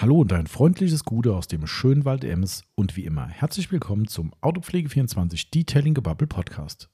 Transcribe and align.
Hallo 0.00 0.20
und 0.20 0.32
ein 0.32 0.46
freundliches 0.46 1.02
Gute 1.02 1.34
aus 1.34 1.48
dem 1.48 1.66
schönen 1.66 2.04
Wald 2.04 2.22
Ems 2.22 2.62
und 2.76 2.96
wie 2.96 3.04
immer 3.04 3.26
herzlich 3.26 3.72
willkommen 3.72 4.06
zum 4.06 4.32
Autopflege24 4.42 5.50
Detailing 5.50 5.94
Gebubble 5.94 6.28
Podcast. 6.28 6.88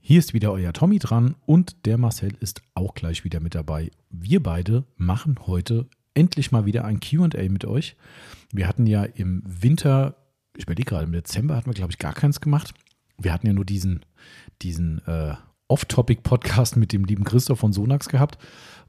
Hier 0.00 0.18
ist 0.18 0.34
wieder 0.34 0.52
euer 0.52 0.74
Tommy 0.74 0.98
dran 0.98 1.34
und 1.46 1.86
der 1.86 1.96
Marcel 1.96 2.36
ist 2.40 2.60
auch 2.74 2.92
gleich 2.92 3.24
wieder 3.24 3.40
mit 3.40 3.54
dabei. 3.54 3.90
Wir 4.10 4.42
beide 4.42 4.84
machen 4.96 5.38
heute 5.46 5.88
endlich 6.12 6.52
mal 6.52 6.66
wieder 6.66 6.84
ein 6.84 7.00
QA 7.00 7.48
mit 7.48 7.64
euch. 7.64 7.96
Wir 8.52 8.68
hatten 8.68 8.86
ja 8.86 9.04
im 9.04 9.42
Winter, 9.46 10.14
ich 10.58 10.64
überlege 10.64 10.90
gerade, 10.90 11.06
im 11.06 11.12
Dezember 11.12 11.56
hatten 11.56 11.70
wir, 11.70 11.74
glaube 11.74 11.92
ich, 11.92 11.98
gar 11.98 12.12
keins 12.12 12.42
gemacht. 12.42 12.74
Wir 13.16 13.32
hatten 13.32 13.46
ja 13.46 13.54
nur 13.54 13.64
diesen, 13.64 14.04
diesen 14.60 15.00
äh, 15.06 15.36
Off-Topic-Podcast 15.68 16.76
mit 16.76 16.92
dem 16.92 17.06
lieben 17.06 17.24
Christoph 17.24 17.60
von 17.60 17.72
Sonax 17.72 18.10
gehabt 18.10 18.36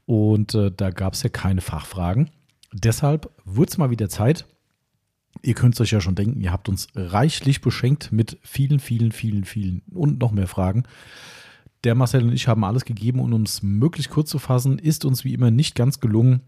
und 0.04 0.54
äh, 0.54 0.70
da 0.70 0.90
gab 0.90 1.14
es 1.14 1.22
ja 1.22 1.30
keine 1.30 1.62
Fachfragen. 1.62 2.30
Deshalb 2.78 3.30
wird 3.46 3.70
es 3.70 3.78
mal 3.78 3.90
wieder 3.90 4.10
Zeit. 4.10 4.44
Ihr 5.42 5.54
könnt 5.54 5.74
es 5.74 5.80
euch 5.80 5.92
ja 5.92 6.00
schon 6.00 6.14
denken, 6.14 6.40
ihr 6.40 6.52
habt 6.52 6.68
uns 6.68 6.88
reichlich 6.94 7.62
beschenkt 7.62 8.12
mit 8.12 8.38
vielen, 8.42 8.80
vielen, 8.80 9.12
vielen, 9.12 9.44
vielen 9.44 9.82
und 9.92 10.20
noch 10.20 10.30
mehr 10.30 10.46
Fragen. 10.46 10.84
Der 11.84 11.94
Marcel 11.94 12.24
und 12.24 12.32
ich 12.32 12.48
haben 12.48 12.64
alles 12.64 12.84
gegeben 12.84 13.20
und 13.20 13.32
um 13.32 13.42
es 13.42 13.62
möglichst 13.62 14.10
kurz 14.10 14.30
zu 14.30 14.38
fassen, 14.38 14.78
ist 14.78 15.04
uns 15.04 15.24
wie 15.24 15.32
immer 15.32 15.50
nicht 15.50 15.74
ganz 15.74 16.00
gelungen. 16.00 16.40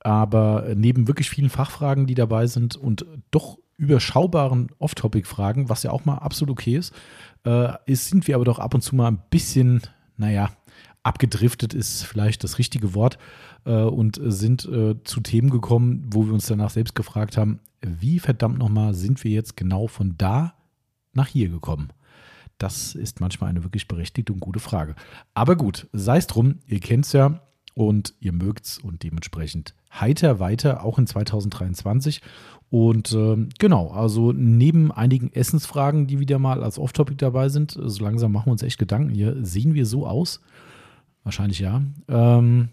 Aber 0.00 0.72
neben 0.74 1.06
wirklich 1.08 1.30
vielen 1.30 1.50
Fachfragen, 1.50 2.06
die 2.06 2.14
dabei 2.14 2.46
sind 2.46 2.76
und 2.76 3.06
doch 3.30 3.58
überschaubaren 3.76 4.68
Off-Topic-Fragen, 4.78 5.68
was 5.68 5.82
ja 5.82 5.90
auch 5.90 6.04
mal 6.04 6.16
absolut 6.16 6.52
okay 6.52 6.76
ist, 6.76 6.94
äh, 7.44 7.72
ist, 7.86 8.08
sind 8.08 8.26
wir 8.26 8.36
aber 8.36 8.44
doch 8.44 8.58
ab 8.58 8.74
und 8.74 8.82
zu 8.82 8.94
mal 8.94 9.08
ein 9.08 9.22
bisschen, 9.30 9.82
naja, 10.16 10.50
abgedriftet 11.04 11.74
ist 11.74 12.02
vielleicht 12.04 12.42
das 12.42 12.58
richtige 12.58 12.94
Wort 12.94 13.18
äh, 13.64 13.82
und 13.82 14.20
sind 14.22 14.64
äh, 14.64 14.96
zu 15.04 15.20
Themen 15.20 15.50
gekommen, 15.50 16.06
wo 16.10 16.26
wir 16.26 16.32
uns 16.32 16.46
danach 16.46 16.70
selbst 16.70 16.94
gefragt 16.94 17.36
haben, 17.36 17.60
wie 17.80 18.18
verdammt 18.18 18.58
nochmal 18.58 18.94
sind 18.94 19.22
wir 19.22 19.30
jetzt 19.30 19.56
genau 19.56 19.86
von 19.86 20.16
da 20.18 20.54
nach 21.12 21.28
hier 21.28 21.48
gekommen? 21.50 21.90
Das 22.58 22.94
ist 22.94 23.20
manchmal 23.20 23.50
eine 23.50 23.62
wirklich 23.62 23.88
berechtigte 23.88 24.32
und 24.32 24.40
gute 24.40 24.60
Frage. 24.60 24.94
Aber 25.34 25.56
gut, 25.56 25.88
sei 25.92 26.16
es 26.16 26.26
drum, 26.26 26.60
ihr 26.66 26.80
kennt 26.80 27.04
es 27.04 27.12
ja 27.12 27.40
und 27.74 28.14
ihr 28.20 28.32
mögt 28.32 28.64
es 28.64 28.78
und 28.78 29.02
dementsprechend 29.02 29.74
heiter 29.92 30.38
weiter, 30.40 30.84
auch 30.84 30.98
in 30.98 31.06
2023. 31.06 32.22
Und 32.70 33.12
äh, 33.12 33.36
genau, 33.58 33.90
also 33.90 34.32
neben 34.32 34.90
einigen 34.90 35.32
Essensfragen, 35.32 36.06
die 36.06 36.18
wieder 36.18 36.38
mal 36.38 36.62
als 36.64 36.78
Off-Topic 36.78 37.16
dabei 37.18 37.48
sind, 37.48 37.78
so 37.78 38.02
langsam 38.02 38.32
machen 38.32 38.46
wir 38.46 38.52
uns 38.52 38.62
echt 38.62 38.78
Gedanken 38.78 39.10
hier, 39.10 39.36
sehen 39.44 39.74
wir 39.74 39.86
so 39.86 40.06
aus? 40.06 40.40
Wahrscheinlich 41.24 41.58
ja. 41.58 41.82
Ähm, 42.08 42.68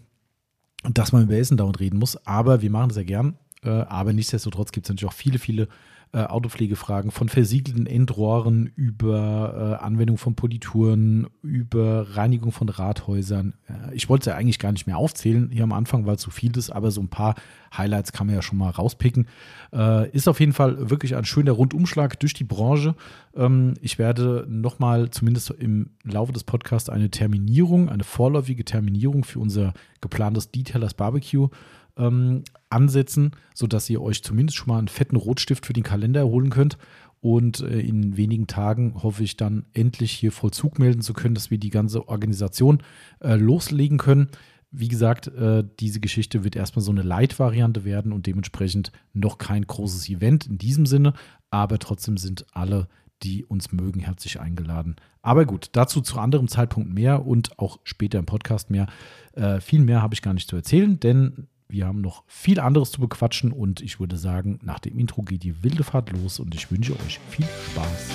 dass 0.84 1.12
man 1.12 1.24
über 1.24 1.36
Essen 1.36 1.56
dauernd 1.56 1.80
reden 1.80 1.98
muss, 1.98 2.26
aber 2.26 2.62
wir 2.62 2.70
machen 2.70 2.88
das 2.88 2.96
ja 2.96 3.04
gern. 3.04 3.36
Äh, 3.62 3.70
aber 3.70 4.12
nichtsdestotrotz 4.12 4.72
gibt 4.72 4.86
es 4.86 4.90
natürlich 4.90 5.10
auch 5.10 5.16
viele, 5.16 5.38
viele 5.38 5.68
äh, 6.14 6.24
Autopflegefragen 6.24 7.10
von 7.10 7.30
versiegelten 7.30 7.86
Endrohren 7.86 8.66
über 8.76 9.78
äh, 9.80 9.84
Anwendung 9.84 10.18
von 10.18 10.34
Polituren, 10.34 11.26
über 11.42 12.16
Reinigung 12.16 12.52
von 12.52 12.68
Rathäusern. 12.68 13.54
Äh, 13.66 13.94
ich 13.94 14.10
wollte 14.10 14.22
es 14.22 14.26
ja 14.26 14.38
eigentlich 14.38 14.58
gar 14.58 14.72
nicht 14.72 14.86
mehr 14.86 14.98
aufzählen 14.98 15.48
hier 15.50 15.62
am 15.62 15.72
Anfang, 15.72 16.04
weil 16.04 16.18
zu 16.18 16.30
viel 16.30 16.54
ist, 16.58 16.70
aber 16.70 16.90
so 16.90 17.00
ein 17.00 17.08
paar 17.08 17.34
Highlights 17.74 18.12
kann 18.12 18.26
man 18.26 18.36
ja 18.36 18.42
schon 18.42 18.58
mal 18.58 18.68
rauspicken. 18.68 19.26
Äh, 19.72 20.10
ist 20.10 20.28
auf 20.28 20.38
jeden 20.38 20.52
Fall 20.52 20.90
wirklich 20.90 21.16
ein 21.16 21.24
schöner 21.24 21.52
Rundumschlag 21.52 22.20
durch 22.20 22.34
die 22.34 22.44
Branche. 22.44 22.94
Ähm, 23.34 23.72
ich 23.80 23.98
werde 23.98 24.46
nochmal, 24.50 25.10
zumindest 25.10 25.50
im 25.50 25.90
Laufe 26.04 26.32
des 26.32 26.44
Podcasts, 26.44 26.90
eine 26.90 27.10
Terminierung, 27.10 27.88
eine 27.88 28.04
vorläufige 28.04 28.66
Terminierung 28.66 29.24
für 29.24 29.38
unser 29.38 29.72
geplantes 30.02 30.50
Detailers 30.50 30.92
Barbecue 30.92 31.48
ähm, 31.96 32.44
ansetzen, 32.70 33.32
sodass 33.54 33.88
ihr 33.90 34.00
euch 34.00 34.22
zumindest 34.22 34.56
schon 34.56 34.68
mal 34.68 34.78
einen 34.78 34.88
fetten 34.88 35.16
Rotstift 35.16 35.66
für 35.66 35.72
den 35.72 35.82
Kalender 35.84 36.20
erholen 36.20 36.50
könnt. 36.50 36.78
Und 37.20 37.60
äh, 37.60 37.78
in 37.78 38.16
wenigen 38.16 38.48
Tagen 38.48 39.02
hoffe 39.02 39.22
ich 39.22 39.36
dann 39.36 39.66
endlich 39.72 40.10
hier 40.10 40.32
Vollzug 40.32 40.78
melden 40.78 41.02
zu 41.02 41.12
können, 41.12 41.36
dass 41.36 41.50
wir 41.50 41.58
die 41.58 41.70
ganze 41.70 42.08
Organisation 42.08 42.82
äh, 43.20 43.36
loslegen 43.36 43.98
können. 43.98 44.28
Wie 44.72 44.88
gesagt, 44.88 45.28
äh, 45.28 45.62
diese 45.78 46.00
Geschichte 46.00 46.44
wird 46.44 46.56
erstmal 46.56 46.82
so 46.82 46.90
eine 46.90 47.02
Light-Variante 47.02 47.84
werden 47.84 48.12
und 48.12 48.26
dementsprechend 48.26 48.90
noch 49.12 49.38
kein 49.38 49.66
großes 49.66 50.08
Event 50.08 50.46
in 50.46 50.58
diesem 50.58 50.86
Sinne, 50.86 51.12
aber 51.50 51.78
trotzdem 51.78 52.16
sind 52.16 52.46
alle, 52.52 52.88
die 53.22 53.44
uns 53.44 53.70
mögen, 53.70 54.00
herzlich 54.00 54.40
eingeladen. 54.40 54.96
Aber 55.20 55.44
gut, 55.44 55.68
dazu 55.72 56.00
zu 56.00 56.18
anderem 56.18 56.48
Zeitpunkt 56.48 56.92
mehr 56.92 57.24
und 57.26 57.58
auch 57.58 57.78
später 57.84 58.18
im 58.18 58.26
Podcast 58.26 58.70
mehr. 58.70 58.86
Äh, 59.34 59.60
viel 59.60 59.80
mehr 59.80 60.02
habe 60.02 60.14
ich 60.14 60.22
gar 60.22 60.34
nicht 60.34 60.48
zu 60.48 60.56
erzählen, 60.56 60.98
denn 60.98 61.46
wir 61.72 61.86
haben 61.86 62.02
noch 62.02 62.22
viel 62.26 62.60
anderes 62.60 62.92
zu 62.92 63.00
bequatschen 63.00 63.50
und 63.50 63.80
ich 63.80 63.98
würde 63.98 64.18
sagen, 64.18 64.60
nach 64.62 64.78
dem 64.78 64.98
Intro 64.98 65.22
geht 65.22 65.42
die 65.42 65.62
wilde 65.62 65.84
Fahrt 65.84 66.12
los 66.12 66.38
und 66.38 66.54
ich 66.54 66.70
wünsche 66.70 66.92
euch 66.92 67.18
viel 67.30 67.46
Spaß. 67.46 68.10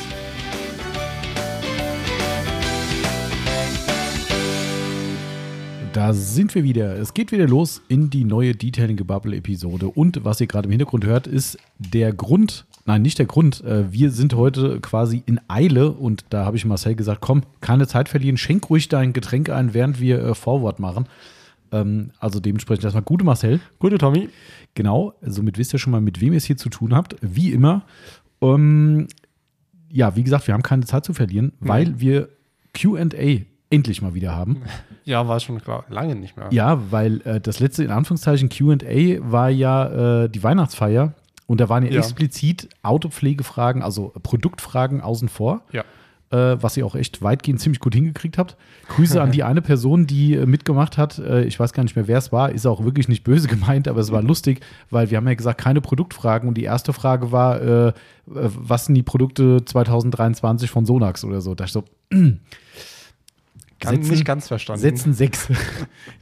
Da 5.92 6.14
sind 6.14 6.54
wir 6.54 6.64
wieder. 6.64 6.96
Es 6.98 7.16
geht 7.16 7.32
wieder 7.32 7.48
los 7.48 7.82
in 7.88 8.12
die 8.12 8.24
neue 8.24 8.54
Detailing 8.54 8.98
Bubble 8.98 9.36
Episode. 9.36 9.88
Und 9.88 10.24
was 10.24 10.40
ihr 10.40 10.46
gerade 10.46 10.68
im 10.68 10.72
Hintergrund 10.72 11.06
hört, 11.06 11.26
ist 11.26 11.58
der 11.80 12.14
Grund, 12.14 12.68
nein, 12.86 13.02
nicht 13.02 13.18
der 13.18 13.26
Grund. 13.26 13.64
Äh, 13.64 13.92
wir 13.92 14.12
sind 14.12 14.36
heute 14.36 14.80
quasi 14.82 15.24
in 15.26 15.40
Eile 15.48 15.92
und 15.92 16.26
da 16.30 16.46
habe 16.46 16.58
ich 16.58 16.66
Marcel 16.66 16.94
gesagt: 16.94 17.22
Komm, 17.22 17.42
keine 17.62 17.88
Zeit 17.88 18.10
verlieren, 18.10 18.38
schenk 18.38 18.70
ruhig 18.70 18.90
dein 18.90 19.14
Getränk 19.14 19.50
ein, 19.50 19.74
während 19.74 20.00
wir 20.00 20.24
äh, 20.24 20.36
Forward 20.36 20.80
machen. 20.80 21.08
Ähm, 21.72 22.12
also 22.20 22.40
dementsprechend 22.40 22.84
erstmal 22.84 23.04
gute 23.04 23.26
Marcel. 23.26 23.60
Gute 23.80 23.98
Tommy. 23.98 24.30
Genau, 24.76 25.14
somit 25.22 25.58
wisst 25.58 25.74
ihr 25.74 25.80
schon 25.80 25.92
mal, 25.92 26.02
mit 26.02 26.22
wem 26.22 26.34
ihr 26.34 26.38
es 26.38 26.46
hier 26.46 26.58
zu 26.58 26.70
tun 26.70 26.96
habt. 26.96 27.16
Wie 27.22 27.52
immer. 27.52 27.86
Ähm, 28.42 29.08
ja, 29.90 30.16
wie 30.16 30.24
gesagt, 30.24 30.48
wir 30.48 30.54
haben 30.54 30.64
keine 30.64 30.86
Zeit 30.86 31.06
zu 31.06 31.14
verlieren, 31.14 31.54
mhm. 31.60 31.68
weil 31.68 32.00
wir 32.00 32.30
QA 32.74 33.08
endlich 33.70 34.02
mal 34.02 34.14
wieder 34.14 34.36
haben. 34.36 34.64
Ja, 35.08 35.26
war 35.26 35.40
schon 35.40 35.62
klar, 35.62 35.86
lange 35.88 36.18
nicht 36.18 36.36
mehr. 36.36 36.50
Ja, 36.52 36.82
weil 36.92 37.22
äh, 37.22 37.40
das 37.40 37.62
letzte 37.62 37.82
in 37.82 37.92
Anführungszeichen 37.92 38.50
QA 38.50 38.76
war 39.22 39.50
ja 39.50 40.24
äh, 40.24 40.30
die 40.30 40.44
Weihnachtsfeier 40.44 41.14
und 41.46 41.62
da 41.62 41.70
waren 41.70 41.86
ja, 41.86 41.92
ja, 41.92 42.00
explizit 42.00 42.68
Autopflegefragen, 42.84 43.84
also 43.84 44.12
Produktfragen 44.22 45.00
außen 45.00 45.30
vor. 45.30 45.62
Ja 45.72 45.86
äh, 46.30 46.58
was 46.60 46.76
ihr 46.78 46.86
auch 46.86 46.96
echt 46.96 47.22
weitgehend 47.22 47.62
ziemlich 47.62 47.80
gut 47.80 47.96
hingekriegt 47.96 48.38
habt. 48.38 48.58
Grüße 48.90 49.22
an 49.22 49.32
die 49.32 49.44
eine 49.44 49.62
Person, 49.62 50.08
die 50.08 50.36
äh, 50.36 50.46
mitgemacht 50.46 50.98
hat. 50.98 51.20
Äh, 51.20 51.44
ich 51.44 51.60
weiß 51.60 51.74
gar 51.74 51.84
nicht 51.84 51.96
mehr, 51.96 52.08
wer 52.08 52.18
es 52.18 52.32
war. 52.32 52.52
Ist 52.52 52.66
auch 52.66 52.84
wirklich 52.84 53.08
nicht 53.08 53.24
böse 53.24 53.48
gemeint, 53.48 53.88
aber 53.88 54.00
es 54.00 54.12
war 54.12 54.22
lustig, 54.22 54.62
weil 54.90 55.10
wir 55.10 55.18
haben 55.18 55.28
ja 55.28 55.36
gesagt, 55.36 55.62
keine 55.62 55.82
Produktfragen. 55.82 56.48
Und 56.48 56.56
die 56.56 56.64
erste 56.64 56.94
Frage 56.94 57.32
war, 57.32 57.62
äh, 57.62 57.88
äh, 57.88 57.94
was 58.26 58.86
sind 58.86 58.96
die 58.96 59.04
Produkte 59.04 59.64
2023 59.64 60.70
von 60.70 60.86
Sonax 60.86 61.24
oder 61.24 61.42
so. 61.42 61.56
Da 61.56 61.66
ich 61.66 61.72
so, 61.72 61.84
Ganz, 63.80 63.96
Sätzen, 63.96 64.12
nicht 64.12 64.26
ganz 64.26 64.48
verstanden. 64.48 64.82
Sätzen 64.82 65.14
sechs. 65.14 65.50
In 65.50 65.56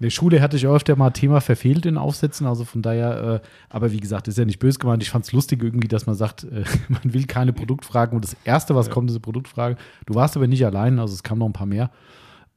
der 0.01 0.09
Schule 0.09 0.41
hatte 0.41 0.57
ich 0.57 0.67
öfter 0.67 0.95
mal 0.97 1.11
Thema 1.11 1.39
verfehlt 1.39 1.85
in 1.85 1.97
Aufsätzen, 1.97 2.45
also 2.47 2.65
von 2.65 2.81
daher, 2.81 3.41
äh, 3.43 3.47
aber 3.69 3.93
wie 3.93 3.99
gesagt, 3.99 4.27
ist 4.27 4.37
ja 4.37 4.43
nicht 4.43 4.59
böse 4.59 4.77
gemeint. 4.77 5.01
Ich 5.03 5.09
fand 5.09 5.23
es 5.23 5.31
lustig 5.31 5.63
irgendwie, 5.63 5.87
dass 5.87 6.05
man 6.05 6.15
sagt, 6.15 6.43
äh, 6.43 6.65
man 6.89 7.13
will 7.13 7.25
keine 7.25 7.53
Produktfragen 7.53 8.15
und 8.15 8.25
das 8.25 8.35
Erste, 8.43 8.75
was 8.75 8.87
ja. 8.87 8.93
kommt, 8.93 9.09
ist 9.09 9.15
eine 9.15 9.21
Produktfrage. 9.21 9.77
Du 10.05 10.15
warst 10.15 10.35
aber 10.35 10.47
nicht 10.47 10.65
allein, 10.65 10.99
also 10.99 11.13
es 11.13 11.23
kamen 11.23 11.39
noch 11.39 11.47
ein 11.47 11.53
paar 11.53 11.67
mehr. 11.67 11.91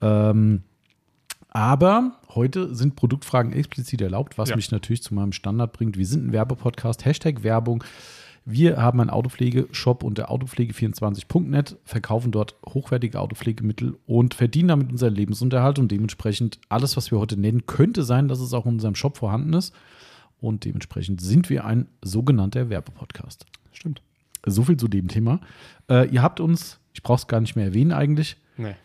Ähm, 0.01 0.63
aber 1.51 2.19
heute 2.35 2.75
sind 2.75 2.97
Produktfragen 2.97 3.53
explizit 3.53 4.01
erlaubt, 4.01 4.37
was 4.37 4.51
ja. 4.51 4.57
mich 4.57 4.71
natürlich 4.71 5.03
zu 5.03 5.15
meinem 5.15 5.33
Standard 5.33 5.73
bringt. 5.73 5.97
Wir 5.97 6.07
sind 6.07 6.27
ein 6.27 6.33
Werbepodcast, 6.33 7.05
Hashtag 7.05 7.43
Werbung. 7.43 7.85
Wir 8.51 8.79
haben 8.79 8.99
einen 8.99 9.11
Autopflegeshop 9.11 10.03
unter 10.03 10.31
autopflege24.net, 10.31 11.77
verkaufen 11.85 12.33
dort 12.33 12.55
hochwertige 12.67 13.21
Autopflegemittel 13.21 13.99
und 14.07 14.33
verdienen 14.33 14.69
damit 14.69 14.91
unseren 14.91 15.15
Lebensunterhalt 15.15 15.79
und 15.79 15.93
dementsprechend 15.93 16.59
alles, 16.71 16.97
was 16.97 17.11
wir 17.11 17.19
heute 17.19 17.39
nennen, 17.39 17.67
könnte 17.67 18.05
sein, 18.05 18.27
dass 18.27 18.41
es 18.41 18.55
auch 18.55 18.65
in 18.65 18.73
unserem 18.73 18.95
Shop 18.95 19.19
vorhanden 19.19 19.53
ist. 19.53 19.75
Und 20.41 20.65
dementsprechend 20.65 21.21
sind 21.21 21.51
wir 21.51 21.67
ein 21.67 21.89
sogenannter 22.01 22.71
Werbepodcast. 22.71 23.45
Stimmt. 23.71 24.01
So 24.47 24.63
viel 24.63 24.79
zu 24.79 24.89
dem 24.89 25.09
Thema. 25.09 25.41
Äh, 25.91 26.09
ihr 26.09 26.23
habt 26.23 26.41
uns, 26.41 26.81
ich 26.95 27.03
brauche 27.03 27.19
es 27.19 27.27
gar 27.27 27.43
nicht 27.43 27.55
mehr 27.55 27.67
erwähnen 27.67 27.93
eigentlich, 27.93 28.39
nee. 28.57 28.77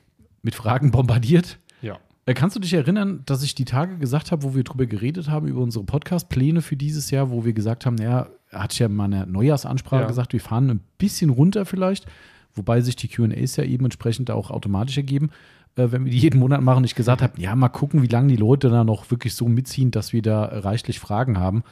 mit 0.41 0.55
Fragen 0.55 0.91
bombardiert. 0.91 1.57
Ja. 1.81 1.99
Äh, 2.25 2.33
kannst 2.33 2.57
du 2.57 2.59
dich 2.59 2.73
erinnern, 2.73 3.21
dass 3.27 3.43
ich 3.43 3.55
die 3.55 3.63
Tage 3.63 3.97
gesagt 3.97 4.33
habe, 4.33 4.43
wo 4.43 4.55
wir 4.55 4.65
darüber 4.65 4.87
geredet 4.87 5.29
haben, 5.29 5.47
über 5.47 5.61
unsere 5.61 5.85
Podcast-Pläne 5.85 6.61
für 6.61 6.75
dieses 6.75 7.11
Jahr, 7.11 7.29
wo 7.29 7.45
wir 7.45 7.53
gesagt 7.53 7.85
haben, 7.85 7.97
ja, 7.97 8.27
hatte 8.53 8.73
ich 8.73 8.79
ja 8.79 8.87
in 8.87 8.95
meiner 8.95 9.25
Neujahrsansprache 9.25 10.01
ja. 10.01 10.07
gesagt, 10.07 10.33
wir 10.33 10.41
fahren 10.41 10.69
ein 10.69 10.81
bisschen 10.97 11.29
runter 11.29 11.65
vielleicht, 11.65 12.05
wobei 12.53 12.81
sich 12.81 12.95
die 12.95 13.07
QAs 13.07 13.55
ja 13.55 13.63
eben 13.63 13.85
entsprechend 13.85 14.31
auch 14.31 14.51
automatisch 14.51 14.97
ergeben, 14.97 15.31
äh, 15.75 15.87
wenn 15.91 16.05
wir 16.05 16.11
die 16.11 16.19
jeden 16.19 16.39
Monat 16.39 16.61
machen. 16.61 16.83
Ich 16.83 16.95
gesagt 16.95 17.21
habe, 17.21 17.39
ja, 17.41 17.55
mal 17.55 17.69
gucken, 17.69 18.01
wie 18.01 18.07
lange 18.07 18.27
die 18.27 18.35
Leute 18.35 18.69
da 18.69 18.83
noch 18.83 19.09
wirklich 19.11 19.35
so 19.35 19.47
mitziehen, 19.47 19.91
dass 19.91 20.13
wir 20.13 20.21
da 20.21 20.43
reichlich 20.45 20.99
Fragen 20.99 21.39
haben. 21.39 21.63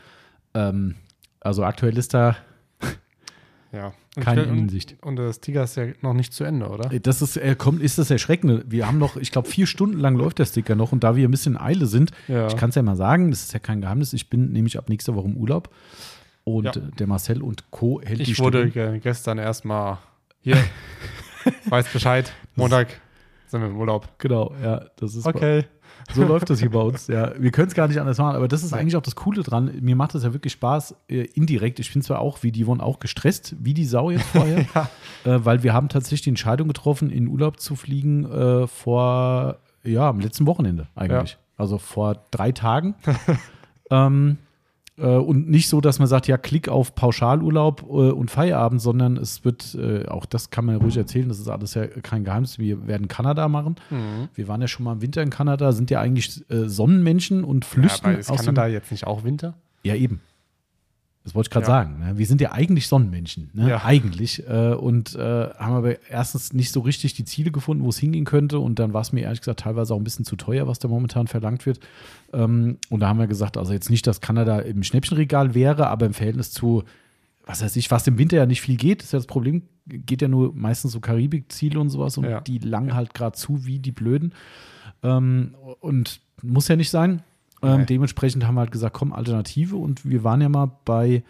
Ähm, 0.54 0.95
also 1.39 1.63
aktuell 1.63 1.98
ist 1.98 2.13
da 2.13 2.36
Ja. 3.72 3.94
Keine 4.19 4.44
und, 4.44 4.50
Innensicht. 4.50 4.98
Und 5.01 5.16
das 5.16 5.38
Sticker 5.38 5.63
ist 5.63 5.77
ja 5.77 5.86
noch 6.01 6.13
nicht 6.13 6.34
zu 6.34 6.44
Ende, 6.44 6.68
oder? 6.68 6.89
Das 7.00 7.22
ist, 7.22 7.38
äh, 7.38 7.56
kommt, 7.56 7.81
ist 7.81 7.98
das 7.98 8.12
Erschreckende. 8.12 8.66
Wir 8.68 8.86
haben 8.86 8.98
noch, 8.98 9.16
ich 9.16 9.31
glaube, 9.31 9.48
vier 9.48 9.66
Stunden 9.66 10.00
lang 10.00 10.16
läuft 10.18 10.39
der 10.39 10.45
Sticker 10.45 10.75
noch 10.75 10.92
und 10.92 11.06
da 11.06 11.16
wir 11.16 11.25
ein 11.25 11.31
bisschen 11.31 11.54
in 11.54 11.62
Eile 11.62 11.86
sind, 11.86 12.12
Ja. 12.27 12.48
ich 12.48 12.57
kann 12.57 12.69
es 12.69 12.75
ja 12.75 12.81
mal 12.81 12.98
sagen, 12.98 13.31
das 13.31 13.44
ist 13.44 13.54
ja 13.54 13.60
kein 13.60 13.80
Geheimnis, 13.80 14.12
ich 14.12 14.30
bin 14.30 14.51
nämlich 14.51 14.77
ab 14.77 14.89
nächster 14.89 15.16
Woche 15.16 15.27
im 15.27 15.38
Urlaub 15.38 15.69
und 16.44 16.66
Ja. 16.66 16.72
der 16.72 17.08
Marcel 17.08 17.42
und 17.42 17.70
Co. 17.72 18.02
hält 18.02 18.20
die 18.20 18.32
Ich 18.32 18.40
wurde 18.40 18.70
gestern 19.00 19.38
erstmal 19.38 20.00
hier, 20.40 20.58
weiß 21.66 21.92
Bescheid, 21.92 22.32
Montag 22.56 23.00
sind 23.48 23.62
wir 23.62 23.68
im 23.68 23.78
Urlaub. 23.78 24.08
Genau, 24.18 24.54
ja, 24.62 24.86
das 24.96 25.16
ist 25.16 25.26
Okay. 25.26 25.66
So 26.14 26.24
läuft 26.24 26.50
das 26.50 26.60
hier 26.60 26.72
bei 26.72 26.80
uns. 26.80 27.08
Ja, 27.08 27.32
wir 27.38 27.52
können 27.52 27.68
es 27.68 27.74
gar 27.76 27.88
nicht 27.88 28.00
anders 28.00 28.18
machen, 28.18 28.36
aber 28.36 28.48
das 28.48 28.64
ist 28.64 28.74
eigentlich 28.74 28.96
auch 28.96 29.02
das 29.02 29.16
Coole 29.16 29.44
dran. 29.44 29.72
Mir 29.82 29.96
macht 29.96 30.16
das 30.16 30.24
ja 30.24 30.34
wirklich 30.34 30.54
Spaß, 30.54 30.96
äh, 31.08 31.26
indirekt. 31.34 31.80
Ich 31.80 31.94
bin 31.94 32.02
zwar 32.02 32.20
auch 32.20 32.44
wie 32.44 32.52
die 32.52 32.66
Yvonne 32.66 32.82
auch 32.82 33.00
gestresst, 33.00 33.56
wie 33.60 33.74
die 33.74 33.86
Sau 33.86 34.10
jetzt 34.10 34.26
vorher, 34.26 34.60
äh, 35.26 35.40
weil 35.44 35.64
wir 35.64 35.74
haben 35.74 35.90
tatsächlich 35.90 36.24
die 36.24 36.30
Entscheidung 36.30 36.68
getroffen, 36.68 37.10
in 37.10 37.28
Urlaub 37.28 37.60
zu 37.60 37.76
fliegen 37.76 38.26
äh, 38.26 38.68
vor, 38.68 39.58
ja, 39.84 40.10
am 40.10 40.20
letzten 40.20 40.46
Wochenende 40.48 40.88
eigentlich. 40.96 41.34
Ja. 41.34 41.38
Also 41.58 41.78
vor 41.78 42.26
drei 42.32 42.52
Tagen. 42.52 42.96
ähm, 43.92 44.38
äh, 44.40 44.50
und 45.06 45.50
nicht 45.50 45.68
so, 45.68 45.81
dass 45.81 46.00
man 46.00 46.07
sagt, 46.07 46.27
ja, 46.27 46.38
klick 46.38 46.69
auf 46.69 46.95
Pauschalurlaub 46.95 47.83
äh, 47.83 48.12
und 48.12 48.30
Feierabend, 48.30 48.81
sondern 48.81 49.18
es 49.18 49.44
wird, 49.44 49.75
äh, 49.75 50.07
auch 50.07 50.25
das 50.25 50.50
kann 50.50 50.65
man 50.65 50.75
ruhig 50.77 50.98
erzählen, 50.98 51.27
das 51.27 51.39
ist 51.39 51.48
alles 51.48 51.74
ja 51.74 51.88
kein 51.88 52.24
Geheimnis. 52.24 52.59
Wir 52.59 52.88
werden 52.88 53.07
Kanada 53.07 53.48
machen. 53.48 53.75
Mhm. 53.89 54.30
Wir 54.33 54.48
waren 54.48 54.62
ja 54.62 54.68
schon 54.68 54.83
mal 54.83 54.94
im 54.94 55.01
Winter 55.01 55.21
in 55.21 55.30
Kanada, 55.30 55.71
sind 55.71 55.89
ja 55.92 56.00
eigentlich 56.00 56.44
äh, 56.50 56.68
Sonnenmenschen 56.68 57.44
und 57.44 57.65
Ja, 57.65 57.69
flüchten 57.69 58.06
aber 58.06 58.19
ist 58.19 58.30
aus 58.30 58.45
Kanada 58.45 58.68
jetzt 58.68 58.92
nicht 58.92 59.07
auch 59.07 59.24
Winter? 59.24 59.56
Ja, 59.83 59.95
eben. 59.95 60.21
Das 61.24 61.36
wollte 61.36 61.48
ich 61.48 61.52
gerade 61.52 61.66
Ja. 61.66 61.72
sagen. 61.72 62.00
Ne? 62.00 62.18
Wir 62.18 62.26
sind 62.26 62.42
ja 62.42 62.52
eigentlich 62.52 62.88
Sonnenmenschen, 62.88 63.52
ne? 63.54 63.70
Ja. 63.70 63.84
eigentlich. 63.86 64.48
Äh, 64.48 64.74
und 64.74 65.14
äh, 65.16 65.20
haben 65.52 65.74
aber 65.76 66.02
erstens 66.10 66.52
nicht 66.52 66.72
so 66.72 66.80
richtig 66.80 67.14
die 67.14 67.26
Ziele 67.26 67.52
gefunden, 67.52 67.84
wo 67.84 67.90
es 67.90 68.00
hingehen 68.00 68.26
könnte. 68.26 68.58
Und 68.58 68.80
dann 68.80 68.94
war 68.94 69.02
es 69.02 69.14
mir 69.14 69.22
ehrlich 69.22 69.42
gesagt 69.42 69.60
teilweise 69.60 69.94
auch 69.94 69.98
ein 70.00 70.04
bisschen 70.04 70.26
zu 70.26 70.36
teuer, 70.36 70.68
was 70.68 70.80
da 70.80 70.88
momentan 70.88 71.28
verlangt 71.28 71.68
wird. 71.68 71.80
Ähm, 72.34 72.78
und 72.90 73.02
da 73.02 73.08
haben 73.08 73.20
wir 73.20 73.28
gesagt, 73.28 73.56
also 73.58 73.72
jetzt 73.72 73.92
nicht, 73.92 74.08
dass 74.08 74.20
Kanada 74.20 74.60
im 74.60 74.82
Schnäppchenregal 74.82 75.54
wäre, 75.54 75.88
aber 75.90 76.08
im 76.08 76.14
Verhältnis 76.16 76.50
zu, 76.52 76.84
was 77.46 77.62
weiß 77.62 77.76
ich, 77.76 77.92
was 77.92 78.08
im 78.08 78.18
Winter 78.18 78.38
ja 78.38 78.48
nicht 78.48 78.62
viel 78.62 78.78
geht, 78.78 79.04
ist 79.04 79.14
ja 79.14 79.20
das 79.20 79.28
Problem, 79.28 79.62
geht 79.86 80.24
ja 80.24 80.28
nur 80.28 80.54
meistens 80.56 80.92
so 80.92 81.00
Karibikziele 81.02 81.80
und 81.80 81.90
sowas 81.90 82.18
und 82.18 82.24
Ja. 82.24 82.42
die 82.42 82.58
langen 82.58 82.96
halt 82.96 83.14
gerade 83.14 83.38
zu 83.38 83.66
wie 83.68 83.78
die 83.78 83.92
Blöden. 83.92 84.34
Ähm, 85.04 85.54
und 85.82 86.20
muss 86.42 86.68
ja 86.68 86.76
nicht 86.76 86.90
sein. 86.90 87.22
Ähm, 87.63 87.86
dementsprechend 87.86 88.46
haben 88.46 88.56
wir 88.56 88.62
halt 88.62 88.72
gesagt, 88.72 88.96
komm, 88.96 89.13
Alternative. 89.13 89.75
Und 89.75 90.08
wir 90.10 90.24
waren 90.24 90.42
ja 90.42 90.50
mal 90.50 90.72
bei 90.86 91.24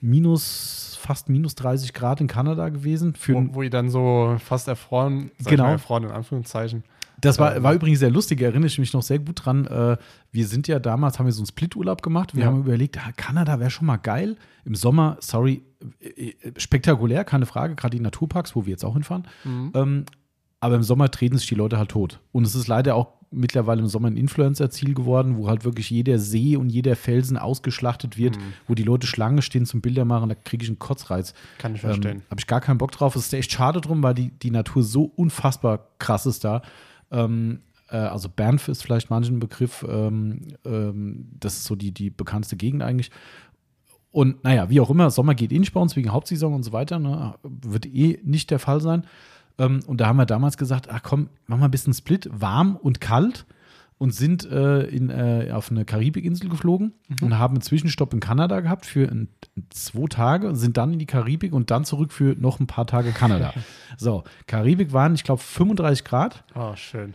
minus, 0.00 0.98
fast 1.00 1.28
minus 1.28 1.54
30 1.54 1.92
Grad 1.92 2.20
in 2.20 2.26
Kanada 2.26 2.68
gewesen. 2.68 3.14
Für, 3.14 3.34
Wo, 3.34 3.54
wo 3.54 3.62
ihr 3.62 3.70
dann 3.70 3.90
so 3.90 4.36
fast 4.44 4.68
erfroren, 4.68 5.30
Genau. 5.44 5.64
mal, 5.64 5.72
erfroren 5.72 6.04
in 6.04 6.10
Anführungszeichen. 6.10 6.84
das 7.20 7.38
war, 7.38 7.56
ähm, 7.56 7.62
war 7.62 7.74
übrigens 7.74 7.98
sehr 7.98 8.10
lustig, 8.10 8.40
erinnere 8.40 8.66
ich 8.68 8.78
mich 8.78 8.92
noch 8.94 9.02
sehr 9.02 9.18
gut 9.18 9.44
dran. 9.44 9.66
Äh, 9.66 9.98
wir 10.32 10.46
sind 10.46 10.68
ja 10.68 10.78
damals, 10.78 11.18
haben 11.18 11.26
wir 11.26 11.32
so 11.32 11.40
einen 11.40 11.46
Split-Urlaub 11.48 12.02
gemacht. 12.02 12.34
Wir 12.34 12.44
Ja. 12.44 12.46
haben 12.48 12.60
überlegt, 12.60 12.96
ah, 12.98 13.12
Kanada 13.16 13.60
wäre 13.60 13.70
schon 13.70 13.86
mal 13.86 13.98
geil. 13.98 14.36
Im 14.64 14.74
Sommer, 14.74 15.18
sorry, 15.20 15.62
äh, 16.00 16.30
äh, 16.30 16.34
spektakulär, 16.58 17.24
keine 17.24 17.44
Frage, 17.46 17.74
gerade 17.74 17.94
die 17.96 18.02
Naturparks, 18.02 18.56
wo 18.56 18.64
wir 18.64 18.70
jetzt 18.70 18.84
auch 18.84 18.94
hinfahren. 18.94 19.26
Mhm. 19.44 19.70
Ähm, 19.74 20.04
aber 20.60 20.76
im 20.76 20.82
Sommer 20.82 21.10
treten 21.10 21.36
sich 21.36 21.46
die 21.48 21.54
Leute 21.54 21.76
halt 21.78 21.90
tot. 21.90 22.20
Und 22.32 22.44
es 22.46 22.54
ist 22.54 22.68
leider 22.68 22.94
auch 22.94 23.08
mittlerweile 23.32 23.80
im 23.80 23.86
Sommer 23.86 24.08
ein 24.08 24.16
Influencer-Ziel 24.16 24.94
geworden, 24.94 25.36
wo 25.36 25.48
halt 25.48 25.64
wirklich 25.64 25.88
jeder 25.90 26.18
See 26.18 26.56
und 26.56 26.68
jeder 26.70 26.96
Felsen 26.96 27.36
ausgeschlachtet 27.38 28.16
wird, 28.18 28.36
Mhm. 28.36 28.42
wo 28.66 28.74
die 28.74 28.82
Leute 28.82 29.06
Schlange 29.06 29.42
stehen 29.42 29.66
zum 29.66 29.80
Bilder 29.80 30.04
machen, 30.04 30.28
da 30.28 30.34
kriege 30.34 30.64
ich 30.64 30.68
einen 30.68 30.78
Kotzreiz. 30.80 31.34
Kann 31.58 31.74
ich 31.74 31.80
verstehen. 31.80 32.18
Ähm, 32.18 32.22
Habe 32.30 32.40
ich 32.40 32.46
gar 32.46 32.60
keinen 32.60 32.78
Bock 32.78 32.90
drauf. 32.92 33.14
Es 33.14 33.26
ist 33.26 33.32
echt 33.34 33.52
schade 33.52 33.80
drum, 33.80 34.02
weil 34.02 34.14
die, 34.14 34.30
die 34.30 34.50
Natur 34.50 34.82
so 34.82 35.04
unfassbar 35.04 35.88
krass 35.98 36.26
ist 36.26 36.42
da. 36.44 36.62
Ähm, 37.12 37.60
äh, 37.88 37.96
also 37.96 38.28
Banff 38.28 38.66
ist 38.68 38.82
vielleicht 38.82 39.10
manchen 39.10 39.36
ein 39.36 39.40
Begriff. 39.40 39.86
Ähm, 39.88 40.40
ähm, 40.64 41.28
das 41.38 41.54
ist 41.58 41.64
so 41.64 41.76
die, 41.76 41.92
die 41.92 42.10
bekannteste 42.10 42.56
Gegend 42.56 42.82
eigentlich. 42.82 43.10
Und 44.12 44.42
naja, 44.42 44.68
wie 44.70 44.80
auch 44.80 44.90
immer, 44.90 45.08
Sommer 45.10 45.36
geht 45.36 45.52
eh 45.52 45.58
nicht 45.60 45.72
bei 45.72 45.80
uns 45.80 45.94
wegen 45.94 46.10
Hauptsaison 46.10 46.52
und 46.52 46.64
so 46.64 46.72
weiter. 46.72 46.98
Ne? 46.98 47.34
Wird 47.44 47.86
eh 47.86 48.18
nicht 48.24 48.50
der 48.50 48.58
Fall 48.58 48.80
sein. 48.80 49.04
Ähm, 49.60 49.80
und 49.86 50.00
da 50.00 50.06
haben 50.06 50.16
wir 50.16 50.26
damals 50.26 50.56
gesagt, 50.56 50.88
ach 50.90 51.02
komm, 51.02 51.28
machen 51.46 51.60
wir 51.60 51.68
ein 51.68 51.70
bisschen 51.70 51.94
Split, 51.94 52.28
warm 52.32 52.76
und 52.76 53.00
kalt 53.00 53.46
und 53.98 54.14
sind 54.14 54.50
äh, 54.50 54.84
in, 54.84 55.10
äh, 55.10 55.50
auf 55.52 55.70
eine 55.70 55.84
Karibikinsel 55.84 56.48
geflogen 56.48 56.94
und 57.20 57.38
haben 57.38 57.56
einen 57.56 57.62
Zwischenstopp 57.62 58.14
in 58.14 58.20
Kanada 58.20 58.60
gehabt 58.60 58.86
für 58.86 59.06
ein, 59.06 59.28
zwei 59.68 60.06
Tage, 60.08 60.56
sind 60.56 60.78
dann 60.78 60.94
in 60.94 60.98
die 60.98 61.06
Karibik 61.06 61.52
und 61.52 61.70
dann 61.70 61.84
zurück 61.84 62.10
für 62.10 62.34
noch 62.34 62.60
ein 62.60 62.66
paar 62.66 62.86
Tage 62.86 63.12
Kanada. 63.12 63.52
so, 63.98 64.24
Karibik 64.46 64.94
waren, 64.94 65.14
ich 65.14 65.22
glaube, 65.22 65.42
35 65.42 66.04
Grad 66.04 66.44
Oh, 66.54 66.74
schön. 66.76 67.14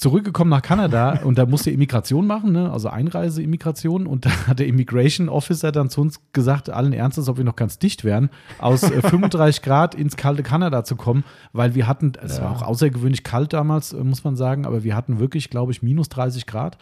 Zurückgekommen 0.00 0.50
nach 0.50 0.62
Kanada 0.62 1.20
und 1.24 1.36
da 1.36 1.46
musste 1.46 1.70
Immigration 1.70 2.26
machen, 2.26 2.52
ne? 2.52 2.72
also 2.72 2.88
Einreise-Immigration. 2.88 4.06
Und 4.06 4.24
da 4.26 4.30
hat 4.46 4.58
der 4.58 4.66
Immigration 4.66 5.28
Officer 5.28 5.72
dann 5.72 5.90
zu 5.90 6.00
uns 6.00 6.20
gesagt, 6.32 6.70
allen 6.70 6.92
Ernstes, 6.92 7.28
ob 7.28 7.36
wir 7.36 7.44
noch 7.44 7.56
ganz 7.56 7.78
dicht 7.78 8.02
wären, 8.02 8.30
aus 8.58 8.82
äh, 8.82 9.02
35 9.02 9.62
Grad 9.62 9.94
ins 9.94 10.16
kalte 10.16 10.42
Kanada 10.42 10.84
zu 10.84 10.96
kommen, 10.96 11.24
weil 11.52 11.74
wir 11.74 11.86
hatten, 11.86 12.12
es 12.22 12.40
war 12.40 12.50
auch 12.50 12.62
außergewöhnlich 12.62 13.24
kalt 13.24 13.52
damals, 13.52 13.92
äh, 13.92 14.02
muss 14.02 14.24
man 14.24 14.36
sagen, 14.36 14.64
aber 14.64 14.84
wir 14.84 14.96
hatten 14.96 15.18
wirklich, 15.20 15.50
glaube 15.50 15.72
ich, 15.72 15.82
minus 15.82 16.08
30 16.08 16.46
Grad. 16.46 16.78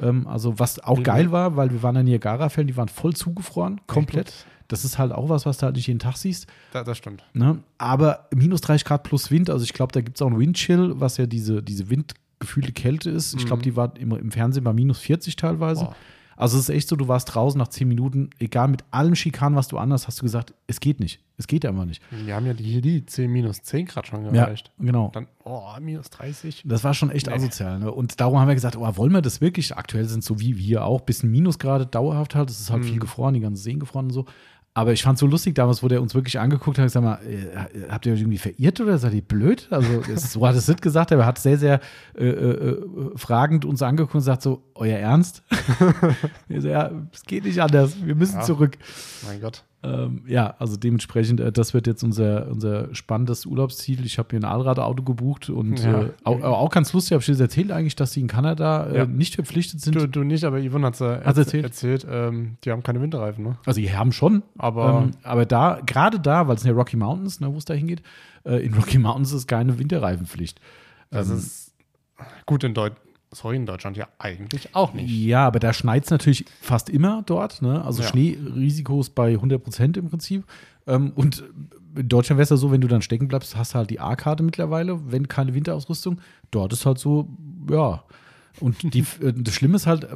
Ähm, 0.00 0.26
also 0.26 0.58
was 0.58 0.82
auch 0.82 1.02
geil 1.02 1.30
war, 1.32 1.56
weil 1.56 1.70
wir 1.70 1.82
waren 1.82 1.96
in 1.96 2.06
Niagara-Fällen, 2.06 2.66
die 2.66 2.76
waren 2.76 2.88
voll 2.88 3.14
zugefroren, 3.14 3.80
komplett. 3.86 4.46
Das 4.68 4.84
ist 4.84 4.98
halt 4.98 5.12
auch 5.12 5.28
was, 5.28 5.44
was 5.44 5.58
du 5.58 5.66
halt 5.66 5.76
nicht 5.76 5.88
jeden 5.88 5.98
Tag 5.98 6.16
siehst. 6.16 6.46
Da, 6.72 6.82
das 6.82 6.96
stimmt. 6.96 7.22
Ne? 7.34 7.58
Aber 7.76 8.28
minus 8.34 8.62
30 8.62 8.86
Grad 8.86 9.02
plus 9.02 9.30
Wind, 9.30 9.50
also 9.50 9.62
ich 9.62 9.74
glaube, 9.74 9.92
da 9.92 10.00
gibt 10.00 10.16
es 10.16 10.22
auch 10.22 10.28
einen 10.28 10.38
Windchill, 10.38 10.98
was 10.98 11.18
ja 11.18 11.26
diese, 11.26 11.62
diese 11.62 11.90
windgefühlte 12.40 12.72
Kälte 12.72 13.10
ist. 13.10 13.34
Ich 13.34 13.46
glaube, 13.46 13.62
die 13.62 13.76
war 13.76 13.96
im, 13.96 14.12
im 14.12 14.30
Fernsehen 14.30 14.64
bei 14.64 14.72
minus 14.72 14.98
40 14.98 15.36
teilweise. 15.36 15.84
Boah. 15.84 15.96
Also 16.36 16.56
es 16.58 16.64
ist 16.68 16.74
echt 16.74 16.88
so, 16.88 16.96
du 16.96 17.06
warst 17.06 17.32
draußen 17.32 17.56
nach 17.56 17.68
10 17.68 17.86
Minuten, 17.86 18.30
egal 18.40 18.66
mit 18.66 18.82
allen 18.90 19.14
Schikanen, 19.14 19.56
was 19.56 19.68
du 19.68 19.78
anders 19.78 20.08
hast 20.08 20.18
du 20.18 20.24
gesagt, 20.24 20.52
es 20.66 20.80
geht 20.80 20.98
nicht. 20.98 21.20
Es 21.36 21.46
geht 21.46 21.64
einfach 21.64 21.84
nicht. 21.84 22.02
Wir 22.10 22.34
haben 22.34 22.44
ja 22.44 22.52
hier 22.54 22.80
die 22.80 23.06
10 23.06 23.30
minus 23.30 23.62
10 23.62 23.86
Grad 23.86 24.08
schon 24.08 24.24
Ja, 24.34 24.42
erreicht. 24.42 24.72
genau. 24.80 25.10
Dann, 25.14 25.28
oh, 25.44 25.62
minus 25.80 26.10
30. 26.10 26.62
Das 26.64 26.82
war 26.82 26.92
schon 26.92 27.10
echt 27.10 27.28
Nee. 27.28 27.34
asozial. 27.34 27.78
Ne? 27.78 27.92
Und 27.92 28.20
darum 28.20 28.40
haben 28.40 28.48
wir 28.48 28.54
gesagt, 28.56 28.76
oh, 28.76 28.96
wollen 28.96 29.12
wir 29.12 29.22
das 29.22 29.40
wirklich? 29.40 29.76
Aktuell 29.76 30.06
sind 30.06 30.24
so 30.24 30.40
wie 30.40 30.58
wir 30.58 30.84
auch, 30.84 31.02
bisschen 31.02 31.30
Minusgrade 31.30 31.86
dauerhaft 31.86 32.34
halt. 32.34 32.50
Es 32.50 32.58
ist 32.60 32.70
halt 32.70 32.82
Mhm. 32.82 32.86
viel 32.88 32.98
gefroren, 32.98 33.34
die 33.34 33.40
ganzen 33.40 33.62
Seen 33.62 33.78
gefroren 33.78 34.06
und 34.06 34.12
so. 34.12 34.24
Aber 34.76 34.92
ich 34.92 35.04
fand 35.04 35.14
es 35.14 35.20
so 35.20 35.26
lustig 35.28 35.54
damals, 35.54 35.84
wo 35.84 35.88
der 35.88 36.02
uns 36.02 36.16
wirklich 36.16 36.40
angeguckt 36.40 36.78
hat. 36.78 36.86
Ich 36.86 36.92
sag 36.92 37.02
mal, 37.04 37.20
äh, 37.24 37.88
habt 37.88 38.06
ihr 38.06 38.12
euch 38.12 38.20
irgendwie 38.20 38.38
verirrt 38.38 38.80
oder 38.80 38.98
seid 38.98 39.14
ihr 39.14 39.22
blöd? 39.22 39.68
Also, 39.70 40.02
es, 40.12 40.32
so 40.32 40.44
hat 40.46 40.56
es 40.56 40.66
nicht 40.66 40.82
gesagt, 40.82 41.12
aber 41.12 41.22
er 41.22 41.26
hat 41.26 41.38
sehr, 41.38 41.58
sehr 41.58 41.78
äh, 42.18 42.24
äh, 42.26 42.70
äh, 42.70 42.82
fragend 43.16 43.64
uns 43.64 43.82
angeguckt 43.82 44.16
und 44.16 44.20
sagt 44.22 44.42
so: 44.42 44.64
Euer 44.74 44.98
Ernst? 44.98 45.44
So, 46.48 46.68
ja, 46.68 46.90
es 47.12 47.22
geht 47.22 47.44
nicht 47.44 47.60
anders. 47.60 47.94
Wir 48.04 48.14
müssen 48.16 48.36
Ja. 48.36 48.42
zurück. 48.42 48.76
Mein 49.26 49.40
Gott. 49.40 49.64
Ähm, 49.84 50.22
ja, 50.26 50.54
also 50.58 50.76
dementsprechend, 50.76 51.40
äh, 51.40 51.52
das 51.52 51.74
wird 51.74 51.86
jetzt 51.86 52.02
unser, 52.02 52.48
unser 52.48 52.94
spannendes 52.94 53.44
Urlaubsziel. 53.46 54.04
Ich 54.06 54.18
habe 54.18 54.34
mir 54.34 54.40
ein 54.40 54.50
Allradauto 54.50 55.02
gebucht 55.02 55.50
und 55.50 55.78
Ja. 55.80 56.02
äh, 56.04 56.10
auch, 56.24 56.42
auch 56.42 56.70
ganz 56.70 56.92
lustig, 56.92 57.12
habe 57.12 57.20
ich 57.20 57.26
dir 57.26 57.42
erzählt 57.42 57.70
eigentlich, 57.70 57.96
dass 57.96 58.12
die 58.12 58.20
in 58.20 58.26
Kanada 58.28 58.86
äh, 58.86 58.96
Ja. 58.98 59.06
nicht 59.06 59.34
verpflichtet 59.34 59.80
sind. 59.80 59.94
Du, 59.94 60.08
du 60.08 60.24
nicht, 60.24 60.44
aber 60.44 60.60
Yvonne 60.60 60.86
hat 60.86 61.00
äh, 61.00 61.20
Hat's 61.24 61.38
erzählt, 61.38 61.64
erzählt? 61.64 62.06
ähm, 62.10 62.56
die 62.64 62.70
haben 62.70 62.82
keine 62.82 63.00
Winterreifen, 63.00 63.44
ne? 63.44 63.58
also 63.66 63.80
die 63.80 63.92
haben 63.94 64.12
schon, 64.12 64.42
Aber 64.58 65.02
ähm, 65.04 65.10
aber 65.22 65.44
da, 65.46 65.80
gerade 65.84 66.18
da, 66.20 66.48
weil 66.48 66.56
es 66.56 66.62
sind 66.62 66.70
ja 66.70 66.76
Rocky 66.76 66.96
Mountains, 66.96 67.40
ne, 67.40 67.52
wo 67.52 67.58
es 67.58 67.64
da 67.64 67.74
hingeht, 67.74 68.02
äh, 68.44 68.64
in 68.64 68.74
Rocky 68.74 68.98
Mountains 68.98 69.32
ist 69.32 69.46
keine 69.46 69.78
Winterreifenpflicht. 69.78 70.60
das 71.10 71.28
ähm, 71.30 71.36
ist 71.36 71.74
gut 72.46 72.64
in 72.64 72.74
Deutschland. 72.74 73.00
Sorry, 73.34 73.56
in 73.56 73.66
Deutschland 73.66 73.96
ja 73.96 74.08
eigentlich 74.18 74.74
auch 74.74 74.94
nicht. 74.94 75.10
Ja, 75.10 75.46
aber 75.46 75.58
da 75.60 75.72
schneit 75.72 76.04
es 76.04 76.10
natürlich 76.10 76.44
fast 76.60 76.88
immer 76.88 77.22
dort. 77.26 77.62
Ne? 77.62 77.84
Also 77.84 78.02
Ja. 78.02 78.08
Schneerisiko 78.08 79.00
ist 79.00 79.14
bei 79.14 79.32
100 79.32 79.62
Prozent 79.62 79.96
im 79.96 80.08
Prinzip. 80.08 80.44
Ähm, 80.86 81.12
und 81.14 81.44
in 81.96 82.08
Deutschland 82.08 82.38
wäre 82.38 82.44
es 82.44 82.50
ja 82.50 82.56
so, 82.56 82.70
wenn 82.72 82.80
du 82.80 82.88
dann 82.88 83.02
stecken 83.02 83.28
bleibst, 83.28 83.56
hast 83.56 83.74
du 83.74 83.78
halt 83.78 83.90
die 83.90 84.00
A-Karte 84.00 84.42
mittlerweile, 84.42 85.12
wenn 85.12 85.28
keine 85.28 85.54
Winterausrüstung. 85.54 86.20
Dort 86.50 86.72
ist 86.72 86.86
halt 86.86 86.98
so, 86.98 87.28
ja. 87.70 88.02
Und 88.60 88.94
die, 88.94 89.00
äh, 89.20 89.32
das 89.34 89.54
Schlimme 89.54 89.76
ist 89.76 89.86
halt, 89.86 90.04
äh, 90.04 90.08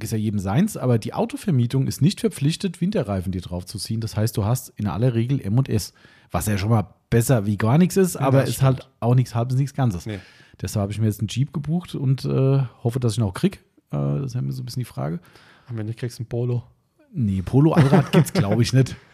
ist 0.00 0.12
ja 0.12 0.18
jedem 0.18 0.38
seins, 0.38 0.76
aber 0.76 0.98
die 0.98 1.14
Autovermietung 1.14 1.86
ist 1.86 2.00
nicht 2.00 2.20
verpflichtet, 2.20 2.80
Winterreifen 2.80 3.32
dir 3.32 3.40
drauf 3.40 3.66
zu 3.66 3.78
ziehen. 3.78 4.00
Das 4.00 4.16
heißt, 4.16 4.36
du 4.36 4.44
hast 4.44 4.70
in 4.76 4.86
aller 4.86 5.14
Regel 5.14 5.40
M 5.40 5.58
und 5.58 5.68
S, 5.68 5.92
was 6.30 6.46
ja 6.46 6.56
schon 6.58 6.70
mal 6.70 6.94
besser 7.10 7.46
wie 7.46 7.56
gar 7.56 7.78
nichts 7.78 7.96
ist, 7.96 8.16
aber 8.16 8.44
ist 8.44 8.62
halt 8.62 8.88
auch 9.00 9.14
nichts 9.14 9.34
halbes, 9.34 9.56
nichts 9.56 9.74
Ganzes. 9.74 10.06
Nee. 10.06 10.18
Deshalb 10.60 10.82
habe 10.82 10.92
ich 10.92 10.98
mir 10.98 11.06
jetzt 11.06 11.20
einen 11.20 11.28
Jeep 11.28 11.52
gebucht 11.52 11.94
und 11.94 12.24
äh, 12.24 12.62
hoffe, 12.82 13.00
dass 13.00 13.12
ich 13.12 13.18
ihn 13.18 13.24
auch 13.24 13.34
krieg. 13.34 13.60
Äh, 13.90 13.96
das 13.96 14.26
ist 14.26 14.34
ja 14.34 14.42
mir 14.42 14.52
so 14.52 14.62
ein 14.62 14.66
bisschen 14.66 14.80
die 14.80 14.84
Frage. 14.84 15.20
Am 15.68 15.78
Ende 15.78 15.94
kriegst 15.94 16.18
du 16.18 16.22
ein 16.22 16.26
Polo. 16.26 16.64
Nee, 17.12 17.42
Polo-Allrad 17.42 18.12
gibt's, 18.12 18.32
glaube 18.32 18.62
ich, 18.62 18.72
nicht. 18.72 18.96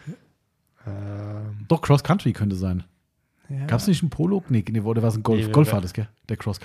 Ähm, 0.87 1.65
Doch, 1.67 1.81
Cross 1.81 2.03
Country 2.03 2.31
könnte 2.31 2.55
sein. 2.55 2.83
ja. 3.49 3.65
Gab's 3.65 3.87
nicht 3.87 4.03
einen 4.03 4.11
Polo? 4.11 4.43
Nee, 4.49 4.63
nee 4.69 4.81
oder 4.81 5.01
war 5.01 5.09
es 5.09 5.15
ein 5.15 5.23
Golf? 5.23 5.47
Nee, 5.47 5.51
Golf 5.51 5.71
war 5.71 5.81
das, 5.81 5.93
gell? 5.93 6.07
Der 6.29 6.37
Cross 6.37 6.59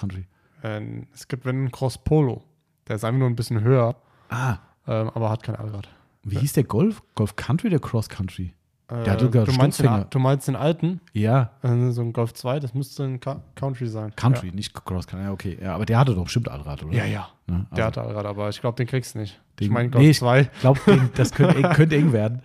Ähm, 0.63 1.07
es 1.15 1.29
gibt 1.29 1.45
wenn 1.45 1.65
ein 1.65 1.71
Cross 1.71 1.99
Polo. 1.99 2.43
Der 2.89 2.97
ist 2.97 3.05
einfach 3.05 3.19
nur 3.19 3.29
ein 3.29 3.37
bisschen 3.37 3.61
höher, 3.63 3.97
Ah, 4.29 4.59
ähm, 4.87 5.11
aber 5.15 5.31
hat 5.31 5.43
kein 5.43 5.57
Allrad. 5.57 5.89
wie 6.23 6.39
hieß 6.39 6.53
der 6.55 6.65
Golf? 6.65 7.03
Golf 7.15 7.37
Country 7.37 7.69
oder 7.69 7.79
Cross 7.79 8.09
Country? 8.09 8.55
Äh, 8.89 9.05
Der 9.05 9.13
hat 9.13 9.21
sogar 9.21 9.45
du, 9.45 9.53
meinst 9.53 9.81
den, 9.81 10.07
du 10.11 10.19
meinst 10.19 10.49
den 10.49 10.57
alten, 10.57 11.01
Ja, 11.13 11.51
äh, 11.63 11.91
so 11.91 12.03
ein 12.03 12.13
Golf 12.13 12.35
2, 12.35 12.59
das 12.61 12.75
müsste 12.75 13.05
ein 13.05 13.21
Ca- 13.21 13.43
Country 13.61 13.87
sein. 13.87 14.13
Country, 14.17 14.51
nicht 14.53 14.73
Cross 14.75 15.07
Country. 15.07 15.27
Ja, 15.27 15.33
okay. 15.33 15.59
Ja, 15.63 15.75
aber 15.75 15.87
der 15.87 15.99
hatte 15.99 16.15
doch 16.15 16.25
bestimmt 16.25 16.49
Allrad, 16.49 16.83
oder? 16.83 16.93
Ja, 16.97 17.05
ja. 17.05 17.29
ja. 17.49 17.55
Ne? 17.55 17.67
Der 17.77 17.87
Also, 17.87 18.01
hat 18.01 18.09
Allrad, 18.09 18.27
aber 18.27 18.49
ich 18.49 18.61
glaube, 18.61 18.77
den 18.77 18.87
kriegst 18.87 19.15
du 19.15 19.19
nicht. 19.21 19.41
ich 19.59 19.67
Den- 19.67 19.73
meine 19.75 19.91
Golf 19.91 20.03
nee, 20.05 20.11
ich- 20.11 20.19
2. 20.19 20.41
ich 20.43 20.61
glaube, 20.61 20.81
das 21.17 21.33
könnte, 21.33 21.57
eng- 21.57 21.73
könnte 21.75 21.97
eng 21.97 22.13
werden. 22.13 22.41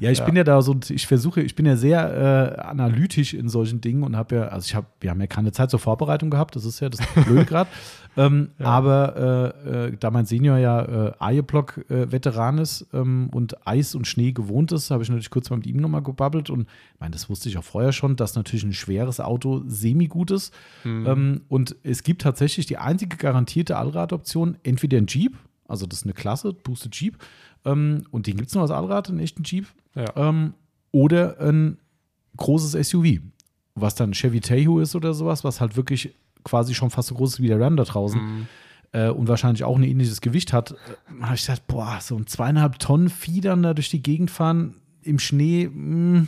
Ja, 0.00 0.10
ich 0.10 0.18
Ja. 0.18 0.24
bin 0.24 0.36
ja 0.36 0.44
da 0.44 0.62
so, 0.62 0.76
ich 0.88 1.06
versuche, 1.06 1.40
ich 1.42 1.54
bin 1.56 1.66
ja 1.66 1.76
sehr 1.76 2.56
äh, 2.56 2.60
analytisch 2.60 3.34
in 3.34 3.48
solchen 3.48 3.80
Dingen 3.80 4.02
und 4.02 4.16
habe 4.16 4.36
ja, 4.36 4.42
also 4.48 4.64
ich 4.66 4.74
habe, 4.74 4.86
wir 5.00 5.10
haben 5.10 5.20
ja 5.20 5.26
keine 5.26 5.52
Zeit 5.52 5.70
zur 5.70 5.80
Vorbereitung 5.80 6.30
gehabt, 6.30 6.54
das 6.56 6.64
ist 6.64 6.80
ja 6.80 6.88
das 6.88 7.00
Blöde 7.24 7.44
gerade. 7.44 7.68
Ähm, 8.16 8.48
Ja. 8.58 8.66
Aber 8.66 9.54
äh, 9.64 9.86
äh, 9.90 9.96
da 9.96 10.10
mein 10.10 10.26
Senior 10.26 10.58
ja 10.58 10.82
äh, 10.82 11.12
Eie-Block-Veteran 11.20 12.58
ist 12.58 12.86
ähm, 12.92 13.30
und 13.32 13.64
Eis 13.66 13.94
und 13.94 14.06
Schnee 14.06 14.32
gewohnt 14.32 14.72
ist, 14.72 14.90
habe 14.90 15.02
ich 15.04 15.08
natürlich 15.08 15.30
kurz 15.30 15.48
mal 15.48 15.56
mit 15.58 15.66
ihm 15.68 15.76
nochmal 15.76 16.02
gebabbelt 16.02 16.50
und 16.50 16.62
ich 16.62 17.00
meine, 17.00 17.12
das 17.12 17.30
wusste 17.30 17.48
ich 17.48 17.56
auch 17.56 17.62
vorher 17.64 17.92
schon, 17.92 18.16
dass 18.16 18.34
natürlich 18.34 18.64
ein 18.64 18.72
schweres 18.72 19.20
Auto 19.20 19.62
semi-gut 19.66 20.32
ist. 20.32 20.52
Mhm. 20.84 21.06
Ähm, 21.06 21.40
und 21.48 21.76
es 21.82 22.02
gibt 22.02 22.22
tatsächlich 22.22 22.66
die 22.66 22.78
einzige 22.78 23.16
garantierte 23.16 23.76
Allradoption, 23.76 24.56
entweder 24.62 24.98
ein 24.98 25.06
Jeep, 25.08 25.36
also 25.68 25.86
das 25.86 26.00
ist 26.00 26.04
eine 26.06 26.14
Klasse, 26.14 26.52
Boosted 26.52 26.94
Jeep, 26.96 27.18
ähm, 27.64 28.04
und 28.10 28.26
den 28.26 28.36
gibt 28.36 28.48
es 28.48 28.54
nur 28.54 28.62
als 28.62 28.70
Allrad, 28.70 29.08
einen 29.08 29.20
echten 29.20 29.42
Jeep, 29.44 29.66
Ja. 29.94 30.04
ähm, 30.16 30.54
oder 30.92 31.38
ein 31.40 31.78
großes 32.36 32.88
SUV, 32.88 33.20
was 33.74 33.94
dann 33.94 34.12
Chevy 34.12 34.40
Tahoe 34.40 34.82
ist 34.82 34.94
oder 34.96 35.14
sowas, 35.14 35.44
was 35.44 35.60
halt 35.60 35.76
wirklich 35.76 36.14
quasi 36.44 36.74
schon 36.74 36.90
fast 36.90 37.08
so 37.08 37.14
groß 37.14 37.34
ist 37.34 37.40
wie 37.42 37.48
der 37.48 37.60
Ram 37.60 37.76
da 37.76 37.84
draußen 37.84 38.20
Mhm. 38.20 38.46
äh, 38.92 39.08
und 39.10 39.28
wahrscheinlich 39.28 39.62
auch 39.64 39.76
ein 39.76 39.82
ähnliches 39.84 40.20
Gewicht 40.20 40.52
hat, 40.52 40.72
äh, 40.72 41.22
habe 41.22 41.34
ich 41.34 41.42
gedacht, 41.46 41.66
boah, 41.66 41.98
so 42.00 42.16
ein 42.16 42.26
zweieinhalb 42.26 42.78
Tonnen 42.78 43.08
Vieh 43.10 43.40
dann 43.40 43.62
da 43.62 43.74
durch 43.74 43.90
die 43.90 44.02
Gegend 44.02 44.30
fahren 44.30 44.74
im 45.02 45.18
Schnee, 45.18 45.68
mh, 45.72 46.26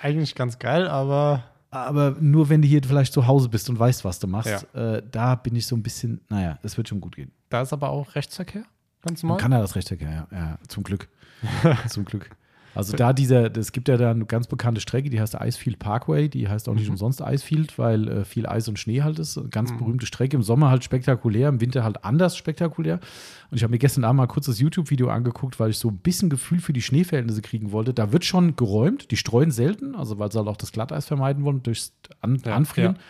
Eigentlich 0.00 0.34
ganz 0.34 0.58
geil, 0.58 0.88
aber 0.88 1.44
aber 1.72 2.16
nur 2.20 2.48
wenn 2.50 2.62
du 2.62 2.68
hier 2.68 2.82
vielleicht 2.84 3.12
zu 3.12 3.26
Hause 3.26 3.48
bist 3.48 3.68
und 3.70 3.78
weißt, 3.78 4.04
was 4.04 4.18
du 4.18 4.26
machst, 4.26 4.66
äh, 4.74 5.02
da 5.10 5.34
bin 5.34 5.56
ich 5.56 5.66
so 5.66 5.74
ein 5.74 5.82
bisschen, 5.82 6.20
naja, 6.28 6.58
es 6.62 6.76
wird 6.76 6.88
schon 6.88 7.00
gut 7.00 7.16
gehen. 7.16 7.32
da 7.48 7.62
ist 7.62 7.72
aber 7.72 7.90
auch 7.90 8.14
Rechtsverkehr. 8.14 8.64
Ganz 9.00 9.22
normal. 9.22 9.38
kann 9.38 9.50
ja 9.50 9.60
das 9.60 9.74
Recht 9.74 9.90
ja, 9.90 10.28
ja, 10.30 10.58
zum 10.68 10.84
Glück. 10.84 11.08
zum 11.88 12.04
Glück. 12.04 12.30
Also 12.74 12.96
da 12.96 13.12
dieser, 13.12 13.54
es 13.56 13.72
gibt 13.72 13.88
ja 13.88 13.96
da 13.96 14.10
eine 14.10 14.24
ganz 14.24 14.46
bekannte 14.46 14.80
Strecke, 14.80 15.10
die 15.10 15.20
heißt 15.20 15.34
Icefield 15.40 15.78
Parkway, 15.78 16.28
die 16.28 16.48
heißt 16.48 16.68
auch 16.68 16.74
nicht 16.74 16.86
Mhm. 16.86 16.92
umsonst 16.92 17.20
Icefield, 17.20 17.78
weil 17.78 18.08
äh, 18.08 18.24
viel 18.24 18.46
Eis 18.46 18.66
und 18.68 18.78
Schnee 18.78 19.02
halt 19.02 19.18
ist. 19.18 19.36
Eine 19.36 19.48
ganz 19.48 19.72
Mhm. 19.72 19.78
berühmte 19.78 20.06
Strecke, 20.06 20.36
im 20.36 20.42
Sommer 20.42 20.70
halt 20.70 20.82
spektakulär, 20.84 21.48
im 21.48 21.60
Winter 21.60 21.84
halt 21.84 22.04
anders 22.04 22.36
spektakulär. 22.36 23.00
Und 23.50 23.56
ich 23.58 23.62
habe 23.62 23.72
mir 23.72 23.78
gestern 23.78 24.04
Abend 24.04 24.18
mal 24.18 24.26
kurz 24.26 24.46
das 24.46 24.58
YouTube-Video 24.58 25.08
angeguckt, 25.08 25.60
weil 25.60 25.70
ich 25.70 25.78
so 25.78 25.88
ein 25.88 25.98
bisschen 25.98 26.30
Gefühl 26.30 26.60
für 26.60 26.72
die 26.72 26.82
Schneeverhältnisse 26.82 27.42
kriegen 27.42 27.72
wollte. 27.72 27.92
Da 27.92 28.12
wird 28.12 28.24
schon 28.24 28.56
geräumt, 28.56 29.10
die 29.10 29.16
streuen 29.16 29.50
selten, 29.50 29.94
also 29.94 30.18
weil 30.18 30.32
sie 30.32 30.38
halt 30.38 30.48
auch 30.48 30.56
das 30.56 30.72
Glatteis 30.72 31.06
vermeiden 31.06 31.44
wollen 31.44 31.62
durchs 31.62 31.92
An 32.20 32.40
Ja, 32.44 32.54
Anfrieren. 32.56 32.94
ja. 32.94 33.00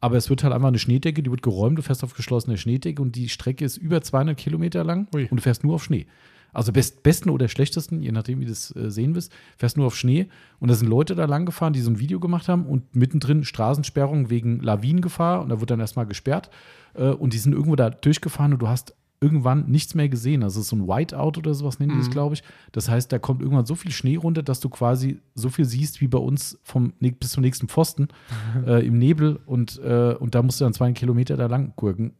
Aber 0.00 0.16
es 0.16 0.28
wird 0.30 0.42
halt 0.42 0.52
einfach 0.52 0.66
eine 0.66 0.80
Schneedecke, 0.80 1.22
die 1.22 1.30
wird 1.30 1.42
geräumt, 1.42 1.78
du 1.78 1.82
fährst 1.82 2.02
auf 2.02 2.14
geschlossene 2.14 2.56
Schneedecke 2.58 3.00
und 3.00 3.14
die 3.14 3.28
Strecke 3.28 3.64
ist 3.64 3.76
über 3.76 4.02
200 4.02 4.36
Kilometer 4.36 4.82
lang 4.82 5.06
Ui. 5.14 5.28
und 5.30 5.36
du 5.36 5.42
fährst 5.42 5.62
nur 5.62 5.76
auf 5.76 5.84
Schnee. 5.84 6.06
Also 6.52 6.70
best, 6.72 7.02
besten 7.02 7.30
oder 7.30 7.48
schlechtesten, 7.48 8.02
je 8.02 8.12
nachdem, 8.12 8.40
wie 8.40 8.44
du 8.44 8.52
es 8.52 8.74
äh, 8.76 8.90
sehen 8.90 9.14
willst, 9.14 9.32
fährst 9.56 9.76
nur 9.76 9.86
auf 9.86 9.96
Schnee. 9.96 10.28
Und 10.60 10.70
da 10.70 10.74
sind 10.74 10.88
Leute 10.88 11.14
da 11.14 11.24
lang 11.24 11.46
gefahren, 11.46 11.72
die 11.72 11.80
so 11.80 11.90
ein 11.90 11.98
Video 11.98 12.20
gemacht 12.20 12.48
haben 12.48 12.66
und 12.66 12.94
mittendrin 12.94 13.44
Straßensperrung 13.44 14.28
wegen 14.30 14.60
Lawinengefahr 14.60 15.40
und 15.42 15.48
da 15.48 15.60
wird 15.60 15.70
dann 15.70 15.80
erstmal 15.80 16.06
gesperrt. 16.06 16.50
Äh, 16.94 17.08
und 17.10 17.32
die 17.32 17.38
sind 17.38 17.52
irgendwo 17.52 17.74
da 17.76 17.88
durchgefahren 17.90 18.52
und 18.52 18.58
du 18.60 18.68
hast 18.68 18.94
irgendwann 19.20 19.70
nichts 19.70 19.94
mehr 19.94 20.08
gesehen. 20.08 20.42
Also 20.42 20.58
es 20.58 20.66
ist 20.66 20.70
so 20.70 20.76
ein 20.76 20.88
Whiteout 20.88 21.38
oder 21.38 21.54
sowas 21.54 21.78
nennen 21.78 21.92
die 21.92 21.98
das, 21.98 22.08
Mhm. 22.08 22.12
glaube 22.12 22.34
ich. 22.34 22.42
Das 22.72 22.88
heißt, 22.90 23.12
da 23.12 23.20
kommt 23.20 23.40
irgendwann 23.40 23.66
so 23.66 23.76
viel 23.76 23.92
Schnee 23.92 24.16
runter, 24.16 24.42
dass 24.42 24.58
du 24.58 24.68
quasi 24.68 25.20
so 25.36 25.48
viel 25.48 25.64
siehst 25.64 26.00
wie 26.00 26.08
bei 26.08 26.18
uns 26.18 26.58
vom 26.64 26.92
bis 27.00 27.30
zum 27.30 27.42
nächsten 27.44 27.68
Pfosten 27.68 28.08
äh, 28.66 28.84
im 28.84 28.98
Nebel 28.98 29.38
und, 29.46 29.78
äh, 29.78 30.16
und 30.18 30.34
da 30.34 30.42
musst 30.42 30.60
du 30.60 30.64
dann 30.64 30.74
zwei 30.74 30.90
Kilometer 30.92 31.36
da 31.36 31.46
lang 31.46 31.72
gurken. 31.76 32.12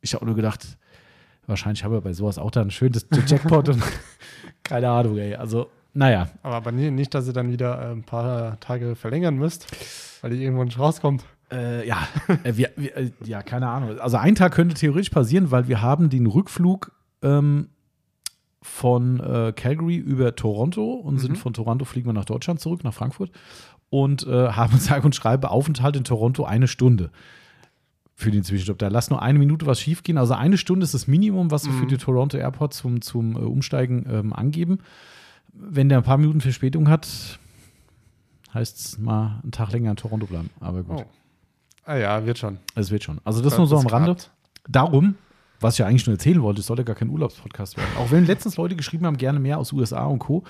Ich 0.00 0.12
habe 0.14 0.26
nur 0.26 0.34
gedacht, 0.34 0.76
wahrscheinlich 1.46 1.84
habe 1.84 1.96
ich 1.98 2.02
bei 2.02 2.12
sowas 2.12 2.38
auch 2.38 2.50
dann 2.50 2.70
schön 2.70 2.92
das 2.92 3.08
der 3.08 3.24
Jackpot 3.24 3.68
und 3.68 3.82
keine 4.62 4.88
Ahnung, 4.90 5.18
ey. 5.18 5.34
Also, 5.34 5.68
naja, 5.92 6.28
Aber, 6.42 6.56
aber 6.56 6.72
nicht, 6.72 7.14
dass 7.14 7.26
ihr 7.26 7.32
dann 7.32 7.50
wieder 7.52 7.80
äh, 7.80 7.92
ein 7.92 8.02
paar 8.02 8.58
Tage 8.60 8.96
verlängern 8.96 9.36
müsst, 9.36 9.66
weil 10.22 10.32
ihr 10.32 10.40
irgendwo 10.40 10.64
nicht 10.64 10.78
rauskommt. 10.78 11.24
Äh, 11.52 11.86
ja, 11.86 12.08
äh, 12.42 12.56
wir, 12.56 12.70
wir, 12.76 12.96
äh, 12.96 13.10
ja, 13.24 13.42
keine 13.42 13.68
Ahnung. 13.68 13.98
Also 14.00 14.16
ein 14.16 14.34
Tag 14.34 14.52
könnte 14.54 14.74
theoretisch 14.74 15.10
passieren, 15.10 15.50
weil 15.50 15.68
wir 15.68 15.82
haben 15.82 16.10
den 16.10 16.26
Rückflug 16.26 16.90
ähm, 17.22 17.68
von 18.62 19.20
äh, 19.20 19.52
Calgary 19.54 19.96
über 19.96 20.34
Toronto 20.34 20.94
und 20.94 21.18
sind 21.18 21.32
Mhm. 21.32 21.36
von 21.36 21.52
Toronto 21.52 21.84
fliegen 21.84 22.08
wir 22.08 22.14
nach 22.14 22.24
Deutschland 22.24 22.60
zurück, 22.60 22.82
nach 22.82 22.94
Frankfurt 22.94 23.30
und 23.90 24.26
äh, 24.26 24.48
haben 24.52 24.78
sage 24.78 25.04
und 25.04 25.14
schreibe 25.14 25.50
Aufenthalt 25.50 25.96
in 25.96 26.04
Toronto 26.04 26.44
eine 26.44 26.66
Stunde 26.66 27.10
für 28.16 28.30
den 28.30 28.44
Zwischenstopp. 28.44 28.78
Da 28.78 28.88
lass 28.88 29.10
nur 29.10 29.22
eine 29.22 29.38
Minute 29.38 29.66
was 29.66 29.80
schiefgehen. 29.80 30.18
Also 30.18 30.34
eine 30.34 30.56
Stunde 30.56 30.84
ist 30.84 30.94
das 30.94 31.06
Minimum, 31.08 31.50
was 31.50 31.64
wir 31.66 31.72
Mhm. 31.72 31.80
für 31.80 31.86
die 31.86 31.96
Toronto 31.98 32.36
Airport 32.36 32.72
zum, 32.74 33.00
zum 33.02 33.34
äh, 33.36 33.40
Umsteigen 33.40 34.06
ähm, 34.08 34.32
angeben. 34.32 34.78
Wenn 35.52 35.88
der 35.88 35.98
ein 35.98 36.04
paar 36.04 36.18
Minuten 36.18 36.40
Verspätung 36.40 36.88
hat, 36.88 37.08
heißt 38.52 38.78
es 38.78 38.98
mal 38.98 39.40
einen 39.42 39.52
Tag 39.52 39.72
länger 39.72 39.90
in 39.90 39.96
Toronto 39.96 40.26
bleiben. 40.26 40.50
Aber 40.60 40.82
gut. 40.82 41.00
Oh. 41.00 41.04
Ah 41.86 41.96
ja, 41.96 42.24
wird 42.24 42.38
schon. 42.38 42.58
Es 42.74 42.90
wird 42.90 43.04
schon. 43.04 43.20
Also 43.24 43.42
das 43.42 43.58
nur 43.58 43.66
so 43.66 43.76
am 43.78 43.86
Rande. 43.86 44.16
Darum, 44.68 45.16
was 45.60 45.74
ich 45.74 45.78
ja 45.80 45.86
eigentlich 45.86 46.06
nur 46.06 46.14
erzählen 46.14 46.40
wollte, 46.40 46.60
es 46.60 46.66
sollte 46.66 46.84
gar 46.84 46.96
kein 46.96 47.10
Urlaubspodcast 47.10 47.76
werden. 47.76 47.90
Auch 47.98 48.10
wenn 48.10 48.24
letztens 48.26 48.56
Leute 48.56 48.74
geschrieben 48.76 49.04
haben, 49.06 49.18
gerne 49.18 49.38
mehr 49.38 49.58
aus 49.58 49.72
USA 49.72 50.06
und 50.06 50.20
Co. 50.20 50.44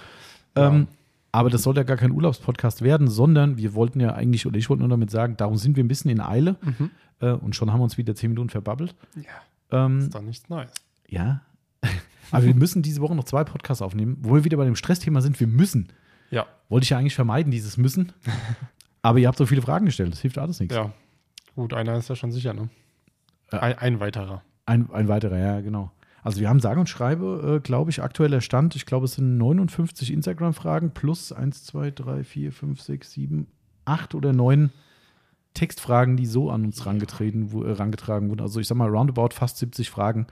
Ähm, 0.54 0.86
aber 1.34 1.50
das 1.50 1.62
sollte 1.64 1.80
ja 1.80 1.84
gar 1.84 1.96
kein 1.96 2.12
Urlaubspodcast 2.12 2.82
werden, 2.82 3.08
sondern 3.08 3.56
wir 3.56 3.74
wollten 3.74 4.00
ja 4.00 4.14
eigentlich, 4.14 4.46
oder 4.46 4.56
ich 4.56 4.70
wollte 4.70 4.80
nur 4.82 4.88
damit 4.88 5.10
sagen, 5.10 5.36
darum 5.36 5.56
sind 5.56 5.76
wir 5.76 5.82
ein 5.84 5.88
bisschen 5.88 6.10
in 6.10 6.20
Eile 6.20 6.56
Mhm. 6.62 6.90
äh, 7.20 7.32
und 7.32 7.56
schon 7.56 7.72
haben 7.72 7.80
wir 7.80 7.84
uns 7.84 7.98
wieder 7.98 8.14
zehn 8.14 8.30
Minuten 8.30 8.50
verbabbelt. 8.50 8.94
Ja, 9.16 9.84
Ähm, 9.86 9.98
ist 9.98 10.14
doch 10.14 10.22
nichts 10.22 10.48
Neues. 10.48 10.70
ja. 11.08 11.40
aber 12.30 12.44
wir 12.44 12.54
müssen 12.54 12.82
diese 12.82 13.00
Woche 13.02 13.14
noch 13.14 13.24
zwei 13.24 13.44
Podcasts 13.44 13.82
aufnehmen, 13.82 14.16
wo 14.20 14.34
wir 14.34 14.44
wieder 14.44 14.56
bei 14.56 14.64
dem 14.64 14.76
Stressthema 14.76 15.20
sind. 15.20 15.38
Wir 15.40 15.46
müssen. 15.46 15.88
Ja, 16.30 16.46
Wollte 16.70 16.84
ich 16.84 16.90
ja 16.90 16.98
eigentlich 16.98 17.14
vermeiden, 17.14 17.50
dieses 17.50 17.76
Müssen. 17.76 18.12
aber 19.02 19.18
ihr 19.18 19.28
habt 19.28 19.36
so 19.36 19.44
viele 19.46 19.60
Fragen 19.62 19.84
gestellt, 19.86 20.12
das 20.12 20.20
hilft 20.20 20.38
alles 20.38 20.60
nichts. 20.60 20.74
ja. 20.74 20.92
Gut, 21.56 21.74
einer 21.74 21.96
ist 21.98 22.08
ja 22.08 22.16
schon 22.16 22.32
sicher, 22.32 22.52
ne? 22.54 22.68
Ja. 23.52 23.60
Ein, 23.60 23.78
ein 23.78 24.00
weiterer. 24.00 24.42
Ein, 24.66 24.88
ein 24.92 25.06
weiterer, 25.08 25.38
ja, 25.38 25.60
genau. 25.60 25.90
Also 26.24 26.40
wir 26.40 26.48
haben 26.48 26.58
sage 26.60 26.80
und 26.80 26.88
schreibe, 26.88 27.56
äh, 27.56 27.60
glaube 27.60 27.90
ich, 27.90 28.02
aktueller 28.02 28.40
Stand. 28.40 28.74
Ich 28.76 28.86
glaube, 28.86 29.04
es 29.04 29.14
sind 29.14 29.36
59 29.36 30.10
Instagram-Fragen 30.12 30.90
plus 30.92 31.30
1, 31.32 31.64
2, 31.64 31.90
3, 31.92 32.24
4, 32.24 32.50
5, 32.52 32.80
6, 32.80 33.12
7, 33.12 33.46
8 33.84 34.14
oder 34.14 34.32
9 34.32 34.70
Textfragen, 35.52 36.16
die 36.16 36.26
so 36.26 36.50
an 36.50 36.64
uns 36.64 36.84
rangetreten, 36.84 37.52
wo, 37.52 37.62
äh, 37.62 37.72
rangetragen 37.72 38.28
wurden. 38.30 38.40
Also 38.40 38.58
ich 38.58 38.66
sag 38.66 38.76
mal, 38.76 38.88
roundabout 38.88 39.28
fast 39.32 39.58
70 39.58 39.88
Fragen 39.90 40.26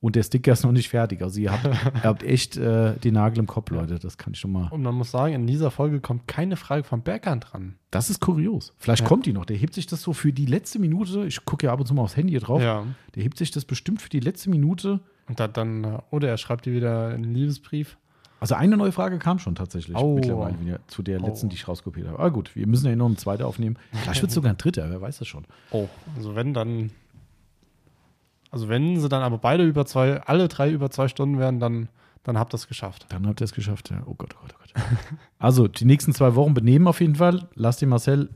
und 0.00 0.14
der 0.14 0.22
Sticker 0.22 0.52
ist 0.52 0.62
noch 0.62 0.70
nicht 0.70 0.88
fertig. 0.90 1.20
Also 1.22 1.40
ihr 1.40 1.50
habt, 1.50 1.64
ihr 1.96 2.02
habt 2.04 2.22
echt 2.22 2.56
äh, 2.56 2.96
den 2.98 3.14
Nagel 3.14 3.40
im 3.40 3.46
Kopf, 3.48 3.70
Leute. 3.70 3.98
Das 3.98 4.18
kann 4.18 4.34
ich 4.34 4.38
schon 4.38 4.52
mal. 4.52 4.68
Und 4.70 4.82
man 4.82 4.94
muss 4.94 5.10
sagen, 5.10 5.34
in 5.34 5.46
dieser 5.48 5.72
Folge 5.72 6.00
kommt 6.00 6.28
keine 6.28 6.54
Frage 6.56 6.84
von 6.84 7.02
Bergern 7.02 7.40
dran. 7.40 7.74
Das 7.90 8.08
ist 8.10 8.20
kurios. 8.20 8.72
Vielleicht 8.78 9.02
Ja. 9.02 9.08
kommt 9.08 9.26
die 9.26 9.32
noch. 9.32 9.46
Der 9.46 9.56
hebt 9.56 9.74
sich 9.74 9.86
das 9.86 10.02
so 10.02 10.12
für 10.12 10.32
die 10.32 10.46
letzte 10.46 10.78
Minute. 10.78 11.24
Ich 11.26 11.44
gucke 11.44 11.66
ja 11.66 11.72
ab 11.72 11.80
und 11.80 11.86
zu 11.86 11.94
mal 11.94 12.02
aufs 12.02 12.16
Handy 12.16 12.32
hier 12.32 12.40
drauf. 12.40 12.62
Ja. 12.62 12.84
Der 13.16 13.22
hebt 13.24 13.38
sich 13.38 13.50
das 13.50 13.64
bestimmt 13.64 14.00
für 14.00 14.10
die 14.10 14.20
letzte 14.20 14.50
Minute 14.50 15.00
Und 15.28 15.38
da, 15.40 15.48
dann, 15.48 15.84
äh, 15.84 15.98
oder 16.10 16.28
er 16.28 16.38
schreibt 16.38 16.66
dir 16.66 16.72
wieder 16.72 17.08
einen 17.08 17.34
Liebesbrief. 17.34 17.96
Also 18.40 18.54
eine 18.54 18.76
neue 18.76 18.92
Frage 18.92 19.18
kam 19.18 19.38
schon 19.40 19.56
tatsächlich 19.56 19.96
Oh. 19.96 20.14
mittlerweile 20.14 20.60
wieder 20.60 20.78
zu 20.86 21.02
der 21.02 21.18
letzten, 21.20 21.46
Oh. 21.46 21.48
die 21.50 21.56
ich 21.56 21.66
rauskopiert 21.66 22.06
habe. 22.06 22.18
Aber 22.18 22.30
gut, 22.30 22.54
wir 22.54 22.66
müssen 22.68 22.86
ja 22.88 22.94
noch 22.94 23.06
eine 23.06 23.16
zweite 23.16 23.44
aufnehmen. 23.46 23.76
Vielleicht 23.92 24.22
wird 24.22 24.30
es 24.30 24.34
sogar 24.34 24.52
ein 24.52 24.58
dritter, 24.58 24.88
wer 24.90 25.00
weiß 25.00 25.18
das 25.18 25.26
schon. 25.28 25.44
Oh, 25.72 25.88
also 26.16 26.34
wenn 26.36 26.54
dann. 26.54 26.90
Also 28.50 28.68
wenn 28.68 28.98
sie 28.98 29.08
dann 29.08 29.22
aber 29.22 29.38
beide 29.38 29.64
über 29.64 29.84
zwei, 29.84 30.20
alle 30.22 30.48
drei 30.48 30.70
über 30.70 30.90
zwei 30.90 31.08
Stunden 31.08 31.38
werden, 31.38 31.60
dann, 31.60 31.88
dann 32.22 32.38
habt 32.38 32.54
ihr 32.54 32.56
es 32.56 32.66
geschafft. 32.68 33.06
Dann 33.10 33.26
habt 33.26 33.40
ihr 33.42 33.44
es 33.44 33.52
geschafft. 33.52 33.90
Ja. 33.90 34.02
Oh 34.06 34.14
Gott, 34.14 34.34
oh 34.38 34.42
Gott, 34.42 34.54
oh 34.54 34.58
Gott. 34.80 34.88
also 35.38 35.68
die 35.68 35.84
nächsten 35.84 36.14
zwei 36.14 36.34
Wochen 36.34 36.54
benehmen 36.54 36.86
auf 36.86 37.00
jeden 37.00 37.16
Fall. 37.16 37.48
Lasst 37.54 37.82
den 37.82 37.90
Marcel 37.90 38.30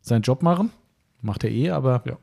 seinen 0.00 0.22
Job 0.22 0.42
machen. 0.42 0.70
Macht 1.20 1.44
er 1.44 1.50
eh, 1.50 1.70
aber, 1.70 2.02
Ja. 2.06 2.16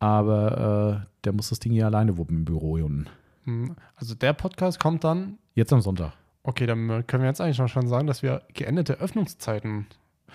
aber 0.00 1.04
äh, 1.06 1.06
der 1.24 1.32
muss 1.32 1.48
das 1.48 1.60
Ding 1.60 1.72
hier 1.72 1.86
alleine 1.86 2.18
wuppen 2.18 2.38
im 2.38 2.44
Büro 2.44 2.72
unten. 2.74 3.06
Hm, 3.44 3.76
Also 3.96 4.14
der 4.14 4.32
Podcast 4.32 4.78
kommt 4.80 5.04
dann. 5.04 5.38
Jetzt 5.54 5.72
am 5.72 5.80
Sonntag. 5.80 6.12
Okay, 6.42 6.66
dann 6.66 7.06
können 7.06 7.22
wir 7.22 7.28
jetzt 7.28 7.40
eigentlich 7.40 7.58
noch 7.58 7.68
schon 7.68 7.86
sagen, 7.86 8.06
dass 8.06 8.22
wir 8.22 8.42
geänderte 8.54 8.94
Öffnungszeiten 8.94 9.86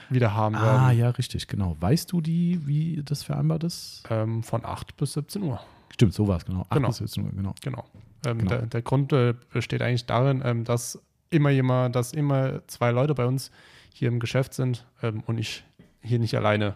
wieder 0.09 0.33
haben 0.35 0.55
Ah, 0.55 0.87
werden. 0.89 0.99
ja, 0.99 1.09
richtig, 1.09 1.47
genau. 1.47 1.77
Weißt 1.79 2.11
du 2.11 2.21
die, 2.21 2.65
wie 2.67 3.01
das 3.03 3.23
vereinbart 3.23 3.63
ist? 3.63 4.03
Ähm, 4.09 4.43
von 4.43 4.63
8 4.65 4.97
bis 4.97 5.13
17 5.13 5.41
Uhr. 5.43 5.59
Stimmt, 5.91 6.13
so 6.13 6.27
war 6.27 6.37
es, 6.37 6.45
genau. 6.45 6.61
Acht 6.61 6.71
Genau. 6.71 6.89
bis 6.89 6.97
17 6.97 7.23
Uhr, 7.25 7.31
genau. 7.31 7.53
Genau. 7.61 7.85
Ähm, 8.25 8.37
Genau. 8.39 8.49
Der, 8.49 8.61
der 8.67 8.81
Grund 8.81 9.13
äh, 9.13 9.33
besteht 9.53 9.81
eigentlich 9.81 10.05
darin, 10.05 10.41
ähm, 10.45 10.63
dass 10.63 10.99
immer 11.29 11.49
jemand, 11.49 11.95
dass 11.95 12.11
immer 12.11 12.67
zwei 12.67 12.91
Leute 12.91 13.15
bei 13.15 13.25
uns 13.25 13.51
hier 13.93 14.09
im 14.09 14.19
Geschäft 14.19 14.53
sind 14.53 14.85
ähm, 15.01 15.23
und 15.25 15.37
ich 15.39 15.63
hier 16.01 16.19
nicht 16.19 16.35
alleine 16.35 16.75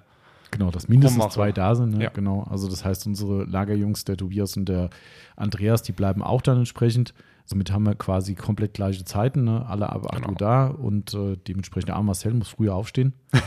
Genau, 0.51 0.71
dass 0.71 0.87
mindestens 0.87 1.19
Rummache. 1.19 1.33
zwei 1.35 1.51
da 1.51 1.75
sind. 1.75 1.97
Ne? 1.97 2.03
Ja. 2.05 2.09
Genau. 2.09 2.43
Also 2.49 2.69
das 2.69 2.83
heißt, 2.85 3.05
unsere 3.07 3.43
Lagerjungs, 3.45 4.03
der 4.05 4.17
Tobias 4.17 4.57
und 4.57 4.67
der 4.67 4.89
Andreas, 5.35 5.83
die 5.83 5.91
bleiben 5.91 6.23
auch 6.23 6.41
dann 6.41 6.57
entsprechend. 6.57 7.13
Somit 7.45 7.71
haben 7.71 7.83
wir 7.83 7.95
quasi 7.95 8.35
komplett 8.35 8.75
gleiche 8.75 9.03
Zeiten, 9.05 9.43
ne? 9.43 9.65
alle 9.67 9.89
ab 9.89 10.05
8 10.05 10.15
Genau. 10.17 10.29
Uhr 10.29 10.35
da 10.35 10.67
und 10.67 11.13
äh, 11.15 11.35
dementsprechend 11.47 11.87
der 11.89 11.95
arme 11.95 12.07
Marcel 12.07 12.33
muss 12.35 12.49
früher 12.49 12.75
aufstehen. 12.75 13.13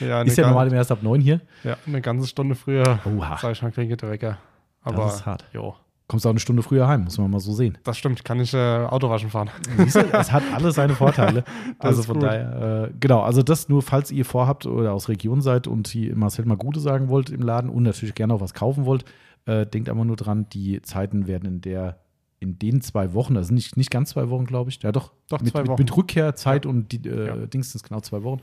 Ja, 0.00 0.20
eine 0.20 0.28
Ist 0.30 0.36
ja 0.36 0.44
gan- 0.44 0.52
normal 0.52 0.72
erst 0.72 0.90
ab 0.90 1.02
9 1.02 1.20
hier. 1.20 1.40
Ja, 1.62 1.76
eine 1.86 2.00
ganze 2.00 2.26
Stunde 2.26 2.54
früher, 2.56 2.98
Oha. 3.04 3.38
sag 3.40 3.52
ich 3.52 3.62
mal, 3.62 3.70
kriege 3.70 3.92
ich 3.92 3.98
den 3.98 4.10
Wecker. 4.10 4.38
Aber, 4.82 5.06
ist 5.06 5.24
hart. 5.24 5.44
Jo, 5.52 5.76
Kommst 6.06 6.26
auch 6.26 6.30
eine 6.30 6.38
Stunde 6.38 6.62
früher 6.62 6.86
heim, 6.86 7.04
muss 7.04 7.16
man 7.16 7.30
mal 7.30 7.40
so 7.40 7.52
sehen. 7.54 7.78
das 7.82 7.96
stimmt. 7.96 8.24
Kann 8.24 8.38
ich 8.38 8.52
äh, 8.52 8.58
Autowaschen 8.58 9.30
fahren? 9.30 9.48
Siehst 9.78 9.96
du, 9.96 10.00
es 10.12 10.30
hat 10.32 10.42
alles 10.52 10.74
seine 10.74 10.94
Vorteile. 10.94 11.44
Also 11.78 12.02
von 12.02 12.14
gut. 12.16 12.24
daher, 12.24 12.88
äh, 12.90 12.92
genau, 13.00 13.22
also 13.22 13.42
das 13.42 13.68
nur, 13.70 13.80
falls 13.82 14.10
ihr 14.10 14.24
vorhabt 14.24 14.66
oder 14.66 14.92
aus 14.92 15.08
Region 15.08 15.40
seid 15.40 15.66
und 15.66 15.92
die 15.94 16.10
Marcel 16.10 16.44
mal 16.44 16.56
Gute 16.56 16.78
sagen 16.80 17.08
wollt 17.08 17.30
im 17.30 17.40
Laden 17.40 17.70
und 17.70 17.82
natürlich 17.84 18.14
gerne 18.14 18.34
auch 18.34 18.40
was 18.40 18.52
kaufen 18.54 18.84
wollt, 18.84 19.04
äh, 19.46 19.64
denkt 19.66 19.88
einfach 19.88 20.04
nur 20.04 20.16
dran, 20.16 20.46
die 20.52 20.80
Zeiten 20.82 21.26
werden 21.26 21.46
in 21.46 21.60
der 21.62 21.98
in 22.40 22.58
den 22.58 22.82
zwei 22.82 23.14
Wochen, 23.14 23.38
also 23.38 23.54
nicht, 23.54 23.78
nicht 23.78 23.90
ganz 23.90 24.10
zwei 24.10 24.28
Wochen, 24.28 24.44
glaube 24.44 24.68
ich, 24.68 24.82
ja 24.82 24.92
doch, 24.92 25.12
Doch, 25.30 25.40
mit, 25.40 25.52
zwei 25.52 25.60
mit, 25.60 25.68
Wochen. 25.70 25.80
mit 25.82 25.96
Rückkehrzeit 25.96 26.66
und 26.66 26.92
die 26.92 27.08
äh, 27.08 27.26
Ja. 27.28 27.36
Dings 27.46 27.72
genau 27.82 28.00
zwei 28.00 28.22
Wochen, 28.22 28.40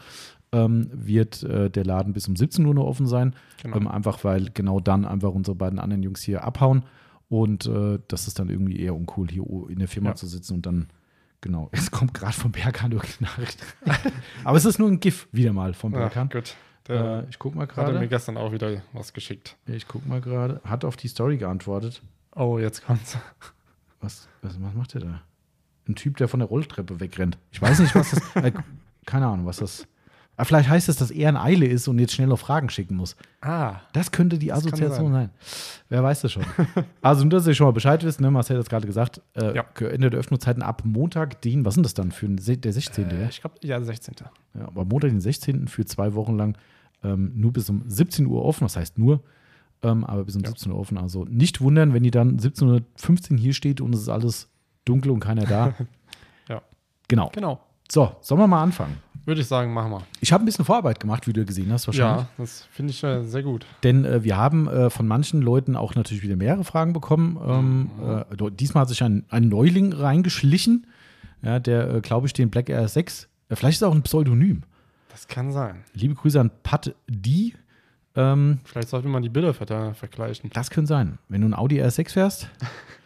ähm, 0.52 0.90
wird 0.92 1.44
äh, 1.44 1.70
der 1.70 1.86
Laden 1.86 2.12
bis 2.14 2.28
um 2.28 2.36
17 2.36 2.66
Uhr 2.66 2.74
nur 2.74 2.88
offen 2.88 3.06
sein. 3.06 3.36
Genau. 3.62 3.78
Ähm, 3.78 3.88
einfach 3.88 4.24
weil 4.24 4.50
genau 4.54 4.80
dann 4.80 5.06
einfach 5.06 5.30
unsere 5.32 5.56
beiden 5.56 5.78
anderen 5.78 6.02
Jungs 6.02 6.22
hier 6.22 6.44
abhauen. 6.44 6.84
Und 7.32 7.66
äh, 7.66 7.98
das 8.10 8.28
ist 8.28 8.40
dann 8.40 8.50
irgendwie 8.50 8.78
eher 8.78 8.94
uncool, 8.94 9.30
hier 9.30 9.46
in 9.70 9.80
der 9.80 9.88
Firma 9.88 10.10
Ja. 10.10 10.16
zu 10.16 10.28
sitzen 10.28 10.56
und 10.56 10.66
dann, 10.66 10.90
genau, 11.40 11.70
es 11.72 11.90
kommt 11.90 12.14
gerade 12.14 12.34
vom 12.34 12.52
Berghahn 12.52 12.92
irgendeine 12.92 13.22
Nachricht. 13.32 13.58
Aber 14.44 14.58
es 14.58 14.66
ist 14.66 14.80
nur 14.80 14.90
ein 14.90 15.00
GIF 15.00 15.30
wieder 15.32 15.54
mal 15.54 15.74
vom 15.74 15.94
Ja, 15.94 16.00
Berghahn. 16.00 16.28
gut. 16.30 16.56
Der 16.90 17.24
Äh, 17.24 17.30
ich 17.30 17.40
guck 17.40 17.56
mal 17.56 17.68
hat 17.70 17.78
er 17.78 17.84
mir 17.86 17.92
gerade. 17.94 18.08
gestern 18.10 18.36
auch 18.36 18.52
wieder 18.52 18.82
was 18.92 19.14
geschickt. 19.14 19.56
Ich 19.66 19.88
guck 19.88 20.06
mal 20.06 20.20
gerade. 20.20 20.60
Hat 20.66 20.84
auf 20.84 20.98
die 20.98 21.08
Story 21.08 21.38
geantwortet. 21.38 22.02
Oh, 22.36 22.60
jetzt 22.60 22.84
kommt's. 22.86 23.18
Was, 24.02 24.28
was, 24.42 24.62
was 24.62 24.74
macht 24.74 24.94
der 24.96 25.02
da? 25.02 25.22
Ein 25.88 25.96
Typ, 25.96 26.18
der 26.18 26.28
von 26.28 26.40
der 26.42 26.50
Rolltreppe 26.50 27.00
wegrennt. 27.00 27.38
Ich 27.52 27.62
weiß 27.62 27.80
nicht, 27.80 27.96
was 27.96 28.12
das. 28.12 28.36
äh, 28.44 28.52
keine 29.06 29.28
Ahnung, 29.28 29.46
was 29.46 29.58
das. 29.58 29.88
Aber 30.42 30.48
vielleicht 30.48 30.70
heißt 30.70 30.90
es, 30.90 30.96
dass 30.96 31.12
er 31.12 31.30
in 31.30 31.38
Eile 31.38 31.68
ist 31.68 31.88
und 31.88 32.00
jetzt 32.00 32.14
schnell 32.14 32.26
noch 32.26 32.40
Fragen 32.40 32.68
schicken 32.72 32.96
muss. 32.96 33.16
Ah, 33.42 33.76
Das 33.94 34.12
könnte 34.12 34.40
die 34.40 34.52
Assoziation 34.52 35.14
sein. 35.14 35.30
Wer 35.88 36.02
weiß 36.02 36.22
das 36.22 36.32
schon. 36.32 36.44
also, 37.04 37.22
nur, 37.26 37.30
dass 37.30 37.46
ihr 37.46 37.54
schon 37.54 37.68
mal 37.68 37.74
Bescheid 37.74 38.04
wisst, 38.04 38.20
ne? 38.22 38.32
Marcel 38.32 38.58
hat 38.58 38.64
es 38.64 38.70
gerade 38.72 38.88
gesagt, 38.88 39.22
äh, 39.36 39.56
Ja. 39.56 39.66
Ende 39.88 40.10
der 40.10 40.20
Öffnungszeiten 40.20 40.64
ab 40.64 40.82
Montag, 40.84 41.44
den, 41.44 41.64
was 41.64 41.76
sind 41.76 41.84
das 41.84 41.94
dann 41.94 42.12
für 42.12 42.26
ein, 42.26 42.38
der 42.38 42.74
16. 42.74 43.08
äh, 43.12 43.30
ich 43.30 43.42
glaube, 43.42 43.58
ja, 43.62 43.80
16. 43.80 44.16
ja? 44.56 44.66
Aber 44.66 44.84
Montag, 44.84 45.12
den 45.12 45.22
16. 45.22 45.68
für 45.68 45.86
zwei 45.86 46.16
Wochen 46.16 46.36
lang 46.38 46.58
ähm, 47.04 47.34
nur 47.36 47.54
bis 47.54 47.70
um 47.70 47.84
17 47.86 48.26
Uhr 48.26 48.44
offen, 48.44 48.66
das 48.66 48.76
heißt 48.78 48.98
nur, 48.98 49.22
ähm, 49.84 50.04
aber 50.04 50.24
bis 50.26 50.36
um 50.38 50.42
Ja. 50.42 50.50
17 50.50 50.72
Uhr 50.72 50.80
offen. 50.80 50.98
Also 50.98 51.24
nicht 51.26 51.62
wundern, 51.62 51.94
wenn 51.94 52.04
ihr 52.04 52.10
dann 52.10 52.40
17.15 52.40 53.34
Uhr 53.34 53.38
hier 53.38 53.54
steht 53.54 53.80
und 53.80 53.94
es 53.94 54.02
ist 54.02 54.10
alles 54.10 54.50
dunkel 54.86 55.12
und 55.12 55.20
keiner 55.20 55.46
da. 55.46 55.76
Ja. 56.50 56.64
Genau. 57.08 57.30
Genau. 57.32 57.60
So, 57.92 58.16
sollen 58.22 58.42
wir 58.42 58.48
mal 58.48 58.64
anfangen? 58.64 58.98
Würde 59.26 59.42
ich 59.42 59.48
sagen, 59.48 59.72
machen 59.74 59.92
wir. 59.92 60.02
Ich 60.20 60.34
habe 60.34 60.44
ein 60.44 60.46
bisschen 60.46 60.66
Vorarbeit 60.66 61.00
gemacht, 61.00 61.28
wie 61.28 61.34
du 61.34 61.46
gesehen 61.46 61.72
hast, 61.72 61.86
wahrscheinlich. 61.88 62.24
Ja, 62.24 62.30
das 62.38 62.68
finde 62.72 62.92
ich 62.92 63.04
äh, 63.04 63.24
sehr 63.24 63.44
gut. 63.44 63.66
Denn 63.84 64.04
äh, 64.04 64.24
wir 64.24 64.36
haben 64.36 64.68
äh, 64.68 64.90
von 64.90 65.08
manchen 65.08 65.42
Leuten 65.42 65.76
auch 65.76 65.94
natürlich 65.96 66.24
wieder 66.24 66.36
mehrere 66.36 66.64
Fragen 66.64 66.92
bekommen. 66.94 67.40
Ähm, 67.46 67.92
äh, 68.32 68.36
do- 68.36 68.50
diesmal 68.50 68.82
hat 68.82 68.90
sich 68.90 69.04
ein, 69.04 69.24
ein 69.30 69.48
Neuling 69.48 69.94
reingeschlichen, 69.94 70.88
ja, 71.44 71.60
der, 71.60 71.96
äh, 71.96 72.02
glaube 72.02 72.26
ich, 72.28 72.34
den 72.34 72.50
Black 72.50 72.70
Air 72.70 72.88
6, 72.88 73.28
äh, 73.50 73.56
vielleicht 73.56 73.76
ist 73.78 73.82
er 73.84 73.90
auch 73.90 73.96
ein 73.96 74.02
Pseudonym. 74.04 74.64
Das 75.10 75.28
kann 75.28 75.52
sein. 75.52 75.84
Liebe 75.94 76.16
Grüße 76.16 76.40
an 76.40 76.50
Pat 76.64 76.96
D. 77.08 77.54
Ähm, 78.16 78.60
Vielleicht 78.66 78.90
sollte 78.90 79.08
man 79.08 79.22
die 79.24 79.30
Bilder 79.30 79.54
ver 79.54 79.94
vergleichen. 79.94 80.50
das 80.54 80.70
könnte 80.70 80.90
sein. 80.90 81.18
Wenn 81.30 81.42
du 81.42 81.48
ein 81.48 81.54
Audi 81.54 81.82
R6 81.82 82.10
fährst, 82.12 82.50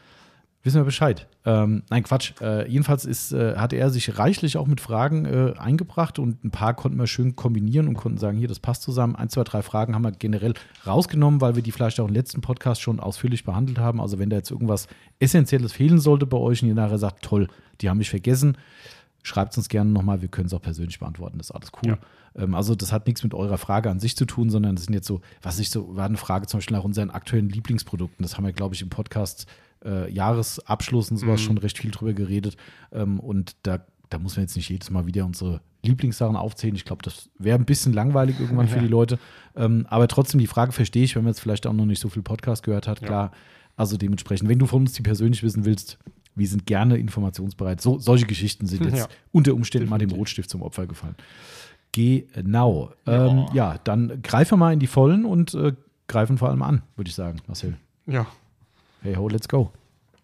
wissen 0.65 0.81
wir 0.81 0.85
Bescheid. 0.85 1.27
Ähm, 1.45 1.83
nein, 1.91 2.03
Quatsch. 2.03 2.33
Äh, 2.41 2.67
jedenfalls 2.67 3.05
ist, 3.05 3.31
äh, 3.31 3.55
hat 3.55 3.71
er 3.71 3.91
sich 3.91 4.17
reichlich 4.17 4.57
auch 4.57 4.65
mit 4.65 4.81
Fragen 4.81 5.25
äh, 5.25 5.53
eingebracht 5.59 6.17
und 6.17 6.43
ein 6.43 6.49
paar 6.49 6.73
konnten 6.73 6.97
wir 6.97 7.05
schön 7.05 7.35
kombinieren 7.35 7.87
und 7.87 7.93
konnten 7.93 8.17
sagen, 8.17 8.37
hier, 8.37 8.47
das 8.47 8.59
passt 8.59 8.81
zusammen. 8.81 9.15
Ein, 9.15 9.29
zwei, 9.29 9.43
drei 9.43 9.61
Fragen 9.61 9.93
haben 9.93 10.01
wir 10.01 10.11
generell 10.11 10.55
rausgenommen, 10.85 11.39
weil 11.39 11.55
wir 11.55 11.61
die 11.61 11.71
vielleicht 11.71 11.99
auch 11.99 12.07
im 12.07 12.13
letzten 12.13 12.41
Podcast 12.41 12.81
schon 12.81 12.99
ausführlich 12.99 13.43
behandelt 13.43 13.77
haben. 13.77 14.01
Also 14.01 14.17
wenn 14.17 14.31
da 14.31 14.37
jetzt 14.37 14.49
irgendwas 14.49 14.87
Essentielles 15.19 15.71
fehlen 15.71 15.99
sollte 15.99 16.25
bei 16.25 16.37
euch 16.37 16.63
und 16.63 16.69
ihr 16.69 16.75
nachher 16.75 16.97
sagt, 16.97 17.23
toll, 17.23 17.47
die 17.81 17.89
haben 17.89 17.99
mich 17.99 18.09
vergessen, 18.09 18.57
schreibt 19.21 19.51
es 19.51 19.59
uns 19.59 19.69
gerne 19.69 19.91
nochmal. 19.91 20.23
Wir 20.23 20.29
können 20.29 20.47
es 20.47 20.53
auch 20.53 20.61
persönlich 20.61 20.97
beantworten. 20.97 21.37
Das 21.37 21.51
ist 21.51 21.55
alles 21.55 21.71
cool. 21.83 21.99
Ähm, 22.35 22.55
also 22.55 22.73
das 22.73 22.91
hat 22.91 23.05
nichts 23.05 23.23
mit 23.23 23.35
eurer 23.35 23.59
Frage 23.59 23.91
an 23.91 23.99
sich 23.99 24.15
zu 24.17 24.25
tun, 24.25 24.49
sondern 24.49 24.75
das 24.75 24.85
sind 24.85 24.95
jetzt 24.95 25.07
so, 25.07 25.21
was 25.43 25.59
ich 25.59 25.69
so, 25.69 25.95
war 25.95 26.05
eine 26.05 26.17
Frage 26.17 26.47
zum 26.47 26.57
Beispiel 26.57 26.75
nach 26.75 26.83
unseren 26.83 27.11
aktuellen 27.11 27.49
Lieblingsprodukten. 27.49 28.23
Das 28.23 28.35
haben 28.35 28.45
wir, 28.45 28.53
glaube 28.53 28.73
ich, 28.73 28.81
im 28.81 28.89
Podcast 28.89 29.45
äh, 29.83 30.11
Jahresabschluss 30.11 31.11
und 31.11 31.17
sowas 31.17 31.41
schon 31.41 31.57
recht 31.57 31.77
viel 31.79 31.91
drüber 31.91 32.13
geredet. 32.13 32.55
Ähm, 32.91 33.19
und 33.19 33.55
da, 33.63 33.85
da 34.09 34.19
muss 34.19 34.35
man 34.35 34.43
jetzt 34.45 34.55
nicht 34.55 34.69
jedes 34.69 34.89
Mal 34.89 35.05
wieder 35.07 35.25
unsere 35.25 35.61
Lieblingssachen 35.83 36.35
aufzählen. 36.35 36.75
Ich 36.75 36.85
glaube, 36.85 37.03
das 37.03 37.29
wäre 37.37 37.57
ein 37.59 37.65
bisschen 37.65 37.93
langweilig 37.93 38.39
irgendwann 38.39 38.67
für 38.67 38.77
Ja. 38.77 38.81
die 38.81 38.87
Leute. 38.87 39.19
Ähm, 39.55 39.85
aber 39.89 40.07
trotzdem, 40.07 40.39
die 40.39 40.47
Frage 40.47 40.71
verstehe 40.71 41.03
ich, 41.03 41.15
wenn 41.15 41.23
man 41.23 41.31
jetzt 41.31 41.39
vielleicht 41.41 41.67
auch 41.67 41.73
noch 41.73 41.85
nicht 41.85 42.01
so 42.01 42.09
viel 42.09 42.23
Podcast 42.23 42.63
gehört 42.63 42.87
hat. 42.87 43.01
Ja. 43.01 43.07
Klar, 43.07 43.31
also 43.77 43.97
dementsprechend, 43.97 44.49
wenn 44.49 44.57
du 44.59 44.65
von 44.65 44.81
uns 44.81 44.93
die 44.93 45.01
persönlich 45.03 45.43
wissen 45.43 45.65
willst, 45.65 45.99
wir 46.33 46.47
sind 46.47 46.65
gerne 46.65 46.97
informationsbereit. 46.97 47.79
So, 47.81 47.99
solche 47.99 48.25
Geschichten 48.25 48.65
sind 48.67 48.83
jetzt 48.85 48.97
Ja. 48.97 49.07
unter 49.31 49.53
Umständen 49.53 49.87
mal 49.89 49.97
dem 49.97 50.07
Definitiv. 50.09 50.19
Rotstift 50.21 50.49
zum 50.49 50.61
Opfer 50.63 50.87
gefallen. 50.87 51.15
Genau. 51.91 52.91
Ja. 53.05 53.27
Ähm, 53.27 53.45
ja, 53.53 53.77
dann 53.83 54.21
greifen 54.21 54.53
wir 54.53 54.57
mal 54.57 54.73
in 54.73 54.79
die 54.79 54.87
Vollen 54.87 55.23
und 55.25 55.53
äh, 55.53 55.73
greifen 56.07 56.37
vor 56.37 56.49
allem 56.49 56.61
an, 56.61 56.81
würde 56.95 57.09
ich 57.09 57.15
sagen, 57.15 57.39
Marcel. 57.47 57.77
Ja, 58.05 58.27
Hey 59.05 59.13
ho, 59.15 59.27
let's 59.29 59.47
go. 59.47 59.71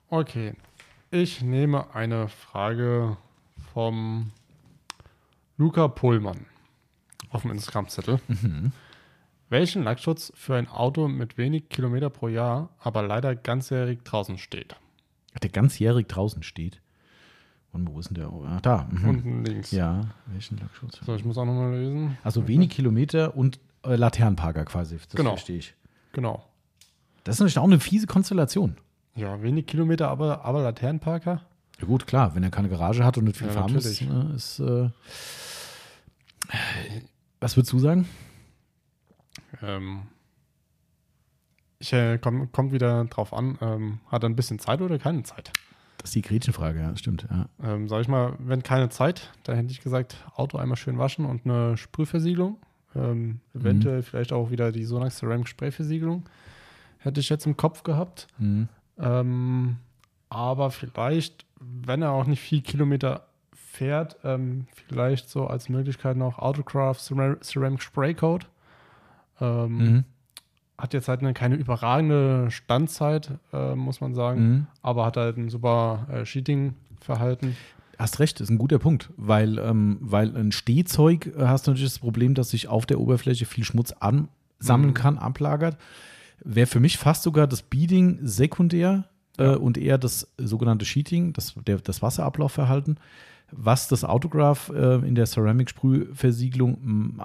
okay. 0.10 0.56
Ich 1.14 1.42
nehme 1.44 1.94
eine 1.94 2.30
Frage 2.30 3.16
vom 3.74 4.32
Luca 5.58 5.88
Pohlmann 5.88 6.46
auf 7.30 7.44
dem 7.44 7.52
Instagram-Zettel. 7.52 8.20
Welchen 9.50 9.84
Lackschutz 9.84 10.32
für 10.36 10.56
ein 10.56 10.68
Auto 10.68 11.08
mit 11.08 11.38
wenig 11.38 11.70
Kilometer 11.70 12.10
pro 12.10 12.28
Jahr, 12.28 12.70
aber 12.80 13.04
leider 13.04 13.36
ganzjährig 13.36 14.04
draußen 14.04 14.40
steht? 14.40 14.76
Der 15.44 15.50
ganzjährig 15.52 16.08
draußen 16.08 16.42
steht. 16.42 16.82
Und 17.74 17.88
wo 17.94 18.00
ist 18.00 18.08
denn 18.10 18.16
der? 18.16 18.32
Ach, 18.48 18.62
da. 18.62 18.88
Mhm. 18.90 19.10
Unten 19.10 19.46
links. 19.46 19.70
Ja, 19.72 20.02
welchen 20.26 20.58
Lackschutz? 20.58 21.00
So, 21.06 21.14
ich 21.14 21.24
muss 21.24 21.38
auch 21.38 21.46
nochmal 21.46 21.78
lesen. 21.78 22.18
Also 22.24 22.48
wenig 22.48 22.72
Kilometer 22.72 23.36
und 23.38 23.60
äh, 23.84 23.96
Laternenparker 23.96 24.66
quasi. 24.66 24.96
Das 24.98 25.10
Genau. 25.10 25.32
verstehe 25.32 25.58
ich. 25.58 25.76
Genau. 26.14 26.44
Das 27.24 27.36
ist 27.36 27.40
natürlich 27.40 27.60
auch 27.60 27.64
eine 27.66 27.80
fiese 27.80 28.08
Konstellation. 28.08 28.78
Ja, 29.16 29.42
wenig 29.42 29.68
Kilometer, 29.68 30.10
aber, 30.10 30.46
aber 30.46 30.62
Laternenparker. 30.62 31.42
Ja 31.80 31.86
gut, 31.88 32.08
klar, 32.08 32.36
wenn 32.36 32.44
er 32.44 32.52
keine 32.52 32.70
Garage 32.70 33.04
hat 33.04 33.18
und 33.18 33.26
nicht 33.26 33.38
viel 33.38 33.48
Ja, 33.48 33.62
muss, 33.62 33.72
natürlich. 33.74 34.02
ne, 34.02 34.34
ist. 34.36 34.60
Äh, 34.60 34.90
was 37.40 37.58
würdest 37.58 37.74
du 37.74 37.80
sagen? 37.80 38.08
Ähm, 39.62 40.04
ich 41.80 41.92
äh, 41.94 42.20
komm, 42.20 42.52
kommt 42.52 42.72
wieder 42.72 43.04
drauf 43.06 43.34
an, 43.34 43.58
ähm, 43.62 44.00
hat 44.08 44.24
er 44.24 44.30
ein 44.30 44.36
bisschen 44.36 44.60
Zeit 44.60 44.82
oder 44.82 45.00
keine 45.00 45.24
Zeit? 45.24 45.52
Das 45.98 46.10
ist 46.10 46.16
die 46.16 46.22
Gretchenfrage, 46.22 46.80
ja, 46.80 46.96
stimmt. 46.96 47.28
Ja. 47.30 47.48
Ähm, 47.64 47.88
sag 47.88 48.02
ich 48.02 48.08
mal, 48.08 48.36
wenn 48.40 48.64
keine 48.64 48.90
Zeit, 48.90 49.32
dann 49.44 49.56
hätte 49.56 49.72
ich 49.72 49.82
gesagt, 49.82 50.16
Auto 50.36 50.58
einmal 50.58 50.78
schön 50.78 50.98
waschen 50.98 51.26
und 51.26 51.46
eine 51.46 51.78
Sprühversiegelung. 51.78 52.58
Ähm, 52.96 53.40
eventuell 53.54 54.02
vielleicht 54.04 54.34
auch 54.34 54.52
wieder 54.52 54.72
die 54.72 54.84
Sonax 54.84 55.18
Ceramic 55.18 55.48
Sprayversiegelung. 55.48 56.24
Hätte 57.02 57.20
ich 57.20 57.30
jetzt 57.30 57.46
im 57.46 57.58
Kopf 57.58 57.84
gehabt. 57.84 58.28
Mhm. 58.38 58.68
Ähm, 59.00 59.78
aber 60.30 60.72
vielleicht, 60.72 61.46
wenn 61.60 62.02
er 62.02 62.12
auch 62.12 62.26
nicht 62.26 62.42
viel 62.42 62.62
Kilometer 62.62 63.26
fährt, 63.54 64.18
ähm, 64.24 64.68
vielleicht 64.88 65.30
so 65.30 65.48
als 65.48 65.70
Möglichkeit 65.70 66.18
noch 66.18 66.40
Autocraft 66.40 66.96
Cera- 67.00 67.42
Ceramic 67.44 67.82
Spray 67.82 68.14
Coat. 68.14 68.48
Ähm, 69.40 69.78
Mhm. 69.78 70.04
Hat 70.78 70.94
jetzt 70.96 71.08
halt 71.08 71.20
eine, 71.22 71.34
keine 71.34 71.56
überragende 71.56 72.50
Standzeit, 72.50 73.38
äh, 73.54 73.76
muss 73.76 74.02
man 74.02 74.16
sagen, 74.16 74.42
Mhm. 74.42 74.68
aber 74.82 75.06
hat 75.06 75.16
halt 75.16 75.38
ein 75.38 75.50
super 75.50 76.08
äh, 76.12 76.26
Sheeting-Verhalten. 76.26 77.56
Hast 78.00 78.20
recht, 78.20 78.42
ist 78.42 78.50
ein 78.50 78.58
guter 78.58 78.80
Punkt, 78.80 79.12
weil, 79.16 79.60
ähm, 79.60 79.98
weil 80.02 80.36
ein 80.36 80.52
Stehzeug 80.52 81.28
äh, 81.38 81.46
hast 81.46 81.68
du 81.68 81.72
natürlich 81.72 81.92
das 81.94 82.00
Problem, 82.00 82.34
dass 82.34 82.50
sich 82.50 82.68
auf 82.68 82.88
der 82.88 83.00
Oberfläche 83.00 83.46
viel 83.46 83.64
Schmutz 83.64 83.92
ansammeln 84.00 84.90
Mhm. 84.90 84.94
kann, 84.96 85.18
ablagert. 85.20 85.78
Wäre 86.44 86.68
für 86.68 86.80
mich 86.80 86.98
fast 86.98 87.24
sogar 87.24 87.48
das 87.48 87.62
Beading 87.62 88.20
sekundär 88.24 89.06
äh, 89.38 89.44
Ja. 89.44 89.54
und 89.56 89.78
eher 89.78 89.98
das 89.98 90.28
sogenannte 90.38 90.86
Sheeting, 90.86 91.34
das, 91.34 91.54
der, 91.68 91.78
das 91.78 92.02
Wasserablaufverhalten. 92.02 93.00
Was 93.54 93.88
das 93.90 94.04
Autograph 94.06 94.70
äh, 94.70 94.96
in 95.08 95.14
der 95.16 95.26
Ceramic-Sprühversiegelung 95.26 96.78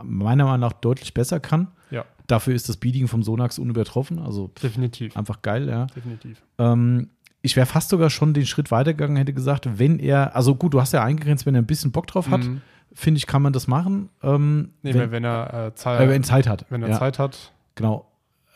meiner 0.02 0.44
Meinung 0.44 0.61
nach 0.61 0.72
deutlich 0.72 1.14
besser 1.14 1.40
kann. 1.40 1.68
Ja, 1.90 2.05
Dafür 2.26 2.55
ist 2.55 2.68
das 2.68 2.76
Beading 2.76 3.07
vom 3.07 3.22
Sonax 3.22 3.59
unübertroffen, 3.59 4.18
also 4.18 4.50
definitiv. 4.61 5.16
einfach 5.16 5.42
geil, 5.42 5.68
ja. 5.68 5.87
Definitiv. 5.87 6.42
Ähm, 6.59 7.11
ich 7.42 7.55
wäre 7.55 7.66
fast 7.66 7.90
sogar 7.90 8.11
schon 8.11 8.35
den 8.35 8.44
Schritt 8.46 8.72
weitergegangen, 8.72 9.16
hätte 9.16 9.33
gesagt, 9.33 9.79
wenn 9.79 10.00
er, 10.00 10.35
also 10.35 10.57
gut, 10.57 10.74
du 10.74 10.81
hast 10.81 10.92
ja 10.92 11.05
eingegrenzt, 11.05 11.46
wenn 11.46 11.55
er 11.55 11.62
ein 11.62 11.66
bisschen 11.66 11.92
Bock 11.92 12.09
drauf 12.09 12.29
hat, 12.31 12.42
Mhm. 12.42 12.61
finde 12.92 13.18
ich, 13.18 13.29
kann 13.29 13.42
man 13.42 13.52
das 13.52 13.68
machen. 13.68 14.09
Ähm, 14.24 14.70
Nee, 14.83 14.94
wenn, 14.94 15.00
wenn, 15.02 15.11
wenn 15.12 15.24
er 15.24 15.66
äh, 15.68 15.74
Zeit, 15.76 16.00
äh, 16.00 16.09
wenn 16.09 16.24
Zeit 16.24 16.48
hat. 16.48 16.66
wenn 16.70 16.83
er 16.83 16.88
ja, 16.88 16.98
Zeit 16.98 17.20
hat. 17.20 17.52
Genau. 17.76 18.07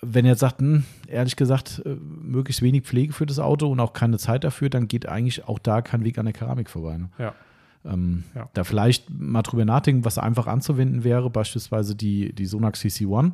Wenn 0.02 0.24
er 0.24 0.30
jetzt 0.32 0.40
sagt, 0.40 0.60
hm, 0.60 0.84
ehrlich 1.08 1.36
gesagt, 1.36 1.82
äh, 1.84 1.90
möglichst 2.22 2.62
wenig 2.62 2.84
Pflege 2.84 3.12
für 3.12 3.26
das 3.26 3.38
Auto 3.38 3.68
und 3.70 3.80
auch 3.80 3.92
keine 3.92 4.18
Zeit 4.18 4.44
dafür, 4.44 4.70
dann 4.70 4.88
geht 4.88 5.06
eigentlich 5.08 5.46
auch 5.46 5.58
da 5.58 5.82
kein 5.82 6.04
Weg 6.04 6.16
an 6.18 6.24
der 6.26 6.32
Keramik 6.32 6.70
vorbei. 6.70 6.96
Ne? 6.96 7.08
Ja. 7.18 7.34
Ähm, 7.84 8.24
Ja. 8.34 8.48
Da 8.54 8.64
vielleicht 8.64 9.10
mal 9.10 9.42
drüber 9.42 9.64
nachdenken, 9.64 10.04
was 10.04 10.18
einfach 10.18 10.46
anzuwenden 10.46 11.04
wäre, 11.04 11.28
beispielsweise 11.30 11.94
die, 11.94 12.32
die 12.34 12.46
Sonax 12.46 12.80
CC1. 12.82 13.32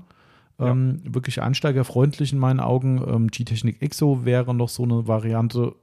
Ähm, 0.58 1.02
Wirklich 1.04 1.42
einsteigerfreundlich 1.42 2.32
in 2.32 2.38
meinen 2.38 2.60
Augen. 2.60 3.02
Ähm, 3.06 3.28
G-Technik 3.28 3.82
Exo 3.82 4.24
wäre 4.24 4.54
noch 4.54 4.68
so 4.70 4.84
eine 4.84 5.06
Variante. 5.06 5.74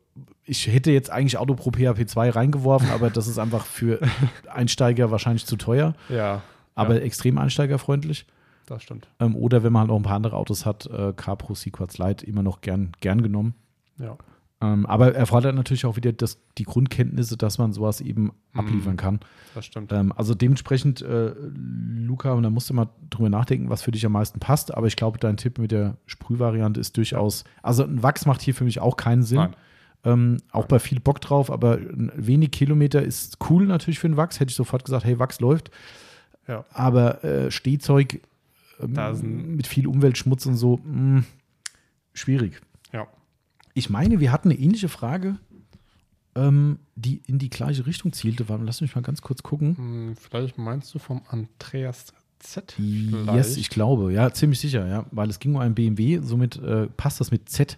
Ich 0.45 0.67
hätte 0.67 0.91
jetzt 0.91 1.11
eigentlich 1.11 1.37
Auto 1.37 1.53
Pro 1.55 1.71
PHP 1.71 2.07
2 2.07 2.31
reingeworfen, 2.31 2.89
aber 2.89 3.09
das 3.09 3.27
ist 3.27 3.37
einfach 3.37 3.65
für 3.65 3.99
Einsteiger 4.53 5.11
wahrscheinlich 5.11 5.45
zu 5.45 5.55
teuer, 5.57 5.93
Ja, 6.09 6.41
aber 6.75 6.95
Ja. 6.95 7.01
extrem 7.01 7.37
einsteigerfreundlich. 7.37 8.25
Das 8.65 8.83
stimmt. 8.83 9.07
Ähm, 9.19 9.35
oder 9.35 9.63
wenn 9.63 9.73
man 9.73 9.81
halt 9.81 9.89
noch 9.89 9.97
ein 9.97 10.03
paar 10.03 10.15
andere 10.15 10.35
Autos 10.35 10.65
hat, 10.65 10.85
äh, 10.87 11.13
Capro 11.15 11.53
Sequats 11.55 11.97
Lite 11.97 12.25
immer 12.25 12.43
noch 12.43 12.61
gern, 12.61 12.91
gern 13.01 13.21
genommen. 13.21 13.53
Ja. 13.99 14.17
Ähm, 14.61 14.85
aber 14.85 15.13
er 15.13 15.25
fordert 15.25 15.55
natürlich 15.55 15.85
auch 15.85 15.97
wieder 15.97 16.13
das, 16.13 16.39
die 16.57 16.63
Grundkenntnisse, 16.63 17.35
dass 17.35 17.57
man 17.57 17.73
sowas 17.73 17.99
eben 17.99 18.31
Mhm. 18.53 18.59
abliefern 18.59 18.95
kann. 18.97 19.19
Das 19.55 19.65
stimmt. 19.65 19.91
Ähm, 19.91 20.13
also 20.15 20.33
dementsprechend, 20.35 21.01
äh, 21.01 21.33
Luca, 21.53 22.31
und 22.33 22.43
da 22.43 22.49
musst 22.49 22.69
du 22.69 22.73
mal 22.73 22.87
drüber 23.09 23.29
nachdenken, 23.29 23.69
was 23.69 23.81
für 23.81 23.91
dich 23.91 24.05
am 24.05 24.13
meisten 24.13 24.39
passt. 24.39 24.73
Aber 24.73 24.87
ich 24.87 24.95
glaube, 24.95 25.17
dein 25.19 25.35
Tipp 25.37 25.57
mit 25.59 25.71
der 25.71 25.97
Sprühvariante 26.05 26.79
ist 26.79 26.95
durchaus. 26.95 27.43
Also 27.61 27.83
ein 27.83 28.01
Wachs 28.03 28.25
macht 28.25 28.41
hier 28.41 28.55
für 28.55 28.63
mich 28.63 28.79
auch 28.79 28.95
keinen 28.95 29.23
Sinn. 29.23 29.39
Nein. 29.39 29.55
Ähm, 30.05 30.37
auch 30.51 30.65
bei 30.65 30.79
viel 30.79 30.99
Bock 30.99 31.21
drauf, 31.21 31.49
aber 31.49 31.79
wenig 31.81 32.51
Kilometer 32.51 33.01
ist 33.01 33.37
cool 33.49 33.65
natürlich 33.65 33.99
für 33.99 34.07
einen 34.07 34.17
Wachs. 34.17 34.39
Hätte 34.39 34.49
ich 34.51 34.55
sofort 34.55 34.83
gesagt, 34.85 35.03
hey, 35.05 35.17
Wachs 35.19 35.39
läuft. 35.39 35.71
Ja. 36.47 36.65
Aber 36.73 37.23
äh, 37.23 37.51
Stehzeug 37.51 38.21
ähm, 38.79 39.55
mit 39.55 39.67
viel 39.67 39.87
Umweltschmutz 39.87 40.45
und 40.45 40.55
so, 40.55 40.79
mh, 40.83 41.23
schwierig. 42.13 42.61
Ja. 42.91 43.07
Ich 43.73 43.89
meine, 43.89 44.19
wir 44.19 44.31
hatten 44.31 44.49
eine 44.49 44.59
ähnliche 44.59 44.89
Frage, 44.89 45.37
ähm, 46.35 46.79
die 46.95 47.21
in 47.27 47.39
die 47.39 47.49
gleiche 47.49 47.85
Richtung 47.85 48.13
zielte. 48.13 48.49
Warte, 48.49 48.63
Lass 48.63 48.81
mich 48.81 48.95
mal 48.95 49.01
ganz 49.01 49.21
kurz 49.21 49.43
gucken. 49.43 49.77
Hm, 49.77 50.15
vielleicht 50.15 50.57
meinst 50.57 50.93
du 50.93 50.99
vom 50.99 51.21
Andreas 51.27 52.13
Z. 52.39 52.75
Yes, 52.77 53.09
vielleicht? 53.09 53.57
ich 53.57 53.69
glaube, 53.69 54.11
ja, 54.11 54.31
ziemlich 54.31 54.59
sicher, 54.59 54.85
ja, 54.87 55.05
weil 55.11 55.29
es 55.29 55.39
ging 55.39 55.55
um 55.55 55.61
einen 55.61 55.75
BMW, 55.75 56.19
somit 56.21 56.57
äh, 56.57 56.87
passt 56.87 57.19
das 57.19 57.31
mit 57.31 57.49
Z. 57.49 57.77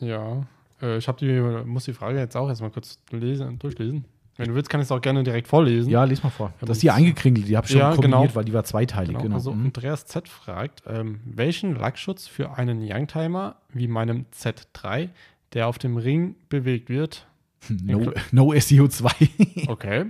Ja. 0.00 0.46
Äh, 0.80 0.98
ich 0.98 1.08
habe 1.08 1.18
die, 1.18 1.66
muss 1.66 1.84
die 1.84 1.92
Frage 1.92 2.18
jetzt 2.18 2.36
auch 2.36 2.48
erstmal 2.48 2.70
kurz 2.70 2.98
lesen, 3.10 3.58
durchlesen. 3.58 4.04
Wenn 4.38 4.48
du 4.50 4.54
willst, 4.54 4.70
kann 4.70 4.80
ich 4.80 4.84
es 4.86 4.92
auch 4.92 5.00
gerne 5.00 5.24
direkt 5.24 5.48
vorlesen. 5.48 5.90
Ja, 5.90 6.04
les 6.04 6.22
mal 6.22 6.30
vor. 6.30 6.52
Das 6.60 6.70
ist 6.70 6.82
die 6.84 6.90
eingekringelt, 6.92 7.48
die 7.48 7.56
habe 7.56 7.66
ich 7.66 7.72
schon 7.72 7.80
Ja, 7.80 7.90
kombiniert, 7.92 8.20
genau. 8.22 8.34
weil 8.36 8.44
die 8.44 8.52
war 8.52 8.62
zweiteilig. 8.62 9.08
Genau, 9.10 9.22
Genau. 9.22 9.34
Also 9.34 9.52
Mhm. 9.52 9.66
Andreas 9.66 10.06
Z 10.06 10.28
fragt, 10.28 10.82
ähm, 10.86 11.20
welchen 11.24 11.74
Lackschutz 11.74 12.28
für 12.28 12.56
einen 12.56 12.80
Youngtimer 12.80 13.56
wie 13.72 13.88
meinem 13.88 14.26
Z3, 14.32 15.08
der 15.54 15.66
auf 15.66 15.78
dem 15.78 15.96
Ring 15.96 16.36
bewegt 16.48 16.88
wird? 16.88 17.26
no, 17.68 18.12
no 18.32 18.52
SEO2. 18.52 19.66
Okay. 19.68 20.06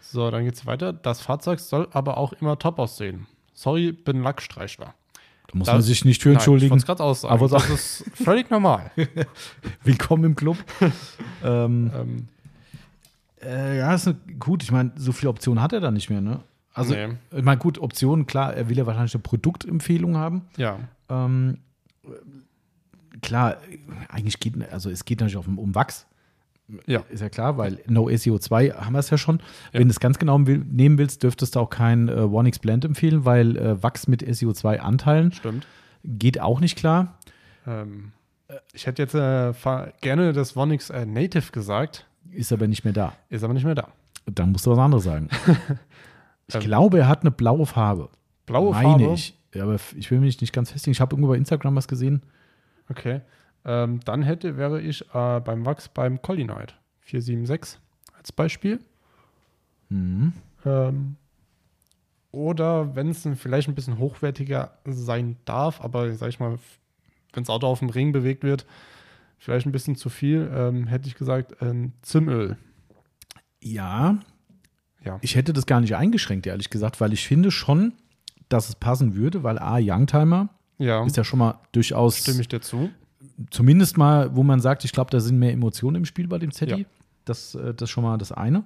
So, 0.00 0.30
dann 0.30 0.44
geht's 0.44 0.64
weiter. 0.66 0.92
Das 0.92 1.20
Fahrzeug 1.20 1.58
soll 1.58 1.88
aber 1.90 2.18
auch 2.18 2.32
immer 2.34 2.56
top 2.60 2.78
aussehen. 2.78 3.26
Sorry, 3.54 3.90
bin 3.90 4.22
Lackstreichler. 4.22 4.94
da 5.48 5.58
muss 5.58 5.66
Das- 5.66 5.74
man 5.74 5.82
sich 5.82 6.04
nicht 6.04 6.22
für 6.22 6.28
Nein, 6.28 6.34
ich 6.34 6.42
entschuldigen. 6.42 6.70
wollte 6.70 6.82
es 6.82 6.86
gerade 6.86 7.02
aussagen. 7.02 7.34
Aber 7.34 7.48
das 7.48 7.68
ist 7.68 8.04
völlig 8.14 8.50
normal. 8.50 8.92
Willkommen 9.82 10.22
im 10.24 10.36
Club. 10.36 10.58
ähm, 11.42 11.90
ähm, 11.92 12.28
äh, 13.42 13.78
ja, 13.78 13.94
ist 13.94 14.06
eine, 14.08 14.16
gut. 14.38 14.62
Ich 14.62 14.70
meine, 14.72 14.92
so 14.96 15.12
viele 15.12 15.30
Optionen 15.30 15.62
hat 15.62 15.72
er 15.72 15.80
da 15.80 15.90
nicht 15.90 16.10
mehr. 16.10 16.20
Ne? 16.20 16.40
Also, 16.74 16.94
Nee. 16.94 17.08
ich 17.36 17.42
meine, 17.42 17.58
gut, 17.58 17.78
Optionen, 17.78 18.26
klar, 18.26 18.54
er 18.54 18.68
will 18.68 18.78
ja 18.78 18.86
wahrscheinlich 18.86 19.14
eine 19.14 19.22
Produktempfehlung 19.22 20.16
haben. 20.16 20.42
ja, 20.56 20.78
Ähm, 21.10 21.58
klar, 23.20 23.56
eigentlich 24.08 24.40
geht, 24.40 24.54
also 24.72 24.90
es 24.90 25.04
geht 25.04 25.20
natürlich 25.20 25.36
auch 25.36 25.46
um, 25.46 25.58
um 25.58 25.74
Wachs. 25.74 26.06
Ja. 26.86 27.00
Ist 27.10 27.20
ja 27.20 27.28
klar, 27.28 27.58
weil 27.58 27.80
No 27.86 28.06
SEO2 28.06 28.72
haben 28.74 28.92
wir 28.94 29.00
es 29.00 29.10
ja 29.10 29.18
schon. 29.18 29.38
Ja. 29.72 29.80
Wenn 29.80 29.88
du 29.88 29.92
es 29.92 30.00
ganz 30.00 30.18
genau 30.18 30.38
nehmen 30.38 30.96
willst, 30.96 31.22
dürftest 31.22 31.54
du 31.56 31.60
auch 31.60 31.68
kein 31.70 32.08
äh, 32.08 32.12
OneX 32.12 32.60
Blend 32.60 32.84
empfehlen, 32.84 33.24
weil 33.26 33.56
äh, 33.58 33.82
Wachs 33.82 34.08
mit 34.08 34.22
SEO2 34.22 34.78
Anteilen 34.78 35.32
stimmt. 35.32 35.66
geht 36.04 36.40
auch 36.40 36.60
nicht 36.60 36.76
klar. 36.78 37.18
Ähm, 37.66 38.12
ich 38.72 38.86
hätte 38.86 39.02
jetzt 39.02 39.14
äh, 39.14 39.52
gerne 40.00 40.32
das 40.32 40.56
Vonix 40.56 40.88
äh, 40.88 41.04
Native 41.04 41.52
gesagt, 41.52 42.06
Ist 42.30 42.52
aber 42.52 42.66
nicht 42.66 42.84
mehr 42.84 42.92
da. 42.92 43.12
ist 43.28 43.42
aber 43.44 43.54
nicht 43.54 43.64
mehr 43.64 43.74
da. 43.74 43.88
Dann 44.26 44.52
musst 44.52 44.66
du 44.66 44.70
was 44.70 44.78
anderes 44.78 45.04
sagen. 45.04 45.28
ich 46.46 46.54
Ähm, 46.54 46.60
glaube, 46.60 46.98
er 46.98 47.08
hat 47.08 47.22
eine 47.22 47.30
blaue 47.30 47.66
Farbe. 47.66 48.08
Blaue 48.46 48.72
meine 48.72 48.88
Farbe. 49.04 49.14
ich. 49.14 49.36
Ja, 49.54 49.64
aber 49.64 49.76
ich 49.96 50.10
will 50.10 50.20
mich 50.20 50.40
nicht 50.40 50.52
ganz 50.52 50.70
festlegen. 50.70 50.92
Ich 50.92 51.00
habe 51.00 51.14
irgendwo 51.14 51.30
bei 51.30 51.36
Instagram 51.36 51.76
was 51.76 51.88
gesehen. 51.88 52.22
Okay. 52.88 53.20
Ähm, 53.64 54.00
dann 54.04 54.22
hätte, 54.22 54.56
wäre 54.56 54.80
ich 54.80 55.02
äh, 55.14 55.40
beim 55.40 55.66
Wachs 55.66 55.88
beim 55.88 56.20
Collinite 56.22 56.74
476 57.00 57.78
als 58.16 58.32
Beispiel. 58.32 58.80
Mhm. 59.88 60.32
Ähm, 60.64 61.16
oder 62.30 62.96
wenn 62.96 63.10
es 63.10 63.28
vielleicht 63.36 63.68
ein 63.68 63.74
bisschen 63.74 63.98
hochwertiger 63.98 64.72
sein 64.86 65.36
darf, 65.44 65.80
aber 65.82 66.14
sag 66.14 66.30
ich 66.30 66.40
mal, 66.40 66.58
wenn 67.34 67.42
das 67.44 67.50
Auto 67.50 67.66
auf 67.66 67.80
dem 67.80 67.90
Ring 67.90 68.12
bewegt 68.12 68.42
wird, 68.42 68.64
vielleicht 69.42 69.66
ein 69.66 69.72
bisschen 69.72 69.96
zu 69.96 70.08
viel, 70.08 70.48
ähm, 70.54 70.86
hätte 70.86 71.08
ich 71.08 71.16
gesagt, 71.16 71.60
ein 71.62 71.92
Zimöl. 72.02 72.56
Ja, 73.60 74.18
Ja. 75.04 75.18
Ich 75.20 75.34
hätte 75.34 75.52
das 75.52 75.66
gar 75.66 75.80
nicht 75.80 75.96
eingeschränkt, 75.96 76.46
ehrlich 76.46 76.70
gesagt, 76.70 77.00
weil 77.00 77.12
ich 77.12 77.26
finde 77.26 77.50
schon, 77.50 77.92
dass 78.48 78.68
es 78.68 78.76
passen 78.76 79.16
würde, 79.16 79.42
weil 79.42 79.58
A, 79.58 79.78
Youngtimer 79.80 80.48
Ja, 80.78 81.04
ist 81.04 81.16
ja 81.16 81.24
schon 81.24 81.40
mal 81.40 81.58
durchaus, 81.72 82.18
stimme 82.18 82.40
ich 82.40 82.46
dir 82.48 82.60
zu. 82.60 82.88
zumindest 83.50 83.98
mal, 83.98 84.36
wo 84.36 84.44
man 84.44 84.60
sagt, 84.60 84.84
ich 84.84 84.92
glaube, 84.92 85.10
da 85.10 85.18
sind 85.18 85.40
mehr 85.40 85.52
Emotionen 85.52 85.96
im 85.96 86.04
Spiel 86.04 86.28
bei 86.28 86.38
dem 86.38 86.52
Zetti. 86.52 86.82
Ja. 86.82 86.86
Das, 87.24 87.56
äh, 87.56 87.74
das 87.74 87.88
ist 87.88 87.90
schon 87.90 88.04
mal 88.04 88.16
das 88.16 88.30
eine. 88.30 88.62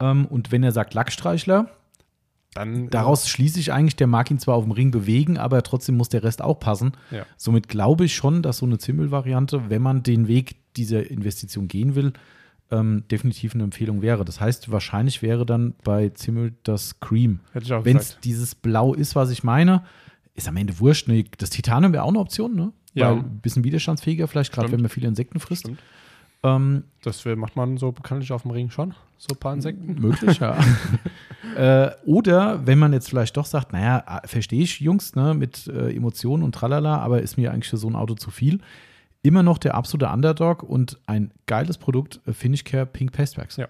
Ähm, 0.00 0.24
und 0.26 0.52
wenn 0.52 0.62
er 0.62 0.72
sagt 0.72 0.94
Lackstreichler, 0.94 1.68
Dann 2.54 2.88
daraus 2.88 3.28
schließe 3.28 3.58
ich 3.58 3.72
eigentlich, 3.72 3.96
der 3.96 4.06
mag 4.06 4.30
ihn 4.30 4.38
zwar 4.38 4.54
auf 4.54 4.64
dem 4.64 4.72
Ring 4.72 4.90
bewegen, 4.90 5.38
aber 5.38 5.62
trotzdem 5.62 5.96
muss 5.96 6.08
der 6.08 6.22
Rest 6.22 6.40
auch 6.40 6.60
passen. 6.60 6.92
Ja. 7.10 7.26
Somit 7.36 7.68
glaube 7.68 8.04
ich 8.04 8.14
schon, 8.14 8.42
dass 8.42 8.58
so 8.58 8.66
eine 8.66 8.78
Zimmel-Variante, 8.78 9.68
wenn 9.68 9.82
man 9.82 10.02
den 10.02 10.28
Weg 10.28 10.56
dieser 10.76 11.10
Investition 11.10 11.68
gehen 11.68 11.94
will, 11.94 12.12
ähm, 12.70 13.04
definitiv 13.10 13.54
eine 13.54 13.64
Empfehlung 13.64 14.02
wäre. 14.02 14.24
Das 14.24 14.40
heißt, 14.40 14.70
wahrscheinlich 14.70 15.20
wäre 15.20 15.44
dann 15.44 15.74
bei 15.82 16.10
Zimmel 16.10 16.54
das 16.62 17.00
Cream. 17.00 17.40
Wenn 17.52 17.96
es 17.96 18.18
dieses 18.22 18.54
Blau 18.54 18.94
ist, 18.94 19.16
was 19.16 19.30
ich 19.30 19.44
meine, 19.44 19.82
ist 20.34 20.48
am 20.48 20.56
Ende 20.56 20.78
wurscht. 20.80 21.08
Ne? 21.08 21.24
Das 21.38 21.50
Titanium 21.50 21.92
wäre 21.92 22.04
auch 22.04 22.08
eine 22.08 22.18
Option, 22.18 22.54
ne? 22.54 22.72
Ja. 22.94 23.10
Weil 23.10 23.18
ein 23.18 23.40
bisschen 23.40 23.64
widerstandsfähiger, 23.64 24.28
vielleicht 24.28 24.52
gerade 24.52 24.70
wenn 24.70 24.80
man 24.80 24.88
viele 24.88 25.08
Insekten 25.08 25.40
frisst. 25.40 25.62
Stimmt. 25.62 25.80
Ähm, 26.44 26.84
Das 27.02 27.24
macht 27.24 27.56
man 27.56 27.76
so 27.78 27.90
bekanntlich 27.92 28.30
auf 28.32 28.42
dem 28.42 28.50
Ring 28.52 28.70
schon. 28.70 28.94
So 29.16 29.34
ein 29.34 29.38
paar 29.38 29.54
Insekten. 29.54 30.00
möglich, 30.00 30.38
ja. 30.38 30.56
äh, 31.56 31.90
oder 32.04 32.66
wenn 32.66 32.78
man 32.78 32.92
jetzt 32.92 33.08
vielleicht 33.08 33.36
doch 33.36 33.46
sagt, 33.46 33.72
naja, 33.72 34.02
ah, 34.06 34.20
verstehe 34.26 34.62
ich, 34.62 34.80
Jungs, 34.80 35.14
ne, 35.16 35.32
mit 35.34 35.66
äh, 35.68 35.94
Emotionen 35.94 36.42
und 36.42 36.54
tralala, 36.54 36.98
aber 36.98 37.22
ist 37.22 37.36
mir 37.38 37.52
eigentlich 37.52 37.70
für 37.70 37.76
so 37.78 37.88
ein 37.88 37.96
Auto 37.96 38.14
zu 38.14 38.30
viel. 38.30 38.60
Immer 39.22 39.42
noch 39.42 39.56
der 39.56 39.74
absolute 39.74 40.12
Underdog 40.12 40.62
und 40.62 40.98
ein 41.06 41.30
geiles 41.46 41.78
Produkt, 41.78 42.20
äh, 42.26 42.32
Finish 42.34 42.64
Care 42.64 42.84
Pink 42.84 43.12
Pasteworks. 43.12 43.56
Ja. 43.56 43.68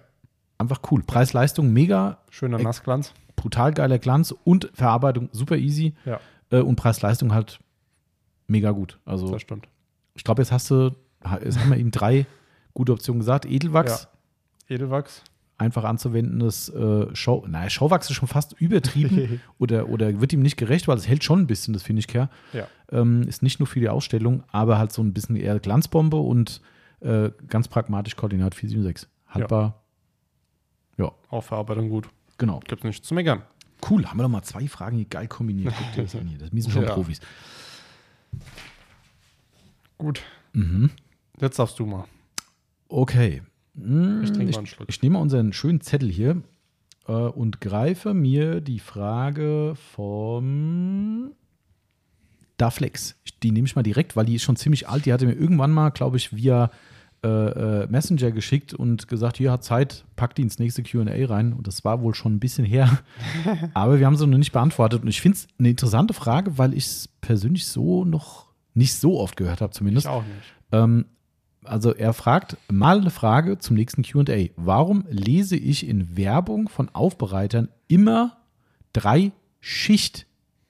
Einfach 0.59 0.81
cool. 0.91 1.03
Preis-Leistung 1.05 1.73
mega, 1.73 2.19
Schöner 2.31 2.59
Nassglanz. 2.59 3.13
brutal 3.37 3.73
geiler 3.73 3.99
Glanz 3.99 4.35
und 4.45 4.71
Verarbeitung 4.75 5.29
super 5.33 5.57
easy. 5.57 5.95
Ja. 6.05 6.19
Äh, 6.51 6.61
und 6.61 6.75
Preis-Leistung 6.77 7.33
halt 7.33 7.61
mega 8.49 8.73
gut. 8.73 8.99
Also 9.05 9.31
Das 9.31 9.43
stimmt. 9.43 9.69
ich 10.15 10.25
glaube, 10.25 10.43
jetzt 10.43 10.51
hast 10.51 10.71
du, 10.71 10.91
jetzt 11.45 11.61
haben 11.61 11.71
wir 11.71 11.77
ihm 11.79 11.91
drei 11.93 12.27
gute 12.75 12.93
Optionen 12.93 13.21
gesagt. 13.21 13.47
Edelwachs, 13.47 14.09
Edelwachs. 14.69 15.23
einfach 15.59 15.85
anzuwendendes 15.85 16.69
äh, 16.69 17.15
Show. 17.15 17.45
Naja, 17.49 17.71
Showwachs 17.71 18.11
ist 18.11 18.17
schon 18.17 18.29
fast 18.29 18.53
übertrieben 18.61 19.41
oder, 19.59 19.89
oder 19.89 20.21
wird 20.21 20.33
ihm 20.33 20.43
nicht 20.43 20.57
gerecht, 20.57 20.89
weil 20.89 20.97
es 20.97 21.09
hält 21.09 21.25
schon 21.25 21.41
ein 21.41 21.47
bisschen, 21.47 21.73
das 21.75 21.83
finde 21.83 22.01
ich, 22.01 22.09
Care. 22.09 22.29
Ja. 22.53 22.67
Ähm, 22.91 23.23
ist 23.23 23.43
nicht 23.43 23.61
nur 23.61 23.67
für 23.67 23.81
die 23.81 23.89
Ausstellung, 23.89 24.43
aber 24.53 24.79
halt 24.79 24.93
so 24.93 25.03
ein 25.03 25.13
bisschen 25.15 25.37
eher 25.37 25.59
Glanzbombe 25.61 26.17
und 26.17 26.61
äh, 27.01 27.31
ganz 27.49 27.69
pragmatisch 27.69 28.17
Koordinat 28.17 28.55
476. 28.55 29.09
Haltbar, 29.29 29.81
Auch 31.31 31.43
Verarbeitung 31.43 31.89
gut. 31.91 32.09
genau. 32.39 32.61
Gibt's 32.61 32.85
nichts 32.85 33.07
zu 33.07 33.15
meckern. 33.15 33.43
Cool, 33.91 34.07
haben 34.07 34.17
wir 34.19 34.23
doch 34.23 34.31
mal 34.31 34.43
zwei 34.43 34.67
Fragen 34.69 34.97
hier 34.97 35.07
geil 35.07 35.27
kombiniert. 35.29 35.75
Guck 35.77 35.93
dir 35.93 36.03
das 36.05 36.15
an 36.21 36.27
hier. 36.29 36.39
Das 36.39 36.51
sind 36.51 36.71
schon 36.71 36.85
Ja. 36.85 36.93
Profis. 36.95 37.21
Gut. 39.99 40.23
Mhm. 40.53 40.91
Jetzt 41.41 41.59
darfst 41.59 41.79
du 41.79 41.87
mal. 41.87 42.05
Okay. 42.95 43.43
Hm, 43.77 44.23
Ich 44.23 44.31
ich, 44.39 44.77
ich 44.87 45.03
nehme 45.03 45.15
mal 45.15 45.21
unseren 45.23 45.53
schönen 45.53 45.81
Zettel 45.81 46.09
hier 46.09 46.43
äh, 47.09 47.13
und 47.13 47.61
greife 47.61 48.15
mir 48.15 48.61
die 48.61 48.79
Frage 48.79 49.75
vom 49.75 51.33
Daflex. 52.57 53.17
Die 53.43 53.51
nehme 53.51 53.67
ich 53.67 53.75
mal 53.75 53.83
direkt, 53.83 54.15
weil 54.15 54.27
die 54.27 54.37
ist 54.37 54.43
schon 54.45 54.55
ziemlich 54.55 54.89
alt. 54.89 55.07
Die 55.07 55.13
hatte 55.13 55.27
mir 55.27 55.33
irgendwann 55.35 55.73
mal, 55.73 55.91
glaube 55.91 56.19
ich, 56.19 56.37
via 56.37 56.71
äh, 57.25 57.29
äh, 57.29 57.87
Messenger 57.89 58.31
geschickt 58.31 58.75
und 58.75 59.09
gesagt, 59.09 59.39
hier 59.39 59.51
hat 59.51 59.65
Zeit, 59.65 60.05
packt 60.15 60.39
die 60.39 60.43
ins 60.43 60.61
nächste 60.61 60.85
QA 60.85 61.05
rein. 61.27 61.53
Und 61.53 61.67
das 61.67 61.85
war 61.85 62.01
wohl 62.01 62.15
schon 62.15 62.37
ein 62.37 62.41
bisschen 62.41 62.65
her. 62.65 63.01
Aber 63.75 63.99
wir 63.99 64.07
haben 64.07 64.17
sie 64.17 64.25
noch 64.25 64.39
nicht 64.39 64.53
beantwortet. 64.53 65.03
Und 65.03 65.09
ich 65.09 65.21
finde 65.21 65.39
es 65.39 65.49
eine 65.59 65.71
interessante 65.71 66.15
Frage, 66.15 66.59
weil 66.59 66.75
ich 66.75 66.87
es 66.87 67.09
persönlich 67.21 67.67
so 67.67 68.05
noch 68.05 68.47
nicht 68.73 68.95
so 68.95 69.19
oft 69.19 69.37
gehört 69.37 69.61
habe, 69.61 69.73
zumindest. 69.73 70.07
Ich 70.07 70.13
auch 70.13 70.23
nicht. 70.23 70.55
Ähm, 70.71 71.07
also 71.65 71.95
er 71.95 72.13
fragt 72.13 72.57
mal 72.71 73.01
eine 73.01 73.11
Frage 73.11 73.59
zum 73.59 73.77
nächsten 73.77 74.03
QA. 74.03 74.49
Warum 74.57 75.05
lese 75.09 75.57
ich 75.57 75.87
in 75.87 76.17
Werbung 76.17 76.69
von 76.69 76.89
Aufbereitern 76.91 77.69
immer 77.89 78.37
drei 78.93 79.33
Schicht 79.61 80.27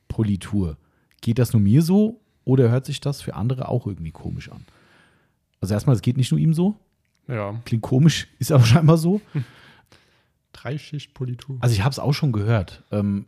Politur? 0.08 0.76
Geht 1.20 1.38
das 1.38 1.52
nur 1.52 1.62
mir 1.62 1.82
so 1.82 2.20
oder 2.44 2.70
hört 2.70 2.86
sich 2.86 3.00
das 3.00 3.22
für 3.22 3.34
andere 3.34 3.68
auch 3.68 3.86
irgendwie 3.86 4.12
komisch 4.12 4.50
an? 4.50 4.64
Also 5.60 5.74
erstmal, 5.74 5.96
es 5.96 6.02
geht 6.02 6.16
nicht 6.16 6.30
nur 6.30 6.40
ihm 6.40 6.54
so. 6.54 6.76
Ja. 7.26 7.58
Klingt 7.64 7.82
komisch, 7.82 8.28
ist 8.38 8.52
aber 8.52 8.64
scheinbar 8.64 8.98
so. 8.98 9.20
Dreischicht-Politur. 10.52 11.58
Also 11.60 11.74
ich 11.74 11.82
habe 11.82 11.92
es 11.92 11.98
auch 11.98 12.12
schon 12.12 12.32
gehört. 12.32 12.82
Ähm, 12.90 13.26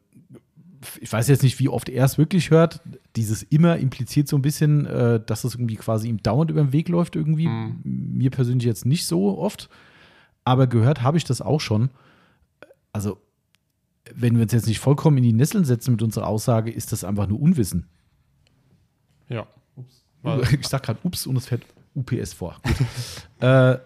ich 1.01 1.12
weiß 1.12 1.29
jetzt 1.29 1.42
nicht, 1.42 1.59
wie 1.59 1.68
oft 1.68 1.88
er 1.88 2.05
es 2.05 2.18
wirklich 2.18 2.51
hört. 2.51 2.81
Dieses 3.16 3.42
immer 3.42 3.77
impliziert 3.79 4.29
so 4.29 4.37
ein 4.37 4.42
bisschen, 4.42 4.87
äh, 4.87 5.20
dass 5.25 5.44
es 5.44 5.55
irgendwie 5.55 5.77
quasi 5.77 6.09
ihm 6.09 6.22
dauernd 6.22 6.51
über 6.51 6.62
den 6.62 6.72
Weg 6.72 6.88
läuft 6.88 7.16
irgendwie. 7.16 7.49
Mhm. 7.49 7.81
Mir 7.85 8.31
persönlich 8.31 8.66
jetzt 8.66 8.87
nicht 8.87 9.07
so 9.07 9.38
oft. 9.38 9.68
Aber 10.44 10.66
gehört 10.66 11.03
habe 11.03 11.16
ich 11.18 11.25
das 11.25 11.40
auch 11.40 11.61
schon. 11.61 11.90
Also, 12.92 13.18
wenn 14.14 14.37
wir 14.37 14.42
uns 14.42 14.53
jetzt 14.53 14.68
nicht 14.68 14.79
vollkommen 14.79 15.16
in 15.18 15.25
die 15.25 15.33
Nesseln 15.33 15.64
setzen 15.64 15.90
mit 15.92 16.03
unserer 16.03 16.27
Aussage, 16.29 16.70
ist 16.70 16.92
das 16.92 17.05
einfach 17.05 17.27
nur 17.27 17.40
Unwissen. 17.40 17.87
ja. 19.29 19.46
Weil- 20.22 20.42
Ich 20.61 20.66
sag 20.66 20.83
gerade 20.83 20.99
Ups 21.03 21.27
und 21.27 21.37
es 21.37 21.46
fährt 21.46 21.62
UPS 21.94 22.33
vor. 22.33 22.57
Gut. 22.64 22.77
äh, 23.40 23.72
äh, 23.72 23.79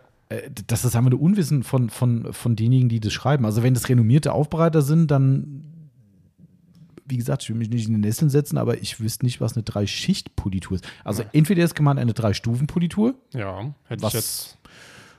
das 0.67 0.85
ist 0.85 0.97
einfach 0.97 1.11
nur 1.11 1.21
Unwissen 1.21 1.63
von, 1.63 1.91
von, 1.91 2.33
von 2.33 2.57
denjenigen, 2.57 2.89
die 2.89 3.01
das 3.01 3.13
schreiben. 3.13 3.45
Also 3.45 3.63
wenn 3.63 3.75
das 3.75 3.89
renommierte 3.89 4.33
Aufbereiter 4.33 4.81
sind, 4.83 5.11
dann, 5.11 5.65
wie 7.11 7.17
gesagt, 7.17 7.43
ich 7.43 7.49
will 7.51 7.57
mich 7.57 7.69
nicht 7.71 7.89
in 7.89 7.95
die 7.95 8.01
Nesseln 8.01 8.31
setzen, 8.31 8.57
aber 8.57 8.81
ich 8.81 9.01
wüsste 9.01 9.27
nicht, 9.27 9.41
was 9.41 9.55
eine 9.55 9.63
Drei-Schicht-Politur 9.65 10.77
ist. 10.77 10.89
Also 11.05 11.25
entweder 11.33 11.65
ist 11.65 11.75
gemeint 11.75 11.99
eine 12.01 12.15
Drei-Stufen-Politur, 12.15 13.15
Ja, 13.35 13.75
hätte 13.85 14.03
Was- 14.03 14.15
ich 14.15 14.21
jetzt 14.21 14.59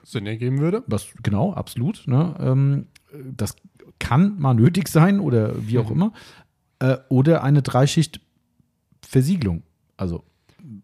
Sinn 0.04 0.26
ergeben 0.26 0.60
würde. 0.60 0.84
was 0.88 1.08
genau, 1.22 1.54
absolut. 1.54 2.08
Ne? 2.08 2.34
Ähm, 2.40 2.88
das 3.36 3.56
kann 4.00 4.40
mal 4.40 4.54
nötig 4.56 4.88
sein 4.88 5.20
oder 5.20 5.54
wie 5.68 5.78
auch 5.78 5.92
immer. 5.92 6.12
Äh, 6.80 6.98
oder 7.10 7.44
eine 7.44 7.62
Dreischicht-Versiegelung. 7.62 9.62
Also, 9.98 10.24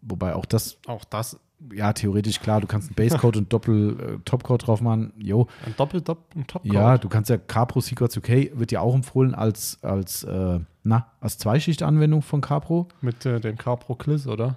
wobei 0.02 0.34
auch 0.34 0.44
das 0.44 0.78
Auch 0.86 1.04
das, 1.04 1.40
ja, 1.72 1.92
theoretisch 1.92 2.38
klar, 2.40 2.60
du 2.60 2.66
kannst 2.68 2.88
einen 2.88 2.94
Basecode 2.94 3.36
und 3.38 3.52
Doppel-Topcode 3.52 4.66
drauf 4.66 4.80
machen. 4.80 5.12
Jo, 5.18 5.48
ein 5.66 5.74
Doppel-Dopp, 5.76 6.36
ein 6.36 6.46
top 6.46 6.64
ja, 6.64 6.98
du 6.98 7.08
kannst 7.08 7.30
ja 7.30 7.36
Capro 7.38 7.80
Secrets 7.80 8.16
UK 8.16 8.50
wird 8.54 8.70
ja 8.70 8.80
auch 8.80 8.94
empfohlen 8.94 9.34
als, 9.34 9.78
als, 9.82 10.22
äh, 10.22 10.60
na, 10.88 11.06
als 11.20 11.38
Zweischicht-Anwendung 11.38 12.22
von 12.22 12.40
Capro. 12.40 12.88
Mit 13.00 13.24
äh, 13.26 13.40
dem 13.40 13.56
Capro 13.56 13.94
Cliss, 13.94 14.26
oder? 14.26 14.56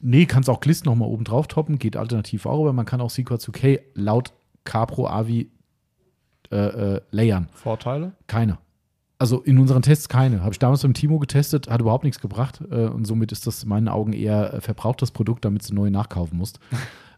Nee, 0.00 0.26
kannst 0.26 0.50
auch 0.50 0.60
Glist 0.60 0.84
nochmal 0.86 1.08
oben 1.08 1.24
drauf 1.24 1.48
toppen, 1.48 1.78
geht 1.78 1.96
alternativ 1.96 2.46
auch, 2.46 2.60
aber 2.60 2.72
man 2.72 2.86
kann 2.86 3.00
auch 3.00 3.10
Secrets 3.10 3.48
UK 3.48 3.80
laut 3.94 4.32
Capro 4.64 5.08
Avi 5.08 5.50
äh, 6.50 6.56
äh, 6.56 7.00
layern. 7.10 7.48
Vorteile? 7.52 8.12
Keine. 8.26 8.58
Also 9.18 9.40
in 9.40 9.58
unseren 9.58 9.82
Tests 9.82 10.08
keine. 10.08 10.42
Habe 10.42 10.52
ich 10.52 10.58
damals 10.60 10.82
beim 10.82 10.94
Timo 10.94 11.18
getestet, 11.18 11.68
hat 11.68 11.80
überhaupt 11.80 12.04
nichts 12.04 12.20
gebracht 12.20 12.62
äh, 12.70 12.86
und 12.86 13.04
somit 13.06 13.32
ist 13.32 13.46
das 13.46 13.64
in 13.64 13.68
meinen 13.68 13.88
Augen 13.88 14.12
eher 14.12 14.54
äh, 14.54 14.60
verbrauchtes 14.60 15.10
Produkt, 15.10 15.44
damit 15.44 15.68
du 15.68 15.74
neu 15.74 15.90
nachkaufen 15.90 16.36
musst. 16.38 16.60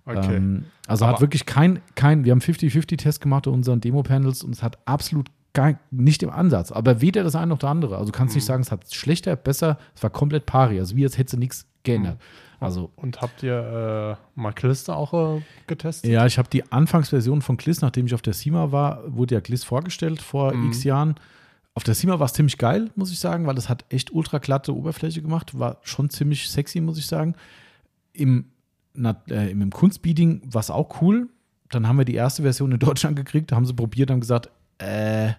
Okay. 0.06 0.36
Ähm, 0.36 0.64
also 0.86 1.04
Aber- 1.04 1.14
hat 1.14 1.20
wirklich 1.20 1.44
kein, 1.44 1.80
kein, 1.94 2.24
wir 2.24 2.32
haben 2.32 2.40
50-50-Test 2.40 3.20
gemacht 3.20 3.46
in 3.46 3.52
unseren 3.52 3.80
Demo-Panels 3.82 4.42
und 4.42 4.52
es 4.54 4.62
hat 4.62 4.78
absolut 4.86 5.28
gar, 5.52 5.78
nicht 5.90 6.22
im 6.22 6.30
Ansatz. 6.30 6.70
Aber 6.72 7.00
weder 7.00 7.22
das 7.24 7.34
eine 7.34 7.48
noch 7.48 7.58
das 7.58 7.70
andere. 7.70 7.96
Also 7.98 8.12
du 8.12 8.16
kannst 8.16 8.34
Mhm. 8.34 8.38
nicht 8.38 8.44
sagen, 8.46 8.62
es 8.62 8.70
hat 8.70 8.92
schlechter, 8.94 9.34
besser, 9.36 9.78
es 9.94 10.02
war 10.02 10.10
komplett 10.10 10.46
pari. 10.46 10.78
Also 10.78 10.96
wie 10.96 11.04
als 11.04 11.18
hätte 11.18 11.36
nichts 11.38 11.66
geändert. 11.82 12.18
Also 12.60 12.90
Und 12.96 13.22
habt 13.22 13.42
ihr 13.42 14.18
äh, 14.36 14.40
mal 14.40 14.52
Clister 14.52 14.94
auch 14.96 15.38
äh, 15.38 15.42
getestet? 15.66 16.10
ja, 16.10 16.26
ich 16.26 16.36
habe 16.38 16.48
die 16.50 16.70
Anfangsversion 16.70 17.40
von 17.40 17.56
Gliss, 17.56 17.80
nachdem 17.80 18.04
ich 18.06 18.14
auf 18.14 18.20
der 18.22 18.34
SEMA 18.34 18.70
war, 18.70 19.00
wurde 19.06 19.34
ja 19.34 19.40
Gliss 19.40 19.64
vorgestellt 19.64 20.20
vor 20.20 20.52
Mhm. 20.52 20.68
x 20.68 20.84
Jahren. 20.84 21.14
Auf 21.74 21.84
der 21.84 21.94
SEMA 21.94 22.18
war 22.18 22.26
es 22.26 22.32
ziemlich 22.34 22.58
geil, 22.58 22.90
muss 22.96 23.10
ich 23.12 23.18
sagen, 23.18 23.46
weil 23.46 23.56
es 23.56 23.68
hat 23.70 23.86
echt 23.88 24.12
ultra 24.12 24.38
glatte 24.38 24.76
Oberfläche 24.76 25.22
gemacht. 25.22 25.58
War 25.58 25.78
schon 25.82 26.10
ziemlich 26.10 26.50
sexy, 26.50 26.80
muss 26.82 26.98
ich 26.98 27.06
sagen. 27.06 27.34
Im, 28.12 28.46
na, 28.92 29.16
äh, 29.30 29.50
im 29.50 29.70
Kunstbeading 29.70 30.42
war 30.44 30.60
es 30.60 30.70
auch 30.70 31.00
cool. 31.00 31.28
Dann 31.70 31.86
haben 31.88 31.96
wir 31.96 32.04
die 32.04 32.14
erste 32.16 32.42
Version 32.42 32.72
in 32.72 32.78
Deutschland 32.78 33.16
gekriegt, 33.16 33.52
haben 33.52 33.64
sie 33.64 33.72
probiert, 33.72 34.10
haben 34.10 34.20
gesagt, 34.20 34.50
äh, 34.80 35.32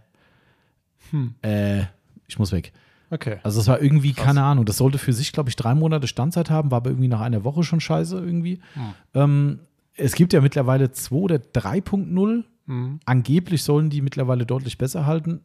Hm. 1.12 1.36
äh, 1.42 1.82
ich 2.28 2.40
muss 2.40 2.52
weg. 2.52 2.72
Okay. 3.10 3.40
Also 3.44 3.60
es 3.60 3.68
war 3.68 3.82
irgendwie, 3.82 4.14
Krass. 4.14 4.26
keine 4.28 4.44
Ahnung, 4.44 4.64
das 4.66 4.78
sollte 4.78 4.98
für 4.98 5.12
sich, 5.12 5.34
glaube 5.34 5.50
ich, 5.50 5.58
drei 5.58 5.76
Monate 5.76 6.08
Standzeit 6.08 6.50
haben, 6.50 6.72
war 6.72 6.78
aber 6.78 6.92
irgendwie 6.92 7.10
nach 7.10 7.20
einer 7.20 7.44
Woche 7.44 7.64
schon 7.64 7.82
scheiße 7.82 8.18
irgendwie. 8.18 8.60
Hm. 8.74 8.94
Ähm, 9.14 9.60
es 9.96 10.16
gibt 10.16 10.32
ja 10.32 10.40
mittlerweile 10.40 10.92
2 10.92 11.16
oder 11.16 11.36
3.0. 11.36 12.44
Mhm. 12.66 13.00
Angeblich 13.06 13.64
sollen 13.64 13.90
die 13.90 14.02
mittlerweile 14.02 14.46
deutlich 14.46 14.78
besser 14.78 15.06
halten. 15.06 15.42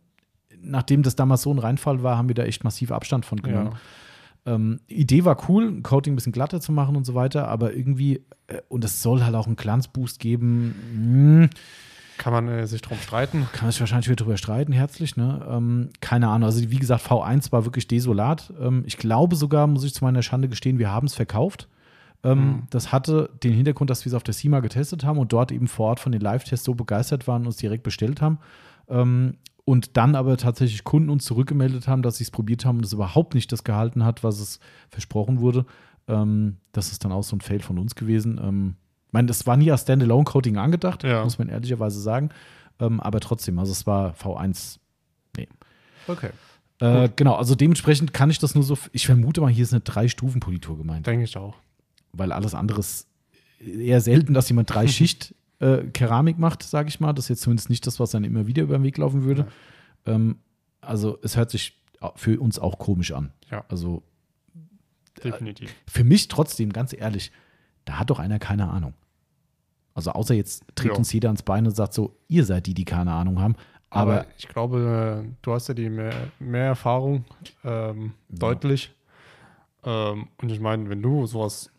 Nachdem 0.63 1.03
das 1.03 1.17
damals 1.17 1.43
so 1.43 1.53
ein 1.53 1.59
Reinfall 1.59 2.03
war, 2.03 2.17
haben 2.17 2.29
wir 2.29 2.35
da 2.37 2.45
echt 2.45 2.63
massiv 2.63 2.93
Abstand 2.93 3.27
von 3.27 3.43
genommen. 3.43 3.73
Ja. 4.47 4.55
Ähm, 4.55 4.81
Idee 4.87 5.25
war 5.25 5.49
cool, 5.49 5.67
ein 5.67 5.83
Coating 5.83 6.13
ein 6.13 6.17
bisschen 6.17 6.33
glatter 6.33 6.61
zu 6.61 6.71
machen 6.71 6.95
und 6.97 7.05
so 7.05 7.15
weiter, 7.15 7.49
aber 7.49 7.75
irgendwie, 7.75 8.25
äh, 8.47 8.61
und 8.69 8.85
es 8.85 9.03
soll 9.03 9.25
halt 9.25 9.35
auch 9.35 9.47
einen 9.47 9.57
Glanzboost 9.57 10.21
geben. 10.21 10.75
Hm, 10.93 11.51
Kann 12.19 12.33
man 12.33 12.49
äh, 12.49 12.67
sich 12.67 12.83
drum 12.83 12.99
streiten? 12.99 13.47
kann 13.53 13.65
man 13.65 13.73
sich 13.73 13.81
wahrscheinlich 13.81 14.09
wieder 14.09 14.25
drüber 14.25 14.37
streiten, 14.37 14.73
herzlich, 14.73 15.17
ne? 15.17 15.47
Ähm, 15.49 15.91
keine 16.01 16.29
Ahnung. 16.29 16.47
Also, 16.47 16.71
wie 16.71 16.79
gesagt, 16.79 17.07
V1 17.07 17.53
war 17.53 17.65
wirklich 17.65 17.89
desolat. 17.89 18.53
Ähm, 18.61 18.85
ich 18.87 18.97
glaube 18.97 19.37
sogar, 19.37 19.67
muss 19.67 19.85
ich 19.85 19.95
zu 19.95 20.05
meiner 20.05 20.23
Schande 20.23 20.49
gestehen, 20.49 20.79
wir 20.79 20.91
haben 20.91 21.07
es 21.07 21.15
verkauft. 21.15 21.69
Ähm, 22.25 22.39
Mhm. 22.39 22.63
Das 22.71 22.93
hatte 22.93 23.31
den 23.43 23.53
Hintergrund, 23.53 23.91
dass 23.91 24.05
wir 24.05 24.11
es 24.11 24.15
auf 24.15 24.23
der 24.23 24.35
SEMA 24.35 24.61
getestet 24.61 25.05
haben 25.05 25.19
und 25.19 25.33
dort 25.33 25.53
eben 25.53 25.69
vor 25.69 25.89
Ort 25.89 26.01
von 26.01 26.13
den 26.13 26.21
Live-Tests 26.21 26.65
so 26.65 26.75
begeistert 26.75 27.29
waren 27.29 27.43
und 27.43 27.49
uns 27.49 27.57
direkt 27.57 27.83
bestellt 27.83 28.21
haben. 28.21 28.39
Ähm, 28.89 29.35
und 29.65 29.97
dann 29.97 30.15
aber 30.15 30.37
tatsächlich 30.37 30.85
Kunden 30.85 31.11
uns 31.11 31.25
zurückgemeldet 31.25 31.89
haben, 31.89 32.03
dass 32.03 32.19
sie 32.19 32.25
es 32.25 32.31
probiert 32.31 32.65
haben 32.65 32.79
und 32.79 32.85
es 32.85 32.93
überhaupt 32.93 33.35
nicht 33.35 33.51
das 33.51 33.65
gehalten 33.65 34.05
hat, 34.05 34.23
was 34.23 34.39
es 34.39 34.61
versprochen 34.91 35.41
wurde. 35.41 35.67
Ähm, 36.09 36.59
das 36.73 36.93
ist 36.93 37.05
dann 37.05 37.13
auch 37.13 37.25
so 37.25 37.37
ein 37.37 37.41
Fail 37.41 37.61
von 37.61 37.79
uns 37.79 37.95
gewesen. 37.97 38.77
Ich 39.17 39.19
meine, 39.19 39.29
das 39.29 39.47
war 39.47 39.57
nie 39.57 39.71
als 39.71 39.81
Standalone-Coating 39.83 40.59
angedacht, 40.59 41.03
Ja. 41.03 41.25
muss 41.25 41.39
man 41.39 41.49
ehrlicherweise 41.49 41.99
sagen. 42.01 42.29
Ähm, 42.79 43.01
aber 43.01 43.19
trotzdem, 43.21 43.59
also 43.59 43.73
es 43.73 43.87
war 43.87 44.13
V1. 44.15 44.79
Okay. 46.07 46.29
Äh, 46.81 47.09
genau, 47.17 47.35
also 47.35 47.55
dementsprechend 47.55 48.13
kann 48.13 48.29
ich 48.29 48.39
das 48.39 48.55
nur 48.55 48.63
so. 48.63 48.77
Ich 48.93 49.07
vermute 49.07 49.41
mal, 49.41 49.51
hier 49.51 49.63
ist 49.63 49.73
eine 49.73 49.81
Drei-Stufen-Politur 49.81 50.77
gemeint, 50.77 51.07
Denke 51.07 51.25
ich 51.25 51.37
auch. 51.39 51.55
weil 52.13 52.31
alles 52.31 52.55
andere 52.55 52.81
ist 52.81 53.09
eher 53.59 54.03
selten, 54.03 54.35
dass 54.35 54.51
jemand 54.51 54.69
drei 54.75 54.87
Schicht 54.89 55.35
äh, 55.61 55.85
Keramik 55.85 56.39
macht, 56.39 56.63
sage 56.63 56.91
ich 56.91 57.01
mal. 57.01 57.15
Das 57.15 57.25
ist 57.25 57.29
jetzt 57.31 57.41
zumindest 57.43 57.71
nicht 57.71 57.87
das, 57.87 57.99
was 57.99 58.11
dann 58.11 58.23
immer 58.25 58.47
wieder 58.47 58.63
über 58.65 58.77
den 58.77 58.85
Weg 58.85 58.99
laufen 58.99 59.25
würde. 59.25 59.47
Ähm, 60.05 60.37
also 60.83 61.19
es 61.23 61.37
hört 61.39 61.51
sich 61.51 61.83
für 62.17 62.39
uns 62.39 62.59
auch 62.59 62.79
komisch 62.79 63.13
an. 63.13 63.33
Ja. 63.51 63.65
Also 63.71 64.03
Definitiv. 65.25 65.75
für 65.89 66.05
mich 66.05 66.29
trotzdem, 66.29 66.73
ganz 66.73 66.93
ehrlich, 66.93 67.33
da 67.87 67.99
hat 67.99 68.11
doch 68.11 68.19
einer 68.19 68.39
keine 68.39 68.69
Ahnung. 68.69 68.93
Also 69.97 70.13
außer 70.13 70.35
jetzt 70.35 70.63
tritt 70.75 70.93
Ja. 70.93 70.97
uns 70.99 71.13
jeder 71.13 71.29
ans 71.31 71.43
Bein 71.43 71.67
und 71.67 71.75
sagt 71.75 71.95
so, 71.95 72.15
ihr 72.29 72.45
seid 72.45 72.67
die, 72.67 72.75
die 72.75 72.85
keine 72.85 73.13
Ahnung 73.13 73.41
haben. 73.41 73.57
Aber, 73.91 74.13
Aber, 74.21 74.27
ich 74.37 74.47
glaube, 74.47 75.25
äh, 75.27 75.29
du 75.43 75.53
hast 75.53 75.69
ja 75.69 75.75
die 75.75 75.89
mehr, 75.89 76.13
mehr 76.39 76.67
Erfahrung, 76.67 77.25
ähm, 77.65 78.13
deutlich. 78.29 78.93
Ähm, 79.85 80.29
und 80.41 80.51
ich 80.51 80.61
meine, 80.61 80.89
wenn 80.91 81.03
du 81.03 81.27
sowas 81.27 81.71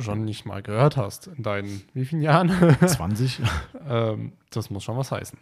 schon 0.00 0.24
nicht 0.24 0.44
mal 0.44 0.62
gehört 0.62 0.96
hast 0.96 1.28
in 1.28 1.42
deinen 1.42 1.82
wie 1.94 2.04
vielen 2.04 2.20
Jahren, 2.22 2.50
20, 2.86 3.40
ähm, 3.88 4.32
das 4.50 4.68
muss 4.70 4.82
schon 4.84 4.96
was 4.96 5.12
heißen. 5.12 5.38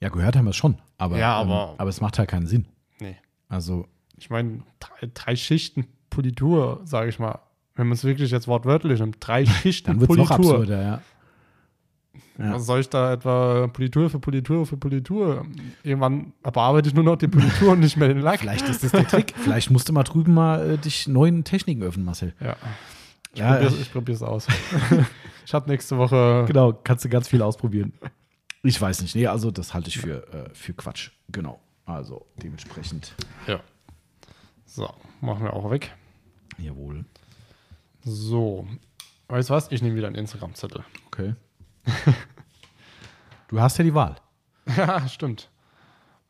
ja, 0.00 0.08
gehört 0.08 0.36
haben 0.36 0.44
wir 0.46 0.50
es 0.50 0.56
schon. 0.56 0.78
Aber, 0.96 1.18
Ja, 1.18 1.34
aber- 1.36 1.70
ähm, 1.72 1.74
aber 1.78 1.90
es 1.90 2.00
macht 2.00 2.18
halt 2.18 2.28
keinen 2.30 2.46
Sinn. 2.46 2.66
Nee. 3.00 3.16
Also, 3.48 3.86
Ich 4.16 4.30
meine, 4.30 4.62
drei, 4.78 5.10
drei 5.12 5.36
Schichten 5.36 5.86
Politur, 6.10 6.80
sage 6.84 7.08
ich 7.10 7.18
mal. 7.18 7.38
Wenn 7.74 7.86
man 7.88 7.94
es 7.94 8.04
wirklich 8.04 8.30
jetzt 8.30 8.46
wortwörtlich 8.48 9.00
nimmt, 9.00 9.16
drei 9.20 9.44
Schichten 9.46 9.88
dann 9.88 10.00
wird 10.00 10.10
es 10.10 10.16
noch 10.16 10.30
absurder, 10.30 10.82
ja. 10.82 11.02
Ja. 12.40 12.54
Was 12.54 12.64
soll 12.66 12.80
ich 12.80 12.88
da 12.88 13.12
etwa 13.12 13.66
Politur 13.68 14.08
für 14.08 14.18
Politur 14.18 14.64
für 14.66 14.76
Politur? 14.78 15.44
Irgendwann 15.82 16.32
bearbeite 16.42 16.88
ich 16.88 16.94
nur 16.94 17.04
noch 17.04 17.16
die 17.16 17.28
Politur 17.28 17.72
und 17.72 17.80
nicht 17.80 17.96
mehr 17.96 18.08
den 18.08 18.20
Lack. 18.20 18.40
Vielleicht 18.40 18.68
ist 18.68 18.82
das 18.82 18.92
der 18.92 19.06
Trick. 19.06 19.34
Vielleicht 19.36 19.70
musst 19.70 19.88
du 19.88 19.92
mal 19.92 20.04
drüben 20.04 20.32
mal 20.34 20.70
äh, 20.72 20.78
dich 20.78 21.06
neuen 21.06 21.44
Techniken 21.44 21.82
öffnen, 21.82 22.04
Marcel. 22.06 22.34
Ja. 22.40 22.56
Ich 23.34 23.40
Ja, 23.40 23.52
probiere 23.52 23.72
ich- 23.74 23.80
ich 23.82 23.92
probier's 23.92 24.22
aus. 24.22 24.46
ich 25.46 25.52
habe 25.54 25.68
nächste 25.70 25.98
Woche. 25.98 26.44
Genau, 26.48 26.72
kannst 26.72 27.04
du 27.04 27.08
ganz 27.10 27.28
viel 27.28 27.42
ausprobieren. 27.42 27.92
Ich 28.62 28.80
weiß 28.80 29.02
nicht. 29.02 29.14
Nee, 29.14 29.26
also 29.26 29.50
das 29.50 29.72
halte 29.74 29.88
ich 29.88 29.98
für, 29.98 30.26
äh, 30.32 30.48
für 30.54 30.72
Quatsch. 30.72 31.10
Genau. 31.28 31.60
Also 31.84 32.26
dementsprechend. 32.42 33.14
Ja. 33.46 33.60
So, 34.64 34.88
machen 35.20 35.44
wir 35.44 35.52
auch 35.52 35.70
weg. 35.70 35.92
Jawohl. 36.58 37.04
So. 38.02 38.66
Weißt 39.28 39.50
du 39.50 39.54
was? 39.54 39.70
Ich 39.72 39.82
nehme 39.82 39.94
wieder 39.96 40.06
einen 40.06 40.16
Instagram-Zettel. 40.16 40.84
Okay. 41.06 41.34
Du 43.48 43.60
hast 43.60 43.78
ja 43.78 43.84
die 43.84 43.94
Wahl. 43.94 44.16
Ja, 44.76 45.08
stimmt. 45.08 45.50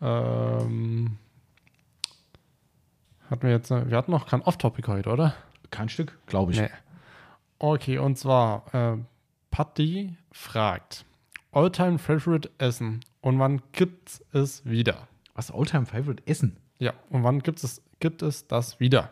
Ähm, 0.01 1.19
hatten 3.29 3.43
wir 3.43 3.51
jetzt, 3.51 3.71
wir 3.71 3.97
hatten 3.97 4.11
noch 4.11 4.27
kein 4.27 4.41
Off-Topic 4.41 4.91
heute, 4.91 5.11
oder? 5.11 5.35
Kein 5.71 5.91
Stück, 5.91 6.19
glaube 6.27 6.53
ich. 6.53 6.61
Nee. 6.61 6.71
Okay, 7.59 7.99
und 7.99 8.17
zwar, 8.17 8.75
äh, 8.75 8.97
Patti 9.51 10.17
fragt, 10.33 11.05
Alltime 11.53 11.99
Favorite 11.99 12.51
Essen 12.57 13.01
und 13.21 13.39
wann 13.39 13.61
gibt 13.73 14.23
es 14.33 14.65
wieder? 14.65 15.09
Was 15.35 15.53
Oldtime 15.53 15.87
Favorite 15.87 16.23
Essen? 16.27 16.57
Ja, 16.79 16.95
und 17.11 17.25
wann 17.25 17.41
gibt 17.41 17.63
es, 17.63 17.83
gibt 17.99 18.23
es 18.23 18.47
das 18.47 18.81
wieder? 18.81 19.11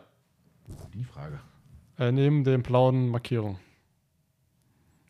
Die 0.93 1.03
Frage. 1.03 1.39
Äh, 1.99 2.11
neben 2.11 2.43
den 2.43 2.63
blauen 2.63 3.09
Markierungen. 3.09 3.59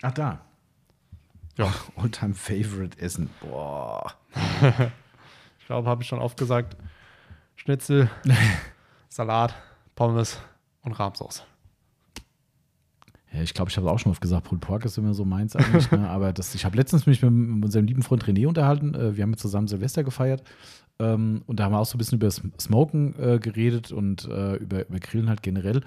Ach, 0.02 0.12
da. 0.12 0.42
Ja. 1.60 1.74
Oldtime 1.96 2.34
Favorite 2.34 3.00
Essen. 3.00 3.30
Boah. 3.42 4.14
Ich 5.62 5.72
glaube, 5.72 5.88
habe 5.88 6.02
ich 6.02 6.08
schon 6.08 6.18
oft 6.18 6.36
gesagt. 6.36 6.76
Schnitzel, 7.56 8.10
Salat, 9.10 9.54
Pommes 9.94 10.40
und 10.82 10.94
Rahmsauce. 10.94 11.44
Ja, 13.32 13.44
ich 13.44 13.54
glaube, 13.54 13.70
ich 13.70 13.78
habe 13.78 13.92
auch 13.92 14.00
schon 14.00 14.12
oft 14.12 14.22
gesagt, 14.22 14.46
Pulled 14.48 14.62
Pork 14.62 14.86
ist 14.86 14.98
immer 14.98 15.14
so 15.14 15.26
meins 15.26 15.56
eigentlich. 15.56 15.92
ne? 15.92 16.10
Aber 16.10 16.34
das, 16.34 16.56
ich 16.56 16.66
habe 16.66 16.76
letztens 16.76 17.06
mich 17.06 17.22
mit, 17.22 17.32
mit 17.32 17.66
unserem 17.66 17.86
lieben 17.86 18.02
Freund 18.02 18.26
René 18.26 18.48
unterhalten. 18.48 18.96
Äh, 18.96 19.16
wir 19.16 19.22
haben 19.22 19.38
zusammen 19.38 19.68
Silvester 19.68 20.04
gefeiert. 20.04 20.42
Ähm, 20.98 21.44
und 21.46 21.60
da 21.60 21.66
haben 21.66 21.74
wir 21.74 21.80
auch 21.80 21.86
so 21.86 21.98
ein 21.98 22.00
bisschen 22.00 22.18
über 22.18 22.26
das 22.26 22.42
Smoken 22.60 23.14
äh, 23.20 23.38
geredet 23.38 23.92
und 23.92 24.26
äh, 24.26 24.56
über, 24.56 24.88
über 24.90 25.00
Grillen 25.00 25.30
halt 25.30 25.44
generell. 25.44 25.82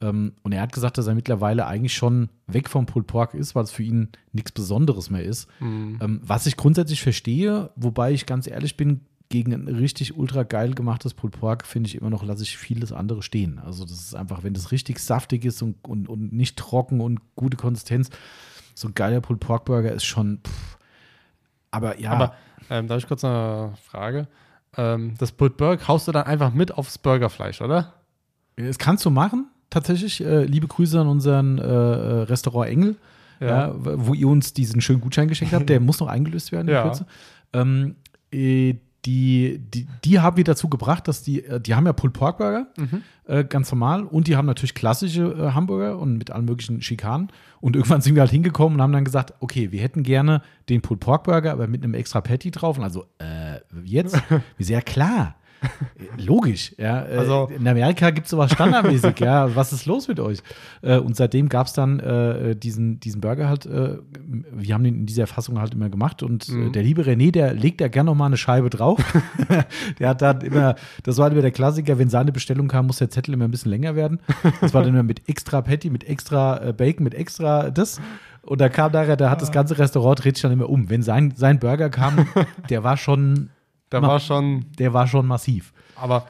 Ähm, 0.00 0.34
und 0.42 0.52
er 0.52 0.62
hat 0.62 0.72
gesagt, 0.72 0.98
dass 0.98 1.06
er 1.06 1.14
mittlerweile 1.14 1.66
eigentlich 1.66 1.94
schon 1.94 2.28
weg 2.46 2.68
vom 2.68 2.86
Pulled 2.86 3.06
Pork 3.06 3.34
ist, 3.34 3.54
weil 3.54 3.64
es 3.64 3.70
für 3.70 3.82
ihn 3.82 4.10
nichts 4.32 4.52
Besonderes 4.52 5.10
mehr 5.10 5.24
ist. 5.24 5.48
Ähm, 5.60 6.20
was 6.22 6.46
ich 6.46 6.56
grundsätzlich 6.56 7.02
verstehe, 7.02 7.70
wobei 7.76 8.12
ich 8.12 8.26
ganz 8.26 8.46
ehrlich 8.46 8.76
bin, 8.76 9.00
gegen 9.28 9.52
ein 9.52 9.68
richtig 9.68 10.16
ultra 10.16 10.44
geil 10.44 10.74
gemachtes 10.74 11.14
Pulled 11.14 11.38
Pork 11.38 11.66
finde 11.66 11.88
ich 11.88 11.96
immer 11.96 12.10
noch, 12.10 12.22
lasse 12.22 12.42
ich 12.42 12.56
vieles 12.56 12.92
andere 12.92 13.22
stehen. 13.22 13.58
Also 13.58 13.84
das 13.84 13.98
ist 13.98 14.14
einfach, 14.14 14.44
wenn 14.44 14.54
das 14.54 14.70
richtig 14.70 15.00
saftig 15.00 15.44
ist 15.44 15.62
und, 15.62 15.76
und, 15.84 16.08
und 16.08 16.32
nicht 16.32 16.56
trocken 16.56 17.00
und 17.00 17.20
gute 17.34 17.56
Konsistenz, 17.56 18.10
so 18.74 18.88
ein 18.88 18.94
geiler 18.94 19.20
Pulled 19.20 19.40
Pork 19.40 19.64
Burger 19.64 19.92
ist 19.92 20.04
schon. 20.04 20.40
Pff. 20.46 20.78
Aber 21.70 21.98
ja, 21.98 22.12
Aber 22.12 22.34
ähm, 22.70 22.86
da 22.86 22.94
habe 22.94 23.00
ich 23.00 23.08
kurz 23.08 23.24
eine 23.24 23.74
Frage. 23.82 24.28
Ähm, 24.76 25.14
das 25.18 25.32
Pulled 25.32 25.56
Burger 25.56 25.88
haust 25.88 26.06
du 26.06 26.12
dann 26.12 26.26
einfach 26.26 26.52
mit 26.52 26.72
aufs 26.72 26.98
Burgerfleisch, 26.98 27.60
oder? 27.62 27.94
das 28.56 28.78
kannst 28.78 29.04
du 29.04 29.10
machen. 29.10 29.50
Tatsächlich, 29.76 30.24
äh, 30.24 30.44
liebe 30.44 30.66
Grüße 30.66 30.98
an 30.98 31.06
unseren 31.06 31.58
äh, 31.58 31.62
äh, 31.62 32.22
Restaurant 32.22 32.70
Engel, 32.70 32.96
ja. 33.40 33.74
wo 33.76 34.14
ihr 34.14 34.26
uns 34.26 34.54
diesen 34.54 34.80
schönen 34.80 35.02
Gutschein 35.02 35.28
geschenkt 35.28 35.52
habt. 35.52 35.68
Der 35.68 35.80
muss 35.82 36.00
noch 36.00 36.06
eingelöst 36.08 36.50
werden 36.50 36.68
in 36.68 36.72
Ja. 36.74 36.82
Kürze. 36.84 37.04
Ähm, 37.52 37.96
äh, 38.32 38.76
die, 39.04 39.60
die, 39.74 39.86
die 40.02 40.18
haben 40.18 40.38
wir 40.38 40.44
dazu 40.44 40.70
gebracht, 40.70 41.06
dass 41.08 41.22
die, 41.22 41.44
äh, 41.44 41.60
die 41.60 41.74
haben 41.74 41.84
ja 41.84 41.92
Pulled 41.92 42.14
Pork 42.14 42.38
Burger, 42.38 42.68
äh, 43.26 43.44
ganz 43.44 43.70
normal, 43.70 44.04
und 44.04 44.28
die 44.28 44.36
haben 44.36 44.46
natürlich 44.46 44.74
klassische 44.74 45.54
Hamburger 45.54 45.98
und 45.98 46.16
mit 46.16 46.30
allen 46.30 46.46
möglichen 46.46 46.80
Schikanen. 46.80 47.28
Und 47.60 47.76
irgendwann 47.76 48.00
sind 48.00 48.14
wir 48.14 48.22
halt 48.22 48.32
hingekommen 48.32 48.78
und 48.78 48.82
haben 48.82 48.94
dann 48.94 49.04
gesagt, 49.04 49.34
okay, 49.40 49.72
wir 49.72 49.82
hätten 49.82 50.04
gerne 50.04 50.40
den 50.70 50.80
Pulled 50.80 51.00
Pork 51.00 51.24
Burger, 51.24 51.52
aber 51.52 51.66
mit 51.66 51.84
einem 51.84 51.92
extra 51.92 52.22
Patty 52.22 52.50
drauf. 52.50 52.78
Und 52.78 52.84
also, 52.84 53.04
jetzt? 53.84 54.16
Wir 54.56 54.64
sehr 54.64 54.80
klar. 54.80 55.34
Logisch, 56.18 56.74
ja. 56.78 57.04
Äh, 57.06 57.16
Also- 57.18 57.48
in 57.54 57.66
Amerika 57.66 58.10
gibt 58.10 58.26
es 58.26 58.30
sowas 58.30 58.52
standardmäßig, 58.52 59.20
ja. 59.20 59.54
Was 59.56 59.72
ist 59.72 59.86
los 59.86 60.08
mit 60.08 60.20
euch? 60.20 60.38
Äh, 60.82 60.98
und 60.98 61.16
seitdem 61.16 61.48
gab 61.48 61.66
es 61.66 61.72
dann 61.72 62.00
äh, 62.00 62.56
diesen, 62.56 63.00
diesen 63.00 63.20
Burger 63.20 63.48
halt, 63.48 63.66
äh, 63.66 63.98
wir 64.52 64.74
haben 64.74 64.84
den 64.84 64.94
in 64.94 65.06
dieser 65.06 65.26
Fassung 65.26 65.58
halt 65.60 65.74
immer 65.74 65.88
gemacht 65.88 66.22
und 66.22 66.48
äh, 66.48 66.70
der 66.70 66.82
liebe 66.82 67.02
René, 67.02 67.30
der 67.32 67.54
legt 67.54 67.80
da 67.80 67.88
gerne 67.88 68.10
noch 68.10 68.16
mal 68.16 68.26
eine 68.26 68.36
Scheibe 68.36 68.70
drauf. 68.70 68.98
der 69.98 70.08
hat 70.08 70.22
dann 70.22 70.40
immer, 70.40 70.74
das 71.02 71.16
war 71.18 71.24
halt 71.24 71.32
immer 71.32 71.42
der 71.42 71.50
Klassiker, 71.52 71.98
wenn 71.98 72.08
seine 72.08 72.32
Bestellung 72.32 72.68
kam, 72.68 72.86
muss 72.86 72.98
der 72.98 73.10
Zettel 73.10 73.34
immer 73.34 73.44
ein 73.44 73.50
bisschen 73.50 73.70
länger 73.70 73.94
werden. 73.96 74.20
Das 74.60 74.74
war 74.74 74.82
dann 74.82 74.92
immer 74.92 75.02
mit 75.02 75.28
extra 75.28 75.62
Patty, 75.62 75.90
mit 75.90 76.04
extra 76.04 76.72
Bacon, 76.72 77.04
mit 77.04 77.14
extra 77.14 77.70
das. 77.70 78.00
Und 78.42 78.60
da 78.60 78.68
kam 78.68 78.92
nachher, 78.92 79.16
da 79.16 79.28
hat 79.30 79.42
das 79.42 79.50
ganze 79.50 79.76
Restaurant 79.78 80.22
dreht 80.22 80.36
sich 80.36 80.42
dann 80.42 80.52
immer 80.52 80.68
um. 80.68 80.88
Wenn 80.88 81.02
sein, 81.02 81.32
sein 81.36 81.58
Burger 81.58 81.90
kam, 81.90 82.28
der 82.70 82.84
war 82.84 82.96
schon, 82.96 83.50
Da 83.90 84.00
Ma- 84.00 84.08
war 84.08 84.20
schon, 84.20 84.66
der 84.78 84.92
war 84.92 85.06
schon 85.06 85.26
massiv. 85.26 85.72
aber 85.96 86.26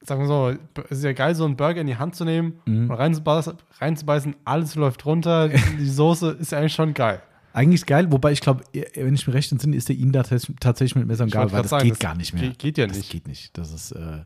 sagen 0.00 0.20
wir 0.20 0.26
so, 0.28 0.54
es 0.90 0.98
ist 0.98 1.04
ja 1.04 1.12
geil, 1.12 1.34
so 1.34 1.44
einen 1.46 1.56
Burger 1.56 1.80
in 1.80 1.86
die 1.86 1.96
Hand 1.96 2.14
zu 2.14 2.24
nehmen 2.24 2.60
Mhm. 2.66 2.90
und 2.90 2.96
reinzubeißen, 2.96 3.54
reinzubeißen, 3.80 4.36
alles 4.44 4.74
läuft 4.74 5.04
runter, 5.06 5.48
die 5.78 5.88
Soße 5.88 6.30
ist 6.40 6.52
eigentlich 6.54 6.74
schon 6.74 6.92
geil. 6.94 7.22
Eigentlich 7.54 7.86
geil, 7.86 8.10
wobei 8.12 8.32
ich 8.32 8.40
glaube, 8.40 8.64
wenn 8.94 9.14
ich 9.14 9.26
mir 9.26 9.32
recht 9.34 9.50
entsinne, 9.52 9.76
ist 9.76 9.88
der 9.88 9.96
Ihnen 9.96 10.12
da 10.12 10.22
tats- 10.22 10.52
tatsächlich 10.60 10.96
mit 10.96 11.06
Messer 11.06 11.24
und 11.24 11.32
Gabel, 11.32 11.52
weil 11.52 11.62
das 11.62 11.70
sagen, 11.70 11.84
geht 11.84 11.92
das 11.92 11.98
gar 12.00 12.14
nicht 12.16 12.34
mehr. 12.34 12.42
geht- 12.42 12.58
geht 12.58 12.78
ja 12.78 12.86
Das 12.86 12.96
nicht. 12.96 13.10
geht 13.10 13.28
nicht. 13.28 13.56
Das 13.56 13.72
ist, 13.72 13.92
äh, 13.92 14.24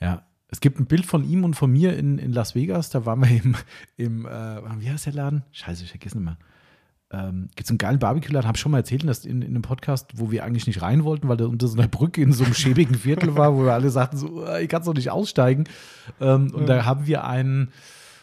ja. 0.00 0.22
Es 0.52 0.60
gibt 0.60 0.78
ein 0.80 0.86
Bild 0.86 1.06
von 1.06 1.22
ihm 1.24 1.44
und 1.44 1.54
von 1.54 1.70
mir 1.70 1.96
in, 1.96 2.18
in 2.18 2.32
Las 2.32 2.54
Vegas, 2.56 2.90
da 2.90 3.06
waren 3.06 3.20
wir 3.22 3.30
im, 3.30 3.54
im 3.96 4.26
äh, 4.26 4.80
wie 4.80 4.90
heißt 4.90 5.06
der 5.06 5.12
Laden? 5.12 5.42
Scheiße, 5.52 5.84
ich 5.84 5.90
vergesse 5.90 6.18
immer. 6.18 6.38
Ähm, 7.12 7.48
gibt 7.56 7.64
es 7.64 7.70
einen 7.70 7.78
geilen 7.78 7.98
Barbecue-Laden, 7.98 8.46
habe 8.46 8.56
ich 8.56 8.60
schon 8.62 8.70
mal 8.72 8.78
erzählt 8.78 9.02
in, 9.02 9.08
das, 9.08 9.24
in, 9.24 9.42
in 9.42 9.48
einem 9.48 9.62
Podcast, 9.62 10.12
wo 10.14 10.30
wir 10.30 10.44
eigentlich 10.44 10.68
nicht 10.68 10.80
rein 10.80 11.02
wollten, 11.02 11.28
weil 11.28 11.36
der 11.36 11.48
unter 11.48 11.66
so 11.66 11.76
einer 11.76 11.88
Brücke 11.88 12.22
in 12.22 12.32
so 12.32 12.44
einem 12.44 12.54
schäbigen 12.54 12.94
Viertel 12.94 13.36
war, 13.36 13.56
wo 13.56 13.64
wir 13.64 13.72
alle 13.74 13.90
sagten, 13.90 14.16
so, 14.16 14.28
"Uh, 14.44 14.56
ich 14.62 14.68
kann 14.68 14.84
doch 14.84 14.94
nicht 14.94 15.10
aussteigen. 15.10 15.64
Ähm, 16.20 16.52
und 16.54 16.68
da 16.68 16.84
haben 16.84 17.06
wir 17.08 17.24
einen, 17.24 17.72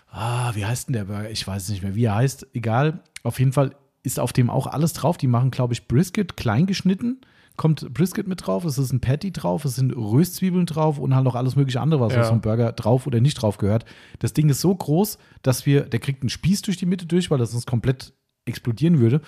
ah, 0.09 0.51
wie 0.55 0.65
heißt 0.65 0.87
denn 0.87 0.93
der 0.93 1.05
Burger? 1.05 1.29
Ich 1.29 1.45
weiß 1.45 1.63
es 1.63 1.69
nicht 1.69 1.83
mehr, 1.83 1.95
wie 1.95 2.05
er 2.05 2.15
heißt. 2.15 2.47
Egal. 2.53 3.01
Auf 3.23 3.39
jeden 3.39 3.51
Fall 3.51 3.75
ist 4.03 4.19
auf 4.21 4.31
dem 4.31 4.49
auch 4.49 4.67
alles 4.67 4.93
drauf. 4.93 5.17
Die 5.17 5.27
machen, 5.27 5.51
glaube 5.51 5.73
ich, 5.73 5.87
Brisket 5.89 6.37
klein 6.37 6.65
geschnitten. 6.65 7.19
Kommt 7.57 7.91
Brisket 7.93 8.27
mit 8.27 8.45
drauf, 8.45 8.63
es 8.65 8.77
ist 8.77 8.93
ein 8.93 9.01
Patty 9.01 9.31
drauf, 9.33 9.65
es 9.65 9.75
sind 9.75 9.91
Röstzwiebeln 9.91 10.67
drauf 10.67 10.99
und 10.99 11.15
halt 11.15 11.23
noch 11.25 11.33
alles 11.35 11.55
mögliche 11.55 11.81
andere, 11.81 11.99
was 11.99 12.13
Ja. 12.13 12.19
auf 12.21 12.27
so 12.27 12.31
einem 12.33 12.41
Burger 12.41 12.71
drauf 12.71 13.07
oder 13.07 13.19
nicht 13.19 13.33
drauf 13.33 13.57
gehört. 13.57 13.83
Das 14.19 14.31
Ding 14.33 14.47
ist 14.47 14.61
so 14.61 14.73
groß, 14.75 15.17
dass 15.41 15.65
wir, 15.65 15.81
der 15.81 15.99
kriegt 15.99 16.21
einen 16.21 16.29
Spieß 16.29 16.61
durch 16.61 16.77
die 16.77 16.85
Mitte 16.85 17.07
durch, 17.07 17.31
weil 17.31 17.39
das 17.39 17.51
sonst 17.51 17.65
komplett 17.65 18.13
explodieren 18.47 18.99
würde. 18.99 19.21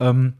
Ähm, 0.00 0.34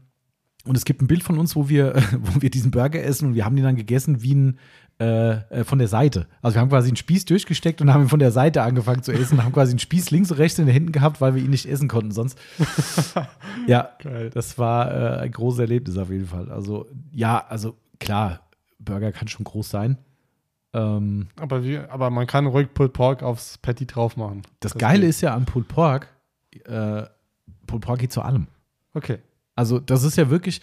und 0.65 0.75
es 0.75 0.85
gibt 0.85 1.01
ein 1.01 1.07
Bild 1.07 1.23
von 1.23 1.37
uns, 1.39 1.55
wo 1.55 1.69
wir, 1.69 1.95
wo 2.19 2.41
wir 2.41 2.49
diesen 2.49 2.71
Burger 2.71 3.03
essen 3.03 3.29
und 3.29 3.35
wir 3.35 3.45
haben 3.45 3.55
den 3.55 3.65
dann 3.65 3.75
gegessen 3.75 4.21
wie 4.21 4.35
ein 4.35 4.59
äh, 4.99 5.33
äh, 5.51 5.63
von 5.63 5.77
der 5.77 5.87
Seite. 5.87 6.25
Also 6.41 6.55
wir 6.55 6.61
haben 6.61 6.69
quasi 6.69 6.89
einen 6.89 6.97
Spieß 6.97 7.25
durchgesteckt 7.25 7.81
und 7.81 7.93
haben 7.93 8.05
ihn 8.05 8.09
von 8.09 8.17
der 8.17 8.31
Seite 8.31 8.63
angefangen 8.63 9.03
zu 9.03 9.11
essen, 9.11 9.43
haben 9.43 9.53
quasi 9.53 9.71
einen 9.73 9.79
Spieß 9.79 10.09
links 10.09 10.31
und 10.31 10.39
rechts 10.39 10.57
in 10.57 10.65
den 10.65 10.73
Händen 10.73 10.91
gehabt, 10.91 11.21
weil 11.21 11.35
wir 11.35 11.43
ihn 11.43 11.51
nicht 11.51 11.67
essen 11.67 11.87
konnten 11.87 12.11
sonst. 12.11 12.39
ja, 13.67 13.91
Geil. 14.01 14.31
das 14.31 14.57
war 14.57 14.91
äh, 14.91 15.19
ein 15.19 15.31
großes 15.31 15.59
Erlebnis 15.59 15.97
auf 15.99 16.09
jeden 16.09 16.25
Fall. 16.25 16.51
Also 16.51 16.87
ja, 17.11 17.45
also 17.47 17.75
klar, 17.99 18.39
Burger 18.79 19.11
kann 19.11 19.27
schon 19.27 19.43
groß 19.43 19.69
sein. 19.69 19.99
Ähm, 20.73 21.27
Aber, 21.35 21.63
wie, 21.63 21.77
aber 21.77 22.09
man 22.09 22.25
kann 22.25 22.47
ruhig 22.47 22.73
Pulled 22.73 22.93
Pork 22.93 23.21
aufs 23.21 23.59
Patty 23.59 23.85
drauf 23.85 24.17
machen. 24.17 24.41
das, 24.61 24.73
Geile 24.73 25.01
geht. 25.01 25.09
ist 25.11 25.21
ja 25.21 25.35
an 25.35 25.45
Pulled 25.45 25.67
Pork, 25.67 26.07
äh, 26.65 27.03
Pork 27.67 27.99
geht 27.99 28.11
zu 28.11 28.21
allem. 28.21 28.47
Okay. 28.93 29.19
Also, 29.55 29.79
das 29.79 30.03
ist 30.03 30.17
ja 30.17 30.29
wirklich, 30.29 30.61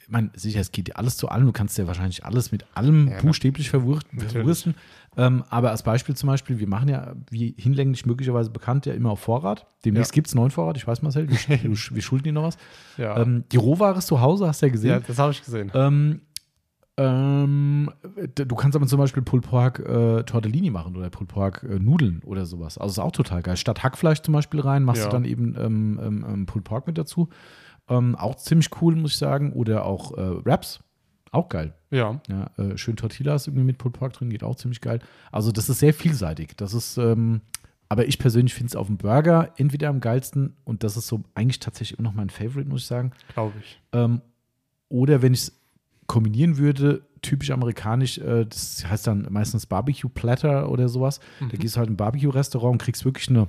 ich 0.00 0.08
meine, 0.08 0.30
sicher, 0.36 0.60
es 0.60 0.70
geht 0.72 0.88
dir 0.88 0.96
alles 0.98 1.16
zu 1.16 1.28
allem. 1.28 1.46
Du 1.46 1.52
kannst 1.52 1.76
ja 1.78 1.86
wahrscheinlich 1.86 2.24
alles 2.24 2.52
mit 2.52 2.64
allem 2.74 3.08
Ja, 3.08 3.20
buchstäblich 3.20 3.70
verwursten. 3.70 4.74
Ähm, 5.18 5.44
aber 5.48 5.70
als 5.70 5.82
Beispiel 5.82 6.14
zum 6.14 6.26
Beispiel, 6.26 6.58
wir 6.58 6.68
machen 6.68 6.88
ja, 6.88 7.14
wie 7.30 7.54
hinlänglich 7.58 8.04
möglicherweise 8.04 8.50
bekannt, 8.50 8.84
ja 8.86 8.92
immer 8.92 9.10
auf 9.10 9.20
Vorrat. 9.20 9.66
Demnächst 9.84 10.12
Ja. 10.12 10.14
gibt 10.14 10.26
es 10.28 10.34
neuen 10.34 10.50
Vorrat. 10.50 10.76
Ich 10.76 10.86
weiß, 10.86 11.00
Marcel, 11.02 11.28
wir, 11.30 11.38
wir, 11.62 11.70
wir 11.70 12.02
schulden 12.02 12.24
dir 12.24 12.32
noch 12.34 12.42
was. 12.42 12.58
Ja, 12.98 13.16
Ähm, 13.20 13.44
die 13.50 13.56
Rohware 13.56 13.96
ist 13.98 14.06
zu 14.08 14.20
Hause, 14.20 14.46
hast 14.46 14.60
du 14.60 14.66
ja 14.66 14.72
gesehen. 14.72 14.90
ja 14.90 15.00
das 15.00 15.18
habe 15.18 15.32
ich 15.32 15.42
gesehen. 15.42 15.72
Ähm, 15.74 16.20
ähm, 16.98 17.90
du 18.34 18.54
kannst 18.56 18.74
aber 18.76 18.86
zum 18.86 18.98
Beispiel 18.98 19.22
Pulled 19.22 19.44
Pork 19.44 19.80
äh, 19.80 20.22
Tortellini 20.22 20.70
machen 20.70 20.96
oder 20.96 21.10
Pulled 21.10 21.28
Pork 21.28 21.62
äh, 21.68 21.78
Nudeln 21.78 22.22
oder 22.24 22.46
sowas. 22.46 22.78
Also 22.78 22.92
ist 22.92 22.98
auch 23.06 23.12
total 23.12 23.42
geil. 23.42 23.56
Statt 23.56 23.82
Hackfleisch 23.82 24.22
zum 24.22 24.32
Beispiel 24.32 24.60
rein, 24.60 24.82
machst 24.82 25.02
Ja. 25.02 25.08
du 25.08 25.12
dann 25.12 25.24
eben 25.26 25.54
ähm, 25.58 26.00
ähm, 26.02 26.26
ähm, 26.28 26.46
Pulled 26.46 26.64
Pork 26.64 26.86
mit 26.86 26.96
dazu. 26.96 27.28
Ähm, 27.88 28.14
auch 28.16 28.36
ziemlich 28.36 28.70
cool, 28.80 28.96
muss 28.96 29.12
ich 29.12 29.18
sagen. 29.18 29.52
Oder 29.52 29.84
auch 29.84 30.16
äh, 30.16 30.44
Wraps. 30.44 30.80
Auch 31.32 31.48
geil. 31.50 31.74
Ja. 31.90 32.20
Ja, 32.28 32.50
äh, 32.56 32.78
schön 32.78 32.96
Tortillas 32.96 33.46
irgendwie 33.46 33.64
mit 33.64 33.76
Pulled 33.78 33.98
Pork 33.98 34.14
drin, 34.14 34.30
geht 34.30 34.42
auch 34.42 34.56
ziemlich 34.56 34.80
geil. 34.80 35.00
Also 35.30 35.52
das 35.52 35.68
ist 35.68 35.80
sehr 35.80 35.92
vielseitig. 35.92 36.56
Das 36.56 36.72
ist, 36.72 36.96
ähm, 36.96 37.42
aber 37.90 38.06
ich 38.08 38.18
persönlich 38.18 38.54
finde 38.54 38.68
es 38.70 38.76
auf 38.76 38.86
dem 38.86 38.96
Burger 38.96 39.52
entweder 39.58 39.90
am 39.90 40.00
geilsten 40.00 40.56
und 40.64 40.82
das 40.82 40.96
ist 40.96 41.08
so 41.08 41.22
eigentlich 41.34 41.60
tatsächlich 41.60 41.98
immer 41.98 42.08
noch 42.08 42.14
mein 42.16 42.30
Favorite, 42.30 42.68
muss 42.68 42.80
ich 42.82 42.86
sagen. 42.86 43.12
Glaube 43.34 43.52
ich. 43.60 43.80
Oder 44.88 45.20
wenn 45.22 45.34
ich 45.34 45.40
es 45.40 45.60
kombinieren 46.06 46.58
würde, 46.58 47.02
typisch 47.22 47.50
amerikanisch, 47.50 48.18
äh, 48.18 48.46
das 48.46 48.84
heißt 48.88 49.06
dann 49.06 49.26
meistens 49.30 49.66
Barbecue 49.66 50.08
Platter 50.08 50.70
oder 50.70 50.88
sowas. 50.88 51.20
Da 51.50 51.56
gehst 51.56 51.76
du 51.76 51.78
halt 51.78 51.88
in 51.88 51.94
ein 51.94 51.96
Barbecue-Restaurant 51.96 52.72
und 52.72 52.82
kriegst 52.82 53.04
wirklich 53.04 53.28
eine, 53.28 53.48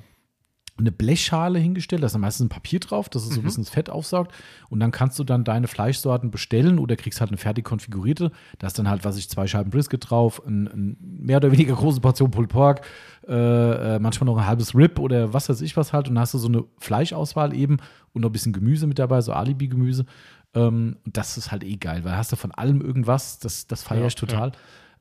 eine 0.79 0.91
Blechschale 0.91 1.57
hingestellt, 1.57 2.03
da 2.03 2.05
ist 2.05 2.13
dann 2.13 2.21
meistens 2.21 2.45
ein 2.45 2.49
Papier 2.49 2.79
drauf, 2.79 3.09
dass 3.09 3.23
es 3.23 3.33
so 3.33 3.41
ein 3.41 3.43
bisschen 3.43 3.63
das 3.63 3.73
Fett 3.73 3.89
aufsaugt. 3.89 4.31
Und 4.69 4.79
dann 4.79 4.91
kannst 4.91 5.17
du 5.17 5.23
dann 5.23 5.43
deine 5.43 5.67
Fleischsorten 5.67 6.29
bestellen 6.29 6.77
oder 6.77 6.95
kriegst 6.95 7.19
halt 7.19 7.31
eine 7.31 7.37
fertig 7.37 7.65
konfigurierte. 7.65 8.31
Da 8.59 8.67
ist 8.67 8.77
dann 8.77 8.87
halt, 8.87 9.03
was 9.03 9.17
ich, 9.17 9.27
zwei 9.27 9.47
Scheiben 9.47 9.71
Brisket 9.71 10.07
drauf, 10.07 10.41
ein, 10.45 10.67
ein 10.67 10.97
mehr 11.01 11.37
oder 11.37 11.51
weniger 11.51 11.73
große 11.75 11.99
Portion 11.99 12.29
Pulled 12.29 12.49
Pork, 12.49 12.81
äh, 13.27 13.95
äh, 13.95 13.99
manchmal 13.99 14.25
noch 14.25 14.37
ein 14.37 14.45
halbes 14.45 14.75
Rib 14.75 14.99
oder 14.99 15.33
was 15.33 15.49
weiß 15.49 15.61
ich 15.61 15.75
was 15.77 15.93
halt. 15.93 16.09
Und 16.09 16.15
dann 16.15 16.21
hast 16.21 16.35
du 16.35 16.37
so 16.37 16.47
eine 16.47 16.63
Fleischauswahl 16.77 17.55
eben 17.55 17.77
und 18.13 18.21
noch 18.21 18.29
ein 18.29 18.33
bisschen 18.33 18.53
Gemüse 18.53 18.85
mit 18.85 18.99
dabei, 18.99 19.21
so 19.21 19.33
Alibi-Gemüse. 19.33 20.05
Ähm, 20.53 20.97
und 21.05 21.17
das 21.17 21.37
ist 21.37 21.51
halt 21.51 21.63
eh 21.63 21.75
geil, 21.77 22.03
weil 22.03 22.15
hast 22.15 22.31
du 22.31 22.35
von 22.35 22.51
allem 22.51 22.81
irgendwas, 22.81 23.39
das, 23.39 23.67
das 23.67 23.83
feiere 23.83 24.01
Ja, 24.01 24.07
ich 24.07 24.15
total. 24.15 24.51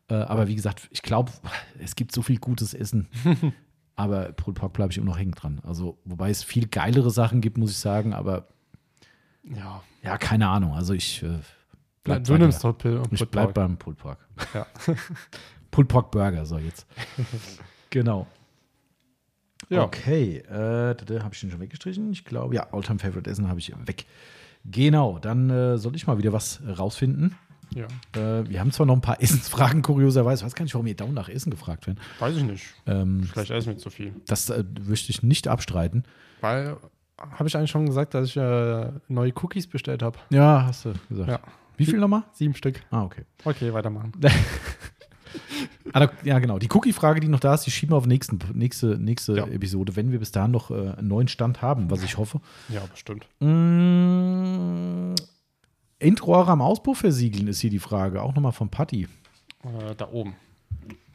Äh, 0.09 0.15
aber 0.15 0.47
wie 0.49 0.55
gesagt, 0.55 0.89
ich 0.91 1.03
glaube, 1.03 1.33
es 1.79 1.97
gibt 1.97 2.13
so 2.13 2.23
viel 2.23 2.39
gutes 2.39 2.75
Essen. 2.75 3.09
aber 3.97 4.33
Pulled 4.33 4.59
Pork 4.59 4.73
bleibe 4.75 4.93
ich 4.93 4.99
immer 4.99 5.07
noch 5.07 5.19
hängen 5.19 5.33
dran. 5.33 5.61
Also, 5.65 5.99
wobei 6.05 6.31
es 6.31 6.43
viel 6.45 6.69
geilere 6.69 7.11
Sachen 7.11 7.41
gibt, 7.41 7.59
muss 7.59 7.71
ich 7.71 7.79
sagen, 7.79 8.13
aber 8.15 8.49
Ja. 9.45 9.83
ja, 10.03 10.19
keine 10.19 10.49
Ahnung. 10.49 10.75
Also 10.75 10.93
ich 10.93 11.23
äh, 11.23 11.39
bleib 12.05 12.25
du 12.25 12.33
bei 12.33 12.39
nimmst 12.39 12.63
der- 12.63 12.71
dort 12.73 12.79
Pill 12.83 12.97
und 12.99 13.13
ich 13.13 13.19
Pulled 13.21 13.31
bleib 13.31 13.45
Pork. 13.47 13.55
beim 13.55 13.77
Pulled 13.79 13.99
Pork. 13.99 14.19
Ja. 14.55 14.67
Pulled 15.71 15.89
Pork 15.89 16.11
Burger, 16.11 16.45
so 16.47 16.59
jetzt. 16.59 16.87
genau. 17.91 18.27
Ja. 19.69 19.83
Okay, 19.85 20.39
äh, 20.39 20.95
da 20.95 21.23
habe 21.23 21.35
ich 21.35 21.41
den 21.41 21.51
schon 21.51 21.61
weggestrichen. 21.61 22.13
Ich 22.13 22.25
glaube, 22.25 22.55
ja, 22.55 22.73
Alltime 22.73 22.99
Favorite 22.99 23.29
Essen 23.31 23.49
habe 23.49 23.59
ich 23.59 23.73
weg. 23.87 24.07
Genau, 24.71 25.19
dann 25.19 25.51
äh, 25.51 25.79
soll 25.79 25.95
ich 25.97 26.07
mal 26.07 26.19
wieder 26.19 26.33
was 26.33 26.61
rausfinden. 26.79 27.37
ja. 27.75 27.87
Äh, 28.15 28.49
wir 28.49 28.61
haben 28.61 28.73
zwar 28.73 28.87
noch 28.87 28.95
ein 28.95 29.01
paar 29.01 29.23
Essensfragen, 29.23 29.83
kurioserweise. 29.83 30.41
Ich 30.43 30.47
weiß 30.47 30.55
gar 30.55 30.65
nicht, 30.65 30.75
warum 30.75 30.87
ihr 30.87 30.97
dauernd 30.97 31.15
nach 31.15 31.29
Essen 31.29 31.51
gefragt 31.51 31.87
werden. 31.87 31.99
Weiß 32.19 32.37
ich 32.37 32.43
nicht. 32.43 32.65
Ähm, 32.87 33.25
Vielleicht 33.33 33.51
essen 33.51 33.69
wir 33.71 33.79
zu 33.79 33.91
viel. 33.91 34.15
das 34.27 34.51
äh, 34.51 34.65
möchte 34.87 35.11
ich 35.11 35.23
nicht 35.23 35.49
abstreiten. 35.49 36.05
Weil, 36.41 36.77
habe 37.19 37.49
ich 37.49 37.57
eigentlich 37.57 37.71
schon 37.71 37.87
gesagt, 37.87 38.15
dass 38.15 38.29
ich 38.29 38.37
äh, 38.37 38.91
neue 39.09 39.33
Cookies 39.43 39.67
bestellt 39.67 40.03
habe? 40.03 40.19
Ja, 40.31 40.65
hast 40.67 40.85
du 40.85 40.93
gesagt. 41.09 41.29
Ja. 41.31 41.41
Wie 41.77 41.85
viel 41.87 41.99
nochmal? 41.99 42.23
Sieben 42.33 42.55
Stück. 42.55 42.81
Ah, 42.91 43.03
okay. 43.03 43.25
Okay, 43.45 43.73
weitermachen. 43.73 44.13
Ah, 45.93 46.01
da, 46.01 46.11
ja, 46.25 46.39
genau. 46.39 46.59
Die 46.59 46.69
Cookie-Frage, 46.71 47.21
die 47.21 47.29
noch 47.29 47.41
da 47.41 47.55
ist, 47.55 47.65
die 47.65 47.71
schieben 47.71 47.93
wir 47.93 47.97
auf 47.99 48.07
nächsten, 48.07 48.39
nächste, 48.55 48.99
nächste 48.99 49.37
Ja. 49.37 49.47
Episode, 49.47 49.97
wenn 49.97 50.13
wir 50.13 50.19
bis 50.19 50.33
dahin 50.33 50.51
noch 50.51 50.71
äh, 50.71 50.75
einen 50.97 51.09
neuen 51.09 51.29
Stand 51.29 51.63
haben, 51.63 51.91
was 51.91 52.03
ich 52.03 52.17
hoffe. 52.19 52.41
Ja, 52.69 52.83
bestimmt. 52.87 53.27
Mm, 53.41 55.15
Endrohre 55.99 56.51
am 56.51 56.61
Auspuff 56.61 56.99
versiegeln 56.99 57.49
ist 57.49 57.61
hier 57.61 57.71
die 57.71 57.79
Frage. 57.79 58.23
Auch 58.23 58.35
nochmal 58.35 58.53
von 58.53 58.69
Patti. 58.69 59.09
Äh, 59.63 59.95
da 59.97 60.09
oben. 60.11 60.35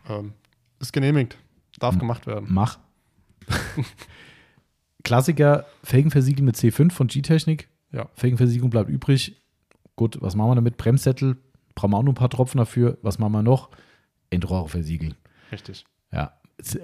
Ähm, 0.09 0.33
ist 0.79 0.93
genehmigt. 0.93 1.37
Darf 1.79 1.97
gemacht 1.97 2.27
werden. 2.27 2.47
Mach. 2.49 2.79
Klassiker, 5.03 5.65
Felgenversiegeln 5.83 6.45
mit 6.45 6.55
C5 6.55 6.91
von 6.91 7.07
G-Technik. 7.07 7.67
Ja. 7.91 8.07
Felgenversiegelung 8.15 8.69
bleibt 8.69 8.89
übrig. 8.89 9.35
Gut, 9.95 10.17
was 10.21 10.35
machen 10.35 10.51
wir 10.51 10.55
damit? 10.55 10.77
Bremssättel. 10.77 11.37
Brauchen 11.75 11.91
wir 11.91 11.97
auch 11.97 12.03
noch 12.03 12.11
ein 12.11 12.15
paar 12.15 12.29
Tropfen 12.29 12.57
dafür. 12.57 12.97
Was 13.01 13.19
machen 13.19 13.33
wir 13.33 13.43
noch? 13.43 13.69
Endrohre 14.31 14.67
versiegeln. 14.69 15.13
Richtig. 15.51 15.85
Ja, 16.11 16.33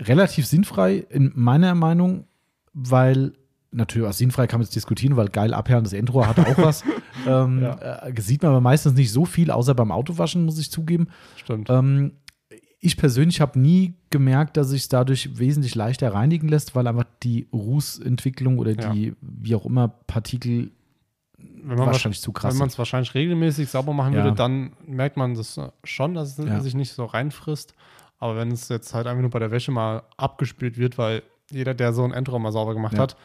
relativ 0.02 0.45
sinnfrei 0.45 0.98
in 1.10 1.32
meiner 1.36 1.74
Meinung, 1.76 2.26
weil 2.74 3.34
natürlich, 3.72 4.08
also 4.08 4.18
sinnfrei 4.18 4.48
kann 4.48 4.60
man 4.60 4.66
jetzt 4.66 4.76
diskutieren, 4.76 5.18
weil 5.18 5.28
geil 5.30 5.54
abhörendes 5.54 5.93
Endrohr 5.93 6.28
hat 6.28 6.39
auch 6.39 6.58
was. 6.58 6.84
ähm, 7.28 7.62
Ja. 7.62 8.06
äh, 8.08 8.22
sieht 8.22 8.41
man 8.43 8.52
aber 8.52 8.62
meistens 8.62 8.93
nicht 8.93 9.12
so 9.12 9.26
viel, 9.26 9.52
außer 9.52 9.74
beim 9.76 9.91
Autowaschen, 9.91 10.45
muss 10.45 10.60
ich 10.60 10.72
zugeben. 10.72 11.08
Stimmt. 11.36 11.70
Ähm, 11.70 12.14
ich 12.80 12.95
persönlich 12.95 13.41
habe 13.41 13.60
nie 13.60 13.95
gemerkt, 14.12 14.56
dass 14.56 14.70
sich 14.70 14.88
dadurch 14.88 15.38
wesentlich 15.39 15.74
leichter 15.76 16.14
reinigen 16.14 16.48
lässt, 16.48 16.76
weil 16.76 16.88
einfach 16.88 17.06
die 17.24 17.48
Rußentwicklung 17.52 18.60
oder 18.60 18.72
Ja. 18.80 18.93
die, 18.93 19.14
wie 19.22 19.56
auch 19.56 19.66
immer, 19.66 19.88
Partikel 19.88 20.72
wenn 21.70 21.78
man 21.78 21.88
wahrscheinlich 21.88 22.22
zu 22.22 22.32
krass 22.32 22.53
Wenn 22.53 22.59
man 22.59 22.68
es 22.70 22.78
wahrscheinlich 22.78 23.13
regelmäßig 23.13 23.70
sauber 23.70 23.93
machen 23.93 24.13
Ja. 24.13 24.24
würde, 24.24 24.36
dann 24.36 24.72
merkt 24.86 25.18
man 25.18 25.36
das 25.36 25.59
schon, 25.84 26.13
dass 26.13 26.38
es 26.39 26.45
Ja. 26.45 26.59
sich 26.61 26.76
nicht 26.76 26.93
so 26.93 27.05
reinfrisst. 27.05 27.74
Aber 28.20 28.36
wenn 28.36 28.51
es 28.51 28.70
jetzt 28.70 28.93
halt 28.93 29.05
einfach 29.07 29.22
nur 29.22 29.30
bei 29.30 29.39
der 29.39 29.51
Wäsche 29.51 29.72
mal 29.72 30.03
abgespült 30.18 30.78
wird, 30.78 30.97
weil 30.97 31.24
jeder, 31.51 31.74
der 31.74 31.93
so 31.93 32.03
einen 32.03 32.13
Endrohr 32.13 32.39
mal 32.39 32.51
sauber 32.51 32.74
gemacht 32.74 32.93
Ja. 32.93 32.99
hat, 33.01 33.15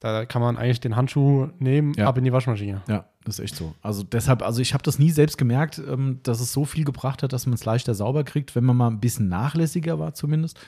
da 0.00 0.24
kann 0.26 0.42
man 0.42 0.56
eigentlich 0.56 0.80
den 0.80 0.96
Handschuh 0.96 1.48
nehmen, 1.60 1.94
Ja. 1.94 2.08
ab 2.08 2.18
in 2.18 2.24
die 2.24 2.32
Waschmaschine. 2.32 2.82
Ja, 2.88 3.04
das 3.24 3.38
ist 3.38 3.44
echt 3.44 3.54
so. 3.56 3.74
Also 3.82 4.02
deshalb, 4.02 4.42
also 4.42 4.60
ich 4.60 4.74
habe 4.74 4.82
das 4.82 4.98
nie 4.98 5.10
selbst 5.10 5.38
gemerkt, 5.38 5.78
ähm, 5.78 6.18
dass 6.24 6.40
es 6.40 6.52
so 6.52 6.64
viel 6.64 6.84
gebracht 6.84 7.22
hat, 7.22 7.32
dass 7.32 7.46
man 7.46 7.54
es 7.54 7.64
leichter 7.64 7.94
sauber 7.94 8.24
kriegt, 8.24 8.56
wenn 8.56 8.64
man 8.64 8.76
mal 8.76 8.88
ein 8.88 8.98
bisschen 9.00 9.28
nachlässiger 9.28 10.00
war 10.00 10.12
zumindest. 10.12 10.58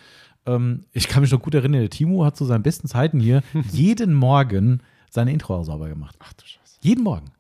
Ähm, 0.47 0.85
ich 0.93 1.09
kann 1.09 1.23
mich 1.23 1.33
noch 1.33 1.43
gut 1.43 1.55
erinnern, 1.55 1.81
der 1.81 1.91
Timo 1.91 2.25
hat 2.25 2.37
zu 2.37 2.45
seinen 2.45 2.63
besten 2.63 2.87
Zeiten 2.87 3.19
hier 3.19 3.43
jeden 3.73 4.15
Morgen 4.15 4.83
seine 5.11 5.33
Intro 5.33 5.61
sauber 5.65 5.89
gemacht. 5.89 6.15
Ach 6.21 6.33
du 6.35 6.45
Scheiße. 6.47 6.61
Jeden 6.85 7.03
Morgen. 7.03 7.31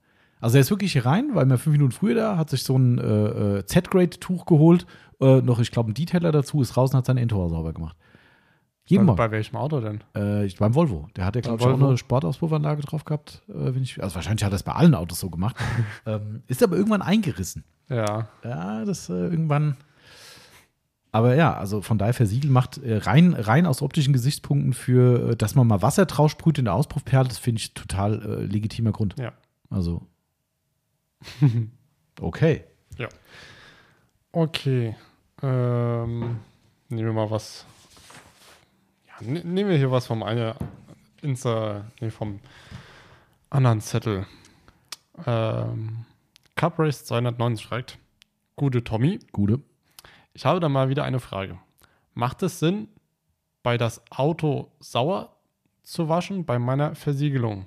Also 0.40 0.57
er 0.57 0.62
ist 0.62 0.70
wirklich 0.70 0.92
hier 0.92 1.05
rein, 1.05 1.34
weil 1.34 1.45
wir 1.45 1.59
fünf 1.59 1.74
Minuten 1.74 1.92
früher 1.92 2.14
da, 2.14 2.36
hat 2.38 2.49
sich 2.49 2.62
so 2.62 2.78
ein 2.78 2.99
äh, 2.99 3.59
äh, 3.59 3.66
Z-Grade-Tuch 3.66 4.47
geholt, 4.47 4.86
äh, 5.20 5.42
noch, 5.42 5.59
ich 5.59 5.70
glaube, 5.70 5.90
ein 5.90 5.95
Detailer 5.95 6.32
dazu, 6.32 6.62
ist 6.62 6.78
raus 6.78 6.92
und 6.92 6.97
hat 6.97 7.05
seine 7.05 7.20
Intro 7.20 7.47
sauber 7.51 7.74
gemacht. 7.74 7.95
Jeden 8.86 9.03
bei, 9.03 9.07
Morgen. 9.09 9.18
bei 9.18 9.30
welchem 9.30 9.57
Auto 9.57 9.80
denn? 9.80 10.03
Äh, 10.14 10.49
beim 10.59 10.74
Volvo. 10.74 11.09
Der 11.14 11.26
hat 11.26 11.34
ja, 11.34 11.42
glaube 11.42 11.61
ich, 11.61 11.66
auch 11.66 11.78
eine 11.78 11.99
Sportauspuffanlage 11.99 12.80
drauf 12.80 13.05
gehabt. 13.05 13.42
Äh, 13.49 13.74
wenn 13.74 13.82
ich, 13.82 14.03
also 14.03 14.14
wahrscheinlich 14.14 14.45
hat 14.45 14.53
er 14.53 14.57
es 14.57 14.62
bei 14.62 14.72
allen 14.72 14.95
Autos 14.95 15.20
so 15.20 15.28
gemacht. 15.28 15.57
ähm, 16.07 16.42
ist 16.47 16.62
aber 16.62 16.76
irgendwann 16.76 17.03
eingerissen. 17.03 17.64
Ja. 17.90 18.28
Ja, 18.42 18.86
das 18.86 19.11
äh, 19.11 19.12
irgendwann. 19.12 19.76
Aber 21.15 21.37
ja, 21.37 21.55
also 21.57 21.81
von 21.81 21.97
daher 21.97 22.12
versiegelt 22.12 22.53
macht 22.53 22.79
äh, 22.79 22.97
rein, 22.97 23.35
rein 23.35 23.67
aus 23.67 23.83
optischen 23.83 24.12
Gesichtspunkten 24.12 24.73
für, 24.73 25.31
äh, 25.31 25.37
dass 25.37 25.55
man 25.55 25.65
mal 25.65 25.81
Wasser 25.81 26.07
drauf 26.07 26.33
sprüht 26.33 26.59
in 26.59 26.65
der 26.65 26.75
Auspuffperle, 26.75 27.29
das 27.29 27.39
finde 27.39 27.61
ich 27.61 27.73
total 27.73 28.21
äh, 28.21 28.45
legitimer 28.47 28.91
Grund. 28.91 29.15
Ja. 29.17 29.33
Also. 29.71 30.05
okay. 32.21 32.65
Okay. 34.33 34.97
Ähm, 35.41 36.41
nehmen 36.89 37.07
wir 37.07 37.12
mal 37.12 37.31
was. 37.31 37.65
Ja, 39.07 39.25
ne, 39.25 39.45
nehmen 39.45 39.71
wir 39.71 39.77
hier 39.77 39.93
was 39.93 40.09
vom 40.09 40.25
eine 40.25 40.57
Insta, 41.23 41.85
nee, 42.01 42.11
vom 42.11 42.41
anderen 43.51 43.81
Zettel. 43.81 44.27
Ähm, 45.25 46.07
Cup 46.57 46.77
Race 46.81 47.05
290 47.05 47.65
schreibt. 47.65 47.99
Gute 48.57 48.83
Tommy, 48.83 49.21
Gute. 49.31 49.61
Ich 50.35 50.45
habe 50.45 50.61
da 50.61 50.68
mal 50.68 50.89
wieder 50.89 51.05
eine 51.05 51.20
Frage. 51.20 51.59
Macht 52.12 52.43
es 52.43 52.59
Sinn, 52.59 52.89
bei 53.62 53.78
das 53.78 54.03
Auto 54.11 54.72
sauer 54.80 55.37
zu 55.82 56.09
waschen 56.09 56.45
bei 56.45 56.59
meiner 56.59 56.95
Versiegelung? 56.95 57.66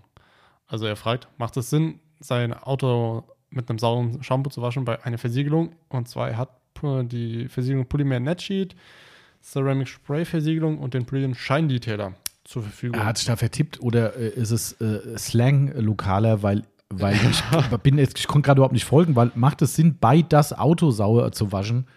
Also 0.67 0.85
er 0.85 0.97
fragt, 0.97 1.27
macht 1.37 1.57
es 1.57 1.69
Sinn, 1.69 1.99
sein 2.19 2.53
Auto 2.53 3.23
mit 3.49 3.69
einem 3.69 3.79
sauren 3.79 4.21
Shampoo 4.21 4.49
zu 4.49 4.61
waschen 4.61 4.85
bei 4.85 5.03
einer 5.03 5.17
Versiegelung? 5.17 5.75
Und 5.89 6.07
zwar, 6.09 6.29
er 6.29 6.37
hat 6.37 6.49
die 6.83 7.47
Versiegelung 7.47 7.87
Polymer 7.87 8.19
Net 8.19 8.41
Sheet, 8.41 8.75
Ceramic 9.41 9.87
Spray 9.87 10.25
Versiegelung 10.25 10.77
und 10.77 10.93
den 10.93 11.05
Brilliant 11.05 11.35
Shine 11.35 11.67
Detailer 11.67 12.13
zur 12.43 12.63
Verfügung. 12.63 12.99
Er 12.99 13.05
hat 13.05 13.17
sich 13.17 13.25
da 13.25 13.35
vertippt 13.35 13.81
oder 13.81 14.15
äh, 14.15 14.29
ist 14.29 14.51
es 14.51 14.73
äh, 14.81 15.17
Slang 15.17 15.73
lokaler, 15.73 16.43
weil, 16.43 16.63
weil 16.89 17.15
ich 17.31 17.77
bin 17.79 17.97
jetzt, 17.97 18.19
ich 18.19 18.27
konnte 18.27 18.45
gerade 18.45 18.59
überhaupt 18.59 18.73
nicht 18.73 18.85
folgen, 18.85 19.15
weil 19.15 19.31
macht 19.35 19.61
es 19.61 19.75
Sinn, 19.75 19.97
bei 19.99 20.21
das 20.21 20.53
Auto 20.53 20.91
sauer 20.91 21.31
zu 21.31 21.51
waschen? 21.51 21.87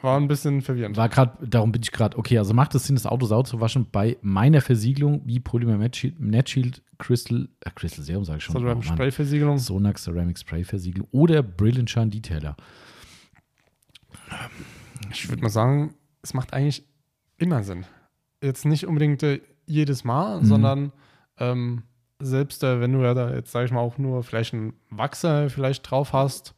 War 0.00 0.16
ein 0.18 0.28
bisschen 0.28 0.62
verwirrend. 0.62 0.96
War 0.96 1.08
gerade, 1.08 1.44
darum 1.46 1.72
bin 1.72 1.82
ich 1.82 1.90
gerade, 1.90 2.16
okay, 2.16 2.38
also 2.38 2.54
macht 2.54 2.74
es 2.76 2.86
Sinn, 2.86 2.94
das 2.94 3.04
Auto 3.06 3.26
sauer 3.26 3.44
zu 3.44 3.60
waschen 3.60 3.86
bei 3.90 4.16
meiner 4.22 4.60
Versiegelung 4.60 5.22
wie 5.24 5.40
Polymer 5.40 5.76
Net 5.76 5.96
Shield, 6.48 6.82
Crystal, 6.98 7.48
äh, 7.64 7.70
Crystal 7.74 8.04
Serum 8.04 8.24
sage 8.24 8.38
ich 8.38 8.44
schon. 8.44 8.54
Ceramic 8.56 8.84
Oh. 8.88 8.92
Spray 8.94 9.10
Versiegelung. 9.10 9.58
Sonax 9.58 10.04
Ceramic 10.04 10.38
Spray 10.38 10.62
Versiegelung 10.62 11.08
oder 11.10 11.42
Brilliant 11.42 11.90
Shine 11.90 12.08
Detailer. 12.08 12.56
Ich 15.10 15.28
würde 15.28 15.42
mal 15.42 15.48
sagen, 15.48 15.94
es 16.22 16.34
macht 16.34 16.52
eigentlich 16.52 16.84
immer 17.38 17.62
Sinn. 17.62 17.84
Jetzt 18.42 18.64
nicht 18.66 18.86
unbedingt 18.86 19.22
äh, 19.22 19.40
jedes 19.66 20.04
Mal, 20.04 20.40
Mhm. 20.40 20.44
sondern 20.46 20.92
ähm, 21.38 21.82
selbst 22.20 22.62
äh, 22.64 22.80
wenn 22.80 22.92
du 22.92 23.00
ja 23.02 23.14
da 23.14 23.34
jetzt, 23.34 23.52
sag 23.52 23.64
ich 23.64 23.70
mal, 23.72 23.80
auch 23.80 23.98
nur 23.98 24.22
vielleicht 24.22 24.54
einen 24.54 24.74
Wachser 24.90 25.50
vielleicht 25.50 25.88
drauf 25.90 26.12
hast 26.12 26.54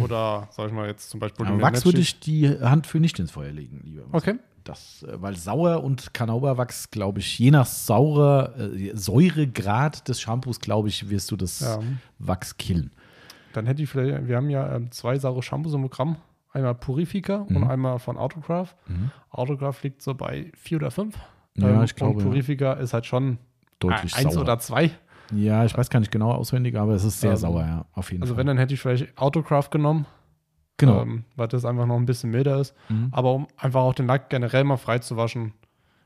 oder, 0.00 0.48
sag 0.50 0.66
ich 0.68 0.72
mal, 0.72 0.86
jetzt 0.88 1.10
zum 1.10 1.20
Beispiel 1.20 1.46
Aber 1.46 1.56
den 1.56 1.62
Wachs 1.62 1.84
würde 1.84 2.00
ich 2.00 2.20
die 2.20 2.48
Hand 2.60 2.86
für 2.86 3.00
nicht 3.00 3.18
ins 3.18 3.30
Feuer 3.30 3.52
legen, 3.52 3.80
lieber. 3.84 4.04
Okay. 4.12 4.34
Das, 4.64 5.02
äh, 5.08 5.20
weil 5.22 5.36
sauer 5.36 5.82
und 5.82 6.12
Kanauberwachs, 6.14 6.90
glaube 6.90 7.20
ich, 7.20 7.38
je 7.38 7.50
nach 7.50 7.66
saurer 7.66 8.54
äh, 8.58 8.92
Säuregrad 8.94 10.06
des 10.08 10.20
Shampoos, 10.20 10.60
glaube 10.60 10.88
ich, 10.88 11.08
wirst 11.10 11.30
du 11.30 11.36
das 11.36 11.60
Ja. 11.60 11.78
Wachs 12.18 12.56
killen. 12.58 12.90
Dann 13.52 13.66
hätte 13.66 13.82
ich 13.82 13.88
vielleicht, 13.88 14.28
wir 14.28 14.36
haben 14.36 14.50
ja 14.50 14.74
ähm, 14.76 14.90
zwei 14.92 15.18
saure 15.18 15.42
Shampoos 15.42 15.74
im 15.74 15.82
Programm. 15.82 16.16
Einmal 16.52 16.74
Purifica 16.74 17.36
und 17.36 17.50
Mhm. 17.58 17.64
einmal 17.70 17.98
von 18.00 18.16
Autograph. 18.18 18.74
Autograph 19.30 19.82
liegt 19.84 20.02
so 20.02 20.14
bei 20.14 20.50
vier 20.56 20.78
oder 20.78 20.90
fünf. 20.90 21.16
Ja, 21.56 21.84
ich 21.84 21.94
glaube, 21.94 22.14
Und 22.14 22.18
ja. 22.24 22.24
Purifica 22.28 22.72
ist 22.74 22.92
halt 22.92 23.06
schon 23.06 23.38
Deutlich 23.78 24.14
eins 24.16 24.34
sauer. 24.34 24.42
oder 24.42 24.58
zwei. 24.58 24.90
Ja, 25.34 25.64
ich 25.64 25.76
weiß 25.76 25.90
gar 25.90 26.00
nicht 26.00 26.12
genau 26.12 26.32
auswendig, 26.32 26.76
aber 26.76 26.94
es 26.94 27.04
ist 27.04 27.20
sehr 27.20 27.32
Ähm, 27.32 27.36
sauer, 27.36 27.62
ja, 27.62 27.86
auf 27.92 28.10
jeden 28.10 28.22
Also 28.22 28.34
Fall. 28.34 28.40
wenn, 28.40 28.46
dann 28.46 28.58
hätte 28.58 28.74
ich 28.74 28.80
vielleicht 28.80 29.16
Autograph 29.18 29.70
genommen. 29.70 30.06
genau. 30.78 31.02
ähm, 31.02 31.24
weil 31.36 31.48
das 31.48 31.64
einfach 31.64 31.86
noch 31.86 31.96
ein 31.96 32.06
bisschen 32.06 32.30
milder 32.30 32.58
ist. 32.60 32.74
Mhm. 32.88 33.08
Aber 33.12 33.34
um 33.34 33.46
einfach 33.58 33.80
auch 33.82 33.94
den 33.94 34.06
Lack 34.06 34.30
generell 34.30 34.64
mal 34.64 34.76
frei 34.78 34.98
zu 34.98 35.16
waschen, 35.16 35.52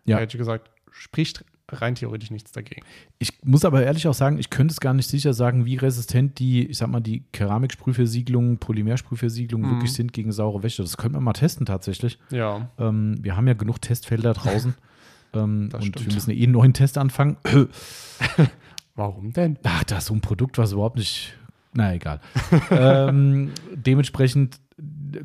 Ja. 0.05 0.19
hätte 0.19 0.37
ich 0.37 0.39
gesagt, 0.39 0.71
sprich, 0.91 1.33
rein 1.71 1.95
theoretisch 1.95 2.31
nichts 2.31 2.53
dagegen. 2.53 2.83
Ich 3.19 3.33
muss 3.43 3.65
aber 3.65 3.83
ehrlich 3.85 4.07
auch 4.07 4.15
sagen, 4.15 4.39
ich 4.39 4.51
könnte 4.51 4.73
es 4.73 4.81
gar 4.81 4.93
nicht 4.93 5.09
sicher 5.09 5.33
sagen, 5.33 5.65
wie 5.65 5.77
resistent 5.77 6.39
die, 6.39 6.67
ich 6.67 6.77
sag 6.79 6.89
mal, 6.89 7.01
die 7.01 7.21
Keramiksprühversiegelung, 7.33 8.59
Polymersprühversiegelung 8.59 9.63
Mhm. 9.63 9.71
wirklich 9.71 9.93
sind 9.93 10.13
gegen 10.13 10.31
saure 10.33 10.63
Wäsche. 10.63 10.83
Das 10.83 10.97
könnten 10.97 11.17
wir 11.17 11.21
mal 11.21 11.33
testen 11.33 11.67
tatsächlich. 11.67 12.19
Ja, 12.31 12.69
Ähm, 12.79 13.17
wir 13.23 13.37
haben 13.37 13.47
ja 13.49 13.55
genug 13.55 13.81
Testfelder 13.81 14.35
draußen. 14.35 14.75
ähm, 15.35 15.71
und 15.73 15.83
stimmt. 15.85 16.07
wir 16.07 16.15
müssen 16.15 16.31
eh 16.33 16.43
einen 16.43 16.53
neuen 16.53 16.75
Test 16.75 16.99
anfangen. 16.99 17.37
warum 18.95 19.33
denn? 19.33 19.59
Ach, 19.63 19.85
da 19.85 19.99
ist 19.99 20.07
so 20.07 20.15
ein 20.15 20.21
Produkt, 20.21 20.59
was 20.59 20.73
überhaupt 20.73 20.97
nicht. 20.97 21.35
Na, 21.73 21.93
egal. 21.95 22.21
ähm, 22.71 23.51
dementsprechend 23.75 24.61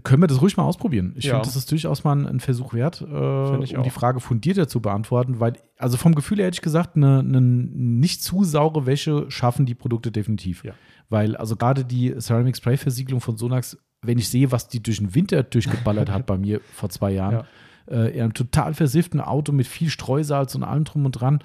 können 0.03 0.22
wir 0.22 0.28
das 0.28 0.41
ruhig 0.41 0.57
mal 0.57 0.63
ausprobieren. 0.63 1.13
Ich 1.15 1.26
Ja. 1.26 1.34
finde, 1.36 1.45
das 1.47 1.55
ist 1.55 1.72
durchaus 1.72 2.03
mal 2.03 2.26
ein, 2.28 2.39
Versuch 2.39 2.74
wert, 2.74 3.01
äh, 3.01 3.05
um 3.05 3.61
die 3.65 3.76
auch. 3.78 3.91
Frage 3.91 4.20
fundierter 4.20 4.67
zu 4.67 4.80
beantworten, 4.80 5.39
weil, 5.39 5.53
also 5.78 5.97
vom 5.97 6.13
Gefühl 6.13 6.38
her 6.38 6.47
hätte 6.47 6.55
ich 6.55 6.61
gesagt, 6.61 6.95
eine, 6.95 7.20
eine 7.20 7.41
nicht 7.41 8.22
zu 8.24 8.43
saure 8.43 8.86
Wäsche 8.86 9.26
schaffen 9.30 9.65
die 9.65 9.74
Produkte 9.76 10.11
definitiv. 10.11 10.63
Ja. 10.63 10.74
Weil, 11.09 11.36
also 11.36 11.55
gerade 11.55 11.84
die 11.86 12.13
Ceramic 12.20 12.57
Spray 12.57 12.78
Versiegelung 12.78 13.22
von 13.22 13.38
Sonax, 13.38 13.78
wenn 14.03 14.20
ich 14.20 14.30
sehe, 14.30 14.51
was 14.51 14.67
die 14.67 14.82
durch 14.84 14.99
den 14.99 15.15
Winter 15.15 15.41
durchgeballert 15.41 16.11
hat 16.11 16.26
bei 16.28 16.38
mir 16.38 16.61
vor 16.74 16.89
zwei 16.89 17.11
Jahren, 17.11 17.45
äh, 17.89 18.15
in 18.15 18.22
einem 18.22 18.34
total 18.36 18.76
versifften 18.76 19.20
Auto 19.20 19.51
mit 19.51 19.65
viel 19.65 19.89
Streusalz 19.89 20.53
und 20.53 20.63
allem 20.63 20.84
drum 20.84 21.05
und 21.05 21.13
dran, 21.13 21.39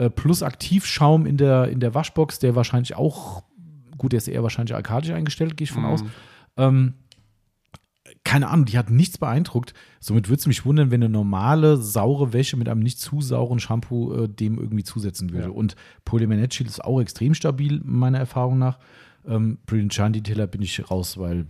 äh, 0.00 0.08
plus 0.10 0.42
Aktivschaum 0.42 1.26
in 1.26 1.36
der, 1.36 1.68
in 1.68 1.80
der 1.80 1.94
Waschbox, 1.94 2.38
der 2.38 2.54
wahrscheinlich 2.56 2.94
auch, 2.96 3.42
gut, 3.98 4.12
der 4.12 4.18
ist 4.18 4.28
eher 4.28 4.42
wahrscheinlich 4.42 4.74
arkadisch 4.74 5.10
eingestellt, 5.10 5.56
gehe 5.56 5.64
ich 5.64 5.72
von 5.72 5.82
Mhm. 5.82 5.88
aus. 5.88 6.04
Ähm, 6.56 6.94
keine 8.24 8.48
Ahnung, 8.48 8.66
die 8.66 8.76
hat 8.78 8.90
nichts 8.90 9.18
beeindruckt. 9.18 9.72
Somit 9.98 10.28
würde 10.28 10.40
es 10.40 10.46
mich 10.46 10.64
wundern, 10.64 10.90
wenn 10.90 11.02
eine 11.02 11.10
normale, 11.12 11.76
saure 11.76 12.32
Wäsche 12.32 12.56
mit 12.56 12.68
einem 12.68 12.80
nicht 12.80 12.98
zu 12.98 13.20
sauren 13.20 13.60
Shampoo 13.60 14.12
äh, 14.24 14.28
dem 14.28 14.58
irgendwie 14.58 14.84
zusetzen 14.84 15.32
würde. 15.32 15.48
Ja. 15.48 15.52
Und 15.54 15.74
Polymer 16.04 16.36
Shield 16.50 16.68
ist 16.68 16.84
auch 16.84 17.00
extrem 17.00 17.34
stabil, 17.34 17.80
meiner 17.84 18.18
Erfahrung 18.18 18.58
nach. 18.58 18.78
Ähm, 19.26 19.58
Brilliant 19.66 19.94
Shine 19.94 20.12
Detailer 20.12 20.46
bin 20.46 20.62
ich 20.62 20.90
raus, 20.90 21.18
weil 21.18 21.46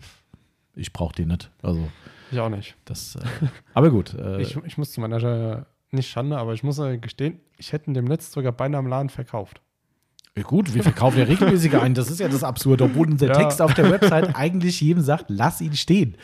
ich 0.74 0.92
brauche 0.92 1.14
den 1.14 1.28
nicht. 1.28 1.50
Also, 1.62 1.88
Ich 2.30 2.38
auch 2.40 2.48
nicht. 2.50 2.76
das. 2.84 3.16
Äh, 3.16 3.20
aber 3.74 3.90
gut. 3.90 4.14
Äh, 4.18 4.42
Ich, 4.42 4.56
ich 4.64 4.76
muss 4.78 4.92
zu 4.92 5.00
meiner 5.00 5.66
nicht 5.92 6.10
Schande, 6.10 6.38
aber 6.38 6.54
ich 6.54 6.62
muss 6.62 6.80
gestehen, 7.00 7.40
ich 7.56 7.72
hätte 7.72 7.90
ihn 7.90 7.94
dem 7.94 8.04
Netz 8.04 8.32
sogar 8.32 8.52
beinahe 8.52 8.80
im 8.80 8.86
Laden 8.86 9.10
verkauft. 9.10 9.60
Ja, 10.36 10.42
Gut, 10.42 10.72
wir 10.74 10.82
verkaufen 10.82 11.18
ja 11.18 11.24
regelmäßig 11.24 11.76
ein. 11.76 11.94
Das 11.94 12.10
ist 12.10 12.20
ja 12.20 12.28
das 12.28 12.44
Absurde, 12.44 12.84
obwohl 12.84 13.10
unser 13.10 13.26
Ja. 13.28 13.34
Text 13.34 13.60
auf 13.60 13.74
der 13.74 13.90
Website 13.90 14.36
eigentlich 14.36 14.80
jedem 14.80 15.02
sagt, 15.02 15.26
lass 15.28 15.60
ihn 15.60 15.74
stehen. 15.74 16.16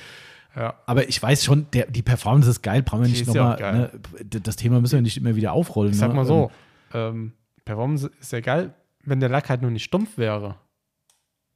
Ja, 0.55 0.75
Aber 0.87 1.09
ich 1.09 1.23
weiß 1.23 1.45
schon, 1.45 1.67
der, 1.73 1.87
die 1.87 2.03
Performance 2.03 2.49
ist 2.49 2.63
geil, 2.63 2.83
brauchen 2.83 3.03
wir 3.03 3.09
nicht 3.09 3.27
ja 3.27 3.57
nochmal. 3.57 3.73
Ne, 3.75 4.41
das 4.41 4.57
Thema 4.57 4.81
müssen 4.81 4.95
wir 4.95 5.03
nicht 5.03 5.19
immer 5.19 5.37
wieder 5.37 5.53
aufrollen. 5.53 5.93
ich 5.93 5.99
sag 5.99 6.09
ne? 6.09 6.15
mal 6.15 6.25
so, 6.25 6.51
ähm, 6.95 7.33
Performance 7.65 8.11
ist 8.21 8.33
ja 8.33 8.41
geil, 8.41 8.73
wenn 9.05 9.21
der 9.21 9.29
Lack 9.29 9.51
halt 9.51 9.61
nur 9.61 9.71
nicht 9.71 9.85
stumpf 9.85 10.17
wäre. 10.17 10.57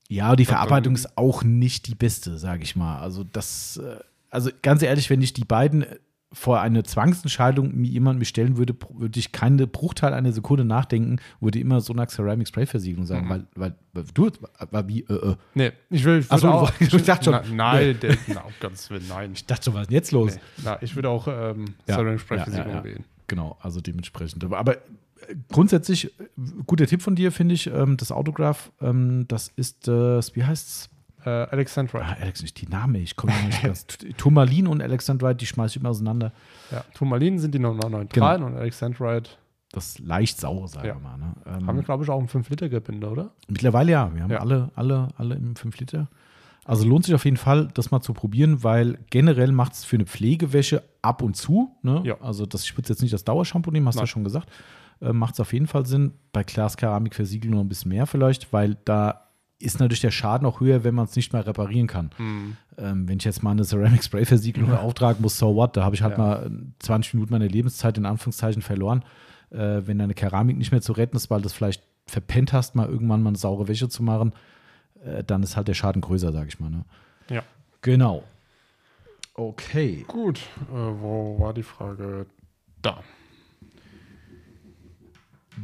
Ja, 0.08 0.36
die 0.36 0.44
Verarbeitung 0.44 0.92
ähm, 0.92 0.96
ist 0.96 1.16
auch 1.16 1.44
nicht 1.44 1.86
die 1.86 1.94
beste, 1.94 2.36
sage 2.36 2.62
ich 2.62 2.76
mal. 2.76 2.98
Also 2.98 3.24
das, 3.24 3.78
äh, 3.78 4.00
also 4.28 4.50
ganz 4.60 4.82
ehrlich, 4.82 5.08
wenn 5.08 5.22
ich 5.22 5.32
die 5.32 5.44
beiden 5.44 5.86
vor 6.32 6.60
eine 6.60 6.84
Zwangsentscheidung 6.84 7.74
mir 7.76 7.88
jemand 7.90 8.20
mir 8.20 8.24
stellen 8.24 8.56
würde, 8.56 8.76
würde 8.94 9.18
ich 9.18 9.32
keine 9.32 9.66
Bruchteil 9.66 10.14
einer 10.14 10.32
Sekunde 10.32 10.64
nachdenken, 10.64 11.16
würde 11.40 11.58
immer 11.58 11.80
so 11.80 11.92
eine 11.92 12.06
Ceramic 12.06 12.46
Spray 12.46 12.66
Versiegelung 12.66 13.04
sagen, 13.04 13.26
Mhm. 13.26 13.30
weil, 13.30 13.46
weil, 13.56 13.74
weil 13.94 14.04
du, 14.14 14.30
war 14.70 14.86
wie, 14.86 15.00
äh, 15.08 15.12
äh. 15.32 15.36
Nee, 15.54 15.72
ich 15.90 16.04
will. 16.04 16.20
Ich 16.20 16.26
Ach 16.30 16.38
so, 16.38 16.44
würde 16.46 16.56
auch, 16.58 16.72
ich 16.80 17.02
dachte 17.04 17.24
schon. 17.24 17.32
Na, 17.56 17.72
nein, 17.74 17.98
der, 18.00 18.16
na, 18.28 18.42
um 18.42 18.52
Gottes 18.60 18.88
Willen, 18.90 19.04
nein. 19.08 19.32
Ich 19.34 19.44
dachte 19.44 19.64
schon, 19.64 19.74
was 19.74 19.82
ist 19.82 19.88
denn 19.90 19.94
jetzt 19.96 20.12
los? 20.12 20.34
Nee, 20.36 20.40
na, 20.64 20.82
ich 20.82 20.94
würde 20.94 21.08
auch 21.08 21.26
ähm, 21.26 21.64
Ja, 21.88 21.96
Ceramic 21.96 22.20
Spray 22.20 22.38
Versiegelung 22.38 22.70
ja, 22.70 22.78
ja. 22.78 22.84
wählen. 22.84 23.04
Genau, 23.26 23.58
also 23.60 23.80
dementsprechend. 23.80 24.44
Aber, 24.44 24.58
aber 24.58 24.76
äh, 24.76 24.80
grundsätzlich, 25.50 26.06
äh, 26.20 26.24
guter 26.66 26.86
Tipp 26.86 27.02
von 27.02 27.16
dir, 27.16 27.32
finde 27.32 27.54
ich, 27.54 27.66
ähm, 27.66 27.96
das 27.96 28.12
Autograph, 28.12 28.70
ähm, 28.80 29.24
das 29.26 29.48
ist, 29.56 29.88
äh, 29.88 30.20
wie 30.34 30.44
heißt's? 30.44 30.90
Äh, 31.24 31.28
Alexandra. 31.30 32.00
Ah, 32.00 32.16
Alex, 32.20 32.42
die 32.54 32.66
Name, 32.66 32.98
ich 32.98 33.16
komme 33.16 33.32
nicht 33.46 33.62
ganz. 33.62 33.86
Turmalin 34.16 34.66
und 34.66 34.80
Alexandrite, 34.82 35.36
die 35.36 35.46
schmeiße 35.46 35.72
ich 35.76 35.80
immer 35.80 35.90
auseinander. 35.90 36.32
Ja, 36.70 36.84
Turmalin 36.94 37.38
sind 37.38 37.54
die 37.54 37.58
noch 37.58 37.74
noch 37.74 37.88
neutral 37.90 38.42
und 38.42 38.56
Alexandrite 38.56 39.30
Das 39.72 39.98
leicht 39.98 40.38
saure, 40.40 40.68
sagen 40.68 40.86
Ja. 40.88 40.94
wir 40.94 41.00
mal. 41.00 41.18
Ne? 41.18 41.32
Ähm, 41.46 41.66
haben 41.66 41.76
wir, 41.76 41.82
glaube 41.84 42.04
ich, 42.04 42.10
auch 42.10 42.20
ein 42.20 42.28
5-Liter-Gebinde, 42.28 43.08
oder? 43.08 43.30
mittlerweile 43.48 43.92
ja, 43.92 44.10
wir 44.14 44.22
haben 44.22 44.30
Ja. 44.30 44.38
alle, 44.40 44.70
alle, 44.74 45.08
alle 45.16 45.34
im 45.36 45.54
5 45.56 45.78
Liter. 45.78 46.08
Also 46.64 46.86
lohnt 46.86 47.04
sich 47.04 47.14
auf 47.14 47.24
jeden 47.24 47.36
Fall, 47.38 47.68
das 47.74 47.90
mal 47.90 48.00
zu 48.00 48.12
probieren, 48.12 48.62
weil 48.62 48.98
generell 49.10 49.50
macht 49.50 49.72
es 49.72 49.84
für 49.84 49.96
eine 49.96 50.06
Pflegewäsche 50.06 50.82
ab 51.02 51.22
und 51.22 51.36
zu. 51.36 51.74
Ne? 51.82 52.02
Ja. 52.04 52.20
Also 52.20 52.46
das, 52.46 52.64
ich 52.64 52.76
würde 52.76 52.88
jetzt 52.90 53.00
nicht 53.02 53.12
das 53.14 53.24
Dauershampoo 53.24 53.70
nehmen, 53.70 53.86
hast 53.88 53.96
du 53.96 54.00
ja 54.02 54.06
schon 54.06 54.24
gesagt. 54.24 54.48
Äh, 55.00 55.12
macht 55.12 55.34
es 55.34 55.40
auf 55.40 55.52
jeden 55.52 55.66
Fall 55.66 55.86
Sinn. 55.86 56.12
Bei 56.32 56.44
Glaskeramik 56.44 57.14
versiegeln 57.14 57.54
noch 57.54 57.60
ein 57.60 57.68
bisschen 57.68 57.88
mehr 57.88 58.06
vielleicht, 58.06 58.52
weil 58.52 58.76
da 58.84 59.26
ist 59.60 59.78
natürlich 59.78 60.00
der 60.00 60.10
Schaden 60.10 60.46
auch 60.46 60.60
höher, 60.60 60.84
wenn 60.84 60.94
man 60.94 61.04
es 61.04 61.14
nicht 61.14 61.32
mehr 61.32 61.46
reparieren 61.46 61.86
kann. 61.86 62.10
Hm. 62.16 62.56
Ähm, 62.78 63.08
wenn 63.08 63.18
ich 63.18 63.24
jetzt 63.24 63.42
mal 63.42 63.50
eine 63.52 63.64
Ceramic 63.64 64.02
Spray 64.02 64.24
Versiegelung 64.24 64.72
auftragen 64.72 65.20
muss, 65.22 65.38
so 65.38 65.54
what, 65.54 65.76
da 65.76 65.84
habe 65.84 65.94
ich 65.94 66.02
halt 66.02 66.16
Ja. 66.16 66.18
mal 66.18 66.50
20 66.80 67.14
Minuten 67.14 67.32
meiner 67.32 67.46
Lebenszeit 67.48 67.96
in 67.98 68.06
Anführungszeichen 68.06 68.62
verloren. 68.62 69.04
Äh, 69.50 69.82
wenn 69.86 69.98
deine 69.98 70.14
Keramik 70.14 70.56
nicht 70.56 70.72
mehr 70.72 70.80
zu 70.80 70.92
retten 70.92 71.16
ist, 71.16 71.28
weil 71.30 71.40
du 71.42 71.46
es 71.46 71.52
vielleicht 71.52 71.82
verpennt 72.06 72.52
hast, 72.52 72.74
mal 72.74 72.88
irgendwann 72.88 73.22
mal 73.22 73.30
eine 73.30 73.38
saure 73.38 73.68
Wäsche 73.68 73.88
zu 73.88 74.02
machen, 74.02 74.32
äh, 75.04 75.22
dann 75.24 75.42
ist 75.42 75.56
halt 75.56 75.68
der 75.68 75.74
Schaden 75.74 76.00
größer, 76.02 76.32
sage 76.32 76.48
ich 76.48 76.58
mal. 76.58 76.70
Ne? 76.70 76.84
Ja. 77.28 77.42
Genau. 77.82 78.24
Okay. 79.34 80.04
Gut, 80.08 80.38
äh, 80.38 80.74
wo 80.74 81.38
war 81.38 81.52
die 81.54 81.62
Frage? 81.62 82.26
Da. 82.82 83.02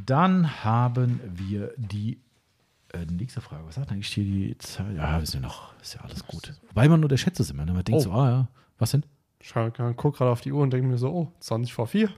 Dann 0.04 0.64
haben 0.64 1.20
wir 1.34 1.72
die 1.76 2.18
äh, 2.92 3.04
nächste 3.06 3.40
Frage. 3.40 3.64
Was 3.66 3.76
sagt 3.76 3.90
eigentlich 3.92 4.08
hier 4.08 4.24
die 4.24 4.58
Zahl? 4.58 4.94
Ja, 4.94 5.18
ist 5.18 5.34
ja 5.34 5.40
noch, 5.40 5.72
ist 5.80 5.94
ja 5.94 6.00
alles 6.02 6.26
gut. 6.26 6.54
Wobei 6.68 6.88
man 6.88 7.02
unterschätzt 7.02 7.40
es 7.40 7.50
immer. 7.50 7.64
Ne? 7.64 7.72
Man 7.72 7.84
denkt 7.84 8.00
Oh. 8.00 8.04
so, 8.04 8.12
ah 8.12 8.28
ja, 8.28 8.48
was 8.78 8.90
denn? 8.92 9.04
Ich 9.40 9.52
gucke 9.52 10.18
gerade 10.18 10.30
auf 10.30 10.40
die 10.40 10.52
Uhr 10.52 10.62
und 10.62 10.72
denke 10.72 10.88
mir 10.88 10.98
so, 10.98 11.08
oh, 11.10 11.32
20 11.40 11.72
vor 11.72 11.86
4. 11.86 12.10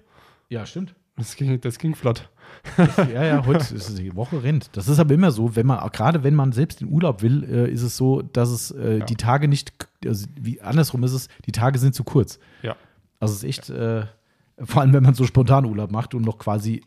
Ja, 0.48 0.64
stimmt. 0.64 0.94
Das 1.16 1.34
ging, 1.36 1.60
das 1.60 1.78
ging 1.78 1.94
flott. 1.94 2.30
Ja, 3.12 3.24
ja, 3.24 3.44
heute 3.44 3.74
ist 3.74 3.98
die 3.98 4.14
Woche 4.16 4.42
rennt. 4.42 4.70
Das 4.72 4.88
ist 4.88 4.98
aber 4.98 5.12
immer 5.12 5.30
so, 5.32 5.54
wenn 5.56 5.66
man, 5.66 5.86
gerade 5.90 6.22
wenn 6.24 6.34
man 6.34 6.52
selbst 6.52 6.80
in 6.80 6.88
Urlaub 6.88 7.20
will, 7.22 7.44
äh, 7.44 7.70
ist 7.70 7.82
es 7.82 7.96
so, 7.96 8.22
dass 8.22 8.48
es 8.48 8.70
äh, 8.70 9.00
die 9.00 9.16
Tage 9.16 9.48
nicht, 9.48 9.72
also 10.06 10.26
wie 10.40 10.60
andersrum 10.62 11.02
ist 11.04 11.12
es, 11.12 11.28
die 11.44 11.52
Tage 11.52 11.78
sind 11.78 11.94
zu 11.94 12.04
kurz. 12.04 12.38
Ja. 12.62 12.76
Also 13.20 13.34
es 13.34 13.42
ist 13.42 13.48
echt, 13.48 13.70
äh, 13.70 14.06
vor 14.64 14.80
allem 14.80 14.92
wenn 14.94 15.02
man 15.02 15.12
so 15.14 15.26
spontan 15.26 15.66
Urlaub 15.66 15.90
macht 15.90 16.14
und 16.14 16.22
noch 16.24 16.38
quasi, 16.38 16.82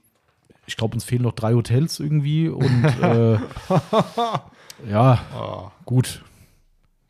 ich 0.72 0.78
glaube, 0.78 0.94
uns 0.96 1.04
fehlen 1.04 1.22
noch 1.24 1.34
drei 1.34 1.54
Hotels 1.54 2.00
irgendwie 2.00 2.48
und 2.50 2.86
äh, 3.02 3.34
ja, 4.90 5.20
Ah, 5.34 5.72
gut. 5.86 6.24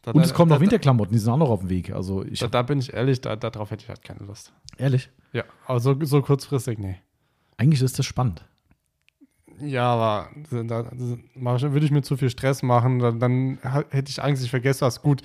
da, 0.02 0.12
Und 0.12 0.22
es 0.22 0.34
kommen 0.34 0.50
da, 0.50 0.56
noch 0.56 0.62
Winterklamotten, 0.62 1.14
die 1.14 1.20
sind 1.20 1.32
auch 1.32 1.38
noch 1.38 1.50
auf 1.50 1.60
dem 1.62 1.70
Weg. 1.70 1.94
Also 1.94 2.24
ich, 2.26 2.40
Da, 2.40 2.48
da 2.48 2.62
bin 2.64 2.80
ich 2.80 2.94
ehrlich, 2.94 3.22
da, 3.22 3.36
darauf 3.36 3.72
hätte 3.72 3.84
ich 3.84 3.90
halt 3.90 4.04
keine 4.04 4.22
Lust. 4.26 4.52
ehrlich, 4.78 5.10
Ja, 5.34 5.44
aber 5.68 5.80
so, 5.80 5.96
so 6.04 6.22
kurzfristig, 6.22 6.80
nee. 6.80 6.98
eigentlich 7.58 7.82
ist 7.82 7.98
das 8.00 8.06
spannend. 8.06 8.46
Ja, 9.60 9.94
aber 9.94 10.30
da, 10.50 10.84
da 10.84 10.92
würde 11.74 11.86
ich 11.86 11.92
mir 11.92 12.02
zu 12.02 12.18
viel 12.18 12.30
Stress 12.32 12.64
machen, 12.64 13.00
dann, 13.00 13.20
dann 13.20 13.60
hätte 13.92 14.10
ich 14.10 14.22
Angst, 14.24 14.44
ich 14.44 14.50
vergesse 14.50 14.84
was. 14.86 15.02
Gut, 15.04 15.22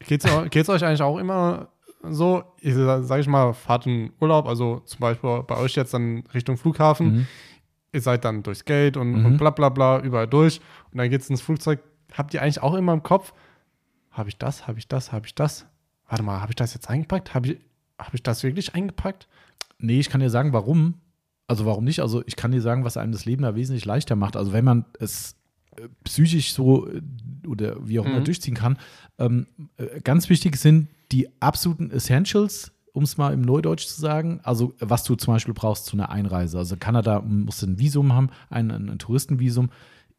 geht's, 0.00 0.24
eu- 0.26 0.48
geht's 0.50 0.68
euch 0.68 0.84
eigentlich 0.84 1.02
auch 1.02 1.16
immer 1.18 1.68
so? 2.02 2.42
Ich 2.60 2.74
sage 2.74 3.20
ich 3.20 3.28
mal, 3.28 3.52
fahrt 3.54 3.86
in 3.86 4.12
Urlaub, 4.20 4.46
also 4.48 4.80
zum 4.84 4.98
Beispiel 5.00 5.44
bei 5.46 5.56
euch 5.58 5.76
jetzt 5.76 5.94
dann 5.94 6.24
Richtung 6.34 6.56
Flughafen. 6.56 7.06
Mhm. 7.18 7.26
Ihr 7.92 8.00
seid 8.00 8.24
dann 8.24 8.42
durchs 8.42 8.64
Gate 8.64 8.96
und, 8.96 9.12
Mhm. 9.12 9.26
und 9.26 9.36
bla 9.38 9.50
bla 9.50 9.68
bla 9.70 10.00
überall 10.00 10.26
durch 10.28 10.60
und 10.92 10.98
dann 10.98 11.08
geht's 11.10 11.30
ins 11.30 11.40
Flugzeug. 11.40 11.80
Habt 12.12 12.34
ihr 12.34 12.42
eigentlich 12.42 12.62
auch 12.62 12.74
immer 12.74 12.92
im 12.92 13.02
Kopf, 13.02 13.32
habe 14.10 14.28
ich 14.28 14.36
das, 14.36 14.66
habe 14.66 14.78
ich 14.78 14.88
das, 14.88 15.12
habe 15.12 15.26
ich 15.26 15.34
das? 15.34 15.66
Warte 16.08 16.22
mal, 16.22 16.40
habe 16.40 16.52
ich 16.52 16.56
das 16.56 16.74
jetzt 16.74 16.88
eingepackt? 16.90 17.34
Habe 17.34 17.48
ich, 17.48 17.58
hab 17.98 18.14
ich 18.14 18.22
das 18.22 18.42
wirklich 18.42 18.74
eingepackt? 18.74 19.28
Nee, 19.78 20.00
ich 20.00 20.08
kann 20.10 20.20
dir 20.20 20.30
sagen, 20.30 20.52
warum. 20.52 20.94
Also 21.46 21.64
warum 21.66 21.84
nicht? 21.84 22.00
Also 22.00 22.22
ich 22.26 22.36
kann 22.36 22.50
dir 22.52 22.60
sagen, 22.60 22.84
was 22.84 22.96
einem 22.96 23.12
das 23.12 23.24
Leben 23.24 23.42
da 23.42 23.54
wesentlich 23.54 23.84
leichter 23.84 24.16
macht. 24.16 24.36
Also 24.36 24.52
wenn 24.52 24.64
man 24.64 24.84
es 24.98 25.34
äh, 25.76 25.88
psychisch 26.04 26.52
so 26.52 26.86
äh, 26.88 27.00
oder 27.46 27.76
wie 27.86 28.00
auch 28.00 28.04
immer 28.06 28.20
Mhm. 28.20 28.24
durchziehen 28.24 28.54
kann. 28.54 28.78
Ähm, 29.18 29.46
äh, 29.76 30.00
ganz 30.02 30.28
wichtig 30.28 30.56
sind 30.56 30.88
die 31.12 31.28
absoluten 31.40 31.90
Essentials, 31.90 32.72
um 32.98 33.04
es 33.04 33.16
mal 33.16 33.32
im 33.32 33.40
Neudeutsch 33.40 33.86
zu 33.86 34.00
sagen. 34.00 34.40
Also 34.42 34.74
was 34.80 35.04
du 35.04 35.14
zum 35.14 35.34
Beispiel 35.34 35.54
brauchst 35.54 35.86
zu 35.86 35.96
einer 35.96 36.10
Einreise. 36.10 36.58
Also 36.58 36.76
Kanada 36.76 37.20
musst 37.20 37.62
du 37.62 37.66
ein 37.66 37.78
Visum 37.78 38.12
haben, 38.12 38.28
ein, 38.50 38.72
ein, 38.72 38.90
ein 38.90 38.98
Touristenvisum. 38.98 39.70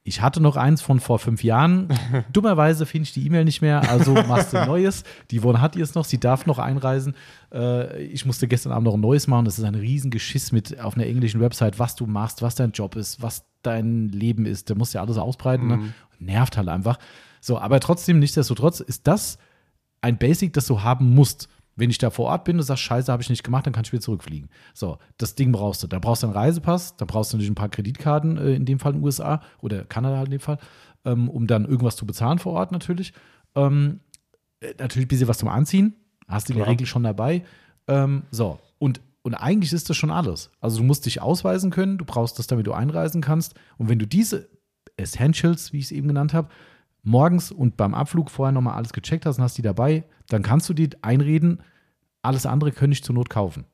Ich 0.03 0.21
hatte 0.21 0.41
noch 0.41 0.55
eins 0.55 0.81
von 0.81 1.01
vor 1.01 1.19
fünf 1.19 1.43
Jahren. 1.43 1.89
Dummerweise 2.33 2.85
finde 2.85 3.03
ich 3.03 3.13
die 3.13 3.25
E-Mail 3.25 3.43
nicht 3.43 3.61
mehr, 3.61 3.89
also 3.89 4.13
machst 4.13 4.53
du 4.53 4.57
ein 4.61 4.67
neues. 4.67 5.03
Die 5.29 5.41
Yvonne 5.41 5.59
hat 5.59 5.75
jetzt 5.75 5.93
noch, 5.93 6.05
sie 6.05 6.19
darf 6.19 6.45
noch 6.45 6.57
einreisen. 6.57 7.15
Äh, 7.53 8.03
ich 8.03 8.25
musste 8.25 8.47
gestern 8.47 8.71
Abend 8.71 8.85
noch 8.85 8.93
ein 8.93 9.01
neues 9.01 9.27
machen. 9.27 9.43
Das 9.43 9.59
ist 9.59 9.65
ein 9.65 9.75
Riesengeschiss 9.75 10.53
mit 10.53 10.79
auf 10.79 10.95
einer 10.95 11.05
englischen 11.05 11.41
Website, 11.41 11.79
was 11.79 11.95
du 11.95 12.05
machst, 12.05 12.41
was 12.41 12.55
dein 12.55 12.71
Job 12.71 12.95
ist, 12.95 13.21
was 13.21 13.43
dein 13.61 14.07
Leben 14.07 14.45
ist. 14.45 14.69
Da 14.69 14.75
musst 14.75 14.93
du 14.93 14.99
ja 14.99 15.03
alles 15.03 15.17
ausbreiten. 15.17 15.67
Ne? 15.67 15.77
Mhm. 15.77 15.93
Nervt 16.17 16.55
halt 16.55 16.69
einfach. 16.69 16.97
So, 17.41 17.59
aber 17.59 17.81
trotzdem, 17.81 18.19
nichtsdestotrotz 18.19 18.79
ist 18.79 19.05
das 19.05 19.37
ein 20.01 20.17
Basic, 20.17 20.53
das 20.53 20.65
du 20.65 20.81
haben 20.81 21.13
musst. 21.13 21.49
Wenn 21.79 21.89
ich 21.89 21.97
da 21.97 22.09
vor 22.09 22.27
Ort 22.27 22.43
bin 22.43 22.57
und 22.57 22.63
sage, 22.63 22.79
scheiße, 22.79 23.11
habe 23.11 23.21
ich 23.21 23.29
nicht 23.29 23.43
gemacht, 23.43 23.65
dann 23.65 23.73
kann 23.73 23.83
ich 23.85 23.91
wieder 23.91 24.01
zurückfliegen. 24.01 24.49
So, 24.73 24.97
das 25.17 25.35
Ding 25.35 25.51
brauchst 25.51 25.83
du. 25.83 25.87
Da 25.87 25.99
brauchst 25.99 26.23
du 26.23 26.27
einen 26.27 26.35
Reisepass, 26.35 26.95
da 26.97 27.05
brauchst 27.05 27.31
du 27.31 27.37
natürlich 27.37 27.51
ein 27.51 27.55
paar 27.55 27.69
Kreditkarten, 27.69 28.37
äh, 28.37 28.53
in 28.53 28.65
dem 28.65 28.79
Fall 28.79 28.93
in 28.93 28.99
den 28.99 29.05
USA 29.05 29.41
oder 29.61 29.85
Kanada 29.85 30.23
in 30.23 30.31
dem 30.31 30.39
Fall, 30.39 30.57
ähm, 31.05 31.29
um 31.29 31.47
dann 31.47 31.65
irgendwas 31.65 31.95
zu 31.95 32.05
bezahlen 32.05 32.39
vor 32.39 32.53
Ort 32.53 32.71
natürlich. 32.71 33.13
Ähm, 33.55 34.01
äh, 34.59 34.73
natürlich 34.77 35.05
ein 35.05 35.09
bisschen 35.09 35.27
was 35.27 35.37
zum 35.37 35.49
Anziehen, 35.49 35.95
hast 36.27 36.49
du 36.49 36.53
in 36.53 36.59
der. 36.59 36.67
Regel 36.67 36.85
schon 36.85 37.03
dabei. 37.03 37.43
Ähm, 37.87 38.23
so, 38.31 38.59
und, 38.77 39.01
und 39.23 39.35
eigentlich 39.35 39.73
ist 39.73 39.89
das 39.89 39.97
schon 39.97 40.11
alles. 40.11 40.51
Also 40.61 40.79
du 40.79 40.83
musst 40.83 41.05
dich 41.05 41.21
ausweisen 41.21 41.71
können, 41.71 41.97
du 41.97 42.05
brauchst 42.05 42.39
das, 42.39 42.47
damit 42.47 42.67
du 42.67 42.73
einreisen 42.73 43.21
kannst. 43.21 43.55
Und 43.77 43.89
wenn 43.89 43.99
du 43.99 44.05
diese 44.05 44.49
Essentials, 44.97 45.73
wie 45.73 45.79
ich 45.79 45.85
es 45.85 45.91
eben 45.91 46.07
genannt 46.07 46.33
habe, 46.33 46.49
morgens 47.03 47.51
und 47.51 47.77
beim 47.77 47.93
Abflug 47.93 48.29
vorher 48.29 48.51
nochmal 48.51 48.75
alles 48.75 48.93
gecheckt 48.93 49.25
hast 49.25 49.37
und 49.37 49.43
hast 49.43 49.57
die 49.57 49.61
dabei, 49.61 50.03
dann 50.27 50.41
kannst 50.43 50.67
du 50.69 50.73
dir 50.73 50.89
einreden, 51.01 51.61
alles 52.21 52.45
andere 52.45 52.71
könnte 52.71 52.93
ich 52.93 53.03
zur 53.03 53.15
Not 53.15 53.29
kaufen. 53.29 53.65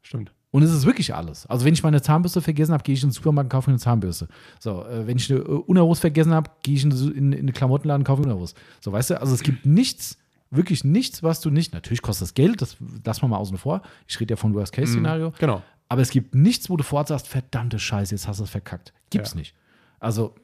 Stimmt. 0.00 0.32
Und 0.50 0.62
es 0.62 0.70
ist 0.72 0.84
wirklich 0.84 1.14
alles. 1.14 1.46
Also 1.46 1.64
wenn 1.64 1.72
ich 1.72 1.82
meine 1.82 2.02
Zahnbürste 2.02 2.42
vergessen 2.42 2.72
habe, 2.72 2.82
gehe 2.82 2.94
ich 2.94 3.02
in 3.02 3.08
den 3.08 3.14
Supermarkt 3.14 3.46
und 3.46 3.50
kaufe 3.50 3.70
mir 3.70 3.74
eine 3.74 3.80
Zahnbürste. 3.80 4.28
So, 4.60 4.84
äh, 4.84 5.06
wenn 5.06 5.16
ich 5.16 5.30
eine 5.30 5.40
äh, 5.40 5.44
Unterhose 5.44 6.00
vergessen 6.02 6.32
habe, 6.32 6.50
gehe 6.62 6.74
ich 6.74 6.84
in, 6.84 6.90
in, 6.90 7.32
in 7.32 7.38
eine 7.40 7.52
Klamottenladen 7.52 8.02
und 8.02 8.06
kaufe 8.06 8.22
eine 8.22 8.32
Unterhose. 8.32 8.54
So, 8.80 8.92
weißt 8.92 9.10
du, 9.10 9.20
also 9.20 9.32
es 9.34 9.42
gibt 9.42 9.64
nichts, 9.64 10.18
wirklich 10.50 10.84
nichts, 10.84 11.22
was 11.22 11.40
du 11.40 11.48
nicht, 11.50 11.72
natürlich 11.72 12.02
kostet 12.02 12.26
das 12.28 12.34
Geld, 12.34 12.60
das 12.60 12.76
lassen 13.04 13.22
wir 13.22 13.28
mal 13.28 13.38
außen 13.38 13.56
vor. 13.56 13.80
Ich 14.06 14.20
rede 14.20 14.32
ja 14.32 14.36
von 14.36 14.52
Worst-Case-Szenario. 14.54 15.32
Genau. 15.38 15.62
Aber 15.88 16.02
es 16.02 16.10
gibt 16.10 16.34
nichts, 16.34 16.68
wo 16.68 16.76
du 16.76 16.84
fort 16.84 17.08
sagst, 17.08 17.28
verdammte 17.28 17.78
Scheiße, 17.78 18.14
jetzt 18.14 18.28
hast 18.28 18.40
du 18.40 18.44
es 18.44 18.50
verkackt. 18.50 18.92
Gibt's 19.08 19.32
Ja. 19.32 19.38
nicht. 19.38 19.54
Also 20.00 20.34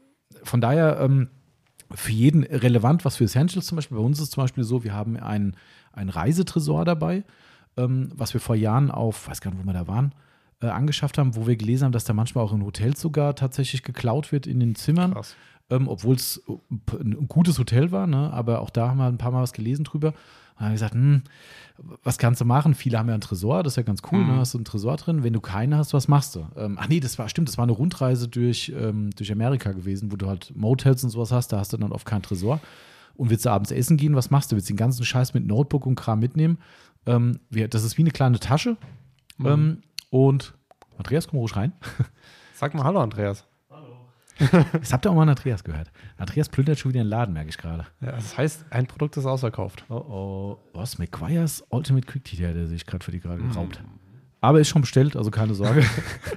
von 0.43 0.61
daher 0.63 1.01
ähm, 1.01 1.29
für 1.95 2.13
jeden 2.13 2.45
relevant, 2.45 3.05
was 3.05 3.17
für 3.17 3.25
Essentials 3.25 3.67
zum 3.67 3.77
Beispiel. 3.77 3.97
Bei 3.97 4.03
uns 4.03 4.21
ist 4.21 4.33
zum 4.33 4.45
Beispiel 4.45 4.65
so, 4.65 4.85
wir 4.85 4.93
haben 4.93 5.17
einen, 5.17 5.57
einen 5.93 6.11
Reisetresor 6.11 6.85
dabei, 6.85 7.25
ähm, 7.77 8.11
was 8.15 8.35
wir 8.35 8.41
vor 8.41 8.57
Jahren 8.57 8.91
auf, 8.91 9.29
weiß 9.29 9.41
gar 9.41 9.51
nicht, 9.51 9.63
wo 9.63 9.67
wir 9.67 9.73
da 9.73 9.87
waren, 9.87 10.13
äh, 10.61 10.67
angeschafft 10.67 11.19
haben, 11.19 11.37
wo 11.37 11.47
wir 11.47 11.57
gelesen 11.57 11.85
haben, 11.87 11.93
dass 11.93 12.05
da 12.05 12.13
manchmal 12.13 12.45
auch 12.45 12.53
in 12.53 12.65
Hotels 12.65 13.01
sogar 13.01 13.35
tatsächlich 13.37 13.83
geklaut 13.83 14.33
wird 14.33 14.47
in 14.47 14.61
den 14.61 14.75
Zimmern 14.75 15.15
Krass. 15.15 15.37
ähm, 15.71 15.89
obwohl 15.89 16.17
es 16.17 16.43
ein 17.01 17.29
gutes 17.29 17.59
Hotel 17.59 17.93
war, 17.93 18.07
ne? 18.07 18.33
aber 18.33 18.61
auch 18.61 18.71
da 18.71 18.89
haben 18.89 18.99
wir 18.99 19.07
ein 19.07 19.19
paar 19.19 19.31
Mal 19.33 19.43
was 19.43 19.53
gelesen 19.53 19.85
drüber. 19.85 20.15
Und 20.59 20.65
haben 20.65 20.73
gesagt, 20.73 20.95
hm, 20.95 21.23
was 22.03 22.19
kannst 22.19 22.41
du 22.41 22.45
machen? 22.45 22.75
Viele 22.75 22.99
haben 22.99 23.07
ja 23.07 23.15
einen 23.15 23.21
Tresor, 23.21 23.63
das 23.63 23.75
ist 23.75 23.77
ja 23.77 23.85
ganz 23.85 24.03
cool, 24.11 24.19
Mhm. 24.19 24.27
ne? 24.27 24.37
hast 24.39 24.55
du 24.55 24.59
einen 24.59 24.65
Tresor 24.65 24.97
drin. 24.97 25.23
Wenn 25.23 25.33
du 25.33 25.41
keinen 25.41 25.77
hast, 25.77 25.95
was 25.95 26.09
machst 26.09 26.35
du? 26.35 26.47
Ähm, 26.57 26.77
ach 26.81 26.89
nee, 26.89 26.99
das 26.99 27.17
war, 27.21 27.29
stimmt, 27.29 27.49
das 27.49 27.57
war 27.59 27.63
eine 27.63 27.71
Rundreise 27.73 28.27
durch, 28.27 28.73
ähm, 28.77 29.11
durch 29.15 29.31
Amerika 29.31 29.71
gewesen, 29.71 30.11
wo 30.11 30.17
du 30.17 30.27
halt 30.27 30.53
Motels 30.57 31.05
und 31.05 31.11
sowas 31.11 31.31
hast, 31.31 31.53
da 31.53 31.59
hast 31.61 31.73
du 31.73 31.77
dann 31.77 31.93
oft 31.93 32.05
keinen 32.05 32.23
Tresor. 32.23 32.59
Und 33.15 33.31
willst 33.31 33.47
du 33.47 33.51
abends 33.51 33.71
essen 33.71 33.97
gehen, 33.97 34.17
was 34.17 34.31
machst 34.31 34.51
du? 34.51 34.57
Willst 34.57 34.69
du 34.69 34.73
den 34.73 34.79
ganzen 34.79 35.05
Scheiß 35.05 35.33
mit 35.35 35.47
Notebook 35.47 35.87
und 35.87 35.95
Kram 35.95 36.19
mitnehmen? 36.19 36.59
Ähm, 37.07 37.39
wir, 37.51 37.69
das 37.69 37.85
ist 37.85 37.97
wie 37.97 38.03
eine 38.03 38.11
kleine 38.11 38.41
Tasche. 38.41 38.77
Mhm. 39.39 39.79
Und 40.11 40.55
Andreas, 40.97 41.29
komm 41.29 41.41
ruhig 41.41 41.57
rein. 41.57 41.73
Sag 42.55 42.75
mal 42.75 42.85
Hallo, 42.85 43.01
Andreas. 43.01 43.47
Jetzt 44.73 44.93
habt 44.93 45.05
ihr 45.05 45.11
auch 45.11 45.15
mal 45.15 45.23
einen 45.23 45.31
Andreas 45.31 45.65
gehört. 45.65 45.91
Andreas 46.17 46.49
plündert 46.49 46.79
schon 46.79 46.93
wieder 46.93 47.03
den 47.03 47.09
Laden, 47.09 47.35
merke 47.35 47.51
ich 47.51 47.59
gerade. 47.59 47.87
Ja, 48.01 48.13
das 48.13 48.39
heißt, 48.39 48.67
ein 48.71 48.87
Produkt 48.87 49.17
ist 49.17 49.27
ausverkauft. 49.27 49.85
Oh 49.89 49.95
oh. 49.95 50.59
Was? 50.75 50.99
McGuire's 50.99 51.65
Ultimate 51.71 52.07
Quick 52.07 52.25
Tea, 52.25 52.37
der, 52.37 52.67
sich 52.67 52.87
gerade 52.87 53.05
für 53.05 53.11
die 53.11 53.21
gerade 53.21 53.43
geraubt. 53.43 53.81
Aber 54.41 54.61
ist 54.61 54.69
schon 54.69 54.83
bestellt, 54.83 55.17
also 55.17 55.33
keine 55.33 55.55
Sorge. 55.55 55.85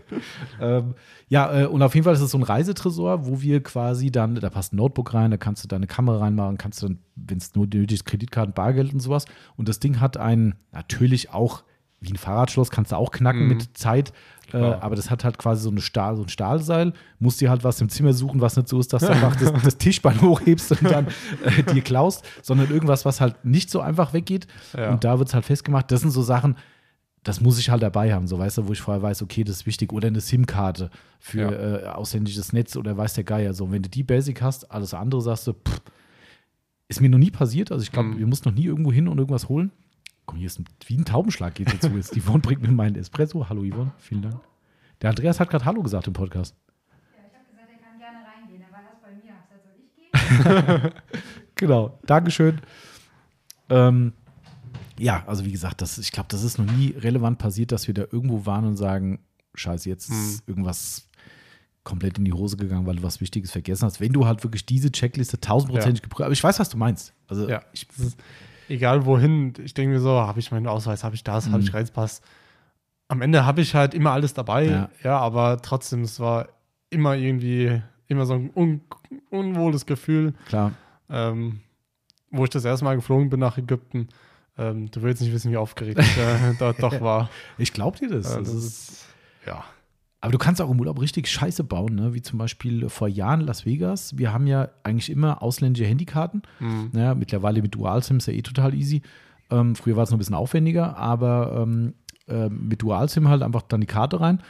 ähm, 0.59 0.95
ja, 1.27 1.61
äh, 1.61 1.65
und 1.67 1.83
auf 1.83 1.93
jeden 1.93 2.03
Fall 2.03 2.15
ist 2.15 2.21
es 2.21 2.31
so 2.31 2.37
ein 2.39 2.43
Reisetresor, 2.43 3.27
wo 3.27 3.41
wir 3.41 3.61
quasi 3.61 4.11
dann, 4.11 4.33
da 4.33 4.49
passt 4.49 4.73
ein 4.73 4.77
Notebook 4.77 5.13
rein, 5.13 5.29
da 5.29 5.37
kannst 5.37 5.63
du 5.63 5.67
deine 5.67 5.85
Kamera 5.85 6.17
reinmachen, 6.17 6.57
kannst 6.57 6.81
du 6.81 6.87
dann, 6.87 6.99
wenn 7.15 7.37
es 7.37 7.53
nur 7.53 7.67
nötig 7.67 7.99
ist, 7.99 8.05
Kreditkarten, 8.05 8.55
Bargeld 8.55 8.91
und 8.91 9.01
sowas. 9.01 9.25
Und 9.55 9.69
das 9.69 9.79
Ding 9.79 9.99
hat 9.99 10.17
ein, 10.17 10.55
natürlich 10.71 11.29
auch, 11.29 11.63
wie 12.01 12.11
ein 12.11 12.17
Fahrradschloss, 12.17 12.69
kannst 12.71 12.91
du 12.91 12.97
auch 12.97 13.11
knacken 13.11 13.43
Mhm. 13.43 13.47
mit 13.47 13.77
Zeit. 13.77 14.11
Äh, 14.53 14.57
aber 14.57 14.97
das 14.97 15.09
hat 15.09 15.23
halt 15.23 15.37
quasi 15.37 15.61
so, 15.63 15.69
eine 15.69 15.79
Stahl, 15.79 16.17
so 16.17 16.23
ein 16.23 16.27
Stahlseil. 16.29 16.91
Musst 17.19 17.39
dir 17.39 17.49
halt 17.49 17.63
was 17.63 17.79
im 17.79 17.87
Zimmer 17.87 18.11
suchen, 18.11 18.41
was 18.41 18.57
nicht 18.57 18.67
so 18.67 18.79
ist, 18.81 18.91
dass 18.91 19.01
du 19.03 19.09
einfach 19.09 19.35
das, 19.37 19.53
das 19.63 19.77
Tischbein 19.77 20.19
hochhebst 20.21 20.71
und 20.71 20.83
dann 20.91 21.07
äh, 21.45 21.63
dir 21.73 21.81
klaust, 21.81 22.25
sondern 22.41 22.69
irgendwas, 22.69 23.05
was 23.05 23.21
halt 23.21 23.45
nicht 23.45 23.69
so 23.69 23.79
einfach 23.79 24.11
weggeht. 24.11 24.47
Ja. 24.75 24.91
Und 24.91 25.05
da 25.05 25.19
wird 25.19 25.29
es 25.29 25.33
halt 25.33 25.45
festgemacht. 25.45 25.89
Das 25.89 26.01
sind 26.01 26.09
so 26.11 26.21
Sachen, 26.21 26.57
das 27.23 27.39
muss 27.39 27.59
ich 27.59 27.69
halt 27.69 27.81
dabei 27.83 28.13
haben, 28.13 28.27
so 28.27 28.39
weißt 28.39 28.57
du, 28.57 28.67
wo 28.67 28.73
ich 28.73 28.81
vorher 28.81 29.01
weiß, 29.01 29.21
okay, 29.21 29.43
das 29.45 29.57
ist 29.57 29.65
wichtig. 29.67 29.93
Oder 29.93 30.07
eine 30.07 30.19
SIM-Karte 30.19 30.89
für 31.19 31.39
Ja. 31.39 31.51
äh, 31.51 31.85
ausländisches 31.93 32.51
Netz 32.51 32.75
oder 32.75 32.97
weiß 32.97 33.13
der 33.13 33.23
Geier. 33.23 33.53
So, 33.53 33.71
wenn 33.71 33.83
du 33.83 33.89
die 33.89 34.03
Basic 34.03 34.41
hast, 34.41 34.69
alles 34.71 34.93
andere 34.93 35.21
sagst 35.21 35.47
du, 35.47 35.53
pff, 35.53 35.81
ist 36.89 36.99
mir 36.99 37.09
noch 37.09 37.19
nie 37.19 37.31
passiert. 37.31 37.71
Also 37.71 37.83
ich 37.83 37.91
glaube, 37.91 38.09
Mhm. 38.09 38.17
wir 38.17 38.27
mussten 38.27 38.49
noch 38.49 38.55
nie 38.55 38.65
irgendwo 38.65 38.91
hin 38.91 39.07
und 39.07 39.17
irgendwas 39.17 39.47
holen. 39.47 39.71
Komm, 40.31 40.37
hier 40.39 40.47
ist 40.47 40.59
ein, 40.59 40.65
wie 40.85 40.95
ein 40.97 41.03
Taubenschlag 41.03 41.55
geht 41.55 41.73
dazu 41.73 41.93
jetzt. 41.97 42.15
Die 42.15 42.21
Yvonne 42.25 42.39
bringt 42.39 42.61
mir 42.61 42.71
meinen 42.71 42.95
Espresso. 42.95 43.49
Hallo 43.49 43.63
Yvonne, 43.63 43.91
vielen 43.97 44.21
Dank. 44.21 44.39
Der 45.01 45.09
Andreas 45.09 45.41
hat 45.41 45.49
gerade 45.49 45.65
Hallo 45.65 45.83
gesagt 45.83 46.07
im 46.07 46.13
Podcast. 46.13 46.55
Ja, 46.87 47.23
ich 47.27 47.33
habe 47.35 47.45
gesagt, 47.49 47.69
er 47.69 47.85
kann 47.85 47.99
gerne 47.99 48.19
reingehen. 48.25 48.61
Er 48.61 48.71
war 48.71 48.81
erst 48.81 49.01
bei 49.01 49.11
mir. 49.11 49.33
Gesagt, 50.39 50.79
soll 50.79 50.83
ich 50.83 50.83
gehen? 50.83 51.21
Genau, 51.55 51.99
Dankeschön. 52.05 52.61
Ähm, 53.69 54.13
ja, 54.97 55.21
also 55.27 55.43
wie 55.45 55.51
gesagt, 55.51 55.81
das, 55.81 55.97
ich 55.97 56.13
glaube, 56.13 56.27
das 56.29 56.43
ist 56.43 56.57
noch 56.57 56.65
nie 56.65 56.91
relevant 56.97 57.37
passiert, 57.37 57.73
dass 57.73 57.87
wir 57.87 57.93
da 57.93 58.03
irgendwo 58.09 58.45
waren 58.45 58.63
und 58.65 58.77
sagen, 58.77 59.19
scheiße, 59.53 59.89
jetzt 59.89 60.09
ist 60.09 60.47
irgendwas 60.47 61.09
komplett 61.83 62.17
in 62.17 62.25
die 62.25 62.33
Hose 62.33 62.55
gegangen, 62.57 62.85
weil 62.87 62.95
du 62.95 63.03
was 63.03 63.19
Wichtiges 63.19 63.51
vergessen 63.51 63.83
hast. 63.85 63.99
Wenn 63.99 64.13
du 64.13 64.25
halt 64.25 64.43
wirklich 64.45 64.65
diese 64.65 64.91
Checkliste 64.91 65.41
tausendprozentig 65.41 66.01
geprüft 66.01 66.23
Aber 66.23 66.31
ich 66.33 66.43
weiß, 66.43 66.57
was 66.59 66.69
du 66.69 66.77
meinst. 66.77 67.13
Also 67.27 67.49
Ja. 67.49 67.61
ich, 67.73 67.85
Das 67.89 67.99
ist, 67.99 68.17
egal 68.71 69.05
wohin, 69.05 69.53
ich 69.63 69.73
denke 69.73 69.93
mir 69.93 69.99
so, 69.99 70.11
habe 70.19 70.39
ich 70.39 70.51
meinen 70.51 70.67
Ausweis, 70.67 71.03
habe 71.03 71.15
ich 71.15 71.23
das, 71.23 71.45
habe 71.47 71.57
Mhm. 71.57 71.63
ich 71.63 71.73
Reisepass. 71.73 72.21
Am 73.07 73.21
Ende 73.21 73.45
habe 73.45 73.61
ich 73.61 73.75
halt 73.75 73.93
immer 73.93 74.11
alles 74.11 74.33
dabei, 74.33 74.65
Ja. 74.65 74.89
ja. 75.03 75.17
aber 75.19 75.61
trotzdem, 75.61 76.01
es 76.03 76.19
war 76.19 76.47
immer 76.89 77.15
irgendwie, 77.15 77.81
immer 78.07 78.25
so 78.25 78.33
ein 78.35 78.49
un 78.55 78.81
unwohles 79.29 79.85
Gefühl, 79.85 80.33
klar. 80.47 80.71
ähm, 81.09 81.59
wo 82.31 82.43
ich 82.45 82.49
das 82.49 82.63
erste 82.65 82.85
Mal 82.85 82.95
geflogen 82.95 83.29
bin 83.29 83.39
nach 83.39 83.57
Ägypten. 83.57 84.07
Ähm, 84.57 84.89
du 84.91 85.01
willst 85.01 85.21
nicht 85.21 85.33
wissen, 85.33 85.51
wie 85.51 85.57
aufgeregt 85.57 85.99
ich 85.99 86.17
äh, 86.17 86.53
dort 86.59 86.81
doch 86.83 86.99
war. 87.01 87.29
Ich 87.57 87.71
glaube 87.73 87.97
dir 87.97 88.09
das. 88.09 88.33
Äh, 88.33 88.39
das 88.39 88.53
das 88.53 88.63
ist, 88.63 89.05
ja. 89.45 89.63
Aber 90.21 90.31
du 90.31 90.37
kannst 90.37 90.61
auch 90.61 90.69
im 90.69 90.79
Urlaub 90.79 91.01
richtig 91.01 91.27
Scheiße 91.27 91.63
bauen, 91.63 91.95
ne? 91.95 92.13
wie 92.13 92.21
zum 92.21 92.37
Beispiel 92.37 92.87
vor 92.89 93.07
Jahren 93.07 93.41
Las 93.41 93.65
Vegas. 93.65 94.17
Wir 94.17 94.31
haben 94.31 94.45
ja 94.45 94.69
eigentlich 94.83 95.09
immer 95.09 95.41
ausländische 95.41 95.87
Handykarten. 95.87 96.43
Hm. 96.59 96.89
Naja, 96.93 97.15
mittlerweile 97.15 97.61
mit 97.63 97.73
Dual-SIM 97.73 98.17
ist 98.17 98.27
ja 98.27 98.33
eh 98.33 98.43
total 98.43 98.75
easy. 98.75 99.01
Ähm, 99.49 99.75
früher 99.75 99.95
war 99.95 100.03
es 100.03 100.11
noch 100.11 100.17
ein 100.17 100.19
bisschen 100.19 100.35
aufwendiger, 100.35 100.95
aber 100.95 101.63
ähm, 101.63 101.95
äh, 102.27 102.49
mit 102.49 102.83
Dual-SIM 102.83 103.27
halt 103.27 103.41
einfach 103.41 103.63
dann 103.63 103.81
die 103.81 103.87
Karte 103.87 104.21
rein. 104.21 104.41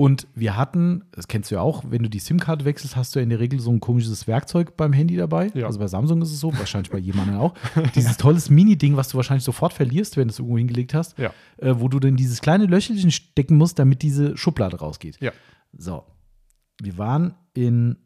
Und 0.00 0.28
wir 0.36 0.56
hatten, 0.56 1.02
das 1.10 1.26
kennst 1.26 1.50
du 1.50 1.56
ja 1.56 1.60
auch, 1.60 1.82
wenn 1.88 2.04
du 2.04 2.08
die 2.08 2.20
SIM-Karte 2.20 2.64
wechselst, 2.64 2.94
hast 2.94 3.16
du 3.16 3.18
ja 3.18 3.24
in 3.24 3.30
der 3.30 3.40
Regel 3.40 3.58
so 3.58 3.72
ein 3.72 3.80
komisches 3.80 4.28
Werkzeug 4.28 4.76
beim 4.76 4.92
Handy 4.92 5.16
dabei. 5.16 5.50
Ja. 5.54 5.66
Also 5.66 5.80
bei 5.80 5.88
Samsung 5.88 6.22
ist 6.22 6.30
es 6.30 6.38
so, 6.38 6.56
wahrscheinlich 6.56 6.92
bei 6.92 6.98
jedem 6.98 7.18
anderen 7.18 7.40
auch. 7.40 7.54
Dieses 7.96 8.16
tolles 8.16 8.48
Mini-Ding, 8.48 8.94
was 8.94 9.08
du 9.08 9.16
wahrscheinlich 9.16 9.42
sofort 9.42 9.72
verlierst, 9.72 10.16
wenn 10.16 10.28
du 10.28 10.32
es 10.32 10.38
irgendwo 10.38 10.56
hingelegt 10.56 10.94
hast, 10.94 11.18
Ja. 11.18 11.32
äh, 11.56 11.74
wo 11.80 11.88
du 11.88 11.98
dann 11.98 12.14
dieses 12.14 12.40
kleine 12.40 12.66
Löchelchen 12.66 13.10
stecken 13.10 13.56
musst, 13.56 13.80
damit 13.80 14.02
diese 14.02 14.36
Schublade 14.36 14.78
rausgeht. 14.78 15.18
Ja. 15.20 15.32
So. 15.76 16.04
Wir 16.80 16.96
waren 16.96 17.34
in. 17.54 17.96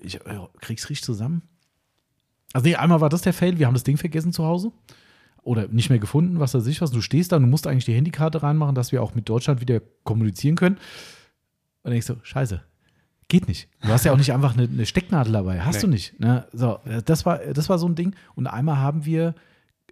Ich 0.00 0.14
äh, 0.24 0.38
krieg's 0.62 0.88
richtig 0.88 1.04
zusammen. 1.04 1.42
Also, 2.54 2.66
nee, 2.66 2.76
einmal 2.76 3.02
war 3.02 3.10
das 3.10 3.20
der 3.20 3.34
Fail, 3.34 3.58
wir 3.58 3.66
haben 3.66 3.74
das 3.74 3.84
Ding 3.84 3.98
vergessen 3.98 4.32
zu 4.32 4.44
Hause. 4.46 4.72
Oder 5.42 5.68
nicht 5.68 5.90
mehr 5.90 5.98
gefunden, 5.98 6.40
was 6.40 6.54
weiß 6.54 6.66
ich 6.68 6.80
was. 6.80 6.92
Du 6.92 7.02
stehst 7.02 7.30
da 7.32 7.36
und 7.36 7.42
du 7.42 7.48
musst 7.48 7.66
eigentlich 7.66 7.84
die 7.84 7.92
Handykarte 7.94 8.42
reinmachen, 8.42 8.74
dass 8.74 8.90
wir 8.90 9.02
auch 9.02 9.14
mit 9.14 9.28
Deutschland 9.28 9.60
wieder 9.60 9.80
kommunizieren 10.02 10.56
können. 10.56 10.78
Und 11.82 11.88
dann 11.88 11.92
denkst 11.92 12.06
du, 12.06 12.16
scheiße, 12.22 12.62
geht 13.28 13.48
nicht. 13.48 13.68
Du 13.80 13.88
hast 13.88 14.04
ja 14.04 14.12
auch 14.12 14.16
nicht 14.18 14.32
einfach 14.32 14.54
eine, 14.54 14.64
eine 14.64 14.86
Stecknadel 14.86 15.32
dabei. 15.32 15.60
Hast 15.62 15.76
Nee. 15.76 15.80
du 15.82 15.86
nicht. 15.88 16.20
Ne? 16.20 16.46
So, 16.52 16.78
äh, 16.84 17.02
das 17.02 17.24
war, 17.26 17.38
das 17.38 17.68
war 17.68 17.78
so 17.78 17.86
ein 17.88 17.94
Ding. 17.94 18.14
Und 18.34 18.46
einmal 18.46 18.76
haben 18.78 19.04
wir 19.04 19.34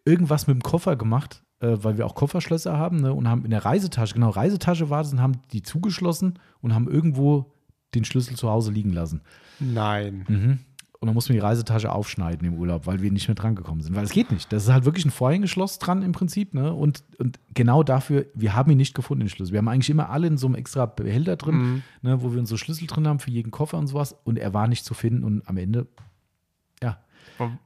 irgendwas 0.04 0.46
mit 0.46 0.54
dem 0.54 0.62
Koffer 0.62 0.96
gemacht, 0.96 1.42
äh, 1.60 1.76
weil 1.82 1.98
wir 1.98 2.06
auch 2.06 2.14
Kofferschlösser 2.14 2.76
haben, 2.78 3.00
ne? 3.00 3.12
Und 3.12 3.28
haben 3.28 3.44
in 3.44 3.50
der 3.50 3.64
Reisetasche, 3.64 4.14
genau, 4.14 4.30
Reisetasche 4.30 4.88
war 4.90 5.02
das 5.02 5.12
und 5.12 5.20
haben 5.20 5.40
die 5.52 5.62
zugeschlossen 5.62 6.38
und 6.60 6.74
haben 6.74 6.88
irgendwo 6.88 7.52
den 7.94 8.04
Schlüssel 8.04 8.36
zu 8.36 8.48
Hause 8.48 8.70
liegen 8.72 8.92
lassen. 8.92 9.20
Nein. 9.58 10.24
Mhm. 10.28 10.58
Und 11.02 11.06
dann 11.06 11.14
mussten 11.14 11.30
wir 11.32 11.40
die 11.40 11.46
Reisetasche 11.46 11.90
aufschneiden 11.90 12.46
im 12.46 12.58
Urlaub, 12.58 12.86
weil 12.86 13.00
wir 13.00 13.10
nicht 13.10 13.26
mehr 13.26 13.34
dran 13.34 13.54
gekommen 13.54 13.80
sind. 13.80 13.96
Weil 13.96 14.04
es 14.04 14.10
geht 14.12 14.30
nicht. 14.30 14.52
Das 14.52 14.64
ist 14.64 14.68
halt 14.70 14.84
wirklich 14.84 15.06
ein 15.06 15.10
Vorhängeschloss 15.10 15.78
dran 15.78 16.02
im 16.02 16.12
Prinzip. 16.12 16.52
Ne? 16.52 16.74
Und, 16.74 17.02
und 17.18 17.38
genau 17.54 17.82
dafür, 17.82 18.26
wir 18.34 18.54
haben 18.54 18.70
ihn 18.70 18.76
nicht 18.76 18.94
gefunden, 18.94 19.20
den 19.24 19.30
Schlüssel. 19.30 19.52
Wir 19.52 19.58
haben 19.60 19.68
eigentlich 19.68 19.88
immer 19.88 20.10
alle 20.10 20.26
in 20.26 20.36
so 20.36 20.46
einem 20.46 20.56
extra 20.56 20.84
Behälter 20.84 21.36
drin, 21.36 21.56
Mhm. 21.56 21.82
ne, 22.02 22.22
wo 22.22 22.32
wir 22.34 22.38
unsere 22.38 22.58
Schlüssel 22.58 22.86
drin 22.86 23.08
haben 23.08 23.18
für 23.18 23.30
jeden 23.30 23.50
Koffer 23.50 23.78
und 23.78 23.86
sowas. 23.86 24.14
Und 24.24 24.38
er 24.38 24.52
war 24.52 24.68
nicht 24.68 24.84
zu 24.84 24.92
finden. 24.92 25.24
Und 25.24 25.48
am 25.48 25.56
Ende, 25.56 25.86
ja. 26.82 26.98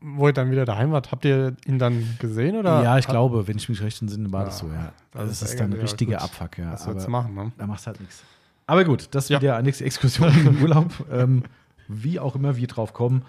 Wo- 0.01 0.28
ihr 0.28 0.32
dann 0.32 0.53
wieder 0.53 0.64
daheim 0.64 0.93
wart, 0.93 1.11
habt 1.11 1.24
ihr 1.24 1.57
ihn 1.66 1.80
dann 1.80 2.07
gesehen 2.20 2.55
oder? 2.55 2.85
ja, 2.85 2.99
ich 2.99 3.09
glaube, 3.09 3.49
wenn 3.49 3.57
ich 3.57 3.68
mich 3.68 3.82
recht 3.82 4.01
entsinne, 4.01 4.30
war 4.30 4.45
das 4.45 4.61
Ja, 4.61 4.68
so, 4.68 4.72
ja. 4.72 4.93
das 5.11 5.30
ist 5.32 5.43
das 5.43 5.51
ist 5.51 5.59
dann 5.61 5.72
ein 5.72 5.80
richtiger 5.80 6.18
gut. 6.18 6.22
Abfuck, 6.24 6.59
ja. 6.59 6.70
Was 6.74 6.87
Aber 6.87 7.09
machen, 7.09 7.35
ne? 7.35 7.51
da 7.59 7.66
machst 7.66 7.89
halt 7.89 7.99
nichts. 7.99 8.22
Aber 8.68 8.85
gut, 8.85 9.09
das 9.11 9.24
ist 9.24 9.30
Ja. 9.30 9.41
wieder 9.43 9.61
nächste 9.61 9.85
Exkursion 9.85 10.30
im 10.47 10.62
Urlaub. 10.62 10.93
Ähm, 11.11 11.43
wie 11.89 12.18
auch 12.20 12.35
immer 12.35 12.57
wir 12.57 12.66
drauf 12.66 12.93
kommen, 12.93 13.24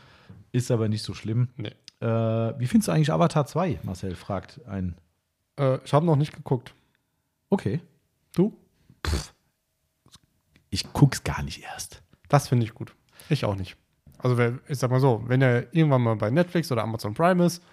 ist 0.51 0.71
aber 0.71 0.87
nicht 0.89 1.03
so 1.03 1.13
schlimm. 1.13 1.49
Nee. 1.57 1.71
Äh, 2.01 2.07
wie 2.59 2.67
findest 2.67 2.87
du 2.87 2.91
eigentlich 2.91 3.11
Avatar 3.11 3.45
2? 3.45 3.79
Marcel 3.83 4.15
fragt 4.15 4.59
ein 4.67 4.95
Äh, 5.59 5.79
ich 5.85 5.93
habe 5.93 6.05
noch 6.05 6.15
nicht 6.17 6.33
geguckt. 6.33 6.73
Okay. 7.49 7.79
Du? 8.35 8.53
Ich 10.69 10.91
guck's 10.93 11.23
gar 11.23 11.41
nicht 11.43 11.63
erst. 11.63 12.01
Das 12.27 12.47
finde 12.47 12.65
ich 12.65 12.73
gut. 12.73 12.93
Ich 13.29 13.45
auch 13.45 13.55
nicht. 13.55 13.77
Also, 14.17 14.37
wer- 14.37 14.59
ich 14.67 14.77
sag 14.79 14.91
mal 14.91 14.99
so, 14.99 15.23
wenn 15.27 15.41
er 15.41 15.73
irgendwann 15.73 16.01
mal 16.01 16.15
bei 16.15 16.29
Netflix 16.29 16.71
oder 16.71 16.83
Amazon 16.83 17.13
Prime 17.13 17.45
ist, 17.45 17.63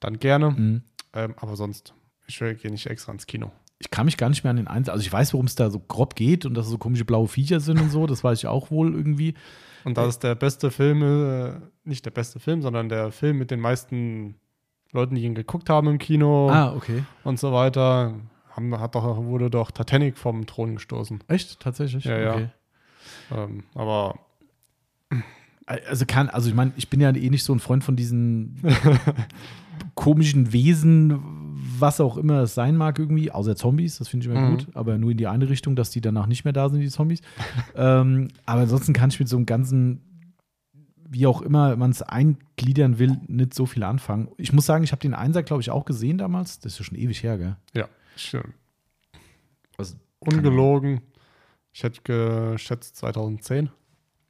dann 0.00 0.18
gerne. 0.18 0.50
Mhm. 0.50 0.82
Ähm, 1.12 1.34
aber 1.38 1.56
sonst, 1.56 1.94
ich 2.26 2.38
gehe 2.38 2.70
nicht 2.70 2.86
extra 2.86 3.12
ins 3.12 3.26
Kino. 3.26 3.50
Ich 3.78 3.90
kann 3.90 4.06
mich 4.06 4.16
gar 4.16 4.28
nicht 4.30 4.44
mehr 4.44 4.50
an 4.50 4.56
den 4.56 4.68
Einsatz. 4.68 4.92
Also 4.94 5.02
ich 5.02 5.12
weiß, 5.12 5.34
worum 5.34 5.46
es 5.46 5.54
da 5.54 5.70
so 5.70 5.78
grob 5.80 6.14
geht 6.14 6.46
und 6.46 6.54
dass 6.54 6.66
es 6.66 6.72
so 6.72 6.78
komische 6.78 7.04
blaue 7.04 7.28
Viecher 7.28 7.60
sind 7.60 7.80
und 7.80 7.90
so. 7.90 8.06
Das 8.06 8.24
weiß 8.24 8.38
ich 8.38 8.46
auch 8.46 8.70
wohl 8.70 8.94
irgendwie. 8.94 9.34
Und 9.86 9.96
das 9.96 10.08
ist 10.08 10.24
der 10.24 10.34
beste 10.34 10.72
Film, 10.72 11.02
äh, 11.02 11.52
nicht 11.84 12.04
der 12.04 12.10
beste 12.10 12.40
Film, 12.40 12.60
sondern 12.60 12.88
der 12.88 13.12
Film 13.12 13.38
mit 13.38 13.52
den 13.52 13.60
meisten 13.60 14.34
Leuten, 14.92 15.14
die 15.14 15.22
ihn 15.22 15.36
geguckt 15.36 15.70
haben 15.70 15.86
im 15.86 15.98
Kino 15.98 16.50
Ah, 16.50 16.74
okay. 16.74 17.04
und 17.22 17.38
so 17.38 17.52
weiter. 17.52 18.14
Haben, 18.50 18.78
hat 18.80 18.96
doch, 18.96 19.16
wurde 19.24 19.48
doch 19.48 19.70
Titanic 19.70 20.18
vom 20.18 20.44
Thron 20.46 20.74
gestoßen. 20.74 21.22
Echt? 21.28 21.60
Tatsächlich? 21.60 22.04
Ja, 22.04 22.18
ja. 22.18 22.32
Okay. 22.34 22.48
Ähm, 23.32 23.62
aber 23.74 24.18
Also 25.66 26.04
kann, 26.04 26.28
also 26.30 26.48
ich 26.48 26.54
meine, 26.56 26.72
ich 26.76 26.90
bin 26.90 27.00
ja 27.00 27.14
eh 27.14 27.30
nicht 27.30 27.44
so 27.44 27.52
ein 27.52 27.60
Freund 27.60 27.84
von 27.84 27.94
diesen 27.94 28.56
komischen 29.94 30.52
Wesen, 30.52 31.45
was 31.80 32.00
auch 32.00 32.16
immer 32.16 32.40
es 32.42 32.54
sein 32.54 32.76
mag 32.76 32.98
irgendwie, 32.98 33.30
außer 33.30 33.56
Zombies, 33.56 33.98
das 33.98 34.08
finde 34.08 34.26
ich 34.26 34.32
immer 34.32 34.40
Mhm. 34.46 34.50
gut, 34.58 34.66
aber 34.74 34.98
nur 34.98 35.10
in 35.10 35.16
die 35.18 35.26
eine 35.26 35.48
Richtung, 35.48 35.76
dass 35.76 35.90
die 35.90 36.00
danach 36.00 36.26
nicht 36.26 36.44
mehr 36.44 36.52
da 36.52 36.68
sind, 36.68 36.80
die 36.80 36.88
Zombies. 36.88 37.20
ähm, 37.74 38.28
aber 38.44 38.62
ansonsten 38.62 38.92
kann 38.92 39.10
ich 39.10 39.18
mit 39.20 39.28
so 39.28 39.36
einem 39.36 39.46
ganzen, 39.46 40.00
wie 41.08 41.26
auch 41.26 41.40
immer 41.42 41.76
man 41.76 41.90
es 41.90 42.02
eingliedern 42.02 42.98
will, 42.98 43.16
nicht 43.28 43.54
so 43.54 43.66
viel 43.66 43.82
anfangen. 43.84 44.28
Ich 44.36 44.52
muss 44.52 44.66
sagen, 44.66 44.84
ich 44.84 44.92
habe 44.92 45.00
den 45.00 45.14
Einser, 45.14 45.42
glaube 45.42 45.62
ich, 45.62 45.70
auch 45.70 45.84
gesehen 45.84 46.18
damals. 46.18 46.58
Das 46.60 46.72
ist 46.72 46.78
ja 46.80 46.84
schon 46.84 46.98
ewig 46.98 47.22
her, 47.22 47.38
gell? 47.38 47.56
ja, 47.74 47.88
ich, 48.16 48.34
äh, 48.34 48.42
Also, 49.78 49.94
ungelogen. 50.20 51.00
Ich 51.72 51.82
hätte 51.82 52.00
geschätzt 52.02 52.96
2010, 52.96 53.68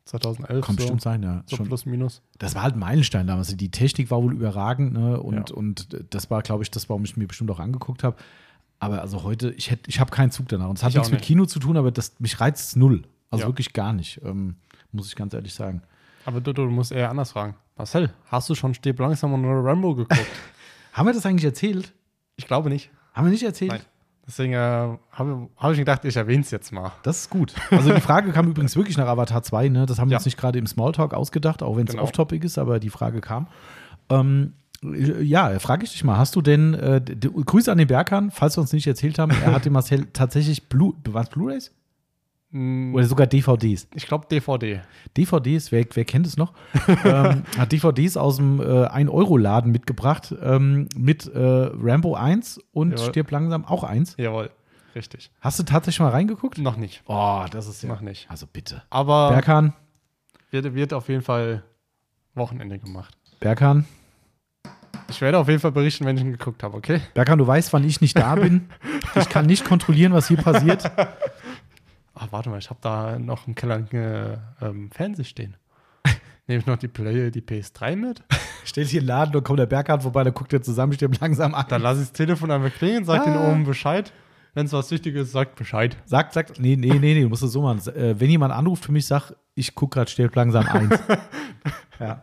2011. 0.06 0.64
kann 0.64 0.74
so, 0.74 0.76
bestimmt 0.78 1.02
sein, 1.02 1.22
ja. 1.22 1.42
so 1.46 1.56
Schon. 1.56 1.66
plus 1.66 1.84
minus. 1.86 2.22
Das 2.38 2.54
war 2.54 2.62
halt 2.62 2.74
ein 2.76 2.78
Meilenstein 2.78 3.26
damals. 3.26 3.54
Die 3.56 3.70
Technik 3.70 4.10
war 4.10 4.22
wohl 4.22 4.32
überragend, 4.32 4.92
ne? 4.92 5.20
Und, 5.20 5.50
Ja. 5.50 5.56
und 5.56 5.88
das 6.10 6.30
war, 6.30 6.42
glaube 6.42 6.62
ich, 6.62 6.70
das, 6.70 6.88
warum 6.88 7.04
ich 7.04 7.16
mir 7.16 7.26
bestimmt 7.26 7.50
auch 7.50 7.60
angeguckt 7.60 8.02
habe. 8.04 8.16
Aber 8.78 9.00
also 9.00 9.22
heute, 9.22 9.50
ich 9.52 9.70
hätte, 9.70 9.88
ich 9.90 10.00
habe 10.00 10.10
keinen 10.10 10.30
Zug 10.30 10.48
danach. 10.48 10.68
Und 10.68 10.78
es 10.78 10.82
hat 10.84 10.90
Ich 10.90 10.94
nichts 10.96 11.08
auch 11.08 11.12
mit 11.12 11.20
nicht. 11.20 11.26
Kino 11.26 11.46
zu 11.46 11.58
tun, 11.58 11.76
aber 11.76 11.90
das, 11.90 12.18
mich 12.20 12.40
reizt 12.40 12.68
es 12.70 12.76
null. 12.76 13.02
Also 13.30 13.42
Ja. 13.44 13.48
wirklich 13.48 13.72
gar 13.72 13.92
nicht, 13.92 14.20
ähm, 14.24 14.56
muss 14.92 15.08
ich 15.08 15.16
ganz 15.16 15.34
ehrlich 15.34 15.52
sagen. 15.54 15.82
Aber 16.24 16.40
du, 16.40 16.52
du 16.52 16.64
musst 16.66 16.92
eher 16.92 17.10
anders 17.10 17.32
fragen. 17.32 17.56
Marcel, 17.76 18.12
hast 18.26 18.48
du 18.48 18.54
schon 18.54 18.74
Stirb 18.74 18.98
langsam 19.00 19.32
und 19.32 19.44
Rambo 19.44 19.94
geguckt? 19.94 20.14
Haben 20.92 21.06
wir 21.06 21.12
das 21.12 21.26
eigentlich 21.26 21.44
erzählt? 21.44 21.92
ich 22.36 22.46
glaube 22.46 22.68
nicht. 22.68 22.90
Haben 23.12 23.26
wir 23.26 23.32
nicht 23.32 23.42
erzählt? 23.42 23.70
Nein. 23.72 23.80
Deswegen 24.26 24.54
äh, 24.54 24.56
habe 25.12 25.48
hab 25.56 25.70
ich 25.72 25.78
gedacht, 25.78 26.04
ich 26.04 26.16
erwähne 26.16 26.42
es 26.42 26.50
jetzt 26.50 26.72
mal. 26.72 26.90
Das 27.04 27.18
ist 27.20 27.30
gut. 27.30 27.54
Also 27.70 27.92
die 27.94 28.00
Frage 28.00 28.32
kam 28.32 28.48
übrigens 28.48 28.74
wirklich 28.74 28.96
nach 28.96 29.06
Avatar 29.06 29.42
2, 29.42 29.68
ne? 29.68 29.86
Das 29.86 29.98
haben 30.00 30.08
wir 30.08 30.14
Ja. 30.14 30.18
uns 30.18 30.24
nicht 30.24 30.36
gerade 30.36 30.58
im 30.58 30.66
Smalltalk 30.66 31.14
ausgedacht, 31.14 31.62
auch 31.62 31.76
wenn 31.76 31.86
es 31.86 31.92
Genau. 31.92 32.02
off-topic 32.02 32.44
ist, 32.44 32.58
aber 32.58 32.80
die 32.80 32.90
Frage 32.90 33.20
kam. 33.20 33.46
Ähm, 34.10 34.54
ja, 34.82 35.56
frage 35.58 35.84
ich 35.84 35.92
dich 35.92 36.02
mal, 36.04 36.16
hast 36.18 36.34
du 36.36 36.42
denn, 36.42 36.74
äh, 36.74 37.00
Grüße 37.00 37.70
an 37.70 37.78
den 37.78 37.86
Berghahn, 37.88 38.30
falls 38.30 38.56
wir 38.56 38.60
uns 38.62 38.72
nicht 38.72 38.86
erzählt 38.86 39.18
haben, 39.18 39.30
er 39.30 39.52
hat 39.52 39.64
dem 39.64 39.72
Marcel 39.72 40.06
tatsächlich 40.12 40.68
Blu 40.68 40.94
was 41.04 41.30
Blu-Rays? 41.30 41.72
Hm, 42.52 42.94
Oder 42.94 43.04
sogar 43.04 43.26
DVDs. 43.26 43.88
Ich 43.94 44.06
glaube 44.06 44.26
DVD. 44.30 44.80
DVDs, 45.16 45.72
wer, 45.72 45.84
wer 45.92 46.04
kennt 46.04 46.26
es 46.26 46.36
noch? 46.36 46.52
ähm, 47.04 47.42
hat 47.58 47.72
DVDs 47.72 48.16
aus 48.16 48.36
dem 48.36 48.60
äh, 48.60 48.64
1-Euro-Laden 48.64 49.72
mitgebracht 49.72 50.34
ähm, 50.42 50.88
mit 50.96 51.26
äh, 51.26 51.38
Rambo 51.38 52.14
1 52.14 52.60
und 52.72 52.92
Jawohl. 52.92 53.08
Stirb 53.08 53.30
langsam 53.30 53.64
auch 53.64 53.82
1. 53.82 54.14
Jawohl, 54.18 54.50
richtig. 54.94 55.30
Hast 55.40 55.58
du 55.58 55.64
tatsächlich 55.64 56.00
mal 56.00 56.10
reingeguckt? 56.10 56.58
Noch 56.58 56.76
nicht. 56.76 57.02
Oh, 57.06 57.44
das 57.50 57.66
ist 57.66 57.82
ja. 57.82 57.88
Noch 57.88 58.00
nicht. 58.00 58.30
Also 58.30 58.46
bitte. 58.46 58.82
Aber 58.90 59.30
Berghahn, 59.30 59.72
wird, 60.50 60.72
wird 60.74 60.92
auf 60.92 61.08
jeden 61.08 61.22
Fall 61.22 61.64
Wochenende 62.34 62.78
gemacht. 62.78 63.16
Berghahn. 63.40 63.86
Ich 65.08 65.20
werde 65.20 65.38
auf 65.38 65.48
jeden 65.48 65.60
Fall 65.60 65.72
berichten, 65.72 66.04
wenn 66.04 66.16
ich 66.16 66.22
ihn 66.22 66.32
geguckt 66.32 66.62
habe, 66.62 66.76
okay? 66.76 67.00
Berghahn, 67.14 67.38
du 67.38 67.46
weißt, 67.46 67.72
wann 67.72 67.84
ich 67.84 68.00
nicht 68.00 68.16
da 68.16 68.34
bin. 68.36 68.68
Ich 69.18 69.30
kann 69.30 69.46
nicht 69.46 69.64
kontrollieren, 69.64 70.12
was 70.12 70.28
hier 70.28 70.36
passiert. 70.36 70.90
Ach, 72.18 72.28
warte 72.32 72.48
mal, 72.48 72.58
ich 72.58 72.70
habe 72.70 72.80
da 72.82 73.18
noch 73.18 73.46
im 73.46 73.54
Keller 73.54 73.74
einen 73.76 73.88
äh, 73.92 74.38
ähm, 74.62 74.90
Fernseher 74.90 75.24
stehen. 75.24 75.56
Nehme 76.46 76.60
ich 76.60 76.66
noch 76.66 76.78
die 76.78 76.88
Play, 76.88 77.30
die 77.30 77.42
PS3 77.42 77.94
mit? 77.94 78.22
Stellt 78.64 78.88
hier 78.88 79.00
einen 79.00 79.08
Laden, 79.08 79.32
da 79.32 79.40
kommt 79.40 79.58
der 79.58 79.66
Berghahn 79.66 80.00
vorbei, 80.00 80.24
da 80.24 80.30
guckt 80.30 80.52
er 80.52 80.62
zusammen, 80.62 80.94
stirbt 80.94 81.20
langsam 81.20 81.54
an. 81.54 81.66
Dann 81.68 81.82
lasse 81.82 82.00
ich 82.02 82.08
das 82.08 82.16
Telefon 82.16 82.50
einfach 82.50 82.72
klingeln, 82.76 83.04
sag 83.04 83.24
den 83.24 83.34
Ah. 83.34 83.50
oben 83.50 83.64
Bescheid. 83.64 84.12
Wenn 84.54 84.64
es 84.64 84.72
was 84.72 84.90
Wichtiges 84.90 85.26
ist, 85.26 85.32
sagt 85.32 85.56
Bescheid. 85.56 85.98
Sagt, 86.06 86.32
sagt, 86.32 86.58
nee, 86.58 86.76
nee, 86.76 86.88
nee, 86.94 86.98
nee, 86.98 87.20
du 87.22 87.28
musst 87.28 87.42
es 87.42 87.52
so 87.52 87.60
machen. 87.60 87.78
Äh, 87.94 88.18
wenn 88.18 88.30
jemand 88.30 88.54
anruft 88.54 88.86
für 88.86 88.92
mich, 88.92 89.06
sag, 89.06 89.32
ich 89.54 89.74
gucke 89.74 89.96
gerade 89.98 90.10
stirbt 90.10 90.34
langsam 90.34 90.66
eins. 90.66 90.98
ja. 92.00 92.22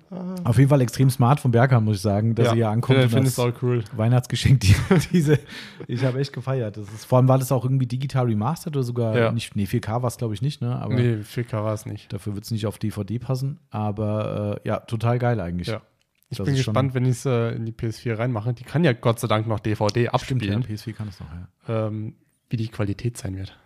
Auf 0.44 0.58
jeden 0.58 0.68
Fall 0.70 0.80
extrem 0.80 1.10
smart 1.10 1.40
von 1.40 1.50
Berghahn, 1.50 1.84
muss 1.84 1.96
ich 1.96 2.02
sagen, 2.02 2.34
dass 2.34 2.48
er 2.48 2.54
hier 2.54 2.68
ankommt. 2.68 2.98
Ich 2.98 3.10
finde 3.10 3.28
es 3.28 3.38
auch 3.38 3.52
cool. 3.62 3.82
Weihnachtsgeschenk, 3.96 4.60
die, 4.60 4.74
diese, 5.12 5.38
ich 5.86 6.04
habe 6.04 6.18
echt 6.20 6.32
gefeiert. 6.32 6.76
Das 6.76 6.88
ist, 6.92 7.04
vor 7.04 7.18
allem 7.18 7.28
war 7.28 7.38
das 7.38 7.52
auch 7.52 7.64
irgendwie 7.64 7.86
digital 7.86 8.26
remastered 8.26 8.76
oder 8.76 8.82
sogar 8.84 9.16
Ja. 9.16 9.32
nicht, 9.32 9.56
nee, 9.56 9.64
4K 9.64 10.02
war 10.02 10.08
es, 10.08 10.16
glaube 10.16 10.34
ich, 10.34 10.42
nicht, 10.42 10.60
ne? 10.60 10.76
Aber 10.76 10.94
nee, 10.94 11.16
4K 11.22 11.52
war 11.64 11.74
es 11.74 11.86
nicht. 11.86 12.12
dafür 12.12 12.34
wird 12.34 12.44
es 12.44 12.50
nicht 12.50 12.66
auf 12.66 12.78
DVD 12.78 13.18
passen. 13.18 13.60
Aber 13.70 14.60
äh, 14.64 14.68
ja, 14.68 14.80
total 14.80 15.18
geil 15.18 15.40
eigentlich. 15.40 15.68
Ja. 15.68 15.82
Ich 16.30 16.38
Das 16.38 16.46
bin 16.46 16.56
gespannt, 16.56 16.94
wenn 16.94 17.04
ich 17.04 17.12
es 17.12 17.26
äh, 17.26 17.50
in 17.54 17.64
die 17.66 17.72
PS4 17.72 18.18
reinmache. 18.18 18.54
Die 18.54 18.64
kann 18.64 18.82
ja 18.82 18.92
Gott 18.92 19.20
sei 19.20 19.28
Dank 19.28 19.46
noch 19.46 19.60
DVD 19.60 19.90
Stimmt, 19.92 20.42
ja, 20.42 20.54
abspielen, 20.54 20.64
PS4 20.64 20.92
kann 20.94 21.08
es 21.08 21.20
noch, 21.20 21.28
ja. 21.68 21.86
ähm, 21.86 22.14
wie 22.50 22.56
die 22.56 22.68
Qualität 22.68 23.16
sein 23.16 23.36
wird. 23.36 23.56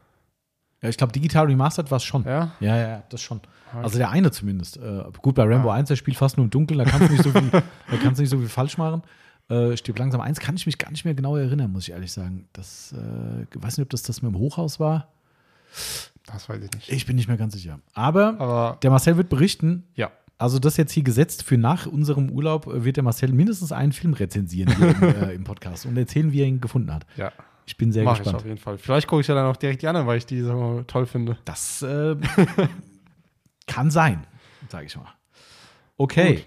Ja, 0.83 0.89
ich 0.89 0.97
glaube, 0.97 1.12
digital 1.12 1.47
remastered 1.47 1.91
war 1.91 1.97
es 1.97 2.05
schon. 2.05 2.24
Ja? 2.24 2.53
Ja, 2.61 2.76
ja, 2.76 2.89
ja, 2.89 3.03
das 3.09 3.20
schon. 3.22 3.41
Okay. 3.73 3.83
Also 3.83 3.99
der 3.99 4.11
eine 4.11 4.31
zumindest. 4.31 4.77
Äh, 4.79 5.05
gut, 5.21 5.35
bei 5.35 5.45
Rambo 5.45 5.71
Ah. 5.71 5.75
1, 5.75 5.89
der 5.89 5.97
spielt 5.97 6.16
fast 6.16 6.37
nur 6.37 6.45
im 6.45 6.51
Dunkeln, 6.51 6.79
da 6.79 6.85
kannst 6.85 7.09
du 7.09 7.12
nicht 7.12 7.23
so 7.25 7.31
viel, 7.31 7.51
da 7.51 7.62
kannst 8.03 8.21
nicht 8.21 8.31
so 8.31 8.39
viel 8.39 8.49
falsch 8.49 8.79
machen. 8.79 9.03
Äh, 9.49 9.77
Stirb 9.77 9.99
langsam 9.99 10.21
1 10.21 10.41
kann 10.41 10.57
ich 10.57 10.66
mich 10.66 10.77
gar 10.79 10.91
nicht 10.91 11.05
mehr 11.05 11.14
genau 11.14 11.37
erinnern, 11.37 11.71
muss 11.73 11.85
ich 11.85 11.93
ehrlich 11.93 12.12
sagen. 12.12 12.47
Das, 12.53 12.93
äh, 12.97 13.43
ich 13.43 13.62
weiß 13.62 13.79
nicht, 13.79 13.85
ob 13.85 13.91
das 13.91 14.03
das 14.03 14.21
mit 14.23 14.33
dem 14.33 14.39
Hochhaus 14.39 14.79
war. 14.79 15.09
Das 16.27 16.49
weiß 16.49 16.62
ich 16.62 16.71
nicht. 16.73 16.91
Ich 16.93 17.07
bin 17.07 17.16
nicht 17.16 17.29
mehr 17.29 17.37
ganz 17.39 17.55
sicher. 17.55 17.79
Aber 17.95 18.39
Aber 18.39 18.79
der 18.83 18.91
Marcel 18.91 19.16
wird 19.16 19.29
berichten, 19.31 19.85
ja, 19.95 20.11
also 20.39 20.59
das 20.59 20.77
jetzt 20.77 20.93
hier 20.93 21.03
gesetzt 21.03 21.43
für 21.43 21.59
nach 21.59 21.87
unserem 21.87 22.31
Urlaub 22.31 22.66
äh, 22.66 22.85
wird 22.85 22.97
der 22.97 23.05
Marcel 23.05 23.33
mindestens 23.33 23.73
einen 23.73 23.93
Film 23.93 24.12
rezensieren 24.14 24.73
im, 24.81 25.03
äh, 25.03 25.33
im 25.35 25.45
Podcast 25.45 25.85
und 25.87 25.97
erzählen, 25.97 26.31
wie 26.33 26.41
er 26.43 26.47
ihn 26.47 26.61
gefunden 26.61 26.93
hat. 26.95 27.07
ja. 27.16 27.33
Ich 27.66 27.77
bin 27.77 27.93
sehr 27.93 28.03
Mach 28.03 28.12
ich 28.14 28.19
gespannt. 28.21 28.37
auf 28.37 28.47
jeden 28.47 28.57
Fall. 28.57 28.79
Vielleicht 28.79 29.07
gucke 29.09 29.21
ich 29.21 29.27
ja 29.27 29.35
dann 29.35 29.45
auch 29.45 29.57
direkt 29.59 29.83
die 29.83 29.89
anderen, 29.89 30.07
weil 30.07 30.16
ich 30.16 30.25
die 30.25 30.41
so 30.41 30.85
toll 30.87 31.05
finde. 31.05 31.37
Das 31.45 31.83
äh, 31.83 32.16
kann 33.69 33.91
sein, 33.93 34.27
sage 34.69 34.87
ich 34.87 34.97
mal. 34.97 35.14
Okay, 35.97 36.35
Gut. 36.37 36.47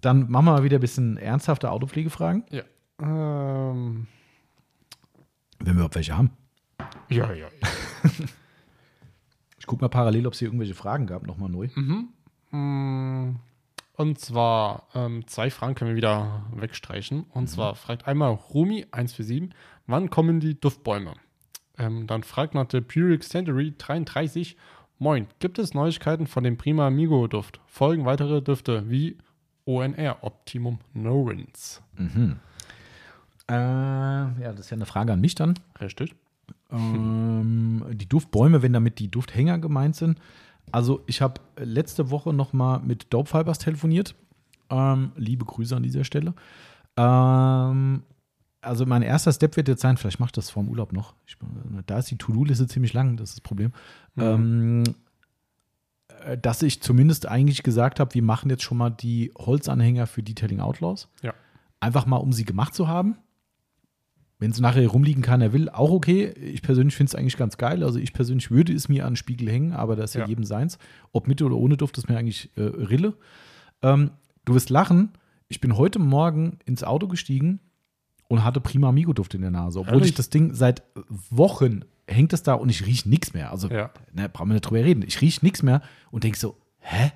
dann 0.00 0.30
machen 0.30 0.44
wir 0.44 0.52
mal 0.52 0.62
wieder 0.62 0.78
ein 0.78 0.80
bisschen 0.80 1.16
ernsthafte 1.16 1.70
Autopflegefragen, 1.70 2.44
Ja. 2.50 2.62
Ähm, 3.00 4.06
wenn 5.58 5.66
wir 5.66 5.72
überhaupt 5.74 5.94
welche 5.96 6.16
haben. 6.16 6.30
ja, 7.08 7.32
ja. 7.32 7.34
ja. 7.34 7.48
Ich 9.58 9.66
gucke 9.66 9.84
mal 9.84 9.88
parallel, 9.88 10.26
ob 10.26 10.32
es 10.32 10.38
hier 10.38 10.48
irgendwelche 10.48 10.74
Fragen 10.74 11.06
gab, 11.06 11.26
nochmal 11.26 11.50
neu. 11.50 11.68
Mm, 12.50 13.36
Und 13.94 14.18
zwar 14.18 14.88
ähm, 14.94 15.26
zwei 15.26 15.50
Fragen 15.50 15.74
können 15.74 15.90
wir 15.90 15.96
wieder 15.96 16.46
wegstreichen. 16.54 17.24
Und 17.24 17.48
zwar 17.48 17.74
fragt 17.74 18.06
einmal 18.06 18.30
Rumi 18.32 18.86
147, 18.90 19.50
wann 19.86 20.08
kommen 20.08 20.40
die 20.40 20.58
Duftbäume? 20.58 21.12
Ähm, 21.76 22.06
dann 22.06 22.22
fragt 22.22 22.54
nach 22.54 22.66
der 22.66 22.80
Puric 22.80 23.22
Century 23.22 23.74
33, 23.76 24.56
Moin, 25.02 25.26
gibt 25.38 25.58
es 25.58 25.72
Neuigkeiten 25.72 26.26
von 26.26 26.44
dem 26.44 26.58
Prima 26.58 26.86
Amigo 26.86 27.26
Duft? 27.26 27.58
Folgen 27.66 28.04
weitere 28.04 28.42
Düfte 28.42 28.90
wie 28.90 29.16
ONR 29.64 30.18
Optimum 30.20 30.78
No 30.92 31.22
Rinse. 31.22 31.80
Mhm. 31.96 32.36
Äh, 33.48 33.54
ja, 33.54 34.52
das 34.52 34.60
ist 34.60 34.70
ja 34.70 34.76
eine 34.76 34.84
Frage 34.84 35.14
an 35.14 35.20
mich 35.22 35.34
dann. 35.34 35.54
Richtig? 35.80 36.14
ähm, 36.70 37.82
die 37.92 38.08
Duftbäume, 38.08 38.62
wenn 38.62 38.74
damit 38.74 38.98
die 38.98 39.10
Dufthänger 39.10 39.58
gemeint 39.58 39.96
sind. 39.96 40.18
Also 40.70 41.02
ich 41.06 41.22
habe 41.22 41.40
letzte 41.56 42.10
Woche 42.10 42.32
noch 42.34 42.52
mal 42.52 42.80
mit 42.80 43.06
Dope 43.10 43.28
Fibers 43.28 43.58
telefoniert. 43.58 44.14
Ähm, 44.68 45.12
liebe 45.16 45.46
Grüße 45.46 45.74
an 45.74 45.82
dieser 45.82 46.04
Stelle. 46.04 46.34
Ähm, 46.98 48.02
also 48.62 48.86
mein 48.86 49.02
erster 49.02 49.32
Step 49.32 49.56
wird 49.56 49.68
jetzt 49.68 49.80
sein, 49.82 49.96
vielleicht 49.96 50.20
macht 50.20 50.36
das 50.36 50.50
vorm 50.50 50.68
Urlaub 50.68 50.92
noch. 50.92 51.14
Ich, 51.26 51.36
da 51.86 51.98
ist 51.98 52.10
die 52.10 52.18
To-Do-Liste 52.18 52.66
ziemlich 52.66 52.92
lang, 52.92 53.16
das 53.16 53.30
ist 53.30 53.36
das 53.38 53.40
Problem. 53.42 53.72
Ähm, 54.16 54.84
äh, 56.24 56.36
dass 56.38 56.62
ich 56.62 56.82
zumindest 56.82 57.26
eigentlich 57.26 57.62
gesagt 57.62 58.00
habe, 58.00 58.14
wir 58.14 58.22
machen 58.22 58.50
jetzt 58.50 58.62
schon 58.62 58.78
mal 58.78 58.90
die 58.90 59.32
Holzanhänger 59.38 60.06
für 60.06 60.22
Detailing 60.22 60.60
Outlaws. 60.60 61.08
Ja. 61.22 61.32
Einfach 61.80 62.06
mal, 62.06 62.18
um 62.18 62.32
sie 62.32 62.44
gemacht 62.44 62.74
zu 62.74 62.88
haben. 62.88 63.16
Wenn 64.38 64.50
es 64.52 64.60
nachher 64.60 64.86
rumliegen 64.88 65.22
kann, 65.22 65.42
er 65.42 65.52
will, 65.52 65.68
auch 65.68 65.90
okay. 65.90 66.28
Ich 66.30 66.62
persönlich 66.62 66.94
finde 66.96 67.10
es 67.10 67.14
eigentlich 67.14 67.36
ganz 67.36 67.58
geil. 67.58 67.82
Also 67.84 67.98
ich 67.98 68.12
persönlich 68.14 68.50
würde 68.50 68.72
es 68.72 68.88
mir 68.88 69.04
an 69.04 69.12
den 69.12 69.16
Spiegel 69.16 69.50
hängen, 69.50 69.72
aber 69.72 69.96
das 69.96 70.10
ist 70.10 70.14
ja, 70.14 70.22
Ja. 70.22 70.28
jedem 70.28 70.44
seins. 70.44 70.78
Ob 71.12 71.28
mit 71.28 71.42
oder 71.42 71.56
ohne 71.56 71.76
Duft, 71.76 71.98
ist 71.98 72.08
mir 72.08 72.16
eigentlich 72.16 72.50
äh, 72.56 72.62
Rille. 72.62 73.14
Ähm, 73.82 74.12
du 74.46 74.54
wirst 74.54 74.70
lachen. 74.70 75.10
Ich 75.48 75.60
bin 75.60 75.76
heute 75.76 75.98
Morgen 75.98 76.58
ins 76.64 76.84
Auto 76.84 77.06
gestiegen 77.06 77.60
und 78.30 78.44
hatte 78.44 78.60
prima 78.60 78.88
Amigo-Duft 78.88 79.34
in 79.34 79.40
der 79.42 79.50
Nase. 79.50 79.80
Obwohl 79.80 79.94
Ehrlich? 79.94 80.10
ich 80.10 80.14
das 80.14 80.30
Ding 80.30 80.54
seit 80.54 80.82
Wochen 81.30 81.84
hängt 82.06 82.32
es 82.32 82.42
da 82.44 82.54
und 82.54 82.68
ich 82.68 82.86
rieche 82.86 83.08
nichts 83.08 83.34
mehr. 83.34 83.50
Also, 83.50 83.68
Ja. 83.68 83.90
ne, 84.12 84.28
brauchen 84.28 84.48
wir 84.48 84.54
nicht 84.54 84.62
drüber 84.62 84.84
reden. 84.84 85.02
Ich 85.02 85.20
rieche 85.20 85.44
nichts 85.44 85.62
mehr 85.64 85.82
und 86.12 86.22
denke 86.24 86.38
so, 86.38 86.56
hä? 86.78 87.10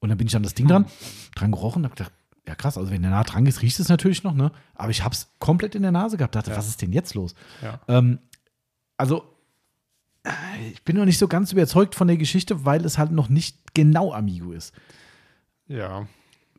Und 0.00 0.08
dann 0.08 0.16
bin 0.18 0.26
ich 0.26 0.34
an 0.36 0.42
das 0.42 0.54
Ding 0.54 0.66
dran, 0.66 0.86
dran 1.34 1.52
gerochen 1.52 1.82
und 1.84 1.90
hab 1.90 1.96
gedacht, 1.96 2.12
ja 2.48 2.54
krass, 2.54 2.78
also 2.78 2.90
wenn 2.90 3.02
der 3.02 3.10
nah 3.10 3.22
dran 3.24 3.44
ist, 3.46 3.60
riecht 3.62 3.78
es 3.78 3.88
natürlich 3.90 4.22
noch, 4.24 4.34
ne? 4.34 4.50
Aber 4.74 4.90
ich 4.90 5.04
habe 5.04 5.14
es 5.14 5.28
komplett 5.40 5.74
in 5.74 5.82
der 5.82 5.92
Nase 5.92 6.16
gehabt, 6.16 6.34
dachte, 6.34 6.50
Ja. 6.52 6.56
was 6.56 6.68
ist 6.68 6.80
denn 6.80 6.92
jetzt 6.92 7.14
los? 7.14 7.34
Ja. 7.62 7.80
Ähm, 7.88 8.18
also, 8.96 9.24
äh, 10.22 10.30
ich 10.72 10.82
bin 10.84 10.96
noch 10.96 11.04
nicht 11.04 11.18
so 11.18 11.28
ganz 11.28 11.52
überzeugt 11.52 11.94
von 11.94 12.08
der 12.08 12.16
Geschichte, 12.16 12.64
weil 12.64 12.84
es 12.84 12.96
halt 12.98 13.10
noch 13.12 13.28
nicht 13.28 13.74
genau 13.74 14.12
Amigo 14.12 14.52
ist. 14.52 14.72
Ja. 15.66 16.06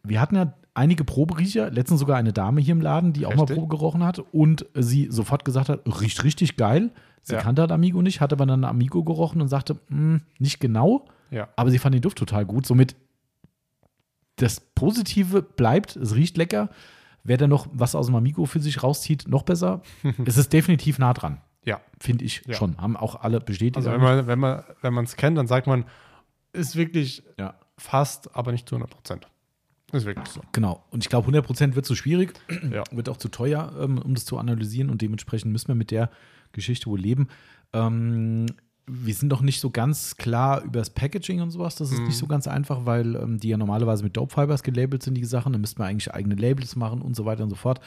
Wir 0.09 0.21
hatten 0.21 0.35
ja 0.35 0.53
einige 0.73 1.03
Proberiecher, 1.03 1.71
letztens 1.71 1.99
sogar 1.99 2.17
eine 2.17 2.33
Dame 2.33 2.61
hier 2.61 2.73
im 2.73 2.81
Laden, 2.81 3.13
die 3.13 3.25
auch 3.25 3.33
mal 3.35 3.41
Richtig. 3.43 3.57
Probe 3.57 3.75
gerochen 3.75 4.03
hat 4.03 4.19
und 4.31 4.65
sie 4.75 5.07
sofort 5.09 5.43
gesagt 5.45 5.69
hat, 5.69 5.81
riecht 6.01 6.23
richtig 6.23 6.55
geil. 6.55 6.91
Sie 7.23 7.33
Ja. 7.33 7.41
kannte 7.41 7.61
halt 7.63 7.71
Amigo 7.71 8.01
nicht, 8.01 8.21
hat 8.21 8.31
aber 8.31 8.45
dann 8.45 8.63
Amigo 8.63 9.03
gerochen 9.03 9.41
und 9.41 9.47
sagte, 9.47 9.79
"Hm, 9.89 10.21
nicht 10.39 10.59
genau, 10.59 11.05
Ja. 11.31 11.47
aber 11.55 11.71
sie 11.71 11.79
fand 11.79 11.95
den 11.95 12.01
Duft 12.01 12.17
total 12.17 12.45
gut. 12.45 12.65
Somit 12.65 12.95
das 14.37 14.59
Positive 14.59 15.41
bleibt, 15.41 15.95
es 15.95 16.15
riecht 16.15 16.37
lecker. 16.37 16.69
Wer 17.23 17.37
dann 17.37 17.49
noch 17.49 17.67
was 17.73 17.95
aus 17.95 18.05
dem 18.05 18.15
Amigo 18.15 18.45
für 18.45 18.59
sich 18.59 18.83
rauszieht, 18.83 19.27
noch 19.27 19.43
besser. 19.43 19.81
es 20.25 20.37
ist 20.37 20.53
definitiv 20.53 20.99
nah 20.99 21.13
dran, 21.13 21.41
Ja. 21.65 21.81
finde 21.99 22.23
ich 22.23 22.43
Ja. 22.45 22.53
schon. 22.53 22.77
Haben 22.77 22.95
auch 22.95 23.15
alle 23.21 23.39
bestätigt. 23.41 23.77
Also 23.77 23.91
wenn 23.91 23.99
man, 24.01 24.27
wenn 24.27 24.39
man, 24.39 24.63
wenn 24.81 24.93
man 24.93 25.05
es 25.05 25.15
kennt, 25.15 25.37
dann 25.37 25.47
sagt 25.47 25.67
man, 25.67 25.85
ist 26.53 26.75
wirklich 26.75 27.23
ja. 27.37 27.55
fast, 27.77 28.35
aber 28.35 28.51
nicht 28.51 28.69
zu 28.69 28.75
100 28.75 28.91
Prozent. 28.91 29.27
Ist 29.91 30.05
wirklich 30.05 30.27
so. 30.27 30.41
Genau. 30.51 30.83
Und 30.91 31.03
ich 31.03 31.09
glaube, 31.09 31.29
100% 31.31 31.75
wird 31.75 31.85
zu 31.85 31.95
schwierig, 31.95 32.33
Ja. 32.71 32.83
wird 32.91 33.07
auch 33.09 33.17
zu 33.17 33.29
teuer, 33.29 33.71
ähm, 33.79 33.97
um 33.99 34.13
das 34.15 34.25
zu 34.25 34.37
analysieren. 34.37 34.89
Und 34.89 35.01
dementsprechend 35.01 35.51
müssen 35.51 35.69
wir 35.69 35.75
mit 35.75 35.91
der 35.91 36.09
Geschichte 36.51 36.87
wohl 36.87 36.99
leben. 36.99 37.27
Ähm, 37.73 38.47
wir 38.89 39.13
sind 39.13 39.27
noch 39.29 39.41
nicht 39.41 39.59
so 39.59 39.69
ganz 39.69 40.15
klar 40.15 40.61
über 40.63 40.79
das 40.79 40.89
Packaging 40.89 41.41
und 41.41 41.51
sowas. 41.51 41.75
Das 41.75 41.91
ist 41.91 41.99
nicht 42.01 42.17
so 42.17 42.25
ganz 42.27 42.47
einfach, 42.47 42.85
weil 42.85 43.15
ähm, 43.15 43.37
die 43.37 43.49
ja 43.49 43.57
normalerweise 43.57 44.03
mit 44.03 44.15
Dope 44.15 44.33
Fibers 44.33 44.63
gelabelt 44.63 45.03
sind, 45.03 45.15
die 45.15 45.25
Sachen. 45.25 45.51
Da 45.53 45.59
müssten 45.59 45.79
wir 45.79 45.85
eigentlich 45.85 46.13
eigene 46.13 46.35
Labels 46.35 46.75
machen 46.77 47.01
und 47.01 47.15
so 47.15 47.25
weiter 47.25 47.43
und 47.43 47.49
so 47.49 47.55
fort. 47.57 47.79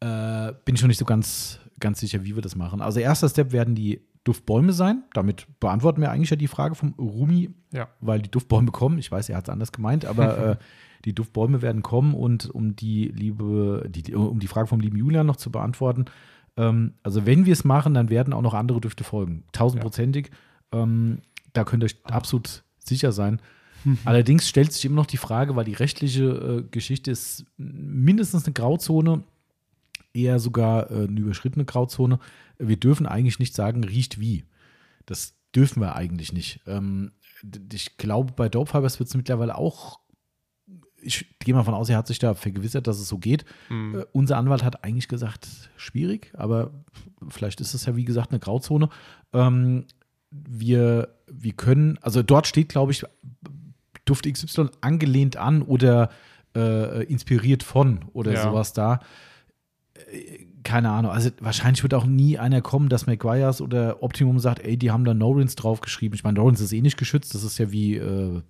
Äh, 0.00 0.52
bin 0.64 0.74
ich 0.74 0.80
noch 0.82 0.88
nicht 0.88 0.98
so 0.98 1.04
ganz, 1.04 1.60
ganz 1.80 2.00
sicher, 2.00 2.24
wie 2.24 2.34
wir 2.34 2.42
das 2.42 2.56
machen. 2.56 2.80
Also, 2.80 2.98
erster 3.00 3.28
Step 3.28 3.52
werden 3.52 3.74
die 3.74 4.00
Duftbäume 4.24 4.72
sein. 4.72 5.02
Damit 5.14 5.46
beantworten 5.60 6.00
wir 6.00 6.10
eigentlich 6.10 6.30
ja 6.30 6.36
die 6.36 6.48
Frage 6.48 6.74
vom 6.74 6.94
Rumi, 6.98 7.50
Ja. 7.72 7.88
weil 8.00 8.20
die 8.22 8.30
Duftbäume 8.30 8.70
kommen. 8.70 8.98
Ich 8.98 9.10
weiß, 9.12 9.28
er 9.28 9.36
hat 9.36 9.44
es 9.44 9.50
anders 9.50 9.70
gemeint, 9.72 10.04
aber 10.04 10.38
äh, 10.52 10.56
die 11.04 11.14
Duftbäume 11.14 11.62
werden 11.62 11.82
kommen 11.82 12.14
und 12.14 12.50
um 12.50 12.76
die 12.76 13.08
liebe, 13.08 13.88
die, 13.88 14.14
um 14.14 14.38
die 14.38 14.46
Frage 14.46 14.68
vom 14.68 14.80
lieben 14.80 14.96
Julian 14.96 15.26
noch 15.26 15.36
zu 15.36 15.50
beantworten, 15.50 16.06
ähm, 16.56 16.94
also 17.02 17.26
wenn 17.26 17.46
wir 17.46 17.52
es 17.52 17.64
machen, 17.64 17.94
dann 17.94 18.10
werden 18.10 18.32
auch 18.32 18.42
noch 18.42 18.54
andere 18.54 18.80
Düfte 18.80 19.04
folgen. 19.04 19.44
Tausendprozentig. 19.52 20.30
Ähm, 20.72 21.18
da 21.52 21.64
könnt 21.64 21.82
ihr 21.82 21.86
euch 21.86 21.96
absolut 22.04 22.64
sicher 22.78 23.12
sein. 23.12 23.40
Allerdings 24.04 24.48
stellt 24.48 24.72
sich 24.72 24.84
immer 24.84 24.96
noch 24.96 25.06
die 25.06 25.16
Frage, 25.16 25.56
weil 25.56 25.64
die 25.64 25.72
rechtliche 25.72 26.24
äh, 26.24 26.62
Geschichte 26.70 27.10
ist 27.10 27.44
mindestens 27.56 28.44
eine 28.44 28.52
Grauzone, 28.52 29.24
eher 30.14 30.38
sogar 30.38 30.90
äh, 30.90 31.08
eine 31.08 31.20
überschrittene 31.20 31.64
Grauzone. 31.64 32.18
Wir 32.58 32.76
dürfen 32.76 33.06
eigentlich 33.06 33.38
nicht 33.38 33.54
sagen, 33.54 33.82
riecht 33.84 34.20
wie. 34.20 34.44
Das 35.06 35.34
dürfen 35.54 35.80
wir 35.80 35.96
eigentlich 35.96 36.32
nicht. 36.32 36.60
Ähm, 36.66 37.12
ich 37.72 37.96
glaube, 37.96 38.32
bei 38.36 38.48
Dope 38.48 38.70
Fibers 38.70 39.00
wird 39.00 39.08
es 39.08 39.16
mittlerweile 39.16 39.56
auch. 39.56 39.98
Ich 41.04 41.26
gehe 41.40 41.52
mal 41.54 41.60
davon 41.60 41.74
aus, 41.74 41.88
er 41.88 41.96
hat 41.98 42.06
sich 42.06 42.18
da 42.20 42.34
vergewissert, 42.34 42.86
dass 42.86 42.98
es 43.00 43.08
so 43.08 43.18
geht. 43.18 43.44
Mhm. 43.68 43.98
Äh, 44.00 44.04
unser 44.12 44.36
Anwalt 44.36 44.62
hat 44.62 44.84
eigentlich 44.84 45.08
gesagt, 45.08 45.48
schwierig, 45.76 46.32
aber 46.36 46.70
vielleicht 47.28 47.60
ist 47.60 47.74
es 47.74 47.86
ja, 47.86 47.96
wie 47.96 48.04
gesagt, 48.04 48.30
eine 48.30 48.38
Grauzone. 48.40 48.88
Ähm, 49.32 49.84
wir, 50.30 51.08
wir 51.30 51.52
können, 51.52 51.98
also 52.02 52.22
dort 52.22 52.46
steht, 52.46 52.68
glaube 52.68 52.92
ich, 52.92 53.04
Duft 54.04 54.24
XY 54.32 54.68
angelehnt 54.80 55.36
an 55.36 55.62
oder 55.62 56.10
äh, 56.56 57.04
inspiriert 57.04 57.62
von 57.62 58.04
oder 58.12 58.32
Ja. 58.32 58.42
sowas 58.44 58.72
da. 58.72 59.00
Äh, 59.94 60.46
Keine 60.64 60.90
Ahnung. 60.90 61.10
Also 61.10 61.30
wahrscheinlich 61.40 61.82
wird 61.82 61.94
auch 61.94 62.06
nie 62.06 62.38
einer 62.38 62.62
kommen, 62.62 62.88
dass 62.88 63.06
McGuire's 63.06 63.60
oder 63.60 64.02
Optimum 64.02 64.38
sagt, 64.38 64.60
ey, 64.60 64.76
die 64.76 64.90
haben 64.92 65.04
da 65.04 65.12
Norins 65.14 65.56
draufgeschrieben. 65.56 66.14
Ich 66.14 66.22
meine, 66.24 66.38
Norins 66.38 66.60
ist 66.60 66.72
eh 66.72 66.80
nicht 66.80 66.96
geschützt. 66.96 67.34
Das 67.34 67.42
ist 67.42 67.58
ja 67.58 67.72
wie, 67.72 67.96
äh, 67.96 68.42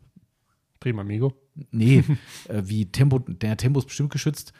Prima 0.82 1.02
Amigo. 1.02 1.32
nee, 1.70 2.02
äh, 2.48 2.62
wie 2.64 2.86
Tempo, 2.86 3.18
der 3.20 3.56
Tempo 3.56 3.78
ist 3.78 3.86
bestimmt 3.86 4.10
geschützt. 4.10 4.52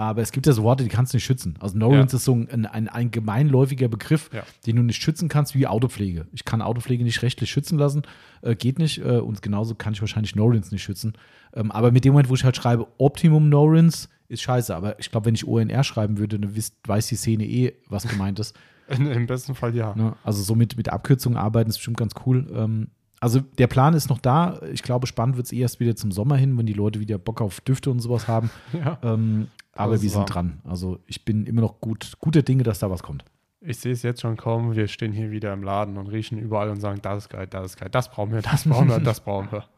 Aber 0.00 0.22
es 0.22 0.30
gibt 0.30 0.46
ja 0.46 0.52
so 0.52 0.62
Worte, 0.62 0.84
die 0.84 0.88
kannst 0.90 1.12
du 1.12 1.16
nicht 1.16 1.24
schützen. 1.24 1.56
Also 1.58 1.76
Norins 1.76 2.12
Ja. 2.12 2.18
ist 2.18 2.24
so 2.24 2.32
ein, 2.32 2.66
ein, 2.66 2.88
ein 2.88 3.10
gemeinläufiger 3.10 3.88
Begriff, 3.88 4.30
Ja. 4.32 4.44
den 4.64 4.76
du 4.76 4.82
nicht 4.84 5.02
schützen 5.02 5.28
kannst, 5.28 5.56
wie 5.56 5.66
Autopflege. 5.66 6.28
Ich 6.32 6.44
kann 6.44 6.62
Autopflege 6.62 7.02
nicht 7.02 7.20
rechtlich 7.22 7.50
schützen 7.50 7.78
lassen, 7.78 8.02
äh, 8.42 8.54
geht 8.54 8.78
nicht. 8.78 8.98
Äh, 8.98 9.18
und 9.18 9.42
genauso 9.42 9.74
kann 9.74 9.94
ich 9.94 10.00
wahrscheinlich 10.00 10.36
Norins 10.36 10.70
nicht 10.70 10.84
schützen. 10.84 11.14
Ähm, 11.52 11.72
aber 11.72 11.90
mit 11.90 12.04
dem 12.04 12.12
Moment, 12.12 12.28
wo 12.28 12.34
ich 12.34 12.44
halt 12.44 12.54
schreibe, 12.56 12.86
Optimum 12.98 13.48
Norins, 13.48 14.08
ist 14.28 14.42
scheiße. 14.42 14.74
Aber 14.76 15.00
ich 15.00 15.10
glaube, 15.10 15.26
wenn 15.26 15.34
ich 15.34 15.48
ONR 15.48 15.82
schreiben 15.82 16.18
würde, 16.18 16.38
dann 16.38 16.54
wisst, 16.54 16.76
weiß 16.86 17.08
die 17.08 17.16
Szene 17.16 17.44
eh, 17.44 17.72
was 17.88 18.06
gemeint 18.06 18.38
ist. 18.38 18.56
In, 18.88 19.04
Im 19.06 19.26
besten 19.26 19.56
Fall 19.56 19.74
ja. 19.74 19.96
Ne? 19.96 20.14
Also 20.22 20.44
so 20.44 20.54
mit, 20.54 20.76
mit 20.76 20.90
Abkürzungen 20.90 21.36
arbeiten 21.36 21.70
ist 21.70 21.76
bestimmt 21.78 21.96
ganz 21.96 22.12
cool. 22.24 22.46
Ähm, 22.54 22.88
also 23.20 23.40
der 23.40 23.66
Plan 23.66 23.94
ist 23.94 24.08
noch 24.08 24.18
da. 24.18 24.60
Ich 24.72 24.82
glaube, 24.82 25.06
spannend 25.06 25.36
wird 25.36 25.46
es 25.46 25.52
erst 25.52 25.80
wieder 25.80 25.96
zum 25.96 26.12
Sommer 26.12 26.36
hin, 26.36 26.56
wenn 26.58 26.66
die 26.66 26.72
Leute 26.72 27.00
wieder 27.00 27.18
Bock 27.18 27.40
auf 27.40 27.60
Düfte 27.60 27.90
und 27.90 28.00
sowas 28.00 28.28
haben. 28.28 28.50
Ja. 28.72 28.98
Ähm, 29.02 29.48
aber 29.72 30.02
wir 30.02 30.10
sind 30.10 30.20
wahr. 30.20 30.26
dran. 30.26 30.60
Also 30.64 30.98
ich 31.06 31.24
bin 31.24 31.46
immer 31.46 31.60
noch 31.60 31.80
gut, 31.80 32.12
guter 32.18 32.42
Dinge, 32.42 32.64
dass 32.64 32.80
da 32.80 32.90
was 32.90 33.02
kommt. 33.02 33.24
Ich 33.60 33.78
sehe 33.78 33.92
es 33.92 34.02
jetzt 34.02 34.20
schon 34.20 34.36
kommen. 34.36 34.74
Wir 34.74 34.88
stehen 34.88 35.12
hier 35.12 35.30
wieder 35.30 35.52
im 35.52 35.62
Laden 35.62 35.96
und 35.96 36.08
riechen 36.08 36.38
überall 36.38 36.68
und 36.68 36.80
sagen, 36.80 37.00
das 37.02 37.24
ist 37.24 37.28
geil, 37.28 37.46
das 37.48 37.66
ist 37.66 37.76
geil, 37.76 37.88
das 37.90 38.10
brauchen 38.10 38.32
wir, 38.32 38.42
das 38.42 38.64
brauchen 38.64 38.88
wir, 38.88 39.00
das 39.00 39.20
brauchen 39.20 39.50
wir. 39.52 39.64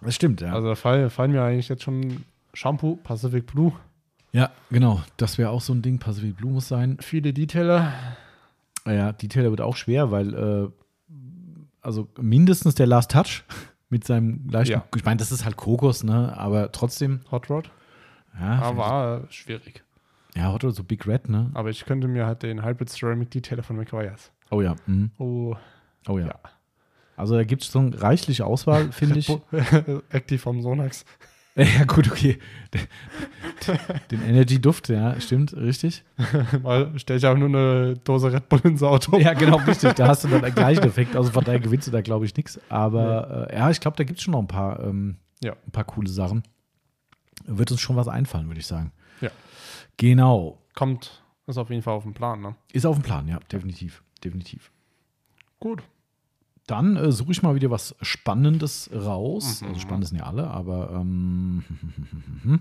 Das 0.00 0.16
stimmt, 0.16 0.42
ja. 0.42 0.52
Also 0.52 0.68
da 0.68 0.74
fallen, 0.74 1.08
fallen 1.08 1.30
mir 1.32 1.42
eigentlich 1.42 1.68
jetzt 1.68 1.82
schon 1.82 2.24
Shampoo, 2.52 2.96
Pacific 2.96 3.46
Blue, 3.46 3.72
ja, 4.34 4.50
genau. 4.68 5.00
Das 5.16 5.38
wäre 5.38 5.50
auch 5.50 5.60
so 5.60 5.72
ein 5.72 5.80
Ding. 5.80 6.00
Pacific 6.00 6.36
Blue 6.36 6.50
muss 6.50 6.66
sein. 6.66 6.98
viele 7.00 7.32
Detailer. 7.32 7.92
Ja, 8.84 9.12
Detailer 9.12 9.50
wird 9.50 9.60
auch 9.60 9.76
schwer, 9.76 10.10
weil 10.10 10.34
äh, 10.34 10.68
also 11.84 12.08
mindestens 12.20 12.74
der 12.74 12.86
Last 12.86 13.10
Touch 13.12 13.44
mit 13.88 14.04
seinem 14.04 14.48
leichten, 14.48 14.72
Ja. 14.78 14.84
ich 14.96 15.04
meine, 15.04 15.18
das 15.18 15.30
ist 15.32 15.44
halt 15.44 15.56
Kokos, 15.56 16.02
ne? 16.04 16.36
Aber 16.36 16.72
trotzdem, 16.72 17.20
Hot 17.30 17.48
Rod. 17.50 17.70
ja, 18.38 18.58
Aber 18.60 18.76
war 18.78 19.20
äh, 19.24 19.32
schwierig. 19.32 19.84
ja, 20.34 20.52
Hot 20.52 20.64
Rod, 20.64 20.74
so 20.74 20.82
Big 20.84 21.06
Red, 21.06 21.28
ne? 21.28 21.50
Aber 21.54 21.70
ich 21.70 21.84
könnte 21.84 22.08
mir 22.08 22.26
halt 22.26 22.42
den 22.42 22.64
Hybrid 22.64 22.88
Ceramic 22.90 23.30
Detailer 23.30 23.62
von 23.62 23.76
McGuire's. 23.76 24.30
Oh 24.50 24.60
ja. 24.60 24.74
Mhm. 24.86 25.10
Oh, 25.18 25.54
Oh 26.08 26.18
ja. 26.18 26.26
Ja. 26.26 26.34
Also 27.16 27.36
da 27.36 27.44
gibt 27.44 27.62
es 27.62 27.68
schon 27.70 27.94
reichliche 27.94 28.44
Auswahl, 28.44 28.90
finde 28.92 29.20
ich. 29.20 29.28
Active 30.10 30.38
vom 30.38 30.60
Sonax. 30.62 31.04
ja, 31.78 31.84
gut, 31.84 32.10
okay. 32.10 32.38
Den 34.10 34.22
Energy-Duft, 34.22 34.88
ja, 34.88 35.20
stimmt, 35.20 35.54
richtig. 35.56 36.02
Mal 36.62 36.98
stelle 36.98 37.18
ich 37.18 37.26
auch 37.26 37.36
nur 37.36 37.48
eine 37.48 37.94
Dose 38.02 38.32
Red 38.32 38.48
Bull 38.48 38.60
ins 38.64 38.82
Auto. 38.82 39.16
Ja, 39.18 39.34
genau, 39.34 39.58
richtig. 39.58 39.92
Da 39.94 40.08
hast 40.08 40.24
du 40.24 40.28
dann 40.28 40.42
den 40.42 40.54
gleichen 40.54 40.82
Effekt. 40.82 41.14
Also 41.14 41.30
von 41.30 41.44
daher 41.44 41.60
gewinnst 41.60 41.86
du 41.86 41.92
da, 41.92 42.00
glaube 42.00 42.24
ich, 42.24 42.36
nichts. 42.36 42.60
Aber 42.68 43.48
äh, 43.50 43.56
ja, 43.56 43.70
ich 43.70 43.78
glaube, 43.80 43.96
da 43.96 44.02
gibt 44.04 44.18
es 44.18 44.24
schon 44.24 44.32
noch 44.32 44.40
ein 44.40 44.48
paar, 44.48 44.80
ähm, 44.82 45.16
Ja. 45.44 45.52
ein 45.52 45.70
paar 45.70 45.84
coole 45.84 46.08
Sachen. 46.08 46.42
Wird 47.46 47.70
uns 47.70 47.80
schon 47.80 47.94
was 47.96 48.08
einfallen, 48.08 48.48
würde 48.48 48.60
ich 48.60 48.66
sagen. 48.66 48.90
Ja. 49.20 49.30
Genau. 49.96 50.58
Kommt, 50.74 51.22
ist 51.46 51.58
auf 51.58 51.70
jeden 51.70 51.82
Fall 51.82 51.94
auf 51.94 52.02
dem 52.02 52.14
Plan, 52.14 52.40
ne? 52.40 52.56
Ist 52.72 52.84
auf 52.86 52.96
dem 52.96 53.02
Plan, 53.04 53.28
ja, 53.28 53.38
definitiv. 53.52 54.02
Definitiv. 54.24 54.72
Gut. 55.60 55.82
Dann 56.66 56.96
äh, 56.96 57.12
suche 57.12 57.32
ich 57.32 57.42
mal 57.42 57.54
wieder 57.54 57.70
was 57.70 57.94
Spannendes 58.00 58.90
raus. 58.92 59.60
Mhm. 59.60 59.68
Also 59.68 59.80
spannend 59.80 60.08
sind 60.08 60.18
ja 60.18 60.24
alle, 60.24 60.46
aber 60.48 60.92
ähm, 60.92 61.62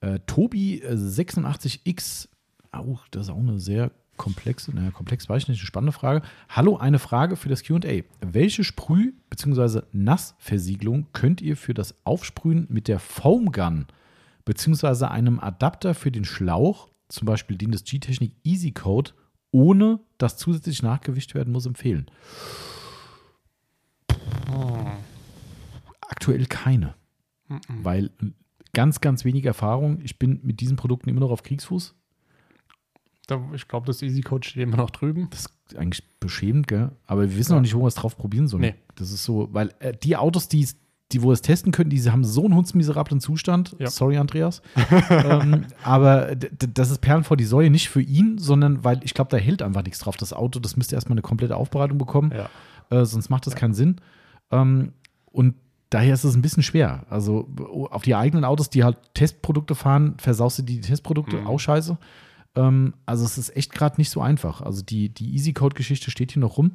äh, 0.00 0.18
Tobi 0.26 0.80
äh, 0.80 0.94
86X, 0.94 2.28
auch, 2.72 3.06
das 3.10 3.24
ist 3.26 3.30
auch 3.30 3.38
eine 3.38 3.58
sehr 3.60 3.92
komplexe, 4.16 4.74
naja, 4.74 4.90
komplex 4.90 5.28
weiß 5.28 5.44
ich 5.44 5.48
nicht, 5.48 5.60
eine 5.60 5.66
spannende 5.66 5.92
Frage. 5.92 6.22
Hallo, 6.48 6.76
eine 6.76 6.98
Frage 6.98 7.36
für 7.36 7.48
das 7.48 7.62
QA. 7.62 8.02
Welche 8.20 8.62
Sprüh- 8.62 9.14
bzw. 9.30 9.82
Nassversiegelung 9.92 11.06
könnt 11.12 11.40
ihr 11.40 11.56
für 11.56 11.74
das 11.74 11.94
Aufsprühen 12.04 12.66
mit 12.68 12.88
der 12.88 12.98
Foam 12.98 13.52
Gun 13.52 13.86
bzw. 14.44 15.06
einem 15.06 15.40
Adapter 15.40 15.94
für 15.94 16.10
den 16.10 16.24
Schlauch, 16.24 16.88
zum 17.08 17.26
Beispiel 17.26 17.56
den 17.56 17.72
des 17.72 17.84
G-Technik 17.84 18.32
Easy 18.44 18.72
Code, 18.72 19.12
ohne 19.50 20.00
dass 20.18 20.36
zusätzlich 20.36 20.82
nachgewischt 20.82 21.34
werden 21.34 21.52
muss, 21.52 21.66
empfehlen? 21.66 22.06
Aktuell 26.22 26.46
keine. 26.46 26.94
Weil 27.68 28.10
ganz, 28.72 29.00
ganz 29.00 29.24
wenig 29.24 29.44
Erfahrung. 29.44 30.00
Ich 30.02 30.18
bin 30.18 30.40
mit 30.42 30.60
diesen 30.60 30.76
Produkten 30.76 31.08
immer 31.10 31.20
noch 31.20 31.30
auf 31.30 31.42
Kriegsfuß. 31.42 31.94
Ich 33.54 33.68
glaube, 33.68 33.86
das 33.86 34.02
Easy 34.02 34.20
Code 34.20 34.46
steht 34.46 34.62
immer 34.62 34.76
noch 34.76 34.90
drüben. 34.90 35.28
Das 35.30 35.46
ist 35.68 35.76
eigentlich 35.76 36.02
beschämend, 36.18 36.66
gell? 36.68 36.90
Aber 37.06 37.22
wir 37.22 37.36
wissen 37.36 37.52
Ja. 37.52 37.56
noch 37.56 37.62
nicht, 37.62 37.74
wo 37.74 37.80
wir 37.82 37.86
es 37.86 37.94
drauf 37.94 38.16
probieren 38.16 38.46
sollen. 38.48 38.62
Nee. 38.62 38.74
Das 38.96 39.10
ist 39.10 39.24
so, 39.24 39.48
weil 39.52 39.72
äh, 39.78 39.94
die 39.96 40.16
Autos, 40.16 40.48
die 40.48 40.66
die, 41.12 41.22
wo 41.22 41.30
es 41.30 41.42
testen 41.42 41.72
könnten, 41.72 41.90
die 41.90 42.10
haben 42.10 42.24
so 42.24 42.44
einen 42.46 42.54
hundsmiserablen 42.54 43.20
Zustand. 43.20 43.76
Ja. 43.78 43.90
Sorry, 43.90 44.16
Andreas. 44.16 44.62
ähm, 45.10 45.66
aber 45.84 46.34
das 46.36 46.90
ist 46.90 47.02
Perlen 47.02 47.22
vor 47.22 47.36
die 47.36 47.44
Säue, 47.44 47.68
nicht 47.68 47.90
für 47.90 48.00
ihn, 48.00 48.38
sondern 48.38 48.82
weil 48.82 49.00
ich 49.04 49.12
glaube, 49.12 49.28
da 49.30 49.36
hält 49.36 49.60
einfach 49.60 49.82
nichts 49.84 49.98
drauf. 49.98 50.16
Das 50.16 50.32
Auto, 50.32 50.58
das 50.58 50.78
müsste 50.78 50.94
erstmal 50.94 51.14
eine 51.14 51.22
komplette 51.22 51.56
Aufbereitung 51.56 51.98
bekommen, 51.98 52.32
Ja. 52.34 52.48
äh, 52.98 53.04
sonst 53.04 53.28
macht 53.28 53.46
das 53.46 53.54
keinen 53.54 53.74
Sinn. 53.74 53.96
Ähm, 54.50 54.92
und 55.26 55.54
daher 55.94 56.14
ist 56.14 56.24
es 56.24 56.34
ein 56.34 56.42
bisschen 56.42 56.62
schwer. 56.62 57.04
Also 57.10 57.48
auf 57.90 58.02
die 58.02 58.14
eigenen 58.14 58.44
Autos, 58.44 58.70
die 58.70 58.84
halt 58.84 58.96
Testprodukte 59.14 59.74
fahren, 59.74 60.14
versaust 60.18 60.58
du 60.58 60.62
die 60.62 60.80
Testprodukte, 60.80 61.36
Mhm. 61.36 61.46
auch 61.46 61.58
scheiße. 61.58 61.98
Ähm, 62.54 62.94
also 63.06 63.24
es 63.24 63.38
ist 63.38 63.56
echt 63.56 63.72
gerade 63.72 63.96
nicht 63.98 64.10
so 64.10 64.20
einfach. 64.20 64.60
Also 64.60 64.82
die, 64.82 65.08
die 65.08 65.34
Easy-Code-Geschichte 65.34 66.10
steht 66.10 66.32
hier 66.32 66.40
noch 66.40 66.58
rum. 66.58 66.72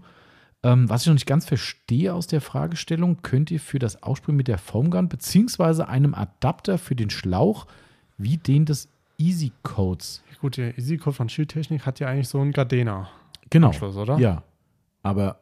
Ähm, 0.64 0.90
was 0.90 1.02
ich 1.02 1.08
noch 1.08 1.14
nicht 1.14 1.28
ganz 1.28 1.46
verstehe 1.46 2.14
aus 2.14 2.26
der 2.28 2.42
Fragestellung, 2.42 3.22
könnt 3.22 3.52
ihr 3.52 3.60
für 3.60 3.78
das 3.78 4.02
Aussprühen 4.02 4.36
mit 4.38 4.48
der 4.48 4.58
Foamgun 4.58 5.08
beziehungsweise 5.08 5.88
einem 5.88 6.16
Adapter 6.16 6.78
für 6.80 6.96
den 6.96 7.10
Schlauch 7.12 7.68
wie 8.18 8.38
den 8.38 8.66
des 8.66 8.90
Easy 9.20 9.52
Codes. 9.64 10.24
Gut, 10.42 10.58
der 10.58 10.78
EasyCode 10.78 11.16
von 11.16 11.30
Schildtechnik 11.30 11.86
hat 11.86 12.00
ja 12.00 12.08
eigentlich 12.08 12.28
so 12.28 12.40
einen 12.40 12.52
Gardena. 12.54 13.10
Genau. 13.50 13.68
Anschluss, 13.68 13.96
oder? 13.96 14.18
Ja. 14.20 14.44
Aber 15.04 15.40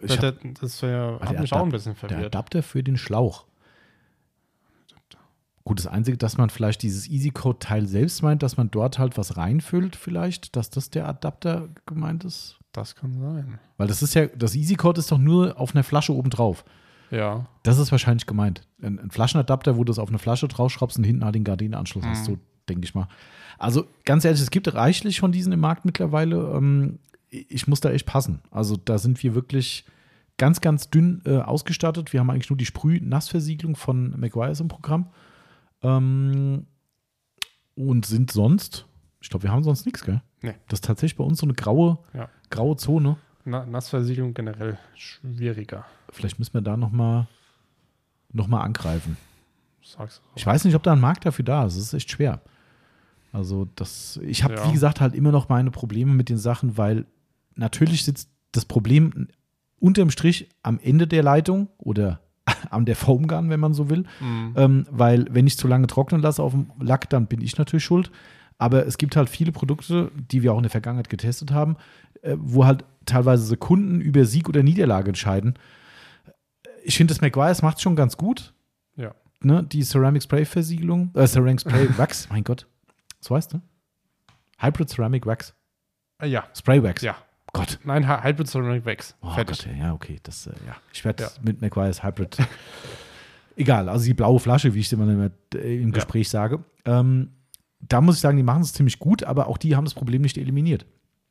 ich 0.00 0.16
Das, 0.16 0.18
hab, 0.24 0.36
das 0.60 0.84
Ah, 0.84 1.18
hat 1.20 1.32
der 1.32 1.40
mich 1.40 1.52
auch 1.52 1.62
ein 1.64 1.70
bisschen 1.70 1.92
der 1.94 2.08
verwirrt. 2.08 2.26
Adapter 2.34 2.62
für 2.62 2.82
den 2.82 2.96
Schlauch. 2.96 3.46
Gut, 5.66 5.78
das 5.78 5.86
Einzige, 5.86 6.18
dass 6.18 6.36
man 6.36 6.50
vielleicht 6.50 6.82
dieses 6.82 7.08
Easy 7.08 7.30
Code 7.30 7.58
Teil 7.58 7.86
selbst 7.86 8.22
meint, 8.22 8.42
dass 8.42 8.58
man 8.58 8.70
dort 8.70 8.98
halt 8.98 9.16
was 9.16 9.38
reinfüllt, 9.38 9.96
vielleicht, 9.96 10.56
dass 10.56 10.68
das 10.68 10.90
der 10.90 11.08
Adapter 11.08 11.70
gemeint 11.86 12.24
ist. 12.24 12.58
Das 12.72 12.94
kann 12.94 13.18
sein. 13.18 13.58
Weil 13.78 13.86
das 13.88 14.02
ist 14.02 14.12
ja, 14.14 14.26
das 14.26 14.54
Easy 14.54 14.74
Code 14.74 14.98
ist 15.00 15.10
doch 15.10 15.16
nur 15.18 15.58
auf 15.58 15.74
einer 15.74 15.82
Flasche 15.84 16.14
oben 16.14 16.28
drauf. 16.28 16.64
Ja. 17.10 17.46
Das 17.62 17.78
ist 17.78 17.92
wahrscheinlich 17.92 18.26
gemeint. 18.26 18.66
Ein, 18.82 18.98
ein 18.98 19.10
Flaschenadapter, 19.10 19.78
wo 19.78 19.84
du 19.84 19.92
es 19.92 19.98
auf 19.98 20.08
eine 20.08 20.18
Flasche 20.18 20.48
draufschraubst 20.48 20.98
und 20.98 21.04
hinten 21.04 21.24
halt 21.24 21.34
den 21.34 21.44
Gardinenanschluss 21.44 22.04
hast, 22.04 22.26
so 22.26 22.36
denke 22.68 22.84
ich 22.84 22.94
mal. 22.94 23.08
Also 23.58 23.86
ganz 24.04 24.24
ehrlich, 24.26 24.42
es 24.42 24.50
gibt 24.50 24.74
reichlich 24.74 25.20
von 25.20 25.32
diesen 25.32 25.52
im 25.52 25.60
Markt 25.60 25.86
mittlerweile. 25.86 26.52
Ähm, 26.56 26.98
ich 27.48 27.66
muss 27.66 27.80
da 27.80 27.90
echt 27.90 28.06
passen. 28.06 28.40
Also 28.50 28.76
da 28.76 28.98
sind 28.98 29.22
wir 29.22 29.34
wirklich 29.34 29.84
ganz, 30.38 30.60
ganz 30.60 30.90
dünn 30.90 31.22
äh, 31.26 31.38
ausgestattet. 31.38 32.12
Wir 32.12 32.20
haben 32.20 32.30
eigentlich 32.30 32.50
nur 32.50 32.56
die 32.56 32.66
Sprüh-Nassversiegelung 32.66 33.76
von 33.76 34.18
McGuire's 34.18 34.60
im 34.60 34.68
Programm. 34.68 35.10
Ähm, 35.82 36.66
und 37.76 38.06
sind 38.06 38.30
sonst, 38.30 38.86
ich 39.20 39.30
glaube, 39.30 39.44
wir 39.44 39.52
haben 39.52 39.64
sonst 39.64 39.84
nichts, 39.84 40.04
gell? 40.04 40.22
Nee. 40.42 40.54
Das 40.68 40.78
ist 40.78 40.84
tatsächlich 40.84 41.16
bei 41.16 41.24
uns 41.24 41.40
so 41.40 41.46
eine 41.46 41.54
graue, 41.54 41.98
Ja. 42.12 42.28
graue 42.50 42.76
Zone. 42.76 43.16
Na, 43.44 43.66
Nassversiegelung 43.66 44.32
generell 44.32 44.78
schwieriger. 44.94 45.84
Vielleicht 46.10 46.38
müssen 46.38 46.54
wir 46.54 46.62
da 46.62 46.76
noch 46.76 46.90
mal, 46.92 47.26
noch 48.32 48.46
mal 48.46 48.62
angreifen. 48.62 49.16
Sag's. 49.82 50.22
Ich 50.34 50.46
weiß 50.46 50.64
nicht, 50.64 50.74
ob 50.74 50.82
da 50.82 50.92
ein 50.92 51.00
Markt 51.00 51.26
dafür 51.26 51.44
da 51.44 51.66
ist. 51.66 51.76
Es 51.76 51.82
ist 51.84 51.94
echt 51.94 52.10
schwer. 52.10 52.40
Also, 53.32 53.68
das, 53.76 54.18
ich 54.22 54.44
habe, 54.44 54.54
Ja. 54.54 54.66
wie 54.68 54.72
gesagt, 54.72 55.00
halt 55.00 55.14
immer 55.14 55.32
noch 55.32 55.48
meine 55.48 55.70
Probleme 55.70 56.12
mit 56.14 56.28
den 56.28 56.38
Sachen, 56.38 56.78
weil 56.78 57.04
natürlich 57.56 58.04
sitzt 58.04 58.30
das 58.52 58.64
Problem 58.64 59.28
unterm 59.80 60.10
Strich 60.10 60.48
am 60.62 60.78
Ende 60.82 61.06
der 61.06 61.22
Leitung 61.22 61.68
oder 61.78 62.20
an 62.70 62.84
der 62.86 62.96
Foamgun, 62.96 63.50
wenn 63.50 63.60
man 63.60 63.74
so 63.74 63.90
will. 63.90 64.04
Mhm. 64.20 64.54
Ähm, 64.56 64.86
weil, 64.90 65.26
wenn 65.30 65.46
ich 65.46 65.58
zu 65.58 65.66
lange 65.68 65.86
trocknen 65.86 66.20
lasse 66.20 66.42
auf 66.42 66.52
dem 66.52 66.70
Lack, 66.80 67.08
dann 67.10 67.26
bin 67.26 67.40
ich 67.40 67.56
natürlich 67.58 67.84
schuld. 67.84 68.10
Aber 68.58 68.86
es 68.86 68.98
gibt 68.98 69.16
halt 69.16 69.28
viele 69.28 69.50
Produkte, 69.52 70.12
die 70.30 70.42
wir 70.42 70.52
auch 70.52 70.58
in 70.58 70.62
der 70.62 70.70
Vergangenheit 70.70 71.10
getestet 71.10 71.50
haben, 71.50 71.76
äh, 72.22 72.36
wo 72.38 72.64
halt 72.64 72.84
teilweise 73.04 73.44
Sekunden 73.44 74.00
über 74.00 74.24
Sieg 74.24 74.48
oder 74.48 74.62
Niederlage 74.62 75.08
entscheiden. 75.08 75.54
Ich 76.84 76.96
finde, 76.96 77.12
das 77.12 77.20
McGuire's 77.20 77.62
macht 77.62 77.80
schon 77.80 77.96
ganz 77.96 78.16
gut 78.16 78.54
Ja. 78.96 79.14
ne, 79.40 79.64
die 79.64 79.82
Ceramic 79.82 80.22
Spray 80.22 80.44
Versiegelung, 80.44 81.10
äh, 81.14 81.26
Ceramic 81.26 81.60
Spray 81.60 81.88
Wax, 81.98 82.28
mein 82.30 82.44
Gott. 82.44 82.66
So 83.20 83.34
heißt 83.34 83.54
ne? 83.54 83.62
Hybrid 84.58 84.88
Ceramic 84.88 85.26
Wax. 85.26 85.54
Äh, 86.20 86.28
Ja. 86.28 86.44
Spray 86.54 86.82
Wax. 86.82 87.02
Ja. 87.02 87.16
Gott. 87.54 87.78
Nein, 87.84 88.06
Hy- 88.06 88.22
Hybrid 88.22 88.48
Ceramic 88.48 88.84
Wax. 88.84 89.14
Oh 89.22 89.30
Fertig. 89.30 89.64
Gott, 89.64 89.68
ja, 89.78 89.92
okay. 89.94 90.18
Das, 90.22 90.46
äh, 90.46 90.50
ja. 90.66 90.76
Ich 90.92 91.02
werde 91.04 91.22
Ja. 91.24 91.30
mit 91.42 91.62
McGuire's 91.62 92.02
Hybrid. 92.04 92.36
Egal, 93.56 93.88
also 93.88 94.04
die 94.04 94.14
blaue 94.14 94.40
Flasche, 94.40 94.74
wie 94.74 94.80
ich 94.80 94.86
es 94.86 94.92
immer 94.92 95.10
immer, 95.10 95.30
äh, 95.54 95.76
im 95.80 95.88
Ja. 95.88 95.94
Gespräch 95.94 96.28
sage. 96.28 96.62
Ähm, 96.84 97.30
da 97.80 98.00
muss 98.00 98.16
ich 98.16 98.20
sagen, 98.20 98.36
die 98.36 98.42
machen 98.42 98.62
es 98.62 98.72
ziemlich 98.72 98.98
gut, 98.98 99.22
aber 99.24 99.46
auch 99.46 99.58
die 99.58 99.76
haben 99.76 99.84
das 99.84 99.94
Problem 99.94 100.22
nicht 100.22 100.36
eliminiert. 100.38 100.86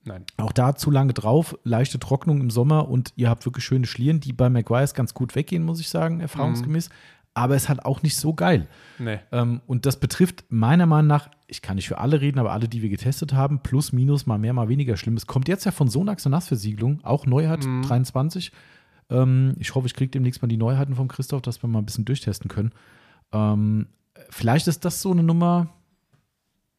Nein. 0.05 0.25
Auch 0.37 0.51
da 0.51 0.75
zu 0.75 0.91
lange 0.91 1.13
drauf, 1.13 1.57
leichte 1.63 1.99
Trocknung 1.99 2.41
im 2.41 2.49
Sommer 2.49 2.89
und 2.89 3.13
ihr 3.15 3.29
habt 3.29 3.45
wirklich 3.45 3.63
schöne 3.65 3.85
Schlieren, 3.85 4.19
die 4.19 4.33
bei 4.33 4.49
McGuire's 4.49 4.93
ganz 4.93 5.13
gut 5.13 5.35
weggehen, 5.35 5.63
muss 5.63 5.79
ich 5.79 5.89
sagen, 5.89 6.19
erfahrungsgemäß. 6.19 6.89
Aber 7.35 7.55
es 7.55 7.63
ist 7.63 7.69
halt 7.69 7.83
auch 7.83 8.03
nicht 8.03 8.15
so 8.15 8.33
geil. 8.33 8.67
Nee. 8.99 9.19
Ähm, 9.31 9.61
und 9.65 9.85
das 9.85 9.99
betrifft 9.99 10.45
meiner 10.49 10.85
Meinung 10.85 11.07
nach, 11.07 11.29
ich 11.47 11.61
kann 11.61 11.77
nicht 11.77 11.87
für 11.87 11.97
alle 11.97 12.21
reden, 12.21 12.37
aber 12.39 12.51
alle, 12.51 12.67
die 12.67 12.81
wir 12.81 12.89
getestet 12.89 13.33
haben, 13.33 13.59
plus, 13.59 13.91
minus, 13.91 14.25
mal 14.25 14.37
mehr, 14.37 14.53
mal 14.53 14.69
weniger 14.69 14.97
schlimm. 14.97 15.17
Es 15.17 15.25
kommt 15.25 15.47
jetzt 15.47 15.65
ja 15.65 15.71
von 15.71 15.87
Sonax 15.87 16.25
eine 16.25 16.35
Nassversiegelung, 16.35 16.99
auch 17.03 17.25
Neuheit 17.25 17.63
23. 17.63 18.51
Ähm, 19.09 19.55
ich 19.59 19.73
hoffe, 19.75 19.87
ich 19.87 19.93
kriege 19.93 20.11
demnächst 20.11 20.41
mal 20.41 20.47
die 20.47 20.57
Neuheiten 20.57 20.95
von 20.95 21.07
Christoph, 21.07 21.41
dass 21.41 21.63
wir 21.63 21.67
mal 21.67 21.79
ein 21.79 21.85
bisschen 21.85 22.05
durchtesten 22.05 22.49
können. 22.49 22.71
Ähm, 23.31 23.87
vielleicht 24.29 24.67
ist 24.67 24.85
das 24.85 25.01
so 25.01 25.11
eine 25.11 25.23
Nummer, 25.23 25.69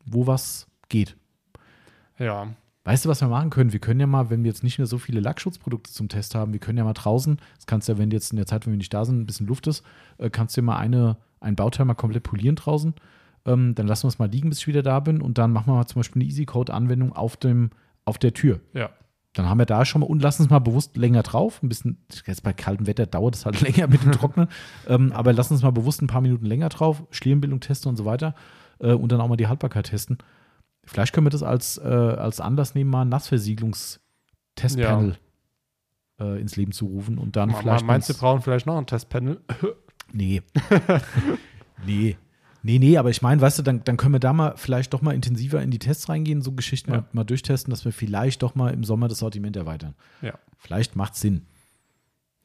wo 0.04 0.26
was 0.26 0.66
geht. 0.88 1.16
Ja. 2.18 2.48
Weißt 2.84 3.04
du, 3.04 3.08
was 3.08 3.22
wir 3.22 3.28
machen 3.28 3.48
können? 3.48 3.72
Wir 3.72 3.80
können 3.80 4.00
ja 4.00 4.06
mal, 4.06 4.28
wenn 4.28 4.44
wir 4.44 4.50
jetzt 4.50 4.62
nicht 4.62 4.78
mehr 4.78 4.86
so 4.86 4.98
viele 4.98 5.20
Lackschutzprodukte 5.20 5.90
zum 5.90 6.08
Test 6.10 6.34
haben, 6.34 6.52
wir 6.52 6.60
können 6.60 6.76
ja 6.76 6.84
mal 6.84 6.92
draußen, 6.92 7.38
das 7.56 7.66
kannst 7.66 7.88
du 7.88 7.92
ja, 7.92 7.98
wenn 7.98 8.10
jetzt 8.10 8.30
in 8.30 8.36
der 8.36 8.46
Zeit, 8.46 8.66
wenn 8.66 8.74
wir 8.74 8.78
nicht 8.78 8.92
da 8.92 9.06
sind, 9.06 9.20
ein 9.20 9.26
bisschen 9.26 9.46
Luft 9.46 9.66
ist, 9.66 9.82
äh, 10.18 10.28
kannst 10.28 10.56
du 10.56 10.60
ja 10.60 10.66
mal 10.66 10.76
eine, 10.76 11.16
ein 11.40 11.56
Bauteil 11.56 11.86
mal 11.86 11.94
komplett 11.94 12.24
polieren 12.24 12.56
draußen. 12.56 12.94
Ähm, 13.46 13.74
dann 13.74 13.86
lassen 13.86 14.04
wir 14.04 14.08
es 14.08 14.18
mal 14.18 14.28
liegen, 14.28 14.50
bis 14.50 14.58
ich 14.58 14.66
wieder 14.66 14.82
da 14.82 15.00
bin 15.00 15.22
und 15.22 15.38
dann 15.38 15.50
machen 15.50 15.68
wir 15.68 15.74
mal 15.74 15.86
zum 15.86 16.00
Beispiel 16.00 16.20
eine 16.20 16.28
Easy-Code-Anwendung 16.28 17.14
auf, 17.14 17.36
dem, 17.36 17.70
auf 18.04 18.18
der 18.18 18.34
Tür. 18.34 18.60
Ja. 18.74 18.90
Dann 19.32 19.48
haben 19.48 19.58
wir 19.58 19.66
da 19.66 19.84
schon 19.84 20.00
mal 20.00 20.06
und 20.06 20.22
lassen 20.22 20.42
es 20.42 20.50
mal 20.50 20.60
bewusst 20.60 20.96
länger 20.96 21.22
drauf. 21.22 21.62
Ein 21.62 21.68
bisschen, 21.68 21.98
jetzt 22.26 22.42
bei 22.42 22.52
kaltem 22.52 22.86
Wetter 22.86 23.06
dauert 23.06 23.34
es 23.34 23.46
halt 23.46 23.60
länger 23.62 23.88
mit 23.88 24.04
dem 24.04 24.12
Trocknen. 24.12 24.48
ähm, 24.88 25.10
aber 25.12 25.32
lassen 25.32 25.54
es 25.54 25.62
mal 25.62 25.72
bewusst 25.72 26.02
ein 26.02 26.06
paar 26.06 26.20
Minuten 26.20 26.44
länger 26.44 26.68
drauf, 26.68 27.02
Schlierenbildung 27.10 27.60
testen 27.60 27.88
und 27.88 27.96
so 27.96 28.04
weiter. 28.04 28.34
Äh, 28.78 28.92
und 28.92 29.10
dann 29.10 29.20
auch 29.22 29.28
mal 29.28 29.36
die 29.36 29.48
Haltbarkeit 29.48 29.86
testen. 29.86 30.18
Vielleicht 30.86 31.12
können 31.12 31.26
wir 31.26 31.30
das 31.30 31.42
als, 31.42 31.78
äh, 31.78 31.82
als 31.82 32.40
Anlass 32.40 32.74
nehmen, 32.74 32.90
mal 32.90 33.02
ein 33.02 33.08
Nassversiegelungstestpanel 33.08 35.16
äh, 36.20 36.40
ins 36.40 36.56
Leben 36.56 36.72
zu 36.72 36.86
rufen 36.86 37.18
und 37.18 37.36
dann 37.36 37.50
Ma- 37.50 37.58
vielleicht. 37.58 37.84
Meinst 37.86 38.08
du, 38.08 38.14
wir 38.14 38.20
brauchen 38.20 38.42
vielleicht 38.42 38.66
noch 38.66 38.76
ein 38.78 38.86
Testpanel? 38.86 39.40
Nee. 40.12 40.42
nee. 41.84 42.16
Nee, 42.62 42.78
nee, 42.78 42.96
aber 42.98 43.10
ich 43.10 43.20
meine, 43.20 43.40
weißt 43.40 43.58
du, 43.58 43.62
dann, 43.62 43.82
dann 43.84 43.96
können 43.96 44.14
wir 44.14 44.20
da 44.20 44.32
mal 44.32 44.54
vielleicht 44.56 44.94
doch 44.94 45.02
mal 45.02 45.12
intensiver 45.14 45.60
in 45.60 45.70
die 45.72 45.80
Tests 45.80 46.08
reingehen, 46.08 46.40
so 46.40 46.52
Geschichten 46.52 46.92
Ja. 46.92 46.98
mal, 46.98 47.04
mal 47.12 47.24
durchtesten, 47.24 47.70
dass 47.70 47.84
wir 47.84 47.92
vielleicht 47.92 48.42
doch 48.42 48.54
mal 48.54 48.72
im 48.72 48.84
Sommer 48.84 49.08
das 49.08 49.18
Sortiment 49.18 49.56
erweitern. 49.56 49.94
Ja. 50.22 50.34
Vielleicht 50.56 50.94
macht 50.94 51.16
Sinn. 51.16 51.46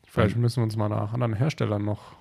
Vielleicht 0.06 0.36
müssen 0.36 0.58
wir 0.58 0.64
uns 0.64 0.76
mal 0.76 0.90
nach 0.90 1.14
anderen 1.14 1.36
Herstellern 1.36 1.86
noch 1.86 2.14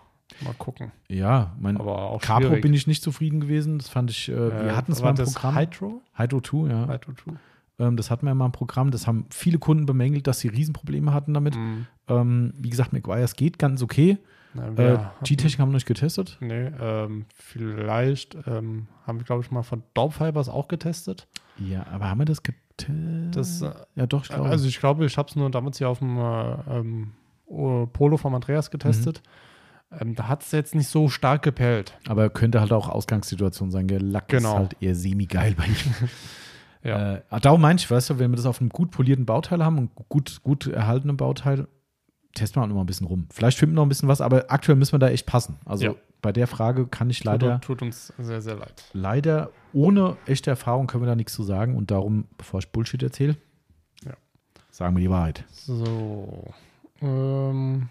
mal 0.43 0.55
gucken. 0.55 0.93
Ja, 1.09 1.55
mein 1.59 1.77
Aber 1.79 2.11
auch 2.11 2.21
Capro 2.21 2.49
schwierig. 2.49 2.63
bin 2.63 2.75
ich 2.75 2.87
nicht 2.87 3.03
zufrieden 3.03 3.41
gewesen. 3.41 3.79
Das 3.79 3.89
fand 3.89 4.11
ich, 4.11 4.29
äh, 4.29 4.35
wir 4.37 4.53
Äh, 4.53 4.71
hatten 4.73 4.93
es 4.93 5.03
mal 5.03 5.11
im 5.19 5.25
Programm. 5.25 5.57
Hydro? 5.57 6.03
Hydro 6.15 6.41
2, 6.41 6.69
ja. 6.69 6.89
Hydro 6.89 7.13
2. 7.13 7.33
Ähm, 7.81 7.97
das 7.97 8.11
hatten 8.11 8.27
wir 8.27 8.35
mal 8.35 8.47
im 8.47 8.53
Programm. 8.53 8.91
Das 8.91 9.07
haben 9.07 9.27
viele 9.31 9.59
Kunden 9.59 9.87
bemängelt, 9.87 10.27
dass 10.27 10.41
sie 10.41 10.49
Riesenprobleme 10.49 11.13
hatten 11.13 11.35
damit. 11.35 11.57
Mhm. 11.57 11.87
Ähm, 12.09 12.53
wie 12.59 12.71
gesagt, 12.71 12.93
McGuire's 12.93 13.35
geht 13.37 13.59
ganz 13.59 13.83
okay. 13.83 14.19
Äh, 14.57 14.77
wir 14.77 15.13
G-Technik 15.25 15.61
haben 15.61 15.69
wir 15.69 15.73
noch 15.73 15.77
nicht 15.77 15.87
getestet. 15.87 16.37
Nee, 16.41 16.71
ähm, 16.81 17.27
vielleicht 17.35 18.35
ähm, 18.47 18.89
haben 19.07 19.19
wir, 19.21 19.25
glaube 19.25 19.43
ich, 19.43 19.51
mal 19.51 19.63
von 19.63 19.83
Dorpfibers 19.95 20.49
auch 20.49 20.69
getestet. 20.69 21.29
Ja, 21.59 21.87
aber 21.93 22.09
haben 22.11 22.19
wir 22.19 22.25
das 22.25 22.43
getestet? 22.43 22.59
Das, 23.33 23.61
äh, 23.63 23.73
ja, 23.97 24.07
doch, 24.07 24.23
ich 24.23 24.29
glaube. 24.29 24.49
Also 24.49 24.69
ich 24.69 24.79
glaube, 24.79 25.05
ich 25.05 25.19
habe 25.19 25.29
es 25.29 25.35
nur 25.37 25.51
damals 25.51 25.79
hier 25.79 25.89
auf 25.89 25.99
dem 25.99 26.17
äh, 26.17 26.79
ähm, 26.79 27.13
Polo 27.93 28.17
vom 28.17 28.35
Andreas 28.35 28.71
getestet. 28.71 29.21
Mhm. 29.25 29.31
Ähm, 29.91 30.15
da 30.15 30.29
hat 30.29 30.43
es 30.43 30.53
jetzt 30.53 30.75
nicht 30.75 30.89
so 30.89 31.09
stark 31.09 31.43
gepellt. 31.43 31.97
aber 32.07 32.29
könnte 32.31 32.61
halt 32.61 32.73
auch 32.73 32.89
Ausgangssituation 32.89 33.71
sein. 33.71 33.89
Der 33.89 34.01
Lack 34.01 34.29
Genau. 34.29 34.51
ist 34.53 34.59
halt 34.59 34.77
eher 34.81 34.95
semi-geil 34.95 35.55
bei 35.57 35.65
ihm. 35.67 35.75
Ja. 36.85 37.15
Äh, 37.17 37.23
ah, 37.31 37.41
darum 37.41 37.61
meine 37.61 37.77
ich, 37.81 37.91
weißt 37.91 38.11
du, 38.11 38.19
wenn 38.21 38.31
wir 38.31 38.37
das 38.37 38.47
auf 38.47 38.61
einem 38.61 38.71
gut 38.71 38.93
polierten 38.93 39.27
Bauteil 39.27 39.65
haben 39.65 39.79
und 39.79 39.91
gut, 40.09 40.41
gut 40.45 40.69
erhaltenen 40.69 41.17
Bauteil, 41.17 41.67
testen 42.35 42.61
wir 42.61 42.65
auch 42.65 42.69
noch 42.69 42.77
mal 42.77 42.83
ein 42.83 42.87
bisschen 42.87 43.09
rum. 43.09 43.27
Vielleicht 43.33 43.59
finden 43.59 43.75
wir 43.75 43.79
noch 43.81 43.87
ein 43.87 43.89
bisschen 43.89 44.09
was, 44.09 44.21
aber 44.21 44.45
aktuell 44.49 44.77
müssen 44.77 44.93
wir 44.93 45.01
da 45.01 45.09
echt 45.09 45.27
passen. 45.27 45.57
Also 45.65 45.85
Ja. 45.87 45.95
bei 46.23 46.31
der 46.33 46.47
Frage 46.47 46.87
kann 46.87 47.11
ich 47.11 47.25
leider, 47.25 47.61
Tut, 47.61 47.79
tut 47.81 47.83
uns 47.83 48.13
sehr, 48.17 48.41
sehr 48.41 48.55
leid. 48.55 48.85
leider 48.93 49.51
ohne 49.73 50.17
echte 50.27 50.51
Erfahrung 50.51 50.87
können 50.87 51.03
wir 51.03 51.09
da 51.09 51.17
nichts 51.17 51.33
zu 51.33 51.43
sagen. 51.43 51.75
Und 51.77 51.91
darum, 51.91 52.27
bevor 52.39 52.61
ich 52.61 52.71
Bullshit 52.71 53.03
erzähle, 53.03 53.37
Ja. 54.07 54.13
sagen 54.71 54.95
wir 54.97 55.01
die 55.01 55.11
Wahrheit. 55.11 55.45
So. 55.51 56.45
Ähm, 57.03 57.89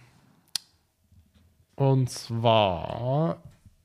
und 1.78 2.10
zwar, 2.10 3.38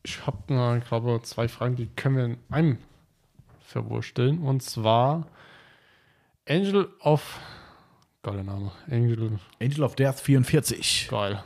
ich 0.03 0.27
habe, 0.27 0.79
ich 0.83 0.89
glaube, 0.89 1.21
zwei 1.23 1.47
Fragen, 1.47 1.77
die 1.77 1.87
können 1.87 2.17
wir 2.17 2.25
in 2.25 2.39
einem 2.51 2.79
verwursteln. 3.61 4.39
Und 4.39 4.63
zwar 4.63 5.27
Angel 6.49 6.89
of, 7.01 7.39
geiler 8.23 8.45
Name, 8.45 8.73
Angel, 8.91 9.39
Angel 9.61 9.83
of 9.83 9.95
Death 9.95 10.21
44. 10.21 11.09
geil. 11.11 11.45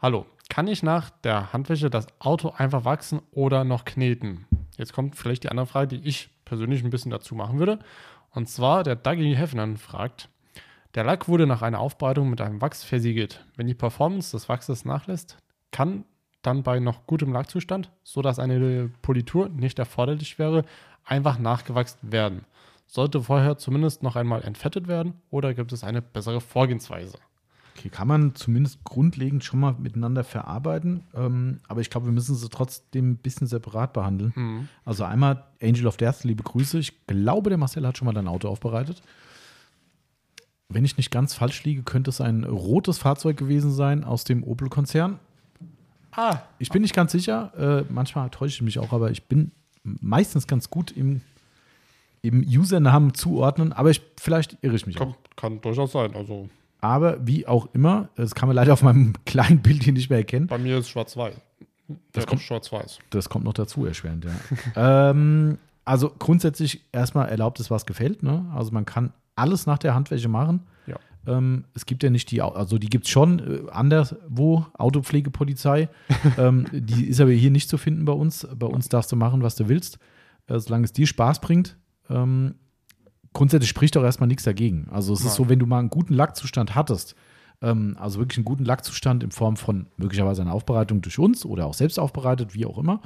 Hallo, 0.00 0.24
kann 0.48 0.68
ich 0.68 0.84
nach 0.84 1.10
der 1.10 1.52
Handwäsche 1.52 1.90
das 1.90 2.06
Auto 2.20 2.50
einfach 2.56 2.84
wachsen 2.84 3.20
oder 3.32 3.64
noch 3.64 3.84
kneten? 3.84 4.46
Jetzt 4.78 4.92
kommt 4.92 5.16
vielleicht 5.16 5.42
die 5.42 5.48
andere 5.48 5.66
Frage, 5.66 5.98
die 5.98 6.08
ich 6.08 6.30
persönlich 6.44 6.84
ein 6.84 6.90
bisschen 6.90 7.10
dazu 7.10 7.34
machen 7.34 7.58
würde. 7.58 7.80
Und 8.30 8.48
zwar, 8.48 8.84
der 8.84 8.94
Dagi 8.94 9.34
Heffner 9.34 9.76
fragt, 9.76 10.28
der 10.94 11.04
Lack 11.04 11.28
wurde 11.28 11.46
nach 11.46 11.62
einer 11.62 11.78
Aufbereitung 11.78 12.30
mit 12.30 12.40
einem 12.40 12.60
Wachs 12.60 12.82
versiegelt. 12.82 13.44
Wenn 13.56 13.66
die 13.66 13.74
Performance 13.74 14.36
des 14.36 14.48
Wachses 14.48 14.84
nachlässt, 14.84 15.38
kann 15.70 16.04
dann 16.42 16.62
bei 16.62 16.80
noch 16.80 17.06
gutem 17.06 17.32
Lackzustand, 17.32 17.90
sodass 18.02 18.38
eine 18.38 18.90
Politur 19.02 19.48
nicht 19.48 19.78
erforderlich 19.78 20.38
wäre, 20.38 20.64
einfach 21.04 21.38
nachgewachsen 21.38 22.12
werden. 22.12 22.44
Sollte 22.86 23.22
vorher 23.22 23.56
zumindest 23.56 24.02
noch 24.02 24.16
einmal 24.16 24.42
entfettet 24.42 24.88
werden 24.88 25.14
oder 25.30 25.54
gibt 25.54 25.72
es 25.72 25.84
eine 25.84 26.02
bessere 26.02 26.40
Vorgehensweise? 26.40 27.18
Okay, 27.76 27.88
kann 27.88 28.08
man 28.08 28.34
zumindest 28.34 28.82
grundlegend 28.84 29.44
schon 29.44 29.60
mal 29.60 29.74
miteinander 29.78 30.24
verarbeiten, 30.24 31.04
ähm, 31.14 31.60
aber 31.68 31.80
ich 31.80 31.88
glaube, 31.88 32.06
wir 32.06 32.12
müssen 32.12 32.34
sie 32.34 32.48
trotzdem 32.48 33.12
ein 33.12 33.16
bisschen 33.16 33.46
separat 33.46 33.92
behandeln. 33.92 34.32
Mhm. 34.34 34.68
Also 34.84 35.04
einmal 35.04 35.44
Angel 35.62 35.86
of 35.86 35.96
Death, 35.96 36.24
liebe 36.24 36.42
Grüße. 36.42 36.78
Ich 36.78 37.06
glaube, 37.06 37.48
der 37.48 37.58
Marcel 37.58 37.86
hat 37.86 37.96
schon 37.96 38.06
mal 38.06 38.12
dein 38.12 38.28
Auto 38.28 38.48
aufbereitet. 38.48 39.02
Wenn 40.72 40.84
ich 40.84 40.96
nicht 40.96 41.10
ganz 41.10 41.34
falsch 41.34 41.64
liege, 41.64 41.82
könnte 41.82 42.10
es 42.10 42.20
ein 42.20 42.44
rotes 42.44 42.98
Fahrzeug 42.98 43.36
gewesen 43.36 43.72
sein 43.72 44.04
aus 44.04 44.24
dem 44.24 44.44
Opel-Konzern. 44.44 45.18
Ah, 46.12 46.38
Ich 46.58 46.70
bin 46.70 46.82
nicht 46.82 46.94
ganz 46.94 47.12
sicher, 47.12 47.52
äh, 47.88 47.92
manchmal 47.92 48.30
täusche 48.30 48.54
ich 48.56 48.62
mich 48.62 48.78
auch, 48.78 48.92
aber 48.92 49.10
ich 49.10 49.24
bin 49.24 49.52
meistens 49.84 50.46
ganz 50.46 50.70
gut 50.70 50.90
im, 50.92 51.20
im 52.22 52.40
Usernamen 52.42 53.14
zuordnen, 53.14 53.72
aber 53.72 53.90
ich, 53.90 54.00
vielleicht 54.18 54.58
irre 54.62 54.76
ich 54.76 54.86
mich 54.86 54.96
auch. 55.00 55.04
kann, 55.04 55.14
kann 55.36 55.60
durchaus 55.60 55.92
sein. 55.92 56.14
Also 56.14 56.48
Aber 56.80 57.24
wie 57.26 57.46
auch 57.46 57.68
immer, 57.74 58.08
das 58.16 58.34
kann 58.34 58.48
man 58.48 58.56
leider 58.56 58.72
auf 58.72 58.82
meinem 58.82 59.12
kleinen 59.26 59.60
Bild 59.62 59.82
hier 59.84 59.92
nicht 59.92 60.10
mehr 60.10 60.18
erkennen. 60.18 60.46
bei 60.48 60.58
mir 60.58 60.78
ist 60.78 60.88
schwarz-weiß. 60.88 61.34
Das 62.12 62.24
Ja, 62.24 62.28
kommt- 62.28 62.42
schwarz-weiß. 62.42 62.98
Das 63.10 63.28
kommt 63.28 63.44
noch 63.44 63.54
dazu, 63.54 63.86
erschwerend, 63.86 64.24
ja. 64.24 65.10
ähm, 65.10 65.58
also 65.84 66.10
grundsätzlich 66.18 66.84
erstmal 66.92 67.28
erlaubt 67.28 67.58
es, 67.60 67.70
was 67.70 67.86
gefällt. 67.86 68.22
Ne? 68.22 68.44
Also 68.54 68.70
man 68.72 68.84
kann 68.84 69.12
alles 69.40 69.66
nach 69.66 69.78
der 69.78 69.94
Handwäsche 69.94 70.28
machen. 70.28 70.60
Ja. 70.86 70.96
Ähm, 71.26 71.64
es 71.74 71.86
gibt 71.86 72.02
ja 72.02 72.10
nicht 72.10 72.30
die, 72.30 72.42
also 72.42 72.78
die 72.78 72.88
gibt 72.88 73.06
es 73.06 73.10
schon 73.10 73.38
äh, 73.38 73.70
anderswo, 73.70 74.66
Autopflegepolizei. 74.74 75.88
ähm, 76.38 76.66
die 76.72 77.06
ist 77.06 77.20
aber 77.20 77.32
hier 77.32 77.50
nicht 77.50 77.68
zu 77.68 77.78
finden 77.78 78.04
bei 78.04 78.12
uns. 78.12 78.46
Bei 78.54 78.66
uns 78.66 78.88
darfst 78.88 79.12
du 79.12 79.16
machen, 79.16 79.42
was 79.42 79.56
du 79.56 79.68
willst, 79.68 79.98
äh, 80.46 80.58
solange 80.58 80.84
es 80.84 80.92
dir 80.92 81.06
Spaß 81.06 81.40
bringt. 81.40 81.76
Ähm, 82.08 82.54
grundsätzlich 83.32 83.70
spricht 83.70 83.96
doch 83.96 84.02
erstmal 84.02 84.28
nichts 84.28 84.44
dagegen. 84.44 84.88
Also 84.90 85.12
es 85.12 85.20
ist 85.20 85.26
Nein. 85.26 85.34
so, 85.34 85.48
wenn 85.48 85.58
du 85.58 85.66
mal 85.66 85.78
einen 85.78 85.90
guten 85.90 86.14
Lackzustand 86.14 86.74
hattest, 86.74 87.14
ähm, 87.62 87.96
also 87.98 88.18
wirklich 88.18 88.38
einen 88.38 88.44
guten 88.44 88.64
Lackzustand 88.64 89.22
in 89.22 89.30
Form 89.30 89.56
von 89.56 89.86
möglicherweise 89.96 90.42
einer 90.42 90.52
Aufbereitung 90.54 91.02
durch 91.02 91.18
uns 91.18 91.44
oder 91.44 91.66
auch 91.66 91.74
selbst 91.74 91.98
aufbereitet, 91.98 92.54
wie 92.54 92.66
auch 92.66 92.78
immer, 92.78 93.00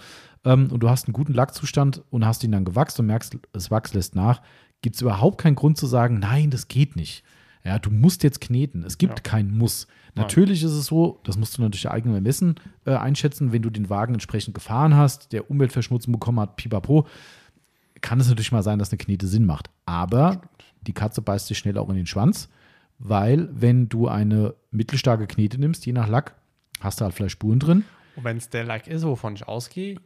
ähm, 0.44 0.70
und 0.70 0.80
du 0.80 0.88
hast 0.88 1.06
einen 1.06 1.12
guten 1.12 1.34
Lackzustand 1.34 2.02
und 2.10 2.24
hast 2.24 2.44
ihn 2.44 2.52
dann 2.52 2.64
gewachst 2.64 2.98
und 3.00 3.06
merkst, 3.06 3.38
das 3.52 3.70
Wachs 3.70 3.94
lässt 3.94 4.14
nach, 4.14 4.42
gibt 4.84 4.96
es 4.96 5.02
überhaupt 5.02 5.38
keinen 5.38 5.54
Grund 5.56 5.78
zu 5.78 5.86
sagen, 5.86 6.18
nein, 6.18 6.50
das 6.50 6.68
geht 6.68 6.94
nicht. 6.94 7.24
Ja, 7.64 7.78
du 7.78 7.90
musst 7.90 8.22
jetzt 8.22 8.42
kneten. 8.42 8.84
Es 8.84 8.98
gibt 8.98 9.14
Ja. 9.18 9.22
kein 9.22 9.50
Muss. 9.50 9.86
Nein. 10.14 10.24
Natürlich 10.24 10.62
ist 10.62 10.72
es 10.72 10.84
so, 10.86 11.18
das 11.24 11.38
musst 11.38 11.56
du 11.56 11.62
natürlich 11.62 11.88
eigene 11.90 12.14
Ermessen 12.16 12.56
äh, 12.84 12.94
einschätzen, 12.94 13.50
wenn 13.52 13.62
du 13.62 13.70
den 13.70 13.88
Wagen 13.88 14.12
entsprechend 14.12 14.54
gefahren 14.54 14.94
hast, 14.94 15.32
der 15.32 15.50
Umweltverschmutzung 15.50 16.12
bekommen 16.12 16.38
hat, 16.40 16.56
pipapo, 16.56 17.06
kann 18.02 18.20
es 18.20 18.28
natürlich 18.28 18.52
mal 18.52 18.62
sein, 18.62 18.78
dass 18.78 18.90
eine 18.92 18.98
Knete 18.98 19.26
Sinn 19.26 19.46
macht. 19.46 19.70
Aber 19.86 20.42
die 20.82 20.92
Katze 20.92 21.22
beißt 21.22 21.46
sich 21.46 21.56
schnell 21.56 21.78
auch 21.78 21.88
in 21.88 21.96
den 21.96 22.06
Schwanz, 22.06 22.50
weil 22.98 23.48
wenn 23.52 23.88
du 23.88 24.06
eine 24.08 24.54
mittelstarke 24.70 25.26
Knete 25.26 25.58
nimmst, 25.58 25.86
je 25.86 25.92
nach 25.94 26.06
Lack, 26.08 26.34
hast 26.80 27.00
du 27.00 27.04
halt 27.06 27.14
vielleicht 27.14 27.32
Spuren 27.32 27.58
drin. 27.60 27.84
Und 28.16 28.24
wenn 28.24 28.36
es 28.36 28.50
der 28.50 28.64
Lack 28.64 28.86
ist, 28.88 29.04
wovon 29.04 29.34
ich 29.34 29.48
ausgehe, 29.48 29.96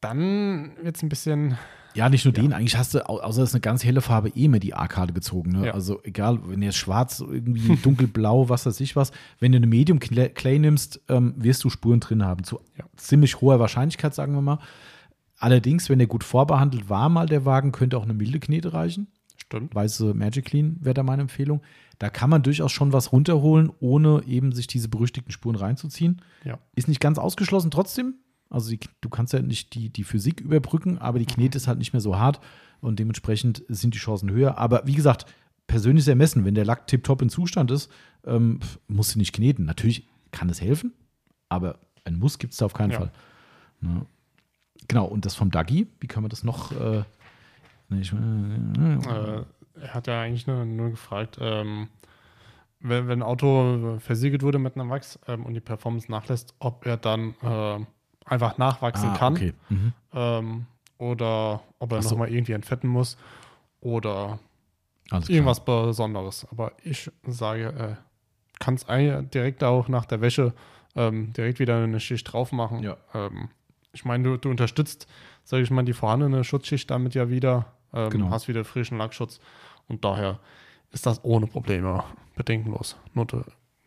dann 0.00 0.72
wird 0.82 0.96
es 0.96 1.02
ein 1.04 1.08
bisschen. 1.08 1.56
Ja, 1.94 2.08
nicht 2.08 2.24
nur 2.24 2.32
den, 2.34 2.52
eigentlich 2.52 2.76
hast 2.76 2.94
du, 2.94 3.08
au- 3.08 3.20
außer 3.20 3.42
es 3.42 3.50
ist 3.50 3.54
eine 3.54 3.60
ganz 3.60 3.84
helle 3.84 4.00
Farbe, 4.00 4.28
eh 4.30 4.44
immer 4.46 4.58
die 4.58 4.74
A-Karte 4.74 5.12
gezogen. 5.12 5.52
Ne? 5.52 5.66
Ja. 5.66 5.72
Also 5.74 6.00
egal, 6.04 6.40
wenn 6.48 6.60
jetzt 6.62 6.76
schwarz, 6.76 7.20
irgendwie 7.20 7.76
dunkelblau, 7.82 8.48
was 8.48 8.66
weiß 8.66 8.80
ich 8.80 8.96
was, 8.96 9.12
wenn 9.40 9.52
du 9.52 9.56
eine 9.56 9.66
Medium 9.66 9.98
Cla- 9.98 10.28
Clay 10.28 10.58
nimmst, 10.58 11.00
ähm, 11.08 11.34
wirst 11.36 11.62
du 11.64 11.70
Spuren 11.70 12.00
drin 12.00 12.24
haben. 12.24 12.44
Zu 12.44 12.60
Ja. 12.78 12.84
ziemlich 12.96 13.40
hoher 13.40 13.60
Wahrscheinlichkeit, 13.60 14.14
sagen 14.14 14.34
wir 14.34 14.42
mal. 14.42 14.58
Allerdings, 15.38 15.88
wenn 15.88 15.98
der 15.98 16.08
gut 16.08 16.24
vorbehandelt 16.24 16.88
war, 16.88 17.08
mal 17.08 17.26
der 17.26 17.44
Wagen, 17.44 17.72
könnte 17.72 17.98
auch 17.98 18.04
eine 18.04 18.14
milde 18.14 18.40
Knete 18.40 18.72
reichen. 18.72 19.08
Stimmt. 19.36 19.74
Weiße 19.74 20.14
Magic 20.14 20.46
Clean 20.46 20.76
wäre 20.80 20.94
da 20.94 21.02
meine 21.02 21.22
Empfehlung. 21.22 21.60
Da 21.98 22.08
kann 22.08 22.30
man 22.30 22.42
durchaus 22.42 22.72
schon 22.72 22.92
was 22.92 23.12
runterholen, 23.12 23.70
ohne 23.78 24.22
eben 24.26 24.52
sich 24.52 24.66
diese 24.66 24.88
berüchtigten 24.88 25.32
Spuren 25.32 25.56
reinzuziehen. 25.56 26.22
Ja. 26.44 26.58
Ist 26.74 26.88
nicht 26.88 27.00
ganz 27.00 27.18
ausgeschlossen 27.18 27.70
trotzdem. 27.70 28.14
Also 28.54 28.70
die, 28.70 28.78
du 29.00 29.08
kannst 29.08 29.32
ja 29.32 29.42
nicht 29.42 29.74
die, 29.74 29.90
die 29.90 30.04
Physik 30.04 30.40
überbrücken, 30.40 30.98
aber 30.98 31.18
die 31.18 31.26
Knete 31.26 31.56
ist 31.56 31.66
halt 31.66 31.78
nicht 31.78 31.92
mehr 31.92 32.00
so 32.00 32.16
hart 32.18 32.40
und 32.80 32.98
dementsprechend 32.98 33.64
sind 33.68 33.94
die 33.94 33.98
Chancen 33.98 34.30
höher. 34.30 34.58
Aber 34.58 34.86
wie 34.86 34.94
gesagt, 34.94 35.26
persönliches 35.66 36.06
Ermessen, 36.08 36.44
wenn 36.44 36.54
der 36.54 36.64
Lack 36.64 36.86
tiptop 36.86 37.20
in 37.20 37.30
Zustand 37.30 37.70
ist, 37.70 37.90
ähm, 38.24 38.60
musst 38.86 39.14
du 39.14 39.18
nicht 39.18 39.34
kneten. 39.34 39.64
Natürlich 39.64 40.06
kann 40.30 40.48
es 40.48 40.60
helfen, 40.60 40.92
aber 41.48 41.80
ein 42.04 42.18
Muss 42.18 42.38
gibt 42.38 42.52
es 42.52 42.58
da 42.58 42.66
auf 42.66 42.74
keinen 42.74 42.92
Ja. 42.92 42.98
Fall. 42.98 43.12
Ne? 43.80 44.06
Genau, 44.86 45.06
und 45.06 45.24
das 45.24 45.34
vom 45.34 45.50
Dagi, 45.50 45.88
wie 46.00 46.06
kann 46.06 46.22
man 46.22 46.30
das 46.30 46.44
noch? 46.44 46.70
Äh, 46.72 47.02
ne, 47.88 48.00
ich, 48.00 48.12
Äh, 48.12 49.44
er 49.80 49.94
hat 49.94 50.06
ja 50.06 50.20
eigentlich 50.20 50.46
nur, 50.46 50.64
nur 50.64 50.90
gefragt, 50.90 51.38
ähm, 51.40 51.88
wenn, 52.80 53.08
wenn 53.08 53.20
ein 53.20 53.22
Auto 53.22 53.96
versiegelt 53.98 54.42
wurde 54.42 54.58
mit 54.58 54.76
einem 54.76 54.90
Wachs 54.90 55.18
ähm, 55.26 55.44
und 55.44 55.54
die 55.54 55.60
Performance 55.60 56.10
nachlässt, 56.10 56.54
ob 56.60 56.86
er 56.86 56.96
dann 56.98 57.34
äh, 57.42 57.84
einfach 58.24 58.58
nachwachsen 58.58 59.10
ah, 59.10 59.16
kann 59.16 59.34
Okay. 59.34 59.52
Mhm. 59.68 59.92
ähm, 60.12 60.66
oder 60.98 61.62
ob 61.78 61.92
er 61.92 62.02
so. 62.02 62.10
nochmal 62.10 62.30
irgendwie 62.32 62.52
entfetten 62.52 62.88
muss 62.88 63.16
oder 63.80 64.38
irgendwas 65.28 65.64
Besonderes. 65.64 66.46
Aber 66.50 66.72
ich 66.82 67.10
sage, 67.26 67.66
äh, 67.98 68.58
kann 68.60 68.74
es 68.74 68.86
direkt 68.86 69.62
auch 69.64 69.88
nach 69.88 70.04
der 70.06 70.20
Wäsche 70.20 70.54
ähm, 70.96 71.32
direkt 71.32 71.58
wieder 71.58 71.82
eine 71.82 72.00
Schicht 72.00 72.32
drauf 72.32 72.52
machen. 72.52 72.82
Ja. 72.82 72.96
Ähm, 73.12 73.48
ich 73.92 74.04
meine, 74.04 74.24
du, 74.24 74.36
du 74.36 74.50
unterstützt, 74.50 75.06
sage 75.44 75.62
ich 75.62 75.70
mal, 75.70 75.84
die 75.84 75.92
vorhandene 75.92 76.44
Schutzschicht 76.44 76.90
damit 76.90 77.14
ja 77.14 77.28
wieder, 77.28 77.66
ähm, 77.92 78.10
Genau. 78.10 78.30
hast 78.30 78.48
wieder 78.48 78.64
frischen 78.64 78.98
Lackschutz 78.98 79.40
und 79.88 80.04
daher 80.04 80.38
ist 80.92 81.04
das 81.06 81.22
ohne 81.24 81.46
Probleme 81.46 82.02
bedenkenlos 82.36 82.96
de- 83.14 83.42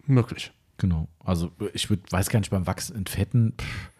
möglich. 0.05 0.51
Genau. 0.77 1.07
Also 1.23 1.51
ich 1.73 1.89
würd, 1.89 2.11
weiß 2.11 2.29
gar 2.29 2.39
nicht, 2.39 2.51
beim 2.51 2.67
Wachs 2.67 2.89
entfetten. 2.89 3.53
Pff. 3.57 3.91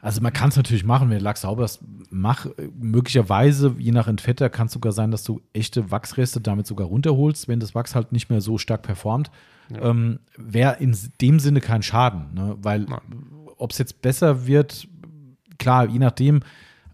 Also 0.00 0.20
man 0.20 0.32
kann 0.32 0.50
es 0.50 0.56
natürlich 0.56 0.84
machen, 0.84 1.08
wenn 1.08 1.16
der 1.16 1.22
Lachs 1.22 1.42
sauber 1.42 1.64
ist. 1.64 1.80
Mach 2.10 2.46
äh, 2.46 2.68
möglicherweise, 2.78 3.74
je 3.78 3.92
nach 3.92 4.08
Entfetter, 4.08 4.48
kann 4.50 4.66
es 4.66 4.72
sogar 4.72 4.92
sein, 4.92 5.10
dass 5.10 5.24
du 5.24 5.40
echte 5.52 5.90
Wachsreste 5.90 6.40
damit 6.40 6.66
sogar 6.66 6.86
runterholst, 6.86 7.48
wenn 7.48 7.60
das 7.60 7.74
Wachs 7.74 7.94
halt 7.94 8.12
nicht 8.12 8.30
mehr 8.30 8.40
so 8.40 8.58
stark 8.58 8.82
performt. 8.82 9.30
Ja. 9.70 9.90
Ähm, 9.90 10.20
Wäre 10.36 10.76
in 10.80 10.96
dem 11.20 11.40
Sinne 11.40 11.60
kein 11.60 11.82
Schaden, 11.82 12.34
ne? 12.34 12.56
weil 12.60 12.86
ob 13.56 13.72
es 13.72 13.78
jetzt 13.78 14.02
besser 14.02 14.46
wird, 14.46 14.88
klar, 15.58 15.88
je 15.88 15.98
nachdem. 15.98 16.40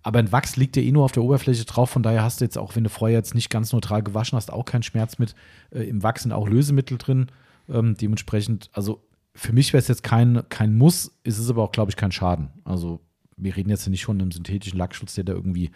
Aber 0.02 0.18
ein 0.20 0.32
Wachs 0.32 0.56
liegt 0.56 0.76
ja 0.76 0.82
eh 0.82 0.92
nur 0.92 1.04
auf 1.04 1.12
der 1.12 1.22
Oberfläche 1.22 1.64
drauf, 1.64 1.90
von 1.90 2.02
daher 2.02 2.22
hast 2.22 2.40
du 2.40 2.44
jetzt 2.44 2.56
auch, 2.56 2.76
wenn 2.76 2.84
du 2.84 2.90
vorher 2.90 3.18
jetzt 3.18 3.34
nicht 3.34 3.50
ganz 3.50 3.72
neutral 3.72 4.02
gewaschen 4.02 4.36
hast, 4.36 4.52
auch 4.52 4.64
keinen 4.64 4.82
Schmerz 4.82 5.18
mit. 5.18 5.34
Äh, 5.70 5.82
Im 5.82 6.02
Wachs 6.02 6.22
sind 6.22 6.32
auch 6.32 6.48
Lösemittel 6.48 6.98
drin. 6.98 7.26
Ähm, 7.68 7.96
dementsprechend, 7.96 8.70
also 8.72 9.02
für 9.38 9.52
mich 9.52 9.72
wäre 9.72 9.80
es 9.80 9.86
jetzt 9.86 10.02
kein, 10.02 10.42
kein 10.48 10.74
Muss, 10.76 11.16
ist 11.22 11.38
es 11.38 11.48
aber 11.48 11.62
auch, 11.62 11.70
glaube 11.70 11.90
ich, 11.90 11.96
kein 11.96 12.10
Schaden. 12.10 12.48
Also 12.64 13.00
wir 13.36 13.56
reden 13.56 13.70
jetzt 13.70 13.86
nicht 13.86 14.04
von 14.04 14.20
einem 14.20 14.32
synthetischen 14.32 14.76
Lackschutz, 14.76 15.14
der 15.14 15.24
da 15.24 15.32
irgendwie 15.32 15.70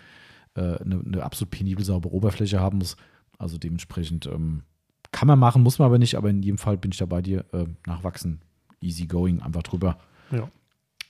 äh, 0.54 0.78
eine, 0.78 1.00
eine 1.00 1.22
absolut 1.22 1.52
penibel 1.52 1.84
saubere 1.84 2.12
Oberfläche 2.12 2.58
haben 2.58 2.78
muss. 2.78 2.96
Also 3.38 3.58
dementsprechend 3.58 4.26
ähm, 4.26 4.62
kann 5.12 5.28
man 5.28 5.38
machen, 5.38 5.62
muss 5.62 5.78
man 5.78 5.86
aber 5.86 5.98
nicht, 5.98 6.16
aber 6.16 6.28
in 6.28 6.42
jedem 6.42 6.58
Fall 6.58 6.76
bin 6.76 6.90
ich 6.90 6.98
da 6.98 7.06
bei 7.06 7.22
dir. 7.22 7.44
Äh, 7.52 7.66
nachwachsen, 7.86 8.40
easy 8.80 9.06
going, 9.06 9.40
einfach 9.40 9.62
drüber. 9.62 9.96
Ja. 10.32 10.48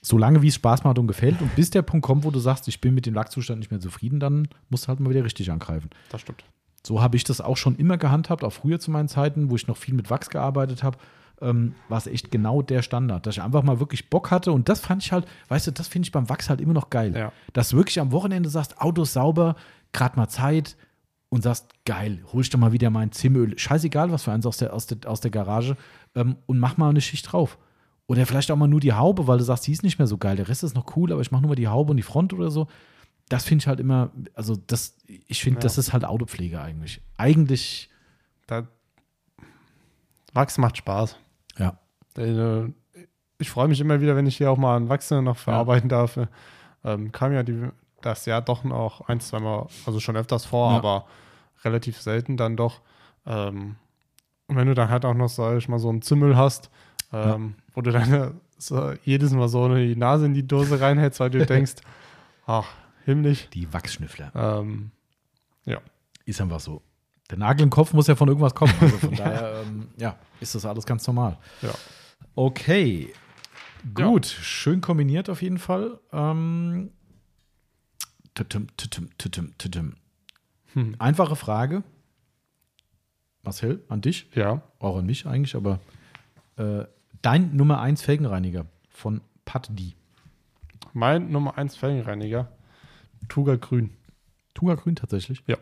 Solange 0.03 0.43
wie 0.43 0.49
es 0.49 0.55
Spaß 0.55 0.83
macht 0.83 0.99
und 0.99 1.07
gefällt 1.07 1.41
und 1.41 1.55
bis 1.55 1.71
der 1.71 1.81
Punkt 1.81 2.05
kommt, 2.05 2.23
wo 2.23 2.29
du 2.29 2.39
sagst, 2.39 2.67
ich 2.67 2.79
bin 2.79 2.93
mit 2.93 3.07
dem 3.07 3.15
Lackzustand 3.15 3.59
nicht 3.59 3.71
mehr 3.71 3.79
zufrieden, 3.79 4.19
dann 4.19 4.47
musst 4.69 4.83
du 4.83 4.89
halt 4.89 4.99
mal 4.99 5.09
wieder 5.09 5.25
richtig 5.25 5.49
angreifen. 5.49 5.89
Das 6.09 6.21
stimmt. 6.21 6.43
So 6.85 7.01
habe 7.01 7.15
ich 7.17 7.23
das 7.23 7.41
auch 7.41 7.57
schon 7.57 7.77
immer 7.77 7.97
gehandhabt, 7.97 8.43
auch 8.43 8.53
früher 8.53 8.79
zu 8.79 8.91
meinen 8.91 9.07
Zeiten, 9.07 9.49
wo 9.49 9.55
ich 9.55 9.67
noch 9.67 9.77
viel 9.77 9.95
mit 9.95 10.11
Wachs 10.11 10.29
gearbeitet 10.29 10.83
habe, 10.83 10.99
ähm, 11.41 11.75
war 11.89 11.97
es 11.97 12.07
echt 12.07 12.31
genau 12.31 12.61
der 12.61 12.81
Standard, 12.81 13.25
dass 13.25 13.35
ich 13.35 13.41
einfach 13.43 13.63
mal 13.63 13.79
wirklich 13.79 14.09
Bock 14.09 14.31
hatte 14.31 14.51
und 14.51 14.69
das 14.69 14.79
fand 14.79 15.03
ich 15.03 15.11
halt, 15.11 15.25
weißt 15.49 15.67
du, 15.67 15.71
das 15.71 15.87
finde 15.87 16.05
ich 16.07 16.11
beim 16.11 16.29
Wachs 16.29 16.49
halt 16.49 16.61
immer 16.61 16.73
noch 16.73 16.89
geil. 16.89 17.15
Ja. 17.15 17.31
Dass 17.53 17.69
du 17.69 17.77
wirklich 17.77 17.99
am 17.99 18.11
Wochenende 18.11 18.49
sagst, 18.49 18.79
Auto 18.79 19.03
sauber, 19.03 19.55
gerade 19.91 20.15
mal 20.17 20.27
Zeit 20.27 20.75
und 21.29 21.41
sagst, 21.43 21.67
geil, 21.85 22.23
hol 22.31 22.41
ich 22.41 22.49
doch 22.49 22.59
mal 22.59 22.71
wieder 22.71 22.89
mein 22.89 23.11
Zimöl, 23.11 23.57
scheißegal, 23.57 24.11
was 24.11 24.23
für 24.23 24.31
eins 24.31 24.45
aus 24.45 24.57
der, 24.57 24.73
aus 24.73 24.85
der, 24.87 24.97
aus 25.09 25.19
der 25.21 25.31
Garage 25.31 25.75
ähm, 26.15 26.37
und 26.45 26.59
mach 26.59 26.77
mal 26.77 26.89
eine 26.89 27.01
Schicht 27.01 27.31
drauf. 27.31 27.57
Oder 28.05 28.25
vielleicht 28.25 28.51
auch 28.51 28.57
mal 28.57 28.67
nur 28.67 28.81
die 28.81 28.93
Haube, 28.93 29.27
weil 29.27 29.37
du 29.37 29.43
sagst, 29.43 29.65
die 29.65 29.71
ist 29.71 29.81
nicht 29.83 29.97
mehr 29.97 30.07
so 30.07 30.17
geil, 30.17 30.35
der 30.35 30.47
Rest 30.47 30.63
ist 30.63 30.75
noch 30.75 30.95
cool, 30.97 31.11
aber 31.11 31.21
ich 31.21 31.31
mache 31.31 31.41
nur 31.41 31.49
mal 31.49 31.55
die 31.55 31.67
Haube 31.69 31.91
und 31.91 31.97
die 31.97 32.03
Front 32.03 32.33
oder 32.33 32.51
so. 32.51 32.67
Das 33.29 33.45
finde 33.45 33.63
ich 33.63 33.67
halt 33.67 33.79
immer, 33.79 34.11
also 34.35 34.55
das, 34.67 34.97
ich 35.07 35.41
finde, 35.41 35.59
Ja. 35.59 35.61
das 35.61 35.77
ist 35.77 35.93
halt 35.93 36.03
Autopflege 36.05 36.61
eigentlich. 36.61 37.01
Eigentlich, 37.17 37.89
Da, 38.45 38.67
Wachs 40.33 40.57
macht 40.57 40.77
Spaß. 40.77 41.17
ja. 41.57 41.77
Äh, 42.17 42.67
ich 43.39 43.49
freue 43.49 43.67
mich 43.67 43.81
immer 43.81 43.99
wieder, 43.99 44.15
wenn 44.15 44.27
ich 44.27 44.37
hier 44.37 44.49
auch 44.51 44.57
mal 44.57 44.77
einen 44.77 44.87
Wachsenden 44.87 45.25
noch 45.25 45.37
verarbeiten 45.37 45.89
darf. 45.89 46.17
Ähm, 46.85 47.11
kam 47.11 47.33
ja 47.33 47.43
die, 47.43 47.67
das 48.01 48.25
Jahr 48.25 48.41
doch 48.41 48.63
noch 48.63 49.01
ein, 49.09 49.19
zweimal, 49.19 49.67
also 49.85 49.99
schon 49.99 50.15
öfters 50.15 50.45
vor, 50.45 50.71
Ja. 50.71 50.77
aber 50.77 51.05
relativ 51.65 51.99
selten 51.99 52.37
dann 52.37 52.55
doch. 52.55 52.81
Ähm, 53.25 53.75
und 54.47 54.55
wenn 54.55 54.67
du 54.67 54.75
dann 54.75 54.89
halt 54.89 55.03
auch 55.05 55.13
noch, 55.15 55.27
sag 55.29 55.57
ich 55.57 55.67
mal, 55.67 55.79
so 55.79 55.89
einen 55.89 56.01
Zimmel 56.01 56.37
hast, 56.37 56.69
ähm, 57.11 57.55
wo 57.73 57.81
du 57.81 57.91
dann 57.91 58.39
so 58.57 58.93
jedes 59.03 59.31
Mal 59.33 59.47
so 59.49 59.67
die 59.75 59.95
Nase 59.95 60.25
in 60.27 60.33
die 60.33 60.47
Dose 60.47 60.79
reinhältst, 60.79 61.19
weil 61.19 61.29
du 61.31 61.45
denkst, 61.45 61.75
ach, 62.45 62.67
himmlisch. 63.05 63.49
Die 63.49 63.73
Wachsschnüffler. 63.73 64.31
Ähm, 64.35 64.91
ja, 65.65 65.79
Ist 66.25 66.39
einfach 66.39 66.59
so. 66.59 66.81
Der 67.29 67.37
Nagel 67.37 67.63
im 67.63 67.69
Kopf 67.69 67.93
muss 67.93 68.07
ja 68.07 68.15
von 68.15 68.27
irgendwas 68.27 68.53
kommen. 68.55 68.73
Also 68.79 68.97
von 68.97 69.11
daher, 69.15 69.63
ähm, 69.65 69.87
ja, 69.97 70.17
ist 70.39 70.55
das 70.55 70.65
alles 70.65 70.85
ganz 70.85 71.05
normal. 71.07 71.37
ja. 71.61 71.71
Okay. 72.35 73.13
Gut, 73.93 74.25
schön 74.25 74.79
kombiniert 74.81 75.29
auf 75.29 75.41
jeden 75.41 75.57
Fall. 75.57 75.99
Ähm, 76.13 76.89
tütüm, 78.33 78.67
tütüm, 78.77 79.09
tütüm, 79.17 79.53
tütüm. 79.57 79.95
Hm. 80.73 80.95
Einfache 80.99 81.35
Frage. 81.35 81.83
Marcel, 83.43 83.83
an 83.89 84.01
dich, 84.01 84.27
Ja, 84.35 84.61
auch 84.79 84.97
an 84.97 85.05
mich 85.05 85.25
eigentlich, 85.27 85.55
aber 85.55 85.79
äh, 86.55 86.85
dein 87.21 87.55
Nummer 87.55 87.81
1 87.81 88.01
Felgenreiniger 88.01 88.65
von 88.89 89.19
Pat 89.43 89.67
D. 89.77 89.93
mein 90.93 91.29
Nummer 91.29 91.57
1 91.57 91.75
Felgenreiniger, 91.75 92.47
Tuga 93.27 93.55
Grün. 93.57 93.89
Tuga 94.53 94.75
Grün 94.75 94.95
tatsächlich. 94.95 95.43
Ja. 95.45 95.57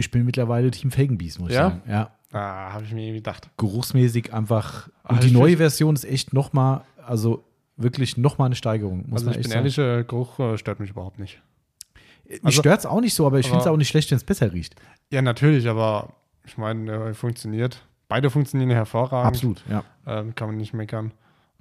Ich 0.00 0.10
bin 0.10 0.24
mittlerweile 0.24 0.70
Team 0.70 0.90
Felgenbies, 0.90 1.38
muss 1.38 1.50
ich 1.50 1.54
Ja? 1.56 1.70
sagen. 1.70 1.82
Ja. 1.88 2.10
Ah, 2.32 2.72
habe 2.72 2.84
ich 2.84 2.92
mir 2.92 3.12
gedacht. 3.12 3.50
Geruchsmäßig 3.58 4.32
einfach. 4.32 4.88
Und 5.04 5.16
Ah, 5.18 5.20
die 5.20 5.26
ich 5.28 5.32
neue 5.32 5.56
Version 5.58 5.94
ist 5.94 6.04
echt 6.04 6.32
nochmal, 6.32 6.82
also 7.04 7.44
wirklich 7.76 8.16
nochmal 8.16 8.46
eine 8.46 8.54
Steigerung. 8.54 9.04
Muss 9.08 9.20
also 9.20 9.24
man 9.26 9.32
ich 9.34 9.38
echt 9.40 9.44
bin 9.44 9.52
sagen. 9.52 9.88
ehrlich, 9.92 10.00
äh, 10.02 10.04
Geruch 10.08 10.38
äh, 10.38 10.56
stört 10.58 10.80
mich 10.80 10.90
überhaupt 10.90 11.18
nicht. 11.18 11.42
Mich 12.28 12.40
Also- 12.44 12.60
stört 12.62 12.78
es 12.80 12.86
auch 12.86 13.00
nicht 13.00 13.14
so, 13.14 13.26
aber 13.26 13.38
ich 13.40 13.46
finde 13.46 13.60
es 13.60 13.66
auch 13.66 13.76
nicht 13.76 13.88
schlecht, 13.88 14.10
wenn 14.10 14.16
es 14.16 14.24
besser 14.24 14.52
riecht. 14.52 14.74
Ja, 15.12 15.20
natürlich, 15.20 15.68
aber 15.68 16.14
ich 16.46 16.56
meine, 16.56 16.92
äh, 17.10 17.14
funktioniert. 17.14 17.84
Beide 18.08 18.30
funktionieren 18.30 18.70
hervorragend. 18.70 19.26
Absolut, 19.26 19.62
ja. 19.68 19.84
Ähm, 20.06 20.34
kann 20.34 20.48
man 20.48 20.56
nicht 20.56 20.72
meckern. 20.72 21.12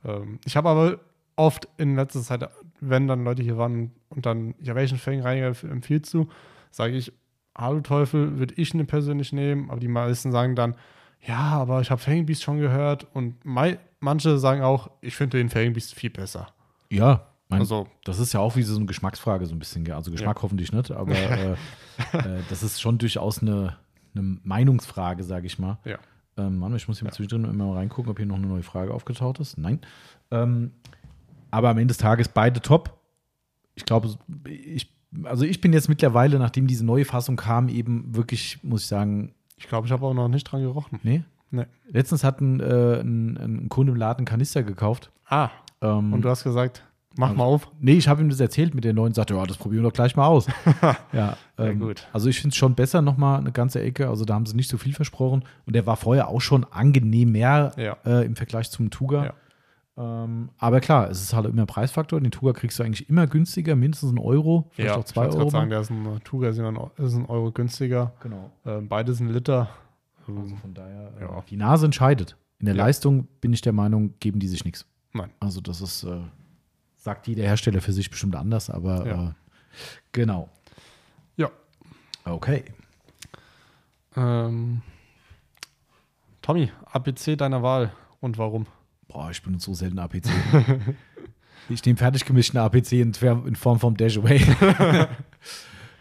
Ähm, 0.06 0.40
ich 0.45 0.56
habe 0.56 0.70
aber 0.70 0.99
oft 1.36 1.68
in 1.78 1.95
letzter 1.95 2.22
Zeit, 2.22 2.48
wenn 2.80 3.07
dann 3.07 3.24
Leute 3.24 3.41
hier 3.44 3.57
waren 3.57 3.91
und 4.10 4.26
dann, 4.26 4.56
ja, 4.61 4.76
welchen 4.76 4.98
Felgenreiniger 4.98 5.53
empfiehlst 5.70 6.14
du, 6.14 6.28
sage 6.72 6.94
ich, 6.95 7.11
Hallo 7.60 7.81
Teufel, 7.81 8.40
würde 8.40 8.53
ich 8.56 8.73
ne 8.73 8.86
persönlich 8.86 9.34
nehmen, 9.34 9.69
aber 9.69 9.80
die 9.80 9.88
meisten 9.88 10.31
sagen 10.31 10.56
dann, 10.56 10.76
ja, 11.27 11.38
aber 11.38 11.81
ich 11.81 11.91
habe 11.91 11.99
Felgenbiest 11.99 12.44
schon 12.44 12.60
gehört 12.60 13.07
und 13.14 13.44
mei 13.44 13.80
manche 13.99 14.38
sagen 14.38 14.61
auch, 14.61 14.90
ich 15.02 15.15
finde 15.15 15.38
den 15.38 15.49
Felgenbiest 15.49 15.94
viel 15.94 16.10
besser. 16.10 16.48
Ja, 16.90 17.27
mein, 17.49 17.61
Also, 17.61 17.88
das 18.06 18.19
ist 18.19 18.31
ja 18.31 18.40
auch 18.40 18.56
wie 18.56 18.64
so 18.64 18.76
eine 18.77 18.86
Geschmacksfrage, 18.86 19.45
so 19.45 19.56
ein 19.56 19.60
bisschen. 19.60 19.90
Also 19.91 20.11
Geschmack 20.11 20.41
hoffentlich 20.41 20.72
nicht, 20.72 20.91
aber 20.91 21.11
äh, 21.15 21.52
äh, 22.14 22.41
das 22.49 22.64
ist 22.64 22.80
schon 22.80 22.98
durchaus 22.98 23.41
eine, 23.41 23.76
eine 24.15 24.38
Meinungsfrage, 24.44 25.23
sage 25.23 25.48
ich 25.48 25.60
mal. 25.60 25.80
ja. 25.84 25.98
Ähm, 26.38 26.57
Mann, 26.60 26.73
ich 26.76 26.88
muss 26.88 26.99
hier 26.99 27.06
mal 27.06 27.11
zwischendrin 27.11 27.52
immer 27.52 27.65
mal 27.65 27.77
reingucken, 27.80 28.10
ob 28.10 28.18
hier 28.18 28.26
noch 28.26 28.38
eine 28.38 28.48
neue 28.48 28.64
Frage 28.64 28.94
aufgetaucht 28.94 29.40
ist. 29.40 29.57
Nein. 29.57 29.81
Ähm, 30.31 30.72
aber 31.52 31.69
am 31.69 31.77
Ende 31.77 31.88
des 31.88 31.98
Tages 31.98 32.30
beide 32.30 32.61
top. 32.61 32.98
Ich 33.76 33.84
glaube, 33.84 34.15
ich, 34.45 34.90
also 35.23 35.44
ich 35.45 35.61
bin 35.61 35.73
jetzt 35.73 35.90
mittlerweile, 35.90 36.40
nachdem 36.40 36.68
diese 36.68 36.86
neue 36.86 37.06
Fassung 37.06 37.36
kam, 37.36 37.68
eben 37.69 38.15
wirklich, 38.15 38.60
muss 38.64 38.81
ich 38.84 38.88
sagen, 38.88 39.34
Ich 39.57 39.68
glaube, 39.68 39.88
ich 39.88 39.91
habe 39.91 40.06
auch 40.06 40.14
noch 40.14 40.27
nicht 40.30 40.44
dran 40.45 40.61
gerochen. 40.61 40.99
nee. 41.03 41.23
Nee. 41.52 41.65
Letztens 41.90 42.23
hat 42.23 42.41
ein, 42.41 42.60
äh, 42.60 42.99
ein, 43.02 43.36
ein 43.38 43.69
Kunde 43.69 43.91
im 43.94 43.98
Laden 43.98 44.19
einen 44.19 44.26
Kanister 44.27 44.61
gekauft. 44.61 45.11
Ah, 45.27 45.49
Ähm, 45.81 46.14
und 46.14 46.22
du 46.22 46.30
hast 46.30 46.44
gesagt, 46.44 46.84
mach 47.18 47.30
Also- 47.30 47.38
mal 47.40 47.44
auf. 47.45 47.72
Nee, 47.80 47.94
ich 47.94 48.07
habe 48.07 48.22
ihm 48.22 48.30
das 48.30 48.40
erzählt 48.40 48.76
mit 48.76 48.84
der 48.84 48.94
neuen, 48.94 49.15
sagte, 49.15 49.34
ja, 49.34 49.44
das 49.48 49.57
probieren 49.57 49.81
wir 49.84 49.90
doch 49.90 49.95
gleich 49.95 50.15
mal 50.15 50.27
aus. 50.27 50.45
ja, 51.11 51.38
ähm, 51.57 51.80
gut. 51.80 52.07
Also 52.14 52.30
ich 52.30 52.40
finde 52.40 52.53
es 52.53 52.57
schon 52.57 52.76
besser, 52.76 53.02
nochmal 53.02 53.40
eine 53.40 53.52
ganze 53.52 53.81
Ecke. 53.81 54.10
Also 54.10 54.26
da 54.26 54.36
haben 54.36 54.45
sie 54.45 54.56
nicht 54.56 54.69
so 54.69 54.77
viel 54.77 54.94
versprochen. 54.94 55.44
Und 55.65 55.76
der 55.76 55.88
war 55.88 55.95
vorher 55.98 56.27
auch 56.27 56.40
schon 56.41 56.65
angenehm 56.65 57.31
mehr 57.31 57.72
Ja. 57.77 57.98
äh, 58.06 58.26
im 58.27 58.36
Vergleich 58.36 58.69
zum 58.69 58.91
Tuga. 58.91 59.26
Ja. 59.26 59.34
Ähm, 60.02 60.50
aber 60.58 60.80
klar, 60.80 61.10
es 61.10 61.22
ist 61.22 61.34
halt 61.34 61.46
immer 61.48 61.66
Preisfaktor. 61.66 62.22
Den 62.22 62.32
Tuga 62.32 62.54
kriegst 62.54 62.80
du 62.80 62.84
eigentlich 62.84 63.10
immer 63.10 63.28
günstiger, 63.28 63.76
mindestens 63.76 64.10
einen 64.10 64.20
Euro, 64.20 64.70
vielleicht 64.72 64.96
auch 64.96 65.04
zwei 65.04 65.24
ich 65.24 65.30
Euro. 65.32 65.38
gerade 65.40 65.52
sagen, 65.52 65.70
der 65.70 65.82
ist 65.82 65.90
ein 65.90 66.20
Tuga, 66.24 66.48
ist 66.50 66.58
ein, 66.60 67.26
Euro 67.26 67.52
günstiger. 67.52 68.14
genau. 68.22 68.50
Ähm, 68.66 68.88
beide 68.88 69.14
sind 69.14 69.28
Liter. 69.30 69.70
Also 70.26 70.56
von 70.56 70.74
daher, 70.74 71.12
äh, 71.18 71.22
Ja. 71.24 71.44
die 71.50 71.58
Nase 71.58 71.86
entscheidet. 71.86 72.38
In 72.60 72.68
der 72.68 72.76
Ja. 72.76 72.86
Leistung 72.86 73.28
bin 73.42 73.52
ich 73.52 73.62
der 73.62 73.74
Meinung, 73.74 74.14
geben 74.20 74.40
die 74.40 74.48
sich 74.48 74.64
nichts. 74.64 74.86
Nein. 75.12 75.32
Also 75.42 75.60
das 75.60 75.82
ist, 75.82 76.04
äh, 76.06 76.22
sagt 76.96 77.28
jeder 77.28 77.44
Hersteller 77.44 77.82
für 77.82 77.92
sich 77.94 78.10
bestimmt 78.10 78.36
anders, 78.36 78.70
aber 78.70 79.06
Ja. 79.06 79.28
äh, 79.30 79.32
genau. 80.14 80.48
Ja. 81.36 81.50
Okay. 82.26 82.64
Ähm, 84.16 84.82
Tommy, 86.42 86.72
APC 86.86 87.36
deiner 87.38 87.62
Wahl 87.64 87.92
und 88.22 88.38
warum? 88.38 88.66
Boah, 89.10 89.30
ich 89.31 89.41
benutze 89.41 89.65
so 89.65 89.73
selten 89.73 89.99
APC. 89.99 90.30
ich 91.69 91.84
nehme 91.84 91.98
fertig 91.98 92.23
gemischten 92.26 92.60
APC 92.60 92.94
in, 92.94 93.11
in 93.45 93.56
Form 93.56 93.80
vom 93.80 93.98
Dashaway. 93.98 94.40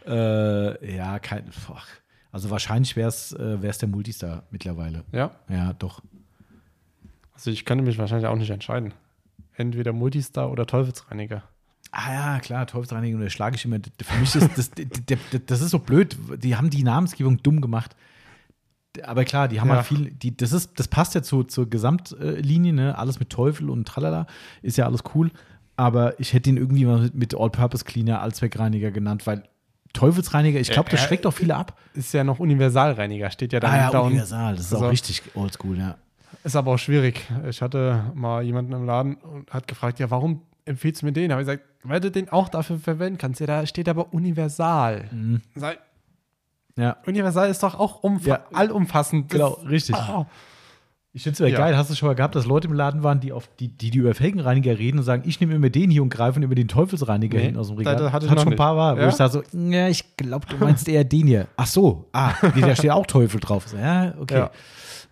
äh, 0.06 0.96
ja, 0.96 1.18
kein. 1.18 1.44
Boah. 1.66 1.82
Also 2.30 2.50
wahrscheinlich 2.50 2.94
wäre 2.94 3.08
es 3.08 3.32
äh, 3.32 3.60
wär's 3.62 3.78
der 3.78 3.88
Multistar 3.88 4.44
mittlerweile. 4.50 5.04
Ja, 5.12 5.32
Ja, 5.48 5.72
doch. 5.72 6.02
also 7.34 7.50
ich 7.50 7.64
könnte 7.64 7.82
mich 7.84 7.98
wahrscheinlich 7.98 8.26
auch 8.28 8.36
nicht 8.36 8.50
entscheiden. 8.50 8.92
Entweder 9.54 9.92
Multistar 9.92 10.50
oder 10.50 10.66
Teufelsreiniger. 10.66 11.42
Ah 11.90 12.12
ja, 12.12 12.40
klar, 12.40 12.66
Teufelsreinigung, 12.66 13.20
da 13.22 13.30
schlage 13.30 13.56
ich 13.56 13.64
immer. 13.64 13.78
Für 14.02 14.18
mich 14.20 14.34
ist 14.34 14.50
das, 14.56 14.70
das, 14.70 14.86
das, 15.06 15.18
das 15.46 15.60
ist 15.62 15.70
so 15.70 15.78
blöd. 15.78 16.16
Die 16.42 16.54
haben 16.54 16.68
die 16.68 16.82
Namensgebung 16.82 17.42
dumm 17.42 17.62
gemacht. 17.62 17.96
Aber 19.04 19.24
klar, 19.24 19.48
die 19.48 19.60
haben 19.60 19.68
Ja. 19.68 19.76
halt 19.76 19.86
viel, 19.86 20.10
die, 20.10 20.36
das, 20.36 20.52
ist, 20.52 20.78
das 20.78 20.88
passt 20.88 21.14
ja 21.14 21.22
zu, 21.22 21.44
zur 21.44 21.68
Gesamtlinie, 21.68 22.72
ne? 22.72 22.98
Alles 22.98 23.18
mit 23.20 23.30
Teufel 23.30 23.70
und 23.70 23.86
tralala, 23.86 24.26
ist 24.62 24.76
ja 24.78 24.86
alles 24.86 25.02
cool. 25.14 25.30
Aber 25.76 26.18
ich 26.18 26.32
hätte 26.32 26.50
ihn 26.50 26.56
irgendwie 26.56 26.84
mal 26.84 27.00
mit, 27.00 27.14
mit 27.14 27.34
All-Purpose 27.38 27.84
Cleaner, 27.84 28.20
Allzweckreiniger 28.20 28.90
genannt, 28.90 29.26
weil 29.26 29.44
Teufelsreiniger, 29.92 30.60
ich 30.60 30.70
glaube, 30.70 30.90
das 30.90 31.00
Äh, 31.00 31.04
äh, 31.04 31.06
schreckt 31.08 31.26
auch 31.26 31.32
viele 31.32 31.56
ab. 31.56 31.78
Ist 31.94 32.12
ja 32.12 32.22
noch 32.24 32.38
Universalreiniger, 32.40 33.30
steht 33.30 33.52
ja 33.52 33.60
Ah 33.62 33.76
ja, 33.76 33.88
und 34.00 34.06
universal, 34.08 34.56
das 34.56 34.66
ist 34.66 34.74
Also- 34.74 34.86
auch 34.86 34.90
richtig 34.90 35.22
oldschool, 35.34 35.78
ja. 35.78 35.96
ist 36.44 36.56
aber 36.56 36.72
auch 36.72 36.78
schwierig. 36.78 37.26
Ich 37.48 37.62
hatte 37.62 38.04
mal 38.14 38.42
jemanden 38.42 38.72
im 38.72 38.84
Laden 38.84 39.14
und 39.16 39.50
hat 39.50 39.66
gefragt, 39.66 39.98
ja, 39.98 40.10
warum 40.10 40.42
empfiehlst 40.66 41.02
du 41.02 41.06
mir 41.06 41.12
den? 41.12 41.30
Habe 41.32 41.40
ich 41.42 41.46
gesagt, 41.46 41.64
weil 41.84 42.00
du 42.00 42.10
den 42.10 42.28
auch 42.28 42.48
dafür 42.50 42.78
verwenden 42.78 43.16
kannst. 43.18 43.40
Ja, 43.40 43.46
da 43.46 43.64
steht 43.66 43.88
aber 43.88 44.12
universal. 44.12 45.08
Sag, 45.54 45.78
Ja, 46.78 46.96
universal 47.06 47.50
ist 47.50 47.62
doch 47.62 47.78
auch 47.78 48.02
Ja. 48.24 48.40
allumfassend. 48.52 49.30
Genau, 49.30 49.58
richtig. 49.68 49.96
Oh. 49.96 50.26
Ich 51.12 51.22
finde 51.24 51.32
es 51.32 51.38
ja 51.40 51.46
Ja. 51.46 51.58
geil. 51.58 51.76
Hast 51.76 51.90
du 51.90 51.94
schon 51.96 52.06
mal 52.06 52.14
gehabt, 52.14 52.36
dass 52.36 52.44
Leute 52.46 52.68
im 52.68 52.74
Laden 52.74 53.02
waren, 53.02 53.18
die, 53.18 53.32
auf, 53.32 53.48
die, 53.58 53.66
die, 53.68 53.90
die 53.90 53.98
über 53.98 54.14
Felgenreiniger 54.14 54.78
reden 54.78 54.98
und 54.98 55.04
sagen, 55.04 55.24
ich 55.26 55.40
nehme 55.40 55.54
immer 55.54 55.70
den 55.70 55.90
hier 55.90 56.02
und 56.02 56.10
greife 56.10 56.38
über 56.38 56.54
den 56.54 56.68
Teufelsreiniger 56.68 57.36
Nee, 57.38 57.44
hinten 57.46 57.58
aus 57.58 57.68
dem 57.68 57.78
Regal. 57.78 57.96
da- 57.96 58.02
da 58.04 58.12
hatte 58.12 58.26
ich 58.26 58.30
Hat 58.30 58.38
schon 58.40 58.52
ein 58.52 58.56
paar 58.56 58.74
Mal, 58.76 58.96
wo 58.96 59.00
Ja? 59.00 59.08
ich 59.08 59.14
sage 59.16 59.32
so, 59.32 59.42
ja, 59.58 59.88
ich 59.88 60.16
glaube, 60.16 60.46
du 60.46 60.56
meinst 60.58 60.86
eher 60.88 61.02
den 61.04 61.26
hier. 61.26 61.48
Ach 61.56 61.66
so, 61.66 62.08
ah, 62.12 62.34
nee, 62.54 62.60
da 62.60 62.76
steht 62.76 62.92
auch 62.92 63.06
Teufel 63.06 63.40
drauf. 63.40 63.66
So, 63.68 63.76
ja, 63.76 64.14
okay. 64.20 64.38
Ja. 64.38 64.50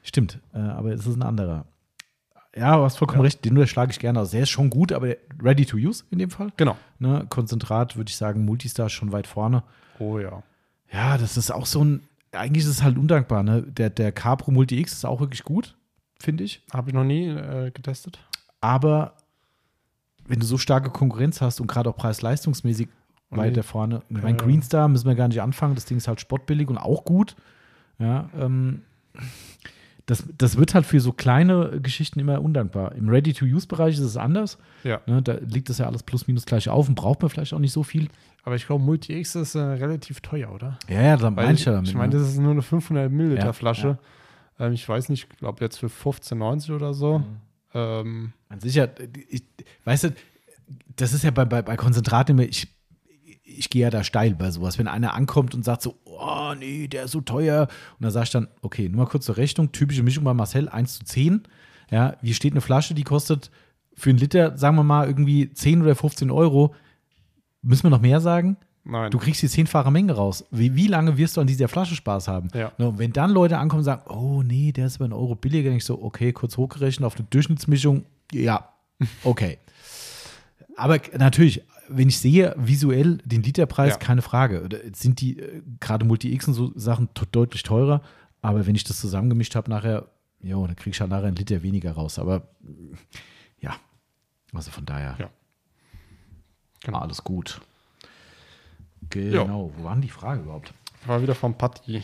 Stimmt, 0.04 0.38
äh, 0.54 0.58
aber 0.58 0.92
es 0.92 1.04
ist 1.06 1.16
ein 1.16 1.22
anderer. 1.22 1.64
Ja, 2.54 2.76
du 2.76 2.84
hast 2.84 2.96
vollkommen 2.98 3.22
recht, 3.22 3.44
den 3.44 3.66
schlage 3.66 3.90
ich 3.90 3.98
gerne 3.98 4.20
aus. 4.20 4.30
Der 4.30 4.42
ist 4.42 4.50
schon 4.50 4.70
gut, 4.70 4.92
aber 4.92 5.08
ready 5.42 5.66
to 5.66 5.76
use 5.76 6.04
in 6.10 6.18
dem 6.20 6.30
Fall. 6.30 6.52
Genau. 6.56 6.76
Ne, 7.00 7.26
Konzentrat 7.28 7.96
würde 7.96 8.08
ich 8.10 8.16
sagen, 8.16 8.44
Multistar 8.44 8.86
ist 8.86 8.92
schon 8.92 9.10
weit 9.12 9.26
vorne. 9.26 9.62
Oh 9.98 10.18
ja. 10.18 10.42
Ja, 10.96 11.18
das 11.18 11.36
ist 11.36 11.50
auch 11.50 11.66
so 11.66 11.84
ein, 11.84 12.02
eigentlich 12.32 12.64
ist 12.64 12.70
es 12.70 12.82
halt 12.82 12.96
undankbar. 12.96 13.42
Ne? 13.42 13.62
Der, 13.62 13.90
der 13.90 14.12
Capro 14.12 14.50
Multi 14.50 14.78
X 14.80 14.94
ist 14.94 15.04
auch 15.04 15.20
wirklich 15.20 15.44
gut, 15.44 15.76
finde 16.18 16.42
ich. 16.44 16.62
Habe 16.72 16.88
ich 16.88 16.94
noch 16.94 17.04
nie 17.04 17.28
äh, 17.28 17.70
getestet. 17.70 18.18
Aber 18.62 19.12
wenn 20.26 20.40
du 20.40 20.46
so 20.46 20.56
starke 20.56 20.88
Konkurrenz 20.90 21.42
hast 21.42 21.60
und 21.60 21.66
gerade 21.66 21.90
auch 21.90 21.96
preis-leistungsmäßig 21.96 22.88
Und 23.28 23.38
weiter 23.38 23.62
vorne, 23.62 24.02
ich 24.08 24.22
meine. 24.22 24.38
Greenstar 24.38 24.88
müssen 24.88 25.06
wir 25.06 25.14
gar 25.14 25.28
nicht 25.28 25.42
anfangen, 25.42 25.74
das 25.74 25.84
Ding 25.84 25.98
ist 25.98 26.08
halt 26.08 26.20
spottbillig 26.20 26.68
und 26.68 26.78
auch 26.78 27.04
gut. 27.04 27.36
Ja, 27.98 28.30
ähm, 28.38 28.82
das, 30.06 30.24
das 30.38 30.56
wird 30.56 30.74
halt 30.74 30.86
für 30.86 31.00
so 31.00 31.12
kleine 31.12 31.80
Geschichten 31.80 32.20
immer 32.20 32.40
undankbar. 32.40 32.94
Im 32.94 33.08
Ready-to-Use-Bereich 33.08 33.94
ist 33.94 34.00
es 34.00 34.16
anders. 34.16 34.56
Ja. 34.84 35.00
Ne? 35.06 35.20
Da 35.20 35.34
liegt 35.34 35.68
das 35.68 35.78
ja 35.78 35.86
alles 35.86 36.04
plus 36.04 36.28
minus 36.28 36.46
gleich 36.46 36.68
auf 36.68 36.88
und 36.88 36.94
braucht 36.94 37.20
man 37.22 37.28
vielleicht 37.28 37.52
auch 37.52 37.58
nicht 37.58 37.72
so 37.72 37.82
viel. 37.82 38.08
Aber 38.44 38.54
ich 38.54 38.66
glaube, 38.66 38.84
Multi-X 38.84 39.34
ist 39.34 39.56
äh, 39.56 39.58
relativ 39.58 40.20
teuer, 40.20 40.52
oder? 40.52 40.78
Ja, 40.88 41.02
ja, 41.02 41.16
da 41.16 41.24
Weil 41.24 41.46
meine 41.46 41.54
ich 41.54 41.64
ja 41.64 41.72
damit. 41.72 41.88
ich 41.88 41.94
meine, 41.96 42.14
ne? 42.14 42.20
das 42.20 42.28
ist 42.28 42.38
nur 42.38 42.52
eine 42.52 42.62
500 42.62 43.10
Milliliter 43.10 43.46
Ja, 43.46 43.52
Flasche. 43.52 43.98
Ähm, 44.60 44.72
ich 44.72 44.88
weiß 44.88 45.08
nicht, 45.08 45.26
ich 45.30 45.38
glaube 45.38 45.64
jetzt 45.64 45.78
für 45.78 45.88
15,90 45.88 46.74
oder 46.74 46.94
so. 46.94 47.18
Mhm. 47.18 47.24
Ähm, 47.74 48.32
ja, 48.62 48.86
ich, 49.28 49.42
weißt 49.84 50.04
du, 50.04 50.12
das 50.94 51.12
ist 51.12 51.24
ja 51.24 51.32
bei, 51.32 51.44
bei, 51.44 51.62
bei 51.62 51.76
Konzentraten 51.76 52.38
immer, 52.38 52.48
ich, 52.48 52.68
ich 53.46 53.70
gehe 53.70 53.82
ja 53.82 53.90
da 53.90 54.02
steil 54.02 54.34
bei 54.34 54.50
sowas. 54.50 54.78
Wenn 54.78 54.88
einer 54.88 55.14
ankommt 55.14 55.54
und 55.54 55.64
sagt 55.64 55.82
so, 55.82 55.96
oh 56.04 56.52
nee, 56.58 56.88
der 56.88 57.04
ist 57.04 57.12
so 57.12 57.20
teuer. 57.20 57.68
Und 57.98 58.02
dann 58.02 58.10
sag 58.10 58.24
ich 58.24 58.30
dann, 58.30 58.48
okay, 58.62 58.88
nur 58.88 59.04
mal 59.04 59.10
kurz 59.10 59.24
zur 59.24 59.36
Rechnung, 59.36 59.72
typische 59.72 60.02
Mischung 60.02 60.24
bei 60.24 60.34
Marcel, 60.34 60.68
1 60.68 60.98
zu 60.98 61.04
10. 61.04 61.42
Ja, 61.90 62.16
wie 62.20 62.34
steht 62.34 62.52
eine 62.52 62.60
Flasche, 62.60 62.94
die 62.94 63.04
kostet 63.04 63.50
für 63.94 64.10
einen 64.10 64.18
Liter, 64.18 64.58
sagen 64.58 64.76
wir 64.76 64.82
mal, 64.82 65.06
irgendwie 65.06 65.50
10 65.52 65.82
oder 65.82 65.94
15 65.94 66.30
Euro. 66.30 66.74
Müssen 67.62 67.84
wir 67.84 67.90
noch 67.90 68.00
mehr 68.00 68.20
sagen? 68.20 68.56
Nein. 68.84 69.10
Du 69.10 69.18
kriegst 69.18 69.42
die 69.42 69.48
zehnfache 69.48 69.90
Menge 69.90 70.12
raus. 70.12 70.44
Wie, 70.50 70.76
wie 70.76 70.86
lange 70.86 71.16
wirst 71.16 71.36
du 71.36 71.40
an 71.40 71.46
dieser 71.46 71.66
Flasche 71.66 71.96
Spaß 71.96 72.28
haben? 72.28 72.48
Ja. 72.54 72.72
Und 72.78 72.98
wenn 72.98 73.12
dann 73.12 73.30
Leute 73.30 73.58
ankommen 73.58 73.80
und 73.80 73.84
sagen, 73.84 74.02
oh 74.08 74.42
nee, 74.42 74.70
der 74.70 74.86
ist 74.86 74.96
aber 74.96 75.06
einen 75.06 75.12
Euro 75.12 75.34
billiger, 75.34 75.70
dann 75.70 75.78
ich 75.78 75.84
so, 75.84 76.00
okay, 76.02 76.32
kurz 76.32 76.56
hochgerechnet 76.56 77.04
auf 77.04 77.16
eine 77.16 77.26
Durchschnittsmischung, 77.28 78.04
ja, 78.32 78.68
okay. 79.24 79.58
aber 80.76 81.00
natürlich, 81.18 81.62
wenn 81.88 82.08
ich 82.08 82.18
sehe, 82.18 82.54
visuell 82.58 83.18
den 83.24 83.42
Literpreis, 83.42 83.92
Ja. 83.94 83.98
keine 83.98 84.22
Frage. 84.22 84.68
Sind 84.94 85.20
die 85.20 85.38
äh, 85.38 85.62
gerade 85.80 86.04
Multi-X 86.04 86.48
und 86.48 86.54
so 86.54 86.72
Sachen 86.76 87.08
deutlich 87.32 87.62
teurer, 87.62 88.02
aber 88.42 88.66
wenn 88.66 88.74
ich 88.74 88.84
das 88.84 89.00
zusammengemischt 89.00 89.54
habe, 89.54 89.70
nachher, 89.70 90.08
jo, 90.40 90.66
dann 90.66 90.76
krieg 90.76 90.94
ich 90.94 91.00
halt 91.00 91.10
nachher 91.10 91.24
einen 91.26 91.36
Liter 91.36 91.62
weniger 91.62 91.92
raus. 91.92 92.18
Aber 92.18 92.48
mm, 92.62 92.94
ja, 93.60 93.76
also 94.52 94.70
von 94.70 94.84
daher, 94.86 95.16
Ja. 95.18 95.30
Genau. 96.84 96.98
alles 96.98 97.22
gut. 97.24 97.60
Genau, 99.10 99.72
wo 99.76 99.84
war 99.84 99.92
denn 99.94 100.02
die 100.02 100.08
Frage 100.08 100.42
überhaupt? 100.42 100.72
War 101.06 101.22
wieder 101.22 101.34
vom 101.34 101.56
Patti. 101.56 102.02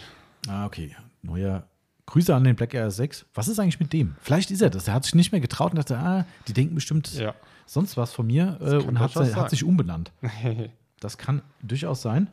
Ah, 0.49 0.67
okay. 0.67 0.95
Neuer. 1.23 1.67
Grüße 2.07 2.35
an 2.35 2.45
den 2.45 2.57
Black 2.57 2.75
Air 2.75 2.91
6. 2.91 3.27
Was 3.35 3.49
ist 3.49 3.59
eigentlich 3.59 3.81
mit 3.81 3.93
dem? 3.93 4.17
Vielleicht 4.21 4.51
ist 4.51 4.61
er 4.61 4.71
das. 4.71 4.89
Er 4.89 4.95
hat 4.95 5.05
sich 5.05 5.15
nicht 5.15 5.33
mehr 5.33 5.41
getraut 5.41 5.73
und 5.73 5.79
dachte, 5.79 5.97
ah, 5.99 6.27
die 6.49 6.53
denken 6.53 6.75
bestimmt 6.75 7.13
Ja. 7.15 7.35
Sonst 7.67 7.97
was 7.97 8.13
von 8.13 8.27
mir 8.27 8.59
äh, 8.61 8.77
und 8.77 8.99
hat, 8.99 9.15
hat 9.17 9.51
sich 9.51 9.65
umbenannt. 9.65 10.13
Das 11.01 11.19
kann 11.19 11.43
durchaus 11.63 12.01
sein. 12.01 12.31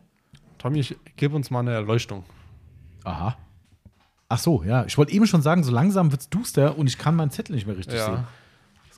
Tommy, 0.59 0.79
ich 0.81 0.95
gebe 1.15 1.35
uns 1.35 1.49
mal 1.49 1.61
eine 1.61 1.71
Erleuchtung. 1.73 2.23
Aha. 3.03 3.35
Ach 4.27 4.37
so, 4.37 4.61
ja. 4.63 4.85
Ich 4.85 4.95
wollte 4.95 5.11
eben 5.11 5.25
schon 5.25 5.41
sagen, 5.41 5.63
so 5.63 5.71
langsam 5.71 6.11
wird 6.11 6.21
es 6.21 6.29
duster 6.29 6.77
und 6.77 6.85
ich 6.85 6.99
kann 6.99 7.15
meinen 7.15 7.31
Zettel 7.31 7.55
nicht 7.55 7.65
mehr 7.65 7.75
richtig 7.75 7.99
sehen. 7.99 8.13
Ja. 8.13 8.27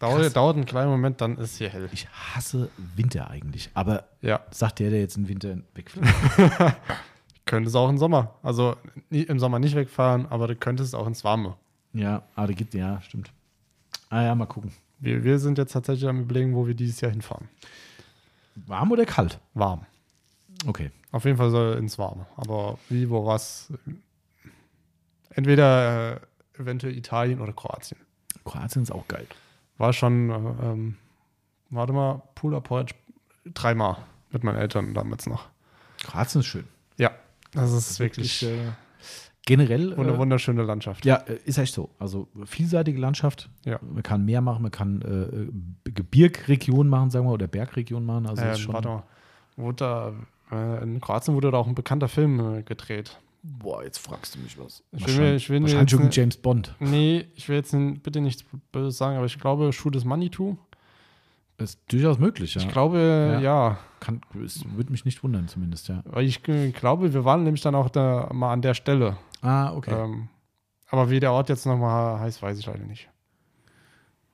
Dauert, 0.02 0.36
dauert 0.36 0.58
einen 0.58 0.66
kleinen 0.66 0.90
Moment, 0.92 1.22
dann 1.22 1.38
ist 1.38 1.58
hier 1.58 1.70
hell. 1.70 1.88
Ich 1.94 2.10
hasse 2.10 2.70
Winter 2.98 3.30
eigentlich. 3.30 3.70
Aber 3.74 4.04
Ja. 4.22 4.42
sagt 4.52 4.80
der, 4.80 4.90
der 4.90 5.00
jetzt 5.00 5.16
im 5.16 5.30
Winter 5.30 5.56
wegfliegt. 5.74 6.06
Könnte 7.46 7.70
es 7.70 7.76
auch 7.76 7.88
im 7.88 7.98
Sommer. 7.98 8.36
Also 8.44 8.76
im 9.10 9.40
Sommer 9.40 9.60
nicht 9.60 9.76
wegfahren, 9.76 10.26
aber 10.30 10.48
du 10.48 10.56
könntest 10.58 10.94
auch 10.96 11.08
ins 11.08 11.24
Warme. 11.24 11.56
ja, 11.94 12.24
aber 12.36 12.48
da 12.48 12.54
gibt 12.54 12.74
ja, 12.74 13.00
stimmt. 13.02 13.32
Ah 14.10 14.24
ja, 14.24 14.36
mal 14.36 14.48
gucken. 14.48 14.72
Wir, 15.02 15.24
wir 15.24 15.40
sind 15.40 15.58
jetzt 15.58 15.74
tatsächlich 15.74 16.08
am 16.08 16.22
überlegen, 16.22 16.56
wo 16.56 16.68
wir 16.68 16.76
dieses 16.76 17.02
Jahr 17.02 17.12
hinfahren. 17.12 17.50
Warm 18.68 18.92
oder 18.92 19.06
kalt? 19.06 19.40
Warm. 19.56 19.86
Okay. 20.66 20.92
Auf 21.12 21.26
jeden 21.26 21.38
Fall 21.38 21.50
soll 21.50 21.78
ins 21.78 21.98
Warme. 21.98 22.28
Aber 22.38 22.78
wie, 22.88 23.10
wo, 23.10 23.26
was? 23.26 23.74
Entweder 25.32 26.22
äh, 26.56 26.62
eventuell 26.62 26.96
Italien 26.96 27.42
oder 27.42 27.52
Kroatien. 27.52 28.00
Kroatien 28.46 28.84
ist 28.84 28.92
auch 28.92 29.08
geil. 29.08 29.26
War 29.78 29.92
schon, 29.92 30.30
äh, 30.30 30.34
ähm, 30.66 30.98
warte 31.72 31.94
mal, 31.94 32.22
Pool 32.36 32.56
Approach 32.56 32.94
dreimal 33.46 33.98
mit 34.30 34.44
meinen 34.44 34.58
Eltern 34.58 34.94
damals 34.94 35.26
noch. 35.26 35.50
Kroatien 36.04 36.42
ist 36.42 36.48
schön. 36.48 36.68
Ja, 36.98 37.12
das 37.54 37.72
ist 37.72 38.00
wirklich 38.00 38.44
äh, 38.44 38.72
generell. 39.46 39.94
eine 39.94 40.12
äh, 40.14 40.18
wunderschöne 40.18 40.64
Landschaft. 40.64 41.06
Ja, 41.06 41.16
äh, 41.18 41.40
ist 41.46 41.58
echt 41.58 41.74
so. 41.74 41.90
Also 42.00 42.28
vielseitige 42.46 43.00
Landschaft. 43.00 43.50
Ja. 43.66 43.80
Man 43.82 44.04
kann 44.04 44.26
Meer 44.26 44.42
machen, 44.42 44.62
man 44.64 44.72
kann 44.72 45.02
äh, 45.86 45.90
Gebirgregion 45.92 46.88
machen, 46.88 47.10
sagen 47.10 47.26
wir, 47.26 47.32
oder 47.34 47.48
Bergregion 47.48 48.06
machen. 48.06 48.28
Also 48.28 48.44
ist 48.44 48.50
Ähm, 48.58 48.64
schon, 48.64 48.74
warte 48.74 49.04
mal, 49.58 49.74
da, 49.74 50.14
äh, 50.52 50.84
in 50.84 51.00
Kroatien 51.02 51.34
wurde 51.36 51.52
da 51.52 51.58
auch 51.58 51.68
ein 51.68 51.76
bekannter 51.76 52.08
Film 52.08 52.40
äh, 52.58 52.64
gedreht. 52.64 53.18
boah, 53.44 53.84
jetzt 53.84 53.98
fragst 53.98 54.36
du 54.36 54.40
mich 54.40 54.58
was. 54.60 54.84
Ich 54.92 55.08
will 55.08 55.18
mir- 55.18 55.36
ich 55.36 55.50
will 55.50 55.62
wahrscheinlich 55.62 55.82
jetzt 55.82 55.94
irgendwie 55.94 56.08
ne- 56.10 56.14
James 56.16 56.38
Bond. 56.38 56.76
Nee, 56.80 57.26
ich 57.36 57.50
will 57.50 57.56
jetzt 57.56 57.76
bitte 58.04 58.22
nichts 58.22 58.46
Böses 58.72 58.98
sagen, 58.98 59.18
aber 59.18 59.26
ich 59.26 59.40
glaube, 59.40 59.74
Shoot 59.74 59.96
is 59.96 60.06
Money 60.06 60.30
Too. 60.30 60.58
Ist 61.58 61.80
durchaus 61.92 62.18
möglich, 62.20 62.56
ja. 62.56 62.62
Ich 62.62 62.70
glaube, 62.70 62.98
Ja. 63.34 63.40
ja. 63.40 63.80
Kann, 64.00 64.22
es 64.44 64.64
würde 64.76 64.92
mich 64.92 65.06
nicht 65.06 65.24
wundern, 65.24 65.48
zumindest, 65.48 65.88
ja. 65.90 66.02
Weil 66.06 66.26
ich 66.26 66.48
äh, 66.48 66.72
glaube, 66.72 67.14
wir 67.14 67.24
waren 67.26 67.44
nämlich 67.44 67.62
dann 67.62 67.76
auch 67.76 67.90
da 67.90 68.30
mal 68.34 68.52
an 68.54 68.62
der 68.64 68.74
Stelle. 68.74 69.18
Ah, 69.42 69.74
okay. 69.74 69.94
Ähm, 69.94 70.28
aber 70.90 71.10
wie 71.10 71.20
der 71.20 71.32
Ort 71.32 71.50
jetzt 71.50 71.66
nochmal 71.66 72.20
heißt, 72.20 72.42
weiß 72.42 72.60
ich 72.60 72.66
leider 72.66 72.84
nicht. 72.86 73.10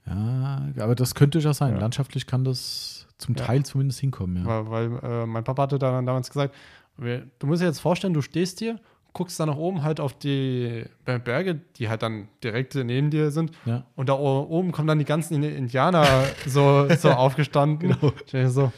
ja, 0.06 0.62
aber 0.80 0.96
das 0.96 1.16
könnte 1.16 1.38
durchaus 1.40 1.58
sein. 1.58 1.74
Ja. 1.74 1.80
Landschaftlich 1.80 2.26
kann 2.28 2.44
das 2.44 3.08
zum 3.18 3.36
Ja. 3.36 3.46
Teil 3.46 3.64
zumindest 3.64 4.00
hinkommen, 4.00 4.38
ja. 4.46 4.46
Weil, 4.70 4.92
weil 5.02 5.12
äh, 5.24 5.26
mein 5.26 5.44
Papa 5.44 5.64
hatte 5.64 5.80
dann 5.80 6.06
damals 6.06 6.30
gesagt, 6.30 6.54
du 6.98 7.48
musst 7.48 7.62
dir 7.62 7.66
jetzt 7.68 7.80
vorstellen, 7.80 8.14
du 8.14 8.22
stehst 8.22 8.60
hier, 8.60 8.80
guckst 9.14 9.40
dann 9.40 9.50
nach 9.50 9.58
oben 9.58 9.84
halt 9.84 10.00
auf 10.00 10.14
die 10.18 10.86
Ber- 11.06 11.20
Berge, 11.20 11.60
die 11.78 11.90
halt 11.90 12.02
dann 12.04 12.28
direkt 12.44 12.76
neben 12.76 13.10
dir 13.10 13.32
sind. 13.32 13.52
ja. 13.66 13.84
Und 13.96 14.10
da 14.10 14.14
oben 14.14 14.72
kommen 14.72 14.88
dann 14.88 15.00
die 15.00 15.06
ganzen 15.06 15.36
In- 15.36 15.56
Indianer 15.56 16.06
so, 16.48 16.88
so 16.96 17.12
aufgestanden. 17.12 17.96
Genau. 18.00 18.50
So, 18.50 18.72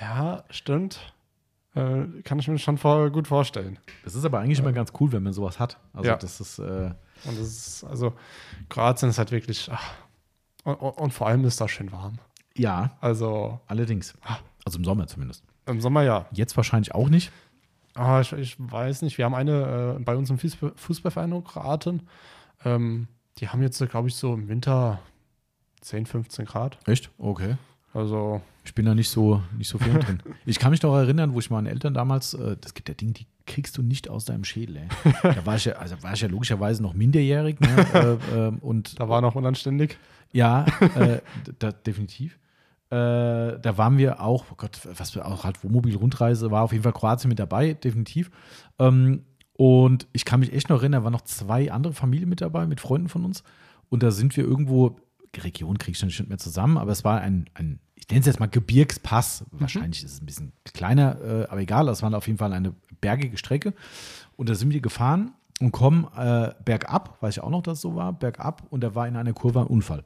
ja, 0.00 0.44
stimmt. 0.50 1.00
Äh, 1.74 2.22
kann 2.24 2.38
ich 2.40 2.48
mir 2.48 2.58
schon 2.58 2.78
vor, 2.78 3.10
gut 3.10 3.28
vorstellen. 3.28 3.78
Das 4.04 4.14
ist 4.16 4.24
aber 4.24 4.40
eigentlich 4.40 4.58
immer 4.58 4.72
ganz 4.72 4.92
cool, 4.98 5.12
wenn 5.12 5.22
man 5.22 5.32
sowas 5.32 5.58
hat. 5.60 5.78
Also 5.92 6.10
Ja. 6.10 6.16
das 6.16 6.40
ist, 6.40 6.58
äh, 6.58 6.62
Und 7.24 7.38
das 7.38 7.46
ist, 7.46 7.84
also, 7.84 8.12
Kroatien 8.68 9.10
ist 9.10 9.18
halt 9.18 9.30
wirklich, 9.30 9.68
ach, 9.72 9.92
und, 10.64 10.74
und, 10.74 11.12
vor 11.12 11.26
allem 11.28 11.44
ist 11.44 11.60
da 11.60 11.68
schön 11.68 11.92
warm. 11.92 12.18
ja, 12.56 12.90
Also, 13.00 13.60
allerdings. 13.66 14.14
Also 14.64 14.78
im 14.78 14.84
Sommer 14.84 15.06
zumindest. 15.06 15.44
im 15.66 15.80
Sommer 15.80 16.02
ja. 16.02 16.26
Jetzt 16.32 16.56
wahrscheinlich 16.56 16.94
auch 16.94 17.08
nicht. 17.08 17.30
Ah, 17.94 18.20
ich, 18.20 18.32
ich 18.32 18.56
weiß 18.58 19.02
nicht, 19.02 19.16
wir 19.18 19.24
haben 19.24 19.34
eine 19.34 19.96
äh, 19.98 20.02
bei 20.02 20.16
uns 20.16 20.28
im 20.30 20.38
Fußball, 20.38 20.72
Fußballverein 20.76 21.32
in 21.32 21.44
Kroaten. 21.44 22.08
Ähm, 22.64 23.08
die 23.38 23.48
haben 23.48 23.62
jetzt, 23.62 23.78
glaube 23.90 24.08
ich, 24.08 24.14
so 24.16 24.34
im 24.34 24.48
Winter 24.48 24.98
10, 25.80 26.06
15 26.06 26.44
Grad. 26.44 26.78
Echt? 26.86 27.10
Okay. 27.18 27.56
Also, 27.92 28.40
Ich 28.64 28.74
bin 28.74 28.86
da 28.86 28.94
nicht 28.94 29.08
so, 29.08 29.42
nicht 29.56 29.68
so 29.68 29.78
viel 29.78 29.94
drin. 29.94 30.22
Ich 30.46 30.58
kann 30.58 30.70
mich 30.70 30.82
noch 30.82 30.94
erinnern, 30.94 31.34
wo 31.34 31.40
ich 31.40 31.50
meinen 31.50 31.66
Eltern 31.66 31.94
damals, 31.94 32.34
äh, 32.34 32.56
das 32.60 32.74
gibt 32.74 32.88
ja 32.88 32.94
Dinge, 32.94 33.12
die 33.12 33.26
kriegst 33.46 33.76
du 33.76 33.82
nicht 33.82 34.08
aus 34.08 34.24
deinem 34.24 34.44
Schädel. 34.44 34.76
Ey. 34.76 34.88
Da 35.22 35.44
war 35.44 35.56
ich 35.56 35.64
ja, 35.64 35.74
also 35.74 36.00
war 36.02 36.12
ich 36.12 36.20
ja 36.20 36.28
logischerweise 36.28 36.82
noch 36.82 36.94
minderjährig. 36.94 37.58
Ne? 37.60 37.86
äh, 38.32 38.36
ähm, 38.36 38.58
und 38.58 39.00
da 39.00 39.08
war 39.08 39.20
noch 39.20 39.34
unanständig. 39.34 39.98
ja, 40.32 40.66
äh, 40.94 41.20
da, 41.58 41.72
definitiv. 41.72 42.38
Äh, 42.90 43.58
da 43.60 43.78
waren 43.78 43.98
wir 43.98 44.20
auch, 44.20 44.46
oh 44.50 44.54
Gott, 44.56 44.80
was 44.96 45.14
wir 45.14 45.26
auch 45.26 45.44
halt 45.44 45.62
Wohnmobil-Rundreise, 45.62 46.50
war 46.50 46.62
auf 46.62 46.72
jeden 46.72 46.82
Fall 46.82 46.92
Kroatien 46.92 47.28
mit 47.28 47.38
dabei, 47.38 47.74
definitiv. 47.74 48.30
Ähm, 48.78 49.24
und 49.54 50.06
ich 50.12 50.24
kann 50.24 50.40
mich 50.40 50.52
echt 50.52 50.70
noch 50.70 50.80
erinnern, 50.80 51.00
da 51.00 51.04
waren 51.04 51.12
noch 51.12 51.20
zwei 51.20 51.70
andere 51.70 51.92
Familien 51.92 52.28
mit 52.28 52.40
dabei, 52.40 52.66
mit 52.66 52.80
Freunden 52.80 53.08
von 53.08 53.24
uns. 53.24 53.44
Und 53.90 54.02
da 54.02 54.10
sind 54.10 54.36
wir 54.36 54.44
irgendwo, 54.44 54.96
Region 55.36 55.78
kriege 55.78 55.96
ich 55.96 56.02
nicht 56.02 56.28
mehr 56.28 56.38
zusammen, 56.38 56.76
aber 56.76 56.92
es 56.92 57.04
war 57.04 57.20
ein, 57.20 57.48
ein 57.54 57.80
ich 57.94 58.08
nenne 58.08 58.20
es 58.20 58.26
jetzt 58.26 58.40
mal 58.40 58.46
Gebirgspass. 58.46 59.44
Wahrscheinlich 59.52 60.02
ist 60.02 60.14
es 60.14 60.22
ein 60.22 60.26
bisschen 60.26 60.52
kleiner, 60.64 61.20
äh, 61.20 61.46
aber 61.48 61.60
egal, 61.60 61.86
das 61.86 62.02
war 62.02 62.12
auf 62.14 62.26
jeden 62.26 62.38
Fall 62.38 62.52
eine 62.52 62.74
bergige 63.00 63.36
Strecke. 63.36 63.74
Und 64.36 64.48
da 64.48 64.54
sind 64.54 64.72
wir 64.72 64.80
gefahren 64.80 65.34
und 65.60 65.72
kommen 65.72 66.06
äh, 66.16 66.52
bergab, 66.64 67.18
weiß 67.20 67.36
ich 67.36 67.42
auch 67.42 67.50
noch, 67.50 67.62
dass 67.62 67.78
es 67.78 67.82
so 67.82 67.94
war, 67.94 68.12
bergab 68.12 68.62
und 68.70 68.82
da 68.82 68.94
war 68.94 69.06
in 69.06 69.16
einer 69.16 69.32
Kurve 69.32 69.60
ein 69.60 69.66
Unfall. 69.66 70.04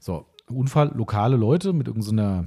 So, 0.00 0.26
Unfall, 0.48 0.92
lokale 0.94 1.36
Leute 1.36 1.72
mit 1.72 1.88
irgendeiner, 1.88 2.46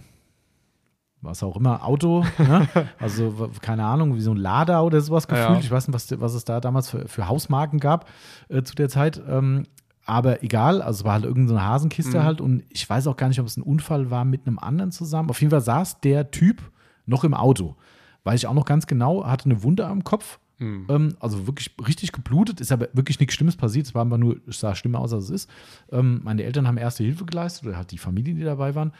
was 1.21 1.43
auch 1.43 1.55
immer, 1.55 1.85
Auto, 1.85 2.25
ne? 2.39 2.67
also 2.99 3.49
keine 3.61 3.85
Ahnung, 3.85 4.15
wie 4.15 4.21
so 4.21 4.31
ein 4.31 4.37
Lader 4.37 4.83
oder 4.83 4.99
sowas 5.01 5.27
gefühlt. 5.27 5.49
ja. 5.49 5.59
Ich 5.59 5.69
weiß 5.69 5.87
nicht, 5.87 5.93
was, 5.93 6.19
was 6.19 6.33
es 6.33 6.45
da 6.45 6.59
damals 6.59 6.89
für, 6.89 7.07
für 7.07 7.27
Hausmarken 7.27 7.79
gab 7.79 8.09
äh, 8.49 8.63
zu 8.63 8.73
der 8.73 8.89
Zeit. 8.89 9.21
Ähm, 9.27 9.67
aber 10.11 10.43
egal, 10.43 10.81
also 10.81 10.99
es 10.99 11.03
war 11.05 11.13
halt 11.13 11.23
irgendeine 11.23 11.63
Hasenkiste 11.63 12.17
Mhm. 12.19 12.23
halt 12.23 12.41
und 12.41 12.63
ich 12.67 12.87
weiß 12.89 13.07
auch 13.07 13.15
gar 13.15 13.29
nicht, 13.29 13.39
ob 13.39 13.47
es 13.47 13.55
ein 13.55 13.61
Unfall 13.63 14.11
war 14.11 14.25
mit 14.25 14.45
einem 14.45 14.59
anderen 14.59 14.91
zusammen. 14.91 15.29
Auf 15.29 15.39
jeden 15.39 15.51
Fall 15.51 15.61
saß 15.61 16.01
der 16.01 16.31
Typ 16.31 16.61
noch 17.05 17.23
im 17.23 17.33
Auto. 17.33 17.77
Weiß 18.25 18.41
ich 18.41 18.45
auch 18.47 18.53
noch 18.53 18.65
ganz 18.65 18.87
genau, 18.87 19.25
hatte 19.25 19.45
eine 19.45 19.63
Wunde 19.63 19.87
am 19.87 20.03
Kopf. 20.03 20.39
Hm. 20.57 20.85
Ähm, 20.89 21.15
also 21.21 21.47
wirklich 21.47 21.73
richtig 21.87 22.11
geblutet, 22.11 22.59
ist 22.59 22.73
aber 22.73 22.89
wirklich 22.91 23.21
nichts 23.21 23.35
Schlimmes 23.35 23.55
passiert. 23.55 23.87
Es 23.87 23.95
war 23.95 24.01
einfach 24.01 24.17
nur, 24.17 24.35
es 24.49 24.59
sah 24.59 24.75
schlimmer 24.75 24.99
aus, 24.99 25.13
als 25.13 25.23
es 25.25 25.29
ist. 25.29 25.49
Ähm, 25.93 26.19
meine 26.25 26.43
Eltern 26.43 26.67
haben 26.67 26.77
erste 26.77 27.05
Hilfe 27.05 27.23
geleistet 27.25 27.65
oder 27.67 27.77
halt 27.77 27.91
die 27.91 27.97
Familien, 27.97 28.35
die 28.35 28.43
dabei 28.43 28.75
waren. 28.75 28.91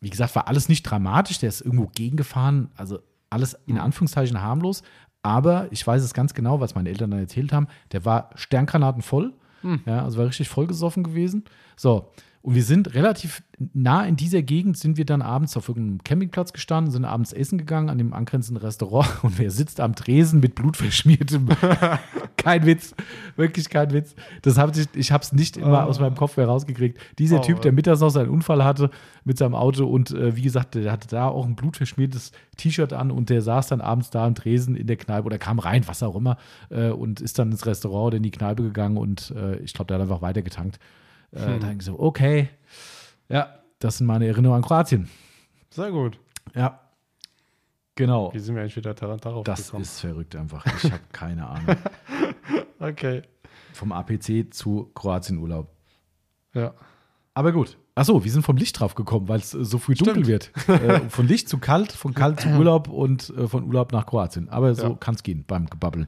Wie 0.00 0.10
gesagt, 0.10 0.36
war 0.36 0.46
alles 0.46 0.68
nicht 0.68 0.84
dramatisch. 0.84 1.40
Der 1.40 1.48
ist 1.48 1.60
irgendwo 1.60 1.88
gegengefahren. 1.92 2.70
Also 2.76 3.00
alles 3.30 3.58
in 3.66 3.78
Anführungszeichen 3.78 4.40
harmlos. 4.40 4.84
Aber 5.22 5.66
ich 5.72 5.84
weiß 5.84 6.04
es 6.04 6.14
ganz 6.14 6.34
genau, 6.34 6.60
was 6.60 6.76
meine 6.76 6.88
Eltern 6.88 7.10
dann 7.10 7.18
erzählt 7.18 7.52
haben. 7.52 7.66
Der 7.90 8.04
war 8.04 8.30
Sterngranaten 8.36 9.02
voll. 9.62 9.80
Ja, 9.86 10.02
also 10.04 10.18
war 10.18 10.26
richtig 10.26 10.48
vollgesoffen 10.48 11.02
gewesen. 11.04 11.44
So. 11.76 12.10
Und 12.46 12.54
wir 12.54 12.62
sind 12.62 12.94
relativ 12.94 13.42
nah 13.74 14.06
in 14.06 14.14
dieser 14.14 14.40
Gegend, 14.40 14.76
sind 14.78 14.96
wir 14.98 15.04
dann 15.04 15.20
abends 15.20 15.56
auf 15.56 15.66
irgendeinem 15.68 16.04
Campingplatz 16.04 16.52
gestanden, 16.52 16.92
sind 16.92 17.04
abends 17.04 17.32
essen 17.32 17.58
gegangen 17.58 17.90
an 17.90 17.98
dem 17.98 18.12
angrenzenden 18.12 18.62
Restaurant 18.64 19.08
und 19.24 19.40
wer 19.40 19.50
sitzt 19.50 19.80
am 19.80 19.96
Tresen 19.96 20.38
mit 20.38 20.54
blutverschmiertem 20.54 21.48
kein 22.36 22.64
Witz, 22.64 22.94
wirklich 23.34 23.68
kein 23.68 23.90
Witz. 23.92 24.14
Das 24.42 24.58
hab 24.58 24.76
ich, 24.76 24.86
ich 24.94 25.10
habe 25.10 25.24
es 25.24 25.32
nicht 25.32 25.56
immer 25.56 25.86
Oh. 25.86 25.88
aus 25.88 25.98
meinem 25.98 26.14
Kopf 26.14 26.36
mehr 26.36 26.46
rausgekriegt. 26.46 27.00
Dieser 27.18 27.38
Oh, 27.38 27.42
Typ, 27.42 27.62
der 27.62 27.72
mittags 27.72 27.98
noch 27.98 28.10
seinen 28.10 28.30
Unfall 28.30 28.62
hatte 28.62 28.90
mit 29.24 29.38
seinem 29.38 29.56
Auto 29.56 29.84
und 29.84 30.12
äh, 30.12 30.36
wie 30.36 30.42
gesagt, 30.42 30.76
der 30.76 30.92
hatte 30.92 31.08
da 31.08 31.26
auch 31.26 31.46
ein 31.46 31.56
blutverschmiertes 31.56 32.30
T-Shirt 32.58 32.92
an 32.92 33.10
und 33.10 33.28
der 33.28 33.42
saß 33.42 33.66
dann 33.66 33.80
abends 33.80 34.10
da 34.10 34.24
am 34.24 34.36
Tresen 34.36 34.76
in 34.76 34.86
der 34.86 34.96
Kneipe 34.98 35.26
oder 35.26 35.38
kam 35.38 35.58
rein, 35.58 35.82
was 35.88 36.00
auch 36.04 36.14
immer, 36.14 36.36
äh, 36.70 36.90
und 36.90 37.20
ist 37.20 37.40
dann 37.40 37.50
ins 37.50 37.66
Restaurant 37.66 38.06
oder 38.06 38.16
in 38.18 38.22
die 38.22 38.30
Kneipe 38.30 38.62
gegangen 38.62 38.98
und 38.98 39.32
äh, 39.36 39.56
ich 39.56 39.74
glaube, 39.74 39.88
der 39.88 39.96
hat 39.96 40.02
einfach 40.02 40.22
weiter 40.22 40.42
getankt. 40.42 40.78
Äh, 41.36 41.40
Hm. 41.46 41.60
Da 41.60 41.66
denke 41.68 41.76
ich 41.82 41.84
so, 41.86 41.98
okay, 41.98 42.48
ja, 43.28 43.48
das 43.78 43.98
sind 43.98 44.06
meine 44.06 44.26
Erinnerungen 44.26 44.62
an 44.62 44.66
Kroatien. 44.66 45.08
Sehr 45.70 45.90
gut. 45.90 46.18
Ja, 46.54 46.80
genau. 47.94 48.32
Wie 48.32 48.38
sind 48.38 48.54
wir 48.54 48.62
eigentlich 48.62 48.76
wieder 48.76 48.94
dar- 48.94 49.16
darauf 49.18 49.44
Das 49.44 49.66
gekommen? 49.66 49.82
ist 49.82 50.00
verrückt 50.00 50.34
einfach. 50.36 50.64
Ich 50.82 50.90
habe 50.90 51.02
keine 51.12 51.46
Ahnung. 51.46 51.76
okay. 52.78 53.22
Vom 53.72 53.92
APC 53.92 54.52
zu 54.54 54.90
Kroatien-Urlaub. 54.94 55.68
Ja. 56.54 56.72
Aber 57.34 57.52
gut. 57.52 57.76
Achso, 57.94 58.22
wir 58.24 58.30
sind 58.30 58.42
vom 58.42 58.56
Licht 58.56 58.78
drauf 58.80 58.94
gekommen, 58.94 59.28
weil 59.28 59.40
es 59.40 59.52
äh, 59.54 59.64
so 59.64 59.78
früh 59.78 59.94
dunkel 59.94 60.26
wird. 60.26 60.50
äh, 60.68 61.00
von 61.10 61.26
Licht 61.26 61.48
zu 61.48 61.58
kalt, 61.58 61.92
von 61.92 62.14
kalt 62.14 62.40
zu 62.40 62.48
Urlaub 62.50 62.88
und 62.88 63.30
äh, 63.36 63.46
von 63.48 63.64
Urlaub 63.64 63.92
nach 63.92 64.06
Kroatien. 64.06 64.48
Aber 64.48 64.74
so 64.74 64.88
Ja. 64.90 64.94
kann 64.94 65.14
es 65.14 65.22
gehen 65.22 65.44
beim 65.46 65.66
Gebabbeln. 65.66 66.06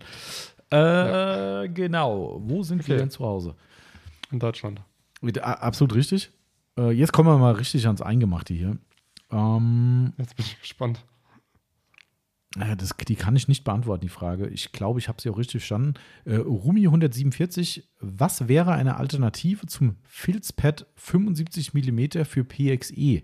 Äh, 0.71 1.69
Genau. 1.71 2.41
Wo 2.45 2.63
sind 2.63 2.87
wir 2.87 2.95
Okay. 2.95 3.03
denn 3.03 3.11
zu 3.11 3.25
Hause? 3.25 3.55
In 4.31 4.39
Deutschland. 4.39 4.81
Absolut 5.43 5.95
richtig. 5.95 6.31
Äh, 6.79 6.91
Jetzt 6.91 7.13
kommen 7.13 7.29
wir 7.29 7.39
mal 7.39 7.55
richtig 7.55 7.87
ans 7.87 8.03
Eingemachte 8.03 8.55
hier. 8.55 8.79
Ähm, 9.31 10.13
Jetzt 10.19 10.37
bin 10.37 10.47
ich 10.47 10.61
gespannt. 10.61 11.05
Das, 12.57 12.97
die 12.97 13.15
kann 13.15 13.37
ich 13.37 13.47
nicht 13.47 13.63
beantworten, 13.63 14.01
die 14.01 14.09
Frage. 14.09 14.49
Ich 14.49 14.73
glaube, 14.73 14.99
ich 14.99 15.09
habe 15.09 15.21
sie 15.21 15.29
auch 15.29 15.37
richtig 15.37 15.61
verstanden. 15.61 15.95
Äh, 16.25 16.37
Rumi 16.37 16.87
147, 16.87 17.87
was 18.01 18.49
wäre 18.49 18.73
eine 18.73 18.97
Alternative 18.97 19.67
zum 19.67 19.97
Filzpad 20.05 20.87
75 20.97 21.75
mm 21.75 22.25
für 22.25 22.45
PXE? 22.45 23.23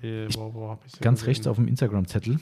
Hey, 0.00 0.26
sie 0.30 0.38
Ganz 1.00 1.20
gesehen? 1.20 1.24
rechts 1.26 1.46
auf 1.46 1.56
dem 1.56 1.68
Instagram-Zettel. 1.68 2.40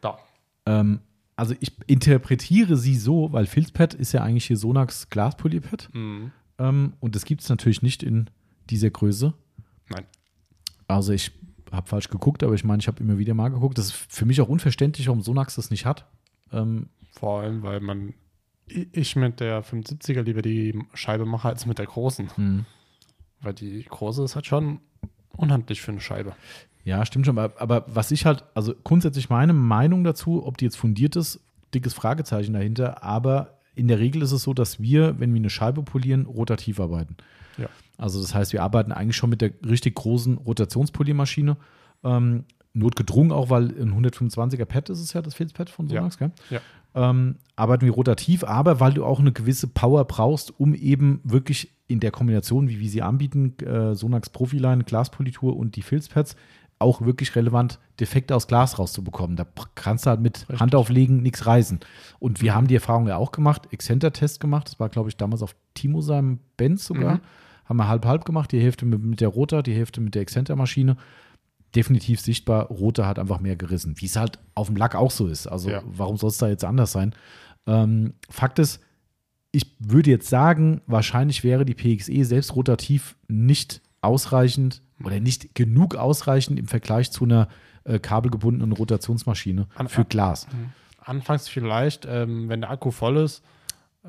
Da. 0.00 0.18
Ähm, 0.66 1.00
also 1.36 1.54
ich 1.60 1.72
interpretiere 1.86 2.76
sie 2.76 2.96
so, 2.96 3.32
weil 3.32 3.46
Filzpad 3.46 3.94
ist 3.94 4.12
ja 4.12 4.22
eigentlich 4.22 4.46
hier 4.46 4.56
Sonax 4.56 5.08
Glaspolierpad. 5.08 5.88
Mhm. 5.92 6.32
Ähm, 6.58 6.92
und 7.00 7.14
das 7.14 7.24
gibt 7.24 7.42
es 7.42 7.48
natürlich 7.48 7.82
nicht 7.82 8.02
in 8.02 8.30
dieser 8.70 8.90
Größe. 8.90 9.34
Nein. 9.88 10.04
Also 10.88 11.12
ich 11.12 11.32
habe 11.70 11.88
falsch 11.88 12.08
geguckt, 12.08 12.42
aber 12.42 12.54
ich 12.54 12.64
meine, 12.64 12.80
ich 12.80 12.88
habe 12.88 13.02
immer 13.02 13.18
wieder 13.18 13.34
mal 13.34 13.48
geguckt. 13.48 13.78
Das 13.78 13.86
ist 13.86 14.06
für 14.08 14.26
mich 14.26 14.40
auch 14.40 14.48
unverständlich, 14.48 15.08
warum 15.08 15.22
Sonax 15.22 15.54
das 15.54 15.70
nicht 15.70 15.86
hat. 15.86 16.06
Ähm, 16.52 16.88
Vor 17.12 17.40
allem, 17.40 17.62
weil 17.62 17.80
man 17.80 18.14
ich 18.66 19.16
mit 19.16 19.40
der 19.40 19.64
75er 19.64 20.22
lieber 20.22 20.42
die 20.42 20.78
Scheibe 20.94 21.26
mache 21.26 21.48
als 21.48 21.66
mit 21.66 21.78
der 21.78 21.86
großen. 21.86 22.30
hm. 22.36 22.66
Weil 23.40 23.54
die 23.54 23.82
große 23.82 24.22
ist 24.22 24.36
halt 24.36 24.46
schon 24.46 24.80
unhandlich 25.36 25.82
für 25.82 25.90
eine 25.90 26.00
Scheibe. 26.00 26.36
Ja, 26.84 27.04
stimmt 27.06 27.26
schon. 27.26 27.38
Aber, 27.38 27.60
aber 27.60 27.84
was 27.86 28.10
ich 28.10 28.26
halt, 28.26 28.44
also 28.54 28.74
grundsätzlich 28.84 29.30
meine 29.30 29.52
Meinung 29.52 30.04
dazu, 30.04 30.44
ob 30.44 30.58
die 30.58 30.64
jetzt 30.64 30.76
fundiert 30.76 31.16
ist, 31.16 31.40
dickes 31.74 31.94
Fragezeichen 31.94 32.52
dahinter. 32.52 33.02
Aber 33.02 33.58
in 33.74 33.88
der 33.88 33.98
Regel 33.98 34.22
ist 34.22 34.32
es 34.32 34.42
so, 34.42 34.52
dass 34.52 34.80
wir, 34.80 35.18
wenn 35.20 35.32
wir 35.32 35.40
eine 35.40 35.50
Scheibe 35.50 35.82
polieren, 35.82 36.26
rotativ 36.26 36.80
arbeiten. 36.80 37.16
Ja. 37.56 37.68
Also 37.98 38.20
das 38.20 38.34
heißt, 38.34 38.52
wir 38.52 38.62
arbeiten 38.62 38.92
eigentlich 38.92 39.16
schon 39.16 39.30
mit 39.30 39.40
der 39.40 39.52
richtig 39.66 39.94
großen 39.94 40.38
Rotationspoliermaschine. 40.38 41.56
Ähm, 42.04 42.44
notgedrungen 42.74 43.32
auch, 43.32 43.50
weil 43.50 43.64
ein 43.64 43.92
125er 43.92 44.64
Pad 44.64 44.90
ist 44.90 45.00
es 45.00 45.12
ja, 45.12 45.22
das 45.22 45.34
Filzpad 45.34 45.70
von 45.70 45.88
Ja. 45.88 46.00
Sonax, 46.00 46.18
gell? 46.18 46.32
Ja. 46.50 46.60
Ähm, 46.94 47.36
arbeiten 47.56 47.84
wir 47.86 47.92
rotativ, 47.92 48.44
aber 48.44 48.80
weil 48.80 48.92
du 48.92 49.04
auch 49.04 49.20
eine 49.20 49.32
gewisse 49.32 49.66
Power 49.66 50.04
brauchst, 50.04 50.58
um 50.58 50.74
eben 50.74 51.20
wirklich 51.24 51.74
in 51.86 52.00
der 52.00 52.10
Kombination, 52.10 52.68
wie 52.68 52.80
wir 52.80 52.88
sie 52.88 53.02
anbieten, 53.02 53.56
äh, 53.58 53.94
Sonax 53.94 54.30
Profiline, 54.30 54.84
Glaspolitur 54.84 55.56
und 55.56 55.76
die 55.76 55.82
Filzpads, 55.82 56.36
auch 56.82 57.00
wirklich 57.00 57.34
relevant 57.36 57.78
Defekte 58.00 58.34
aus 58.36 58.46
Glas 58.46 58.78
rauszubekommen. 58.78 59.36
Da 59.36 59.46
kannst 59.74 60.06
du 60.06 60.10
halt 60.10 60.20
mit 60.20 60.40
Richtig. 60.40 60.60
Hand 60.60 60.74
auflegen, 60.74 61.22
nichts 61.22 61.46
reißen. 61.46 61.80
Und 62.18 62.42
wir 62.42 62.54
haben 62.54 62.66
die 62.66 62.74
Erfahrung 62.74 63.08
ja 63.08 63.16
auch 63.16 63.32
gemacht, 63.32 63.68
Excenter-Test 63.72 64.40
gemacht, 64.40 64.68
das 64.68 64.80
war, 64.80 64.88
glaube 64.88 65.08
ich, 65.08 65.16
damals 65.16 65.42
auf 65.42 65.54
Timo 65.74 66.00
seinem 66.00 66.40
Benz 66.56 66.84
sogar. 66.84 67.14
Mhm. 67.16 67.20
Haben 67.64 67.76
wir 67.76 67.88
halb-halb 67.88 68.24
gemacht, 68.24 68.52
die 68.52 68.60
Hälfte 68.60 68.84
mit, 68.84 69.02
mit 69.02 69.20
der 69.20 69.28
Rota, 69.28 69.62
die 69.62 69.74
Hälfte 69.74 70.00
mit 70.00 70.14
der 70.14 70.22
Excenter-Maschine. 70.22 70.96
Definitiv 71.74 72.20
sichtbar, 72.20 72.66
Rota 72.66 73.06
hat 73.06 73.18
einfach 73.18 73.40
mehr 73.40 73.56
gerissen, 73.56 73.94
wie 73.98 74.04
es 74.06 74.16
halt 74.16 74.38
auf 74.54 74.66
dem 74.66 74.76
Lack 74.76 74.94
auch 74.94 75.10
so 75.10 75.26
ist. 75.26 75.46
Also 75.46 75.70
Ja. 75.70 75.82
warum 75.86 76.18
soll 76.18 76.28
es 76.28 76.36
da 76.38 76.48
jetzt 76.48 76.64
anders 76.64 76.92
sein? 76.92 77.14
Ähm, 77.66 78.12
Fakt 78.28 78.58
ist, 78.58 78.80
ich 79.52 79.76
würde 79.78 80.10
jetzt 80.10 80.28
sagen, 80.28 80.82
wahrscheinlich 80.86 81.44
wäre 81.44 81.64
die 81.64 81.74
PXE 81.74 82.24
selbst 82.24 82.56
rotativ 82.56 83.16
nicht 83.28 83.80
ausreichend 84.02 84.82
oder 85.04 85.20
nicht 85.20 85.54
genug 85.54 85.96
ausreichend 85.96 86.58
im 86.58 86.66
Vergleich 86.68 87.10
zu 87.10 87.24
einer 87.24 87.48
äh, 87.84 87.98
kabelgebundenen 87.98 88.72
Rotationsmaschine 88.72 89.66
An- 89.74 89.88
für 89.88 90.04
Glas. 90.04 90.46
Anfangs 91.04 91.48
vielleicht, 91.48 92.06
ähm, 92.08 92.48
wenn 92.48 92.60
der 92.60 92.70
Akku 92.70 92.90
voll 92.90 93.16
ist, 93.16 93.42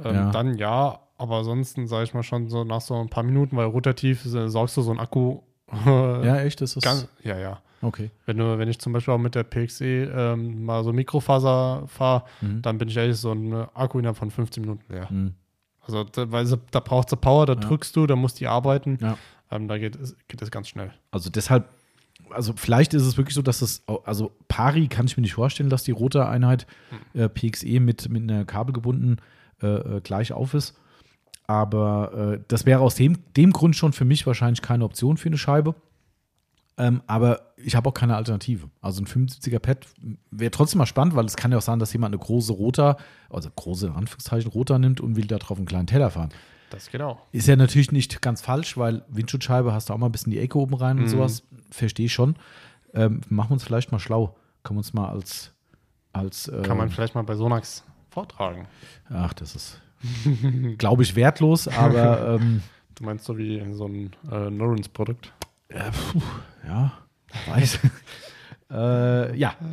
ähm, 0.04 0.14
Ja. 0.16 0.32
dann 0.32 0.58
ja, 0.58 1.00
aber 1.18 1.38
ansonsten 1.38 1.88
sage 1.88 2.04
ich 2.04 2.14
mal 2.14 2.24
schon 2.24 2.50
so 2.50 2.64
nach 2.64 2.82
so 2.82 2.96
ein 3.00 3.10
paar 3.10 3.24
Minuten, 3.24 3.56
weil 3.58 3.66
rotativ 3.66 4.26
äh, 4.26 4.50
saugst 4.50 4.78
du 4.78 4.82
so 4.82 4.92
einen 4.92 5.00
Akku. 5.00 5.40
Äh, 5.86 6.26
Ja, 6.28 6.38
echt? 6.42 6.62
Ist 6.62 6.76
das? 6.76 6.84
ganz, 6.84 7.08
ja, 7.24 7.38
ja. 7.40 7.60
okay. 7.82 8.12
Wenn, 8.28 8.38
du, 8.38 8.58
wenn 8.60 8.70
ich 8.70 8.78
zum 8.80 8.94
Beispiel 8.94 9.14
auch 9.14 9.18
mit 9.20 9.34
der 9.34 9.44
PXE 9.44 9.86
ähm, 9.86 10.66
mal 10.66 10.84
so 10.84 10.94
Mikrofaser 10.94 11.84
fahre, 11.88 12.24
Mhm. 12.42 12.62
dann 12.62 12.78
bin 12.78 12.90
ich 12.90 12.98
ehrlich 12.98 13.18
so 13.18 13.32
ein 13.32 13.52
äh, 13.52 13.66
Akku 13.74 13.98
innerhalb 13.98 14.18
von 14.18 14.30
15 14.30 14.62
Minuten 14.62 14.84
leer. 14.94 15.08
Mhm. 15.10 15.34
Also 15.82 16.04
da, 16.04 16.32
weil 16.32 16.46
da 16.72 16.80
braucht 16.80 17.10
sie 17.10 17.18
Power, 17.18 17.46
da 17.48 17.54
Ja. 17.54 17.60
drückst 17.60 17.96
du, 17.96 18.06
da 18.06 18.16
muss 18.16 18.36
die 18.36 18.48
arbeiten. 18.48 19.00
Ja. 19.02 19.18
Ähm, 19.54 19.68
da 19.68 19.78
geht 19.78 19.96
es, 19.96 20.16
geht 20.28 20.42
es 20.42 20.52
ganz 20.52 20.68
schnell. 20.68 20.92
Also 21.12 21.30
deshalb, 21.30 21.70
also 22.30 22.54
vielleicht 22.56 22.94
ist 22.94 23.04
es 23.04 23.18
wirklich 23.18 23.36
so, 23.36 23.42
dass 23.42 23.62
es, 23.62 23.84
also 24.06 24.32
pari 24.48 24.88
kann 24.88 25.06
ich 25.06 25.18
mir 25.18 25.22
nicht 25.22 25.34
vorstellen, 25.34 25.70
dass 25.70 25.84
die 25.84 25.92
rote 25.92 26.28
Einheit 26.28 26.66
äh, 27.14 27.30
PXE 27.30 27.80
mit, 27.80 28.10
mit 28.10 28.24
einer 28.24 28.46
Kabel 28.46 28.74
gebunden 28.74 29.18
äh, 29.62 29.68
äh, 29.68 30.02
gleich 30.02 30.34
auf 30.34 30.54
ist. 30.54 30.78
Aber 31.46 32.36
äh, 32.36 32.44
das 32.48 32.66
wäre 32.66 32.80
aus 32.80 32.96
dem, 32.96 33.20
dem 33.36 33.52
Grund 33.52 33.76
schon 33.76 33.94
für 33.94 34.06
mich 34.06 34.26
wahrscheinlich 34.26 34.62
keine 34.62 34.86
Option 34.86 35.18
für 35.18 35.30
eine 35.30 35.38
Scheibe. 35.38 35.76
Ähm, 36.76 37.04
aber 37.06 37.54
ich 37.58 37.76
habe 37.76 37.90
auch 37.90 37.94
keine 37.94 38.16
Alternative. 38.16 38.70
Also 38.82 39.02
ein 39.02 39.06
75er 39.06 39.60
Pad 39.60 39.86
wäre 40.32 40.50
trotzdem 40.50 40.80
mal 40.80 40.88
spannend, 40.88 41.16
weil 41.16 41.26
es 41.26 41.36
kann 41.36 41.52
ja 41.52 41.60
auch 41.60 41.64
sein, 41.64 41.78
dass 41.78 41.94
jemand 41.94 42.16
eine 42.16 42.24
große 42.24 42.54
Rota, 42.54 42.98
also 43.30 43.50
große 43.56 43.92
Anführungszeichen 43.94 44.50
Rota 44.52 44.80
nimmt 44.80 45.00
und 45.00 45.16
will 45.16 45.26
da 45.26 45.38
drauf 45.38 45.58
einen 45.58 45.68
kleinen 45.68 45.86
Teller 45.86 46.10
fahren. 46.10 46.30
Das 46.74 46.90
genau. 46.90 47.22
Ist 47.32 47.48
ja 47.48 47.56
natürlich 47.56 47.92
nicht 47.92 48.22
ganz 48.22 48.42
falsch, 48.42 48.78
weil 48.78 49.04
Windschutzscheibe 49.08 49.72
hast 49.74 49.90
du 49.90 49.94
auch 49.94 49.98
mal 49.98 50.08
ein 50.08 50.12
bisschen 50.12 50.32
die 50.32 50.40
Ecke 50.40 50.58
oben 50.58 50.74
rein 50.74 50.98
und 50.98 51.04
Mhm. 51.04 51.08
sowas. 51.08 51.44
Verstehe 51.72 52.08
ich 52.08 52.14
schon. 52.14 52.36
Ähm, 52.94 53.22
machen 53.30 53.50
wir 53.50 53.54
uns 53.54 53.64
vielleicht 53.64 53.92
mal 53.92 54.00
schlau. 54.00 54.36
Können 54.64 54.78
wir 54.78 54.80
uns 54.80 54.94
mal 54.94 55.10
als, 55.10 55.52
als 56.14 56.48
äh, 56.48 56.62
Kann 56.64 56.78
man 56.78 56.90
vielleicht 56.90 57.16
mal 57.16 57.24
bei 57.24 57.36
Sonax 57.36 57.84
vortragen. 58.10 58.68
ach, 59.10 59.34
das 59.34 59.56
ist, 59.56 59.82
glaube 60.78 61.04
ich, 61.04 61.16
wertlos, 61.16 61.68
aber 61.68 62.36
ähm, 62.42 62.62
Du 62.96 63.04
meinst 63.06 63.26
so 63.26 63.38
wie 63.38 63.60
so 63.74 63.86
ein 63.88 64.12
äh, 64.32 64.50
Norins-Produkt? 64.52 65.34
ja, 65.72 65.90
puh, 65.92 66.22
ja, 66.68 66.92
weiß. 67.48 67.80
äh, 68.72 69.36
ja. 69.38 69.56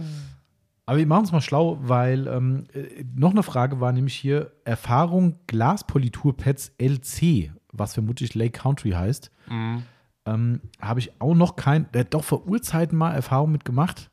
Aber 0.91 0.99
wir 0.99 1.07
machen 1.07 1.21
uns 1.21 1.31
mal 1.31 1.41
schlau, 1.41 1.79
weil 1.83 2.27
ähm, 2.27 2.65
äh, 2.75 3.05
noch 3.15 3.31
eine 3.31 3.45
Frage 3.45 3.79
war 3.79 3.93
nämlich 3.93 4.15
hier 4.15 4.51
Erfahrung 4.65 5.39
Glaspoliturpads 5.47 6.73
LC, 6.79 7.53
was 7.71 7.95
vermutlich 7.95 8.35
Lake 8.35 8.59
Country 8.59 8.91
heißt. 8.91 9.31
Mhm. 9.49 9.85
Ähm, 10.27 10.61
habe 10.81 10.99
ich 10.99 11.21
auch 11.21 11.37
noch 11.37 11.55
kein, 11.55 11.87
äh, 11.93 12.05
doch 12.05 12.25
vor 12.25 12.45
Urzeiten 12.49 12.99
mal 12.99 13.12
Erfahrung 13.12 13.53
mit 13.53 13.65
gemacht. 13.65 14.11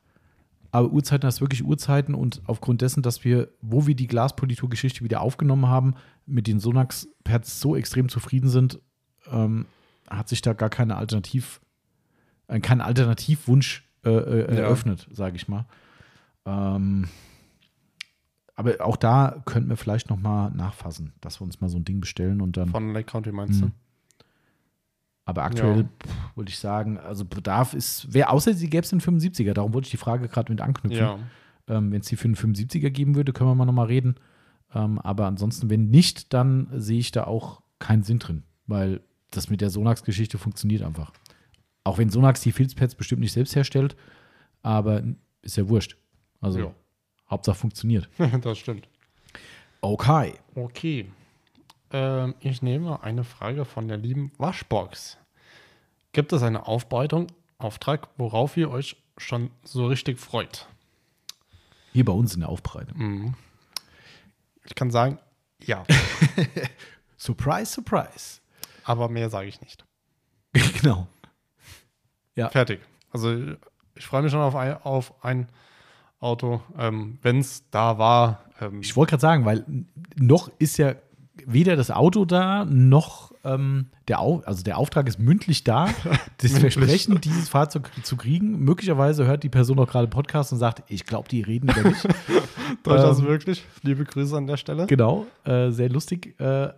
Aber 0.70 0.92
Urzeiten 0.92 1.26
heißt 1.26 1.40
wirklich 1.40 1.64
Urzeiten 1.64 2.14
und 2.14 2.42
aufgrund 2.46 2.80
dessen, 2.80 3.02
dass 3.02 3.24
wir, 3.24 3.48
wo 3.60 3.88
wir 3.88 3.96
die 3.96 4.06
Glaspolitur-Geschichte 4.06 5.02
wieder 5.02 5.20
aufgenommen 5.20 5.66
haben, 5.66 5.94
mit 6.26 6.46
den 6.46 6.60
Sonax-Pads 6.60 7.58
so 7.58 7.74
extrem 7.74 8.08
zufrieden 8.08 8.50
sind, 8.50 8.78
ähm, 9.32 9.66
hat 10.08 10.28
sich 10.28 10.42
da 10.42 10.52
gar 10.52 10.70
keine 10.70 10.94
Alternativ, 10.94 11.60
äh, 12.46 12.60
kein 12.60 12.80
Alternativwunsch 12.80 13.84
äh, 14.04 14.10
äh, 14.10 14.54
Ja. 14.54 14.60
eröffnet, 14.62 15.08
sage 15.10 15.34
ich 15.34 15.48
mal. 15.48 15.66
Ähm, 16.48 17.08
aber 18.54 18.84
auch 18.84 18.96
da 18.96 19.42
könnten 19.44 19.68
wir 19.68 19.76
vielleicht 19.76 20.10
noch 20.10 20.18
mal 20.18 20.50
nachfassen, 20.50 21.12
dass 21.20 21.40
wir 21.40 21.44
uns 21.44 21.60
mal 21.60 21.68
so 21.68 21.78
ein 21.78 21.84
Ding 21.84 22.00
bestellen 22.00 22.40
und 22.40 22.56
dann. 22.56 22.70
Von 22.70 22.92
Lake 22.92 23.10
County 23.10 23.30
meinst 23.30 23.60
Mhm. 23.60 23.72
Aber 25.24 25.42
aktuell 25.42 25.84
pff, 25.84 26.36
wollte 26.36 26.50
ich 26.50 26.58
sagen, 26.58 26.96
also 26.96 27.26
Bedarf 27.26 27.74
ist, 27.74 28.06
wer 28.10 28.32
außer 28.32 28.54
sie 28.54 28.70
gäbe 28.70 28.82
es 28.82 28.88
den 28.88 29.02
75er, 29.02 29.52
darum 29.52 29.74
wollte 29.74 29.84
ich 29.84 29.90
die 29.90 29.98
Frage 29.98 30.26
gerade 30.26 30.50
mit 30.50 30.60
du? 30.60 30.64
anknüpfen. 30.64 30.98
Ja. 30.98 31.18
Ähm, 31.68 31.92
wenn 31.92 32.00
es 32.00 32.06
die 32.06 32.16
für 32.16 32.24
einen 32.24 32.34
75er 32.34 32.88
geben 32.88 33.14
würde, 33.14 33.34
können 33.34 33.50
wir 33.50 33.54
mal 33.54 33.66
nochmal 33.66 33.88
reden. 33.88 34.14
Ähm, 34.74 34.98
aber 35.00 35.26
ansonsten, 35.26 35.68
wenn 35.68 35.90
nicht, 35.90 36.32
dann 36.32 36.68
sehe 36.72 36.98
ich 36.98 37.12
da 37.12 37.24
auch 37.24 37.60
keinen 37.78 38.04
Sinn 38.04 38.20
drin, 38.20 38.42
weil 38.66 39.02
das 39.30 39.50
mit 39.50 39.60
der 39.60 39.68
Sonax-Geschichte 39.68 40.38
funktioniert 40.38 40.82
einfach. 40.82 41.12
Auch 41.84 41.98
wenn 41.98 42.08
Sonax 42.08 42.40
die 42.40 42.52
Filzpads 42.52 42.94
bestimmt 42.94 43.20
nicht 43.20 43.32
selbst 43.32 43.54
herstellt, 43.54 43.96
aber 44.62 45.02
ist 45.42 45.58
ja 45.58 45.68
wurscht. 45.68 45.98
Also 46.40 46.58
Ja. 46.58 46.74
Hauptsache 47.30 47.56
funktioniert. 47.56 48.08
das 48.42 48.58
stimmt. 48.58 48.88
Okay. 49.80 50.34
Okay. 50.54 51.10
Ähm, 51.90 52.34
ich 52.40 52.62
nehme 52.62 53.02
eine 53.02 53.24
Frage 53.24 53.64
von 53.64 53.88
der 53.88 53.96
lieben 53.96 54.32
Waschbox. 54.38 55.18
Gibt 56.12 56.32
es 56.32 56.42
eine 56.42 56.66
Aufbereitung, 56.66 57.28
Auftrag, 57.58 58.08
worauf 58.16 58.56
ihr 58.56 58.70
euch 58.70 58.96
schon 59.16 59.50
so 59.62 59.86
richtig 59.86 60.18
freut? 60.18 60.66
Hier 61.92 62.04
bei 62.04 62.12
uns 62.12 62.34
in 62.34 62.40
der 62.40 62.48
Aufbereitung. 62.48 62.98
Mhm. 62.98 63.34
Ich 64.64 64.74
kann 64.74 64.90
sagen, 64.90 65.18
ja. 65.62 65.84
Surprise, 67.16 67.72
surprise. 67.72 68.40
Aber 68.84 69.08
mehr 69.08 69.28
sage 69.28 69.48
ich 69.48 69.60
nicht. 69.60 69.84
genau. 70.80 71.08
Ja. 72.34 72.48
Fertig. 72.50 72.80
Also 73.10 73.56
ich 73.94 74.06
freue 74.06 74.22
mich 74.22 74.30
schon 74.30 74.40
auf 74.40 74.54
ein, 74.54 74.80
auf 74.82 75.24
ein 75.24 75.48
Auto, 76.20 76.60
ähm, 76.78 77.18
wenn 77.22 77.38
es 77.38 77.68
da 77.70 77.98
war. 77.98 78.44
Ähm, 78.60 78.80
Ich 78.80 78.96
wollte 78.96 79.10
gerade 79.10 79.20
sagen, 79.20 79.44
weil 79.44 79.64
noch 80.16 80.50
ist 80.58 80.76
ja 80.78 80.94
weder 81.46 81.76
das 81.76 81.90
Auto 81.90 82.24
da, 82.24 82.64
noch 82.64 83.32
ähm, 83.44 83.86
der, 84.08 84.20
Au 84.20 84.42
also 84.44 84.64
der 84.64 84.76
Auftrag 84.78 85.06
ist 85.06 85.18
mündlich 85.18 85.64
da, 85.64 85.86
das 86.38 86.52
Mündlich. 86.52 86.74
Versprechen, 86.74 87.20
dieses 87.20 87.48
Fahrzeug 87.48 87.90
zu 88.02 88.16
kriegen. 88.16 88.58
Möglicherweise 88.58 89.26
hört 89.26 89.44
die 89.44 89.48
Person 89.48 89.78
auch 89.78 89.88
gerade 89.88 90.08
Podcast 90.08 90.52
und 90.52 90.58
sagt, 90.58 90.82
ich 90.88 91.04
glaube, 91.04 91.28
die 91.28 91.40
reden 91.42 91.70
über 91.70 91.88
mich. 91.88 92.02
durchaus 92.82 93.20
ähm, 93.20 93.26
wirklich. 93.26 93.64
Liebe 93.82 94.04
Grüße 94.04 94.36
an 94.36 94.46
der 94.46 94.56
Stelle. 94.56 94.86
genau, 94.86 95.26
äh, 95.44 95.70
sehr 95.70 95.88
lustig. 95.88 96.38
Äh, 96.40 96.70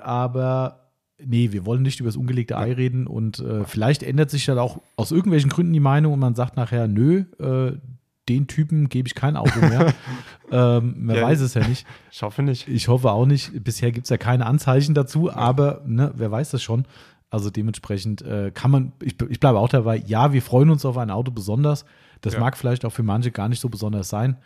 aber 0.00 0.88
nee, 1.22 1.50
wir 1.50 1.66
wollen 1.66 1.82
nicht 1.82 1.98
über 2.00 2.08
das 2.08 2.16
ungelegte 2.16 2.56
Ei 2.56 2.72
reden 2.72 3.06
und 3.08 3.40
äh, 3.40 3.64
vielleicht 3.64 4.02
ändert 4.04 4.30
sich 4.30 4.44
dann 4.46 4.58
auch 4.58 4.80
aus 4.96 5.10
irgendwelchen 5.10 5.50
Gründen 5.50 5.72
die 5.72 5.80
Meinung 5.80 6.12
und 6.12 6.20
man 6.20 6.34
sagt 6.36 6.56
nachher, 6.56 6.86
nö, 6.86 7.24
äh, 7.40 7.76
den 8.28 8.46
Typen 8.46 8.88
gebe 8.88 9.06
ich 9.08 9.14
kein 9.14 9.36
Auto 9.36 9.58
mehr. 9.60 9.92
ähm, 10.50 10.94
man 10.98 11.16
Ja. 11.16 11.22
weiß 11.22 11.40
es 11.40 11.54
ja 11.54 11.66
nicht. 11.66 11.86
Ich 12.10 12.22
hoffe 12.22 12.42
nicht. 12.42 12.68
Ich 12.68 12.88
hoffe 12.88 13.10
auch 13.12 13.26
nicht. 13.26 13.64
Bisher 13.64 13.92
gibt 13.92 14.04
es 14.06 14.10
ja 14.10 14.16
keine 14.18 14.46
Anzeichen 14.46 14.94
dazu, 14.94 15.32
aber 15.32 15.82
ne, 15.86 16.12
wer 16.16 16.30
weiß 16.30 16.50
das 16.50 16.62
schon. 16.62 16.84
Also 17.30 17.50
dementsprechend 17.50 18.22
äh, 18.22 18.50
kann 18.52 18.70
man, 18.70 18.92
ich, 19.02 19.16
ich 19.28 19.38
bleibe 19.40 19.58
auch 19.58 19.68
dabei, 19.68 20.02
ja, 20.06 20.32
wir 20.32 20.40
freuen 20.42 20.70
uns 20.70 20.84
auf 20.86 20.96
ein 20.96 21.10
Auto 21.10 21.30
besonders. 21.30 21.84
Das 22.22 22.34
Ja. 22.34 22.40
mag 22.40 22.56
vielleicht 22.56 22.84
auch 22.84 22.92
für 22.92 23.02
manche 23.02 23.30
gar 23.30 23.48
nicht 23.48 23.60
so 23.60 23.68
besonders 23.68 24.08
sein. 24.08 24.36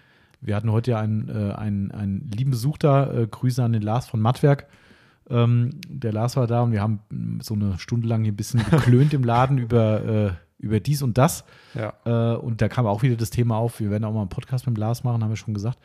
Wir 0.41 0.57
hatten 0.57 0.73
heute 0.73 0.91
ja 0.91 0.99
einen, 0.99 1.29
äh, 1.29 1.53
einen, 1.55 1.93
einen 1.93 2.29
lieben 2.35 2.51
Besuch 2.51 2.77
da. 2.79 3.13
Äh, 3.13 3.27
Grüße 3.29 3.63
an 3.63 3.73
den 3.73 3.83
Lars 3.83 4.07
von 4.09 4.21
Mattwerk. 4.21 4.67
Ähm, 5.31 5.71
der 5.89 6.13
Lars 6.13 6.37
war 6.37 6.49
da 6.49 6.63
und 6.63 6.73
wir 6.73 6.81
haben 6.83 6.99
so 7.41 7.55
eine 7.55 7.79
Stunde 7.79 8.09
lang 8.09 8.25
hier 8.25 8.33
ein 8.33 8.37
bisschen 8.37 8.61
geklönt 8.71 9.15
im 9.15 9.23
Laden 9.23 9.59
über, 9.59 10.05
äh, 10.05 10.31
über 10.63 10.81
dies 10.81 11.03
und 11.03 11.19
das. 11.19 11.45
Ja. 11.75 11.93
Äh, 12.07 12.37
und 12.39 12.63
da 12.63 12.69
kam 12.69 12.87
auch 12.87 13.03
wieder 13.03 13.17
das 13.17 13.29
Thema 13.31 13.57
auf, 13.57 13.79
wir 13.81 13.91
werden 13.91 14.05
auch 14.05 14.13
mal 14.15 14.21
einen 14.21 14.29
Podcast 14.31 14.67
mit 14.67 14.79
Lars 14.79 15.05
machen, 15.05 15.23
haben 15.23 15.31
wir 15.31 15.37
schon 15.37 15.53
gesagt. 15.55 15.79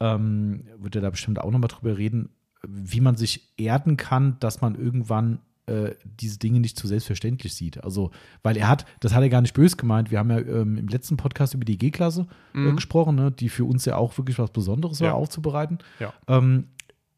Ähm, 0.00 0.64
wird 0.78 0.94
er 0.96 1.00
da 1.00 1.10
bestimmt 1.10 1.38
auch 1.40 1.50
nochmal 1.50 1.68
drüber 1.68 1.96
reden, 1.96 2.28
wie 2.66 3.00
man 3.00 3.16
sich 3.16 3.52
erden 3.56 3.96
kann, 3.96 4.36
dass 4.40 4.60
man 4.60 4.74
irgendwann 4.74 5.38
äh, 5.66 5.92
diese 6.04 6.38
Dinge 6.38 6.60
nicht 6.60 6.78
zu 6.78 6.86
selbstverständlich 6.86 7.54
sieht. 7.54 7.82
Also, 7.82 8.10
weil 8.42 8.56
er 8.56 8.68
hat, 8.68 8.84
das 9.00 9.14
hat 9.14 9.22
er 9.22 9.28
gar 9.30 9.40
nicht 9.40 9.54
böse 9.54 9.76
gemeint. 9.76 10.10
Wir 10.10 10.18
haben 10.18 10.30
ja 10.30 10.38
ähm, 10.38 10.76
im 10.76 10.88
letzten 10.88 11.16
Podcast 11.16 11.54
über 11.54 11.64
die 11.64 11.78
G-Klasse 11.78 12.26
äh, 12.54 12.72
gesprochen, 12.72 13.16
ne, 13.16 13.30
die 13.32 13.48
für 13.48 13.64
uns 13.64 13.84
ja 13.84 13.96
auch 13.96 14.16
wirklich 14.18 14.38
was 14.38 14.50
Besonderes 14.50 15.00
war, 15.00 15.08
Ja. 15.08 15.14
aufzubereiten. 15.14 15.78
Ja. 15.98 16.12
Ähm, 16.28 16.66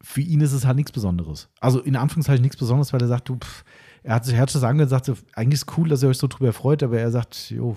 für 0.01 0.21
ihn 0.21 0.39
ist 0.41 0.53
es 0.53 0.65
halt 0.65 0.77
nichts 0.77 0.93
Besonderes. 0.93 1.49
Also 1.59 1.79
in 1.81 1.95
Anführungszeichen 1.97 2.41
nichts 2.41 2.55
Besonderes, 2.57 2.93
weil 2.93 3.01
er 3.01 3.07
sagt, 3.09 3.27
du, 3.27 3.35
pff, 3.35 3.65
er 4.03 4.15
hat 4.15 4.25
sich 4.25 4.35
er 4.35 4.41
hat 4.41 4.51
schon 4.51 4.63
angesagt, 4.63 5.05
so, 5.05 5.15
eigentlich 5.35 5.61
ist 5.61 5.77
cool, 5.77 5.89
dass 5.89 6.03
ihr 6.03 6.09
euch 6.09 6.17
so 6.17 6.27
drüber 6.27 6.53
freut, 6.53 6.83
aber 6.83 6.99
er 6.99 7.11
sagt, 7.11 7.49
jo, 7.49 7.75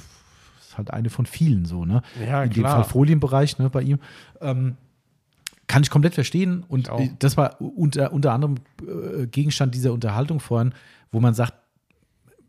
ist 0.60 0.78
halt 0.78 0.90
eine 0.92 1.10
von 1.10 1.26
vielen 1.26 1.64
so, 1.64 1.84
ne? 1.84 2.02
Ja, 2.26 2.42
in 2.42 2.50
dem 2.50 2.62
klar. 2.62 2.76
Fall 2.82 2.84
Folienbereich, 2.84 3.58
ne, 3.58 3.68
bei 3.70 3.82
ihm. 3.82 3.98
Ähm, 4.40 4.76
kann 5.66 5.82
ich 5.82 5.90
komplett 5.90 6.14
verstehen. 6.14 6.64
Und 6.68 6.90
Ich 6.98 7.10
das 7.18 7.36
war 7.36 7.60
unter, 7.60 8.12
unter 8.12 8.32
anderem 8.32 8.56
äh, 8.86 9.26
Gegenstand 9.26 9.74
dieser 9.74 9.92
Unterhaltung 9.92 10.38
vorhin, 10.40 10.74
wo 11.12 11.20
man 11.20 11.34
sagt, 11.34 11.54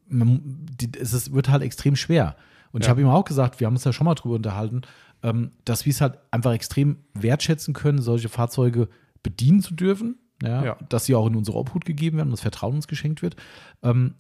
man, 0.08 0.42
die, 0.80 0.92
es 1.00 1.14
ist, 1.14 1.34
wird 1.34 1.50
halt 1.50 1.64
extrem 1.64 1.96
schwer. 1.96 2.36
Und 2.72 2.82
ich 2.82 2.88
Ja. 2.88 2.92
habe 2.92 3.02
ihm 3.02 3.08
auch 3.08 3.24
gesagt, 3.26 3.60
wir 3.60 3.68
haben 3.68 3.76
uns 3.76 3.84
ja 3.84 3.94
schon 3.94 4.06
mal 4.06 4.16
drüber 4.16 4.36
unterhalten, 4.36 4.82
ähm, 5.22 5.52
dass 5.64 5.86
wir 5.86 5.92
es 5.92 6.02
halt 6.02 6.18
einfach 6.32 6.52
extrem 6.54 6.98
wertschätzen 7.14 7.74
können, 7.74 8.02
solche 8.02 8.30
Fahrzeuge 8.30 8.90
bedienen 9.22 9.62
zu 9.62 9.74
dürfen. 9.74 10.18
Ja, 10.44 10.64
Ja. 10.64 10.78
Dass 10.90 11.06
sie 11.06 11.16
auch 11.16 11.28
in 11.28 11.36
unsere 11.36 11.58
Obhut 11.58 11.86
gegeben 11.86 12.18
werden 12.18 12.28
und 12.30 12.34
das 12.34 12.42
Vertrauen 12.42 12.76
uns 12.76 12.88
geschenkt 12.88 13.22
wird. 13.22 13.36
Ähm, 13.82 14.16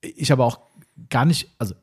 ich 0.00 0.32
aber 0.32 0.44
auch 0.44 0.60
gar 1.08 1.24
nicht, 1.24 1.48
also 1.58 1.74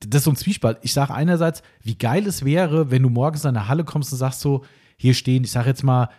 das 0.00 0.18
ist 0.20 0.24
so 0.24 0.30
ein 0.30 0.36
Zwiespalt. 0.36 0.78
Ich 0.82 0.92
sage 0.92 1.14
einerseits, 1.14 1.62
wie 1.82 1.96
geil 1.96 2.26
es 2.26 2.44
wäre, 2.44 2.90
wenn 2.90 3.02
du 3.02 3.08
morgens 3.08 3.44
in 3.44 3.50
eine 3.50 3.68
Halle 3.68 3.84
kommst 3.84 4.12
und 4.12 4.18
sagst 4.18 4.40
so, 4.40 4.64
hier 4.96 5.14
stehen, 5.14 5.44
ich 5.44 5.50
sage 5.50 5.68
jetzt 5.68 5.84
mal, 5.84 6.10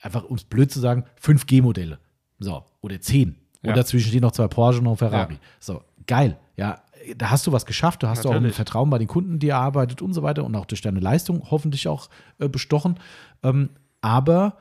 einfach 0.00 0.24
um 0.24 0.36
es 0.36 0.44
blöd 0.44 0.70
zu 0.70 0.80
sagen, 0.80 1.04
5G-Modelle. 1.22 1.98
So, 2.38 2.64
oder 2.80 3.00
10. 3.00 3.36
Ja. 3.62 3.70
Und 3.70 3.76
dazwischen 3.76 4.08
stehen 4.08 4.20
noch 4.20 4.32
zwei 4.32 4.48
Porsche 4.48 4.78
und 4.78 4.84
noch 4.84 4.96
Ferrari. 4.96 5.34
Ja. 5.34 5.40
So, 5.58 5.82
geil. 6.06 6.36
Ja, 6.56 6.82
da 7.16 7.30
hast 7.30 7.46
du 7.46 7.52
was 7.52 7.66
geschafft, 7.66 8.02
du 8.02 8.08
hast 8.08 8.20
auch 8.26 8.30
ein 8.30 8.36
Natürlich. 8.36 8.56
Vertrauen 8.56 8.90
bei 8.90 8.98
den 8.98 9.08
Kunden, 9.08 9.38
die 9.38 9.52
arbeitet 9.52 10.02
und 10.02 10.12
so 10.14 10.22
weiter 10.22 10.44
und 10.44 10.54
auch 10.54 10.66
durch 10.66 10.80
deine 10.82 11.00
Leistung 11.00 11.50
hoffentlich 11.50 11.88
auch 11.88 12.08
äh, 12.38 12.48
bestochen. 12.48 12.98
Ähm, 13.42 13.70
aber 14.00 14.58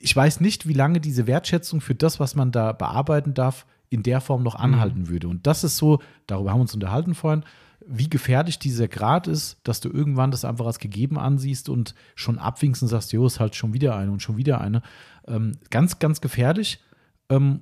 ich 0.00 0.14
weiß 0.14 0.40
nicht, 0.40 0.66
wie 0.66 0.72
lange 0.72 1.00
diese 1.00 1.26
Wertschätzung 1.26 1.80
für 1.80 1.94
das, 1.94 2.20
was 2.20 2.34
man 2.34 2.52
da 2.52 2.72
bearbeiten 2.72 3.34
darf, 3.34 3.66
in 3.90 4.02
der 4.02 4.20
Form 4.20 4.42
noch 4.42 4.54
anhalten 4.56 5.08
würde. 5.08 5.28
Und 5.28 5.46
das 5.46 5.64
ist 5.64 5.76
so, 5.76 6.00
darüber 6.26 6.50
haben 6.50 6.58
wir 6.58 6.62
uns 6.62 6.74
unterhalten 6.74 7.14
vorhin, 7.14 7.44
wie 7.86 8.08
gefährlich 8.08 8.58
dieser 8.58 8.88
Grad 8.88 9.26
ist, 9.26 9.58
dass 9.62 9.80
du 9.80 9.90
irgendwann 9.90 10.30
das 10.30 10.44
einfach 10.44 10.66
als 10.66 10.78
gegeben 10.78 11.18
ansiehst 11.18 11.68
und 11.68 11.94
schon 12.14 12.38
abwinkst 12.38 12.82
und 12.82 12.88
sagst, 12.88 13.12
jo, 13.12 13.26
ist 13.26 13.40
halt 13.40 13.54
schon 13.54 13.74
wieder 13.74 13.96
eine 13.96 14.10
und 14.10 14.22
schon 14.22 14.36
wieder 14.36 14.60
eine. 14.60 14.82
Ähm, 15.26 15.52
ganz, 15.70 15.98
ganz 15.98 16.20
gefährlich. 16.20 16.80
Ähm, 17.28 17.60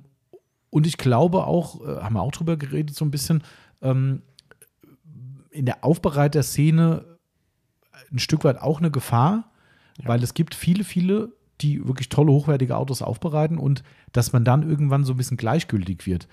und 0.69 0.87
ich 0.87 0.97
glaube 0.97 1.45
auch, 1.45 1.81
äh, 1.81 2.01
haben 2.01 2.15
wir 2.15 2.21
auch 2.21 2.31
drüber 2.31 2.57
geredet, 2.57 2.95
so 2.95 3.05
ein 3.05 3.11
bisschen, 3.11 3.43
ähm, 3.81 4.21
in 5.51 5.65
der 5.65 5.83
Aufbereiterszene 5.83 7.05
ein 8.11 8.19
Stück 8.19 8.43
weit 8.43 8.59
auch 8.59 8.79
eine 8.79 8.91
Gefahr, 8.91 9.51
weil 10.03 10.23
es 10.23 10.33
gibt 10.33 10.55
viele, 10.55 10.83
viele, 10.83 11.33
die 11.63 11.87
wirklich 11.87 12.09
tolle, 12.09 12.31
hochwertige 12.31 12.77
Autos 12.77 13.01
aufbereiten 13.01 13.57
und 13.57 13.83
dass 14.11 14.33
man 14.33 14.43
dann 14.43 14.67
irgendwann 14.67 15.03
so 15.05 15.13
ein 15.13 15.17
bisschen 15.17 15.37
gleichgültig 15.37 16.05
wird. 16.05 16.27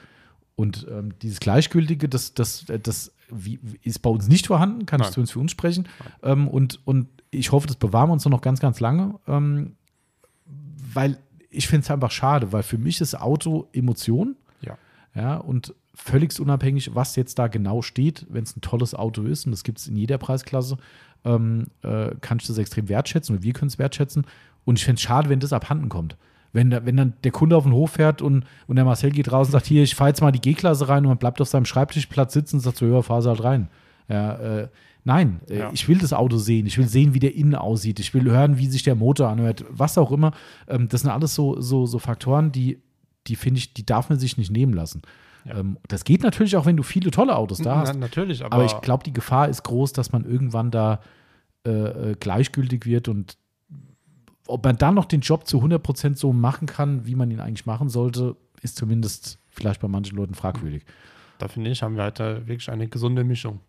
Und 0.56 0.86
ähm, 0.90 1.18
dieses 1.22 1.40
Gleichgültige, 1.40 2.08
das, 2.08 2.34
das, 2.34 2.66
das 2.82 3.12
wie, 3.30 3.58
ist 3.82 4.00
bei 4.02 4.10
uns 4.10 4.28
nicht 4.28 4.48
vorhanden, 4.48 4.84
kann 4.84 5.00
ich 5.00 5.06
Nein. 5.06 5.12
zu 5.14 5.20
uns 5.20 5.30
für 5.30 5.38
uns 5.38 5.52
sprechen. 5.52 5.88
Ähm, 6.22 6.48
und, 6.48 6.86
und 6.86 7.08
ich 7.30 7.52
hoffe, 7.52 7.66
das 7.66 7.76
bewahren 7.76 8.10
wir 8.10 8.12
uns 8.12 8.26
noch 8.26 8.42
ganz, 8.42 8.60
ganz 8.60 8.80
lange, 8.80 9.14
ähm, 9.26 9.76
weil 10.92 11.16
ich 11.48 11.68
finde 11.68 11.84
es 11.84 11.90
einfach 11.90 12.10
schade, 12.10 12.52
weil 12.52 12.62
für 12.62 12.78
mich 12.78 13.00
ist 13.00 13.18
Auto 13.18 13.68
Emotion. 13.72 14.36
Ja. 14.60 14.76
Ja, 15.14 15.36
und 15.36 15.74
völlig 15.94 16.38
unabhängig, 16.38 16.94
was 16.94 17.16
jetzt 17.16 17.38
da 17.38 17.48
genau 17.48 17.82
steht, 17.82 18.26
wenn 18.28 18.44
es 18.44 18.56
ein 18.56 18.60
tolles 18.60 18.94
Auto 18.94 19.22
ist, 19.22 19.46
und 19.46 19.52
das 19.52 19.64
gibt 19.64 19.78
es 19.78 19.88
in 19.88 19.96
jeder 19.96 20.18
Preisklasse, 20.18 20.76
ähm, 21.24 21.66
äh, 21.82 22.12
kann 22.20 22.38
ich 22.38 22.46
das 22.46 22.58
extrem 22.58 22.88
wertschätzen 22.88 23.36
und 23.36 23.42
wir 23.42 23.52
können 23.52 23.68
es 23.68 23.78
wertschätzen. 23.78 24.24
Und 24.70 24.78
ich 24.78 24.84
fände 24.84 24.96
es 24.98 25.02
schade, 25.02 25.28
wenn 25.28 25.40
das 25.40 25.52
abhanden 25.52 25.88
kommt. 25.88 26.16
Wenn, 26.52 26.70
wenn 26.70 26.96
dann 26.96 27.14
der 27.24 27.32
Kunde 27.32 27.56
auf 27.56 27.64
den 27.64 27.72
Hof 27.72 27.92
fährt 27.92 28.22
und, 28.22 28.44
und 28.66 28.76
der 28.76 28.84
Marcel 28.84 29.10
geht 29.10 29.30
raus 29.30 29.48
und 29.48 29.52
sagt, 29.52 29.66
hier, 29.66 29.82
ich 29.82 29.94
fahre 29.94 30.10
jetzt 30.10 30.20
mal 30.20 30.32
die 30.32 30.40
G-Klasse 30.40 30.88
rein 30.88 31.04
und 31.04 31.08
man 31.10 31.18
bleibt 31.18 31.40
auf 31.40 31.48
seinem 31.48 31.64
Schreibtischplatz 31.64 32.32
sitzen 32.32 32.56
und 32.56 32.60
sagt 32.60 32.76
so, 32.78 32.86
ja, 32.86 33.02
fahr 33.02 33.20
sie 33.20 33.28
halt 33.28 33.42
rein. 33.44 33.68
Ja, 34.08 34.34
äh, 34.34 34.68
nein, 35.04 35.40
äh, 35.48 35.58
Ja. 35.58 35.70
ich 35.72 35.88
will 35.88 35.98
das 35.98 36.12
Auto 36.12 36.38
sehen, 36.38 36.66
ich 36.66 36.78
will 36.78 36.88
sehen, 36.88 37.14
wie 37.14 37.18
der 37.20 37.34
innen 37.34 37.54
aussieht, 37.54 38.00
ich 38.00 38.14
will 38.14 38.24
hören, 38.30 38.58
wie 38.58 38.66
sich 38.66 38.82
der 38.84 38.94
Motor 38.96 39.28
anhört, 39.28 39.64
was 39.70 39.98
auch 39.98 40.10
immer. 40.12 40.32
Ähm, 40.68 40.88
das 40.88 41.02
sind 41.02 41.10
alles 41.10 41.34
so, 41.34 41.60
so, 41.60 41.86
so 41.86 41.98
Faktoren, 41.98 42.50
die, 42.52 42.80
die 43.26 43.36
finde 43.36 43.58
ich, 43.58 43.72
die 43.74 43.86
darf 43.86 44.08
man 44.08 44.18
sich 44.18 44.36
nicht 44.36 44.50
nehmen 44.50 44.72
lassen. 44.72 45.02
Ja. 45.44 45.58
Ähm, 45.58 45.78
das 45.88 46.04
geht 46.04 46.22
natürlich 46.22 46.56
auch, 46.56 46.66
wenn 46.66 46.76
du 46.76 46.82
viele 46.82 47.10
tolle 47.12 47.36
Autos 47.36 47.58
da 47.58 47.74
Na, 47.76 47.80
hast. 47.82 47.96
natürlich, 47.98 48.44
aber, 48.44 48.54
Aber 48.56 48.64
ich 48.64 48.80
glaube, 48.80 49.04
die 49.04 49.12
Gefahr 49.12 49.48
ist 49.48 49.62
groß, 49.62 49.92
dass 49.92 50.12
man 50.12 50.24
irgendwann 50.24 50.70
da 50.70 51.00
äh, 51.66 51.70
äh, 51.70 52.16
gleichgültig 52.18 52.86
wird 52.86 53.08
und 53.08 53.36
ob 54.50 54.64
man 54.64 54.76
dann 54.76 54.94
noch 54.94 55.04
den 55.06 55.20
Job 55.20 55.46
zu 55.46 55.58
100% 55.62 56.16
so 56.16 56.32
machen 56.32 56.66
kann, 56.66 57.06
wie 57.06 57.14
man 57.14 57.30
ihn 57.30 57.40
eigentlich 57.40 57.66
machen 57.66 57.88
sollte, 57.88 58.36
ist 58.62 58.76
zumindest 58.76 59.38
vielleicht 59.48 59.80
bei 59.80 59.88
manchen 59.88 60.16
Leuten 60.16 60.34
fragwürdig. 60.34 60.84
da 61.38 61.48
finde 61.48 61.70
ich, 61.70 61.82
haben 61.82 61.96
wir 61.96 62.02
halt 62.02 62.20
da 62.20 62.46
wirklich 62.46 62.70
eine 62.70 62.88
gesunde 62.88 63.24
Mischung. 63.24 63.60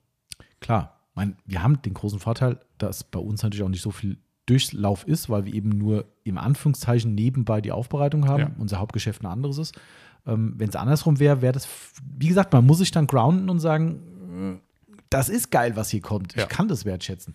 Klar, 0.60 1.00
mein, 1.16 1.36
wir 1.46 1.64
haben 1.64 1.82
den 1.82 1.94
großen 1.94 2.20
Vorteil, 2.20 2.60
dass 2.78 3.04
bei 3.04 3.20
uns 3.20 3.44
natürlich 3.44 3.64
auch 3.64 3.70
nicht 3.70 3.82
so 3.82 3.92
viel 3.92 4.18
Durchlauf 4.46 5.08
ist, 5.08 5.30
weil 5.30 5.46
wir 5.46 5.54
eben 5.54 5.70
nur 5.70 6.06
im 6.24 6.38
Anführungszeichen 6.38 7.16
nebenbei 7.16 7.62
die 7.62 7.72
Aufbereitung 7.72 8.28
haben. 8.28 8.42
Ja. 8.42 8.52
Unser 8.58 8.80
Hauptgeschäft 8.80 9.22
ein 9.24 9.28
anderes 9.28 9.58
ist. 9.58 9.80
Ähm, 10.26 10.54
Wenn 10.58 10.70
es 10.70 10.76
andersrum 10.76 11.20
wäre, 11.20 11.42
wäre 11.42 11.54
das, 11.54 11.68
wie 12.18 12.28
gesagt, 12.28 12.52
man 12.54 12.66
muss 12.66 12.80
sich 12.80 12.92
dann 12.92 13.08
grounden 13.08 13.50
und 13.50 13.60
sagen, 13.60 14.00
"Mm, 14.56 14.60
das 15.10 15.30
ist 15.30 15.52
geil, 15.52 15.76
was 15.76 15.90
hier 15.90 16.02
kommt. 16.02 16.36
Ja. 16.36 16.44
Ich 16.44 16.50
kann 16.50 16.68
das 16.68 16.86
wertschätzen. 16.86 17.34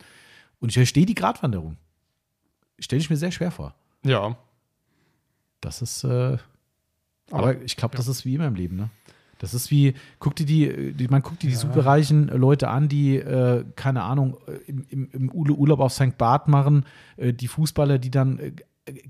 Und 0.60 0.70
ich 0.70 0.74
verstehe 0.76 1.06
die 1.06 1.14
Gratwanderung. 1.14 1.76
Stelle 2.78 3.00
ich 3.00 3.10
mir 3.10 3.16
sehr 3.16 3.32
schwer 3.32 3.50
vor. 3.50 3.74
Ja, 4.04 4.36
Das 5.60 5.82
ist, 5.82 6.04
äh, 6.04 6.08
aber, 6.08 6.38
Aber- 7.30 7.62
ich 7.62 7.76
glaube, 7.76 7.96
das 7.96 8.06
ist 8.08 8.24
wie 8.24 8.34
immer 8.34 8.46
im 8.46 8.54
Leben, 8.54 8.76
ne? 8.76 8.90
Das 9.38 9.52
ist 9.52 9.70
wie, 9.70 9.94
guck 10.18 10.34
dir 10.36 10.46
die, 10.46 10.92
die 10.94 11.08
man 11.08 11.20
guckt 11.22 11.42
dir 11.42 11.48
die 11.48 11.54
Ja. 11.54 11.58
superreichen 11.60 12.28
Leute 12.28 12.68
an, 12.68 12.88
die, 12.88 13.16
äh, 13.16 13.64
keine 13.76 14.02
Ahnung, 14.02 14.36
äh, 14.46 14.52
im, 14.70 14.86
im, 14.88 15.08
im 15.12 15.30
Ur- 15.32 15.50
Urlaub 15.58 15.80
auf 15.80 15.92
St. 15.92 16.16
Barth 16.16 16.48
machen, 16.48 16.84
äh, 17.16 17.32
die 17.34 17.48
Fußballer, 17.48 17.98
die 17.98 18.10
dann 18.10 18.38
äh, 18.38 18.52
äh, 18.86 19.02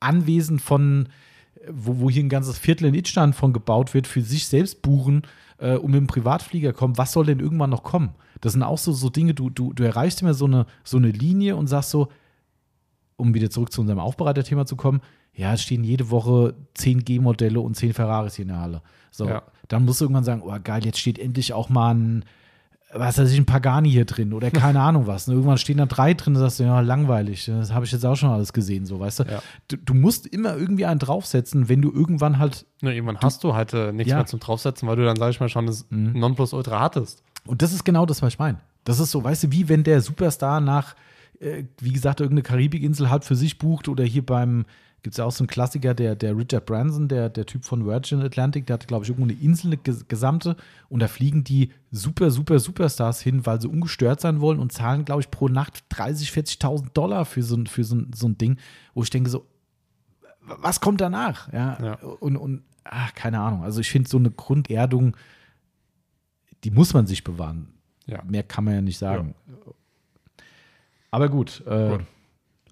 Anwesen 0.00 0.58
von, 0.58 1.08
äh, 1.54 1.68
wo, 1.70 2.00
wo 2.00 2.10
hier 2.10 2.22
ein 2.24 2.28
ganzes 2.28 2.58
Viertel 2.58 2.86
in 2.86 2.94
Itstand 2.94 3.34
von 3.34 3.52
gebaut 3.52 3.94
wird, 3.94 4.06
für 4.06 4.22
sich 4.22 4.46
selbst 4.48 4.82
buchen 4.82 5.22
äh, 5.58 5.76
und 5.76 5.92
mit 5.92 6.00
dem 6.00 6.06
Privatflieger 6.08 6.72
kommen. 6.72 6.98
Was 6.98 7.12
soll 7.12 7.26
denn 7.26 7.40
irgendwann 7.40 7.70
noch 7.70 7.84
kommen? 7.84 8.10
Das 8.40 8.52
sind 8.52 8.62
auch 8.62 8.78
so, 8.78 8.92
so 8.92 9.08
Dinge, 9.10 9.32
du, 9.34 9.48
du, 9.50 9.72
du 9.72 9.82
erreichst 9.84 10.20
immer 10.22 10.34
so 10.34 10.46
eine, 10.46 10.66
so 10.84 10.96
eine 10.96 11.10
Linie 11.10 11.56
und 11.56 11.68
sagst 11.68 11.90
so, 11.90 12.08
um 13.22 13.34
wieder 13.34 13.48
zurück 13.50 13.72
zu 13.72 13.80
unserem 13.80 14.00
Aufbereiterthema 14.00 14.66
zu 14.66 14.76
kommen, 14.76 15.00
ja, 15.34 15.54
es 15.54 15.62
stehen 15.62 15.82
jede 15.84 16.10
Woche 16.10 16.54
10 16.74 17.04
G-Modelle 17.04 17.58
und 17.60 17.74
10 17.74 17.94
Ferraris 17.94 18.34
hier 18.36 18.42
in 18.42 18.48
der 18.48 18.60
Halle. 18.60 18.82
So, 19.10 19.26
Ja. 19.28 19.42
dann 19.68 19.84
musst 19.86 20.00
du 20.00 20.04
irgendwann 20.04 20.24
sagen, 20.24 20.42
oh 20.44 20.54
geil, 20.62 20.84
jetzt 20.84 20.98
steht 20.98 21.18
endlich 21.18 21.52
auch 21.54 21.68
mal 21.70 21.94
ein, 21.94 22.24
was 22.94 23.16
weiß 23.16 23.32
ich, 23.32 23.38
ein 23.38 23.46
Pagani 23.46 23.90
hier 23.90 24.04
drin 24.04 24.34
oder 24.34 24.50
keine 24.50 24.80
Ahnung 24.88 25.06
was. 25.06 25.26
Und 25.26 25.32
irgendwann 25.34 25.56
stehen 25.56 25.78
da 25.78 25.86
drei 25.86 26.12
drin, 26.12 26.34
da 26.34 26.40
sagst 26.40 26.60
du, 26.60 26.64
ja, 26.64 26.80
langweilig, 26.80 27.46
das 27.46 27.72
habe 27.72 27.86
ich 27.86 27.92
jetzt 27.92 28.04
auch 28.04 28.16
schon 28.16 28.28
alles 28.28 28.52
gesehen, 28.52 28.84
so, 28.84 29.00
weißt 29.00 29.20
du. 29.20 29.24
Ja. 29.24 29.42
Du, 29.68 29.76
du 29.78 29.94
musst 29.94 30.26
immer 30.26 30.54
irgendwie 30.58 30.84
einen 30.84 30.98
draufsetzen, 31.00 31.70
wenn 31.70 31.80
du 31.80 31.90
irgendwann 31.90 32.38
halt 32.38 32.66
Ne, 32.82 32.94
irgendwann 32.94 33.18
hast 33.20 33.42
du 33.44 33.54
halt 33.54 33.72
äh, 33.72 33.92
nichts 33.92 34.10
Ja. 34.10 34.16
Mhm. 34.16 34.20
mehr 34.20 34.26
zum 34.26 34.40
Draufsetzen, 34.40 34.86
weil 34.86 34.96
du 34.96 35.04
dann, 35.06 35.16
sag 35.16 35.30
ich 35.30 35.40
mal, 35.40 35.48
schon 35.48 35.66
das 35.66 35.86
Nonplusultra 35.88 36.78
hattest. 36.80 37.22
Und 37.46 37.62
das 37.62 37.72
ist 37.72 37.84
genau 37.84 38.04
das, 38.04 38.20
was 38.20 38.34
ich 38.34 38.38
meine. 38.38 38.58
Das 38.84 38.98
ist 39.00 39.10
so, 39.10 39.24
weißt 39.24 39.44
du, 39.44 39.52
wie 39.52 39.68
wenn 39.70 39.82
der 39.84 40.00
Superstar 40.02 40.60
nach, 40.60 40.94
äh, 41.42 41.64
wie 41.80 41.92
gesagt, 41.92 42.20
irgendeine 42.20 42.42
Karibikinsel 42.42 43.10
halb 43.10 43.24
für 43.24 43.36
sich 43.36 43.58
bucht 43.58 43.88
oder 43.88 44.04
hier 44.04 44.24
beim, 44.24 44.64
gibt 45.02 45.14
es 45.14 45.18
ja 45.18 45.24
auch 45.24 45.32
so 45.32 45.42
einen 45.42 45.48
Klassiker, 45.48 45.94
der, 45.94 46.14
der 46.14 46.36
Richard 46.36 46.64
Branson, 46.66 47.08
der, 47.08 47.28
der 47.28 47.44
Typ 47.46 47.64
von 47.64 47.84
Virgin 47.84 48.20
Atlantic, 48.22 48.66
der 48.66 48.74
hatte, 48.74 48.86
glaube 48.86 49.04
ich, 49.04 49.10
irgendwo 49.10 49.28
eine 49.30 49.40
Insel, 49.40 49.66
eine 49.68 49.76
ges- 49.76 50.04
gesamte 50.06 50.56
und 50.88 51.00
da 51.00 51.08
fliegen 51.08 51.42
die 51.44 51.70
super, 51.90 52.30
super, 52.30 52.58
Superstars 52.60 53.20
hin, 53.20 53.44
weil 53.44 53.60
sie 53.60 53.68
ungestört 53.68 54.20
sein 54.20 54.40
wollen 54.40 54.60
und 54.60 54.72
zahlen, 54.72 55.04
glaube 55.04 55.20
ich, 55.22 55.30
pro 55.30 55.48
Nacht 55.48 55.84
30, 55.88 56.30
40.000 56.30 56.92
Dollar 56.94 57.24
für 57.24 57.42
so, 57.42 57.56
ein- 57.56 57.66
für 57.66 57.82
so, 57.84 57.96
ein- 57.96 58.12
so 58.14 58.28
ein 58.28 58.38
Ding, 58.38 58.58
wo 58.94 59.02
ich 59.02 59.10
denke 59.10 59.28
so, 59.28 59.44
was 60.44 60.80
kommt 60.80 61.00
danach? 61.00 61.52
Ja, 61.52 61.78
Ja. 61.82 61.94
und, 62.20 62.36
und 62.36 62.62
ach, 62.84 63.14
keine 63.14 63.40
Ahnung. 63.40 63.62
Also 63.64 63.80
ich 63.80 63.90
finde 63.90 64.08
so 64.08 64.18
eine 64.18 64.30
Grunderdung, 64.30 65.16
die 66.64 66.70
muss 66.70 66.94
man 66.94 67.06
sich 67.06 67.24
bewahren. 67.24 67.68
Ja. 68.06 68.22
Mehr 68.24 68.42
kann 68.42 68.64
man 68.64 68.74
ja 68.74 68.80
nicht 68.82 68.98
sagen. 68.98 69.34
Aber 71.12 71.28
gut, 71.28 71.62
äh, 71.66 71.88
Gut. 71.90 72.00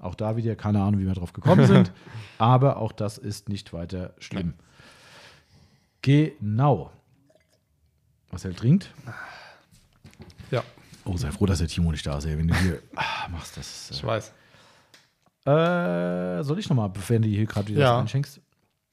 auch 0.01 0.15
da 0.17 0.37
wieder 0.37 0.57
keine 0.57 0.83
Ahnung, 0.83 1.01
wie 1.01 1.07
wir 1.07 1.15
drauf 1.15 1.33
gekommen 1.33 1.67
sind. 1.67 1.93
aber 2.39 2.79
auch 2.79 2.91
das 2.91 3.17
ist 3.19 3.49
nicht 3.49 3.73
weiter 3.73 4.15
schlimm. 4.19 4.55
Genau. 6.03 6.91
Was 8.31 8.45
er 8.45 8.55
trinkt. 8.57 8.93
Ja, 10.51 10.63
Oh, 11.05 11.17
sei 11.17 11.31
froh, 11.33 11.47
dass 11.47 11.59
der 11.59 11.69
Timo 11.69 11.91
nicht 11.91 12.07
da 12.07 12.19
ist. 12.19 12.27
Ey. 12.27 12.37
Wenn 12.39 12.49
du 12.49 12.55
hier 12.57 12.83
ah, 12.97 13.29
machst, 13.31 13.57
das 13.57 13.91
ich 13.91 13.97
ist, 13.99 14.05
weiß. 14.05 14.33
äh, 15.47 16.43
Soll 16.43 16.59
ich 16.59 16.69
nochmal, 16.69 16.91
bevor 16.91 17.19
du 17.19 17.29
hier 17.29 17.47
gerade 17.47 17.69
wieder 17.69 17.81
Ja. 17.81 17.99
einschenkst? 17.99 18.41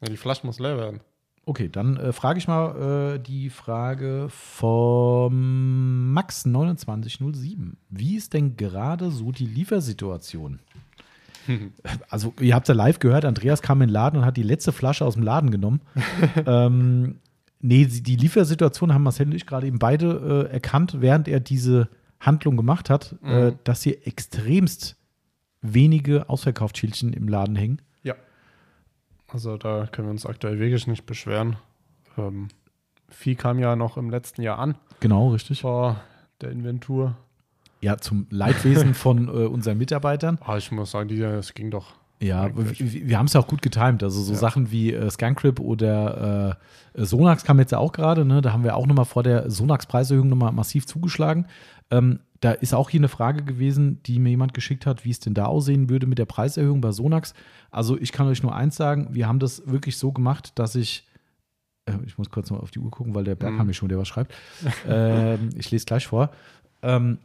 Ja, 0.02 0.08
die 0.10 0.18
Flasche 0.18 0.46
muss 0.46 0.60
leer 0.60 0.78
werden. 0.78 1.02
Okay, 1.48 1.70
dann 1.72 1.96
äh, 1.96 2.12
frage 2.12 2.40
ich 2.40 2.50
mal 2.50 3.14
äh, 3.16 3.20
die 3.20 3.50
Frage 3.50 4.28
vom 4.30 6.14
Max2907. 6.14 7.76
Wie 7.90 8.18
ist 8.18 8.34
denn 8.34 8.58
gerade 8.58 9.12
so 9.12 9.32
die 9.32 9.46
Liefersituation? 9.48 10.60
Also, 12.10 12.34
ihr 12.42 12.54
habt 12.54 12.68
ja 12.68 12.74
live 12.74 13.00
gehört, 13.00 13.24
Andreas 13.24 13.62
kam 13.62 13.82
in 13.82 13.88
den 13.88 13.94
Laden 13.94 14.20
und 14.20 14.26
hat 14.26 14.36
die 14.36 14.44
letzte 14.44 14.74
Flasche 14.74 15.06
aus 15.06 15.14
dem 15.14 15.24
Laden 15.24 15.50
genommen. 15.50 15.80
ähm, 16.46 17.20
nee, 17.62 17.86
die 17.86 18.18
Liefersituation 18.18 18.94
haben 18.94 19.04
Marcel 19.04 19.28
und 19.28 19.34
ich 19.34 19.46
gerade 19.46 19.68
eben 19.68 19.80
beide 19.80 20.50
äh, 20.50 20.54
erkannt, 20.54 20.98
während 21.00 21.30
er 21.30 21.40
diese 21.40 21.88
Handlung 22.20 22.58
gemacht 22.58 22.90
hat, 22.90 23.16
äh, 23.24 23.54
dass 23.64 23.84
hier 23.84 24.06
extremst 24.06 24.98
wenige 25.62 26.28
Ausverkaufsschildchen 26.28 27.14
im 27.14 27.30
Laden 27.30 27.56
hängen. 27.56 27.82
Also 29.28 29.58
da 29.58 29.88
können 29.92 30.08
wir 30.08 30.12
uns 30.12 30.26
aktuell 30.26 30.60
wirklich 30.60 30.88
nicht 30.88 31.06
beschweren. 31.06 31.58
Ähm, 32.18 32.48
Vieh 33.10 33.36
kam 33.36 33.60
ja 33.60 33.76
noch 33.76 33.98
im 33.98 34.10
letzten 34.10 34.42
Jahr 34.42 34.60
an, 34.60 34.76
Genau, 35.00 35.30
richtig. 35.30 35.62
vor 35.62 36.02
der 36.42 36.52
Inventur. 36.52 37.16
Ja, 37.82 37.98
zum 37.98 38.28
Leidwesen 38.32 38.94
von 38.94 39.28
äh, 39.28 39.32
unseren 39.46 39.78
Mitarbeitern. 39.78 40.40
Ah, 40.44 40.58
ich 40.58 40.72
muss 40.72 40.92
sagen, 40.92 41.08
die, 41.10 41.20
das 41.20 41.54
ging 41.54 41.70
doch. 41.72 41.94
Ja, 42.20 42.44
Eigentlich. 42.44 42.80
wir, 42.94 43.08
wir 43.10 43.18
haben 43.20 43.28
es 43.28 43.34
ja 43.34 43.40
auch 43.40 43.48
gut 43.48 43.62
getimt. 43.62 44.02
Also 44.02 44.22
so 44.24 44.34
Ja. 44.34 44.40
Sachen 44.40 44.72
wie 44.72 44.92
äh, 44.94 45.10
Scancrip 45.12 45.60
oder 45.60 46.58
äh, 46.96 47.06
Sonax 47.06 47.44
kam 47.44 47.60
jetzt 47.60 47.72
ja 47.72 47.78
auch 47.78 47.92
gerade. 47.92 48.26
Ne? 48.26 48.42
Da 48.42 48.52
haben 48.54 48.64
wir 48.64 48.76
auch 48.76 48.88
nochmal 48.88 49.06
vor 49.06 49.22
der 49.22 49.52
Sonax-Preiserhöhung 49.52 50.28
nochmal 50.28 50.52
massiv 50.52 50.88
zugeschlagen. 50.88 51.46
Ähm, 51.92 52.20
da 52.40 52.52
ist 52.52 52.74
auch 52.74 52.90
hier 52.90 53.00
eine 53.00 53.08
Frage 53.08 53.44
gewesen, 53.44 54.02
die 54.04 54.20
mir 54.20 54.30
jemand 54.30 54.54
geschickt 54.54 54.86
hat, 54.86 55.06
wie 55.06 55.10
es 55.12 55.20
denn 55.20 55.34
da 55.34 55.46
aussehen 55.46 55.90
würde 55.90 56.06
mit 56.08 56.20
der 56.20 56.26
Preiserhöhung 56.26 56.82
bei 56.82 56.92
Sonax. 56.92 57.34
Also 57.72 57.98
ich 57.98 58.12
kann 58.12 58.28
euch 58.28 58.44
nur 58.44 58.56
eins 58.56 58.76
sagen, 58.76 59.10
wir 59.12 59.28
haben 59.28 59.40
das 59.40 59.68
wirklich 59.68 59.98
so 59.98 60.12
gemacht, 60.12 60.52
dass 60.60 60.76
ich 60.76 61.08
äh, 61.86 61.94
ich 62.06 62.18
muss 62.18 62.30
kurz 62.30 62.52
mal 62.52 62.60
auf 62.60 62.72
die 62.72 62.80
Uhr 62.80 62.92
gucken, 62.92 63.16
weil 63.16 63.24
der 63.24 63.36
Berg 63.36 63.54
Mhm. 63.54 63.60
haben 63.60 63.68
mir 63.68 63.74
schon, 63.74 63.90
der 63.90 63.98
was 63.98 64.08
schreibt. 64.08 64.34
ähm, 64.88 65.50
ich 65.56 65.72
lese 65.72 65.86
gleich 65.86 66.06
vor. 66.08 66.30
Ähm, 66.84 67.18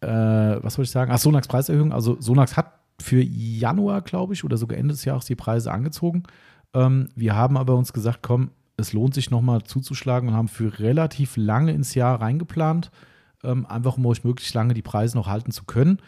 äh, 0.00 0.06
was 0.08 0.76
wollte 0.76 0.86
ich 0.86 0.90
sagen? 0.90 1.10
Ach, 1.14 1.18
Sonax 1.18 1.48
Preiserhöhung. 1.48 1.92
Also 1.92 2.20
Sonax 2.20 2.56
hat 2.56 2.72
für 3.00 3.22
Januar, 3.22 4.02
glaube 4.02 4.34
ich, 4.34 4.44
oder 4.44 4.56
sogar 4.56 4.78
Ende 4.78 4.92
des 4.94 5.04
Jahres 5.04 5.24
die 5.24 5.34
Preise 5.34 5.72
angezogen. 5.72 6.24
Ähm, 6.74 7.08
wir 7.14 7.34
haben 7.36 7.56
aber 7.56 7.76
uns 7.76 7.92
gesagt, 7.92 8.18
komm, 8.22 8.50
es 8.76 8.92
lohnt 8.92 9.14
sich 9.14 9.30
nochmal 9.30 9.62
zuzuschlagen 9.62 10.28
und 10.28 10.34
haben 10.34 10.48
für 10.48 10.78
relativ 10.78 11.36
lange 11.36 11.72
ins 11.72 11.94
Jahr 11.94 12.20
reingeplant, 12.20 12.90
ähm, 13.44 13.66
einfach 13.66 13.96
um 13.96 14.06
euch 14.06 14.24
möglichst 14.24 14.54
lange 14.54 14.74
die 14.74 14.82
Preise 14.82 15.16
noch 15.16 15.26
halten 15.26 15.52
zu 15.52 15.64
können. 15.64 15.98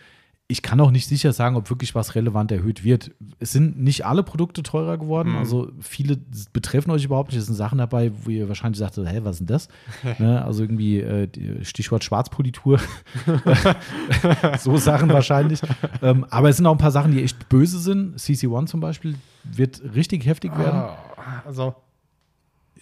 Ich 0.46 0.60
kann 0.60 0.78
auch 0.80 0.90
nicht 0.90 1.08
sicher 1.08 1.32
sagen, 1.32 1.56
ob 1.56 1.70
wirklich 1.70 1.94
was 1.94 2.14
relevant 2.14 2.52
erhöht 2.52 2.84
wird. 2.84 3.12
Es 3.38 3.52
sind 3.52 3.78
nicht 3.80 4.04
alle 4.04 4.22
Produkte 4.22 4.62
teurer 4.62 4.98
geworden. 4.98 5.30
Mhm. 5.30 5.38
Also 5.38 5.72
viele 5.80 6.18
betreffen 6.52 6.90
euch 6.90 7.06
überhaupt 7.06 7.30
nicht. 7.30 7.40
Es 7.40 7.46
sind 7.46 7.54
Sachen 7.54 7.78
dabei, 7.78 8.12
wo 8.22 8.28
ihr 8.28 8.46
wahrscheinlich 8.46 8.78
sagt, 8.78 8.98
hä, 8.98 9.20
was 9.22 9.36
ist 9.36 9.38
denn 9.40 9.46
das? 9.46 9.68
ne? 10.18 10.44
Also 10.44 10.62
irgendwie 10.62 11.00
äh, 11.00 11.64
Stichwort 11.64 12.04
Schwarzpolitur. 12.04 12.78
so 14.58 14.76
Sachen 14.76 15.08
wahrscheinlich. 15.08 15.62
Ähm, 16.02 16.26
aber 16.28 16.50
es 16.50 16.58
sind 16.58 16.66
auch 16.66 16.72
ein 16.72 16.78
paar 16.78 16.90
Sachen, 16.90 17.12
die 17.12 17.22
echt 17.22 17.48
böse 17.48 17.78
sind. 17.78 18.18
CC1 18.18 18.66
zum 18.66 18.80
Beispiel 18.80 19.14
wird 19.44 19.80
richtig 19.94 20.26
heftig 20.26 20.56
werden. 20.58 20.80
Ah, 20.80 21.42
also, 21.46 21.74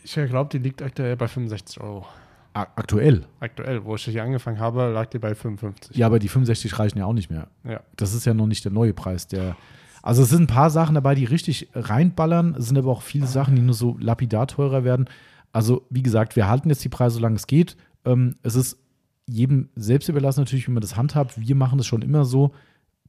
ich 0.03 0.15
glaube, 0.15 0.51
die 0.51 0.59
liegt 0.59 0.83
aktuell 0.83 1.17
bei 1.17 1.29
65 1.29 1.81
Euro. 1.81 2.07
Aktuell. 2.55 3.25
Aktuell, 3.41 3.85
wo 3.85 3.95
ich 3.95 4.05
hier 4.05 4.23
angefangen 4.23 4.59
habe, 4.59 4.91
lag 4.91 5.07
die 5.07 5.19
bei 5.19 5.35
55. 5.35 5.97
Ja, 5.97 6.07
aber 6.07 6.19
die 6.19 6.29
65 6.29 6.79
reichen 6.79 6.99
ja 6.99 7.07
auch 7.07 7.15
nicht 7.15 7.31
mehr. 7.31 7.49
Ja. 7.65 7.81
Das 7.97 8.13
ist 8.13 8.27
ja 8.27 8.35
noch 8.35 8.47
nicht 8.47 8.65
der 8.65 8.73
neue 8.73 8.93
Preis. 8.93 9.27
Der, 9.27 9.57
also 10.03 10.23
es 10.23 10.29
sind 10.29 10.43
ein 10.43 10.47
paar 10.49 10.71
Sachen 10.71 10.95
dabei, 10.95 11.15
die 11.15 11.25
richtig 11.25 11.71
reinballern. 11.75 12.55
Es 12.59 12.67
sind 12.67 12.77
aber 12.77 12.91
auch 12.91 13.03
viele 13.03 13.27
Sachen, 13.27 13.57
die 13.57 13.63
nur 13.63 13.75
so 13.75 13.97
lapidar 13.99 14.47
teurer 14.47 14.85
werden. 14.85 15.09
Also 15.53 15.87
wie 15.89 16.03
gesagt, 16.03 16.37
wir 16.37 16.49
halten 16.49 16.69
jetzt 16.69 16.85
die 16.85 16.91
Preise, 16.91 17.17
solange 17.17 17.37
es 17.37 17.47
geht. 17.47 17.77
Ähm, 18.05 18.37
es 18.43 18.55
ist 18.55 18.79
jedem 19.27 19.69
selbst 19.77 20.09
überlassen 20.09 20.41
natürlich, 20.41 20.67
wie 20.67 20.73
man 20.73 20.81
das 20.81 20.97
handhabt. 20.97 21.41
Wir 21.41 21.55
machen 21.55 21.79
das 21.79 21.87
schon 21.87 22.03
immer 22.03 22.25
so, 22.25 22.53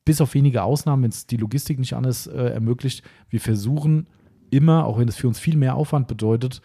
bis 0.05 0.21
auf 0.21 0.33
wenige 0.33 0.63
Ausnahmen, 0.63 1.03
wenn 1.03 1.11
es 1.11 1.27
die 1.27 1.37
Logistik 1.37 1.79
nicht 1.79 1.93
anders 1.93 2.27
äh, 2.27 2.49
ermöglicht. 2.49 3.03
Wir 3.29 3.39
versuchen 3.39 4.07
immer, 4.51 4.85
auch 4.85 4.99
wenn 4.99 5.07
es 5.07 5.15
für 5.15 5.27
uns 5.27 5.39
viel 5.39 5.57
mehr 5.57 5.75
Aufwand 5.75 6.07
bedeutet, 6.07 6.61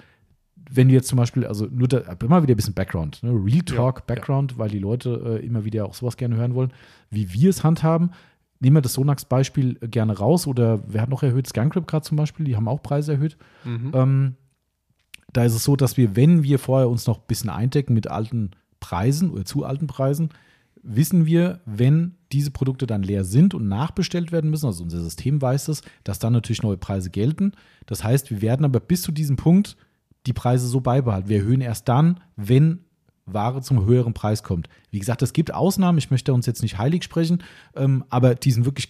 wenn 0.71 0.89
du 0.89 0.95
jetzt 0.95 1.09
zum 1.09 1.17
Beispiel, 1.17 1.47
also 1.47 1.67
nur 1.71 1.89
da, 1.89 1.99
immer 2.23 2.43
wieder 2.43 2.55
ein 2.55 2.57
bisschen 2.57 2.75
Background, 2.75 3.23
ne? 3.23 3.31
Real 3.31 3.63
Talk, 3.63 3.99
Ja, 3.99 4.05
Background, 4.07 4.59
weil 4.59 4.71
die 4.71 4.79
Leute 4.79 5.41
äh, 5.41 5.47
immer 5.47 5.65
wieder 5.65 5.87
auch 5.87 5.95
sowas 5.95 6.17
gerne 6.17 6.37
hören 6.37 6.55
wollen, 6.55 6.73
wie 7.11 7.33
wir 7.33 7.51
es 7.51 7.65
handhaben. 7.65 8.11
Nehmen 8.61 8.77
wir 8.77 8.81
das 8.81 8.95
Sonax-Beispiel 8.95 9.79
äh, 9.81 9.89
gerne 9.89 10.17
raus 10.19 10.47
oder 10.47 10.81
wer 10.87 11.03
hat 11.03 11.11
noch 11.11 11.23
erhöht? 11.23 11.47
Scancrip 11.47 11.87
gerade 11.87 12.05
zum 12.05 12.17
Beispiel, 12.17 12.45
die 12.45 12.57
haben 12.57 12.69
auch 12.69 12.83
Preise 12.83 13.13
erhöht. 13.13 13.37
Mhm. 13.65 13.91
Ähm, 13.95 14.35
da 15.33 15.45
ist 15.45 15.55
es 15.55 15.65
so, 15.65 15.77
dass 15.77 15.97
wir, 15.97 16.17
wenn 16.17 16.43
wir 16.43 16.59
vorher 16.59 16.89
uns 16.89 17.07
noch 17.07 17.19
ein 17.19 17.27
bisschen 17.27 17.51
eindecken 17.51 17.95
mit 17.95 18.09
alten 18.09 18.53
Preisen 18.81 19.31
oder 19.31 19.45
zu 19.45 19.65
alten 19.65 19.87
Preisen, 19.87 20.31
wissen 20.83 21.27
wir, 21.27 21.61
wenn 21.67 22.15
diese 22.33 22.51
Produkte 22.51 22.87
dann 22.87 23.03
leer 23.03 23.25
sind 23.25 23.55
und 23.55 23.69
nachbestellt 23.69 24.33
werden 24.33 24.51
müssen, 24.51 24.67
also 24.67 24.85
unser 24.85 25.01
System 25.01 25.41
weiß 25.41 25.69
es, 25.69 25.83
dass 26.05 26.19
dann 26.19 26.33
natürlich 26.33 26.63
neue 26.63 26.77
Preise 26.77 27.11
gelten. 27.11 27.53
Das 27.87 28.05
heißt, 28.05 28.31
wir 28.31 28.43
werden 28.43 28.65
aber 28.65 28.81
bis 28.81 29.03
zu 29.03 29.13
diesem 29.13 29.37
Punkt 29.37 29.77
die 30.27 30.33
Preise 30.33 30.67
so 30.67 30.81
beibehalten. 30.81 31.29
Wir 31.29 31.39
erhöhen 31.39 31.61
erst 31.61 31.89
dann, 31.89 32.21
wenn 32.37 32.85
Ware 33.27 33.61
zum 33.63 33.85
höheren 33.85 34.15
Preis 34.15 34.43
kommt. 34.43 34.69
Wie 34.91 34.99
gesagt, 34.99 35.23
es 35.23 35.33
gibt 35.33 35.53
Ausnahmen, 35.53 35.99
ich 35.99 36.11
möchte 36.11 36.33
uns 36.33 36.47
jetzt 36.47 36.63
nicht 36.63 36.79
heilig 36.79 37.05
sprechen, 37.05 37.43
ähm, 37.77 38.05
aber 38.09 38.35
die 38.35 38.51
sind 38.51 38.65
wirklich 38.65 38.89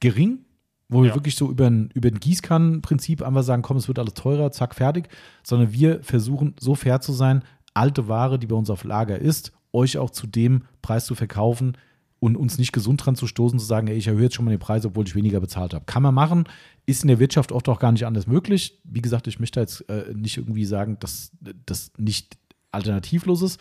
gering, 0.00 0.40
wo 0.88 1.02
wir 1.02 1.10
Ja. 1.10 1.14
wirklich 1.14 1.36
so 1.36 1.50
über 1.50 1.66
ein, 1.66 1.90
über 1.94 2.08
ein 2.08 2.18
Gießkannenprinzip 2.20 3.22
einfach 3.22 3.42
sagen, 3.42 3.62
komm, 3.62 3.76
es 3.76 3.88
wird 3.88 3.98
alles 3.98 4.14
teurer, 4.14 4.52
zack, 4.52 4.74
fertig, 4.74 5.08
sondern 5.42 5.72
wir 5.72 6.02
versuchen 6.02 6.54
so 6.60 6.74
fair 6.74 7.00
zu 7.00 7.12
sein, 7.12 7.42
alte 7.74 8.08
Ware, 8.08 8.38
die 8.38 8.46
bei 8.46 8.56
uns 8.56 8.70
auf 8.70 8.84
Lager 8.84 9.18
ist, 9.18 9.52
euch 9.72 9.98
auch 9.98 10.10
zu 10.10 10.26
dem 10.26 10.62
Preis 10.82 11.04
zu 11.06 11.14
verkaufen 11.14 11.76
und 12.20 12.36
uns 12.36 12.58
nicht 12.58 12.72
gesund 12.72 13.04
dran 13.04 13.16
zu 13.16 13.26
stoßen, 13.26 13.58
zu 13.58 13.64
sagen, 13.66 13.88
ey, 13.88 13.96
ich 13.96 14.06
erhöhe 14.06 14.24
jetzt 14.24 14.34
schon 14.34 14.44
mal 14.44 14.50
den 14.50 14.60
Preis, 14.60 14.86
obwohl 14.86 15.06
ich 15.06 15.14
weniger 15.14 15.40
bezahlt 15.40 15.74
habe. 15.74 15.84
Kann 15.84 16.02
man 16.02 16.14
machen, 16.14 16.44
ist 16.86 17.02
in 17.02 17.08
der 17.08 17.18
Wirtschaft 17.18 17.52
oft 17.52 17.68
auch 17.68 17.78
gar 17.78 17.92
nicht 17.92 18.06
anders 18.06 18.26
möglich. 18.26 18.80
Wie 18.84 19.02
gesagt, 19.02 19.26
ich 19.26 19.40
möchte 19.40 19.60
jetzt 19.60 19.88
äh, 19.88 20.14
nicht 20.14 20.38
irgendwie 20.38 20.64
sagen, 20.64 20.96
dass 21.00 21.32
das 21.66 21.92
nicht 21.98 22.38
alternativlos 22.70 23.42
ist, 23.42 23.60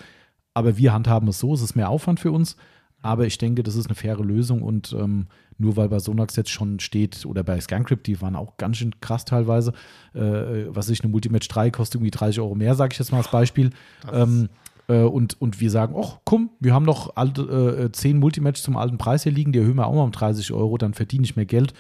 aber 0.54 0.78
wir 0.78 0.94
handhaben 0.94 1.28
es 1.28 1.40
so, 1.40 1.54
es 1.54 1.62
ist 1.62 1.76
mehr 1.76 1.90
Aufwand 1.90 2.20
für 2.20 2.32
uns, 2.32 2.56
aber 3.02 3.26
ich 3.26 3.38
denke, 3.38 3.64
das 3.64 3.76
ist 3.76 3.88
eine 3.88 3.96
faire 3.96 4.24
Lösung 4.24 4.62
und 4.62 4.94
ähm, 4.94 5.28
nur 5.58 5.76
weil 5.76 5.90
bei 5.90 6.00
Sonax 6.00 6.36
jetzt 6.36 6.50
schon 6.50 6.80
steht 6.80 7.26
oder 7.26 7.44
bei 7.44 7.60
Scancrypt, 7.60 8.08
die 8.08 8.22
waren 8.22 8.36
auch 8.36 8.58
ganz 8.58 8.78
schön 8.78 9.00
krass 9.02 9.26
teilweise, 9.26 9.74
äh, 10.14 10.66
was 10.68 10.90
ich 10.90 11.02
eine 11.02 11.12
Multimatch 11.12 11.48
3 11.48 11.70
kostet 11.70 11.96
irgendwie 11.96 12.12
30 12.12 12.40
Euro 12.40 12.56
mehr, 12.56 12.76
sage 12.76 12.94
ich 12.94 13.00
jetzt 13.00 13.12
mal 13.12 13.20
als 13.20 13.30
Beispiel. 13.30 13.72
Ähm, 14.12 14.50
äh, 14.94 15.04
und, 15.04 15.40
und 15.42 15.60
wir 15.60 15.72
sagen, 15.72 15.96
ach 15.98 16.20
komm, 16.26 16.50
wir 16.60 16.74
haben 16.74 16.86
noch 16.86 17.16
alte, 17.16 17.42
äh, 17.86 17.92
10 17.92 18.20
Multimatch 18.20 18.62
zum 18.62 18.78
alten 18.78 18.98
Preis 18.98 19.24
hier 19.24 19.32
liegen, 19.32 19.52
die 19.52 19.60
erhöhen 19.60 19.76
wir 19.78 19.88
auch 19.88 19.96
mal 19.96 20.04
um 20.04 20.12
30 20.12 20.52
Euro, 20.54 20.78
dann 20.78 20.94
verdiene 20.94 21.24
ich 21.24 21.36
mehr 21.36 21.46
Geld. 21.46 21.74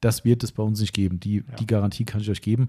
das 0.00 0.24
wird 0.24 0.44
es 0.44 0.52
bei 0.52 0.62
uns 0.62 0.80
nicht 0.80 0.92
geben. 0.94 1.18
Die, 1.18 1.38
Ja. 1.38 1.56
die 1.58 1.66
Garantie 1.66 2.04
kann 2.04 2.20
ich 2.20 2.30
euch 2.30 2.40
geben. 2.40 2.68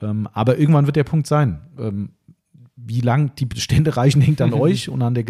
Ähm, 0.00 0.28
aber 0.32 0.58
irgendwann 0.58 0.86
wird 0.86 0.94
der 0.94 1.02
Punkt 1.02 1.26
sein. 1.26 1.60
Ähm, 1.76 2.10
wie 2.76 3.00
lang 3.00 3.34
die 3.34 3.46
Bestände 3.46 3.96
reichen, 3.96 4.20
hängt 4.22 4.40
an 4.40 4.52
euch 4.52 4.88
und 4.88 5.02
an 5.02 5.14
der 5.14 5.24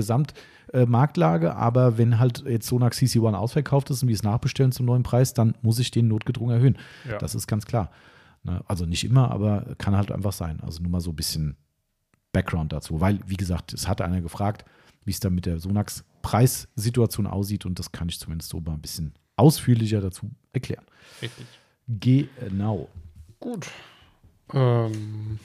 Gesamtmarktlage. 0.73 1.55
Aber 1.57 1.97
wenn 1.97 2.19
halt 2.19 2.45
jetzt 2.47 2.67
Sonax 2.67 2.99
CC1 2.99 3.33
ausverkauft 3.33 3.89
ist 3.91 4.03
und 4.03 4.09
wir 4.09 4.15
es 4.15 4.23
nachbestellen 4.23 4.73
zum 4.73 4.85
neuen 4.87 5.03
Preis, 5.03 5.33
dann 5.33 5.55
muss 5.63 5.79
ich 5.79 5.91
den 5.91 6.09
notgedrungen 6.09 6.55
erhöhen. 6.55 6.77
Ja. 7.09 7.17
Das 7.19 7.35
ist 7.35 7.47
ganz 7.47 7.65
klar. 7.65 7.91
Ne? 8.43 8.61
Also 8.67 8.85
nicht 8.85 9.05
immer, 9.05 9.31
aber 9.31 9.75
kann 9.79 9.97
halt 9.97 10.13
einfach 10.13 10.33
sein. 10.33 10.61
Also 10.61 10.83
nur 10.83 10.91
mal 10.93 11.01
so 11.01 11.11
ein 11.13 11.17
bisschen 11.17 11.57
Background 12.33 12.73
dazu. 12.73 13.01
Weil, 13.01 13.21
wie 13.27 13.37
gesagt, 13.37 13.73
es 13.73 13.89
hatte 13.89 14.05
einer 14.05 14.21
gefragt, 14.21 14.65
wie 15.05 15.11
es 15.11 15.21
dann 15.21 15.35
mit 15.35 15.47
der 15.47 15.59
Sonax-Preissituation 15.59 17.27
aussieht 17.27 17.65
und 17.67 17.79
das 17.79 17.93
kann 17.93 18.09
ich 18.09 18.19
zumindest 18.19 18.51
so 18.51 18.61
mal 18.61 18.73
ein 18.75 18.81
bisschen 18.81 19.15
ausführlicher 19.37 20.01
dazu 20.01 20.31
erklären. 20.53 20.85
Richtig. 21.23 21.47
Genau. 21.87 22.89
Gut. 23.41 23.69
Ähm, 24.53 25.39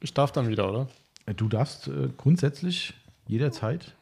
ich 0.00 0.14
darf 0.14 0.32
dann 0.32 0.48
wieder, 0.48 0.68
oder? 0.68 0.88
Äh, 1.26 1.34
Du 1.34 1.48
darfst 1.48 1.88
äh, 1.88 2.08
grundsätzlich 2.16 2.94
jederzeit. 3.26 3.94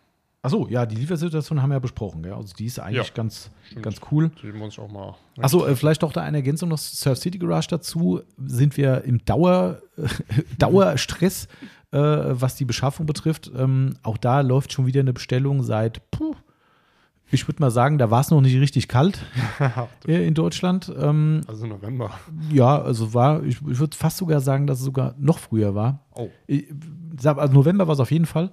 Achso, 0.44 0.68
ja, 0.68 0.84
die 0.84 0.96
Liefersituation 0.96 1.62
haben 1.62 1.70
wir 1.70 1.76
ja 1.76 1.80
besprochen. 1.80 2.22
Gell? 2.22 2.34
Also 2.34 2.52
die 2.54 2.66
ist 2.66 2.78
eigentlich 2.78 3.08
Ja, 3.08 3.14
ganz, 3.14 3.50
stimmt. 3.66 3.82
ganz 3.82 3.96
cool. 4.10 4.30
Die 4.42 4.52
muss 4.52 4.74
ich 4.74 4.78
auch 4.78 4.90
mal. 4.90 5.14
Achso, 5.40 5.64
äh, 5.66 5.74
vielleicht 5.74 6.02
doch 6.02 6.12
da 6.12 6.20
eine 6.20 6.36
Ergänzung 6.36 6.68
noch 6.68 6.76
Surf 6.76 7.16
City 7.18 7.38
Garage 7.38 7.68
dazu. 7.70 8.20
Sind 8.44 8.76
wir 8.76 9.04
im 9.04 9.24
Dauer, 9.24 9.78
Dauerstress, 10.58 11.48
äh, 11.92 11.98
was 11.98 12.56
die 12.56 12.66
Beschaffung 12.66 13.06
betrifft. 13.06 13.50
Ähm, 13.56 13.94
auch 14.02 14.18
da 14.18 14.42
läuft 14.42 14.74
schon 14.74 14.84
wieder 14.84 15.00
eine 15.00 15.14
Bestellung 15.14 15.62
seit, 15.62 16.10
puh, 16.10 16.34
ich 17.30 17.48
würde 17.48 17.60
mal 17.62 17.70
sagen, 17.70 17.96
da 17.96 18.10
war 18.10 18.20
es 18.20 18.30
noch 18.30 18.42
nicht 18.42 18.60
richtig 18.60 18.86
kalt 18.86 19.18
in 20.06 20.34
Deutschland. 20.34 20.92
Ähm, 21.00 21.40
also 21.46 21.66
November. 21.66 22.10
ja, 22.52 22.80
also 22.82 23.14
war, 23.14 23.42
ich, 23.44 23.56
ich 23.66 23.78
würde 23.78 23.96
fast 23.96 24.18
sogar 24.18 24.40
sagen, 24.40 24.66
dass 24.66 24.78
es 24.80 24.84
sogar 24.84 25.14
noch 25.18 25.38
früher 25.38 25.74
war. 25.74 26.00
Oh. 26.14 26.28
Ich, 26.46 26.66
also 27.24 27.52
November 27.54 27.86
war 27.88 27.94
es 27.94 28.00
auf 28.00 28.10
jeden 28.10 28.26
Fall. 28.26 28.52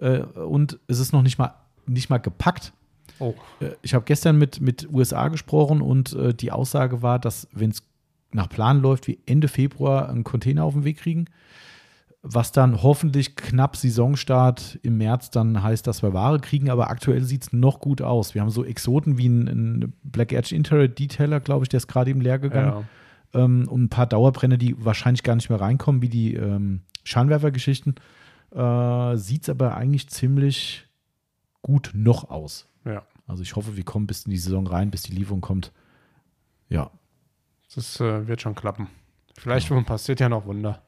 Äh, 0.00 0.20
und 0.20 0.78
es 0.86 0.98
ist 0.98 1.12
noch 1.12 1.22
nicht 1.22 1.38
mal, 1.38 1.54
nicht 1.86 2.10
mal 2.10 2.18
gepackt. 2.18 2.72
Oh. 3.18 3.34
Äh, 3.60 3.70
Ich 3.82 3.94
habe 3.94 4.04
gestern 4.04 4.38
mit, 4.38 4.60
mit 4.60 4.88
USA 4.92 5.28
gesprochen 5.28 5.80
und 5.82 6.12
äh, 6.14 6.34
die 6.34 6.52
Aussage 6.52 7.02
war, 7.02 7.18
dass 7.18 7.48
wenn 7.52 7.70
es 7.70 7.82
nach 8.32 8.48
Plan 8.48 8.80
läuft, 8.80 9.06
wir 9.08 9.16
Ende 9.26 9.48
Februar 9.48 10.08
einen 10.08 10.24
Container 10.24 10.64
auf 10.64 10.74
den 10.74 10.84
Weg 10.84 10.98
kriegen, 10.98 11.24
was 12.22 12.52
dann 12.52 12.82
hoffentlich 12.82 13.34
knapp 13.34 13.76
Saisonstart 13.76 14.78
im 14.82 14.98
März 14.98 15.30
dann 15.30 15.62
heißt, 15.62 15.86
dass 15.86 16.02
wir 16.02 16.12
Ware 16.12 16.38
kriegen, 16.38 16.70
aber 16.70 16.90
aktuell 16.90 17.22
sieht 17.22 17.42
es 17.44 17.52
noch 17.52 17.80
gut 17.80 18.02
aus. 18.02 18.34
Wir 18.34 18.42
haben 18.42 18.50
so 18.50 18.62
Exoten 18.64 19.16
wie 19.18 19.26
ein, 19.28 19.48
ein 19.48 19.92
Black 20.02 20.32
Edge 20.32 20.54
Interior 20.54 20.86
Detailer, 20.88 21.40
glaube 21.40 21.64
ich, 21.64 21.70
der 21.70 21.78
ist 21.78 21.88
gerade 21.88 22.10
eben 22.10 22.20
leer 22.20 22.38
gegangen 22.38 22.84
Ja. 23.34 23.40
ähm, 23.42 23.66
und 23.68 23.84
ein 23.84 23.88
paar 23.88 24.06
Dauerbrenner, 24.06 24.58
die 24.58 24.76
wahrscheinlich 24.84 25.22
gar 25.22 25.34
nicht 25.34 25.48
mehr 25.50 25.60
reinkommen, 25.60 26.02
wie 26.02 26.08
die 26.10 26.34
ähm, 26.34 26.82
Scheinwerfergeschichten. 27.04 27.94
Äh, 28.52 29.16
Sieht 29.16 29.42
es 29.44 29.48
aber 29.48 29.76
eigentlich 29.76 30.08
ziemlich 30.08 30.86
gut 31.62 31.90
noch 31.94 32.30
aus. 32.30 32.66
ja. 32.84 33.02
Also 33.26 33.44
ich 33.44 33.54
hoffe, 33.54 33.76
wir 33.76 33.84
kommen 33.84 34.08
bis 34.08 34.24
in 34.24 34.32
die 34.32 34.38
Saison 34.38 34.66
rein, 34.66 34.90
bis 34.90 35.02
die 35.02 35.12
Lieferung 35.12 35.40
kommt. 35.40 35.70
Ja. 36.68 36.90
Das 37.72 38.00
äh, 38.00 38.26
wird 38.26 38.40
schon 38.42 38.56
klappen. 38.56 38.88
Vielleicht 39.38 39.68
passiert 39.86 40.18
ja 40.18 40.28
noch 40.28 40.46
Wunder. 40.46 40.82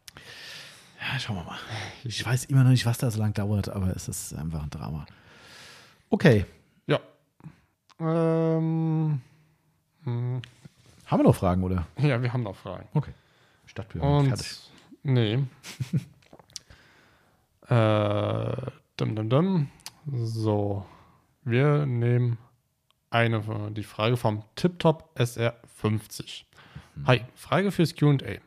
ja, 1.01 1.20
schauen 1.20 1.36
wir 1.36 1.44
mal. 1.44 1.59
Ich 2.02 2.26
weiß 2.26 2.47
immer 2.47 2.64
noch 2.64 2.70
nicht, 2.70 2.84
was 2.84 2.98
da 2.98 3.12
so 3.12 3.20
lang 3.20 3.32
dauert, 3.32 3.68
aber 3.68 3.94
es 3.94 4.09
ist 4.09 4.34
einfach 4.34 4.64
ein 4.64 4.70
Drama. 4.70 5.06
Okay. 6.10 6.44
Ja. 6.89 6.98
Ähm, 8.01 9.20
hm, 10.02 10.43
Haben 11.06 11.18
wir 11.20 11.24
noch 11.24 11.36
Fragen, 11.36 11.62
oder? 11.62 11.86
ja, 11.98 12.20
wir 12.20 12.32
haben 12.32 12.43
noch 12.43 12.56
Fragen. 12.56 12.89
Okay. 12.93 13.12
Ich 13.68 13.74
dachte, 13.74 13.94
wir 13.94 14.02
waren 14.02 14.24
Und 14.24 14.26
fertig. 14.28 14.59
nee. 15.05 15.39
äh, 17.72 18.70
dum, 18.96 19.16
dum, 19.16 19.28
dum. 19.30 19.68
So, 20.12 20.84
wir 21.42 21.86
nehmen 21.86 22.38
eine 23.10 23.70
die 23.70 23.82
Frage 23.82 24.16
vom 24.16 24.44
TipTop 24.56 25.10
SR50. 25.16 26.44
Hi, 27.06 27.22
Frage 27.34 27.70
fürs 27.70 27.96
Q&A. 27.96 28.40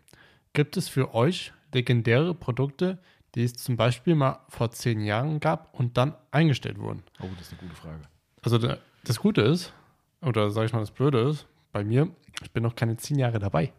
Gibt 0.53 0.77
es 0.77 0.89
für 0.89 1.15
euch 1.15 1.53
legendäre 1.73 2.35
Produkte, 2.35 2.99
die 3.33 3.43
es 3.43 3.55
zum 3.55 3.77
Beispiel 3.77 4.15
mal 4.15 4.39
vor 4.49 4.71
zehn 4.71 5.01
Jahren 5.01 5.39
gab 5.39 5.73
und 5.73 5.97
dann 5.97 6.15
eingestellt 6.31 6.77
wurden? 6.77 7.03
Oh, 7.19 7.27
das 7.37 7.47
ist 7.47 7.53
eine 7.53 7.61
gute 7.61 7.75
Frage. 7.75 8.01
Also 8.43 8.59
das 9.03 9.19
Gute 9.19 9.41
ist, 9.41 9.73
oder 10.21 10.51
sage 10.51 10.67
ich 10.67 10.73
mal 10.73 10.79
das 10.81 10.91
Blöde 10.91 11.19
ist, 11.29 11.47
bei 11.71 11.83
mir, 11.83 12.09
ich 12.43 12.51
bin 12.51 12.63
noch 12.63 12.75
keine 12.75 12.95
zehn 12.97 13.17
Jahre 13.17 13.39
dabei. 13.39 13.73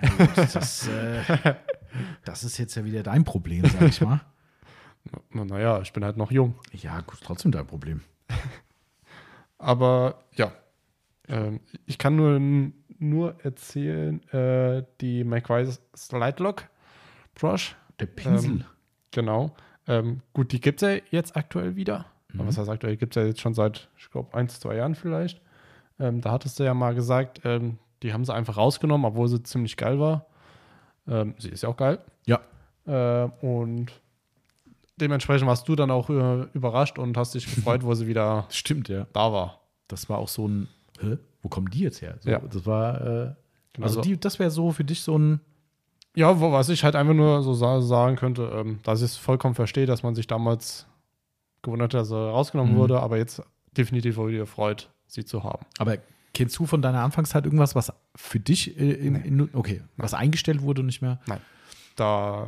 Ja, 0.00 0.08
gut, 0.10 0.36
das, 0.36 0.88
äh, 0.88 1.54
das 2.24 2.44
ist 2.44 2.58
jetzt 2.58 2.74
ja 2.74 2.84
wieder 2.84 3.02
dein 3.02 3.24
Problem, 3.24 3.64
sag 3.64 3.82
ich 3.82 4.00
mal. 4.00 4.20
Na, 5.30 5.44
naja, 5.44 5.80
ich 5.80 5.92
bin 5.92 6.04
halt 6.04 6.16
noch 6.16 6.30
jung. 6.30 6.54
Ja, 6.72 7.00
gut, 7.00 7.18
trotzdem 7.22 7.52
dein 7.52 7.66
Problem. 7.66 8.00
Aber 9.58 10.24
ja, 10.34 10.52
ähm, 11.28 11.60
ich 11.86 11.98
kann 11.98 12.16
nur, 12.16 12.40
nur 12.98 13.36
erzählen, 13.44 14.22
äh, 14.30 14.84
die 15.00 15.24
McWise 15.24 15.78
Slide 15.96 16.42
Lock 16.42 16.68
Brush, 17.34 17.76
Der 18.00 18.06
Pinsel. 18.06 18.50
Ähm, 18.50 18.64
genau. 19.10 19.54
Ähm, 19.86 20.22
gut, 20.32 20.52
die 20.52 20.60
gibt 20.60 20.82
es 20.82 20.88
ja 20.88 21.02
jetzt 21.10 21.36
aktuell 21.36 21.76
wieder. 21.76 22.06
Aber 22.34 22.48
was 22.48 22.58
heißt 22.58 22.68
aktuell? 22.68 22.96
Gibt 22.96 23.16
es 23.16 23.22
ja 23.22 23.28
jetzt 23.28 23.40
schon 23.40 23.54
seit, 23.54 23.88
ich 23.98 24.10
glaube, 24.10 24.36
ein, 24.36 24.48
zwei 24.48 24.76
Jahren 24.76 24.94
vielleicht. 24.94 25.40
Ähm, 25.98 26.20
da 26.20 26.32
hattest 26.32 26.58
du 26.58 26.64
ja 26.64 26.74
mal 26.74 26.94
gesagt, 26.94 27.40
ähm, 27.44 27.78
die 28.02 28.12
haben 28.12 28.24
sie 28.24 28.34
einfach 28.34 28.56
rausgenommen, 28.56 29.06
obwohl 29.06 29.28
sie 29.28 29.42
ziemlich 29.42 29.76
geil 29.76 29.98
war. 29.98 30.26
Ähm, 31.08 31.34
sie 31.38 31.50
ist 31.50 31.62
ja 31.62 31.68
auch 31.68 31.76
geil. 31.76 31.98
ja. 32.26 32.40
Äh, 32.86 33.28
und 33.40 33.88
dementsprechend 35.00 35.46
warst 35.48 35.68
du 35.68 35.74
dann 35.74 35.90
auch 35.90 36.08
äh, 36.08 36.42
überrascht 36.54 36.98
und 36.98 37.16
hast 37.16 37.34
dich 37.34 37.44
gefreut, 37.52 37.82
wo 37.82 37.94
sie 37.94 38.06
wieder 38.06 38.46
Stimmt, 38.50 38.88
ja. 38.88 39.06
da 39.12 39.32
war. 39.32 39.60
Das 39.88 40.08
war 40.08 40.18
auch 40.18 40.28
so 40.28 40.46
ein, 40.48 40.68
hä? 41.00 41.18
wo 41.42 41.48
kommen 41.48 41.68
die 41.70 41.80
jetzt 41.80 42.00
her? 42.02 42.16
So, 42.20 42.30
Ja. 42.30 42.38
Das 42.40 42.64
war, 42.66 43.00
äh, 43.00 43.34
Genau 43.72 43.84
also 43.86 43.96
so. 43.96 44.00
die, 44.02 44.18
das 44.18 44.38
wäre 44.38 44.50
so 44.50 44.70
für 44.72 44.84
dich 44.84 45.00
so 45.02 45.18
ein, 45.18 45.40
Ja, 46.14 46.40
wo, 46.40 46.50
was 46.50 46.68
ich 46.70 46.82
halt 46.82 46.96
einfach 46.96 47.12
nur 47.12 47.42
so 47.42 47.52
sa 47.52 47.80
sagen 47.82 48.16
könnte, 48.16 48.50
ähm, 48.54 48.78
dass 48.84 49.00
ich 49.00 49.06
es 49.10 49.16
vollkommen 49.18 49.54
verstehe, 49.54 49.84
dass 49.86 50.02
man 50.02 50.14
sich 50.14 50.26
damals 50.26 50.86
gewundert 51.62 51.92
hat, 51.92 52.00
dass 52.02 52.10
er 52.10 52.30
rausgenommen 52.30 52.72
Mhm. 52.74 52.78
wurde, 52.78 53.00
aber 53.00 53.18
jetzt 53.18 53.42
definitiv 53.76 54.16
wieder 54.18 54.46
freut, 54.46 54.88
sie 55.08 55.24
zu 55.26 55.44
haben. 55.44 55.66
aber 55.78 55.98
kennst 56.36 56.58
du 56.58 56.66
von 56.66 56.82
deiner 56.82 57.00
Anfangszeit 57.02 57.46
irgendwas, 57.46 57.74
was 57.74 57.90
für 58.14 58.38
dich, 58.38 58.78
äh, 58.78 58.92
in, 58.92 59.14
in, 59.16 59.50
okay, 59.54 59.80
was 59.96 60.12
eingestellt 60.12 60.60
wurde 60.60 60.80
und 60.82 60.86
nicht 60.86 61.00
mehr? 61.00 61.18
Da, 61.96 62.46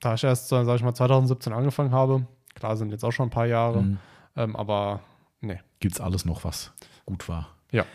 da 0.00 0.14
ich 0.14 0.22
erst, 0.22 0.48
sag 0.48 0.68
ich 0.76 0.82
mal, 0.82 0.94
2017 0.94 1.50
angefangen 1.52 1.92
habe, 1.92 2.26
klar 2.54 2.76
sind 2.76 2.90
jetzt 2.90 3.04
auch 3.04 3.10
schon 3.10 3.28
ein 3.28 3.30
paar 3.30 3.46
Jahre, 3.46 3.82
Mhm. 3.82 3.98
ähm, 4.36 4.54
aber 4.54 5.00
nee. 5.40 5.58
Gibt 5.80 5.94
es 5.94 6.00
alles 6.00 6.26
noch, 6.26 6.44
was 6.44 6.72
gut 7.06 7.26
war? 7.26 7.48
Ja. 7.70 7.86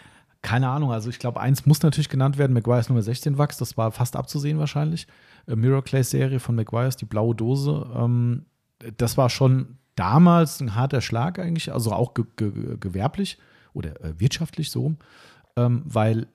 Keine 0.42 0.70
Ahnung, 0.70 0.92
also 0.92 1.10
ich 1.12 1.20
glaube, 1.20 1.40
eins 1.40 1.68
muss 1.68 1.84
natürlich 1.84 2.10
genannt 2.10 2.40
werden, 2.40 2.54
Maguire's 2.54 2.90
Nummer 2.90 3.04
16 3.04 3.38
Wachs, 3.38 3.58
das 3.58 3.78
war 3.78 3.92
fast 3.92 4.16
abzusehen 4.16 4.58
wahrscheinlich. 4.58 5.06
Äh, 5.48 5.56
Mirror 5.56 5.84
Clay 5.84 6.04
Serie 6.04 6.40
von 6.40 6.56
Maguire's, 6.56 6.96
die 6.96 7.06
blaue 7.06 7.36
Dose. 7.36 7.86
Ähm, 7.96 8.46
das 8.98 9.18
war 9.18 9.30
schon 9.30 9.78
damals 9.96 10.62
ein 10.62 10.74
harter 10.74 11.02
Schlag 11.02 11.38
eigentlich, 11.38 11.72
also 11.72 11.92
auch 11.92 12.16
ge 12.16 12.26
ge 12.38 12.78
gewerblich 12.80 13.38
oder 13.78 14.04
äh, 14.04 14.20
wirtschaftlich 14.20 14.72
so, 14.72 14.96
ähm, 15.56 15.84
weil 15.86 16.28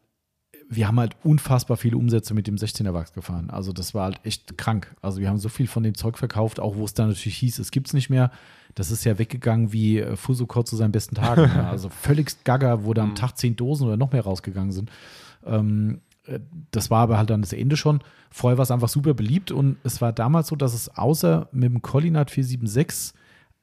wir 0.68 0.88
haben 0.88 0.98
halt 0.98 1.16
unfassbar 1.22 1.76
viele 1.76 1.98
Umsätze 1.98 2.32
mit 2.32 2.46
dem 2.46 2.56
16er 2.56 2.94
Wachs 2.94 3.12
gefahren. 3.12 3.50
Also 3.50 3.72
das 3.72 3.92
war 3.92 4.04
halt 4.04 4.20
echt 4.24 4.56
krank. 4.56 4.94
Also 5.02 5.20
wir 5.20 5.28
haben 5.28 5.38
so 5.38 5.50
viel 5.50 5.66
von 5.66 5.82
dem 5.82 5.94
Zeug 5.94 6.16
verkauft, 6.16 6.60
auch 6.60 6.76
wo 6.76 6.84
es 6.84 6.94
dann 6.94 7.08
natürlich 7.08 7.36
hieß, 7.36 7.58
es 7.58 7.70
gibt 7.70 7.88
es 7.88 7.92
nicht 7.92 8.08
mehr. 8.08 8.30
Das 8.74 8.90
ist 8.90 9.04
ja 9.04 9.18
weggegangen 9.18 9.72
wie 9.72 9.98
äh, 9.98 10.16
Fusukot 10.16 10.66
zu 10.66 10.76
seinen 10.76 10.92
besten 10.92 11.16
Tagen. 11.16 11.42
ja. 11.42 11.68
Also 11.70 11.90
völlig 11.90 12.44
gaga, 12.44 12.84
wo 12.84 12.94
da 12.94 13.02
am 13.02 13.14
Tag 13.14 13.36
zehn 13.36 13.56
Dosen 13.56 13.86
oder 13.86 13.96
noch 13.98 14.12
mehr 14.12 14.22
rausgegangen 14.22 14.72
sind. 14.72 14.90
Ähm, 15.44 16.00
äh, 16.26 16.40
das 16.70 16.90
war 16.90 17.02
aber 17.02 17.18
halt 17.18 17.30
dann 17.30 17.42
das 17.42 17.52
Ende 17.52 17.76
schon. 17.76 18.00
Vorher 18.30 18.56
war 18.56 18.62
es 18.62 18.70
einfach 18.70 18.88
super 18.88 19.12
beliebt 19.12 19.50
und 19.50 19.76
es 19.84 20.00
war 20.00 20.12
damals 20.12 20.48
so, 20.48 20.56
dass 20.56 20.72
es 20.72 20.96
außer 20.96 21.48
mit 21.52 21.64
dem 21.64 21.82
Collinat 21.82 22.30
476 22.30 23.14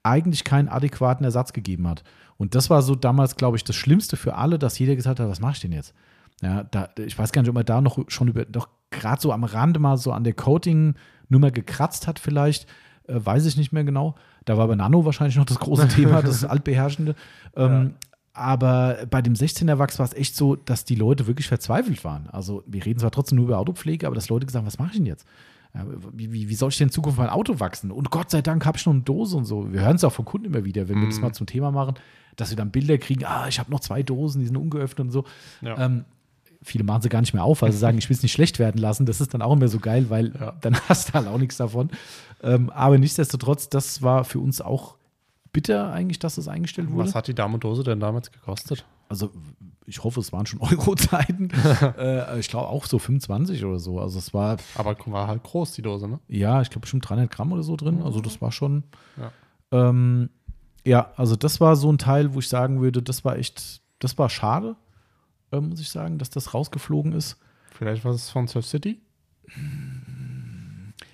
eigentlich 0.04 0.44
keinen 0.44 0.70
adäquaten 0.70 1.26
Ersatz 1.26 1.54
gegeben 1.54 1.88
hat. 1.88 2.04
Und 2.38 2.56
das 2.56 2.70
war 2.70 2.82
so 2.82 2.96
damals, 2.96 3.36
glaube 3.36 3.58
ich, 3.58 3.64
das 3.64 3.76
Schlimmste 3.76 4.16
für 4.18 4.36
alle, 4.36 4.58
dass 4.58 4.80
jeder 4.80 4.96
gesagt 4.96 5.20
hat, 5.20 5.30
was 5.30 5.42
mache 5.42 5.54
ich 5.54 5.60
denn 5.60 5.74
jetzt? 5.74 5.94
Ja, 6.42 6.64
da, 6.64 6.90
ich 6.98 7.18
weiß 7.18 7.32
gar 7.32 7.42
nicht, 7.42 7.50
ob 7.50 7.56
man 7.56 7.66
da 7.66 7.82
noch 7.82 8.00
schon 8.08 8.30
über, 8.30 8.46
doch 8.46 8.70
gerade 8.92 9.22
so 9.22 9.34
am 9.34 9.44
Rande 9.44 9.80
mal 9.80 9.98
so 9.98 10.12
an 10.14 10.24
der 10.24 10.34
Coating-Nummer 10.34 11.52
gekratzt 11.52 12.08
hat, 12.08 12.18
vielleicht, 12.18 12.66
äh, 13.08 13.20
weiß 13.22 13.46
ich 13.46 13.58
nicht 13.58 13.74
mehr 13.74 13.84
genau. 13.84 14.16
Da 14.46 14.58
war 14.58 14.68
bei 14.68 14.76
Nano 14.76 15.04
wahrscheinlich 15.04 15.36
noch 15.36 15.46
das 15.46 15.60
große 15.60 15.88
Thema, 15.90 16.22
das 16.22 16.46
altbeherrschende. 16.46 17.16
Ähm, 17.56 17.96
Aber 18.34 19.00
bei 19.10 19.22
dem 19.22 19.34
16er 19.34 19.80
Wachs 19.80 20.00
war 20.00 20.06
es 20.06 20.14
echt 20.14 20.36
so, 20.36 20.56
dass 20.56 20.86
die 20.86 20.96
Leute 20.96 21.28
wirklich 21.28 21.48
verzweifelt 21.50 22.06
waren. 22.06 22.30
Also, 22.30 22.64
wir 22.68 22.86
reden 22.86 23.00
zwar 23.00 23.12
trotzdem 23.12 23.36
nur 23.36 23.48
über 23.48 23.58
Autopflege, 23.58 24.08
aber 24.08 24.16
dass 24.16 24.30
Leute 24.30 24.46
gesagt 24.46 24.62
haben, 24.62 24.68
was 24.68 24.80
mache 24.80 24.92
ich 24.92 24.98
denn 24.98 25.06
jetzt? 25.08 25.28
Ja, 25.74 25.86
Wie, 26.14 26.50
wie, 26.50 26.56
soll 26.56 26.70
ich 26.70 26.78
denn 26.78 26.88
in 26.88 26.92
Zukunft 26.92 27.20
mein 27.20 27.30
Auto 27.30 27.60
wachsen? 27.60 27.92
Und 27.92 28.10
Gott 28.10 28.32
sei 28.32 28.42
Dank 28.42 28.66
habe 28.66 28.78
ich 28.78 28.86
noch 28.86 28.94
eine 28.94 29.04
Dose 29.04 29.38
und 29.38 29.46
so. 29.46 29.72
Wir 29.72 29.82
hören 29.82 29.98
es 29.98 30.04
auch 30.04 30.12
von 30.14 30.26
Kunden 30.26 30.48
immer 30.48 30.66
wieder, 30.66 30.90
wenn 30.90 31.00
wir 31.00 31.08
das 31.08 31.20
mal 31.22 31.32
zum 31.34 31.46
Thema 31.46 31.72
machen, 31.72 31.96
dass 32.36 32.50
wir 32.50 32.58
dann 32.58 32.72
Bilder 32.72 32.98
kriegen, 32.98 33.24
ah, 33.26 33.48
ich 33.48 33.60
habe 33.60 33.70
noch 33.70 33.80
zwei 33.80 34.02
Dosen, 34.02 34.40
die 34.40 34.48
sind 34.48 34.58
ungeöffnet 34.58 35.08
und 35.08 35.12
so. 35.12 35.26
Ja. 35.62 35.78
Ähm, 35.78 36.06
Viele 36.62 36.84
machen 36.84 37.02
sie 37.02 37.08
gar 37.08 37.22
nicht 37.22 37.34
mehr 37.34 37.46
auf, 37.46 37.62
weil 37.62 37.72
sie 37.72 37.78
sagen, 37.78 37.98
ich 37.98 38.10
will 38.10 38.18
es 38.18 38.22
nicht 38.22 38.34
schlecht 38.34 38.60
werden 38.60 38.80
lassen. 38.82 39.06
Das 39.06 39.22
ist 39.22 39.34
dann 39.34 39.42
auch 39.42 39.54
immer 39.54 39.70
so 39.70 39.80
geil, 39.80 40.10
weil 40.10 40.34
Ja. 40.38 40.54
dann 40.60 40.76
hast 40.90 41.10
du 41.10 41.14
halt 41.14 41.28
auch 41.28 41.38
nichts 41.38 41.56
davon. 41.56 41.90
Ähm, 42.44 42.70
aber 42.72 42.98
nichtsdestotrotz, 42.98 43.70
das 43.70 44.02
war 44.02 44.26
für 44.26 44.40
uns 44.40 44.60
auch 44.60 44.98
bitter 45.54 45.94
eigentlich, 45.94 46.20
dass 46.20 46.36
das 46.36 46.50
eingestellt 46.50 46.92
wurde. 46.92 47.08
Was 47.08 47.16
hat 47.16 47.28
die 47.28 47.34
Damendose 47.34 47.84
denn 47.84 48.02
damals 48.02 48.32
gekostet? 48.32 48.86
Also 49.10 49.32
ich 49.86 50.04
hoffe, 50.04 50.20
es 50.20 50.32
waren 50.32 50.46
schon 50.46 50.62
Euro-Zeiten. 50.62 51.50
äh, 51.98 52.40
ich 52.40 52.48
glaube 52.48 52.68
auch 52.70 52.86
so 52.86 53.00
25 53.00 53.66
oder 53.66 53.80
so. 53.80 54.00
Also 54.00 54.20
es 54.20 54.34
war, 54.34 54.58
Aber 54.76 54.96
war 55.08 55.28
halt 55.28 55.44
groß, 55.44 55.74
die 55.74 55.82
Dose, 55.82 56.08
ne? 56.08 56.20
ja, 56.28 56.62
ich 56.62 56.70
glaube 56.70 56.82
bestimmt 56.82 57.10
300 57.10 57.30
Gramm 57.30 57.52
oder 57.52 57.64
so 57.64 57.76
drin. 57.76 58.02
Also 58.04 58.22
das 58.22 58.40
war 58.42 58.52
schon, 58.52 58.84
Ja. 59.18 59.32
ähm, 59.90 60.30
ja, 60.86 61.12
also 61.18 61.36
das 61.36 61.60
war 61.60 61.76
so 61.76 61.92
ein 61.92 61.98
Teil, 61.98 62.34
wo 62.34 62.40
ich 62.40 62.48
sagen 62.48 62.82
würde, 62.82 63.02
das 63.02 63.26
war 63.26 63.38
echt, 63.38 63.82
das 64.00 64.18
war 64.18 64.30
schade, 64.30 64.76
äh, 65.52 65.60
muss 65.60 65.82
ich 65.82 65.90
sagen, 65.90 66.18
dass 66.20 66.30
das 66.30 66.54
rausgeflogen 66.54 67.12
ist. 67.14 67.38
Vielleicht 67.72 68.06
war 68.06 68.14
es 68.14 68.30
von 68.30 68.48
Surf 68.48 68.66
City? 68.66 69.02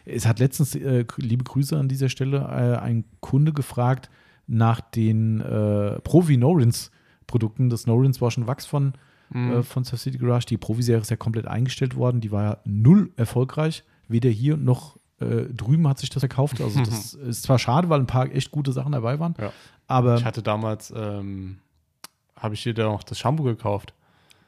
Es 0.05 0.25
hat 0.27 0.39
letztens, 0.39 0.75
äh, 0.75 1.05
liebe 1.17 1.43
Grüße 1.43 1.77
an 1.77 1.87
dieser 1.87 2.09
Stelle, 2.09 2.37
äh, 2.39 2.77
ein 2.79 3.05
Kunde 3.21 3.53
gefragt 3.53 4.09
nach 4.47 4.81
den 4.81 5.41
äh, 5.41 5.99
Profi 6.01 6.37
Norins 6.37 6.91
Produkten. 7.27 7.69
Das 7.69 7.87
Norins 7.87 8.21
war 8.21 8.31
schon 8.31 8.47
Wachs 8.47 8.65
von, 8.65 8.93
äh, 9.33 9.61
von 9.63 9.83
Surf 9.83 10.01
City 10.01 10.17
Garage. 10.17 10.45
Die 10.47 10.57
Profi-Serie 10.57 11.01
ist 11.01 11.09
ja 11.09 11.17
komplett 11.17 11.47
eingestellt 11.47 11.95
worden. 11.95 12.21
Die 12.21 12.31
war 12.31 12.43
ja 12.43 12.57
null 12.65 13.11
erfolgreich. 13.15 13.83
Weder 14.07 14.29
hier 14.29 14.57
noch 14.57 14.97
äh, 15.19 15.45
drüben 15.51 15.87
hat 15.87 15.97
sich 15.99 16.09
das 16.09 16.21
verkauft. 16.21 16.61
Also 16.61 16.79
das 16.83 17.13
ist 17.13 17.43
zwar 17.43 17.57
schade, 17.59 17.89
weil 17.89 17.99
ein 17.99 18.05
paar 18.07 18.29
echt 18.31 18.51
gute 18.51 18.71
Sachen 18.71 18.91
dabei 18.91 19.19
waren. 19.19 19.33
Ja. 19.39 19.51
Aber 19.87 20.15
Ich 20.17 20.25
hatte 20.25 20.43
damals, 20.43 20.93
ähm, 20.95 21.57
habe 22.35 22.53
ich 22.53 22.63
dir 22.63 22.73
da 22.73 22.83
noch 22.85 23.03
das 23.03 23.17
Shampoo 23.19 23.43
gekauft. 23.43 23.93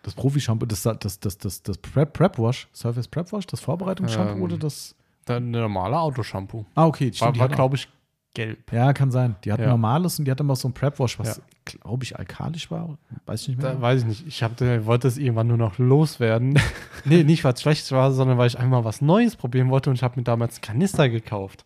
das 0.03 0.13
Profi-Shampoo, 0.13 0.65
das, 0.65 0.83
das, 0.83 1.19
das, 1.19 1.37
das, 1.37 1.63
das 1.63 1.77
Prep, 1.77 2.13
Prep 2.13 2.37
Wash, 2.37 2.67
Surface 2.73 3.07
Prep 3.07 3.31
Wash, 3.31 3.47
das 3.47 3.59
Vorbereitungsshampoo 3.61 4.33
Ähm, 4.35 4.41
oder 4.41 4.57
das? 4.57 4.93
Dann 5.25 5.47
ein 5.47 5.51
normale 5.51 5.99
Autoshampoo. 5.99 6.65
Ah, 6.75 6.85
okay. 6.85 7.11
War, 7.19 7.31
die 7.33 7.39
war 7.39 7.47
auch- 7.49 7.51
glaube 7.55 7.75
ich, 7.75 7.87
gelb. 8.33 8.71
Ja, 8.71 8.93
kann 8.93 9.09
sein. 9.11 9.35
Die 9.43 9.51
hatten 9.51 9.63
Ja. 9.63 9.69
normales 9.69 10.19
und 10.19 10.25
die 10.25 10.31
hatten 10.31 10.49
auch 10.51 10.55
so 10.55 10.67
ein 10.67 10.73
Prep 10.73 10.99
Wash, 10.99 11.17
was, 11.19 11.37
Ja. 11.37 11.43
Glaube 11.67 12.03
ich, 12.03 12.17
alkalisch 12.17 12.71
war. 12.71 12.97
Weiß 13.25 13.43
ich 13.43 13.47
nicht 13.49 13.61
mehr. 13.61 13.73
Da 13.73 13.81
weiß 13.81 14.01
ich 14.01 14.07
nicht. 14.07 14.27
Ich 14.27 14.41
hab, 14.43 14.59
wollte 14.85 15.07
es 15.07 15.17
irgendwann 15.17 15.47
nur 15.47 15.57
noch 15.57 15.77
loswerden. 15.77 16.59
nee, 17.05 17.23
nicht 17.23 17.43
weil 17.43 17.53
es 17.53 17.61
schlecht 17.61 17.91
war, 17.91 18.11
sondern 18.11 18.37
weil 18.37 18.47
ich 18.47 18.57
einmal 18.57 18.83
was 18.83 19.01
Neues 19.01 19.35
probieren 19.35 19.69
wollte 19.69 19.89
und 19.89 19.95
ich 19.97 20.03
habe 20.03 20.19
mir 20.19 20.23
damals 20.23 20.61
Kanister 20.61 21.09
gekauft. 21.09 21.63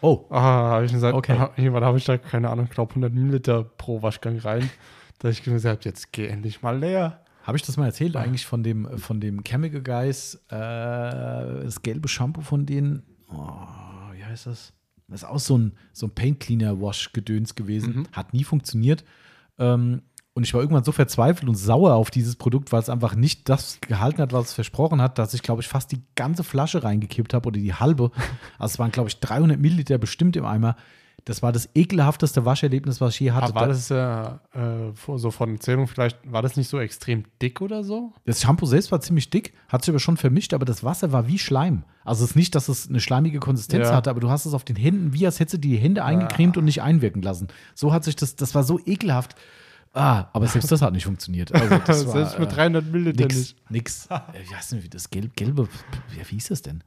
oh, 0.00 0.24
Ah, 0.30 0.72
habe 0.72 0.84
ich 0.86 0.92
gesagt, 0.92 1.14
Okay. 1.14 1.36
ah, 1.38 1.50
irgendwann 1.56 1.84
habe 1.84 1.98
ich 1.98 2.04
da, 2.04 2.18
keine 2.18 2.50
Ahnung, 2.50 2.64
ich 2.66 2.70
glaube 2.72 2.90
100 2.90 3.12
Milliliter 3.12 3.62
pro 3.64 4.02
Waschgang 4.02 4.38
rein. 4.38 4.68
Da 5.18 5.28
habe 5.28 5.32
ich 5.32 5.42
gesagt, 5.44 5.80
hab, 5.80 5.84
jetzt 5.84 6.12
geh 6.12 6.26
endlich 6.26 6.62
mal 6.62 6.76
leer. 6.78 7.20
habe 7.44 7.56
ich 7.56 7.62
das 7.62 7.76
mal 7.76 7.86
erzählt 7.86 8.16
eigentlich 8.16 8.44
von 8.46 8.62
dem, 8.64 8.98
von 8.98 9.20
dem 9.20 9.44
Chemical 9.44 9.82
Guys, 9.82 10.34
äh, 10.48 10.54
das 10.56 11.82
gelbe 11.82 12.08
Shampoo 12.08 12.40
von 12.40 12.66
denen? 12.66 13.02
Oh, 13.32 14.12
wie 14.14 14.24
heißt 14.24 14.46
das? 14.46 14.72
Das 15.12 15.22
ist 15.22 15.28
auch 15.28 15.38
so 15.38 15.58
ein, 15.58 15.72
so 15.92 16.06
ein 16.06 16.10
Paint 16.10 16.40
Cleaner 16.40 16.80
Wash 16.80 17.12
Gedöns 17.12 17.54
gewesen. 17.54 18.08
Hat 18.12 18.34
nie 18.34 18.44
funktioniert. 18.44 19.04
Ähm, 19.58 20.02
und 20.34 20.44
ich 20.44 20.54
war 20.54 20.62
irgendwann 20.62 20.84
so 20.84 20.92
verzweifelt 20.92 21.48
und 21.48 21.56
sauer 21.56 21.94
auf 21.94 22.10
dieses 22.10 22.36
Produkt, 22.36 22.72
weil 22.72 22.80
es 22.80 22.88
einfach 22.88 23.14
nicht 23.14 23.48
das 23.50 23.78
gehalten 23.82 24.22
hat, 24.22 24.32
was 24.32 24.46
es 24.46 24.52
versprochen 24.54 25.02
hat, 25.02 25.18
dass 25.18 25.34
ich, 25.34 25.42
glaube 25.42 25.60
ich, 25.60 25.68
fast 25.68 25.92
die 25.92 26.02
ganze 26.14 26.42
Flasche 26.42 26.82
reingekippt 26.82 27.34
habe 27.34 27.48
oder 27.48 27.60
die 27.60 27.74
halbe. 27.74 28.10
Also 28.58 28.74
es 28.74 28.78
waren, 28.78 28.92
glaube 28.92 29.10
ich, 29.10 29.20
300 29.20 29.60
Milliliter 29.60 29.98
bestimmt 29.98 30.36
im 30.36 30.46
Eimer. 30.46 30.76
Das 31.24 31.40
war 31.40 31.52
das 31.52 31.68
ekelhafteste 31.76 32.44
Wascherlebnis, 32.44 33.00
was 33.00 33.14
ich 33.14 33.20
je 33.20 33.30
hatte. 33.30 33.54
Aber 33.54 33.60
war 33.60 33.68
das 33.68 33.90
äh, 33.92 34.92
vor- 34.94 35.18
so 35.20 35.30
von 35.30 35.52
Erzählung 35.54 35.86
vielleicht, 35.86 36.18
war 36.30 36.42
das 36.42 36.56
nicht 36.56 36.68
so 36.68 36.80
extrem 36.80 37.24
dick 37.40 37.60
oder 37.60 37.84
so? 37.84 38.12
Das 38.24 38.40
Shampoo 38.40 38.66
selbst 38.66 38.90
war 38.90 39.00
ziemlich 39.00 39.30
dick, 39.30 39.52
hat 39.68 39.84
sich 39.84 39.90
aber 39.92 40.00
schon 40.00 40.16
vermischt, 40.16 40.52
aber 40.52 40.64
das 40.64 40.82
Wasser 40.82 41.12
war 41.12 41.28
wie 41.28 41.38
Schleim. 41.38 41.84
Also 42.04 42.24
es 42.24 42.30
ist 42.30 42.36
nicht, 42.36 42.54
dass 42.56 42.68
es 42.68 42.88
eine 42.88 42.98
schleimige 42.98 43.38
Konsistenz 43.38 43.86
Ja. 43.88 43.94
hatte, 43.94 44.10
aber 44.10 44.18
du 44.18 44.30
hast 44.30 44.46
es 44.46 44.54
auf 44.54 44.64
den 44.64 44.74
Händen, 44.74 45.12
wie 45.12 45.24
als 45.24 45.38
hättest 45.38 45.54
du 45.54 45.58
die 45.58 45.76
Hände 45.76 46.04
eingecremt 46.04 46.56
und 46.56 46.64
nicht 46.64 46.82
einwirken 46.82 47.22
lassen. 47.22 47.46
So 47.76 47.92
hat 47.92 48.02
sich 48.02 48.16
das, 48.16 48.34
das 48.34 48.54
war 48.56 48.64
so 48.64 48.80
ekelhaft. 48.84 49.36
Ah, 49.94 50.26
aber 50.32 50.48
selbst 50.48 50.72
das 50.72 50.82
hat 50.82 50.92
nicht 50.94 51.04
funktioniert. 51.04 51.52
Also 51.54 51.68
das 51.86 52.06
war, 52.06 52.12
Selbst 52.14 52.38
mit 52.40 52.50
äh, 52.50 52.54
300 52.54 52.86
Milliliter 52.86 53.24
nix, 53.24 53.36
nicht. 53.36 53.56
nix. 53.70 54.06
Äh, 54.06 54.18
Wie 54.48 54.56
heißt 54.56 54.72
denn 54.72 54.82
wie 54.82 54.88
das 54.88 55.10
gelb, 55.10 55.36
gelbe, 55.36 55.68
ja, 56.18 56.24
wie 56.28 56.34
hieß 56.34 56.48
das 56.48 56.62
denn? 56.62 56.82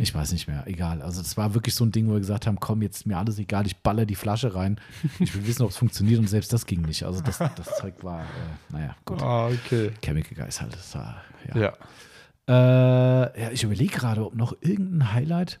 Ich 0.00 0.12
weiß 0.12 0.32
nicht 0.32 0.48
mehr, 0.48 0.66
egal. 0.66 1.00
Also 1.00 1.22
das 1.22 1.36
war 1.36 1.54
wirklich 1.54 1.74
so 1.74 1.84
ein 1.84 1.92
Ding, 1.92 2.08
wo 2.08 2.12
wir 2.12 2.18
gesagt 2.18 2.46
haben, 2.46 2.58
komm, 2.58 2.82
jetzt 2.82 2.96
ist 2.96 3.06
mir 3.06 3.16
alles 3.16 3.38
egal, 3.38 3.66
ich 3.66 3.76
baller 3.78 4.04
die 4.04 4.16
Flasche 4.16 4.54
rein. 4.54 4.80
Ich 5.20 5.34
will 5.34 5.46
wissen, 5.46 5.62
ob 5.62 5.70
es 5.70 5.76
funktioniert 5.76 6.18
und 6.18 6.26
selbst 6.28 6.52
das 6.52 6.66
ging 6.66 6.82
nicht. 6.82 7.04
Also 7.04 7.20
das, 7.22 7.38
das 7.38 7.78
Zeug 7.78 7.94
war, 8.02 8.22
äh, 8.22 8.72
naja, 8.72 8.96
gut. 9.04 9.22
Ah, 9.22 9.46
okay. 9.46 9.92
Chemical 10.02 10.36
Guys 10.36 10.60
halt. 10.60 10.74
Das 10.74 10.94
war, 10.96 11.22
ja. 11.54 11.60
Ja. 11.60 11.72
Äh, 12.46 13.42
ja, 13.42 13.50
ich 13.52 13.62
überlege 13.62 13.94
gerade, 13.94 14.26
ob 14.26 14.34
noch 14.34 14.54
irgendein 14.60 15.12
Highlight. 15.12 15.60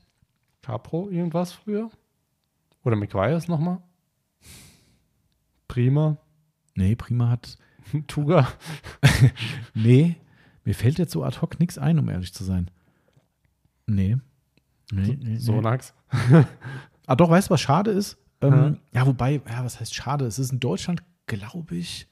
Capro 0.60 1.08
irgendwas 1.08 1.52
früher? 1.52 1.88
Oder 2.82 2.96
McGuire's 2.96 3.48
nochmal? 3.48 3.78
Prima. 5.68 6.16
Nee, 6.74 6.96
Prima 6.96 7.30
hat. 7.30 7.58
Tuga. 8.06 8.48
Nee, 9.74 10.16
mir 10.64 10.74
fällt 10.74 10.98
jetzt 10.98 11.12
so 11.12 11.24
ad 11.24 11.40
hoc 11.40 11.60
nichts 11.60 11.78
ein, 11.78 11.98
um 11.98 12.08
ehrlich 12.08 12.32
zu 12.32 12.44
sein. 12.44 12.70
Nee. 13.86 14.16
Nee, 14.92 15.02
nee, 15.06 15.18
nee. 15.20 15.36
Sonax. 15.36 15.94
Ah, 17.06 17.16
doch, 17.16 17.28
weißt 17.28 17.50
du, 17.50 17.52
was 17.52 17.60
schade 17.60 17.90
ist? 17.90 18.16
Ähm, 18.40 18.78
ja, 18.92 19.06
wobei, 19.06 19.34
ja, 19.46 19.62
was 19.62 19.78
heißt 19.78 19.94
schade? 19.94 20.24
Es 20.24 20.38
ist 20.38 20.52
in 20.52 20.60
Deutschland, 20.60 21.02
glaube 21.26 21.76
ich, 21.76 22.06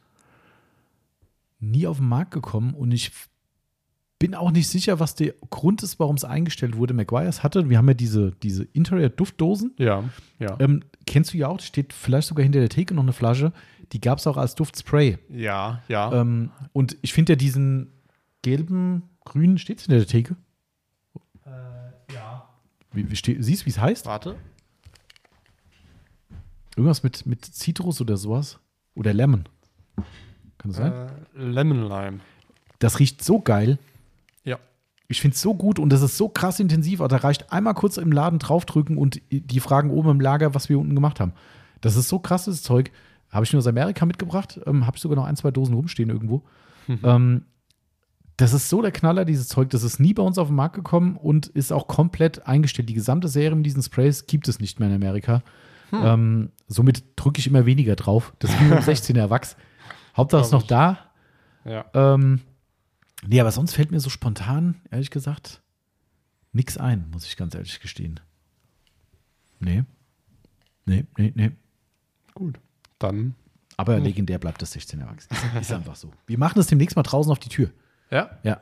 nie 1.61 1.87
auf 1.87 1.97
den 1.97 2.09
Markt 2.09 2.33
gekommen 2.33 2.75
und 2.75 2.93
ich 2.93 3.11
bin 4.19 4.35
auch 4.35 4.51
nicht 4.51 4.69
sicher, 4.69 5.01
was 5.01 5.15
der 5.15 5.35
Grund 5.51 5.83
ist, 5.83 5.99
warum 5.99 6.17
es 6.17 6.25
eingestellt 6.25 6.77
wurde. 6.77 6.95
McGuire's 6.95 7.43
hatte, 7.43 7.71
wir 7.71 7.79
haben 7.79 7.89
ja 7.89 7.95
diese, 7.95 8.33
diese 8.43 8.65
Interior-Duftdosen. 8.65 9.73
Ja, 9.79 10.05
ja. 10.39 10.57
Ähm, 10.61 10.85
kennst 11.07 11.33
du 11.33 11.39
ja 11.39 11.49
auch, 11.49 11.59
steht 11.61 11.93
vielleicht 11.93 12.29
sogar 12.29 12.43
hinter 12.43 12.61
der 12.61 12.69
Theke 12.69 12.95
noch 12.95 13.03
eine 13.03 13.13
Flasche. 13.13 13.53
Die 13.93 14.01
gab 14.01 14.19
es 14.19 14.27
auch 14.27 14.37
als 14.37 14.55
Duftspray. 14.55 15.19
ja, 15.31 15.83
ja. 15.89 16.13
Ähm, 16.13 16.51
und 16.73 16.99
ich 17.03 17.13
finde 17.15 17.33
ja 17.33 17.37
diesen 17.37 17.93
gelben, 18.43 19.05
grünen, 19.25 19.59
steht 19.59 19.79
es 19.79 19.87
hinter 19.87 19.99
der 19.99 20.07
Theke? 20.07 20.37
Wie, 22.93 23.11
wie 23.11 23.17
steht, 23.17 23.43
siehst 23.43 23.63
du, 23.63 23.67
wie 23.67 23.71
es 23.71 23.81
heißt? 23.81 24.07
Warte. 24.07 24.37
Irgendwas 26.77 27.03
mit, 27.03 27.27
mit 27.27 27.45
Zitrus 27.45 28.01
oder 28.01 28.17
sowas? 28.17 28.59
Oder 28.95 29.13
Lemon? 29.13 29.45
Kann 30.59 30.71
das 30.71 30.77
sein? 30.77 30.93
Äh, 30.93 31.09
Lemon 31.35 31.83
Lime. 31.89 32.21
Das 32.79 32.99
riecht 32.99 33.23
so 33.23 33.41
geil. 33.41 33.79
Ja. 34.45 34.59
Ich 35.09 35.21
finde 35.21 35.35
es 35.35 35.41
so 35.41 35.55
gut 35.55 35.79
und 35.79 35.91
das 35.91 36.03
ist 36.03 36.17
so 36.17 36.29
krass 36.29 36.61
intensiv. 36.61 37.01
Da 37.01 37.17
reicht 37.17 37.53
einmal 37.53 37.75
kurz 37.75 37.97
im 37.97 38.13
Laden 38.13 38.39
draufdrücken 38.39 38.97
und 38.97 39.21
die 39.31 39.61
fragen 39.61 39.91
oben 39.91 40.11
im 40.11 40.21
Lager, 40.21 40.55
was 40.55 40.69
wir 40.69 40.79
unten 40.79 40.95
gemacht 40.95 41.21
haben. 41.21 41.33
Das 41.81 41.97
ist 41.97 42.09
so 42.09 42.19
krasses 42.19 42.63
Zeug. 42.63 42.91
Habe 43.31 43.45
ich 43.45 43.53
nur 43.53 43.59
aus 43.61 43.67
Amerika 43.67 44.05
mitgebracht. 44.05 44.61
Ähm, 44.67 44.87
Habe 44.87 44.97
ich 44.97 45.03
sogar 45.03 45.17
noch 45.17 45.25
ein, 45.25 45.37
zwei 45.37 45.51
Dosen 45.51 45.75
rumstehen 45.75 46.11
irgendwo. 46.11 46.43
ähm, 47.03 47.45
das 48.37 48.53
ist 48.53 48.69
so 48.69 48.83
der 48.83 48.93
Knaller, 48.93 49.25
dieses 49.25 49.49
Zeug. 49.49 49.71
Das 49.71 49.83
ist 49.83 50.01
nie 50.01 50.15
bei 50.15 50.23
uns 50.23 50.39
auf 50.39 50.49
den 50.49 50.57
Markt 50.57 50.75
gekommen 50.75 51.17
und 51.17 51.49
ist 51.49 51.73
auch 51.73 51.87
komplett 51.87 52.47
eingestellt. 52.47 52.89
Die 52.89 52.95
gesamte 52.95 53.29
Serie 53.29 53.55
mit 53.55 53.67
diesen 53.67 53.83
Sprays 53.83 54.27
gibt 54.27 54.49
es 54.49 54.59
nicht 54.59 54.81
mehr 54.81 54.89
in 54.89 54.95
Amerika. 54.95 55.43
Ähm, 55.93 56.51
somit 56.69 57.05
drücke 57.17 57.39
ich 57.39 57.47
immer 57.47 57.67
weniger 57.67 57.97
drauf. 57.97 58.33
Das 58.39 58.51
ist 58.51 58.61
wie 58.61 58.69
beim 58.69 58.79
16er 58.83 59.31
Wachs. 59.31 59.57
Hauptsache 60.17 60.43
ist 60.43 60.53
noch 60.53 60.63
da. 60.63 60.99
Ja. 61.65 61.85
Ähm, 61.95 62.41
nee, 63.27 63.41
aber 63.41 63.53
sonst 63.53 63.75
fällt 63.75 63.91
mir 63.91 64.01
so 64.01 64.11
spontan, 64.11 64.81
ehrlich 64.91 65.11
gesagt, 65.11 65.63
nix 66.53 66.77
ein, 66.79 67.09
muss 67.13 67.27
ich 67.27 67.37
ganz 67.37 67.55
ehrlich 67.55 67.81
gestehen. 67.81 68.21
Nee. 69.61 69.85
Nee, 70.87 71.05
nee, 71.17 71.33
nee. 71.35 71.51
Gut. 72.35 72.59
Dann. 72.99 73.35
Aber 73.77 73.99
legendär 73.99 74.39
bleibt 74.39 74.61
das 74.63 74.77
16er 74.77 75.07
Wachs. 75.07 75.27
Ist, 75.27 75.61
ist 75.61 75.73
einfach 75.73 75.97
so. 75.97 76.11
Wir 76.27 76.39
machen 76.39 76.55
das 76.57 76.67
demnächst 76.67 76.97
mal 76.97 77.03
draußen 77.03 77.31
auf 77.31 77.39
die 77.39 77.49
Tür. 77.49 77.71
Ja. 78.13 78.31
Ja. 78.45 78.61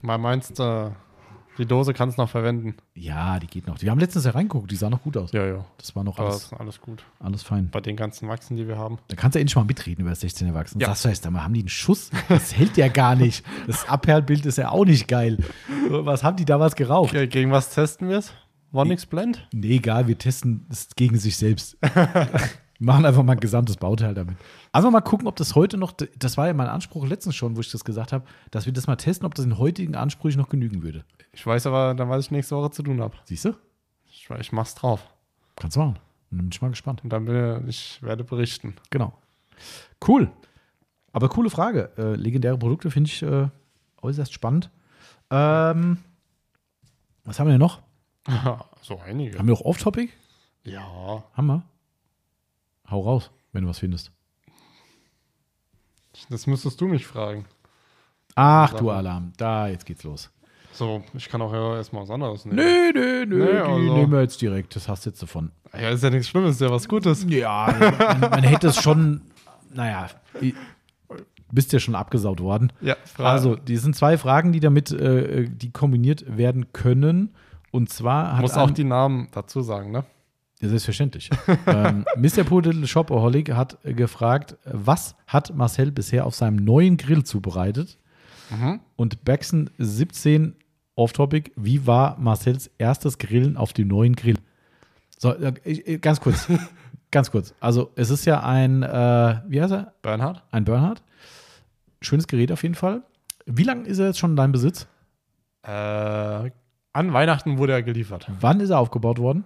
Mal 0.00 0.16
meinst 0.18 0.58
du, 0.58 0.94
die 1.58 1.66
Dose 1.66 1.92
kannst 1.92 2.16
du 2.16 2.22
noch 2.22 2.30
verwenden? 2.30 2.76
Ja, 2.94 3.40
die 3.40 3.48
geht 3.48 3.66
noch. 3.66 3.82
Wir 3.82 3.90
haben 3.90 3.98
letztens 3.98 4.24
ja 4.24 4.30
reingeguckt, 4.30 4.70
die 4.70 4.76
sah 4.76 4.88
noch 4.88 5.02
gut 5.02 5.16
aus. 5.16 5.32
Ja, 5.32 5.44
ja. 5.44 5.64
Das 5.76 5.96
war 5.96 6.04
noch 6.04 6.18
alles, 6.20 6.52
alles 6.52 6.80
gut. 6.80 7.02
alles 7.18 7.42
fein. 7.42 7.68
Bei 7.70 7.80
den 7.80 7.96
ganzen 7.96 8.28
Wachsen, 8.28 8.56
die 8.56 8.68
wir 8.68 8.78
haben. 8.78 8.98
Da 9.08 9.16
kannst 9.16 9.34
du 9.34 9.40
endlich 9.40 9.56
mal 9.56 9.64
mitreden 9.64 10.02
über 10.02 10.10
das 10.10 10.22
16er 10.22 10.54
Wachs. 10.54 10.72
Und 10.74 10.80
Ja. 10.80 10.88
sagst 10.88 11.04
du 11.04 11.08
erst 11.08 11.26
einmal, 11.26 11.42
haben 11.42 11.54
die 11.54 11.60
einen 11.60 11.68
Schuss? 11.68 12.10
Das 12.28 12.56
hält 12.56 12.76
ja 12.76 12.86
gar 12.88 13.16
nicht. 13.16 13.44
Das 13.66 13.88
Abperlbild 13.88 14.46
ist 14.46 14.58
ja 14.58 14.68
auch 14.70 14.84
nicht 14.84 15.08
geil. 15.08 15.38
Was 15.90 16.22
haben 16.22 16.36
die 16.36 16.44
damals 16.44 16.76
geraucht? 16.76 17.10
Ge- 17.10 17.26
Gegen 17.26 17.50
was 17.50 17.70
testen 17.74 18.08
wir 18.08 18.18
es? 18.18 18.32
Vonix 18.70 19.06
Blend? 19.06 19.48
Nee, 19.52 19.76
egal, 19.76 20.06
wir 20.06 20.18
testen 20.18 20.66
es 20.70 20.90
gegen 20.94 21.16
sich 21.18 21.36
selbst. 21.38 21.76
Machen 22.80 23.04
einfach 23.06 23.24
mal 23.24 23.32
ein 23.32 23.40
gesamtes 23.40 23.76
Bauteil 23.76 24.14
damit. 24.14 24.36
Einfach 24.70 24.90
mal 24.92 25.00
gucken, 25.00 25.26
ob 25.26 25.34
das 25.34 25.56
heute 25.56 25.76
noch, 25.76 25.92
das 26.16 26.36
war 26.36 26.46
ja 26.46 26.54
mein 26.54 26.68
Anspruch 26.68 27.06
letztens 27.06 27.34
schon, 27.34 27.56
wo 27.56 27.60
ich 27.60 27.72
das 27.72 27.84
gesagt 27.84 28.12
habe, 28.12 28.24
dass 28.52 28.66
wir 28.66 28.72
das 28.72 28.86
mal 28.86 28.94
testen, 28.94 29.26
ob 29.26 29.34
das 29.34 29.44
in 29.44 29.58
heutigen 29.58 29.96
Ansprüchen 29.96 30.40
noch 30.40 30.48
genügen 30.48 30.82
würde. 30.82 31.04
Ich 31.32 31.44
weiß 31.44 31.66
aber 31.66 31.94
dann, 31.94 32.08
was 32.08 32.26
ich 32.26 32.30
nächste 32.30 32.56
Woche 32.56 32.70
zu 32.70 32.84
tun 32.84 33.00
habe. 33.00 33.16
Siehst 33.24 33.46
du? 33.46 33.54
Ich, 34.06 34.28
ich 34.38 34.52
mach's 34.52 34.76
drauf. 34.76 35.04
Kannst 35.56 35.76
du 35.76 35.80
machen. 35.80 35.98
Dann 36.30 36.38
bin 36.38 36.50
ich 36.52 36.62
mal 36.62 36.68
gespannt. 36.68 37.02
Und 37.02 37.12
dann 37.12 37.24
bin 37.24 37.68
ich, 37.68 37.96
ich 37.96 38.02
werde 38.02 38.22
berichten. 38.22 38.76
Genau. 38.90 39.12
Cool. 40.06 40.30
Aber 41.12 41.28
coole 41.28 41.50
Frage. 41.50 41.90
Äh, 41.98 42.14
legendäre 42.14 42.58
Produkte 42.58 42.92
finde 42.92 43.08
ich 43.10 43.22
äh, 43.22 43.48
äußerst 44.02 44.32
spannend. 44.32 44.70
Ähm, 45.30 45.98
was 47.24 47.40
haben 47.40 47.48
wir 47.48 47.54
denn 47.54 47.60
noch? 47.60 47.82
so 48.82 49.00
einige. 49.00 49.38
Haben 49.38 49.48
wir 49.48 49.54
noch 49.54 49.62
Off-Topic? 49.62 50.12
Ja. 50.64 51.24
Haben 51.32 51.46
wir? 51.46 51.62
Hau 52.90 53.00
raus, 53.00 53.30
wenn 53.52 53.62
du 53.64 53.68
was 53.68 53.78
findest. 53.78 54.10
Das 56.30 56.46
müsstest 56.46 56.80
du 56.80 56.86
mich 56.88 57.06
fragen. 57.06 57.44
Ach 58.34 58.72
du 58.74 58.90
Alarm, 58.90 59.32
da, 59.36 59.68
jetzt 59.68 59.84
geht's 59.86 60.04
los. 60.04 60.30
So, 60.72 61.02
ich 61.14 61.28
kann 61.28 61.42
auch 61.42 61.52
ja 61.52 61.76
erstmal 61.76 62.02
was 62.02 62.10
anderes 62.10 62.44
nehmen. 62.44 62.56
Nö, 62.56 62.92
nö, 62.94 63.26
nö, 63.26 63.44
Nee, 63.44 63.52
die 63.52 63.58
also- 63.58 63.94
nehmen 63.96 64.12
wir 64.12 64.20
jetzt 64.22 64.40
direkt. 64.40 64.76
Das 64.76 64.88
hast 64.88 65.04
du 65.06 65.10
jetzt 65.10 65.20
davon. 65.22 65.50
Ja, 65.72 65.90
ist 65.90 66.02
ja 66.04 66.10
nichts 66.10 66.28
Schlimmes, 66.28 66.52
ist 66.52 66.60
ja 66.60 66.70
was 66.70 66.88
Gutes. 66.88 67.26
Ja, 67.28 67.74
man, 67.98 68.20
man 68.20 68.42
hätte 68.44 68.68
es 68.68 68.80
schon, 68.80 69.22
naja, 69.74 70.08
bist 71.52 71.72
ja 71.72 71.80
schon 71.80 71.94
abgesaut 71.94 72.40
worden. 72.40 72.72
Ja, 72.80 72.96
Also, 73.16 73.56
die 73.56 73.76
sind 73.76 73.96
zwei 73.96 74.16
Fragen, 74.18 74.52
die 74.52 74.60
damit, 74.60 74.92
äh, 74.92 75.48
die 75.48 75.72
kombiniert 75.72 76.24
werden 76.36 76.72
können. 76.72 77.34
Und 77.70 77.90
zwar 77.90 78.34
hat 78.34 78.42
muss 78.42 78.54
auch 78.56 78.70
die 78.70 78.84
Namen 78.84 79.28
dazu 79.32 79.62
sagen, 79.62 79.90
ne? 79.90 80.04
Ja, 80.60 80.68
selbstverständlich. 80.68 81.30
ähm, 81.66 82.04
Mr. 82.16 82.44
Poodle 82.44 82.86
Shopaholic 82.86 83.52
hat 83.52 83.78
gefragt, 83.84 84.56
was 84.64 85.14
hat 85.26 85.54
Marcel 85.54 85.92
bisher 85.92 86.26
auf 86.26 86.34
seinem 86.34 86.56
neuen 86.56 86.96
Grill 86.96 87.22
zubereitet? 87.24 87.98
Mhm. 88.50 88.80
Und 88.96 89.24
Baxen 89.24 89.70
17 89.78 90.56
off-topic, 90.96 91.52
wie 91.56 91.86
war 91.86 92.18
Marcels 92.18 92.70
erstes 92.78 93.18
Grillen 93.18 93.56
auf 93.56 93.72
dem 93.72 93.88
neuen 93.88 94.16
Grill? 94.16 94.36
So, 95.16 95.32
äh, 95.34 95.52
äh, 95.64 95.98
ganz 95.98 96.20
kurz. 96.20 96.48
ganz 97.10 97.30
kurz. 97.30 97.54
Also, 97.60 97.90
es 97.94 98.10
ist 98.10 98.24
ja 98.24 98.42
ein, 98.42 98.82
äh, 98.82 99.40
wie 99.46 99.62
heißt 99.62 99.72
er? 99.72 99.92
Bernhard? 100.02 100.42
Ein 100.50 100.64
Bernhard. 100.64 101.02
Schönes 102.00 102.26
Gerät 102.26 102.50
auf 102.52 102.62
jeden 102.62 102.74
Fall. 102.74 103.02
Wie 103.46 103.64
lange 103.64 103.86
ist 103.86 103.98
er 103.98 104.06
jetzt 104.06 104.18
schon 104.18 104.30
in 104.30 104.36
deinem 104.36 104.52
Besitz? 104.52 104.86
Äh, 105.62 105.70
an 105.70 107.12
Weihnachten 107.12 107.58
wurde 107.58 107.72
er 107.72 107.82
geliefert. 107.82 108.28
Wann 108.40 108.60
ist 108.60 108.70
er 108.70 108.78
aufgebaut 108.78 109.18
worden? 109.18 109.44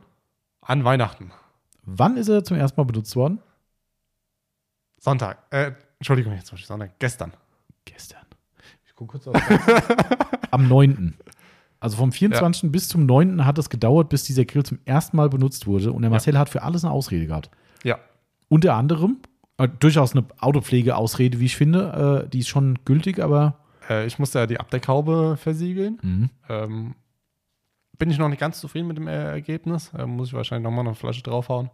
An 0.63 0.85
Weihnachten. 0.85 1.33
Wann 1.85 2.17
ist 2.17 2.29
er 2.29 2.45
zum 2.45 2.57
ersten 2.57 2.81
Mal 2.81 2.85
benutzt 2.85 3.17
worden? 3.17 3.41
Sonntag. 4.99 5.39
Äh, 5.51 5.73
Entschuldigung, 5.99 6.33
jetzt 6.35 6.53
nicht 6.53 6.67
Sonntag. 6.67 6.99
Gestern. 6.99 7.33
Gestern. 7.85 8.23
Ich 8.87 8.95
gucke 8.95 9.19
kurz 9.19 9.27
auf. 9.29 9.35
Am 10.51 10.69
9. 10.69 11.15
Also 11.81 11.97
vom 11.97 12.13
24. 12.13 12.71
bis 12.71 12.89
zum 12.89 13.07
9. 13.07 13.45
hat 13.45 13.59
es 13.59 13.69
gedauert, 13.69 14.09
bis 14.09 14.23
dieser 14.23 14.45
Grill 14.45 14.63
zum 14.63 14.79
ersten 14.85 15.17
Mal 15.17 15.29
benutzt 15.29 15.67
wurde. 15.67 15.93
Und 15.93 16.03
der 16.03 16.11
Marcel 16.11 16.39
hat 16.39 16.49
für 16.49 16.63
alles 16.63 16.85
eine 16.85 16.93
Ausrede 16.93 17.27
gehabt. 17.27 17.51
Ja. 17.83 17.99
Unter 18.49 18.75
anderem, 18.75 19.17
äh, 19.59 19.67
durchaus 19.81 20.13
eine 20.15 20.25
Autopflegeausrede, 20.39 21.41
wie 21.41 21.47
ich 21.47 21.57
finde, 21.57 22.23
äh, 22.27 22.29
die 22.29 22.39
ist 22.41 22.49
schon 22.49 22.79
gültig, 22.85 23.19
aber 23.21 23.59
Äh, 23.91 24.07
ich 24.07 24.21
musste 24.21 24.39
ja 24.39 24.47
die 24.47 24.61
Abdeckhaube 24.61 25.37
versiegeln. 25.37 26.31
Ähm, 26.49 26.95
bin 28.03 28.11
ich 28.11 28.19
noch 28.19 28.29
nicht 28.29 28.41
ganz 28.41 28.59
zufrieden 28.61 28.89
mit 28.89 28.97
dem 28.97 29.07
Ergebnis. 29.07 29.93
Äh, 29.97 30.07
muss 30.07 30.29
ich 30.29 30.35
wahrscheinlich 30.35 30.65
nochmal 30.65 30.85
eine 30.85 30.97
Flasche 30.97 31.23
draufhauen. 31.23 31.71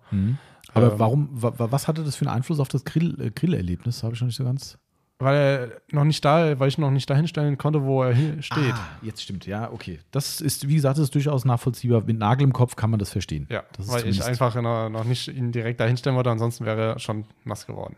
Aber 0.75 0.93
Ähm. 0.93 0.99
warum, 0.99 1.29
wa, 1.33 1.53
wa- 1.59 1.69
was 1.71 1.89
hatte 1.89 2.05
das 2.05 2.17
für 2.17 2.27
einen 2.27 2.37
Einfluss 2.37 2.61
auf 2.61 2.69
das 2.69 2.85
Grill, 2.85 3.19
äh, 3.21 3.31
Grillerlebnis? 3.31 4.03
Habe 4.03 4.15
ich 4.15 4.21
noch 4.21 4.27
nicht 4.27 4.37
so 4.37 4.45
ganz. 4.45 4.77
Weil 5.21 5.35
er 5.37 5.69
noch 5.97 6.05
nicht 6.05 6.23
da, 6.25 6.61
weil 6.61 6.69
ich 6.69 6.77
noch 6.79 6.91
nicht 6.91 7.09
dahin 7.11 7.27
stellen 7.27 7.57
konnte, 7.59 7.83
wo 7.83 8.03
er 8.05 8.15
steht. 8.43 8.75
Ah, 8.75 8.89
jetzt 9.03 9.23
stimmt, 9.23 9.47
ja, 9.47 9.73
okay. 9.73 9.99
Das 10.13 10.41
ist, 10.41 10.69
wie 10.69 10.75
gesagt, 10.77 10.99
das 10.99 11.05
ist 11.05 11.15
durchaus 11.15 11.45
nachvollziehbar. 11.45 12.03
Mit 12.07 12.19
Nagel 12.19 12.45
im 12.45 12.53
Kopf 12.53 12.77
kann 12.77 12.91
man 12.91 13.01
das 13.01 13.11
verstehen. 13.11 13.47
Ja, 13.51 13.65
das 13.77 13.87
ist 13.87 13.93
weil 13.93 14.07
ich 14.07 14.23
einfach 14.25 14.55
noch, 14.61 14.89
noch 14.91 15.05
nicht 15.05 15.27
ihn 15.29 15.51
direkt 15.51 15.81
dahin 15.81 15.97
stellen 15.97 16.15
wollte, 16.15 16.31
ansonsten 16.31 16.67
wäre 16.67 16.93
er 16.93 16.99
schon 17.01 17.25
nass 17.45 17.67
geworden. 17.67 17.97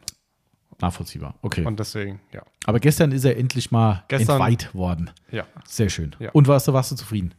nachvollziehbar. 0.80 1.34
Okay. 1.42 1.64
Und 1.66 1.78
deswegen, 1.78 2.20
ja. 2.32 2.42
Aber 2.64 2.80
gestern 2.80 3.12
ist 3.12 3.24
er 3.26 3.36
endlich 3.36 3.70
mal 3.70 4.02
Gestern- 4.08 4.36
entweiht 4.40 4.74
worden. 4.74 5.10
Ja. 5.30 5.44
Sehr 5.66 5.90
schön. 5.90 6.16
Ja. 6.20 6.30
Und 6.30 6.48
warst 6.48 6.68
du, 6.68 6.72
warst 6.72 6.90
du 6.90 6.96
zufrieden? 6.96 7.34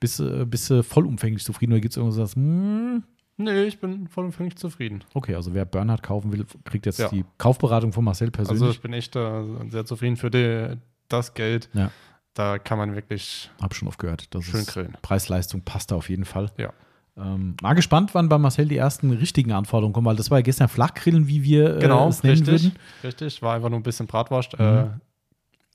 Bist, 0.00 0.18
du- 0.18 0.46
bist 0.46 0.68
du 0.70 0.82
vollumfänglich 0.82 1.44
zufrieden 1.44 1.72
oder 1.72 1.80
gibt 1.80 1.92
es 1.92 1.96
irgendwas, 1.96 2.18
das, 2.18 2.36
hm, 2.36 3.02
Nee, 3.38 3.64
ich 3.64 3.78
bin 3.80 4.08
vollumfänglich 4.08 4.56
zufrieden. 4.56 5.04
okay, 5.14 5.34
also 5.34 5.52
wer 5.52 5.64
Bernhard 5.66 6.02
kaufen 6.02 6.32
will, 6.32 6.46
kriegt 6.64 6.86
jetzt 6.86 6.98
Ja. 6.98 7.08
die 7.08 7.24
Kaufberatung 7.38 7.92
von 7.92 8.02
Marcel 8.04 8.30
persönlich. 8.30 8.62
Also 8.62 8.72
ich 8.72 8.80
bin 8.80 8.92
echt 8.94 9.14
äh, 9.16 9.42
sehr 9.68 9.84
zufrieden 9.84 10.16
für 10.16 10.30
die, 10.30 10.76
das 11.08 11.34
Geld. 11.34 11.68
Ja. 11.74 11.90
Da 12.34 12.58
kann 12.58 12.76
man 12.78 12.94
wirklich 12.94 13.50
Hab 13.60 13.74
schon 13.74 13.88
oft 13.88 13.98
gehört. 13.98 14.34
Das 14.34 14.44
schön 14.44 14.64
grillen. 14.66 14.96
Preis-Leistung 15.02 15.62
passt 15.62 15.90
da 15.90 15.96
auf 15.96 16.08
jeden 16.10 16.24
Fall. 16.26 16.50
Ja. 16.58 16.72
Ähm, 17.18 17.56
mal 17.62 17.72
gespannt, 17.74 18.14
wann 18.14 18.28
bei 18.28 18.36
Marcel 18.36 18.68
die 18.68 18.76
ersten 18.76 19.10
richtigen 19.10 19.52
Anforderungen 19.52 19.94
kommen, 19.94 20.06
weil 20.06 20.16
das 20.16 20.30
war 20.30 20.38
ja 20.38 20.42
gestern 20.42 20.68
Flachgrillen, 20.68 21.28
wie 21.28 21.42
wir 21.44 21.76
äh, 21.76 21.80
Genau, 21.80 22.08
es 22.08 22.22
nennen 22.22 22.42
richtig. 22.44 22.64
würden. 22.64 22.78
Richtig, 23.04 23.40
war 23.42 23.54
einfach 23.54 23.70
nur 23.70 23.78
ein 23.78 23.82
bisschen 23.82 24.06
Bratwurst. 24.06 24.52
Äh, 24.54 24.86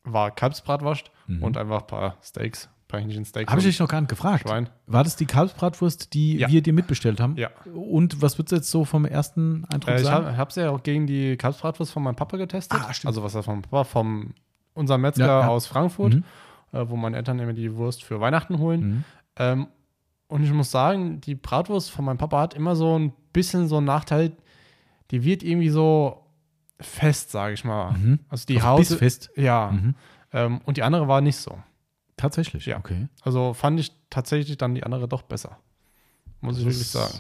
war 0.04 0.32
Kalbsbratwurst 0.32 1.12
Mhm. 1.28 1.44
und 1.44 1.58
einfach 1.58 1.82
ein 1.82 1.88
paar 1.88 2.18
Steaks, 2.24 2.70
Hähnchen 3.00 3.26
Steaks. 3.26 3.50
Habe 3.50 3.60
ich 3.62 3.68
dich 3.68 3.80
noch 3.80 3.88
gar 3.88 4.02
nicht 4.02 4.10
gefragt. 4.10 4.48
Schwein. 4.48 4.70
War 4.88 5.04
das 5.04 5.16
die 5.16 5.26
Kalbsbratwurst, 5.26 6.14
die 6.14 6.38
Ja. 6.38 6.50
wir 6.50 6.62
dir 6.62 6.74
mitbestellt 6.74 7.20
haben? 7.20 7.36
Ja. 7.38 7.50
Und 7.74 8.22
was 8.22 8.38
würdest 8.38 8.52
du 8.52 8.56
jetzt 8.58 8.72
so 8.72 8.86
vom 8.86 9.06
ersten 9.06 9.66
Eindruck 9.66 9.90
Äh, 9.94 9.98
ich 9.98 10.04
sagen? 10.04 10.38
habe 10.38 10.50
es 10.50 10.56
ja 10.56 10.70
auch 10.70 10.84
gegen 10.84 11.08
die 11.08 11.38
Kalbsbratwurst 11.38 11.92
von 11.92 12.04
meinem 12.04 12.16
Papa 12.16 12.38
getestet. 12.38 12.80
Ah, 12.82 12.94
stimmt. 12.94 13.08
Also 13.10 13.24
was 13.24 13.36
er 13.36 13.44
vom 13.44 13.62
Papa, 13.62 13.84
vom 13.84 14.34
unserem 14.74 15.02
Metzger 15.02 15.26
Ja, 15.28 15.40
ja. 15.42 15.48
aus 15.48 15.68
Frankfurt, 15.68 16.16
Mhm. 16.16 16.24
äh, 16.74 16.90
wo 16.90 16.96
meine 16.96 17.18
Eltern 17.18 17.40
immer 17.40 17.54
die 17.54 17.76
Wurst 17.76 18.04
für 18.04 18.20
Weihnachten 18.22 18.58
holen. 18.60 18.82
Mhm. 18.82 19.04
Ähm, 19.38 19.68
und 20.28 20.44
ich 20.44 20.52
muss 20.54 20.72
sagen, 20.72 21.20
die 21.22 21.36
Bratwurst 21.36 21.92
von 21.92 22.06
meinem 22.06 22.18
Papa 22.18 22.40
hat 22.40 22.54
immer 22.54 22.76
so 22.76 22.98
ein 22.98 23.14
bisschen 23.34 23.68
so 23.68 23.78
einen 23.78 23.86
Nachteil. 23.86 24.32
Die 25.12 25.24
wird 25.26 25.44
irgendwie 25.44 25.70
so 25.70 26.24
fest, 26.80 27.32
sage 27.32 27.54
ich 27.54 27.64
mal. 27.66 27.92
Mhm. 27.98 28.20
Also 28.30 28.46
die 28.48 28.56
Also 28.58 28.68
Haut. 28.68 28.78
bissfest. 28.80 29.30
Ja. 29.36 29.72
Mhm. 29.72 29.96
Ähm, 30.34 30.62
und 30.66 30.78
die 30.78 30.84
andere 30.84 31.08
war 31.10 31.20
nicht 31.22 31.36
so. 31.38 31.58
Tatsächlich, 32.22 32.66
Ja. 32.68 32.78
okay. 32.78 33.08
Also 33.24 33.54
fand 33.54 33.80
ich 33.80 33.92
tatsächlich 34.10 34.58
dann 34.58 34.76
die 34.76 34.84
andere 34.84 35.08
doch 35.08 35.24
besser. 35.24 35.58
Muss 36.44 36.58
ich 36.58 36.66
wirklich 36.66 36.88
sagen. 36.88 37.20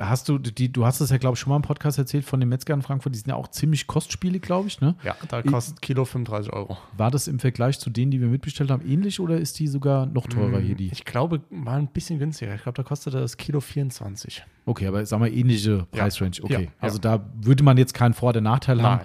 Hast 0.00 0.28
du, 0.28 0.38
die, 0.38 0.72
du 0.72 0.86
hast 0.86 1.00
es 1.00 1.10
ja, 1.10 1.16
glaube 1.18 1.34
ich, 1.34 1.40
schon 1.40 1.50
mal 1.50 1.56
im 1.56 1.62
Podcast 1.62 1.98
erzählt 1.98 2.24
von 2.24 2.38
den 2.38 2.48
Metzgern 2.48 2.78
in 2.78 2.82
Frankfurt, 2.84 3.12
die 3.12 3.18
sind 3.18 3.28
ja 3.28 3.34
auch 3.34 3.48
ziemlich 3.48 3.88
kostspielig, 3.88 4.40
glaube 4.40 4.68
ich, 4.68 4.80
ne? 4.80 4.94
Ja, 5.02 5.16
da 5.28 5.42
kostet 5.42 5.82
Kilo 5.82 6.04
35 6.04 6.52
Euro. 6.52 6.78
War 6.96 7.10
das 7.10 7.26
im 7.26 7.40
Vergleich 7.40 7.80
zu 7.80 7.90
denen, 7.90 8.12
die 8.12 8.20
wir 8.20 8.28
mitbestellt 8.28 8.70
haben, 8.70 8.86
ähnlich 8.88 9.18
oder 9.18 9.36
ist 9.36 9.58
die 9.58 9.66
sogar 9.66 10.06
noch 10.06 10.28
teurer 10.28 10.60
hier, 10.60 10.76
die? 10.76 10.90
Ich 10.92 11.04
glaube, 11.04 11.40
war 11.50 11.74
ein 11.74 11.88
bisschen 11.88 12.20
günstiger. 12.20 12.54
Ich 12.54 12.62
glaube, 12.62 12.76
da 12.76 12.84
kostete 12.84 13.18
das 13.18 13.36
Kilo 13.36 13.60
24. 13.60 14.44
Okay, 14.64 14.86
aber 14.86 15.04
sagen 15.06 15.24
wir 15.24 15.32
ähnliche 15.32 15.84
Preisrange. 15.90 16.36
Okay, 16.42 16.52
Ja, 16.52 16.60
ja. 16.60 16.68
also 16.78 16.98
da 16.98 17.24
würde 17.40 17.64
man 17.64 17.76
jetzt 17.78 17.94
keinen 17.94 18.14
Vor- 18.14 18.28
oder 18.28 18.40
Nachteil 18.40 18.80
haben. 18.80 19.00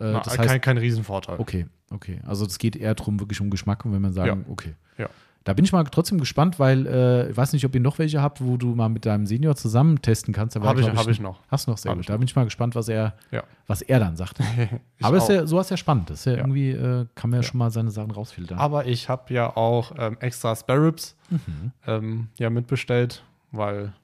Äh, 0.00 0.12
Na, 0.12 0.20
das 0.20 0.34
kein, 0.36 0.48
heißt, 0.48 0.62
kein 0.62 0.78
Riesenvorteil. 0.78 1.38
okay, 1.38 1.66
okay. 1.90 2.20
Also 2.26 2.46
es 2.46 2.58
geht 2.58 2.76
eher 2.76 2.94
darum, 2.94 3.18
wirklich 3.20 3.40
um 3.40 3.50
Geschmack 3.50 3.84
und 3.84 3.92
wenn 3.92 4.02
man 4.02 4.12
sagen, 4.12 4.44
okay. 4.48 4.74
Ja. 4.96 5.08
Da 5.44 5.54
bin 5.54 5.64
ich 5.64 5.72
mal 5.72 5.82
trotzdem 5.84 6.18
gespannt, 6.20 6.58
weil 6.58 6.86
äh, 6.86 7.30
ich 7.30 7.36
weiß 7.36 7.54
nicht, 7.54 7.64
ob 7.64 7.74
ihr 7.74 7.80
noch 7.80 7.98
welche 7.98 8.20
habt, 8.20 8.44
wo 8.44 8.58
du 8.58 8.74
mal 8.74 8.90
mit 8.90 9.06
deinem 9.06 9.24
Senior 9.24 9.56
zusammen 9.56 10.02
testen 10.02 10.34
kannst. 10.34 10.56
Habe 10.56 10.78
ich, 10.80 10.86
glaub 10.86 10.98
hab 10.98 11.08
ich 11.08 11.20
noch. 11.20 11.40
Hast 11.48 11.66
du 11.66 11.70
noch 11.70 11.78
sehr 11.78 11.90
Hab 11.90 11.96
gut. 11.96 12.02
ich 12.02 12.06
Da 12.08 12.16
bin 12.18 12.26
ich 12.28 12.36
mal 12.36 12.44
gespannt, 12.44 12.74
was 12.74 12.88
er, 12.88 13.14
Ja. 13.30 13.44
was 13.66 13.80
er 13.80 13.98
dann 13.98 14.14
sagt. 14.16 14.40
Ich 14.98 15.04
Aber 15.04 15.16
ist 15.16 15.28
ja, 15.30 15.46
sowas 15.46 15.66
ist 15.66 15.70
ja 15.70 15.76
spannend. 15.78 16.10
Das 16.10 16.18
ist 16.20 16.24
ja, 16.26 16.32
Ja. 16.32 16.38
irgendwie, 16.38 16.70
äh, 16.72 17.06
kann 17.14 17.30
man 17.30 17.38
ja, 17.40 17.44
Ja. 17.44 17.48
schon 17.48 17.58
mal 17.58 17.70
seine 17.70 17.90
Sachen 17.90 18.10
rausfiltern. 18.10 18.58
Aber 18.58 18.84
ich 18.86 19.08
habe 19.08 19.32
ja 19.32 19.56
auch 19.56 19.92
ähm, 19.96 20.18
extra 20.20 20.54
Spare 20.54 20.84
Ribs 20.88 21.16
Mhm. 21.30 21.72
ähm, 21.86 22.28
ja, 22.38 22.50
mitbestellt, 22.50 23.24
weil 23.52 23.94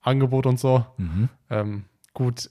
Angebot 0.00 0.46
und 0.46 0.58
so. 0.58 0.86
Mhm. 0.96 1.28
Ähm, 1.50 1.84
gut, 2.14 2.48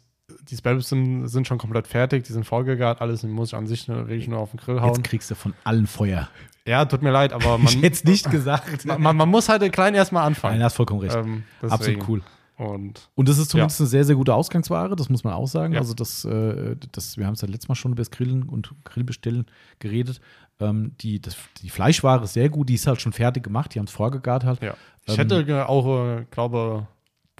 die 0.49 0.55
Spare 0.55 0.75
Ribs 0.75 0.89
sind, 0.89 1.27
sind 1.27 1.47
schon 1.47 1.57
komplett 1.57 1.87
fertig, 1.87 2.23
die 2.23 2.33
sind 2.33 2.45
vollgegart, 2.45 3.01
alles 3.01 3.21
die 3.21 3.27
muss 3.27 3.49
ich 3.49 3.55
an 3.55 3.67
sich 3.67 3.87
nur, 3.87 4.07
wirklich 4.07 4.27
nur 4.27 4.39
auf 4.39 4.51
den 4.51 4.59
Grill 4.59 4.81
hauen. 4.81 4.93
Jetzt 4.95 5.03
kriegst 5.03 5.29
du 5.31 5.35
von 5.35 5.53
allen 5.63 5.87
Feuer. 5.87 6.29
Ja, 6.65 6.85
tut 6.85 7.01
mir 7.01 7.11
leid, 7.11 7.33
aber 7.33 7.55
ich 7.63 7.75
man, 7.75 7.83
hätte 7.83 7.95
es 7.95 8.03
nicht 8.03 8.31
gesagt. 8.31 8.85
man, 8.85 9.01
man, 9.01 9.17
man 9.17 9.29
muss 9.29 9.49
halt 9.49 9.69
klein 9.73 9.93
erstmal 9.95 10.21
Nein, 10.23 10.27
anfangen. 10.27 10.59
du 10.59 10.65
hast 10.65 10.75
vollkommen 10.75 11.01
recht. 11.01 11.15
Ähm. 11.15 11.43
Absolut 11.61 12.07
cool. 12.07 12.21
Und 12.55 13.09
Und 13.15 13.27
das 13.27 13.39
ist 13.39 13.49
zumindest 13.49 13.81
eine 13.81 13.87
sehr, 13.87 14.05
sehr 14.05 14.15
gute 14.15 14.33
Ausgangsware, 14.33 14.95
das 14.95 15.09
muss 15.09 15.23
man 15.23 15.33
auch 15.33 15.47
sagen. 15.47 15.73
Ja. 15.73 15.79
Also 15.79 15.93
das, 15.93 16.23
äh, 16.23 16.75
das, 16.91 17.17
wir 17.17 17.25
haben 17.25 17.33
es 17.33 17.41
ja 17.41 17.47
letztes 17.47 17.67
Mal 17.67 17.75
schon 17.75 17.91
über 17.91 18.01
das 18.01 18.11
Grillen 18.11 18.43
und 18.43 18.73
Grillbestellen 18.85 19.47
geredet. 19.79 20.21
Ähm, 20.59 20.93
die, 21.01 21.19
das, 21.19 21.35
die 21.61 21.69
Fleischware 21.69 22.23
ist 22.23 22.33
sehr 22.33 22.49
gut, 22.49 22.69
die 22.69 22.75
ist 22.75 22.85
halt 22.85 23.01
schon 23.01 23.11
fertig 23.11 23.43
gemacht, 23.43 23.73
die 23.73 23.79
haben 23.79 23.87
es 23.87 23.91
vorgegart 23.91 24.45
halt. 24.45 24.61
ja, 24.61 24.75
ich 25.05 25.13
Ähm, 25.13 25.27
hätte 25.27 25.67
auch, 25.67 26.05
äh, 26.05 26.25
glaube 26.29 26.87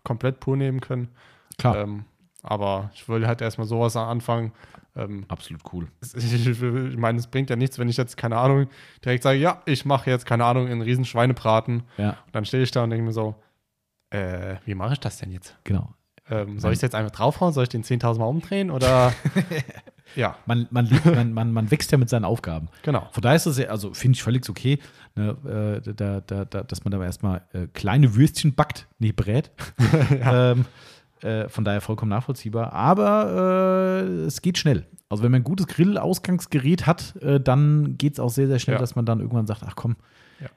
komplett 0.04 0.40
pur 0.40 0.58
nehmen 0.58 0.82
können. 0.82 1.10
Klar, 1.60 1.78
Ähm, 1.78 2.06
aber 2.44 2.92
ich 2.94 3.08
will 3.10 3.26
halt 3.26 3.42
erstmal 3.42 3.68
sowas 3.68 3.96
anfangen. 3.96 4.52
Ähm, 4.96 5.26
absolut 5.28 5.62
cool. 5.74 5.88
ich, 6.16 6.48
ich, 6.62 6.98
meine, 6.98 7.18
es 7.18 7.28
bringt 7.28 7.50
ja 7.50 7.56
nichts, 7.56 7.80
wenn 7.80 7.90
ich 7.90 7.98
jetzt, 7.98 8.16
keine 8.16 8.38
Ahnung, 8.38 8.68
direkt 9.04 9.24
sage, 9.24 9.40
ja, 9.40 9.62
ich 9.66 9.86
mache 9.86 10.10
jetzt, 10.12 10.26
keine 10.26 10.46
Ahnung, 10.46 10.68
einen 10.68 10.82
riesen 10.82 11.06
Schweinebraten. 11.06 11.84
Ja, 11.98 12.10
Und 12.26 12.36
dann 12.36 12.46
stehe 12.46 12.62
ich 12.62 12.70
da 12.72 12.84
und 12.84 12.92
denke 12.92 13.06
mir 13.06 13.14
so, 13.14 13.34
äh, 14.12 14.58
wie 14.66 14.76
mache 14.76 14.94
ich 14.94 15.00
das 15.00 15.18
denn 15.18 15.32
jetzt? 15.32 15.58
genau. 15.64 15.94
Ähm, 16.30 16.58
soll 16.58 16.72
ich 16.72 16.78
es 16.78 16.82
jetzt 16.82 16.96
einfach 16.96 17.12
draufhauen? 17.12 17.52
Soll 17.52 17.64
ich 17.64 17.70
den 17.70 17.84
10.000 17.84 18.20
Mal 18.20 18.26
umdrehen? 18.26 18.72
Oder? 18.72 19.14
ja, 20.16 20.38
Man, 20.46 20.68
man, 20.72 20.88
man, 21.04 21.34
man, 21.34 21.52
man 21.52 21.70
wächst 21.70 21.92
ja 21.92 21.98
mit 21.98 22.08
seinen 22.10 22.24
Aufgaben. 22.24 22.70
genau. 22.82 23.10
Von 23.12 23.22
daher 23.22 23.36
ist 23.36 23.46
es 23.46 23.58
ja, 23.58 23.68
also 23.68 23.94
finde 23.94 24.16
ich 24.16 24.24
völlig 24.24 24.50
okay, 24.50 24.80
ne, 25.16 25.82
äh, 25.86 25.94
da, 25.94 26.22
da, 26.22 26.46
da, 26.46 26.64
dass 26.64 26.86
man 26.86 26.92
da 26.92 27.04
erstmal 27.04 27.42
äh, 27.52 27.68
kleine 27.74 28.16
Würstchen 28.16 28.56
backt, 28.56 28.88
nicht 29.00 29.18
brät. 29.18 29.52
ähm, 30.12 30.64
äh, 31.24 31.48
von 31.50 31.64
daher 31.64 31.82
vollkommen 31.82 32.10
nachvollziehbar. 32.10 32.74
Aber 32.74 34.04
äh, 34.04 34.26
es 34.26 34.42
geht 34.42 34.58
schnell. 34.58 34.86
Also 35.10 35.24
wenn 35.24 35.32
man 35.32 35.42
ein 35.42 35.46
gutes 35.46 35.68
Grill-Ausgangsgerät 35.68 36.86
hat, 36.88 37.16
äh, 37.22 37.40
dann 37.40 37.98
geht 37.98 38.14
es 38.14 38.20
auch 38.20 38.30
sehr, 38.30 38.48
sehr 38.48 38.60
schnell, 38.60 38.76
Ja. 38.76 38.80
dass 38.80 38.96
man 38.96 39.06
dann 39.06 39.20
irgendwann 39.20 39.46
sagt, 39.48 39.62
ach 39.66 39.76
komm, 39.76 39.96
Ja. 40.42 40.48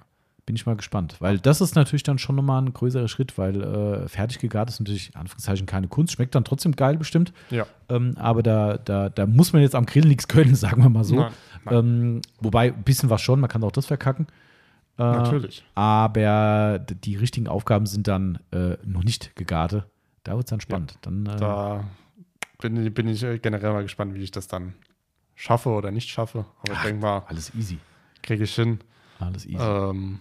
bin 0.46 0.56
ich 0.56 0.64
mal 0.66 0.76
gespannt. 0.76 1.16
Weil 1.20 1.38
das 1.38 1.60
ist 1.60 1.74
natürlich 1.76 2.02
dann 2.04 2.18
schon 2.18 2.36
nochmal 2.36 2.62
ein 2.62 2.72
größerer 2.72 3.08
Schritt, 3.08 3.36
weil 3.36 3.62
äh, 3.62 4.08
fertig 4.08 4.38
gegart 4.38 4.70
ist 4.70 4.80
natürlich, 4.80 5.14
Anführungszeichen, 5.14 5.66
keine 5.66 5.88
Kunst. 5.88 6.14
Schmeckt 6.14 6.34
dann 6.34 6.44
trotzdem 6.44 6.72
geil 6.72 6.96
bestimmt. 6.96 7.32
Ja. 7.50 7.66
Ähm, 7.90 8.14
aber 8.16 8.42
da, 8.42 8.78
da, 8.78 9.08
da 9.10 9.26
muss 9.26 9.52
man 9.52 9.60
jetzt 9.62 9.74
am 9.74 9.84
Grill 9.86 10.06
nichts 10.06 10.26
können, 10.28 10.54
sagen 10.56 10.82
wir 10.82 10.88
mal 10.88 11.04
so. 11.04 11.16
Nein, 11.16 11.32
nein. 11.64 11.74
Ähm, 11.74 12.20
wobei, 12.40 12.72
ein 12.72 12.82
bisschen 12.82 13.10
was 13.10 13.20
schon, 13.20 13.40
man 13.40 13.50
kann 13.50 13.62
auch 13.62 13.72
das 13.72 13.86
verkacken. 13.86 14.26
Äh, 14.98 15.02
Natürlich. 15.02 15.62
Aber 15.74 16.78
die 16.78 17.16
richtigen 17.16 17.46
Aufgaben 17.48 17.84
sind 17.84 18.08
dann 18.08 18.38
noch 18.86 19.04
nicht 19.04 19.36
gegarte. 19.36 19.84
Da 20.26 20.32
wird 20.36 20.46
es 20.46 20.50
dann 20.50 20.60
spannend. 20.60 20.98
Dann, 21.02 21.24
äh, 21.26 21.36
Da 21.36 21.84
bin, 22.58 22.92
bin 22.92 23.08
ich 23.08 23.20
generell 23.20 23.72
mal 23.72 23.82
gespannt, 23.82 24.14
wie 24.14 24.22
ich 24.22 24.30
das 24.32 24.48
dann 24.48 24.74
schaffe 25.34 25.68
oder 25.70 25.90
nicht 25.90 26.08
schaffe. 26.08 26.46
Aber 26.62 26.72
ich 26.72 26.80
denke 26.80 27.00
mal, 27.02 27.22
alles 27.28 27.54
easy. 27.54 27.78
kriege 28.22 28.44
ich 28.44 28.54
hin. 28.54 28.80
Alles 29.20 29.46
easy. 29.46 29.56
Ähm, 29.62 30.18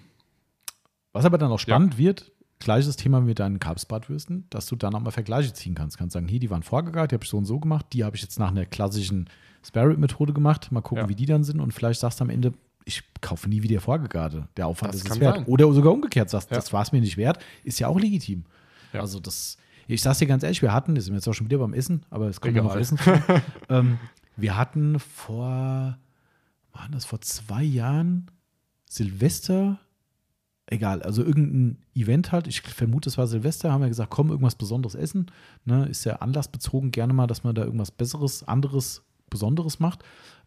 Was 1.14 1.26
aber 1.26 1.38
dann 1.38 1.52
auch 1.52 1.60
spannend 1.60 1.98
wird, 1.98 2.32
gleiches 2.60 2.96
Thema 2.98 3.20
mit 3.22 3.40
deinen 3.40 3.60
Kalbsbratwürsten, 3.60 4.46
dass 4.50 4.68
du 4.68 4.76
dann 4.76 4.94
auch 4.96 5.00
mal 5.02 5.12
Vergleiche 5.12 5.54
ziehen 5.54 5.74
kannst. 5.76 5.98
Kannst 5.98 6.14
sagen, 6.14 6.28
hier, 6.28 6.40
die 6.40 6.50
waren 6.50 6.62
vorgegart, 6.64 7.12
die 7.12 7.16
habe 7.16 7.24
ich 7.24 7.30
so 7.30 7.38
und 7.38 7.46
so 7.46 7.60
gemacht, 7.60 7.88
die 7.94 8.04
habe 8.04 8.16
ich 8.16 8.22
jetzt 8.22 8.38
nach 8.38 8.50
einer 8.52 8.66
klassischen 8.66 9.30
Spare-Methode 9.66 10.34
gemacht. 10.34 10.72
Mal 10.72 10.82
gucken, 10.82 11.06
Ja. 11.06 11.10
wie 11.10 11.16
die 11.16 11.26
dann 11.26 11.44
sind 11.44 11.60
und 11.60 11.74
vielleicht 11.74 12.00
sagst 12.00 12.20
du 12.20 12.26
am 12.26 12.30
Ende, 12.30 12.54
ich 12.84 13.02
kaufe 13.22 13.50
nie 13.50 13.64
wieder 13.64 13.82
vorgegarte. 13.82 14.48
Der 14.58 14.68
Aufwand 14.68 14.94
Das 14.94 15.02
ist 15.02 15.10
es 15.10 15.20
wert. 15.20 15.38
sein. 15.38 15.46
Oder 15.46 15.72
sogar 15.74 15.92
umgekehrt 15.94 16.30
sagst, 16.30 16.52
Ja. 16.52 16.58
das 16.58 16.72
war 16.72 16.84
es 16.84 16.92
mir 16.92 17.02
nicht 17.02 17.18
wert, 17.18 17.40
ist 17.64 17.80
ja 17.80 17.88
auch 17.88 18.00
legitim. 18.00 18.46
Ja. 18.94 19.00
Also 19.02 19.20
das, 19.20 19.58
ich 19.88 20.02
sag's 20.02 20.20
dir 20.20 20.28
ganz 20.28 20.44
ehrlich, 20.44 20.62
wir 20.62 20.74
hatten, 20.74 20.96
das 20.96 21.06
sind 21.06 21.14
wir 21.14 21.18
jetzt 21.18 21.28
auch 21.28 21.34
schon 21.34 21.48
wieder 21.48 21.60
beim 21.60 21.74
Essen, 21.74 22.06
aber 22.10 22.28
es 22.28 22.42
kommt 22.42 22.56
ja 22.56 22.64
noch. 22.64 22.76
Essen 22.76 23.00
ähm, 23.70 24.00
wir 24.36 24.58
hatten 24.58 25.00
vor, 25.00 25.98
waren 26.74 26.92
das 26.92 27.06
vor 27.06 27.22
zwei 27.22 27.64
Jahren 27.64 28.32
Silvester, 28.90 29.80
egal, 30.68 31.04
also 31.04 31.24
irgendein 31.24 31.84
Event 31.94 32.32
halt, 32.32 32.48
ich 32.48 32.62
vermute, 32.62 33.10
es 33.10 33.18
war 33.18 33.28
Silvester, 33.28 33.72
haben 33.72 33.82
wir 33.82 33.88
gesagt, 33.88 34.10
komm, 34.10 34.30
irgendwas 34.30 34.56
Besonderes 34.56 34.96
essen. 34.96 35.28
Ne, 35.66 35.86
ist 35.86 36.06
ja 36.06 36.18
anlassbezogen 36.18 36.92
gerne 36.92 37.14
mal, 37.14 37.28
dass 37.28 37.44
man 37.44 37.56
da 37.56 37.64
irgendwas 37.64 37.92
Besseres, 37.92 38.44
anderes, 38.48 39.04
Besonderes 39.30 39.80
macht. 39.80 40.04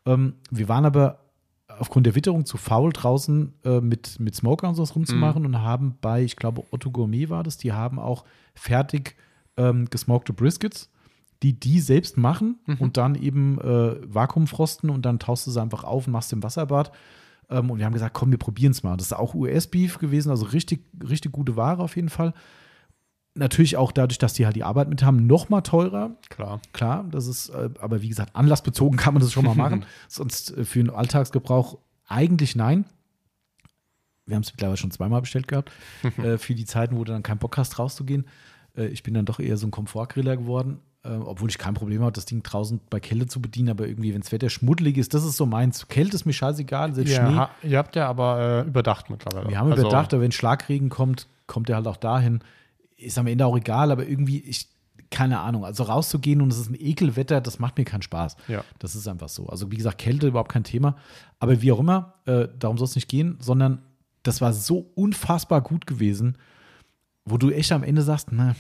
Ähm, 0.07 0.35
wir 0.51 0.69
waren 0.69 0.85
aber 0.85 1.21
aufgrund 1.69 2.07
der 2.07 2.15
Witterung 2.15 2.47
zu 2.47 2.57
faul, 2.57 2.93
draußen 2.93 3.53
äh, 3.65 3.81
mit, 3.81 4.19
mit 4.19 4.35
Smoker 4.35 4.69
und 4.69 4.75
sowas 4.75 4.95
rumzumachen 4.95 5.45
und 5.47 5.61
haben 5.61 5.97
bei, 6.01 6.23
ich 6.23 6.37
glaube, 6.37 6.65
Otto 6.71 6.91
Gourmet 6.91 7.29
war 7.29 7.43
das, 7.43 7.59
die 7.59 7.73
haben 7.73 7.99
auch 7.99 8.25
fertig 8.55 9.17
ähm, 9.59 9.91
gesmokte 9.91 10.33
Briskets, 10.33 10.89
die 11.43 11.59
die 11.59 11.81
selbst 11.81 12.17
machen 12.17 12.59
und 12.81 12.97
dann 12.97 13.15
eben 13.15 13.61
äh, 13.61 13.97
Vakuumfrosten 14.03 14.91
und 14.91 15.03
dann 15.03 15.19
taust 15.19 15.47
du 15.47 15.51
sie 15.51 15.61
einfach 15.61 15.85
auf 15.85 16.07
und 16.07 16.13
machst 16.13 16.33
im 16.33 16.43
Wasserbad. 16.43 16.93
Ähm, 17.51 17.71
und 17.71 17.79
wir 17.79 17.87
haben 17.87 17.93
gesagt, 17.93 18.15
komm, 18.15 18.31
wir 18.31 18.39
probieren 18.39 18.73
es 18.73 18.83
mal. 18.83 18.97
Das 18.97 19.07
ist 19.07 19.13
auch 19.13 19.35
US-Beef 19.35 19.99
gewesen, 19.99 20.31
also 20.31 20.47
richtig, 20.47 20.85
richtig 21.09 21.33
gute 21.33 21.57
Ware 21.57 21.83
auf 21.83 21.97
jeden 21.97 22.09
Fall. 22.09 22.35
Natürlich 23.35 23.77
auch 23.77 23.93
dadurch, 23.93 24.19
dass 24.19 24.33
die 24.33 24.47
halt 24.47 24.57
die 24.57 24.65
Arbeit 24.65 24.89
mit 24.89 25.03
haben, 25.05 25.27
noch 25.27 25.49
mal 25.49 25.61
teurer. 25.61 26.17
klar. 26.29 26.61
Klar, 26.73 27.07
das 27.11 27.27
ist, 27.27 27.51
äh, 27.51 27.71
aber 27.81 28.03
wie 28.03 28.09
gesagt, 28.09 28.35
anlassbezogen 28.35 28.99
kann 28.99 29.15
man 29.15 29.23
das 29.23 29.33
schon 29.33 29.45
mal 29.45 29.55
machen. 29.57 29.85
Sonst 30.09 30.57
äh, 30.57 30.65
für 30.65 30.81
den 30.81 30.91
Alltagsgebrauch 30.91 31.79
eigentlich 32.09 32.57
nein. 32.57 32.85
Wir 34.27 34.35
haben 34.35 34.43
es 34.43 34.53
mittlerweile 34.53 34.77
schon 34.77 34.91
zweimal 34.91 35.21
bestellt 35.21 35.47
gehabt. 35.47 35.71
äh, 36.19 36.37
für 36.37 36.55
die 36.55 36.65
Zeiten, 36.65 36.97
wo 36.97 37.05
du 37.05 37.13
dann 37.13 37.23
keinen 37.23 37.39
Bock 37.39 37.57
hast, 37.57 37.79
rauszugehen. 37.79 38.27
Äh, 38.79 38.87
ich 38.89 39.03
bin 39.03 39.15
dann 39.15 39.25
doch 39.27 39.41
eher 39.41 39.57
so 39.57 39.67
ein 39.67 39.71
Komfortgriller 39.71 40.37
geworden. 40.37 40.79
Äh, 41.05 41.11
obwohl 41.11 41.49
ich 41.49 41.59
kein 41.59 41.75
Problem 41.75 42.03
habe, 42.03 42.13
das 42.13 42.25
Ding 42.25 42.43
draußen 42.43 42.81
bei 42.91 42.99
Kälte 43.01 43.27
zu 43.29 43.41
bedienen, 43.41 43.69
aber 43.71 43.87
irgendwie, 43.87 44.13
wenn 44.15 44.21
das 44.21 44.33
Wetter 44.33 44.51
schmuddelig 44.51 44.99
ist, 44.99 45.15
das 45.15 45.25
ist 45.25 45.37
so 45.37 45.47
meins. 45.47 45.87
Kälte 45.89 46.17
ist 46.17 46.25
mir 46.27 46.33
scheißegal, 46.33 46.95
selbst 46.95 47.13
Ja, 47.15 47.27
Schnee. 47.27 47.37
ha, 47.37 47.51
ihr 47.63 47.79
habt 47.79 47.95
ja 47.95 48.09
aber 48.09 48.65
äh, 48.65 48.69
überdacht 48.69 49.09
mittlerweile. 49.09 49.49
Wir 49.49 49.59
haben 49.59 49.71
Also, 49.71 49.83
überdacht, 49.85 50.13
aber 50.13 50.23
wenn 50.23 50.33
Schlagregen 50.33 50.89
kommt, 50.89 51.29
kommt 51.47 51.71
er 51.71 51.77
halt 51.77 51.87
auch 51.87 51.97
dahin. 51.97 52.41
Ist 52.97 53.17
am 53.17 53.29
Ende 53.29 53.47
auch 53.47 53.57
egal, 53.57 53.93
aber 53.93 54.09
irgendwie, 54.09 54.41
ich, 54.41 54.67
keine 55.11 55.39
Ahnung. 55.39 55.65
Also 55.65 55.85
rauszugehen 55.85 56.43
und 56.43 56.53
es 56.53 56.59
ist 56.59 56.69
ein 56.69 56.77
Ekelwetter, 56.79 57.41
das 57.41 57.61
macht 57.61 57.79
mir 57.79 57.85
keinen 57.85 58.03
Spaß. 58.03 58.37
Ja. 58.49 58.65
Das 58.81 58.97
ist 58.97 59.07
einfach 59.07 59.29
so. 59.29 59.47
Also 59.47 59.71
wie 59.71 59.77
gesagt, 59.77 59.99
Kälte 59.99 60.27
überhaupt 60.27 60.51
kein 60.51 60.65
Thema. 60.65 60.97
Aber 61.39 61.63
wie 61.63 61.71
auch 61.71 61.79
immer, 61.79 62.15
äh, 62.27 62.49
darum 62.59 62.77
soll 62.77 62.87
es 62.87 62.97
nicht 62.97 63.09
gehen, 63.09 63.37
sondern 63.41 63.83
das 64.25 64.41
war 64.41 64.53
so 64.53 64.91
unfassbar 64.97 65.61
gut 65.61 65.87
gewesen, 65.87 66.37
wo 67.31 67.39
du 67.39 67.51
echt 67.51 67.73
am 67.73 67.83
Ende 67.83 68.03
sagst, 68.03 68.29
na, 68.33 68.55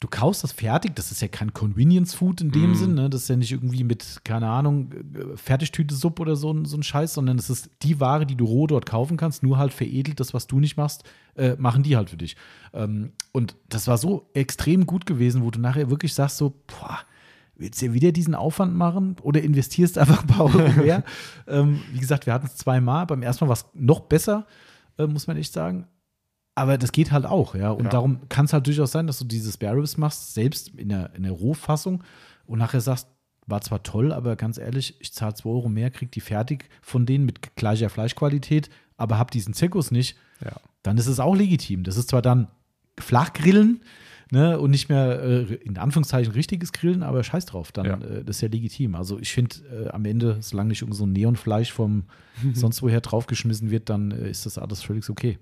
du 0.00 0.08
kaufst 0.08 0.42
das 0.42 0.52
fertig, 0.52 0.96
das 0.96 1.12
ist 1.12 1.20
ja 1.20 1.28
kein 1.28 1.52
Convenience 1.52 2.14
Food 2.14 2.40
in 2.40 2.52
dem 2.52 2.74
Sinn, 2.74 2.94
ne? 2.94 3.10
das 3.10 3.22
ist 3.24 3.28
ja 3.28 3.36
nicht 3.36 3.52
irgendwie 3.52 3.84
mit, 3.84 4.20
keine 4.24 4.48
Ahnung, 4.48 4.92
äh, 4.92 5.36
Fertigtüte-Sub 5.36 6.18
oder 6.20 6.36
so, 6.36 6.52
ein- 6.54 6.64
so 6.64 6.78
ein 6.78 6.82
Scheiß, 6.82 7.12
sondern 7.12 7.36
es 7.38 7.50
ist 7.50 7.68
die 7.82 8.00
Ware, 8.00 8.24
die 8.24 8.34
du 8.34 8.46
roh 8.46 8.66
dort 8.66 8.86
kaufen 8.86 9.18
kannst, 9.18 9.42
nur 9.42 9.58
halt 9.58 9.74
veredelt, 9.74 10.18
das, 10.18 10.32
was 10.32 10.46
du 10.46 10.58
nicht 10.58 10.78
machst, 10.78 11.04
äh, 11.36 11.54
machen 11.58 11.82
die 11.82 11.96
halt 11.98 12.08
für 12.08 12.16
dich. 12.16 12.34
Ähm, 12.72 13.12
und 13.32 13.56
das 13.68 13.88
war 13.88 13.98
so 13.98 14.30
extrem 14.32 14.86
gut 14.86 15.04
gewesen, 15.04 15.42
wo 15.44 15.50
du 15.50 15.60
nachher 15.60 15.90
wirklich 15.90 16.14
sagst 16.14 16.38
so, 16.38 16.54
boah, 16.66 17.00
willst 17.56 17.82
du 17.82 17.86
ja 17.86 17.92
wieder 17.92 18.10
diesen 18.10 18.34
Aufwand 18.34 18.74
machen 18.74 19.16
oder 19.20 19.42
investierst 19.42 19.98
einfach 19.98 20.22
ein 20.22 20.28
paar 20.28 20.46
Euro 20.46 20.70
mehr? 20.82 21.04
ähm, 21.46 21.82
wie 21.92 22.00
gesagt, 22.00 22.24
wir 22.24 22.32
hatten 22.32 22.46
es 22.46 22.56
zweimal, 22.56 23.04
beim 23.04 23.22
ersten 23.22 23.44
Mal 23.44 23.50
war 23.50 23.56
es 23.56 23.66
noch 23.74 24.00
besser, 24.00 24.46
äh, 24.96 25.06
muss 25.06 25.26
man 25.26 25.36
echt 25.36 25.52
sagen. 25.52 25.86
Aber 26.54 26.76
das 26.78 26.92
geht 26.92 27.10
halt 27.12 27.24
auch, 27.26 27.54
ja. 27.54 27.70
Und 27.70 27.84
Ja. 27.84 27.90
darum 27.90 28.28
kann 28.28 28.44
es 28.44 28.52
halt 28.52 28.66
durchaus 28.66 28.92
sein, 28.92 29.06
dass 29.06 29.18
du 29.18 29.24
diese 29.24 29.50
Spare 29.52 29.76
Ribs 29.76 29.96
machst, 29.96 30.34
selbst 30.34 30.68
in 30.76 30.88
der, 30.90 31.14
in 31.14 31.22
der 31.22 31.32
Rohfassung 31.32 32.02
und 32.44 32.58
nachher 32.58 32.80
sagst, 32.80 33.08
war 33.46 33.60
zwar 33.62 33.82
toll, 33.82 34.12
aber 34.12 34.36
ganz 34.36 34.58
ehrlich, 34.58 34.96
ich 35.00 35.12
zahle 35.12 35.34
2 35.34 35.48
Euro 35.48 35.68
mehr, 35.68 35.90
krieg 35.90 36.12
die 36.12 36.20
fertig 36.20 36.68
von 36.82 37.06
denen 37.06 37.24
mit 37.24 37.56
gleicher 37.56 37.88
Fleischqualität, 37.88 38.68
aber 38.96 39.18
hab 39.18 39.30
diesen 39.30 39.54
Zirkus 39.54 39.90
nicht, 39.90 40.16
Ja. 40.44 40.52
dann 40.82 40.98
ist 40.98 41.06
es 41.06 41.18
auch 41.20 41.34
legitim. 41.34 41.82
Das 41.82 41.96
ist 41.96 42.10
zwar 42.10 42.22
dann 42.22 42.48
Flachgrillen 42.98 43.80
ne, 44.30 44.58
und 44.60 44.70
nicht 44.70 44.88
mehr 44.88 45.20
äh, 45.22 45.54
in 45.64 45.78
Anführungszeichen 45.78 46.32
richtiges 46.32 46.72
Grillen, 46.72 47.02
aber 47.02 47.24
scheiß 47.24 47.46
drauf, 47.46 47.72
dann 47.72 47.86
Ja. 47.86 47.94
äh, 47.96 48.24
das 48.24 48.36
ist 48.36 48.42
ja 48.42 48.48
legitim. 48.48 48.94
Also 48.94 49.18
ich 49.18 49.32
finde 49.32 49.56
äh, 49.86 49.88
am 49.88 50.04
Ende, 50.04 50.38
solange 50.40 50.68
nicht 50.68 50.82
irgend 50.82 50.96
so 50.96 51.06
ein 51.06 51.12
Neonfleisch 51.12 51.72
vom 51.72 52.04
sonst 52.54 52.82
woher 52.82 53.00
draufgeschmissen 53.00 53.70
wird, 53.70 53.88
dann 53.88 54.10
äh, 54.12 54.30
ist 54.30 54.46
das 54.46 54.58
alles 54.58 54.82
völlig 54.82 55.08
okay. 55.08 55.38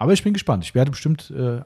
Aber 0.00 0.12
ich 0.14 0.24
bin 0.24 0.32
gespannt. 0.32 0.64
Ich 0.64 0.74
werde 0.74 0.90
bestimmt 0.90 1.30
äh, 1.30 1.60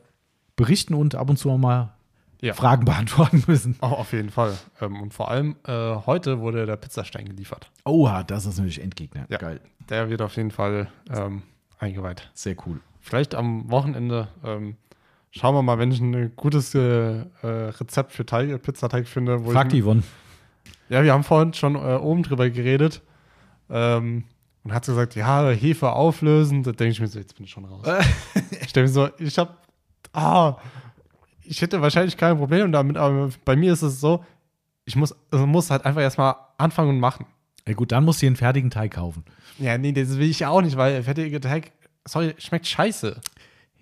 berichten 0.57 0.93
und 0.93 1.15
ab 1.15 1.31
und 1.31 1.39
zu 1.39 1.51
auch 1.51 1.57
mal 1.57 1.95
Ja. 2.43 2.53
Fragen 2.53 2.85
beantworten 2.91 3.45
müssen. 3.47 3.77
Auch 3.81 3.93
auf 4.01 4.13
jeden 4.13 4.31
Fall. 4.31 4.59
Ähm, 4.81 5.01
und 5.01 5.15
vor 5.15 5.31
allem, 5.31 5.57
äh, 5.67 5.73
heute 6.05 6.41
wurde 6.41 6.67
der 6.67 6.77
Pizzastein 6.77 7.27
geliefert. 7.27 7.71
Oha, 7.85 8.23
das 8.25 8.45
ist 8.45 8.59
natürlich 8.59 8.83
Endgegner. 8.83 9.25
Ja. 9.31 9.39
Geil. 9.39 9.61
Der 9.89 10.11
wird 10.11 10.21
auf 10.21 10.37
jeden 10.37 10.51
Fall 10.51 10.89
ähm, 11.11 11.43
eingeweiht. 11.79 12.31
Sehr 12.35 12.57
cool. 12.67 12.81
Vielleicht 13.01 13.35
am 13.35 13.71
Wochenende 13.71 14.29
ähm, 14.45 14.77
schauen 15.31 15.55
wir 15.55 15.63
mal, 15.63 15.79
wenn 15.79 15.93
ich 15.93 16.01
ein 16.01 16.35
gutes 16.35 16.75
äh, 16.75 16.81
äh, 17.21 17.25
Rezept 17.43 18.13
für 18.13 18.27
Teig, 18.27 18.61
Pizzateig 18.63 19.07
finde. 19.07 19.39
Frag 19.41 19.69
die 19.69 19.83
Yvonne. 19.83 20.03
Ja, 20.89 21.03
wir 21.05 21.13
haben 21.13 21.23
vorhin 21.25 21.55
schon 21.55 21.77
äh, 21.77 21.79
oben 21.79 22.23
drüber 22.25 22.51
geredet. 22.51 23.01
Ähm, 23.71 24.25
und 24.65 24.73
hat 24.73 24.87
gesagt, 24.87 25.15
ja, 25.15 25.51
Hefe 25.51 25.93
auflösen. 25.93 26.63
Da 26.63 26.73
denke 26.73 26.93
ich 26.93 27.01
mir 27.01 27.07
so, 27.07 27.19
jetzt 27.19 27.37
bin 27.37 27.45
ich 27.45 27.51
schon 27.51 27.67
raus. 27.67 27.87
ich 28.51 28.73
denke 28.73 28.83
mir 28.83 28.89
so, 28.89 29.09
ich 29.19 29.39
habe, 29.39 29.55
ah, 30.13 30.57
ich 31.43 31.61
hätte 31.61 31.81
wahrscheinlich 31.81 32.17
kein 32.17 32.39
Problem 32.39 32.73
damit, 32.73 32.97
aber 32.97 33.31
bei 33.45 33.55
mir 33.55 33.75
ist 33.75 33.83
es 33.83 34.01
so, 34.01 34.25
ich 34.87 34.97
muss, 34.97 35.15
also 35.31 35.47
muss 35.47 35.71
halt 35.71 35.85
einfach 35.85 36.01
erstmal 36.01 36.35
anfangen 36.59 36.91
und 36.91 37.01
machen. 37.01 37.27
Ja 37.67 37.75
gut, 37.75 37.93
dann 37.93 38.05
musst 38.05 38.23
du 38.23 38.27
einen 38.27 38.37
fertigen 38.37 38.71
Teig 38.71 38.93
kaufen. 38.93 39.25
Ja, 39.59 39.79
nee, 39.79 39.93
das 39.93 40.19
will 40.19 40.29
ich 40.29 40.45
auch 40.45 40.63
nicht, 40.63 40.77
weil 40.77 41.03
fertiger 41.03 41.41
Teig, 41.41 41.73
sorry, 42.07 42.35
schmeckt 42.39 42.67
scheiße. 42.67 43.21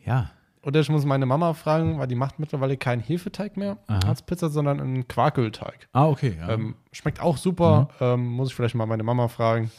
Ja. 0.04 0.30
Oder 0.64 0.80
ich 0.80 0.88
muss 0.88 1.04
meine 1.04 1.26
Mama 1.26 1.54
fragen, 1.54 1.98
weil 1.98 2.06
die 2.06 2.14
macht 2.14 2.38
mittlerweile 2.38 2.76
keinen 2.76 3.00
Hefeteig 3.00 3.56
mehr 3.56 3.78
Aha. 3.88 4.00
als 4.06 4.22
Pizza, 4.22 4.48
sondern 4.48 4.80
einen 4.80 5.08
Quarkölteig. 5.08 5.88
Ah, 5.92 6.06
okay. 6.06 6.36
Ja. 6.38 6.50
Ähm, 6.50 6.76
schmeckt 6.92 7.20
auch 7.20 7.36
super. 7.36 7.88
Mhm. 7.98 8.06
Ähm, 8.06 8.26
muss 8.26 8.50
ich 8.50 8.54
vielleicht 8.54 8.76
mal 8.76 8.86
meine 8.86 9.02
Mama 9.02 9.26
fragen, 9.26 9.72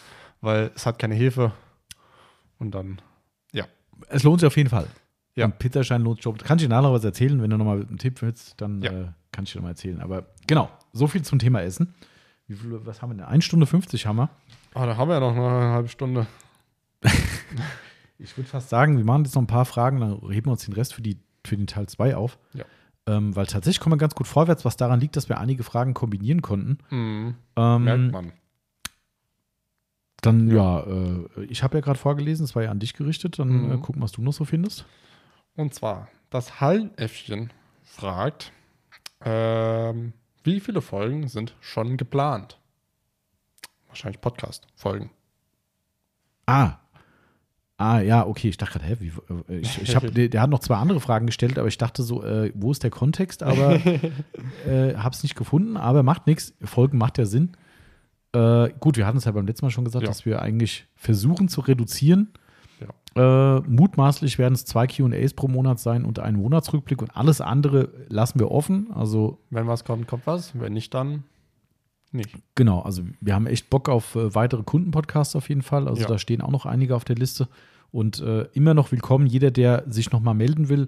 weil 0.43 0.71
es 0.75 0.85
hat 0.85 0.99
keine 0.99 1.15
Hefe. 1.15 1.51
Und 2.59 2.71
dann, 2.75 3.01
ja. 3.51 3.65
es 4.09 4.23
lohnt 4.23 4.41
sich 4.41 4.47
auf 4.47 4.55
jeden 4.57 4.69
Fall. 4.69 4.87
Ja. 5.35 5.45
Ein 5.45 5.57
Pizzaschein 5.57 6.01
lohnt 6.03 6.21
sich. 6.21 6.37
Kann 6.43 6.57
ich 6.59 6.63
dir 6.65 6.69
nachher 6.69 6.93
was 6.93 7.03
erzählen, 7.03 7.41
wenn 7.41 7.49
du 7.49 7.57
nochmal 7.57 7.81
einen 7.87 7.97
Tipp 7.97 8.21
willst, 8.21 8.61
dann 8.61 8.81
Ja. 8.81 8.91
äh, 8.91 9.05
kann 9.31 9.45
ich 9.45 9.51
dir 9.51 9.57
nochmal 9.57 9.71
erzählen. 9.71 9.99
Aber 10.01 10.27
genau, 10.45 10.69
so 10.91 11.07
viel 11.07 11.23
zum 11.23 11.39
Thema 11.39 11.61
Essen. 11.61 11.93
Wie 12.47 12.55
viel, 12.55 12.85
was 12.85 13.01
haben 13.01 13.09
wir 13.11 13.15
denn? 13.15 13.25
1 13.25 13.43
Stunde 13.43 13.65
50 13.65 14.05
haben 14.05 14.17
wir. 14.17 14.29
Ah, 14.75 14.85
da 14.85 14.95
haben 14.97 15.07
wir 15.09 15.15
ja 15.15 15.19
noch 15.19 15.31
eine 15.35 15.73
halbe 15.73 15.89
Stunde. 15.89 16.27
Ich 18.19 18.37
würde 18.37 18.49
fast 18.49 18.69
sagen, 18.69 18.95
wir 18.97 19.03
machen 19.03 19.25
jetzt 19.25 19.35
noch 19.35 19.41
ein 19.41 19.47
paar 19.47 19.65
Fragen, 19.65 19.99
dann 19.99 20.21
heben 20.31 20.45
wir 20.47 20.51
uns 20.51 20.63
den 20.63 20.73
Rest 20.75 20.93
für, 20.93 21.01
die, 21.01 21.17
für 21.45 21.57
den 21.57 21.67
Teil 21.67 21.87
2 21.87 22.15
auf. 22.15 22.37
Ja. 22.53 22.63
Ähm, 23.05 23.35
weil 23.35 23.47
tatsächlich 23.47 23.81
kommen 23.81 23.93
wir 23.95 23.97
ganz 23.97 24.15
gut 24.15 24.27
vorwärts, 24.27 24.63
was 24.63 24.77
daran 24.77 25.01
liegt, 25.01 25.17
dass 25.17 25.27
wir 25.27 25.39
einige 25.39 25.63
Fragen 25.63 25.93
kombinieren 25.93 26.41
konnten. 26.41 26.77
Mhm, 26.89 27.35
Ähm, 27.57 27.83
merkt 27.83 28.11
man. 28.13 28.31
Dann, 30.25 30.49
ja, 30.49 30.79
äh, 30.81 31.43
ich 31.49 31.63
habe 31.63 31.77
ja 31.77 31.81
gerade 31.81 31.99
vorgelesen, 31.99 32.43
es 32.45 32.55
war 32.55 32.63
ja 32.63 32.71
an 32.71 32.79
dich 32.79 32.93
gerichtet. 32.93 33.37
Dann 33.39 33.65
Mhm. 33.67 33.71
äh, 33.73 33.77
gucken, 33.77 34.01
was 34.01 34.11
du 34.11 34.21
noch 34.21 34.33
so 34.33 34.45
findest. 34.45 34.85
Und 35.55 35.73
zwar, 35.73 36.07
das 36.29 36.59
Hallenäffchen 36.61 37.51
fragt, 37.83 38.51
ähm, 39.23 40.13
wie 40.43 40.59
viele 40.59 40.81
Folgen 40.81 41.27
sind 41.27 41.55
schon 41.61 41.97
geplant? 41.97 42.57
wahrscheinlich 43.87 44.21
Podcast-Folgen. 44.21 45.11
Ah. 46.47 46.77
Ah, 47.77 47.99
ja, 47.99 48.25
okay. 48.25 48.49
Ich 48.49 48.57
dachte 48.57 48.79
gerade, 48.79 48.85
hä, 48.85 48.97
wie, 48.99 49.11
äh, 49.53 49.59
ich, 49.59 49.81
ich 49.83 49.95
hab, 49.95 50.03
der, 50.13 50.29
der 50.29 50.41
hat 50.41 50.49
noch 50.49 50.59
zwei 50.59 50.77
andere 50.77 50.99
Fragen 50.99 51.27
gestellt, 51.27 51.59
aber 51.59 51.67
ich 51.67 51.77
dachte 51.77 52.01
so, 52.01 52.23
äh, 52.23 52.51
wo 52.55 52.71
ist 52.71 52.81
der 52.81 52.89
Kontext? 52.89 53.43
Aber 53.43 53.75
äh, 54.65 54.95
hab's 54.95 55.21
nicht 55.21 55.35
gefunden, 55.35 55.77
aber 55.77 56.01
macht 56.01 56.25
nichts. 56.25 56.55
Folgen 56.63 56.97
macht 56.97 57.19
ja 57.19 57.25
Sinn. 57.25 57.55
Äh, 58.33 58.69
gut, 58.79 58.97
wir 58.97 59.05
hatten 59.05 59.17
es 59.17 59.25
ja 59.25 59.31
beim 59.31 59.45
letzten 59.47 59.65
Mal 59.65 59.69
schon 59.69 59.85
gesagt, 59.85 60.03
Ja. 60.03 60.09
dass 60.09 60.25
wir 60.25 60.41
eigentlich 60.41 60.87
versuchen 60.95 61.47
zu 61.47 61.61
reduzieren. 61.61 62.29
Äh, 63.15 63.59
mutmaßlich 63.59 64.39
werden 64.39 64.55
es 64.55 64.65
zwei 64.65 64.87
QAs 64.87 65.35
pro 65.35 65.47
Monat 65.47 65.79
sein 65.79 66.03
und 66.03 66.17
ein 66.17 66.33
Monatsrückblick 66.35 66.99
und 66.99 67.15
alles 67.15 67.41
andere 67.41 67.89
lassen 68.09 68.39
wir 68.39 68.49
offen. 68.49 68.87
Also 68.91 69.37
Wenn 69.51 69.67
was 69.67 69.85
kommt, 69.85 70.07
kommt 70.07 70.25
was. 70.25 70.59
Wenn 70.59 70.73
nicht, 70.73 70.95
dann 70.95 71.23
nicht. 72.11 72.35
Genau, 72.55 72.81
also 72.81 73.03
wir 73.21 73.35
haben 73.35 73.45
echt 73.45 73.69
Bock 73.69 73.87
auf 73.87 74.15
äh, 74.15 74.33
weitere 74.33 74.63
Kundenpodcasts 74.63 75.35
auf 75.35 75.47
jeden 75.49 75.61
Fall. 75.61 75.87
Also 75.87 76.01
Ja. 76.01 76.07
da 76.07 76.17
stehen 76.17 76.41
auch 76.41 76.49
noch 76.49 76.65
einige 76.65 76.95
auf 76.95 77.05
der 77.05 77.15
Liste. 77.15 77.47
Und 77.91 78.19
äh, 78.19 78.47
immer 78.53 78.73
noch 78.73 78.91
willkommen, 78.91 79.27
jeder, 79.27 79.51
der 79.51 79.83
sich 79.87 80.11
nochmal 80.11 80.33
melden 80.33 80.67
will. 80.67 80.87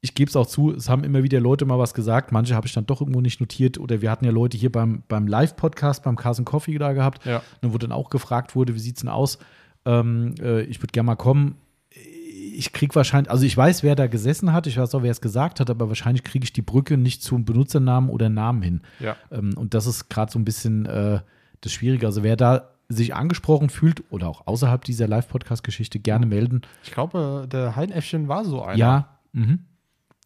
Ich 0.00 0.14
gebe 0.14 0.28
es 0.28 0.36
auch 0.36 0.46
zu, 0.46 0.72
es 0.72 0.88
haben 0.88 1.02
immer 1.02 1.24
wieder 1.24 1.40
Leute 1.40 1.64
mal 1.64 1.78
was 1.78 1.92
gesagt. 1.92 2.30
Manche 2.30 2.54
habe 2.54 2.66
ich 2.68 2.72
dann 2.72 2.86
doch 2.86 3.00
irgendwo 3.00 3.20
nicht 3.20 3.40
notiert. 3.40 3.78
Oder 3.78 4.00
wir 4.00 4.10
hatten 4.12 4.24
ja 4.24 4.30
Leute 4.30 4.56
hier 4.56 4.70
beim, 4.70 5.02
beim 5.08 5.26
Live-Podcast, 5.26 6.04
beim 6.04 6.14
Carson 6.14 6.44
Coffee 6.44 6.78
da 6.78 6.92
gehabt, 6.92 7.24
Ja. 7.26 7.42
ne, 7.62 7.72
wo 7.72 7.78
dann 7.78 7.90
auch 7.90 8.08
gefragt 8.08 8.54
wurde, 8.54 8.74
wie 8.74 8.78
sieht 8.78 8.96
es 8.96 9.00
denn 9.02 9.10
aus? 9.10 9.38
Ähm, 9.84 10.34
äh, 10.40 10.62
ich 10.62 10.80
würde 10.80 10.92
gerne 10.92 11.06
mal 11.06 11.16
kommen. 11.16 11.56
Ich 11.90 12.72
kriege 12.72 12.94
wahrscheinlich, 12.94 13.30
also 13.30 13.44
ich 13.44 13.56
weiß, 13.56 13.82
wer 13.82 13.96
da 13.96 14.06
gesessen 14.06 14.52
hat, 14.52 14.66
ich 14.68 14.76
weiß 14.78 14.94
auch, 14.94 15.02
wer 15.02 15.10
es 15.10 15.20
gesagt 15.20 15.58
hat, 15.60 15.70
aber 15.70 15.88
wahrscheinlich 15.88 16.22
kriege 16.24 16.44
ich 16.44 16.52
die 16.52 16.62
Brücke 16.62 16.96
nicht 16.96 17.22
zum 17.22 17.44
Benutzernamen 17.44 18.08
oder 18.10 18.28
Namen 18.28 18.62
hin. 18.62 18.80
Ja. 19.00 19.16
Ähm, 19.32 19.54
und 19.56 19.74
das 19.74 19.86
ist 19.86 20.08
gerade 20.08 20.30
so 20.30 20.38
ein 20.38 20.44
bisschen 20.44 20.86
äh, 20.86 21.20
das 21.60 21.72
Schwierige. 21.72 22.06
Also 22.06 22.22
wer 22.22 22.36
da 22.36 22.70
sich 22.88 23.14
angesprochen 23.14 23.68
fühlt 23.68 24.04
oder 24.10 24.28
auch 24.28 24.46
außerhalb 24.46 24.82
dieser 24.84 25.08
Live-Podcast-Geschichte 25.08 25.98
gerne 25.98 26.24
melden. 26.26 26.62
Ich 26.84 26.92
glaube, 26.92 27.46
der 27.50 27.76
Heinäffchen 27.76 28.28
war 28.28 28.44
so 28.44 28.62
einer. 28.62 28.78
Ja, 28.78 29.18
mhm. 29.32 29.60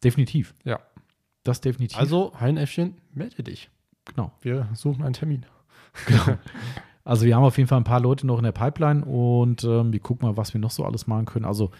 Definitiv. 0.03 0.53
Ja. 0.63 0.79
Das 1.43 1.61
definitiv. 1.61 1.97
Also, 1.97 2.33
Heinäffchen, 2.39 2.95
melde 3.13 3.43
dich. 3.43 3.69
genau. 4.05 4.31
Wir 4.41 4.67
suchen 4.73 5.03
einen 5.03 5.13
Termin. 5.13 5.45
Also 7.05 7.25
wir 7.25 7.35
haben 7.35 7.43
auf 7.43 7.57
jeden 7.57 7.67
Fall 7.67 7.79
ein 7.81 7.83
paar 7.83 7.99
Leute 7.99 8.25
noch 8.25 8.37
in 8.37 8.45
der 8.45 8.53
Pipeline 8.53 9.03
und 9.03 9.65
ähm, 9.65 9.91
wir 9.91 9.99
gucken 9.99 10.25
mal, 10.25 10.37
was 10.37 10.53
wir 10.53 10.61
noch 10.61 10.71
so 10.71 10.85
alles 10.85 11.05
machen 11.05 11.25
können. 11.25 11.43
Also 11.43 11.71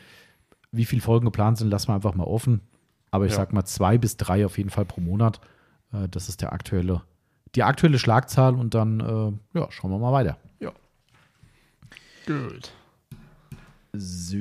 wie 0.74 0.84
viele 0.84 1.02
Folgen 1.02 1.24
geplant 1.24 1.58
sind, 1.58 1.70
lassen 1.70 1.88
wir 1.88 1.96
einfach 1.96 2.14
mal 2.14 2.26
offen. 2.26 2.60
Aber 3.10 3.26
ich 3.26 3.32
Ja. 3.32 3.38
sag 3.38 3.54
mal 3.54 3.64
zwei 3.64 3.98
bis 3.98 4.18
drei 4.18 4.46
auf 4.46 4.58
jeden 4.58 4.70
Fall 4.70 4.84
pro 4.84 5.00
Monat. 5.00 5.40
Äh, 5.94 6.10
das 6.10 6.28
ist 6.28 6.42
der 6.42 6.52
aktuelle, 6.52 7.04
die 7.56 7.64
aktuelle 7.64 8.00
Schlagzahl 8.00 8.54
und 8.56 8.74
dann 8.74 9.00
äh, 9.54 9.58
ja, 9.60 9.72
schauen 9.72 9.92
wir 9.92 9.98
mal 9.98 10.12
weiter. 10.12 10.38
Ja. 10.60 10.74
Gut. 12.28 12.74
So. 13.94 14.36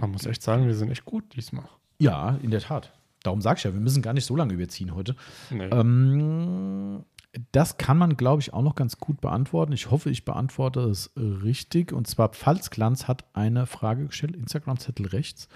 Man 0.00 0.10
muss 0.10 0.26
echt 0.26 0.42
sagen, 0.42 0.66
wir 0.66 0.74
sind 0.74 0.90
echt 0.90 1.04
gut 1.04 1.36
diesmal. 1.36 1.66
Ja, 2.00 2.38
in 2.42 2.50
der 2.50 2.60
Tat. 2.60 2.92
Darum 3.22 3.42
sag 3.42 3.58
ich 3.58 3.64
ja, 3.64 3.72
wir 3.72 3.80
müssen 3.80 4.02
gar 4.02 4.14
nicht 4.14 4.24
so 4.24 4.34
lange 4.34 4.54
überziehen 4.54 4.94
heute. 4.94 5.14
Nee. 5.50 5.66
Ähm, 5.66 7.04
das 7.52 7.76
kann 7.76 7.98
man, 7.98 8.16
glaube 8.16 8.40
ich, 8.40 8.52
auch 8.52 8.62
noch 8.62 8.74
ganz 8.74 8.98
gut 8.98 9.20
beantworten. 9.20 9.72
Ich 9.72 9.90
hoffe, 9.90 10.10
ich 10.10 10.24
beantworte 10.24 10.80
es 10.80 11.12
richtig. 11.16 11.92
Und 11.92 12.06
zwar 12.08 12.30
Pfalzglanz 12.30 13.06
hat 13.06 13.24
eine 13.34 13.66
Frage 13.66 14.06
gestellt, 14.06 14.34
Instagram-Zettel 14.34 15.06
rechts. 15.06 15.48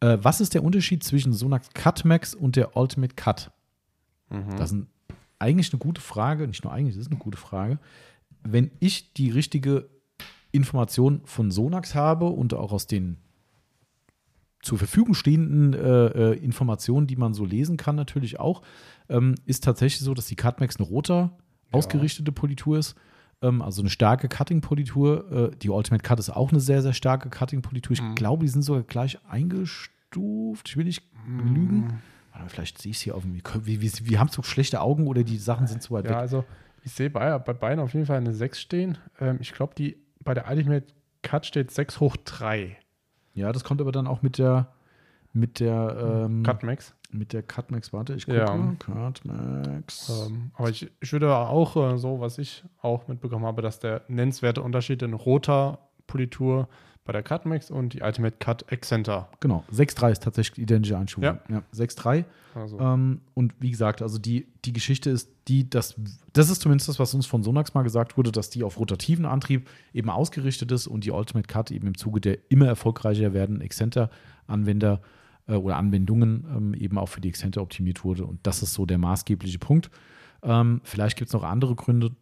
Äh, 0.00 0.18
was 0.22 0.40
ist 0.40 0.54
der 0.54 0.62
Unterschied 0.62 1.02
zwischen 1.02 1.32
Sonax 1.32 1.70
Cutmax 1.74 2.34
und 2.34 2.56
der 2.56 2.76
Ultimate 2.76 3.14
Cut? 3.14 3.50
Das 4.28 4.70
ist 4.70 4.76
ein, 4.76 4.86
eigentlich 5.38 5.72
eine 5.72 5.78
gute 5.78 6.00
Frage, 6.00 6.46
nicht 6.48 6.64
nur 6.64 6.72
eigentlich, 6.72 6.96
das 6.96 7.06
ist 7.06 7.12
eine 7.12 7.20
gute 7.20 7.38
Frage. 7.38 7.78
Wenn 8.42 8.70
ich 8.80 9.12
die 9.12 9.30
richtige 9.30 9.88
Information 10.50 11.20
von 11.24 11.50
Sonax 11.50 11.94
habe 11.94 12.26
und 12.26 12.54
auch 12.54 12.72
aus 12.72 12.86
den 12.86 13.18
zur 14.66 14.78
Verfügung 14.78 15.14
stehenden 15.14 15.72
äh, 15.74 16.32
äh, 16.32 16.38
Informationen, 16.38 17.06
die 17.06 17.14
man 17.16 17.32
so 17.34 17.44
lesen 17.44 17.76
kann, 17.76 17.94
natürlich 17.94 18.40
auch, 18.40 18.62
ähm, 19.08 19.36
ist 19.44 19.62
tatsächlich 19.64 20.00
so, 20.02 20.12
dass 20.12 20.26
die 20.26 20.34
Cutmax 20.36 20.76
eine 20.76 20.86
roter 20.88 21.36
ausgerichtete 21.70 22.32
Politur 22.32 22.78
ist. 22.78 22.96
Ähm, 23.42 23.62
also 23.62 23.80
eine 23.82 23.90
starke 23.90 24.28
Cutting-Politur. 24.28 25.50
Äh, 25.52 25.56
die 25.56 25.70
Ultimate 25.70 26.02
Cut 26.02 26.18
ist 26.18 26.30
auch 26.30 26.50
eine 26.50 26.58
sehr, 26.60 26.82
sehr 26.82 26.94
starke 26.94 27.30
Cutting-Politur. 27.30 27.92
Ich 27.94 28.14
glaube, 28.16 28.44
die 28.44 28.48
sind 28.48 28.62
sogar 28.62 28.82
gleich 28.82 29.18
eingestuft. 29.28 30.68
Ich 30.68 30.76
will 30.76 30.84
nicht 30.84 31.02
lügen. 31.28 32.00
Warte, 32.32 32.48
vielleicht 32.50 32.78
sehe 32.82 32.90
ich 32.90 32.96
es 32.96 33.02
hier 33.02 33.14
auf 33.14 33.22
dem. 33.22 33.34
Wir, 33.34 33.80
wir, 33.80 33.90
wir 34.02 34.20
haben 34.20 34.28
so 34.30 34.42
schlechte 34.42 34.80
Augen 34.80 35.06
oder 35.06 35.22
die 35.22 35.38
Sachen 35.38 35.66
sind 35.68 35.80
zu 35.82 35.94
weit 35.94 36.04
Ja, 36.06 36.10
weg. 36.10 36.16
also 36.18 36.44
ich 36.82 36.92
sehe 36.92 37.10
bei, 37.10 37.38
bei 37.38 37.52
beiden 37.52 37.80
auf 37.80 37.94
jeden 37.94 38.06
Fall 38.06 38.16
eine 38.18 38.32
6 38.32 38.60
stehen. 38.60 38.98
Ähm, 39.20 39.38
ich 39.40 39.52
glaube, 39.52 39.74
die 39.76 39.96
bei 40.24 40.34
der 40.34 40.50
Ultimate 40.50 40.86
Cut 41.22 41.46
steht 41.46 41.70
6 41.70 42.00
hoch 42.00 42.16
3. 42.16 42.76
Ja, 43.36 43.52
das 43.52 43.62
kommt 43.62 43.80
aber 43.80 43.92
dann 43.92 44.06
auch 44.08 44.22
mit 44.22 44.38
der 44.38 44.72
mit 45.32 45.60
der 45.60 46.24
ähm, 46.24 46.42
Cut 46.42 46.62
Max. 46.62 46.94
mit 47.12 47.34
der 47.34 47.42
Cutmax. 47.42 47.92
Warte, 47.92 48.14
ich 48.14 48.24
gucke. 48.24 48.38
Ja. 48.38 48.74
Cutmax. 48.78 50.26
Ähm, 50.26 50.50
aber 50.54 50.70
ich, 50.70 50.90
ich 51.00 51.12
würde 51.12 51.36
auch 51.36 51.76
äh, 51.76 51.98
so, 51.98 52.20
was 52.20 52.38
ich 52.38 52.64
auch 52.80 53.06
mitbekommen 53.06 53.44
habe, 53.44 53.60
dass 53.60 53.78
der 53.78 54.02
nennenswerte 54.08 54.62
Unterschied 54.62 55.02
in 55.02 55.12
roter 55.12 55.78
Politur 56.06 56.68
bei 57.06 57.12
der 57.12 57.22
Cut 57.22 57.46
Max 57.46 57.70
und 57.70 57.94
die 57.94 58.02
Ultimate 58.02 58.36
Cut 58.38 58.70
Accenter. 58.70 59.28
Genau, 59.40 59.64
6.3 59.72 60.12
ist 60.12 60.22
tatsächlich 60.22 60.62
identische 60.62 60.98
Einstufung. 60.98 61.24
Ja. 61.24 61.40
Ja, 61.48 61.62
6.3. 61.74 62.24
Also, 62.54 62.78
Ähm, 62.80 63.20
und 63.34 63.54
wie 63.60 63.70
gesagt, 63.70 64.02
also 64.02 64.18
die, 64.18 64.46
die 64.64 64.72
Geschichte 64.72 65.10
ist 65.10 65.30
die, 65.48 65.68
dass 65.68 65.94
das 66.32 66.50
ist 66.50 66.62
zumindest 66.62 66.88
das, 66.88 66.98
was 66.98 67.14
uns 67.14 67.26
von 67.26 67.42
Sonax 67.42 67.74
mal 67.74 67.82
gesagt 67.82 68.16
wurde, 68.16 68.32
dass 68.32 68.50
die 68.50 68.62
auf 68.62 68.78
rotativen 68.78 69.24
Antrieb 69.24 69.68
eben 69.92 70.10
ausgerichtet 70.10 70.72
ist 70.72 70.86
und 70.86 71.04
die 71.04 71.10
Ultimate 71.10 71.46
Cut 71.46 71.70
eben 71.70 71.86
im 71.86 71.96
Zuge 71.96 72.20
der 72.20 72.38
immer 72.48 72.66
erfolgreicher 72.66 73.32
werden 73.32 73.60
Exzenter-Anwender 73.60 75.00
äh, 75.48 75.54
oder 75.54 75.76
Anwendungen 75.76 76.46
ähm, 76.54 76.74
eben 76.74 76.98
auch 76.98 77.08
für 77.08 77.20
die 77.20 77.28
Exzenter 77.28 77.62
optimiert 77.62 78.04
wurde. 78.04 78.24
Und 78.24 78.40
das 78.46 78.62
ist 78.62 78.72
so 78.72 78.86
der 78.86 78.98
maßgebliche 78.98 79.58
Punkt. 79.58 79.90
Ähm, 80.42 80.80
vielleicht 80.84 81.16
gibt 81.16 81.28
es 81.28 81.34
noch 81.34 81.44
andere 81.44 81.74
Gründe, 81.74 82.12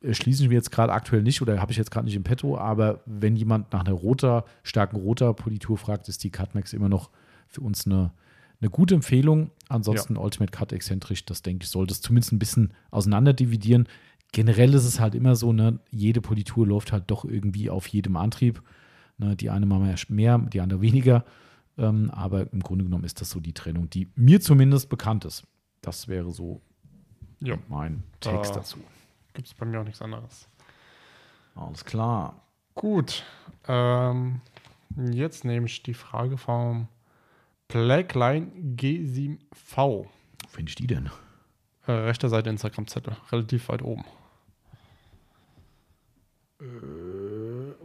erschließen 0.00 0.50
wir 0.50 0.56
jetzt 0.56 0.70
gerade 0.70 0.92
aktuell 0.92 1.22
nicht 1.22 1.42
oder 1.42 1.60
habe 1.60 1.72
ich 1.72 1.78
jetzt 1.78 1.90
gerade 1.90 2.06
nicht 2.06 2.16
im 2.16 2.22
Petto, 2.22 2.56
aber 2.56 3.00
wenn 3.06 3.36
jemand 3.36 3.72
nach 3.72 3.80
einer 3.84 3.92
roter, 3.92 4.44
starken 4.62 4.96
roter 4.96 5.34
Politur 5.34 5.76
fragt, 5.78 6.08
ist 6.08 6.24
die 6.24 6.30
Cutmax 6.30 6.72
immer 6.72 6.88
noch 6.88 7.10
für 7.48 7.60
uns 7.60 7.86
eine, 7.86 8.12
eine 8.60 8.70
gute 8.70 8.94
Empfehlung. 8.94 9.50
Ansonsten 9.68 10.16
Ultimate 10.16 10.50
Cut 10.52 10.72
exzentrisch, 10.72 11.24
das 11.24 11.42
denke 11.42 11.64
ich, 11.64 11.70
sollte 11.70 11.92
es 11.92 12.00
zumindest 12.00 12.32
ein 12.32 12.38
bisschen 12.38 12.72
auseinander 12.90 13.32
dividieren. 13.32 13.88
Generell 14.32 14.74
ist 14.74 14.84
es 14.84 15.00
halt 15.00 15.14
immer 15.14 15.34
so, 15.36 15.52
ne, 15.52 15.80
jede 15.90 16.20
Politur 16.20 16.66
läuft 16.66 16.92
halt 16.92 17.04
doch 17.08 17.24
irgendwie 17.24 17.68
auf 17.68 17.86
jedem 17.88 18.16
Antrieb. 18.16 18.62
Ne, 19.18 19.36
die 19.36 19.50
eine 19.50 19.66
mal 19.66 19.94
mehr, 20.08 20.38
die 20.38 20.60
andere 20.60 20.80
weniger. 20.80 21.24
Ähm, 21.76 22.10
aber 22.10 22.52
im 22.52 22.60
Grunde 22.60 22.84
genommen 22.84 23.04
ist 23.04 23.20
das 23.20 23.30
so 23.30 23.40
die 23.40 23.52
Trennung, 23.52 23.90
die 23.90 24.08
mir 24.14 24.40
zumindest 24.40 24.88
bekannt 24.88 25.24
ist. 25.24 25.44
Das 25.82 26.08
wäre 26.08 26.30
so 26.30 26.62
ja, 27.40 27.56
mein 27.68 28.02
Text 28.20 28.52
Da- 28.52 28.56
dazu. 28.56 28.78
Gibt 29.34 29.48
es 29.48 29.54
bei 29.54 29.66
mir 29.66 29.80
auch 29.80 29.84
nichts 29.84 30.02
anderes. 30.02 30.48
Alles 31.54 31.84
klar. 31.84 32.40
Gut. 32.74 33.24
Ähm, 33.68 34.40
jetzt 34.96 35.44
nehme 35.44 35.66
ich 35.66 35.82
die 35.82 35.94
Frage 35.94 36.36
vom 36.36 36.88
Blackline 37.68 38.48
G7V. 38.76 39.76
Wo 39.76 40.08
finde 40.48 40.70
ich 40.70 40.74
die 40.74 40.86
denn? 40.86 41.10
Äh, 41.86 41.92
rechter 41.92 42.28
Seite 42.28 42.50
Instagram-Zettel, 42.50 43.16
relativ 43.30 43.68
weit 43.68 43.82
oben. 43.82 44.04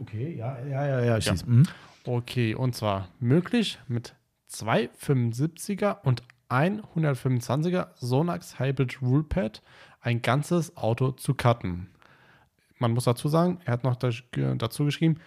Okay, 0.00 0.36
ja, 0.36 0.58
ja, 0.66 0.86
ja, 0.86 1.00
ja. 1.00 1.18
Ich 1.18 1.26
Ja. 1.26 1.34
Mhm. 1.46 1.66
Okay, 2.04 2.54
und 2.54 2.74
zwar 2.74 3.08
möglich 3.18 3.78
mit 3.88 4.14
zwei 4.46 4.90
75er 5.00 6.02
und 6.02 6.22
ein 6.48 6.82
125er 6.94 7.88
Sonax 7.96 8.60
Hybrid 8.60 9.02
Rule 9.02 9.24
Pad 9.24 9.62
ein 10.06 10.22
ganzes 10.22 10.76
Auto 10.76 11.10
zu 11.12 11.34
cutten. 11.34 11.88
Man 12.78 12.92
muss 12.92 13.04
dazu 13.04 13.28
sagen, 13.28 13.60
er 13.64 13.72
hat 13.74 13.84
noch 13.84 13.96
da- 13.96 14.10
dazu 14.56 14.84
geschrieben, 14.84 15.18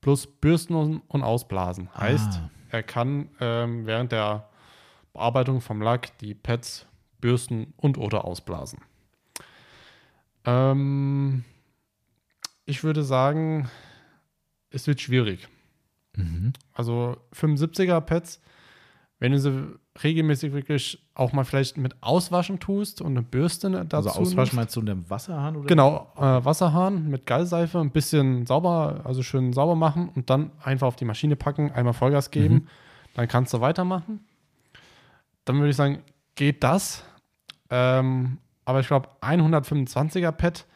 plus 0.00 0.26
Bürsten 0.26 0.74
und 0.74 1.02
und 1.08 1.22
Ausblasen. 1.22 1.88
Heißt, 1.94 2.34
Ah. 2.40 2.50
er 2.70 2.82
kann 2.82 3.28
ähm, 3.40 3.86
während 3.86 4.12
der 4.12 4.48
Bearbeitung 5.12 5.60
vom 5.60 5.82
Lack 5.82 6.16
die 6.18 6.34
Pads 6.34 6.86
bürsten 7.20 7.74
und 7.76 7.98
oder 7.98 8.24
ausblasen. 8.24 8.78
Ähm, 10.44 11.44
ich 12.64 12.82
würde 12.84 13.02
sagen, 13.02 13.68
es 14.70 14.86
wird 14.86 15.00
schwierig. 15.00 15.48
Mhm. 16.16 16.52
Also 16.72 17.16
75er 17.32 18.00
Pads, 18.00 18.40
wenn 19.20 19.32
du 19.32 19.38
sie 19.38 19.66
regelmäßig 20.02 20.52
wirklich 20.52 21.06
auch 21.14 21.32
mal 21.32 21.44
vielleicht 21.44 21.76
mit 21.76 21.94
Auswaschen 22.02 22.58
tust 22.58 23.00
und 23.00 23.12
eine 23.12 23.22
Bürste 23.22 23.70
dazu 23.70 24.08
Also 24.08 24.20
auswaschen 24.20 24.56
meinst 24.56 24.74
du 24.74 24.82
dem 24.82 25.08
Wasserhahn? 25.08 25.56
Oder? 25.56 25.66
Genau, 25.66 26.10
äh, 26.16 26.44
Wasserhahn 26.44 27.08
mit 27.08 27.26
Gallseife, 27.26 27.78
ein 27.78 27.90
bisschen 27.90 28.46
sauber, 28.46 29.02
also 29.04 29.22
schön 29.22 29.52
sauber 29.52 29.76
machen 29.76 30.08
und 30.14 30.28
dann 30.30 30.50
einfach 30.62 30.86
auf 30.88 30.96
die 30.96 31.04
Maschine 31.04 31.36
packen, 31.36 31.70
einmal 31.70 31.92
Vollgas 31.94 32.30
geben, 32.32 32.54
Mhm. 32.54 32.66
dann 33.14 33.28
kannst 33.28 33.52
du 33.54 33.60
weitermachen. 33.60 34.20
Dann 35.44 35.56
würde 35.56 35.70
ich 35.70 35.76
sagen, 35.76 36.02
geht 36.34 36.64
das. 36.64 37.04
Ähm, 37.70 38.38
aber 38.64 38.80
ich 38.80 38.86
glaube, 38.88 39.08
125er 39.20 40.32
Pad 40.32 40.66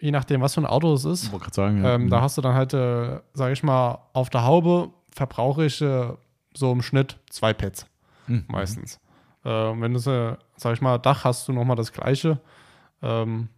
Je 0.00 0.10
nachdem, 0.10 0.40
was 0.42 0.54
für 0.54 0.60
ein 0.60 0.66
Auto 0.66 0.92
es 0.92 1.04
ist. 1.06 1.30
Sagen, 1.52 1.82
ja. 1.82 1.94
Ähm, 1.94 2.10
da 2.10 2.20
hast 2.20 2.36
du 2.36 2.42
dann 2.42 2.54
halt, 2.54 2.74
äh, 2.74 3.20
sag 3.32 3.52
ich 3.52 3.62
mal, 3.62 3.98
auf 4.12 4.28
der 4.28 4.44
Haube 4.44 4.90
verbrauche 5.14 5.64
ich 5.66 5.80
äh, 5.80 6.12
so 6.54 6.72
im 6.72 6.82
Schnitt 6.82 7.18
zwei 7.30 7.52
Pads 7.54 7.86
Mhm. 8.26 8.44
meistens. 8.48 9.00
Ähm, 9.44 9.80
wenn 9.82 9.92
du, 9.92 9.98
äh, 10.10 10.36
sag 10.56 10.72
ich 10.74 10.80
mal, 10.80 10.98
Dach 10.98 11.24
hast 11.24 11.46
du 11.48 11.52
nochmal 11.52 11.76
das 11.76 11.92
gleiche. 11.92 12.40
Ähm, 13.02 13.48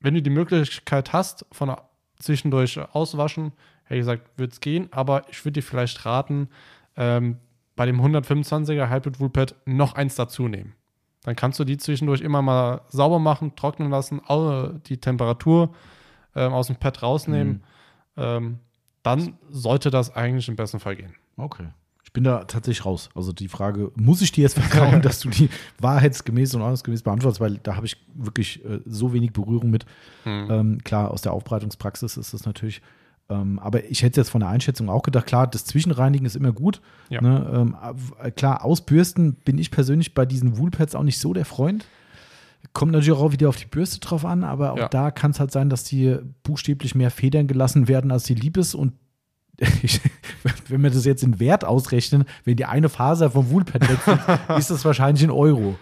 wenn 0.00 0.14
du 0.14 0.22
die 0.22 0.30
Möglichkeit 0.30 1.12
hast, 1.12 1.44
von 1.52 1.74
zwischendurch 2.18 2.78
auswaschen, 2.94 3.52
hätte 3.84 3.94
ich 3.96 4.00
gesagt, 4.00 4.30
würde 4.38 4.52
es 4.52 4.60
gehen, 4.60 4.88
aber 4.92 5.28
ich 5.28 5.44
würde 5.44 5.60
dir 5.60 5.62
vielleicht 5.62 6.06
raten, 6.06 6.48
ähm, 6.96 7.38
bei 7.76 7.84
dem 7.86 8.00
125er 8.00 8.88
Hybrid 8.88 9.20
Woolpad 9.20 9.54
noch 9.66 9.94
eins 9.94 10.14
dazu 10.14 10.48
nehmen. 10.48 10.74
Dann 11.24 11.36
kannst 11.36 11.58
du 11.58 11.64
die 11.64 11.76
zwischendurch 11.76 12.20
immer 12.22 12.40
mal 12.40 12.82
sauber 12.88 13.18
machen, 13.18 13.56
trocknen 13.56 13.90
lassen, 13.90 14.20
au- 14.26 14.68
die 14.86 14.98
Temperatur 14.98 15.74
ähm, 16.34 16.52
aus 16.52 16.68
dem 16.68 16.76
Pad 16.76 17.02
rausnehmen. 17.02 17.62
Ähm, 18.16 18.58
dann 19.04 19.34
sollte 19.50 19.90
das 19.90 20.16
eigentlich 20.16 20.48
im 20.48 20.56
besten 20.56 20.80
Fall 20.80 20.96
gehen. 20.96 21.14
Okay. 21.36 21.68
Ich 22.02 22.12
bin 22.12 22.24
da 22.24 22.44
tatsächlich 22.44 22.84
raus. 22.84 23.10
Also 23.14 23.32
die 23.32 23.48
Frage, 23.48 23.92
muss 23.94 24.22
ich 24.22 24.32
dir 24.32 24.42
jetzt 24.42 24.58
vertrauen, 24.58 25.02
dass 25.02 25.20
du 25.20 25.28
die 25.28 25.48
wahrheitsgemäß 25.78 26.54
und 26.54 26.62
ordnungsgemäß 26.62 27.02
beantwortest, 27.02 27.40
weil 27.40 27.58
da 27.58 27.76
habe 27.76 27.86
ich 27.86 27.96
wirklich 28.14 28.64
äh, 28.64 28.80
so 28.86 29.12
wenig 29.12 29.32
Berührung 29.32 29.70
mit. 29.70 29.84
Hm. 30.24 30.50
Ähm, 30.50 30.84
klar, 30.84 31.10
aus 31.10 31.22
der 31.22 31.32
Aufbereitungspraxis 31.32 32.16
ist 32.16 32.34
das 32.34 32.46
natürlich. 32.46 32.82
Ähm, 33.28 33.58
aber 33.58 33.84
ich 33.90 34.02
hätte 34.02 34.20
jetzt 34.20 34.30
von 34.30 34.40
der 34.40 34.50
Einschätzung 34.50 34.88
auch 34.88 35.02
gedacht, 35.02 35.26
klar, 35.26 35.46
das 35.46 35.64
Zwischenreinigen 35.64 36.26
ist 36.26 36.36
immer 36.36 36.52
gut. 36.52 36.80
Ja. 37.08 37.20
Ne? 37.20 37.50
Ähm, 37.54 37.76
äh, 38.22 38.30
klar, 38.30 38.64
ausbürsten 38.64 39.34
bin 39.34 39.58
ich 39.58 39.70
persönlich 39.70 40.14
bei 40.14 40.26
diesen 40.26 40.58
Woolpads 40.58 40.94
auch 40.94 41.02
nicht 41.02 41.18
so 41.18 41.32
der 41.32 41.44
Freund. 41.44 41.86
Kommt 42.72 42.92
natürlich 42.92 43.18
auch 43.18 43.32
wieder 43.32 43.48
auf 43.48 43.56
die 43.56 43.66
Bürste 43.66 44.00
drauf 44.00 44.24
an, 44.24 44.42
aber 44.44 44.72
auch 44.72 44.78
Ja. 44.78 44.88
da 44.88 45.10
kann 45.10 45.30
es 45.30 45.40
halt 45.40 45.52
sein, 45.52 45.70
dass 45.70 45.84
die 45.84 46.16
buchstäblich 46.42 46.94
mehr 46.94 47.10
Federn 47.10 47.46
gelassen 47.46 47.86
werden, 47.88 48.10
als 48.10 48.24
die 48.24 48.34
lieb 48.34 48.56
ist. 48.56 48.74
Und 48.74 48.94
ich, 49.82 50.00
wenn 50.68 50.82
wir 50.82 50.90
das 50.90 51.04
jetzt 51.04 51.22
in 51.22 51.38
Wert 51.38 51.64
ausrechnen, 51.64 52.24
wenn 52.44 52.56
die 52.56 52.64
eine 52.64 52.88
Faser 52.88 53.30
vom 53.30 53.50
Woolpad 53.50 53.88
wegfliegt, 53.88 54.22
ist 54.58 54.70
das 54.70 54.84
wahrscheinlich 54.84 55.22
in 55.22 55.30
Euro. 55.30 55.76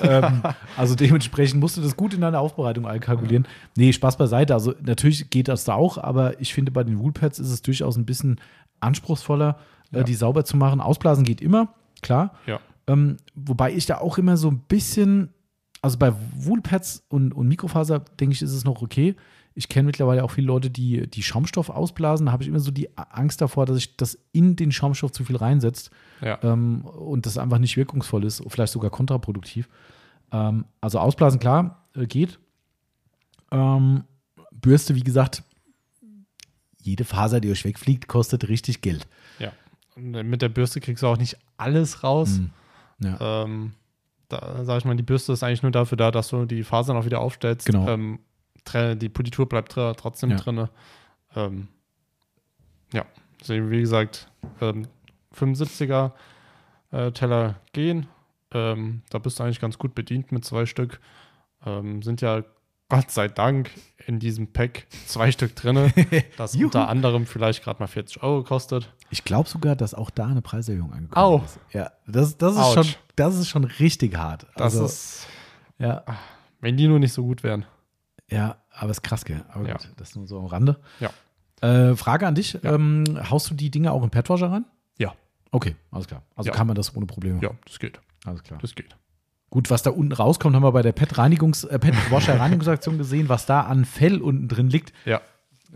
ähm, 0.00 0.40
also 0.78 0.94
dementsprechend 0.94 1.60
musst 1.60 1.76
du 1.76 1.82
das 1.82 1.94
gut 1.96 2.14
in 2.14 2.22
deine 2.22 2.38
Aufbereitung 2.38 2.86
einkalkulieren. 2.86 3.46
Nee, 3.76 3.92
Spaß 3.92 4.16
beiseite. 4.16 4.54
Also 4.54 4.72
natürlich 4.82 5.28
geht 5.28 5.48
das 5.48 5.64
da 5.64 5.74
auch, 5.74 5.98
aber 5.98 6.40
ich 6.40 6.54
finde, 6.54 6.72
bei 6.72 6.84
den 6.84 6.98
Woolpads 7.00 7.38
ist 7.38 7.50
es 7.50 7.60
durchaus 7.60 7.96
ein 7.98 8.06
bisschen 8.06 8.40
anspruchsvoller, 8.80 9.58
äh, 9.92 9.98
Ja. 9.98 10.02
die 10.04 10.14
sauber 10.14 10.44
zu 10.46 10.56
machen. 10.56 10.80
Ausblasen 10.80 11.24
geht 11.24 11.42
immer, 11.42 11.74
klar. 12.00 12.32
Ja. 12.46 12.60
Ähm, 12.86 13.18
wobei 13.34 13.72
ich 13.74 13.84
da 13.84 13.98
auch 13.98 14.16
immer 14.16 14.38
so 14.38 14.48
ein 14.50 14.60
bisschen, 14.60 15.28
also 15.82 15.98
bei 15.98 16.12
Woolpads 16.36 17.04
und, 17.08 17.32
und 17.32 17.48
Mikrofaser, 17.48 18.00
denke 18.20 18.34
ich, 18.34 18.42
ist 18.42 18.52
es 18.52 18.64
noch 18.64 18.82
okay. 18.82 19.14
Ich 19.54 19.68
kenne 19.68 19.86
mittlerweile 19.86 20.22
auch 20.22 20.30
viele 20.30 20.46
Leute, 20.46 20.70
die, 20.70 21.08
die 21.08 21.22
Schaumstoff 21.22 21.68
ausblasen. 21.68 22.26
Da 22.26 22.32
habe 22.32 22.42
ich 22.42 22.48
immer 22.48 22.60
so 22.60 22.70
die 22.70 22.96
Angst 22.96 23.40
davor, 23.40 23.66
dass 23.66 23.76
ich 23.78 23.96
das 23.96 24.18
in 24.32 24.54
den 24.56 24.70
Schaumstoff 24.70 25.10
zu 25.12 25.24
viel 25.24 25.36
reinsetzt 25.36 25.90
Ja. 26.20 26.38
ähm, 26.42 26.82
und 26.82 27.26
das 27.26 27.38
einfach 27.38 27.58
nicht 27.58 27.76
wirkungsvoll 27.76 28.24
ist, 28.24 28.42
vielleicht 28.48 28.72
sogar 28.72 28.90
kontraproduktiv. 28.90 29.68
Ähm, 30.30 30.64
also 30.80 30.98
ausblasen, 31.00 31.40
klar, 31.40 31.84
äh, 31.94 32.06
geht. 32.06 32.38
Ähm, 33.50 34.04
Bürste, 34.52 34.94
wie 34.94 35.02
gesagt, 35.02 35.42
jede 36.80 37.04
Faser, 37.04 37.40
die 37.40 37.50
euch 37.50 37.64
wegfliegt, 37.64 38.08
kostet 38.08 38.48
richtig 38.48 38.80
Geld. 38.80 39.06
ja. 39.38 39.52
Und 39.96 40.12
mit 40.12 40.42
der 40.42 40.48
Bürste 40.48 40.80
kriegst 40.80 41.02
du 41.02 41.08
auch 41.08 41.16
nicht 41.18 41.36
alles 41.56 42.04
raus. 42.04 42.38
Mhm. 42.38 42.50
Ja. 43.00 43.44
Ähm, 43.44 43.72
da 44.28 44.64
sage 44.64 44.78
ich 44.78 44.84
mal, 44.84 44.96
die 44.96 45.02
Bürste 45.02 45.32
ist 45.32 45.42
eigentlich 45.42 45.62
nur 45.62 45.72
dafür 45.72 45.96
da, 45.96 46.10
dass 46.10 46.28
du 46.28 46.44
die 46.44 46.62
Fasern 46.64 46.96
auch 46.96 47.04
wieder 47.04 47.20
aufstellst. 47.20 47.66
Genau. 47.66 47.88
Ähm, 47.88 48.18
die 48.98 49.08
Politur 49.08 49.48
bleibt 49.48 49.72
tr- 49.76 49.94
trotzdem 49.96 50.30
Ja. 50.30 50.36
drin. 50.36 50.68
Ähm, 51.34 51.68
ja, 52.92 53.04
deswegen, 53.40 53.70
wie 53.70 53.80
gesagt, 53.80 54.30
ähm, 54.60 54.86
75er 55.34 56.12
äh, 56.90 57.10
Teller 57.12 57.56
gehen. 57.72 58.06
Ähm, 58.52 59.02
da 59.10 59.18
bist 59.18 59.38
du 59.38 59.44
eigentlich 59.44 59.60
ganz 59.60 59.78
gut 59.78 59.94
bedient 59.94 60.32
mit 60.32 60.44
zwei 60.44 60.66
Stück. 60.66 61.00
Ähm, 61.64 62.02
sind 62.02 62.20
ja 62.20 62.42
Gott 62.88 63.10
sei 63.10 63.28
Dank 63.28 63.70
in 64.06 64.18
diesem 64.18 64.52
Pack 64.52 64.86
zwei 65.06 65.30
Stück 65.30 65.54
drin, 65.54 65.92
das 66.38 66.54
unter 66.56 66.88
anderem 66.88 67.26
vielleicht 67.26 67.62
gerade 67.62 67.80
mal 67.80 67.86
40 67.86 68.22
Euro 68.22 68.42
kostet. 68.42 68.94
Ich 69.10 69.24
glaube 69.24 69.48
sogar, 69.48 69.76
dass 69.76 69.92
auch 69.94 70.08
da 70.10 70.26
eine 70.26 70.40
Preiserhöhung 70.40 70.92
angekommen 70.92 71.24
Au. 71.40 71.44
ist. 71.44 71.60
Ja, 71.72 71.92
das, 72.06 72.38
das, 72.38 72.56
ist 72.56 72.72
schon, 72.72 72.86
das 73.16 73.36
ist 73.36 73.48
schon 73.48 73.64
richtig 73.64 74.16
hart. 74.16 74.46
Das 74.56 74.74
also, 74.74 74.86
ist, 74.86 75.26
ja, 75.78 76.02
wenn 76.60 76.76
die 76.78 76.88
nur 76.88 76.98
nicht 76.98 77.12
so 77.12 77.22
gut 77.24 77.42
wären. 77.42 77.66
ja, 78.30 78.56
aber 78.70 78.90
ist 78.90 79.02
krass, 79.02 79.24
gell? 79.24 79.44
Aber 79.50 79.66
Ja. 79.68 79.74
gut, 79.74 79.88
das 79.96 80.14
nur 80.16 80.26
so 80.26 80.38
am 80.38 80.46
Rande. 80.46 80.80
Ja. 81.00 81.10
Äh, 81.60 81.96
Frage 81.96 82.26
an 82.26 82.34
dich: 82.36 82.56
ähm, 82.64 83.04
Haust 83.28 83.50
du 83.50 83.54
die 83.54 83.70
Dinge 83.70 83.92
auch 83.92 84.02
in 84.02 84.10
Petwasher 84.10 84.50
rein? 84.50 84.64
Ja. 84.96 85.12
Okay, 85.50 85.76
alles 85.90 86.06
klar. 86.06 86.22
Also 86.36 86.48
Ja. 86.50 86.54
kann 86.56 86.66
man 86.66 86.76
das 86.76 86.94
ohne 86.96 87.04
Probleme. 87.06 87.40
Ja, 87.42 87.50
das 87.66 87.78
geht. 87.78 88.00
Alles 88.24 88.42
klar. 88.44 88.58
Das 88.62 88.74
geht. 88.74 88.96
Gut, 89.50 89.70
was 89.70 89.82
da 89.82 89.90
unten 89.90 90.12
rauskommt, 90.12 90.54
haben 90.54 90.62
wir 90.62 90.72
bei 90.72 90.82
der 90.82 90.92
Pet-Reinigungs-, 90.92 91.66
äh, 91.68 91.78
Pet-Washer-Reinigungsaktion 91.78 92.98
gesehen, 92.98 93.28
was 93.28 93.46
da 93.46 93.62
an 93.62 93.84
Fell 93.84 94.20
unten 94.20 94.48
drin 94.48 94.68
liegt. 94.68 94.92
Ja. 95.04 95.20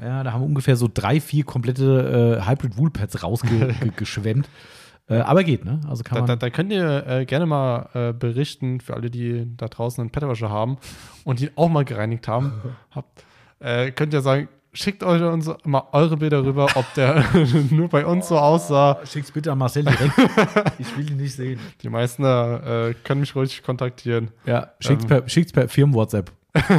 Ja, 0.00 0.22
da 0.24 0.32
haben 0.32 0.40
wir 0.42 0.46
ungefähr 0.46 0.76
so 0.76 0.88
drei, 0.92 1.20
vier 1.20 1.44
komplette 1.44 2.40
äh, 2.42 2.48
Hybrid 2.48 2.78
Wool 2.78 2.90
Pads 2.90 3.22
rausgeschwemmt. 3.22 4.48
äh, 5.08 5.16
aber 5.16 5.44
geht, 5.44 5.64
ne? 5.66 5.80
Also 5.88 6.02
kann 6.02 6.16
Da, 6.16 6.20
man. 6.22 6.28
da, 6.28 6.36
da 6.36 6.50
könnt 6.50 6.72
ihr 6.72 7.06
äh, 7.06 7.24
gerne 7.26 7.44
mal 7.46 7.88
äh, 7.92 8.12
berichten, 8.14 8.80
für 8.80 8.94
alle, 8.94 9.10
die 9.10 9.46
da 9.56 9.68
draußen 9.68 10.00
einen 10.00 10.10
Petterwascher 10.10 10.48
haben 10.48 10.78
und 11.24 11.40
die 11.40 11.50
auch 11.56 11.68
mal 11.68 11.84
gereinigt 11.84 12.26
haben. 12.26 12.52
Habt, 12.90 13.24
äh, 13.60 13.90
könnt 13.90 14.14
ihr 14.14 14.22
sagen, 14.22 14.48
schickt 14.72 15.02
euch 15.04 15.22
uns 15.22 15.50
mal 15.64 15.84
eure 15.92 16.16
Bilder 16.16 16.44
rüber, 16.44 16.66
ob 16.74 16.84
der 16.94 17.24
nur 17.70 17.88
bei 17.88 18.04
uns 18.06 18.28
so 18.28 18.38
aussah. 18.38 18.98
Schick's 19.04 19.30
bitte 19.32 19.52
an 19.52 19.58
Marcel 19.58 19.84
direkt. 19.84 20.12
ich 20.78 20.96
will 20.96 21.10
ihn 21.10 21.16
nicht 21.18 21.34
sehen. 21.34 21.60
Die 21.82 21.88
meisten 21.88 22.24
äh, 22.24 22.94
können 23.04 23.20
mich 23.20 23.34
ruhig 23.36 23.62
kontaktieren. 23.62 24.30
Ja, 24.46 24.72
schickt's 24.80 25.04
Ähm. 25.04 25.08
per, 25.08 25.28
schickt's 25.28 25.52
per 25.52 25.68
Firmen-WhatsApp. 25.68 26.30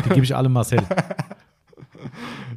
Die 0.05 0.09
gebe 0.09 0.23
ich 0.23 0.35
alle 0.35 0.49
Marcel. 0.49 0.81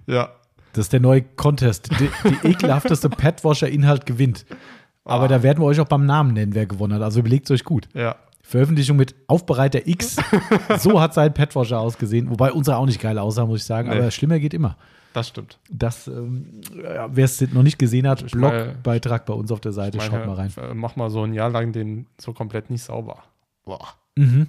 Ja. 0.06 0.30
Das 0.72 0.86
ist 0.86 0.92
der 0.92 1.00
neue 1.00 1.22
Contest. 1.22 1.88
Die, 1.98 2.10
die 2.42 2.48
ekelhafteste 2.48 3.08
Petwasher-Inhalt 3.08 4.06
gewinnt. 4.06 4.44
Aber 5.04 5.24
Ah. 5.24 5.28
da 5.28 5.42
werden 5.42 5.60
wir 5.62 5.66
euch 5.66 5.80
auch 5.80 5.88
beim 5.88 6.04
Namen 6.04 6.32
nennen, 6.34 6.54
wer 6.54 6.66
gewonnen 6.66 6.94
hat. 6.94 7.02
Also 7.02 7.20
überlegt 7.20 7.46
es 7.46 7.50
euch 7.54 7.64
gut. 7.64 7.88
Ja. 7.94 8.16
Veröffentlichung 8.42 8.96
mit 8.96 9.14
Aufbereiter 9.26 9.86
X. 9.86 10.16
so 10.78 11.00
hat 11.00 11.14
sein 11.14 11.32
Petwasher 11.34 11.80
ausgesehen. 11.80 12.30
Wobei 12.30 12.52
unsere 12.52 12.76
auch 12.76 12.86
nicht 12.86 13.00
geil 13.00 13.18
aussah, 13.18 13.46
muss 13.46 13.60
ich 13.60 13.66
sagen. 13.66 13.88
Nee. 13.88 13.96
Aber 13.98 14.10
schlimmer 14.10 14.38
geht 14.38 14.54
immer. 14.54 14.76
Das 15.16 15.28
stimmt. 15.28 15.58
Das, 15.70 16.08
ähm, 16.08 16.60
ja, 16.74 17.08
wer 17.16 17.24
es 17.24 17.40
noch 17.40 17.62
nicht 17.62 17.78
gesehen 17.78 18.06
hat, 18.06 18.30
Blogbeitrag 18.32 19.24
bei 19.24 19.32
uns 19.32 19.50
auf 19.50 19.62
der 19.62 19.72
Seite. 19.72 19.96
Meine, 19.96 20.10
Schaut 20.10 20.26
mal 20.26 20.34
rein. 20.34 20.52
äh, 20.58 20.74
Mach 20.74 20.94
mal 20.96 21.08
so 21.08 21.22
ein 21.22 21.32
Jahr 21.32 21.48
lang 21.48 21.72
den 21.72 22.06
so 22.20 22.34
komplett 22.34 22.68
nicht 22.68 22.82
sauber. 22.82 23.22
Boah. 23.64 23.94
Mhm. 24.16 24.48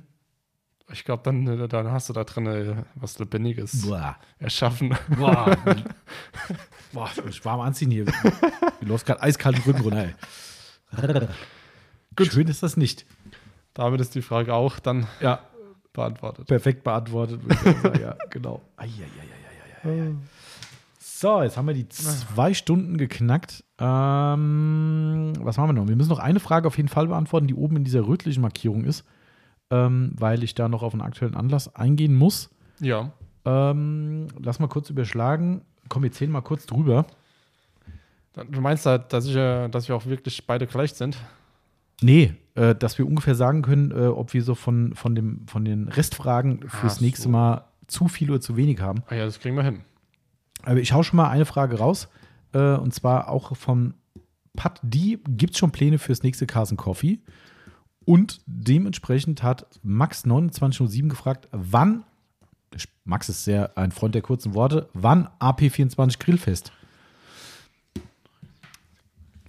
Ich 0.91 1.06
glaube, 1.06 1.23
dann, 1.23 1.48
äh, 1.48 1.68
dann 1.69 1.89
hast 1.89 2.10
du 2.10 2.14
da 2.14 2.26
drin 2.26 2.48
äh, 2.48 2.76
was 2.95 3.18
Lebendiges 3.18 3.84
Boah. 3.88 4.18
erschaffen. 4.39 4.94
Boah. 5.18 5.56
Boah, 6.91 7.10
ich 7.30 7.45
warm 7.45 7.61
anziehen 7.61 7.89
hier. 7.91 8.03
Mir 8.03 8.88
läuft 8.89 9.06
gerade 9.06 9.23
eiskalt 9.23 9.56
den 9.60 9.64
Rücken 9.64 9.84
runter. 9.84 10.07
Ey. 12.18 12.26
Schön 12.30 12.49
ist 12.49 12.61
das 12.61 12.76
nicht. 12.76 13.06
Damit 13.73 14.02
ist 14.02 14.15
die 14.15 14.22
Frage 14.22 14.53
auch 14.53 14.80
dann 14.80 15.07
Ja, 15.22 15.39
beantwortet. 15.94 16.45
perfekt 16.48 16.84
beantwortet. 16.84 17.39
ja, 18.02 18.18
genau. 18.31 18.61
Ai, 18.76 18.88
ai, 18.88 18.89
ai, 18.89 19.89
ai, 19.89 19.89
ai, 19.89 20.02
ai. 20.07 20.15
So, 21.19 21.41
jetzt 21.41 21.57
haben 21.57 21.65
wir 21.65 21.73
die 21.73 21.89
zwei 21.89 22.53
Stunden 22.53 22.95
geknackt. 22.95 23.64
Ähm, 23.80 25.34
was 25.39 25.57
machen 25.57 25.69
wir 25.69 25.73
noch? 25.73 25.88
Wir 25.88 25.95
müssen 25.95 26.11
noch 26.11 26.19
eine 26.19 26.39
Frage 26.39 26.68
auf 26.68 26.77
jeden 26.77 26.89
Fall 26.89 27.07
beantworten, 27.07 27.48
die 27.48 27.56
oben 27.56 27.77
in 27.77 27.84
dieser 27.84 28.06
rötlichen 28.06 28.41
Markierung 28.41 28.84
ist, 28.84 29.03
ähm, 29.72 30.11
weil 30.15 30.44
ich 30.44 30.53
da 30.53 30.69
noch 30.69 30.84
auf 30.84 30.94
einen 30.94 31.02
aktuellen 31.02 31.34
Anlass 31.34 31.73
eingehen 31.76 32.14
muss. 32.14 32.52
Ja. 32.80 33.14
Ähm, 33.45 34.27
lass 34.39 34.60
mal 34.60 34.68
kurz 34.68 34.91
überschlagen. 34.91 35.61
Komm, 35.89 36.03
wir 36.03 36.11
zählen 36.11 36.30
mal 36.30 36.41
kurz 36.41 36.68
drüber. 36.68 37.07
Du 38.52 38.61
meinst 38.61 38.85
halt, 38.85 39.11
dass, 39.11 39.26
ich, 39.26 39.35
äh, 39.35 39.69
dass 39.69 39.88
wir 39.88 39.95
auch 39.95 40.06
wirklich 40.06 40.45
beide 40.45 40.68
gleich 40.68 40.94
sind? 40.94 41.18
Nee, 41.99 42.35
äh, 42.53 42.76
dass 42.76 42.99
wir 42.99 43.07
ungefähr 43.07 43.34
sagen 43.34 43.64
können, 43.64 43.89
äh, 43.89 44.06
ob 44.06 44.35
wir 44.35 44.44
so 44.44 44.53
von, 44.53 44.94
von, 44.94 45.15
dem, 45.15 45.48
von 45.48 45.65
den 45.65 45.88
Restfragen 45.88 46.69
fürs 46.69 46.98
Ach 46.98 47.02
nächste 47.02 47.23
so. 47.23 47.30
Mal 47.30 47.65
zu 47.88 48.07
viel 48.07 48.30
oder 48.30 48.39
zu 48.39 48.56
wenig 48.56 48.81
haben. 48.81 49.02
Ah 49.07 49.15
ja, 49.15 49.26
das 49.26 49.39
kriegen 49.39 49.56
wir 49.56 49.64
hin. 49.64 49.81
Aber 50.68 50.81
ich 50.81 50.91
hau 50.91 51.02
schon 51.02 51.15
mal 51.15 51.30
eine 51.30 51.45
Frage 51.45 51.80
raus. 51.80 52.10
Äh, 52.53 52.73
und 52.76 52.94
zwar 52.94 53.30
auch 53.30 53.56
von 53.56 53.94
Pat 54.56 54.80
D. 54.84 55.18
Gibt 55.27 55.53
es 55.53 55.60
schon 55.60 55.72
Pläne 55.72 55.98
fürs 55.98 56.23
nächste 56.23 56.45
Carson 56.45 56.77
Coffee? 56.77 57.19
Und 58.06 58.41
dementsprechend 58.45 59.44
hat 59.44 59.65
Max2907 59.85 61.07
gefragt, 61.07 61.48
wann, 61.52 62.03
Max 63.06 63.30
ist 63.30 63.45
sehr 63.45 63.77
ein 63.77 63.91
Freund 63.91 64.15
der 64.15 64.22
kurzen 64.22 64.53
Worte, 64.53 64.89
wann 64.94 65.30
AP24 65.39 66.19
Grillfest? 66.19 66.72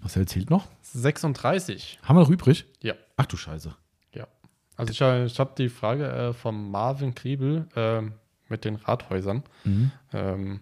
Marcel 0.01 0.27
zählt 0.27 0.51
noch. 0.51 0.69
36. 0.83 1.99
Haben 2.03 2.17
wir 2.17 2.23
noch 2.23 2.31
übrig? 2.31 2.65
Ja. 2.81 2.95
Ach 3.17 3.27
du 3.27 3.37
Scheiße. 3.37 3.75
Ja. 4.15 4.29
Also 4.77 4.93
ich, 4.93 5.01
äh, 5.01 5.27
ich 5.27 5.39
habe 5.41 5.53
die 5.59 5.69
Frage 5.69 6.09
äh, 6.09 6.33
vom 6.33 6.71
Marvin 6.71 7.15
Kriebel. 7.15 7.67
ähm, 7.75 8.13
mit 8.49 8.65
den 8.65 8.77
Rathäusern. 8.77 9.43
Mhm. 9.65 9.91
Ähm, 10.13 10.61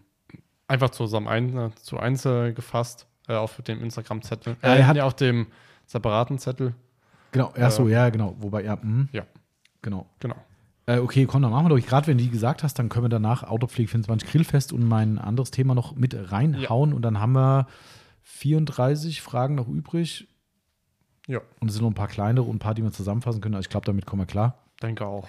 einfach 0.68 0.90
zusammen 0.90 1.28
ein, 1.28 1.72
zu 1.82 1.98
einzeln 1.98 2.54
gefasst 2.54 3.06
äh, 3.28 3.34
auf 3.34 3.60
dem 3.62 3.82
Instagram-Zettel. 3.82 4.56
Ja, 4.62 4.74
Äh, 4.74 4.78
er 4.78 4.86
hat- 4.86 4.94
nee, 4.96 5.00
auf 5.02 5.14
dem 5.14 5.46
separaten 5.86 6.38
Zettel. 6.38 6.74
Genau, 7.32 7.52
ach 7.58 7.70
so, 7.70 7.88
ja, 7.88 8.08
genau. 8.10 8.34
Wobei, 8.38 8.62
ja, 8.64 8.76
mhm. 8.80 9.08
Ja. 9.12 9.24
genau. 9.82 10.06
Genau. 10.20 10.36
Äh, 10.86 10.98
okay, 10.98 11.26
komm, 11.26 11.42
dann 11.42 11.50
machen 11.50 11.66
wir 11.68 11.76
doch. 11.76 11.84
Gerade 11.86 12.06
wenn 12.06 12.16
du 12.18 12.24
die 12.24 12.30
gesagt 12.30 12.62
hast, 12.62 12.78
dann 12.78 12.88
können 12.88 13.04
wir 13.06 13.08
danach 13.08 13.42
Autopflege 13.42 13.90
24 13.90 14.28
Grillfest 14.30 14.72
und 14.72 14.86
mein 14.86 15.18
anderes 15.18 15.50
Thema 15.50 15.74
noch 15.74 15.96
mit 15.96 16.14
reinhauen. 16.30 16.92
Und 16.92 17.02
dann 17.02 17.18
haben 17.20 17.32
wir 17.32 17.66
34 18.22 19.20
Fragen 19.22 19.54
noch 19.56 19.68
übrig. 19.68 20.28
Ja, 21.26 21.40
Und 21.60 21.68
es 21.68 21.74
sind 21.74 21.82
noch 21.82 21.90
ein 21.90 21.94
paar 21.94 22.06
kleinere 22.06 22.44
und 22.44 22.56
ein 22.56 22.58
paar, 22.60 22.74
die 22.74 22.82
wir 22.84 22.92
zusammenfassen 22.92 23.40
können. 23.40 23.56
Also 23.56 23.66
ich 23.66 23.70
glaube, 23.70 23.84
damit 23.86 24.06
kommen 24.06 24.22
wir 24.22 24.26
klar. 24.26 24.58
denke 24.80 25.04
auch. 25.04 25.28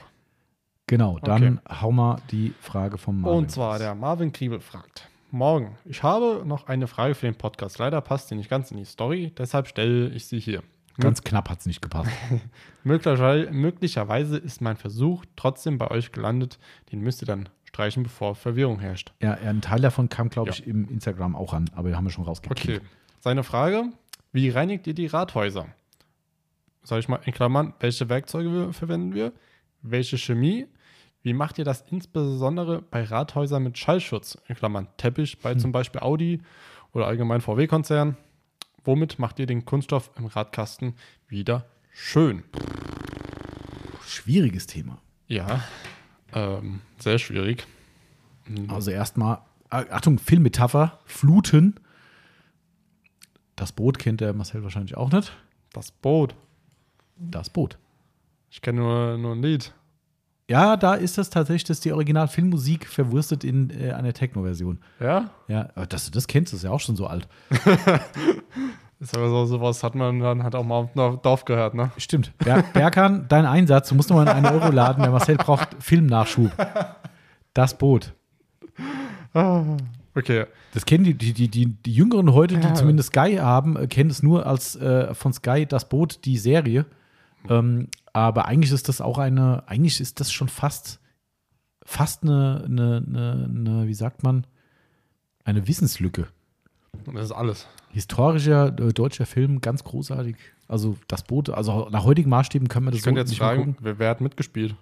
Genau, 0.85 1.17
dann 1.19 1.59
hau 1.81 1.91
mal 1.91 2.21
die 2.31 2.53
Frage 2.61 2.97
vom 2.97 3.21
Marvin. 3.21 3.37
Und 3.39 3.51
zwar 3.51 3.79
der 3.79 3.93
Marvin 3.95 4.31
Kriebel 4.31 4.59
fragt. 4.61 5.09
Morgen, 5.31 5.77
ich 5.85 6.03
habe 6.03 6.43
noch 6.45 6.67
eine 6.67 6.87
Frage 6.87 7.13
für 7.13 7.25
den 7.25 7.35
Podcast. 7.35 7.79
Leider 7.79 7.99
passt 8.01 8.29
sie 8.29 8.35
nicht 8.35 8.49
ganz 8.49 8.71
in 8.71 8.77
die 8.77 8.85
Story, 8.85 9.33
deshalb 9.37 9.67
stelle 9.67 10.09
ich 10.09 10.25
sie 10.25 10.39
hier. 10.39 10.63
Ganz 10.99 11.21
knapp 11.23 11.49
hat 11.49 11.59
es 11.59 11.65
nicht 11.67 11.81
gepasst. 11.81 12.09
Möglicherweise, 12.83 14.37
ist 14.37 14.61
mein 14.61 14.77
Versuch 14.77 15.25
trotzdem 15.35 15.77
bei 15.77 15.91
euch 15.91 16.11
gelandet. 16.11 16.57
Den 16.91 17.01
müsst 17.01 17.21
ihr 17.21 17.27
dann 17.27 17.49
streichen, 17.65 18.01
bevor 18.03 18.33
Verwirrung 18.35 18.79
herrscht. 18.79 19.11
ja, 19.21 19.33
ein 19.33 19.61
Teil 19.61 19.79
davon 19.81 20.09
kam, 20.09 20.29
glaube 20.29 20.49
Ja. 20.49 20.55
ich, 20.55 20.65
im 20.65 20.87
Instagram 20.89 21.35
auch 21.35 21.53
an, 21.53 21.69
aber 21.75 21.89
den 21.89 21.97
haben 21.97 22.05
wir 22.05 22.11
schon 22.11 22.23
rausgekriegt. 22.23 22.79
Okay. 22.79 22.87
Seine 23.19 23.43
Frage: 23.43 23.91
Wie 24.31 24.49
reinigt 24.49 24.87
ihr 24.87 24.93
die 24.95 25.07
Rathäuser? 25.07 25.67
Sag 26.83 26.99
ich 26.99 27.09
mal 27.09 27.19
in 27.25 27.33
Klammern, 27.33 27.73
welche 27.79 28.07
Werkzeuge 28.09 28.51
wir, 28.51 28.73
verwenden 28.73 29.13
wir? 29.13 29.33
Welche 29.83 30.17
Chemie? 30.17 30.65
Wie 31.23 31.33
macht 31.33 31.57
ihr 31.57 31.65
das 31.65 31.83
insbesondere 31.89 32.81
bei 32.81 33.03
Rathäusern 33.03 33.63
mit 33.63 33.77
Schallschutz? 33.77 34.37
In 34.47 34.55
Klammern 34.55 34.87
Teppich 34.97 35.39
bei 35.39 35.55
zum 35.55 35.71
Beispiel 35.71 36.01
Audi 36.01 36.41
oder 36.93 37.07
allgemein 37.07 37.41
VW-Konzern. 37.41 38.17
Womit 38.83 39.19
macht 39.19 39.39
ihr 39.39 39.45
den 39.45 39.65
Kunststoff 39.65 40.11
im 40.17 40.27
Radkasten 40.27 40.95
wieder 41.27 41.65
schön? 41.91 42.43
Schwieriges 44.05 44.67
Thema. 44.67 44.99
Ja, 45.27 45.63
ähm, 46.33 46.81
sehr 46.99 47.19
schwierig. 47.19 47.67
Also 48.69 48.91
erstmal, 48.91 49.39
äh, 49.71 49.85
Achtung, 49.89 50.19
Filmmetapher, 50.19 50.99
Fluten. 51.05 51.79
Das 53.57 53.73
Boot 53.73 53.99
kennt 53.99 54.21
der 54.21 54.33
Marcel 54.33 54.63
wahrscheinlich 54.63 54.95
auch 54.95 55.11
nicht. 55.11 55.35
Das 55.73 55.91
Boot. 55.91 56.35
Das 57.17 57.49
Boot. 57.49 57.77
Ich 58.49 58.61
kenne 58.61 58.79
nur, 58.79 59.17
nur 59.17 59.35
ein 59.35 59.41
Lied. 59.41 59.73
Ja, 60.49 60.77
da 60.77 60.93
ist 60.93 61.17
das 61.17 61.29
tatsächlich 61.29 61.65
das 61.65 61.77
ist 61.77 61.85
die 61.85 61.91
Original-Filmmusik 61.91 62.87
verwurstet 62.87 63.43
in 63.43 63.69
äh, 63.69 63.91
einer 63.91 64.13
Techno-Version. 64.13 64.79
Ja? 64.99 65.29
Ja, 65.49 65.69
aber 65.75 65.85
dass 65.87 66.05
du 66.05 66.11
das 66.11 66.27
kennst, 66.27 66.53
ist 66.53 66.63
ja 66.63 66.71
auch 66.71 66.79
schon 66.79 66.95
so 66.95 67.07
alt. 67.07 67.27
Ist 68.99 69.15
aber 69.15 69.29
so, 69.29 69.45
sowas 69.45 69.83
hat 69.83 69.93
man 69.93 70.19
dann 70.19 70.41
halt 70.41 70.55
auch 70.55 70.63
mal 70.63 70.73
auf 70.77 70.91
dem 70.93 71.21
Dorf 71.21 71.45
gehört, 71.45 71.75
ne? 71.75 71.91
Stimmt. 71.97 72.35
Ber 72.39 72.63
Berkan, 72.73 73.25
dein 73.29 73.45
Einsatz, 73.45 73.89
du 73.89 73.95
musst 73.95 74.09
noch 74.09 74.15
mal 74.17 74.23
in 74.23 74.29
einen 74.29 74.47
Euro 74.47 74.71
laden. 74.71 75.03
Der 75.03 75.11
Marcel 75.11 75.37
braucht 75.37 75.69
Filmnachschub. 75.79 76.49
Das 77.53 77.77
Boot. 77.77 78.13
Okay. 80.15 80.45
Das 80.73 80.85
kennen 80.85 81.03
die, 81.03 81.13
die, 81.13 81.33
die, 81.33 81.47
die, 81.47 81.65
die 81.67 81.93
Jüngeren 81.93 82.33
heute, 82.33 82.57
die 82.57 82.65
Ja. 82.67 82.73
zumindest 82.73 83.09
Sky 83.09 83.35
haben, 83.35 83.75
äh, 83.75 83.85
kennen 83.85 84.09
es 84.09 84.23
nur 84.23 84.47
als 84.47 84.75
äh, 84.75 85.13
von 85.13 85.31
Sky 85.31 85.67
das 85.67 85.87
Boot, 85.89 86.25
die 86.25 86.37
Serie. 86.39 86.85
Ähm, 87.49 87.89
aber 88.17 88.47
eigentlich 88.47 88.71
ist 88.71 88.89
das 88.89 88.99
auch 88.99 89.19
eine, 89.19 89.63
eigentlich 89.67 90.01
ist 90.01 90.19
das 90.19 90.31
schon 90.31 90.49
fast, 90.49 90.99
fast 91.85 92.23
eine, 92.23 92.63
eine, 92.65 93.03
eine, 93.05 93.47
eine 93.47 93.87
wie 93.87 93.93
sagt 93.93 94.23
man, 94.23 94.47
eine 95.43 95.67
Wissenslücke. 95.67 96.27
Und 97.05 97.13
das 97.13 97.25
ist 97.25 97.31
alles. 97.31 97.67
Historischer 97.91 98.67
äh, 98.79 98.91
deutscher 98.91 99.27
Film, 99.27 99.61
ganz 99.61 99.83
großartig. 99.83 100.35
Also 100.67 100.97
das 101.07 101.21
Boot, 101.25 101.51
also 101.51 101.89
nach 101.91 102.05
heutigen 102.05 102.31
Maßstäben 102.31 102.67
kann 102.67 102.83
man 102.83 102.91
das 102.91 102.99
Ich 102.99 103.03
könnte 103.03 103.19
so 103.19 103.21
jetzt 103.21 103.29
nicht 103.29 103.39
fragen, 103.39 103.77
wer, 103.81 103.99
wer 103.99 104.09
hat 104.09 104.19
mitgespielt? 104.19 104.75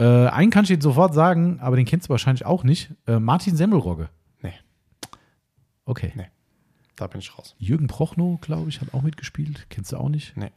Äh, 0.00 0.28
einen 0.28 0.50
kann 0.50 0.64
ich 0.64 0.70
dir 0.70 0.80
sofort 0.80 1.12
sagen, 1.12 1.60
aber 1.60 1.76
den 1.76 1.84
kennst 1.84 2.08
du 2.08 2.10
wahrscheinlich 2.12 2.46
auch 2.46 2.64
nicht. 2.64 2.94
Äh, 3.06 3.20
Martin 3.20 3.56
Semmelrogge. 3.56 4.08
Nee. 4.40 4.54
Okay. 5.84 6.12
Nee. 6.14 6.28
Da 6.96 7.08
bin 7.08 7.20
ich 7.20 7.38
raus. 7.38 7.56
Jürgen 7.58 7.88
Prochnow, 7.88 8.40
glaube 8.40 8.70
ich, 8.70 8.80
hat 8.80 8.94
auch 8.94 9.02
mitgespielt. 9.02 9.66
Kennst 9.68 9.92
du 9.92 9.98
auch 9.98 10.08
nicht? 10.08 10.34
Nee. 10.34 10.50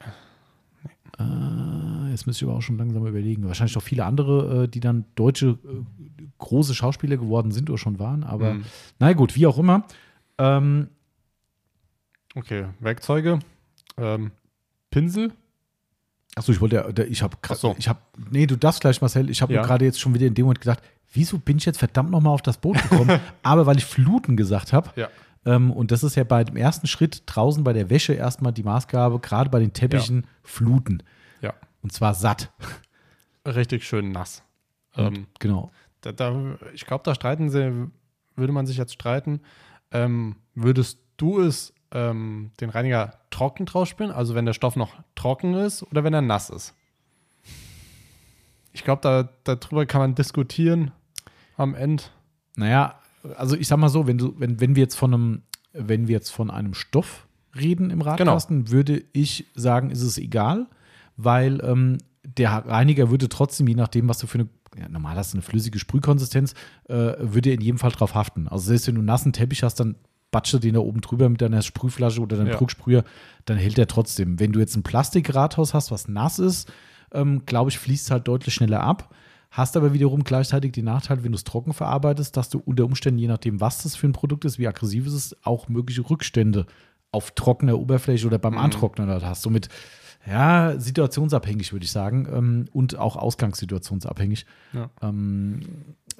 Äh, 1.19 2.11
jetzt 2.11 2.27
müsste 2.27 2.43
ich 2.45 2.49
aber 2.49 2.57
auch 2.57 2.61
schon 2.61 2.77
langsam 2.77 3.05
überlegen. 3.05 3.47
Wahrscheinlich 3.47 3.75
noch 3.75 3.83
viele 3.83 4.05
andere, 4.05 4.63
äh, 4.63 4.67
die 4.67 4.79
dann 4.79 5.05
deutsche 5.15 5.47
äh, 5.65 6.27
große 6.37 6.73
Schauspieler 6.75 7.17
geworden 7.17 7.51
sind 7.51 7.69
oder 7.69 7.77
schon 7.77 7.99
waren. 7.99 8.23
Aber 8.23 8.55
Mhm. 8.55 8.65
na 8.99 9.13
gut, 9.13 9.35
wie 9.35 9.47
auch 9.47 9.57
immer. 9.57 9.83
Ähm, 10.37 10.87
Okay, 12.35 12.65
Werkzeuge. 12.79 13.39
Ähm, 13.97 14.31
Pinsel. 14.91 15.31
achso, 16.35 16.51
ich 16.51 16.61
wollte, 16.61 17.05
ich 17.09 17.23
habe, 17.23 17.35
Ach 17.49 17.55
so. 17.55 17.75
ich 17.79 17.87
habe, 17.87 17.99
nee, 18.29 18.45
du 18.45 18.55
darfst 18.55 18.81
gleich, 18.81 19.01
Marcel. 19.01 19.29
Ich 19.31 19.41
habe 19.41 19.53
Ja. 19.53 19.61
mir 19.61 19.67
gerade 19.67 19.85
jetzt 19.85 19.99
schon 19.99 20.13
wieder 20.13 20.27
in 20.27 20.35
dem 20.35 20.43
Moment 20.45 20.61
gedacht, 20.61 20.83
wieso 21.13 21.39
bin 21.39 21.57
ich 21.57 21.65
jetzt 21.65 21.79
verdammt 21.79 22.11
nochmal 22.11 22.33
auf 22.33 22.43
das 22.43 22.57
Boot 22.59 22.77
gekommen? 22.83 23.19
aber 23.43 23.65
weil 23.65 23.77
ich 23.77 23.85
Fluten 23.85 24.37
gesagt 24.37 24.71
habe. 24.71 24.91
Ja. 24.95 25.07
Ähm, 25.45 25.71
und 25.71 25.91
das 25.91 26.03
ist 26.03 26.15
ja 26.15 26.23
bei 26.23 26.43
dem 26.43 26.55
ersten 26.57 26.87
Schritt 26.87 27.23
draußen 27.25 27.63
bei 27.63 27.73
der 27.73 27.89
Wäsche 27.89 28.13
erstmal 28.13 28.51
die 28.53 28.63
Maßgabe, 28.63 29.19
gerade 29.19 29.49
bei 29.49 29.59
den 29.59 29.73
Teppichen, 29.73 30.27
Fluten. 30.43 31.03
Ja. 31.41 31.53
Und 31.81 31.93
zwar 31.93 32.13
satt. 32.13 32.51
Richtig 33.45 33.85
schön 33.87 34.11
nass. 34.11 34.43
Ähm, 34.95 35.27
Genau. 35.39 35.71
da, 36.01 36.11
da, 36.11 36.57
ich 36.73 36.85
glaube, 36.85 37.03
da 37.05 37.15
streiten 37.15 37.49
sie, 37.49 37.87
würde 38.35 38.53
man 38.53 38.65
sich 38.67 38.77
jetzt 38.77 38.93
streiten. 38.93 39.41
Ähm, 39.91 40.35
würdest 40.53 40.99
du 41.17 41.39
es 41.39 41.73
ähm, 41.91 42.51
den 42.59 42.69
Reiniger 42.69 43.13
trocken 43.29 43.65
draus 43.65 43.87
spülen? 43.87 44.11
Also 44.11 44.35
wenn 44.35 44.45
der 44.45 44.53
Stoff 44.53 44.75
noch 44.75 44.95
trocken 45.15 45.53
ist 45.53 45.83
oder 45.83 46.03
wenn 46.03 46.13
er 46.13 46.21
nass 46.21 46.49
ist? 46.49 46.73
Ich 48.73 48.83
glaube, 48.83 49.01
da, 49.01 49.29
darüber 49.55 49.85
kann 49.85 50.01
man 50.01 50.15
diskutieren 50.15 50.91
am 51.55 51.73
Ende. 51.73 52.03
Naja, 52.55 52.99
also 53.35 53.55
ich 53.55 53.67
sag 53.67 53.77
mal 53.77 53.89
so, 53.89 54.07
wenn 54.07 54.17
du, 54.17 54.33
wenn, 54.37 54.59
wenn 54.59 54.75
wir 54.75 54.83
jetzt 54.83 54.95
von 54.95 55.13
einem, 55.13 55.41
wenn 55.73 56.07
wir 56.07 56.13
jetzt 56.15 56.29
von 56.29 56.49
einem 56.49 56.73
Stoff 56.73 57.27
reden 57.55 57.89
im 57.89 58.01
Radkasten, 58.01 58.69
würde 58.69 59.03
ich 59.13 59.47
sagen, 59.55 59.89
ist 59.89 60.01
es 60.01 60.17
egal, 60.17 60.67
weil 61.15 61.59
ähm, 61.63 61.97
der 62.23 62.51
Reiniger 62.51 63.09
würde 63.09 63.29
trotzdem, 63.29 63.67
je 63.67 63.75
nachdem, 63.75 64.09
was 64.09 64.19
du 64.19 64.27
für 64.27 64.39
eine, 64.39 64.49
ja, 64.77 64.89
normal 64.89 65.15
hast 65.15 65.33
du 65.33 65.37
eine 65.37 65.41
flüssige 65.41 65.79
Sprühkonsistenz, 65.79 66.53
äh, 66.87 67.13
würde 67.19 67.51
in 67.51 67.61
jedem 67.61 67.77
Fall 67.77 67.91
drauf 67.91 68.15
haften. 68.15 68.47
Also 68.47 68.67
selbst 68.67 68.87
wenn 68.87 68.95
du 68.95 68.99
einen 68.99 69.07
nassen 69.07 69.33
Teppich 69.33 69.63
hast, 69.63 69.79
dann 69.79 69.95
batsche 70.29 70.59
den 70.59 70.73
da 70.73 70.81
oben 70.81 71.01
drüber 71.01 71.29
mit 71.29 71.41
deiner 71.41 71.61
Sprühflasche 71.61 72.21
oder 72.21 72.37
deinem 72.37 72.49
Ja. 72.49 72.57
Drucksprüher, 72.57 73.03
dann 73.45 73.57
hält 73.57 73.77
der 73.77 73.87
trotzdem. 73.87 74.39
Wenn 74.39 74.51
du 74.51 74.59
jetzt 74.59 74.75
ein 74.75 74.83
Plastikradhaus 74.83 75.73
hast, 75.73 75.89
was 75.89 76.07
nass 76.07 76.37
ist, 76.37 76.71
ähm, 77.13 77.45
glaube 77.45 77.69
ich, 77.69 77.79
fließt 77.79 78.05
es 78.05 78.11
halt 78.11 78.27
deutlich 78.27 78.53
schneller 78.53 78.81
ab. 78.81 79.13
Hast 79.49 79.77
aber 79.77 79.93
wiederum 79.93 80.23
gleichzeitig 80.23 80.73
den 80.73 80.85
Nachteil, 80.85 81.23
wenn 81.23 81.31
du 81.31 81.37
es 81.37 81.43
trocken 81.43 81.73
verarbeitest, 81.73 82.35
dass 82.35 82.49
du 82.49 82.59
unter 82.59 82.85
Umständen, 82.85 83.19
je 83.19 83.27
nachdem, 83.27 83.61
was 83.61 83.83
das 83.83 83.95
für 83.95 84.07
ein 84.07 84.13
Produkt 84.13 84.45
ist, 84.45 84.59
wie 84.59 84.67
aggressiv 84.67 85.07
es 85.07 85.13
ist, 85.13 85.37
auch 85.45 85.69
mögliche 85.69 86.07
Rückstände 86.09 86.65
auf 87.11 87.31
trockener 87.31 87.79
Oberfläche 87.79 88.27
oder 88.27 88.37
beim 88.39 88.53
Mhm. 88.53 88.59
Antrocknen 88.59 89.09
halt 89.09 89.23
hast. 89.23 89.41
Somit, 89.41 89.69
ja, 90.27 90.77
situationsabhängig, 90.77 91.71
würde 91.71 91.85
ich 91.85 91.91
sagen. 91.91 92.27
Ähm, 92.31 92.65
und 92.73 92.97
auch 92.97 93.15
ausgangssituationsabhängig. 93.15 94.45
Ja. 94.73 94.89
Ähm, 95.01 95.61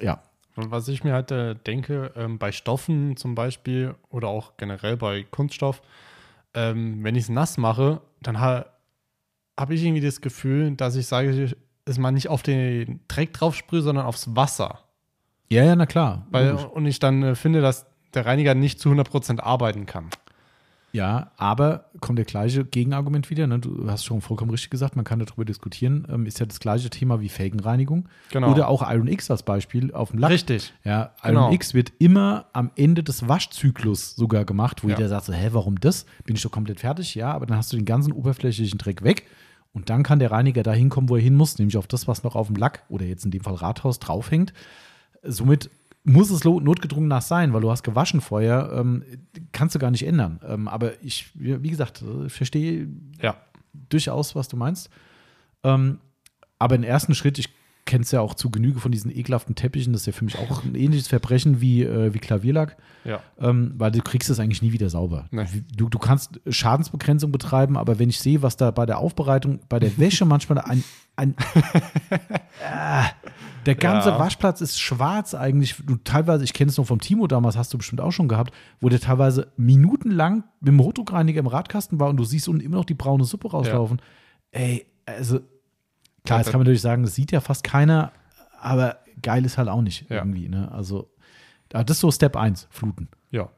ja. 0.00 0.22
Was 0.56 0.88
ich 0.88 1.04
mir 1.04 1.12
halt 1.12 1.30
äh, 1.30 1.54
denke, 1.54 2.10
ähm, 2.16 2.38
bei 2.38 2.50
Stoffen 2.50 3.16
zum 3.16 3.34
Beispiel 3.34 3.94
oder 4.08 4.28
auch 4.28 4.56
generell 4.56 4.96
bei 4.96 5.22
Kunststoff, 5.30 5.82
ähm, 6.54 7.04
wenn 7.04 7.14
ich 7.14 7.24
es 7.24 7.28
nass 7.28 7.58
mache, 7.58 8.00
dann 8.22 8.40
ha 8.40 8.66
habe 9.56 9.74
ich 9.74 9.84
irgendwie 9.84 10.04
das 10.04 10.20
Gefühl, 10.20 10.74
dass 10.76 10.94
ich 10.96 11.06
sage, 11.06 11.54
dass 11.88 11.98
man 11.98 12.14
nicht 12.14 12.28
auf 12.28 12.42
den 12.42 13.00
Dreck 13.08 13.32
drauf 13.32 13.54
sprühe, 13.54 13.82
sondern 13.82 14.04
aufs 14.06 14.36
Wasser. 14.36 14.80
Ja, 15.50 15.64
ja, 15.64 15.74
na 15.74 15.86
klar. 15.86 16.26
Weil, 16.30 16.52
und 16.54 16.84
ich 16.86 16.98
dann 16.98 17.22
äh, 17.22 17.34
finde, 17.34 17.60
dass 17.62 17.86
der 18.14 18.26
Reiniger 18.26 18.54
nicht 18.54 18.78
zu 18.80 18.90
100% 18.90 19.40
arbeiten 19.40 19.86
kann. 19.86 20.10
Ja, 20.92 21.32
aber 21.36 21.84
kommt 22.00 22.18
der 22.18 22.24
gleiche 22.24 22.64
Gegenargument 22.64 23.28
wieder. 23.28 23.46
Ne? 23.46 23.58
Du 23.58 23.90
hast 23.90 24.04
schon 24.06 24.22
vollkommen 24.22 24.50
richtig 24.50 24.70
gesagt, 24.70 24.96
man 24.96 25.04
kann 25.04 25.18
darüber 25.18 25.44
diskutieren. 25.44 26.06
Ähm, 26.10 26.24
ist 26.24 26.40
ja 26.40 26.46
das 26.46 26.60
gleiche 26.60 26.88
Thema 26.88 27.20
wie 27.20 27.28
Felgenreinigung. 27.28 28.08
Genau. 28.32 28.50
Oder 28.52 28.68
auch 28.68 28.82
Iron 28.90 29.06
X 29.06 29.30
als 29.30 29.42
Beispiel 29.42 29.92
auf 29.92 30.10
dem 30.12 30.18
Lack. 30.20 30.30
Richtig. 30.30 30.72
Ja, 30.84 31.12
Iron 31.22 31.34
Genau. 31.34 31.52
X 31.52 31.74
wird 31.74 31.92
immer 31.98 32.46
am 32.54 32.70
Ende 32.76 33.02
des 33.02 33.28
Waschzyklus 33.28 34.16
sogar 34.16 34.46
gemacht, 34.46 34.82
wo 34.82 34.88
Ja. 34.88 34.96
jeder 34.96 35.08
sagt 35.10 35.26
so, 35.26 35.32
hä, 35.34 35.48
warum 35.52 35.78
das? 35.78 36.06
Bin 36.24 36.36
ich 36.36 36.42
doch 36.42 36.50
komplett 36.50 36.80
fertig? 36.80 37.14
Ja, 37.14 37.32
aber 37.32 37.44
dann 37.44 37.58
hast 37.58 37.70
du 37.72 37.76
den 37.76 37.84
ganzen 37.84 38.12
oberflächlichen 38.12 38.78
Dreck 38.78 39.02
weg 39.02 39.24
und 39.72 39.90
dann 39.90 40.02
kann 40.02 40.18
der 40.18 40.30
Reiniger 40.30 40.62
da 40.62 40.72
hinkommen, 40.72 41.08
wo 41.08 41.16
er 41.16 41.22
hin 41.22 41.36
muss, 41.36 41.58
nämlich 41.58 41.76
auf 41.76 41.86
das, 41.86 42.08
was 42.08 42.22
noch 42.24 42.34
auf 42.34 42.46
dem 42.48 42.56
Lack 42.56 42.84
oder 42.88 43.04
jetzt 43.04 43.24
in 43.24 43.30
dem 43.30 43.42
Fall 43.42 43.54
Rathaus 43.54 43.98
draufhängt. 43.98 44.52
Somit 45.22 45.70
muss 46.04 46.30
es 46.30 46.44
notgedrungen 46.44 47.08
nass 47.08 47.28
sein, 47.28 47.52
weil 47.52 47.60
du 47.60 47.70
hast 47.70 47.82
gewaschen 47.82 48.20
vorher, 48.20 48.70
ähm, 48.74 49.04
kannst 49.52 49.74
du 49.74 49.78
gar 49.78 49.90
nicht 49.90 50.06
ändern. 50.06 50.40
Ähm, 50.46 50.66
aber 50.68 51.02
ich, 51.02 51.30
wie 51.34 51.68
gesagt, 51.70 52.02
äh, 52.02 52.26
ich 52.26 52.32
verstehe 52.32 52.88
Ja. 53.20 53.36
durchaus, 53.72 54.34
was 54.34 54.48
du 54.48 54.56
meinst. 54.56 54.88
Ähm, 55.64 55.98
aber 56.58 56.76
im 56.76 56.82
ersten 56.82 57.14
Schritt, 57.14 57.38
ich 57.38 57.50
kennst 57.88 58.12
ja 58.12 58.20
auch 58.20 58.34
zu 58.34 58.50
Genüge 58.50 58.78
von 58.78 58.92
diesen 58.92 59.10
ekelhaften 59.10 59.54
Teppichen. 59.54 59.92
Das 59.92 60.02
ist 60.02 60.06
ja 60.06 60.12
für 60.12 60.24
mich 60.24 60.38
auch 60.38 60.62
ein 60.62 60.74
ähnliches 60.74 61.08
Verbrechen 61.08 61.60
wie, 61.60 61.82
äh, 61.82 62.12
wie 62.12 62.18
Klavierlack. 62.18 62.76
Ja. 63.04 63.20
Ähm, 63.40 63.72
weil 63.78 63.90
du 63.90 64.02
kriegst 64.02 64.28
es 64.28 64.38
eigentlich 64.38 64.60
nie 64.60 64.72
wieder 64.72 64.90
sauber. 64.90 65.26
Nee. 65.30 65.46
Du, 65.74 65.88
du 65.88 65.98
kannst 65.98 66.40
Schadensbegrenzung 66.46 67.32
betreiben, 67.32 67.78
aber 67.78 67.98
wenn 67.98 68.10
ich 68.10 68.20
sehe, 68.20 68.42
was 68.42 68.56
da 68.56 68.70
bei 68.70 68.84
der 68.84 68.98
Aufbereitung, 68.98 69.60
bei 69.68 69.78
der 69.78 69.96
Wäsche 69.96 70.24
manchmal 70.26 70.58
ein, 70.58 70.84
ein 71.16 71.34
äh, 72.10 73.04
der 73.64 73.74
ganze 73.74 74.10
Ja. 74.10 74.18
Waschplatz 74.18 74.60
ist 74.60 74.78
schwarz 74.78 75.34
eigentlich. 75.34 75.76
Du 75.84 75.96
teilweise, 75.96 76.44
ich 76.44 76.52
kenne 76.52 76.70
es 76.70 76.76
noch 76.76 76.86
vom 76.86 77.00
Timo 77.00 77.26
damals, 77.26 77.56
hast 77.56 77.72
du 77.72 77.78
bestimmt 77.78 78.02
auch 78.02 78.12
schon 78.12 78.28
gehabt, 78.28 78.52
wo 78.80 78.88
der 78.88 79.00
teilweise 79.00 79.50
minutenlang 79.56 80.44
mit 80.60 80.68
dem 80.68 80.80
Hochdruckreiniger 80.80 81.40
im 81.40 81.46
Radkasten 81.46 81.98
war 81.98 82.08
und 82.08 82.18
du 82.18 82.24
siehst 82.24 82.48
unten 82.48 82.60
immer 82.60 82.76
noch 82.76 82.84
die 82.84 82.94
braune 82.94 83.24
Suppe 83.24 83.50
rauslaufen. 83.50 84.00
Ey, 84.50 84.86
also 85.06 85.40
klar, 86.28 86.38
jetzt 86.40 86.50
kann 86.50 86.58
man 86.60 86.64
natürlich 86.64 86.80
sagen, 86.82 87.02
das 87.02 87.14
sieht 87.14 87.32
ja 87.32 87.40
fast 87.40 87.64
keiner, 87.64 88.12
aber 88.60 88.98
geil 89.22 89.44
ist 89.44 89.58
halt 89.58 89.68
auch 89.68 89.82
nicht 89.82 90.08
Ja. 90.10 90.16
irgendwie. 90.18 90.48
Ne? 90.48 90.70
Also, 90.72 91.10
ah, 91.72 91.82
das 91.84 91.96
ist 91.96 92.00
so 92.00 92.10
Step 92.10 92.36
1, 92.36 92.68
fluten. 92.70 93.08
Ja. 93.30 93.48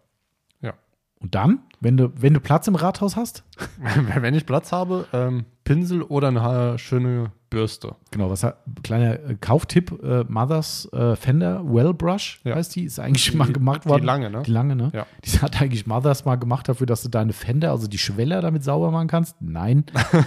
Ja. 0.60 0.74
Und 1.20 1.34
dann, 1.34 1.60
wenn 1.80 1.96
du, 1.96 2.10
wenn 2.16 2.34
du 2.34 2.40
Platz 2.40 2.66
im 2.68 2.74
Rathaus 2.74 3.16
hast, 3.16 3.44
Wenn 4.16 4.34
ich 4.34 4.46
Platz 4.46 4.72
habe, 4.72 5.06
ähm, 5.12 5.44
Pinsel 5.70 6.02
oder 6.02 6.28
eine 6.28 6.78
schöne 6.80 7.30
Bürste. 7.48 7.94
genau, 8.10 8.28
was 8.30 8.44
kleiner 8.82 9.20
äh, 9.28 9.36
Kauftipp, 9.40 9.92
äh, 10.02 10.24
Mothers 10.28 10.88
äh, 10.92 11.14
Fender 11.16 11.62
Well 11.64 11.94
Brush 11.94 12.40
Ja. 12.44 12.56
heißt 12.56 12.74
die, 12.74 12.84
ist 12.84 12.98
eigentlich 12.98 13.30
Die- 13.30 13.36
mal 13.36 13.52
gemacht 13.52 13.84
die 13.84 13.88
worden. 13.88 14.04
lange, 14.04 14.30
ne? 14.30 14.42
Die 14.44 14.50
lange, 14.50 14.74
ne? 14.74 14.90
Ja. 14.92 15.06
Die 15.24 15.38
hat 15.40 15.60
eigentlich 15.62 15.86
Mothers 15.86 16.24
mal 16.24 16.36
gemacht 16.36 16.68
dafür, 16.68 16.86
dass 16.86 17.02
du 17.02 17.08
deine 17.08 17.32
Fender, 17.32 17.70
also 17.70 17.86
die 17.86 17.98
Schweller 17.98 18.40
damit 18.40 18.64
sauber 18.64 18.90
machen 18.90 19.06
kannst. 19.08 19.36
Nein, 19.40 19.84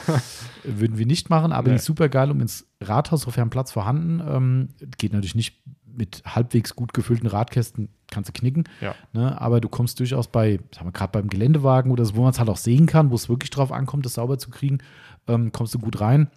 würden 0.63 0.97
wir 0.97 1.05
nicht 1.05 1.29
machen, 1.29 1.51
aber 1.51 1.67
Nee. 1.67 1.73
die 1.73 1.75
ist 1.77 1.85
super 1.85 2.09
geil, 2.09 2.31
um 2.31 2.39
ins 2.41 2.65
Rathaus, 2.81 3.21
sofern 3.23 3.49
Platz 3.49 3.71
vorhanden. 3.71 4.21
Ähm, 4.27 4.69
geht 4.97 5.13
natürlich 5.13 5.35
nicht 5.35 5.61
mit 5.95 6.23
halbwegs 6.25 6.75
gut 6.75 6.93
gefüllten 6.93 7.27
Radkästen, 7.27 7.89
kannst 8.09 8.29
du 8.29 8.33
knicken. 8.33 8.63
Ja. 8.81 8.95
Ne? 9.13 9.39
Aber 9.39 9.61
du 9.61 9.69
kommst 9.69 9.99
durchaus 9.99 10.27
bei, 10.27 10.59
sagen 10.73 10.87
wir 10.87 10.91
gerade 10.91 11.11
beim 11.11 11.27
Geländewagen 11.29 11.91
oder 11.91 12.03
so, 12.03 12.15
wo 12.15 12.21
man 12.23 12.31
es 12.31 12.39
halt 12.39 12.49
auch 12.49 12.57
sehen 12.57 12.87
kann, 12.87 13.11
wo 13.11 13.15
es 13.15 13.29
wirklich 13.29 13.51
drauf 13.51 13.71
ankommt, 13.71 14.05
das 14.05 14.15
sauber 14.15 14.39
zu 14.39 14.49
kriegen, 14.49 14.79
ähm, 15.27 15.51
kommst 15.51 15.73
du 15.73 15.79
gut 15.79 15.99
rein 16.01 16.29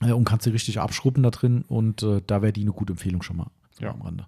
äh, 0.00 0.12
und 0.12 0.24
kannst 0.24 0.46
du 0.46 0.50
richtig 0.50 0.80
abschrubben 0.80 1.22
da 1.22 1.30
drin. 1.30 1.64
Und 1.68 2.02
äh, 2.02 2.20
da 2.26 2.42
wäre 2.42 2.52
die 2.52 2.62
eine 2.62 2.72
gute 2.72 2.92
Empfehlung 2.92 3.22
schon 3.22 3.36
mal. 3.36 3.50
So 3.72 3.84
Ja. 3.84 3.92
am 3.92 4.02
Rande. 4.02 4.26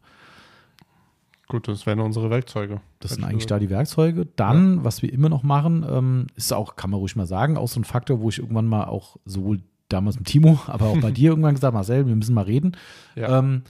Gut, 1.47 1.69
das 1.69 1.85
wären 1.85 2.01
unsere 2.01 2.31
Werkzeuge. 2.31 2.81
Das 3.01 3.13
sind 3.13 3.21
ich 3.21 3.27
eigentlich 3.29 3.47
da 3.47 3.59
die 3.59 3.69
Werkzeuge. 3.69 4.27
Dann, 4.37 4.83
was 4.83 5.03
wir 5.03 5.13
immer 5.13 5.29
noch 5.29 5.43
machen, 5.43 5.85
ähm, 5.89 6.27
ist 6.37 6.53
auch, 6.53 6.77
kann 6.77 6.91
man 6.91 7.01
ruhig 7.01 7.17
mal 7.17 7.27
sagen, 7.27 7.57
auch 7.59 7.69
so 7.69 7.79
ein 7.79 7.85
Faktor, 7.85 8.21
wo 8.21 8.31
ich 8.31 8.39
irgendwann 8.39 8.67
mal 8.67 8.85
auch 8.85 9.17
sowohl 9.27 9.61
damals 9.91 10.17
mit 10.19 10.27
Timo, 10.27 10.59
aber 10.67 10.87
auch 10.87 10.99
bei 11.01 11.11
dir 11.13 11.31
irgendwann 11.31 11.55
gesagt, 11.55 11.75
Marcel, 11.75 12.07
wir 12.07 12.17
müssen 12.17 12.35
mal 12.35 12.45
reden. 12.45 12.77
Ja. 13.15 13.39
Ähm, 13.39 13.63
äh, 13.67 13.69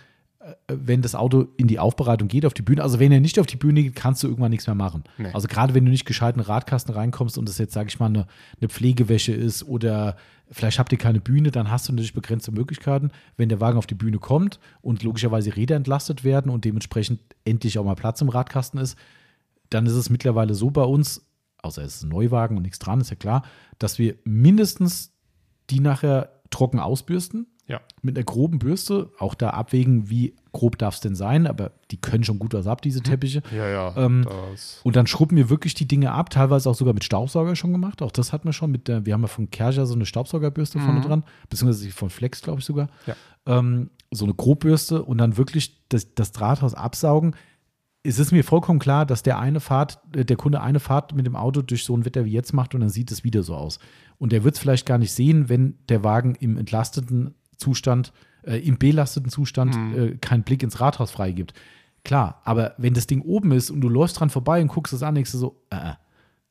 wenn 0.68 1.00
das 1.00 1.14
Auto 1.14 1.46
in 1.56 1.68
die 1.68 1.78
Aufbereitung 1.78 2.28
geht, 2.28 2.44
auf 2.44 2.54
die 2.54 2.62
Bühne, 2.62 2.82
also 2.82 2.98
wenn 2.98 3.12
er 3.12 3.20
nicht 3.20 3.38
auf 3.38 3.46
die 3.46 3.56
Bühne 3.56 3.82
geht, 3.82 3.94
kannst 3.94 4.22
du 4.22 4.28
irgendwann 4.28 4.50
nichts 4.50 4.66
mehr 4.66 4.74
machen. 4.74 5.04
Nee. 5.16 5.30
Also 5.32 5.48
gerade 5.48 5.74
wenn 5.74 5.84
du 5.84 5.90
nicht 5.90 6.04
gescheit 6.04 6.34
in 6.36 6.42
den 6.42 6.46
Radkasten 6.46 6.94
reinkommst 6.94 7.38
und 7.38 7.48
das 7.48 7.58
jetzt, 7.58 7.72
sage 7.72 7.88
ich 7.88 7.98
mal, 7.98 8.06
eine, 8.06 8.26
eine 8.60 8.68
Pflegewäsche 8.68 9.32
ist 9.32 9.62
oder 9.62 10.16
vielleicht 10.50 10.78
habt 10.78 10.92
ihr 10.92 10.98
keine 10.98 11.20
Bühne, 11.20 11.50
dann 11.50 11.70
hast 11.70 11.88
du 11.88 11.92
natürlich 11.92 12.12
begrenzte 12.12 12.52
Möglichkeiten. 12.52 13.10
Wenn 13.36 13.48
der 13.48 13.60
Wagen 13.60 13.78
auf 13.78 13.86
die 13.86 13.94
Bühne 13.94 14.18
kommt 14.18 14.60
und 14.82 15.02
logischerweise 15.02 15.56
Räder 15.56 15.76
entlastet 15.76 16.24
werden 16.24 16.50
und 16.50 16.64
dementsprechend 16.64 17.20
endlich 17.44 17.78
auch 17.78 17.84
mal 17.84 17.94
Platz 17.94 18.20
im 18.20 18.28
Radkasten 18.28 18.78
ist, 18.78 18.98
dann 19.70 19.86
ist 19.86 19.94
es 19.94 20.10
mittlerweile 20.10 20.54
so 20.54 20.70
bei 20.70 20.84
uns, 20.84 21.26
außer 21.62 21.82
es 21.82 21.96
ist 21.96 22.02
ein 22.02 22.10
Neuwagen 22.10 22.56
und 22.56 22.62
nichts 22.62 22.78
dran, 22.78 23.00
ist 23.00 23.10
ja 23.10 23.16
klar, 23.16 23.44
dass 23.78 23.98
wir 23.98 24.16
mindestens 24.24 25.12
die 25.70 25.80
nachher 25.80 26.42
trocken 26.50 26.78
ausbürsten 26.78 27.46
Ja. 27.66 27.80
mit 28.02 28.16
einer 28.16 28.24
groben 28.24 28.58
Bürste, 28.58 29.10
auch 29.18 29.34
da 29.34 29.50
abwägen, 29.50 30.10
wie 30.10 30.34
grob 30.52 30.76
darf 30.76 30.96
es 30.96 31.00
denn 31.00 31.14
sein, 31.14 31.46
aber 31.46 31.72
die 31.90 31.96
können 31.96 32.22
schon 32.22 32.38
gut 32.38 32.52
was 32.52 32.66
ab, 32.66 32.82
diese 32.82 33.00
Teppiche. 33.00 33.42
Ja, 33.56 33.66
ja. 33.68 33.96
Ähm, 33.96 34.26
das, 34.50 34.80
Und 34.82 34.96
dann 34.96 35.06
schrubben 35.06 35.36
wir 35.36 35.48
wirklich 35.48 35.72
die 35.72 35.88
Dinge 35.88 36.12
ab, 36.12 36.28
teilweise 36.28 36.68
auch 36.68 36.74
sogar 36.74 36.92
mit 36.92 37.04
Staubsauger 37.04 37.56
schon 37.56 37.72
gemacht. 37.72 38.02
Auch 38.02 38.12
das 38.12 38.34
hatten 38.34 38.46
wir 38.46 38.52
schon 38.52 38.70
mit 38.70 38.86
der, 38.86 39.06
wir 39.06 39.14
haben 39.14 39.22
ja 39.22 39.28
von 39.28 39.50
Kercher 39.50 39.86
so 39.86 39.94
eine 39.94 40.04
Staubsaugerbürste 40.04 40.78
vorne 40.78 41.00
dran, 41.00 41.24
beziehungsweise 41.48 41.90
von 41.90 42.10
Flex, 42.10 42.42
glaube 42.42 42.60
ich 42.60 42.66
sogar. 42.66 42.88
Ja. 43.06 43.16
Ähm, 43.46 43.90
so 44.10 44.24
eine 44.24 44.34
Grobbürste 44.34 45.02
und 45.02 45.18
dann 45.18 45.36
wirklich 45.36 45.88
das, 45.88 46.14
das 46.14 46.32
Drahthaus 46.32 46.74
absaugen. 46.74 47.34
Es 48.02 48.18
ist 48.18 48.32
mir 48.32 48.44
vollkommen 48.44 48.78
klar, 48.78 49.06
dass 49.06 49.22
der 49.22 49.38
eine 49.38 49.60
Fahrt, 49.60 49.98
äh, 50.14 50.24
der 50.24 50.36
Kunde 50.36 50.60
eine 50.60 50.80
Fahrt 50.80 51.14
mit 51.14 51.26
dem 51.26 51.36
Auto 51.36 51.62
durch 51.62 51.84
so 51.84 51.96
ein 51.96 52.04
Wetter 52.04 52.24
wie 52.26 52.32
jetzt 52.32 52.52
macht 52.52 52.74
und 52.74 52.82
dann 52.82 52.90
sieht 52.90 53.10
es 53.10 53.24
wieder 53.24 53.42
so 53.42 53.54
aus. 53.54 53.78
Und 54.18 54.32
der 54.32 54.44
wird 54.44 54.54
es 54.54 54.60
vielleicht 54.60 54.86
gar 54.86 54.98
nicht 54.98 55.12
sehen, 55.12 55.48
wenn 55.48 55.78
der 55.88 56.04
Wagen 56.04 56.34
im 56.36 56.58
entlasteten 56.58 57.34
Zustand, 57.56 58.12
äh, 58.42 58.56
im 58.58 58.78
belasteten 58.78 59.30
Zustand 59.30 59.74
äh, 59.96 60.16
keinen 60.16 60.42
Blick 60.42 60.62
ins 60.62 60.80
Rathaus 60.80 61.10
freigibt. 61.10 61.54
Klar, 62.04 62.42
aber 62.44 62.74
wenn 62.76 62.94
das 62.94 63.06
Ding 63.06 63.22
oben 63.22 63.52
ist 63.52 63.70
und 63.70 63.80
du 63.80 63.88
läufst 63.88 64.20
dran 64.20 64.30
vorbei 64.30 64.60
und 64.60 64.68
guckst 64.68 64.92
es 64.92 65.02
an, 65.02 65.14
denkst 65.14 65.32
du 65.32 65.38
so, 65.38 65.62
äh, 65.70 65.76
äh, 65.76 65.90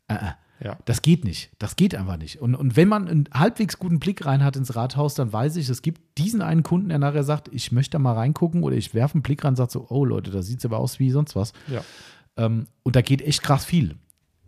äh, 0.08 0.16
äh. 0.16 0.66
ja. 0.66 0.78
Das 0.86 1.04
geht 1.04 1.24
nicht. 1.24 1.52
Das 1.60 1.76
geht 1.76 1.94
einfach 1.94 2.18
nicht. 2.18 2.42
Und, 2.42 2.56
und 2.56 2.76
wenn 2.76 2.88
man 2.88 3.08
einen 3.08 3.30
halbwegs 3.32 3.78
guten 3.78 4.00
Blick 4.00 4.26
rein 4.26 4.44
hat 4.44 4.56
ins 4.56 4.76
Rathaus, 4.76 5.14
dann 5.14 5.32
weiß 5.32 5.58
ich, 5.58 5.70
es 5.70 5.84
gibt 5.84 6.18
diesen 6.18 6.42
einen 6.42 6.64
Kunden, 6.64 6.90
der 6.90 6.98
nachher 6.98 7.24
sagt, 7.24 7.50
ich 7.54 7.72
möchte 7.72 7.92
da 7.92 8.00
mal 8.00 8.14
reingucken 8.14 8.64
oder 8.64 8.76
ich 8.76 8.96
werfe 8.96 9.16
einen 9.16 9.24
Blick 9.24 9.44
rein 9.44 9.52
und 9.52 9.58
sage 9.58 9.72
so, 9.72 9.86
oh 9.90 10.06
Leute, 10.06 10.32
da 10.32 10.42
sieht 10.42 10.60
es 10.60 10.66
aber 10.66 10.80
aus 10.80 11.00
wie 11.00 11.12
sonst 11.12 11.36
was. 11.36 11.54
ja. 11.68 11.82
Ähm, 12.36 12.66
und 12.82 12.96
da 12.96 13.02
geht 13.02 13.22
echt 13.22 13.44
krass 13.44 13.64
viel. 13.64 13.96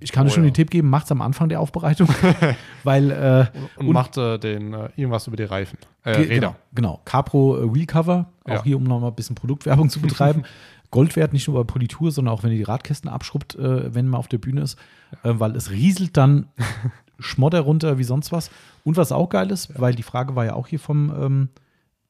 Ich 0.05 0.11
kann 0.11 0.27
Oh 0.27 0.29
schon 0.29 0.43
ja. 0.43 0.51
den 0.51 0.53
Tipp 0.53 0.69
geben, 0.69 0.87
macht's 0.91 1.11
am 1.11 1.19
Anfang 1.19 1.49
der 1.49 1.59
Aufbereitung, 1.59 2.07
weil 2.83 3.09
äh, 3.09 3.45
Und, 3.79 3.87
macht 3.91 4.17
äh, 4.17 4.37
den, 4.37 4.71
äh, 4.71 4.89
irgendwas 4.95 5.25
über 5.25 5.35
die 5.35 5.43
Reifen. 5.45 5.79
Äh, 6.03 6.11
Räder. 6.11 6.27
Genau, 6.35 6.55
genau. 6.75 7.01
Capro 7.05 7.57
äh, 7.57 7.73
Wheelcover, 7.73 8.27
auch 8.43 8.49
Ja. 8.51 8.63
hier, 8.63 8.77
um 8.77 8.83
nochmal 8.83 9.09
ein 9.09 9.15
bisschen 9.15 9.35
Produktwerbung 9.35 9.89
zu 9.89 9.99
betreiben. 9.99 10.43
Gold 10.91 11.15
wert, 11.15 11.33
nicht 11.33 11.47
nur 11.47 11.57
bei 11.57 11.63
Politur, 11.63 12.11
sondern 12.11 12.35
auch 12.35 12.43
wenn 12.43 12.51
ihr 12.51 12.57
die 12.57 12.63
Radkästen 12.63 13.09
abschrubbt, 13.09 13.55
äh, 13.55 13.93
wenn 13.95 14.07
man 14.07 14.19
auf 14.19 14.27
der 14.27 14.37
Bühne 14.37 14.61
ist, 14.61 14.77
weil 15.23 15.55
es 15.55 15.71
rieselt 15.71 16.15
dann 16.17 16.49
Schmodder 17.19 17.61
runter 17.61 17.97
wie 17.97 18.03
sonst 18.03 18.31
was. 18.31 18.51
Und 18.83 18.97
was 18.97 19.11
auch 19.11 19.29
geil 19.29 19.49
ist, 19.49 19.79
weil 19.81 19.95
die 19.95 20.03
Frage 20.03 20.35
war 20.35 20.45
ja 20.45 20.53
auch 20.53 20.67
hier 20.67 20.79
vom, 20.79 21.09
ähm, 21.19 21.49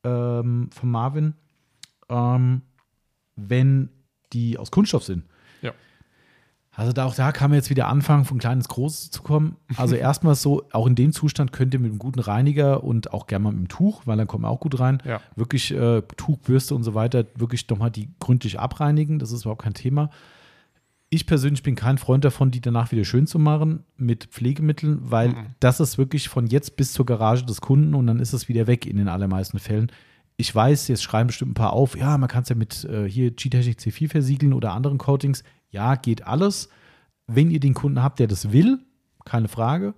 ähm, 0.03 0.69
vom 0.73 0.91
Marvin, 0.91 1.33
ähm, 2.09 2.61
wenn 3.37 3.89
die 4.33 4.57
aus 4.57 4.69
Kunststoff 4.69 5.03
sind. 5.05 5.23
Also 6.77 6.91
da, 6.91 7.05
auch 7.05 7.15
da 7.15 7.31
kann 7.31 7.49
man 7.51 7.55
jetzt 7.57 7.69
wieder 7.69 7.87
anfangen, 7.87 8.25
von 8.25 8.37
klein 8.37 8.57
ins 8.57 8.67
Großes 8.67 9.09
zu 9.11 9.21
kommen. 9.23 9.55
Also 9.77 9.95
erstmal 9.95 10.35
so, 10.35 10.63
auch 10.71 10.87
in 10.87 10.95
dem 10.95 11.11
Zustand 11.13 11.53
könnt 11.53 11.73
ihr 11.73 11.79
mit 11.79 11.89
einem 11.91 11.99
guten 11.99 12.19
Reiniger 12.19 12.83
und 12.83 13.13
auch 13.13 13.27
gerne 13.27 13.43
mal 13.43 13.51
mit 13.51 13.59
dem 13.61 13.67
Tuch, 13.69 14.01
weil 14.05 14.17
dann 14.17 14.27
kommt 14.27 14.41
man 14.43 14.51
auch 14.51 14.59
gut 14.59 14.79
rein, 14.79 15.01
Ja. 15.05 15.21
wirklich 15.35 15.71
äh, 15.73 16.01
Tuch, 16.17 16.37
Bürste 16.39 16.75
und 16.75 16.83
so 16.83 16.93
weiter, 16.93 17.25
wirklich 17.35 17.67
nochmal 17.69 17.91
die 17.91 18.09
gründlich 18.19 18.59
abreinigen. 18.59 19.19
Das 19.19 19.31
ist 19.31 19.43
überhaupt 19.43 19.61
kein 19.63 19.73
Thema. 19.73 20.09
Ich 21.09 21.27
persönlich 21.27 21.63
bin 21.63 21.75
kein 21.75 21.97
Freund 21.97 22.25
davon, 22.25 22.51
die 22.51 22.59
danach 22.61 22.91
wieder 22.91 23.05
schön 23.05 23.27
zu 23.27 23.39
machen 23.39 23.83
mit 23.95 24.25
Pflegemitteln, 24.25 24.99
weil 25.03 25.29
Mhm. 25.29 25.35
das 25.61 25.79
ist 25.79 25.97
wirklich 25.97 26.27
von 26.29 26.47
jetzt 26.47 26.75
bis 26.75 26.91
zur 26.93 27.05
Garage 27.05 27.45
des 27.45 27.61
Kunden 27.61 27.93
und 27.93 28.07
dann 28.07 28.19
ist 28.19 28.33
es 28.33 28.49
wieder 28.49 28.67
weg 28.67 28.85
in 28.85 28.97
den 28.97 29.07
allermeisten 29.07 29.59
Fällen. 29.59 29.91
Ich 30.35 30.53
weiß, 30.53 30.89
jetzt 30.89 31.03
schreiben 31.03 31.27
bestimmt 31.27 31.51
ein 31.51 31.55
paar 31.55 31.71
auf, 31.71 31.95
ja, 31.95 32.17
man 32.17 32.27
kann 32.27 32.43
es 32.43 32.49
ja 32.49 32.55
mit 32.55 32.83
äh, 32.85 33.07
hier 33.09 33.31
G-Technik 33.31 33.77
C4 33.79 34.09
versiegeln 34.09 34.51
oder 34.51 34.73
anderen 34.73 34.97
Coatings. 34.97 35.43
Ja, 35.69 35.95
geht 35.95 36.25
alles. 36.25 36.69
Wenn 37.27 37.51
ihr 37.51 37.59
den 37.59 37.73
Kunden 37.73 38.01
habt, 38.03 38.19
der 38.19 38.27
das 38.27 38.51
will, 38.51 38.79
keine 39.25 39.47
Frage. 39.47 39.93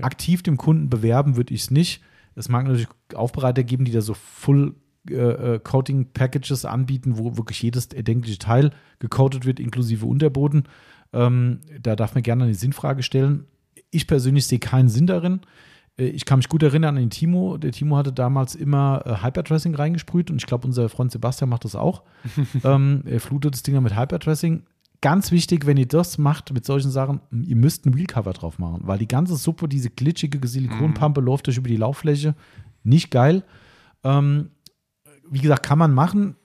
Aktiv 0.00 0.42
dem 0.42 0.56
Kunden 0.56 0.90
bewerben 0.90 1.36
würde 1.36 1.54
ich 1.54 1.62
es 1.62 1.70
nicht. 1.70 2.02
Es 2.34 2.48
mag 2.48 2.64
natürlich 2.64 2.88
Aufbereiter 3.14 3.64
geben, 3.64 3.84
die 3.84 3.92
da 3.92 4.02
so 4.02 4.14
Full 4.14 4.74
äh, 5.08 5.14
äh, 5.54 5.58
Coating 5.60 6.12
Packages 6.12 6.64
anbieten, 6.64 7.16
wo 7.16 7.36
wirklich 7.36 7.62
jedes 7.62 7.86
erdenkliche 7.86 8.38
Teil 8.38 8.72
gecoatet 8.98 9.46
wird, 9.46 9.60
inklusive 9.60 10.04
Unterboden. 10.04 10.64
Ähm, 11.12 11.60
da 11.80 11.96
darf 11.96 12.14
man 12.14 12.22
gerne 12.22 12.44
eine 12.44 12.54
Sinnfrage 12.54 13.02
stellen. 13.02 13.44
Ich 13.90 14.06
persönlich 14.06 14.46
sehe 14.46 14.58
keinen 14.58 14.88
Sinn 14.88 15.06
darin. 15.06 15.40
Äh, 15.96 16.08
Ich 16.08 16.24
kann 16.26 16.40
mich 16.40 16.48
gut 16.48 16.62
erinnern 16.62 16.96
an 16.96 17.02
den 17.02 17.10
Timo. 17.10 17.56
Der 17.56 17.72
Timo 17.72 17.96
hatte 17.96 18.12
damals 18.12 18.54
immer 18.54 19.02
äh, 19.06 19.22
Hyperdressing 19.24 19.74
reingesprüht 19.74 20.30
und 20.30 20.36
ich 20.42 20.46
glaube, 20.46 20.66
unser 20.66 20.88
Freund 20.88 21.12
Sebastian 21.12 21.48
macht 21.48 21.64
das 21.64 21.76
auch. 21.76 22.02
ähm, 22.64 23.02
er 23.06 23.20
flutet 23.20 23.54
das 23.54 23.62
Ding 23.62 23.74
dann 23.74 23.84
mit 23.84 23.96
Hyperdressing. 23.96 24.64
Ganz 25.00 25.30
wichtig, 25.30 25.66
wenn 25.66 25.76
ihr 25.76 25.86
das 25.86 26.18
macht 26.18 26.52
mit 26.52 26.64
solchen 26.64 26.90
Sachen, 26.90 27.20
ihr 27.30 27.56
müsst 27.56 27.86
ein 27.86 27.96
Wheelcover 27.96 28.32
drauf 28.32 28.58
machen, 28.58 28.80
weil 28.84 28.98
die 28.98 29.08
ganze 29.08 29.36
Suppe, 29.36 29.68
diese 29.68 29.90
glitschige 29.90 30.46
Silikonpampe 30.46 31.20
läuft 31.20 31.48
euch 31.48 31.58
über 31.58 31.68
die 31.68 31.76
Lauffläche. 31.76 32.34
Nicht 32.82 33.10
geil. 33.10 33.44
Ähm, 34.04 34.50
wie 35.28 35.40
gesagt, 35.40 35.64
kann 35.64 35.78
man 35.78 35.92
machen. 35.92 36.36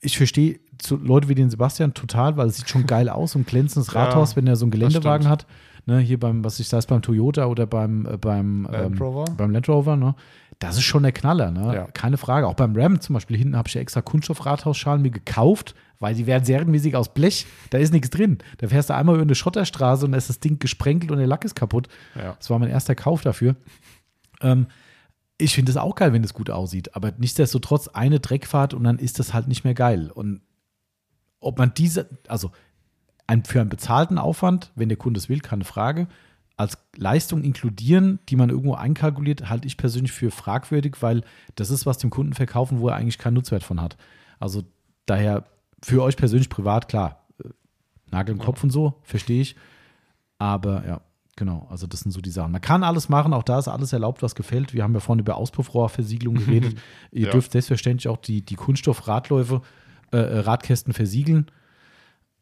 Ich 0.00 0.16
verstehe 0.16 0.60
zu 0.78 0.96
Leute 0.96 1.28
wie 1.28 1.34
den 1.34 1.50
Sebastian 1.50 1.94
total, 1.94 2.36
weil 2.36 2.48
es 2.48 2.56
sieht 2.56 2.68
schon 2.68 2.86
geil 2.86 3.08
aus, 3.08 3.32
so 3.32 3.38
ein 3.38 3.46
glänzendes 3.46 3.92
Ja, 3.94 4.04
Rathaus, 4.04 4.36
wenn 4.36 4.46
er 4.46 4.56
so 4.56 4.64
einen 4.64 4.72
Geländewagen 4.72 5.28
hat. 5.28 5.46
Ne, 5.86 5.98
hier 5.98 6.18
beim, 6.18 6.42
was 6.42 6.58
ich 6.60 6.72
es 6.72 6.86
beim 6.86 7.02
Toyota 7.02 7.44
oder 7.44 7.66
beim, 7.66 8.06
äh, 8.06 8.16
beim, 8.16 8.64
Land 8.64 8.96
ähm, 8.96 9.02
Rover? 9.02 9.24
beim 9.36 9.50
Land 9.50 9.68
Rover, 9.68 9.96
ne? 9.96 10.14
Das 10.58 10.76
ist 10.76 10.84
schon 10.84 11.02
der 11.02 11.12
Knaller, 11.12 11.50
ne? 11.50 11.74
Ja. 11.74 11.86
Keine 11.88 12.16
Frage. 12.16 12.46
Auch 12.46 12.54
beim 12.54 12.74
Ram 12.74 13.00
zum 13.00 13.14
Beispiel, 13.14 13.36
hinten 13.36 13.56
habe 13.56 13.68
ich 13.68 13.74
ja 13.74 13.82
extra 13.82 14.00
Kunststoff-Rathausschalen 14.00 15.02
mir 15.02 15.10
gekauft, 15.10 15.74
weil 15.98 16.14
die 16.14 16.26
werden 16.26 16.44
serienmäßig 16.44 16.96
aus 16.96 17.14
Blech. 17.14 17.46
Da 17.70 17.78
ist 17.78 17.92
nichts 17.92 18.10
drin. 18.10 18.38
Da 18.58 18.68
fährst 18.68 18.90
du 18.90 18.94
einmal 18.94 19.14
über 19.16 19.22
eine 19.22 19.34
Schotterstraße 19.34 20.04
und 20.04 20.12
da 20.12 20.18
ist 20.18 20.28
das 20.28 20.40
Ding 20.40 20.58
gesprenkelt 20.58 21.10
und 21.10 21.18
der 21.18 21.26
Lack 21.26 21.44
ist 21.44 21.54
kaputt. 21.54 21.88
Ja. 22.14 22.34
Das 22.34 22.50
war 22.50 22.58
mein 22.58 22.70
erster 22.70 22.94
Kauf 22.94 23.22
dafür. 23.22 23.56
Ähm, 24.40 24.66
ich 25.38 25.54
finde 25.54 25.70
es 25.70 25.76
auch 25.76 25.94
geil, 25.94 26.12
wenn 26.12 26.22
es 26.22 26.34
gut 26.34 26.50
aussieht, 26.50 26.94
aber 26.94 27.12
nichtsdestotrotz 27.18 27.88
eine 27.88 28.20
Dreckfahrt 28.20 28.72
und 28.72 28.84
dann 28.84 28.98
ist 28.98 29.18
das 29.18 29.34
halt 29.34 29.48
nicht 29.48 29.64
mehr 29.64 29.74
geil. 29.74 30.10
Und 30.12 30.42
ob 31.40 31.58
man 31.58 31.74
diese, 31.74 32.08
also 32.28 32.52
ein, 33.26 33.44
für 33.44 33.60
einen 33.60 33.70
bezahlten 33.70 34.18
Aufwand, 34.18 34.70
wenn 34.74 34.88
der 34.88 34.98
Kunde 34.98 35.18
es 35.18 35.28
will, 35.28 35.40
keine 35.40 35.64
Frage, 35.64 36.06
als 36.56 36.78
Leistung 36.96 37.42
inkludieren, 37.42 38.20
die 38.28 38.36
man 38.36 38.50
irgendwo 38.50 38.74
einkalkuliert, 38.74 39.48
halte 39.48 39.66
ich 39.66 39.76
persönlich 39.76 40.12
für 40.12 40.30
fragwürdig, 40.30 40.96
weil 41.00 41.22
das 41.56 41.70
ist, 41.70 41.84
was 41.84 41.98
dem 41.98 42.10
Kunden 42.10 42.34
verkaufen, 42.34 42.78
wo 42.78 42.88
er 42.88 42.96
eigentlich 42.96 43.18
keinen 43.18 43.34
Nutzwert 43.34 43.64
von 43.64 43.80
hat. 43.80 43.96
Also 44.38 44.62
daher 45.06 45.44
für 45.84 46.02
euch 46.02 46.16
persönlich 46.16 46.48
privat, 46.48 46.88
klar, 46.88 47.26
äh, 47.42 47.48
Nagel 48.10 48.34
im 48.34 48.40
Kopf 48.40 48.62
und 48.64 48.70
so, 48.70 48.94
verstehe 49.02 49.42
ich. 49.42 49.54
Aber 50.38 50.86
ja, 50.86 51.00
genau, 51.36 51.66
also 51.70 51.86
das 51.86 52.00
sind 52.00 52.12
so 52.12 52.20
die 52.20 52.30
Sachen. 52.30 52.52
Man 52.52 52.60
kann 52.60 52.82
alles 52.82 53.08
machen, 53.08 53.32
auch 53.34 53.42
da 53.42 53.58
ist 53.58 53.68
alles 53.68 53.92
erlaubt, 53.92 54.22
was 54.22 54.34
gefällt. 54.34 54.72
Wir 54.74 54.82
haben 54.82 54.94
ja 54.94 55.00
vorhin 55.00 55.20
über 55.20 55.36
Auspuffrohrversiegelung 55.36 56.34
geredet. 56.36 56.76
Ihr 57.12 57.26
Ja. 57.26 57.32
dürft 57.32 57.52
selbstverständlich 57.52 58.08
auch 58.08 58.16
die, 58.16 58.42
die 58.42 58.54
Kunststoffradläufe, 58.56 59.60
äh, 60.12 60.16
äh, 60.16 60.38
Radkästen 60.40 60.92
versiegeln 60.92 61.50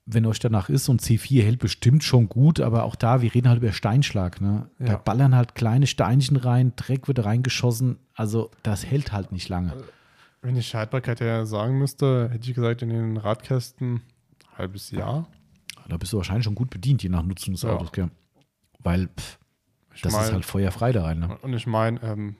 wenn 0.04 0.26
euch 0.26 0.40
danach 0.40 0.68
ist 0.68 0.88
und 0.88 1.00
C4 1.00 1.44
hält 1.44 1.60
bestimmt 1.60 2.02
schon 2.02 2.28
gut, 2.28 2.58
aber 2.58 2.82
auch 2.82 2.96
da, 2.96 3.22
wir 3.22 3.32
reden 3.32 3.48
halt 3.48 3.62
über 3.62 3.70
Steinschlag. 3.70 4.40
Ne? 4.40 4.68
Da 4.80 4.84
Ja. 4.92 4.96
ballern 4.96 5.32
halt 5.36 5.54
kleine 5.54 5.86
Steinchen 5.86 6.36
rein, 6.36 6.72
Dreck 6.74 7.06
wird 7.06 7.24
reingeschossen. 7.24 7.98
Also 8.14 8.50
das 8.64 8.84
hält 8.84 9.12
halt 9.12 9.30
nicht 9.30 9.48
lange. 9.48 9.72
Wenn 10.42 10.56
ich 10.56 10.74
Haltbarkeit 10.74 11.20
ja 11.20 11.46
sagen 11.46 11.78
müsste, 11.78 12.28
hätte 12.30 12.48
ich 12.48 12.54
gesagt, 12.54 12.82
in 12.82 12.90
den 12.90 13.16
Radkästen 13.16 14.02
halbes 14.58 14.90
Jahr. 14.90 15.28
Da 15.88 15.96
bist 15.96 16.12
du 16.12 16.16
wahrscheinlich 16.16 16.44
schon 16.44 16.54
gut 16.54 16.68
bedient, 16.70 17.02
je 17.02 17.08
nach 17.08 17.22
Nutzung 17.22 17.54
des 17.54 17.62
Ja. 17.62 17.70
Autos. 17.74 17.92
Gell? 17.92 18.10
Weil 18.80 19.08
pff, 19.08 19.38
das 20.02 20.12
mein- 20.12 20.24
ist 20.24 20.32
halt 20.32 20.44
feuerfrei 20.44 20.92
da 20.92 21.04
rein. 21.04 21.20
Ne? 21.20 21.38
Und 21.42 21.54
ich 21.54 21.66
meine, 21.66 22.02
ähm, 22.02 22.36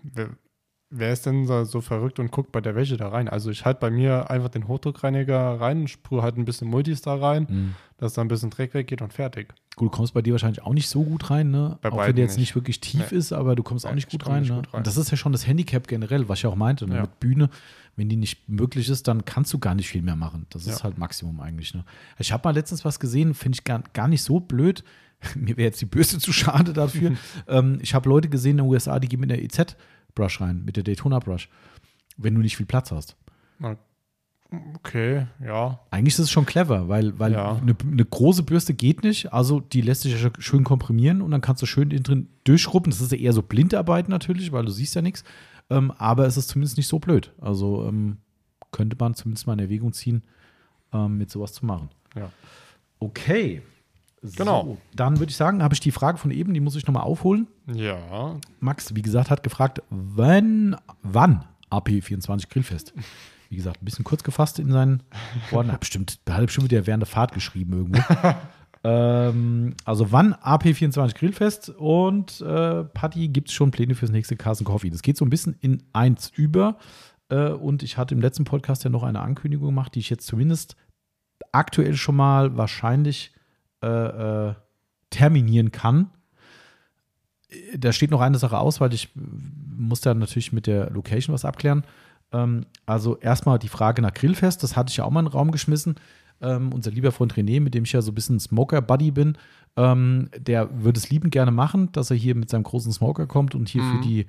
wer, 0.92 1.12
ist 1.12 1.26
denn 1.26 1.46
so, 1.46 1.64
so 1.64 1.80
verrückt 1.80 2.18
und 2.18 2.30
guckt 2.30 2.52
bei 2.52 2.60
der 2.60 2.74
Wäsche 2.76 2.96
da 2.96 3.08
rein? 3.08 3.28
Also 3.28 3.50
ich 3.50 3.64
halte 3.64 3.80
bei 3.80 3.90
mir 3.90 4.30
einfach 4.30 4.48
den 4.50 4.68
Hochdruckreiniger 4.68 5.60
rein, 5.60 5.88
sprühe 5.88 6.22
halt 6.22 6.36
ein 6.36 6.44
bisschen 6.44 6.68
Multis 6.68 7.00
da 7.02 7.14
rein, 7.14 7.46
Mhm. 7.48 7.74
dass 7.98 8.14
da 8.14 8.20
ein 8.22 8.28
bisschen 8.28 8.50
Dreck 8.50 8.74
weggeht 8.74 9.02
und 9.02 9.12
fertig. 9.12 9.48
Gut, 9.76 9.92
du 9.92 9.96
kommst 9.96 10.12
bei 10.14 10.20
dir 10.22 10.32
wahrscheinlich 10.32 10.62
auch 10.62 10.74
nicht 10.74 10.88
so 10.88 11.02
gut 11.02 11.30
rein, 11.30 11.50
ne? 11.50 11.78
Bei 11.80 11.90
auch 11.90 11.98
wenn 12.06 12.14
der 12.14 12.24
jetzt 12.26 12.32
nicht 12.36 12.48
nicht. 12.50 12.54
wirklich 12.54 12.80
tief 12.80 13.10
Nee. 13.10 13.16
ist, 13.18 13.32
aber 13.32 13.56
du 13.56 13.62
kommst 13.62 13.86
auch 13.86 13.90
Nee, 13.90 13.96
nicht 13.96 14.12
ich 14.12 14.18
gut 14.18 14.28
rein, 14.28 14.40
nicht 14.42 14.50
ne? 14.50 14.56
gut 14.56 14.68
rein. 14.72 14.78
Und 14.78 14.86
das 14.86 14.96
ist 14.98 15.10
ja 15.10 15.16
schon 15.16 15.32
das 15.32 15.46
Handicap 15.46 15.88
generell, 15.88 16.28
was 16.28 16.38
ich 16.40 16.46
auch 16.46 16.56
meinte. 16.56 16.86
Ne? 16.86 16.96
Ja. 16.96 17.00
Mit 17.02 17.18
Bühne, 17.20 17.48
wenn 17.96 18.08
die 18.08 18.16
nicht 18.16 18.48
möglich 18.48 18.88
ist, 18.88 19.08
dann 19.08 19.24
kannst 19.24 19.52
du 19.52 19.58
gar 19.58 19.74
nicht 19.74 19.88
viel 19.88 20.02
mehr 20.02 20.16
machen. 20.16 20.46
Das 20.50 20.66
ist 20.66 20.78
Ja. 20.80 20.84
halt 20.84 20.98
Maximum 20.98 21.40
eigentlich. 21.40 21.72
Ne? 21.74 21.84
Ich 22.18 22.32
habe 22.32 22.46
mal 22.46 22.54
letztens 22.54 22.84
was 22.84 23.00
gesehen, 23.00 23.32
finde 23.34 23.56
ich 23.56 23.64
gar, 23.64 23.82
gar 23.94 24.08
nicht 24.08 24.22
so 24.22 24.40
blöd. 24.40 24.84
Mir 25.36 25.56
wäre 25.56 25.66
jetzt 25.68 25.80
die 25.80 25.86
Bürste 25.86 26.18
zu 26.18 26.32
schade 26.32 26.72
dafür. 26.72 27.12
ähm, 27.48 27.78
ich 27.80 27.94
habe 27.94 28.08
Leute 28.08 28.28
gesehen 28.28 28.52
in 28.52 28.56
den 28.58 28.66
USA, 28.66 28.98
die 28.98 29.08
gehen 29.08 29.20
mit 29.20 29.30
der 29.30 29.42
EZ-Brush 30.14 30.40
rein, 30.40 30.62
mit 30.64 30.76
der 30.76 30.84
Daytona-Brush, 30.84 31.48
wenn 32.16 32.34
du 32.34 32.40
nicht 32.40 32.56
viel 32.56 32.66
Platz 32.66 32.90
hast. 32.92 33.16
Okay, 34.76 35.26
ja. 35.42 35.80
Eigentlich 35.90 36.12
ist 36.14 36.18
es 36.18 36.30
schon 36.30 36.44
clever, 36.44 36.86
weil, 36.88 37.18
weil 37.18 37.32
Ja. 37.32 37.56
eine, 37.56 37.74
eine 37.90 38.04
große 38.04 38.42
Bürste 38.42 38.74
geht 38.74 39.02
nicht. 39.02 39.32
Also 39.32 39.60
die 39.60 39.80
lässt 39.80 40.02
sich 40.02 40.20
ja 40.22 40.30
schön 40.38 40.62
komprimieren 40.62 41.22
und 41.22 41.30
dann 41.30 41.40
kannst 41.40 41.62
du 41.62 41.66
schön 41.66 41.90
innen 41.90 42.02
drin 42.02 42.28
durchschrubben. 42.44 42.90
Das 42.90 43.00
ist 43.00 43.12
ja 43.12 43.18
eher 43.18 43.32
so 43.32 43.40
Blindarbeit 43.42 44.10
natürlich, 44.10 44.52
weil 44.52 44.66
du 44.66 44.70
siehst 44.70 44.94
ja 44.94 45.00
nichts. 45.00 45.24
Ähm, 45.70 45.90
aber 45.92 46.26
es 46.26 46.36
ist 46.36 46.48
zumindest 46.48 46.76
nicht 46.76 46.88
so 46.88 46.98
blöd. 46.98 47.32
Also 47.40 47.86
ähm, 47.88 48.18
könnte 48.72 48.94
man 49.00 49.14
zumindest 49.14 49.46
mal 49.46 49.54
in 49.54 49.60
Erwägung 49.60 49.94
ziehen, 49.94 50.22
ähm, 50.92 51.16
mit 51.16 51.30
sowas 51.30 51.54
zu 51.54 51.64
machen. 51.64 51.88
Ja. 52.14 52.30
Okay. 52.98 53.62
Genau. 54.22 54.64
So, 54.64 54.78
dann 54.94 55.18
würde 55.18 55.30
ich 55.30 55.36
sagen, 55.36 55.62
habe 55.62 55.74
ich 55.74 55.80
die 55.80 55.90
Frage 55.90 56.18
von 56.18 56.30
eben, 56.30 56.54
die 56.54 56.60
muss 56.60 56.76
ich 56.76 56.86
nochmal 56.86 57.02
aufholen. 57.02 57.48
Ja, 57.72 58.36
Max, 58.60 58.94
wie 58.94 59.02
gesagt, 59.02 59.30
hat 59.30 59.42
gefragt, 59.42 59.82
wann, 59.90 60.76
wann 61.02 61.44
AP24 61.70 62.48
Grillfest? 62.48 62.94
Wie 63.48 63.56
gesagt, 63.56 63.82
ein 63.82 63.84
bisschen 63.84 64.04
kurz 64.04 64.22
gefasst 64.22 64.58
in 64.58 64.70
seinen 64.70 65.02
Worten. 65.50 65.72
Hat 65.72 65.80
bestimmt, 65.80 66.20
hat 66.28 66.46
bestimmt 66.46 66.70
wieder 66.70 66.86
während 66.86 67.02
der 67.02 67.08
Fahrt 67.08 67.32
geschrieben 67.32 67.72
irgendwo. 67.72 68.02
ähm, 68.84 69.74
also 69.84 70.12
wann 70.12 70.34
AP24 70.34 71.14
Grillfest 71.14 71.70
und 71.70 72.40
äh, 72.40 72.84
Patti 72.84 73.28
gibt 73.28 73.48
es 73.48 73.54
schon 73.54 73.72
Pläne 73.72 73.94
fürs 73.94 74.12
nächste 74.12 74.36
Carson 74.36 74.64
Coffee. 74.64 74.90
Das 74.90 75.02
geht 75.02 75.16
so 75.16 75.24
ein 75.24 75.30
bisschen 75.30 75.56
in 75.60 75.82
eins 75.92 76.30
über. 76.34 76.78
Äh, 77.28 77.48
und 77.48 77.82
ich 77.82 77.98
hatte 77.98 78.14
im 78.14 78.20
letzten 78.20 78.44
Podcast 78.44 78.84
ja 78.84 78.90
noch 78.90 79.02
eine 79.02 79.20
Ankündigung 79.20 79.66
gemacht, 79.66 79.96
die 79.96 80.00
ich 80.00 80.10
jetzt 80.10 80.26
zumindest 80.26 80.76
aktuell 81.50 81.96
schon 81.96 82.16
mal 82.16 82.56
wahrscheinlich 82.56 83.32
äh, 83.82 84.48
äh, 84.48 84.54
terminieren 85.10 85.72
kann 85.72 86.10
da 87.76 87.92
steht 87.92 88.10
noch 88.10 88.20
eine 88.20 88.38
Sache 88.38 88.58
aus, 88.58 88.80
weil 88.80 88.92
ich 88.92 89.08
muss 89.14 90.00
da 90.00 90.14
natürlich 90.14 90.52
mit 90.52 90.66
der 90.66 90.90
Location 90.90 91.34
was 91.34 91.44
abklären. 91.44 91.84
Ähm, 92.32 92.66
also 92.86 93.18
erstmal 93.18 93.58
die 93.58 93.68
Frage 93.68 94.02
nach 94.02 94.14
Grillfest, 94.14 94.62
das 94.62 94.76
hatte 94.76 94.90
ich 94.90 94.96
ja 94.98 95.04
auch 95.04 95.10
mal 95.10 95.20
in 95.20 95.26
den 95.26 95.32
Raum 95.32 95.50
geschmissen. 95.50 95.96
Ähm, 96.40 96.72
unser 96.72 96.90
lieber 96.90 97.12
Freund 97.12 97.34
René, 97.34 97.60
mit 97.60 97.74
dem 97.74 97.84
ich 97.84 97.92
ja 97.92 98.02
so 98.02 98.10
ein 98.10 98.14
bisschen 98.14 98.40
Smoker-Buddy 98.40 99.12
bin, 99.12 99.38
ähm, 99.74 100.28
der 100.38 100.68
würde 100.82 100.98
es 100.98 101.08
liebend 101.08 101.32
gerne 101.32 101.50
machen, 101.50 101.90
dass 101.92 102.10
er 102.10 102.16
hier 102.16 102.34
mit 102.34 102.50
seinem 102.50 102.62
großen 102.62 102.92
Smoker 102.92 103.26
kommt 103.26 103.54
und 103.54 103.70
hier 103.70 103.82
für 103.82 104.00
die 104.06 104.20
äh, 104.20 104.26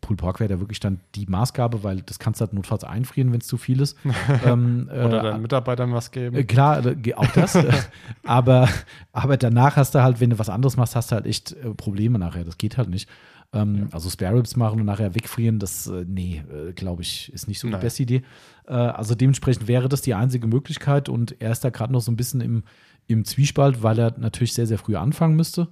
Pool 0.00 0.16
Park 0.16 0.38
wäre 0.38 0.54
da 0.54 0.60
wirklich 0.60 0.78
dann 0.78 1.00
die 1.16 1.26
Maßgabe, 1.26 1.82
weil 1.82 2.02
das 2.02 2.20
kannst 2.20 2.40
du 2.40 2.44
halt 2.44 2.52
notfalls 2.52 2.84
einfrieren, 2.84 3.32
wenn 3.32 3.40
es 3.40 3.48
zu 3.48 3.56
viel 3.56 3.80
ist. 3.80 3.96
ähm, 4.44 4.88
oder 4.88 5.18
äh, 5.18 5.22
deinen 5.22 5.42
Mitarbeitern 5.42 5.92
was 5.92 6.12
geben. 6.12 6.36
äh, 6.36 6.44
Klar, 6.44 6.80
auch 7.16 7.26
das. 7.32 7.58
aber, 8.24 8.68
aber 9.12 9.36
danach 9.36 9.74
hast 9.74 9.96
du 9.96 10.02
halt, 10.02 10.20
wenn 10.20 10.30
du 10.30 10.38
was 10.38 10.48
anderes 10.48 10.76
machst, 10.76 10.94
hast 10.94 11.10
du 11.10 11.16
halt 11.16 11.26
echt 11.26 11.52
äh, 11.52 11.74
Probleme 11.74 12.20
nachher. 12.20 12.44
Das 12.44 12.56
geht 12.56 12.78
halt 12.78 12.88
nicht. 12.88 13.08
Ähm, 13.52 13.88
Also 13.90 14.08
Spare 14.10 14.36
Ribs 14.36 14.54
machen 14.54 14.78
und 14.78 14.86
nachher 14.86 15.16
wegfrieren, 15.16 15.58
das, 15.58 15.88
äh, 15.88 16.04
nee, 16.06 16.44
äh, 16.52 16.72
glaube 16.72 17.02
ich, 17.02 17.32
ist 17.32 17.48
nicht 17.48 17.58
so 17.58 17.66
die 17.68 17.76
beste 17.76 18.04
Idee. 18.04 18.22
Also 18.66 19.14
dementsprechend 19.14 19.68
wäre 19.68 19.90
das 19.90 20.00
die 20.00 20.14
einzige 20.14 20.46
Möglichkeit 20.46 21.10
und 21.10 21.38
er 21.38 21.52
ist 21.52 21.66
da 21.66 21.68
gerade 21.68 21.92
noch 21.92 22.00
so 22.00 22.10
ein 22.10 22.16
bisschen 22.16 22.40
im, 22.40 22.62
im 23.06 23.24
Zwiespalt, 23.24 23.82
weil 23.82 23.98
er 23.98 24.18
natürlich 24.18 24.54
sehr, 24.54 24.66
sehr 24.66 24.78
früh 24.78 24.96
anfangen 24.96 25.36
müsste. 25.36 25.68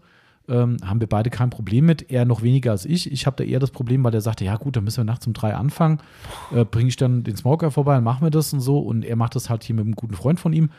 Ähm, 0.48 0.76
haben 0.84 1.00
wir 1.00 1.08
beide 1.08 1.30
kein 1.30 1.50
Problem 1.50 1.86
mit, 1.86 2.10
er 2.10 2.24
noch 2.24 2.42
weniger 2.42 2.72
als 2.72 2.84
ich. 2.84 3.10
Ich 3.12 3.26
habe 3.26 3.36
da 3.36 3.44
eher 3.44 3.60
das 3.60 3.70
Problem, 3.70 4.02
weil 4.02 4.12
er 4.12 4.20
sagte, 4.20 4.44
ja 4.44 4.56
gut, 4.56 4.76
dann 4.76 4.84
müssen 4.84 4.98
wir 4.98 5.04
nachts 5.04 5.26
um 5.26 5.32
drei 5.32 5.54
anfangen. 5.54 5.98
Äh, 6.52 6.64
Bringe 6.64 6.88
ich 6.88 6.96
dann 6.96 7.22
den 7.22 7.36
Smoker 7.36 7.70
vorbei, 7.70 7.94
dann 7.94 8.04
machen 8.04 8.26
wir 8.26 8.30
das 8.30 8.52
und 8.52 8.60
so. 8.60 8.78
Und 8.80 9.04
er 9.04 9.16
macht 9.16 9.36
das 9.36 9.50
halt 9.50 9.62
hier 9.62 9.76
mit 9.76 9.84
einem 9.84 9.94
guten 9.94 10.14
Freund 10.14 10.40
von 10.40 10.52
ihm. 10.52 10.70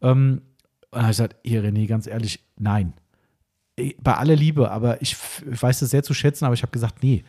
Ähm, 0.00 0.42
und 0.90 0.96
dann 0.98 1.02
habe 1.02 1.12
ich 1.12 1.18
gesagt, 1.18 1.36
hier 1.44 1.64
René, 1.64 1.86
ganz 1.86 2.06
ehrlich, 2.06 2.40
nein. 2.58 2.94
Äh, 3.76 3.94
Bei 4.02 4.14
aller 4.14 4.36
Liebe, 4.36 4.70
aber 4.70 5.00
ich, 5.00 5.16
ich 5.50 5.62
weiß 5.62 5.80
das 5.80 5.90
sehr 5.90 6.02
zu 6.02 6.14
schätzen, 6.14 6.44
aber 6.44 6.54
ich 6.54 6.62
habe 6.62 6.72
gesagt, 6.72 7.02
nee, 7.02 7.22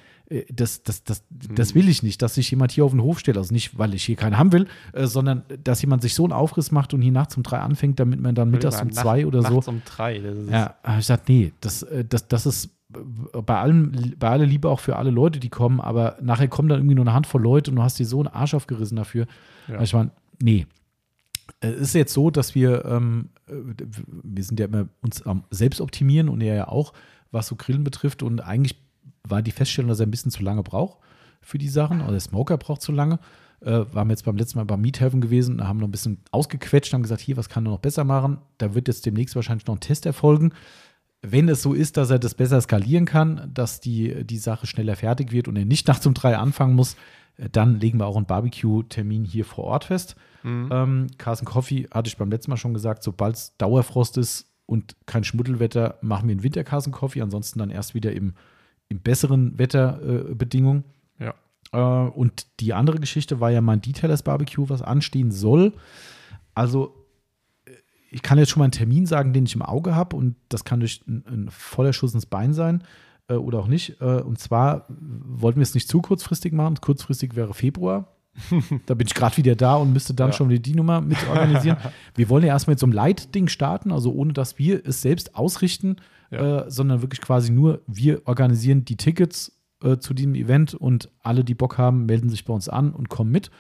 das, 0.52 0.84
das, 0.84 1.04
das, 1.04 1.24
das 1.30 1.76
will 1.76 1.90
ich 1.90 2.02
nicht, 2.02 2.22
dass 2.22 2.36
sich 2.36 2.50
jemand 2.50 2.72
hier 2.72 2.86
auf 2.86 2.92
den 2.92 3.02
Hof 3.02 3.20
stellt. 3.20 3.38
Also 3.38 3.54
nicht, 3.54 3.78
weil 3.78 3.94
ich 3.94 4.04
hier 4.04 4.16
keinen 4.16 4.38
haben 4.38 4.52
will, 4.52 4.68
äh, 4.94 5.06
sondern 5.06 5.44
dass 5.64 5.82
jemand 5.82 6.02
sich 6.02 6.14
so 6.16 6.24
einen 6.24 6.34
Aufriss 6.34 6.72
macht 6.72 6.94
und 6.94 7.02
hier 7.02 7.12
nachts 7.12 7.36
um 7.38 7.44
drei 7.44 7.60
anfängt, 7.60 8.00
damit 8.00 8.20
man 8.20 8.34
dann 8.34 8.50
mittags 8.50 8.82
um 8.82 8.92
zwei 8.92 9.26
oder 9.26 9.42
so 9.44 9.56
Nachts 9.56 9.68
um 9.68 9.82
drei. 9.86 10.20
Das 10.20 10.38
ist, 10.38 10.50
ja, 10.50 10.76
ich 10.88 10.96
gesagt, 10.96 11.30
nee, 11.30 11.54
das, 11.62 11.84
äh, 11.84 12.06
das, 12.06 12.28
das 12.28 12.46
ist 12.46 12.70
äh, 12.96 13.42
bei 13.42 13.60
allem, 13.60 13.92
bei 14.18 14.30
aller 14.30 14.46
Liebe 14.46 14.70
auch 14.70 14.80
für 14.80 14.96
alle 14.96 15.12
Leute, 15.12 15.40
die 15.40 15.50
kommen, 15.50 15.82
aber 15.82 16.18
nachher 16.22 16.48
kommen 16.48 16.70
dann 16.70 16.80
irgendwie 16.80 16.96
nur 16.96 17.06
eine 17.06 17.14
Handvoll 17.14 17.42
Leute 17.42 17.72
und 17.72 17.78
du 17.78 17.84
hast 17.84 18.00
dir 18.00 18.06
so 18.06 18.20
einen 18.20 18.30
Arsch 18.30 18.54
aufgerissen 18.54 18.96
dafür. 18.96 19.28
Ja. 19.68 19.82
Ich 19.82 19.94
meine, 19.94 20.12
nee. 20.42 20.66
Es 21.60 21.76
ist 21.76 21.96
jetzt 21.96 22.14
so, 22.14 22.30
dass 22.30 22.56
wir, 22.56 22.86
ähm, 22.86 23.30
äh, 23.48 23.54
wir 24.08 24.44
sind 24.44 24.60
ja 24.60 24.66
immer 24.68 24.88
uns 25.02 25.22
am 25.24 25.44
selbst 25.50 25.82
optimieren 25.82 26.30
und 26.30 26.42
er 26.42 26.56
ja 26.56 26.68
auch, 26.70 26.94
was 27.32 27.48
so 27.48 27.56
Grillen 27.56 27.84
betrifft. 27.84 28.24
Und 28.24 28.40
eigentlich 28.42 28.83
war 29.28 29.42
die 29.42 29.52
Feststellung, 29.52 29.90
dass 29.90 30.00
er 30.00 30.08
ein 30.08 30.12
bisschen 30.12 30.32
zu 30.32 30.44
lange 30.44 30.64
braucht 30.64 31.00
für 31.42 31.58
die 31.58 31.70
Sachen. 31.70 32.02
Oder 32.02 32.12
der 32.12 32.20
Smoker 32.20 32.58
braucht 32.58 32.82
zu 32.82 32.92
lange. 32.92 33.20
Äh, 33.62 33.86
waren 33.94 34.08
wir 34.08 34.14
jetzt 34.14 34.26
beim 34.26 34.36
letzten 34.36 34.58
Mal 34.58 34.66
beim 34.66 34.82
Meathaven 34.82 35.22
gewesen, 35.22 35.66
haben 35.66 35.80
noch 35.80 35.88
ein 35.88 35.92
bisschen 35.92 36.20
ausgequetscht, 36.32 36.94
haben 36.94 37.02
gesagt, 37.02 37.22
hier, 37.22 37.38
was 37.38 37.48
kann 37.48 37.66
er 37.66 37.72
noch 37.72 37.80
besser 37.80 38.04
machen? 38.04 38.40
Da 38.58 38.76
wird 38.76 38.88
jetzt 38.90 39.06
demnächst 39.06 39.36
wahrscheinlich 39.36 39.68
noch 39.68 39.76
ein 39.76 39.80
Test 39.80 40.06
erfolgen. 40.06 40.54
Wenn 41.22 41.48
es 41.48 41.62
so 41.62 41.74
ist, 41.74 41.96
dass 41.96 42.10
er 42.10 42.20
das 42.20 42.36
besser 42.36 42.60
skalieren 42.60 43.06
kann, 43.06 43.50
dass 43.54 43.80
die, 43.80 44.26
die 44.26 44.38
Sache 44.38 44.68
schneller 44.68 44.98
fertig 44.98 45.32
wird 45.32 45.48
und 45.48 45.56
er 45.56 45.64
nicht 45.64 45.88
nachts 45.88 46.06
um 46.06 46.14
drei 46.14 46.38
anfangen 46.38 46.76
muss, 46.76 46.98
äh, 47.38 47.50
dann 47.50 47.80
legen 47.80 48.00
wir 48.00 48.08
auch 48.08 48.18
einen 48.18 48.26
Barbecue-Termin 48.26 49.24
hier 49.24 49.46
vor 49.46 49.64
Ort 49.64 49.86
fest. 49.86 50.16
Ähm, 50.72 51.08
Carson 51.18 51.46
Coffee 51.46 51.88
hatte 51.94 52.10
ich 52.10 52.18
beim 52.18 52.30
letzten 52.30 52.52
Mal 52.52 52.58
schon 52.58 52.74
gesagt, 52.74 53.04
sobald 53.04 53.36
es 53.36 53.56
Dauerfrost 53.58 54.18
ist 54.18 54.52
und 54.66 54.98
kein 55.06 55.24
Schmuddelwetter, 55.24 56.00
machen 56.02 56.28
wir 56.28 56.34
einen 56.34 56.44
Winter 56.44 56.66
Carson 56.66 56.92
Coffee, 56.92 57.22
ansonsten 57.22 57.60
dann 57.60 57.70
erst 57.70 57.94
wieder 57.94 58.12
im, 58.12 58.34
im 58.94 59.00
besseren 59.00 59.58
Wetterbedingungen. 59.58 60.38
Bedingungen. 60.38 60.84
ja. 61.20 61.34
Äh, 61.74 62.10
und 62.10 62.48
die 62.60 62.74
andere 62.74 63.00
Geschichte 63.00 63.40
war 63.40 63.50
ja 63.52 63.62
mein 63.62 63.82
Detailers 63.82 64.24
Barbecue, 64.24 64.70
was 64.70 64.82
anstehen 64.82 65.32
soll. 65.32 65.74
Also, 66.54 66.94
äh, 67.66 67.72
ich 68.12 68.22
kann 68.22 68.38
jetzt 68.38 68.52
schon 68.52 68.60
mal 68.60 68.66
einen 68.66 68.72
Termin 68.72 69.06
sagen, 69.06 69.34
den 69.34 69.46
ich 69.46 69.56
im 69.56 69.64
Auge 69.64 69.96
habe, 69.96 70.16
und 70.16 70.36
das 70.50 70.64
kann 70.64 70.80
durch 70.80 71.02
ein, 71.08 71.26
ein 71.28 71.50
voller 71.50 71.94
Schuss 71.94 72.14
ins 72.14 72.28
Bein 72.28 72.54
sein 72.54 72.84
äh, 73.28 73.34
oder 73.34 73.60
auch 73.60 73.68
nicht. 73.68 74.00
Äh, 74.02 74.22
und 74.22 74.40
zwar 74.40 74.86
wollten 74.90 75.60
wir 75.60 75.64
es 75.64 75.74
nicht 75.74 75.90
zu 75.90 76.02
kurzfristig 76.02 76.54
machen. 76.54 76.76
Kurzfristig 76.80 77.36
wäre 77.36 77.54
Februar. 77.54 78.13
da 78.86 78.94
bin 78.96 79.08
ich 79.08 79.14
gerade 79.14 79.38
wieder 79.38 79.56
da 79.56 79.76
und 79.76 79.94
müsste 79.94 80.14
dann 80.14 80.30
Ja. 80.30 80.34
schon 80.34 80.50
die 80.50 80.76
Nummer 80.76 81.02
mit 81.02 81.18
organisieren. 81.30 81.78
wir 82.16 82.30
wollen 82.30 82.44
ja 82.44 82.50
erstmal 82.54 82.74
mit 82.74 82.80
so 82.80 82.86
einem 82.86 82.94
Light-Ding 82.94 83.48
starten, 83.48 83.92
also 83.92 84.12
ohne 84.14 84.34
dass 84.34 84.58
wir 84.58 84.86
es 84.86 85.02
selbst 85.02 85.36
ausrichten, 85.36 85.98
Ja. 86.32 86.62
äh, 86.66 86.72
sondern 86.72 87.02
wirklich 87.02 87.22
quasi 87.22 87.52
nur, 87.52 87.82
wir 87.88 88.22
organisieren 88.28 88.86
die 88.86 88.98
Tickets 88.98 89.52
äh, 89.84 89.98
zu 89.98 90.14
diesem 90.14 90.34
Event 90.36 90.74
und 90.74 91.10
alle, 91.22 91.44
die 91.44 91.56
Bock 91.56 91.78
haben, 91.78 92.06
melden 92.06 92.30
sich 92.30 92.44
bei 92.46 92.54
uns 92.54 92.70
an 92.70 92.92
und 92.94 93.10
kommen 93.10 93.32
mit. 93.32 93.52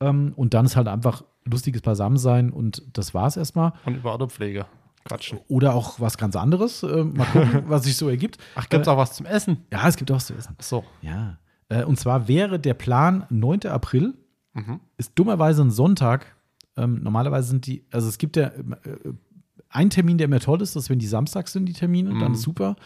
Ähm, 0.00 0.32
und 0.36 0.54
dann 0.54 0.66
ist 0.66 0.74
halt 0.76 0.88
einfach 0.88 1.22
lustiges 1.44 1.82
Beisammensein 1.82 2.50
und 2.50 2.82
das 2.92 3.14
war's 3.14 3.36
erstmal. 3.36 3.72
Und 3.84 3.94
über 3.96 4.12
Autopflege 4.12 4.66
quatschen. 5.04 5.38
Oder 5.46 5.74
auch 5.74 6.00
was 6.00 6.18
ganz 6.18 6.34
anderes. 6.34 6.82
Äh, 6.82 7.04
mal 7.04 7.24
gucken, 7.26 7.62
was 7.68 7.84
sich 7.84 7.96
so 7.96 8.08
ergibt. 8.08 8.38
Ach, 8.56 8.68
gibt's 8.68 8.88
Äh, 8.88 8.90
auch 8.90 8.96
was 8.98 9.12
zum 9.14 9.24
Essen? 9.24 9.58
Ja, 9.72 9.86
es 9.86 9.96
gibt 9.96 10.10
auch 10.10 10.16
was 10.16 10.26
zu 10.26 10.34
essen. 10.34 10.56
Ach 10.58 10.64
so. 10.64 10.84
Ja. 11.00 11.38
Äh, 11.68 11.84
und 11.84 11.98
zwar 11.98 12.28
wäre 12.28 12.58
der 12.60 12.74
Plan 12.74 13.24
9. 13.30 13.66
April, 13.66 14.14
Mhm. 14.54 14.80
ist 14.96 15.12
dummerweise 15.16 15.62
ein 15.62 15.70
Sonntag. 15.70 16.34
Ähm, 16.76 17.02
normalerweise 17.02 17.48
sind 17.48 17.66
die, 17.66 17.84
also 17.90 18.08
es 18.08 18.16
gibt 18.18 18.36
ja 18.36 18.46
äh, 18.46 18.62
ein 19.68 19.90
Termin, 19.90 20.16
der 20.18 20.28
mir 20.28 20.40
toll 20.40 20.62
ist, 20.62 20.76
das 20.76 20.88
wenn 20.88 20.98
die 20.98 21.06
Samstags 21.06 21.52
sind, 21.52 21.66
die 21.66 21.72
Termine, 21.74 22.10
dann 22.18 22.28
Mhm. 22.28 22.34
ist 22.34 22.42
super. 22.42 22.76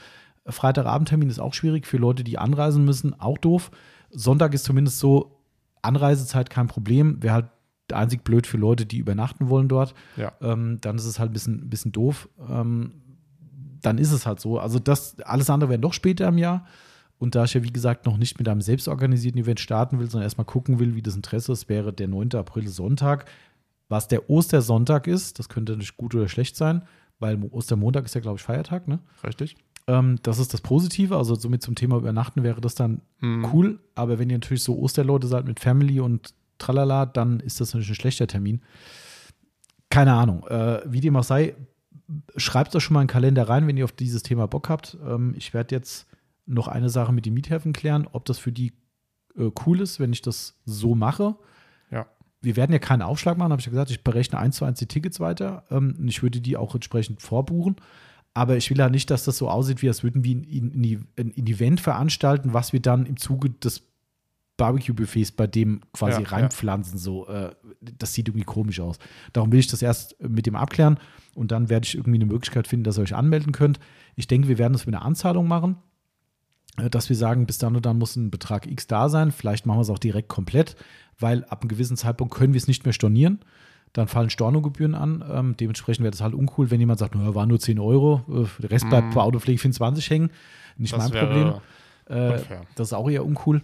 Freitagabendtermin 0.46 1.28
ist 1.30 1.38
auch 1.38 1.54
schwierig 1.54 1.86
für 1.86 1.96
Leute, 1.98 2.24
die 2.24 2.38
anreisen 2.38 2.84
müssen, 2.84 3.18
auch 3.20 3.38
doof. 3.38 3.70
Sonntag 4.10 4.54
ist 4.54 4.64
zumindest 4.64 4.98
so, 4.98 5.36
Anreisezeit 5.82 6.50
kein 6.50 6.66
Problem, 6.66 7.22
wäre 7.22 7.34
halt 7.34 7.46
einzig 7.92 8.22
blöd 8.24 8.46
für 8.46 8.56
Leute, 8.56 8.84
die 8.86 8.98
übernachten 8.98 9.48
wollen 9.48 9.68
dort. 9.68 9.94
Ja. 10.16 10.32
Ähm, 10.40 10.78
dann 10.80 10.96
ist 10.96 11.04
es 11.06 11.18
halt 11.18 11.30
ein 11.30 11.32
bisschen, 11.32 11.62
ein 11.64 11.70
bisschen 11.70 11.92
doof. 11.92 12.28
Ähm, 12.48 12.92
dann 13.82 13.98
ist 13.98 14.12
es 14.12 14.26
halt 14.26 14.40
so. 14.40 14.58
Also 14.58 14.78
das, 14.78 15.18
alles 15.20 15.48
andere 15.50 15.70
wäre 15.70 15.80
noch 15.80 15.92
später 15.92 16.28
im 16.28 16.38
Jahr. 16.38 16.66
Und 17.20 17.34
da 17.34 17.44
ich 17.44 17.52
ja, 17.54 17.62
wie 17.62 17.72
gesagt, 17.72 18.06
noch 18.06 18.16
nicht 18.16 18.38
mit 18.38 18.48
einem 18.48 18.62
selbstorganisierten 18.62 19.42
Event 19.42 19.60
starten 19.60 19.98
will, 19.98 20.10
sondern 20.10 20.24
erstmal 20.24 20.46
gucken 20.46 20.78
will, 20.80 20.94
wie 20.96 21.02
das 21.02 21.14
Interesse 21.14 21.52
ist, 21.52 21.68
wäre 21.68 21.92
der 21.92 22.08
9. 22.08 22.30
April 22.34 22.66
Sonntag. 22.66 23.26
Was 23.90 24.08
der 24.08 24.30
Ostersonntag 24.30 25.06
ist, 25.06 25.38
das 25.38 25.50
könnte 25.50 25.76
nicht 25.76 25.98
gut 25.98 26.14
oder 26.14 26.28
schlecht 26.28 26.56
sein, 26.56 26.82
weil 27.18 27.38
Ostermontag 27.50 28.06
ist 28.06 28.14
ja, 28.14 28.22
glaube 28.22 28.38
ich, 28.38 28.42
Feiertag, 28.42 28.88
ne? 28.88 29.00
Richtig. 29.22 29.56
Ähm, 29.86 30.16
das 30.22 30.38
ist 30.38 30.54
das 30.54 30.62
Positive. 30.62 31.14
Also 31.16 31.34
somit 31.34 31.60
zum 31.62 31.74
Thema 31.74 31.98
Übernachten 31.98 32.42
wäre 32.42 32.62
das 32.62 32.74
dann 32.74 33.02
Mhm. 33.20 33.46
cool. 33.52 33.80
Aber 33.94 34.18
wenn 34.18 34.30
ihr 34.30 34.36
natürlich 34.36 34.62
so 34.62 34.78
Osterleute 34.78 35.26
seid 35.26 35.44
mit 35.44 35.60
Family 35.60 36.00
und 36.00 36.32
tralala, 36.56 37.04
dann 37.04 37.40
ist 37.40 37.60
das 37.60 37.74
natürlich 37.74 37.90
ein 37.90 37.94
schlechter 37.96 38.26
Termin. 38.28 38.62
Keine 39.90 40.14
Ahnung. 40.14 40.46
Äh, 40.46 40.80
wie 40.86 41.00
dem 41.00 41.16
auch 41.16 41.24
sei, 41.24 41.54
schreibt 42.36 42.74
euch 42.76 42.84
schon 42.84 42.94
mal 42.94 43.00
einen 43.00 43.08
Kalender 43.08 43.48
rein, 43.48 43.66
wenn 43.66 43.76
ihr 43.76 43.84
auf 43.84 43.92
dieses 43.92 44.22
Thema 44.22 44.46
Bock 44.46 44.68
habt. 44.68 44.96
Ähm, 45.06 45.34
ich 45.36 45.52
werde 45.52 45.74
jetzt 45.74 46.06
noch 46.50 46.68
eine 46.68 46.90
Sache 46.90 47.12
mit 47.12 47.26
den 47.26 47.34
Miethäfen 47.34 47.72
klären, 47.72 48.08
ob 48.12 48.24
das 48.24 48.38
für 48.38 48.52
die 48.52 48.72
äh, 49.36 49.50
cool 49.66 49.80
ist, 49.80 50.00
wenn 50.00 50.12
ich 50.12 50.22
das 50.22 50.60
so 50.64 50.94
mache. 50.94 51.36
Ja. 51.90 52.06
Wir 52.42 52.56
werden 52.56 52.72
ja 52.72 52.78
keinen 52.78 53.02
Aufschlag 53.02 53.38
machen, 53.38 53.52
habe 53.52 53.60
ich 53.60 53.66
ja 53.66 53.70
gesagt. 53.70 53.90
Ich 53.90 54.04
berechne 54.04 54.38
eins 54.38 54.56
zu 54.56 54.64
eins 54.64 54.78
die 54.78 54.86
Tickets 54.86 55.20
weiter. 55.20 55.64
Ähm, 55.70 55.96
und 55.98 56.08
ich 56.08 56.22
würde 56.22 56.40
die 56.40 56.56
auch 56.56 56.74
entsprechend 56.74 57.22
vorbuchen. 57.22 57.76
Aber 58.32 58.56
ich 58.56 58.70
will 58.70 58.78
ja 58.78 58.88
nicht, 58.88 59.10
dass 59.10 59.24
das 59.24 59.38
so 59.38 59.48
aussieht, 59.48 59.82
wie 59.82 59.88
als 59.88 60.04
würden 60.04 60.22
wir 60.24 60.36
ein, 60.36 61.06
ein, 61.18 61.32
ein, 61.36 61.46
Event 61.46 61.80
veranstalten, 61.80 62.52
was 62.52 62.72
wir 62.72 62.80
dann 62.80 63.06
im 63.06 63.16
Zuge 63.16 63.50
des 63.50 63.82
Barbecue-Buffets 64.56 65.32
bei 65.32 65.46
dem 65.46 65.80
quasi 65.92 66.22
Ja, 66.22 66.28
reinpflanzen. 66.28 66.98
So, 66.98 67.26
äh, 67.26 67.50
das 67.80 68.14
sieht 68.14 68.28
irgendwie 68.28 68.44
komisch 68.44 68.78
aus. 68.78 68.98
Darum 69.32 69.50
will 69.50 69.58
ich 69.58 69.66
das 69.66 69.82
erst 69.82 70.16
mit 70.22 70.46
dem 70.46 70.54
abklären 70.54 70.98
und 71.34 71.50
dann 71.50 71.70
werde 71.70 71.86
ich 71.86 71.96
irgendwie 71.96 72.18
eine 72.18 72.26
Möglichkeit 72.26 72.68
finden, 72.68 72.84
dass 72.84 72.98
ihr 72.98 73.02
euch 73.02 73.14
anmelden 73.14 73.52
könnt. 73.52 73.80
Ich 74.16 74.28
denke, 74.28 74.48
wir 74.48 74.58
werden 74.58 74.74
das 74.74 74.86
mit 74.86 74.94
einer 74.94 75.04
Anzahlung 75.04 75.48
machen, 75.48 75.72
äh, 75.72 75.89
dass 76.90 77.08
wir 77.08 77.16
sagen, 77.16 77.46
bis 77.46 77.58
dann 77.58 77.76
und 77.76 77.84
dann 77.86 77.98
muss 77.98 78.16
ein 78.16 78.30
Betrag 78.30 78.66
X 78.66 78.86
da 78.86 79.08
sein. 79.08 79.32
Vielleicht 79.32 79.66
machen 79.66 79.78
wir 79.78 79.82
es 79.82 79.90
auch 79.90 79.98
direkt 79.98 80.28
komplett, 80.28 80.76
weil 81.18 81.44
ab 81.44 81.62
einem 81.62 81.68
gewissen 81.68 81.96
Zeitpunkt 81.96 82.34
können 82.34 82.52
wir 82.54 82.58
es 82.58 82.68
nicht 82.68 82.84
mehr 82.84 82.92
stornieren. 82.92 83.40
Dann 83.92 84.06
fallen 84.06 84.30
Stornogebühren 84.30 84.94
an. 84.94 85.24
Ähm, 85.28 85.56
dementsprechend 85.58 86.04
wäre 86.04 86.12
das 86.12 86.20
halt 86.20 86.32
uncool, 86.34 86.70
wenn 86.70 86.78
jemand 86.78 87.00
sagt, 87.00 87.16
naja, 87.16 87.34
war 87.34 87.46
nur 87.46 87.58
10 87.58 87.80
Euro, 87.80 88.22
äh, 88.28 88.62
der 88.62 88.70
Rest 88.70 88.88
bleibt 88.88 89.08
Mhm. 89.08 89.14
bei 89.14 89.20
Autopflege 89.20 89.58
24 89.58 90.08
hängen. 90.10 90.30
Nicht 90.76 90.92
Das 90.92 91.10
mein 91.10 91.20
Problem. 91.20 91.54
Äh, 92.06 92.40
das 92.76 92.88
ist 92.88 92.92
auch 92.92 93.10
eher 93.10 93.24
uncool. 93.26 93.62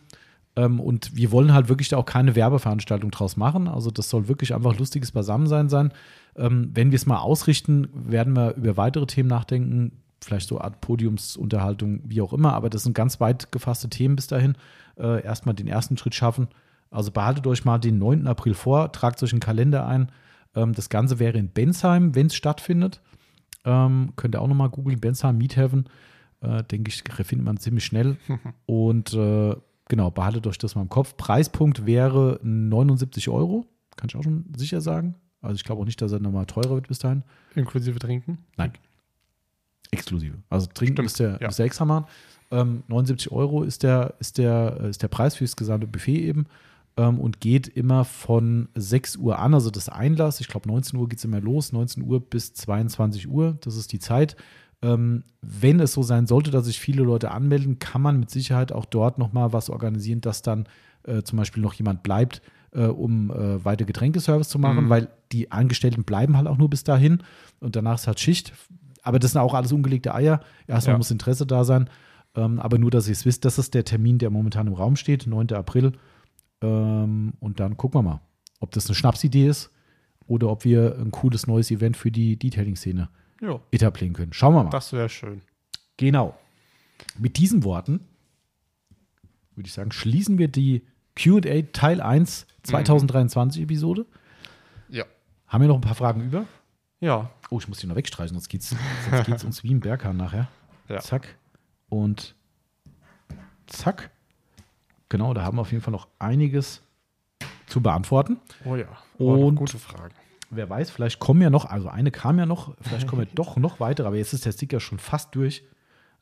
Ähm, 0.56 0.80
und 0.80 1.14
wir 1.14 1.30
wollen 1.30 1.52
halt 1.52 1.68
wirklich 1.68 1.88
da 1.90 1.96
auch 1.98 2.06
keine 2.06 2.34
Werbeveranstaltung 2.34 3.10
draus 3.12 3.36
machen. 3.36 3.68
Also 3.68 3.90
das 3.90 4.10
soll 4.10 4.26
wirklich 4.26 4.54
einfach 4.54 4.76
lustiges 4.78 5.12
Beisammensein 5.12 5.68
sein. 5.68 5.92
Ähm, 6.36 6.70
wenn 6.74 6.90
wir 6.90 6.96
es 6.96 7.06
mal 7.06 7.18
ausrichten, 7.18 7.88
werden 7.92 8.34
wir 8.34 8.54
über 8.56 8.76
weitere 8.76 9.06
Themen 9.06 9.28
nachdenken. 9.28 9.92
Vielleicht 10.22 10.48
so 10.48 10.56
eine 10.56 10.64
Art 10.64 10.80
Podiumsunterhaltung, 10.80 12.00
wie 12.04 12.20
auch 12.20 12.32
immer. 12.32 12.54
Aber 12.54 12.70
das 12.70 12.84
sind 12.84 12.94
ganz 12.94 13.20
weit 13.20 13.52
gefasste 13.52 13.88
Themen 13.88 14.16
bis 14.16 14.26
dahin. 14.26 14.56
Äh, 14.98 15.22
erstmal 15.22 15.54
den 15.54 15.68
ersten 15.68 15.96
Schritt 15.96 16.14
schaffen. 16.14 16.48
Also 16.90 17.10
behaltet 17.10 17.46
euch 17.46 17.64
mal 17.64 17.78
den 17.78 17.98
9. 17.98 18.26
April 18.26 18.54
vor, 18.54 18.92
tragt 18.92 19.22
euch 19.22 19.32
einen 19.32 19.40
Kalender 19.40 19.86
ein. 19.86 20.10
Ähm, 20.54 20.72
das 20.72 20.88
Ganze 20.88 21.18
wäre 21.18 21.38
in 21.38 21.48
Bensheim, 21.48 22.14
wenn 22.14 22.26
es 22.26 22.34
stattfindet. 22.34 23.02
Ähm, 23.64 24.12
könnt 24.16 24.34
ihr 24.34 24.40
auch 24.40 24.48
nochmal 24.48 24.70
googeln, 24.70 25.00
Bensheim 25.00 25.36
Meet 25.36 25.56
Heaven. 25.56 25.88
Äh, 26.40 26.62
Denke 26.64 26.90
ich, 26.90 27.02
findet 27.26 27.44
man 27.44 27.58
ziemlich 27.58 27.84
schnell. 27.84 28.16
Und 28.66 29.12
äh, 29.12 29.54
genau, 29.88 30.10
behaltet 30.10 30.46
euch 30.46 30.58
das 30.58 30.74
mal 30.74 30.82
im 30.82 30.88
Kopf. 30.88 31.16
Preispunkt 31.16 31.84
wäre 31.86 32.40
79 32.42 33.28
Euro. 33.28 33.66
Kann 33.96 34.08
ich 34.08 34.16
auch 34.16 34.22
schon 34.22 34.46
sicher 34.56 34.80
sagen. 34.80 35.16
Also 35.42 35.56
ich 35.56 35.64
glaube 35.64 35.82
auch 35.82 35.86
nicht, 35.86 36.00
dass 36.00 36.12
er 36.12 36.20
nochmal 36.20 36.46
teurer 36.46 36.74
wird 36.74 36.88
bis 36.88 36.98
dahin. 36.98 37.22
Inklusive 37.54 37.98
Trinken? 37.98 38.38
Nein. 38.56 38.72
Exklusive. 39.90 40.34
Also 40.50 40.66
trinken 40.66 40.94
Stimmt, 40.94 41.04
müsst 41.06 41.20
ihr, 41.20 41.38
ja. 41.40 41.48
ihr 41.50 41.64
extra 41.64 41.84
machen. 41.84 42.06
Ähm, 42.50 42.82
79 42.88 43.32
Euro 43.32 43.62
ist 43.62 43.82
der, 43.82 44.14
ist, 44.20 44.38
der, 44.38 44.78
ist 44.88 45.02
der 45.02 45.08
Preis 45.08 45.34
für 45.36 45.44
das 45.44 45.56
gesamte 45.56 45.86
Buffet 45.86 46.16
eben 46.20 46.46
ähm, 46.96 47.18
und 47.18 47.40
geht 47.40 47.66
immer 47.68 48.04
von 48.04 48.68
6 48.74 49.16
Uhr 49.16 49.38
an, 49.38 49.54
also 49.54 49.70
das 49.70 49.88
Einlass. 49.88 50.40
Ich 50.40 50.48
glaube, 50.48 50.68
19 50.68 50.98
Uhr 50.98 51.08
geht 51.08 51.18
es 51.18 51.24
immer 51.24 51.40
los, 51.40 51.72
19 51.72 52.04
Uhr 52.04 52.20
bis 52.20 52.54
22 52.54 53.28
Uhr, 53.28 53.58
das 53.62 53.76
ist 53.76 53.92
die 53.92 53.98
Zeit. 53.98 54.36
Ähm, 54.82 55.24
wenn 55.40 55.80
es 55.80 55.92
so 55.94 56.02
sein 56.02 56.26
sollte, 56.26 56.50
dass 56.50 56.66
sich 56.66 56.78
viele 56.78 57.02
Leute 57.02 57.30
anmelden, 57.30 57.78
kann 57.78 58.02
man 58.02 58.20
mit 58.20 58.30
Sicherheit 58.30 58.72
auch 58.72 58.84
dort 58.84 59.18
nochmal 59.18 59.52
was 59.52 59.70
organisieren, 59.70 60.20
dass 60.20 60.42
dann 60.42 60.68
äh, 61.04 61.22
zum 61.22 61.38
Beispiel 61.38 61.62
noch 61.62 61.72
jemand 61.74 62.02
bleibt, 62.02 62.42
äh, 62.72 62.84
um 62.84 63.30
äh, 63.30 63.64
weiter 63.64 63.86
Getränkeservice 63.86 64.48
zu 64.50 64.58
machen, 64.58 64.84
Mhm. 64.84 64.88
weil 64.90 65.08
die 65.32 65.50
Angestellten 65.50 66.04
bleiben 66.04 66.36
halt 66.36 66.46
auch 66.46 66.58
nur 66.58 66.68
bis 66.70 66.84
dahin 66.84 67.22
und 67.58 67.74
danach 67.74 67.94
ist 67.96 68.06
halt 68.06 68.20
Schicht. 68.20 68.52
Aber 69.06 69.18
das 69.18 69.32
sind 69.32 69.40
auch 69.40 69.54
alles 69.54 69.72
ungelegte 69.72 70.14
Eier. 70.14 70.40
Erstmal 70.66 70.94
Ja. 70.94 70.98
muss 70.98 71.10
Interesse 71.10 71.46
da 71.46 71.64
sein. 71.64 71.88
Ähm, 72.34 72.58
aber 72.60 72.78
nur, 72.78 72.90
dass 72.90 73.06
ihr 73.08 73.12
es 73.12 73.24
wisst, 73.24 73.44
das 73.44 73.58
ist 73.58 73.72
der 73.74 73.84
Termin, 73.84 74.18
der 74.18 74.30
momentan 74.30 74.66
im 74.66 74.72
Raum 74.74 74.96
steht, 74.96 75.26
9. 75.26 75.52
April. 75.52 75.92
Ähm, 76.60 77.34
und 77.40 77.60
dann 77.60 77.76
gucken 77.76 77.98
wir 77.98 78.02
mal, 78.02 78.20
ob 78.60 78.72
das 78.72 78.86
eine 78.86 78.94
Schnapsidee 78.94 79.46
ist 79.46 79.70
oder 80.26 80.48
ob 80.50 80.64
wir 80.64 80.96
ein 80.98 81.10
cooles 81.12 81.46
neues 81.46 81.70
Event 81.70 81.96
für 81.96 82.10
die 82.10 82.36
Detailing-Szene 82.38 83.08
etablieren 83.70 84.12
können. 84.14 84.32
Schauen 84.32 84.54
wir 84.54 84.64
mal. 84.64 84.70
das 84.70 84.92
wäre 84.92 85.08
schön. 85.08 85.42
Genau. 85.98 86.34
Mit 87.18 87.36
diesen 87.38 87.62
Worten 87.64 88.00
würde 89.54 89.68
ich 89.68 89.72
sagen, 89.74 89.92
schließen 89.92 90.36
wir 90.38 90.48
die 90.48 90.86
QA 91.14 91.62
Teil 91.72 92.00
1 92.00 92.46
2023 92.64 93.62
Episode. 93.62 94.04
Ja. 94.90 95.04
Haben 95.46 95.62
wir 95.62 95.68
noch 95.68 95.76
ein 95.76 95.80
paar 95.80 95.94
Fragen 95.94 96.22
über? 96.22 96.44
Ja. 97.00 97.30
Oh, 97.50 97.58
ich 97.58 97.68
muss 97.68 97.78
die 97.78 97.86
noch 97.86 97.96
wegstreichen, 97.96 98.34
sonst 98.34 98.48
geht's, 98.48 98.74
sonst 99.10 99.26
geht's 99.26 99.44
uns 99.44 99.62
wie 99.62 99.70
im 99.72 99.80
Berghahn 99.80 100.16
nachher. 100.16 100.48
Ja. 100.88 100.98
Zack. 101.00 101.36
Und 101.88 102.34
zack. 103.66 104.10
Genau, 105.08 105.34
da 105.34 105.42
haben 105.44 105.56
wir 105.56 105.60
auf 105.62 105.70
jeden 105.70 105.82
Fall 105.82 105.92
noch 105.92 106.08
einiges 106.18 106.82
zu 107.66 107.80
beantworten. 107.80 108.38
Oh 108.64 108.74
ja. 108.76 108.86
Oh, 109.18 109.36
noch 109.36 109.46
Und- 109.46 109.56
gute 109.56 109.78
Fragen. 109.78 110.14
Wer 110.50 110.70
weiß, 110.70 110.90
vielleicht 110.90 111.18
kommen 111.18 111.42
ja 111.42 111.50
noch, 111.50 111.64
also 111.64 111.88
eine 111.88 112.12
kam 112.12 112.38
ja 112.38 112.46
noch, 112.46 112.76
vielleicht 112.80 113.08
kommen 113.08 113.22
ja 113.26 113.28
doch 113.34 113.56
noch 113.56 113.80
weitere, 113.80 114.06
aber 114.06 114.16
jetzt 114.16 114.32
ist 114.32 114.46
der 114.46 114.52
Sticker 114.52 114.78
schon 114.78 115.00
fast 115.00 115.34
durch. 115.34 115.64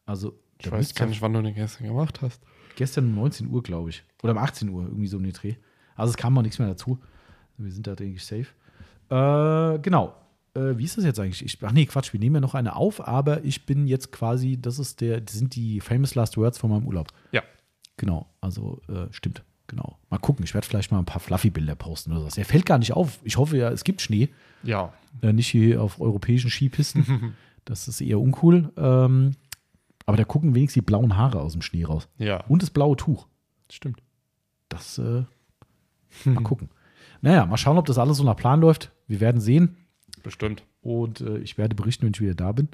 Also, 0.06 0.38
Ich 0.58 0.70
weiß 0.72 0.94
gar 0.94 1.04
nicht, 1.06 1.20
wann 1.20 1.34
du 1.34 1.42
den 1.42 1.54
gestern 1.54 1.86
gemacht 1.86 2.22
hast. 2.22 2.40
gestern 2.74 3.04
um 3.08 3.14
19 3.16 3.48
Uhr, 3.50 3.62
glaube 3.62 3.90
ich. 3.90 4.02
Oder 4.22 4.32
um 4.32 4.38
18 4.38 4.70
Uhr, 4.70 4.84
irgendwie 4.84 5.08
so 5.08 5.18
um 5.18 5.22
den 5.24 5.34
Dreh. 5.34 5.56
Also 5.94 6.10
es 6.10 6.16
kam 6.16 6.32
mal 6.32 6.40
nichts 6.40 6.58
mehr 6.58 6.68
dazu. 6.68 6.98
Wir 7.58 7.70
sind 7.70 7.86
da, 7.86 7.94
denke 7.94 8.16
ich, 8.16 8.24
safe. 8.24 8.46
Äh, 9.10 9.78
genau. 9.80 10.14
Äh, 10.54 10.78
wie 10.78 10.84
ist 10.84 10.96
das 10.96 11.04
jetzt 11.04 11.18
eigentlich? 11.18 11.44
Ich, 11.44 11.58
ach 11.62 11.72
nee, 11.72 11.86
Quatsch, 11.86 12.12
wir 12.12 12.20
nehmen 12.20 12.36
ja 12.36 12.40
noch 12.40 12.54
eine 12.54 12.76
auf, 12.76 13.06
aber 13.06 13.44
ich 13.44 13.66
bin 13.66 13.86
jetzt 13.86 14.12
quasi, 14.12 14.60
das 14.60 14.78
ist 14.78 15.00
der, 15.00 15.20
das 15.20 15.34
sind 15.34 15.54
die 15.56 15.80
famous 15.80 16.14
last 16.14 16.36
words 16.36 16.58
von 16.58 16.70
meinem 16.70 16.86
Urlaub. 16.86 17.08
Ja. 17.32 17.42
Genau, 17.96 18.26
also 18.40 18.80
äh, 18.88 19.12
stimmt. 19.12 19.42
Genau. 19.66 19.98
Mal 20.10 20.18
gucken, 20.18 20.44
ich 20.44 20.52
werde 20.52 20.66
vielleicht 20.66 20.92
mal 20.92 20.98
ein 20.98 21.06
paar 21.06 21.20
Fluffy-Bilder 21.20 21.74
posten 21.74 22.12
oder 22.12 22.28
so. 22.28 22.36
Der 22.36 22.44
fällt 22.44 22.66
gar 22.66 22.78
nicht 22.78 22.92
auf. 22.92 23.18
Ich 23.24 23.38
hoffe 23.38 23.56
ja, 23.56 23.70
es 23.70 23.82
gibt 23.82 24.02
Schnee. 24.02 24.28
Ja. 24.62 24.92
Äh, 25.22 25.32
nicht 25.32 25.48
hier 25.48 25.82
auf 25.82 26.00
europäischen 26.00 26.50
Skipisten. 26.50 27.34
das 27.64 27.88
ist 27.88 28.00
eher 28.00 28.20
uncool. 28.20 28.72
Ähm, 28.76 29.32
aber 30.06 30.16
da 30.18 30.24
gucken 30.24 30.54
wenigstens 30.54 30.82
die 30.82 30.86
blauen 30.86 31.16
Haare 31.16 31.40
aus 31.40 31.52
dem 31.52 31.62
Schnee 31.62 31.84
raus. 31.84 32.08
Ja. 32.18 32.44
Und 32.44 32.62
das 32.62 32.70
blaue 32.70 32.96
Tuch. 32.96 33.26
Stimmt. 33.70 34.02
Das 34.68 34.98
äh, 34.98 35.24
mal 36.24 36.42
gucken. 36.42 36.68
Naja, 37.22 37.46
mal 37.46 37.56
schauen, 37.56 37.78
ob 37.78 37.86
das 37.86 37.98
alles 37.98 38.18
so 38.18 38.24
nach 38.24 38.36
Plan 38.36 38.60
läuft. 38.60 38.92
Wir 39.06 39.20
werden 39.20 39.40
sehen. 39.40 39.76
Bestimmt. 40.24 40.64
Und 40.80 41.20
äh, 41.20 41.38
ich 41.38 41.56
werde 41.58 41.76
berichten, 41.76 42.04
wenn 42.04 42.12
ich 42.14 42.20
wieder 42.20 42.34
da 42.34 42.50
bin. 42.50 42.68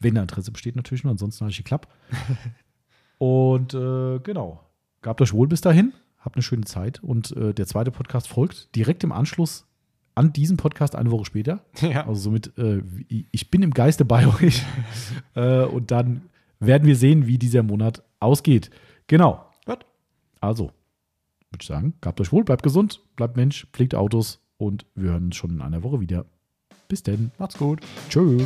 Wenn 0.00 0.16
da 0.16 0.22
Interesse 0.22 0.50
besteht 0.50 0.74
natürlich 0.74 1.04
nur, 1.04 1.12
ansonsten 1.12 1.42
habe 1.42 1.52
ich 1.52 1.58
geklappt. 1.58 1.88
Und 3.18 3.74
äh, 3.74 4.18
genau. 4.18 4.64
Gabt 5.02 5.20
euch 5.22 5.32
wohl 5.32 5.46
bis 5.46 5.60
dahin. 5.60 5.92
Habt 6.18 6.36
eine 6.36 6.42
schöne 6.42 6.64
Zeit. 6.64 7.02
Und 7.02 7.36
äh, 7.36 7.54
der 7.54 7.66
zweite 7.66 7.90
Podcast 7.90 8.28
folgt 8.28 8.74
direkt 8.74 9.04
im 9.04 9.12
Anschluss 9.12 9.66
an 10.14 10.32
diesen 10.32 10.56
Podcast 10.56 10.96
eine 10.96 11.10
Woche 11.10 11.26
später. 11.26 11.64
Ja. 11.80 12.06
Also 12.06 12.22
somit, 12.22 12.56
äh, 12.58 12.82
ich 13.08 13.50
bin 13.50 13.62
im 13.62 13.72
Geiste 13.72 14.04
bei 14.04 14.26
euch. 14.42 14.62
äh, 15.34 15.64
und 15.64 15.90
dann 15.90 16.22
werden 16.58 16.88
wir 16.88 16.96
sehen, 16.96 17.26
wie 17.26 17.38
dieser 17.38 17.62
Monat 17.62 18.02
ausgeht. 18.18 18.70
Genau. 19.06 19.44
Gut. 19.66 19.84
Also, 20.40 20.72
würde 21.50 21.60
ich 21.60 21.66
sagen, 21.66 21.94
gehabt 22.00 22.20
euch 22.22 22.32
wohl, 22.32 22.44
bleibt 22.44 22.62
gesund, 22.62 23.02
bleibt 23.16 23.36
Mensch, 23.36 23.66
pflegt 23.72 23.94
Autos 23.94 24.40
und 24.56 24.86
wir 24.94 25.10
hören 25.10 25.26
uns 25.26 25.36
schon 25.36 25.50
in 25.50 25.60
einer 25.60 25.82
Woche 25.82 26.00
wieder. 26.00 26.24
Bis 26.88 27.02
denn, 27.02 27.30
macht's 27.38 27.58
gut. 27.58 27.80
Tschö. 28.08 28.38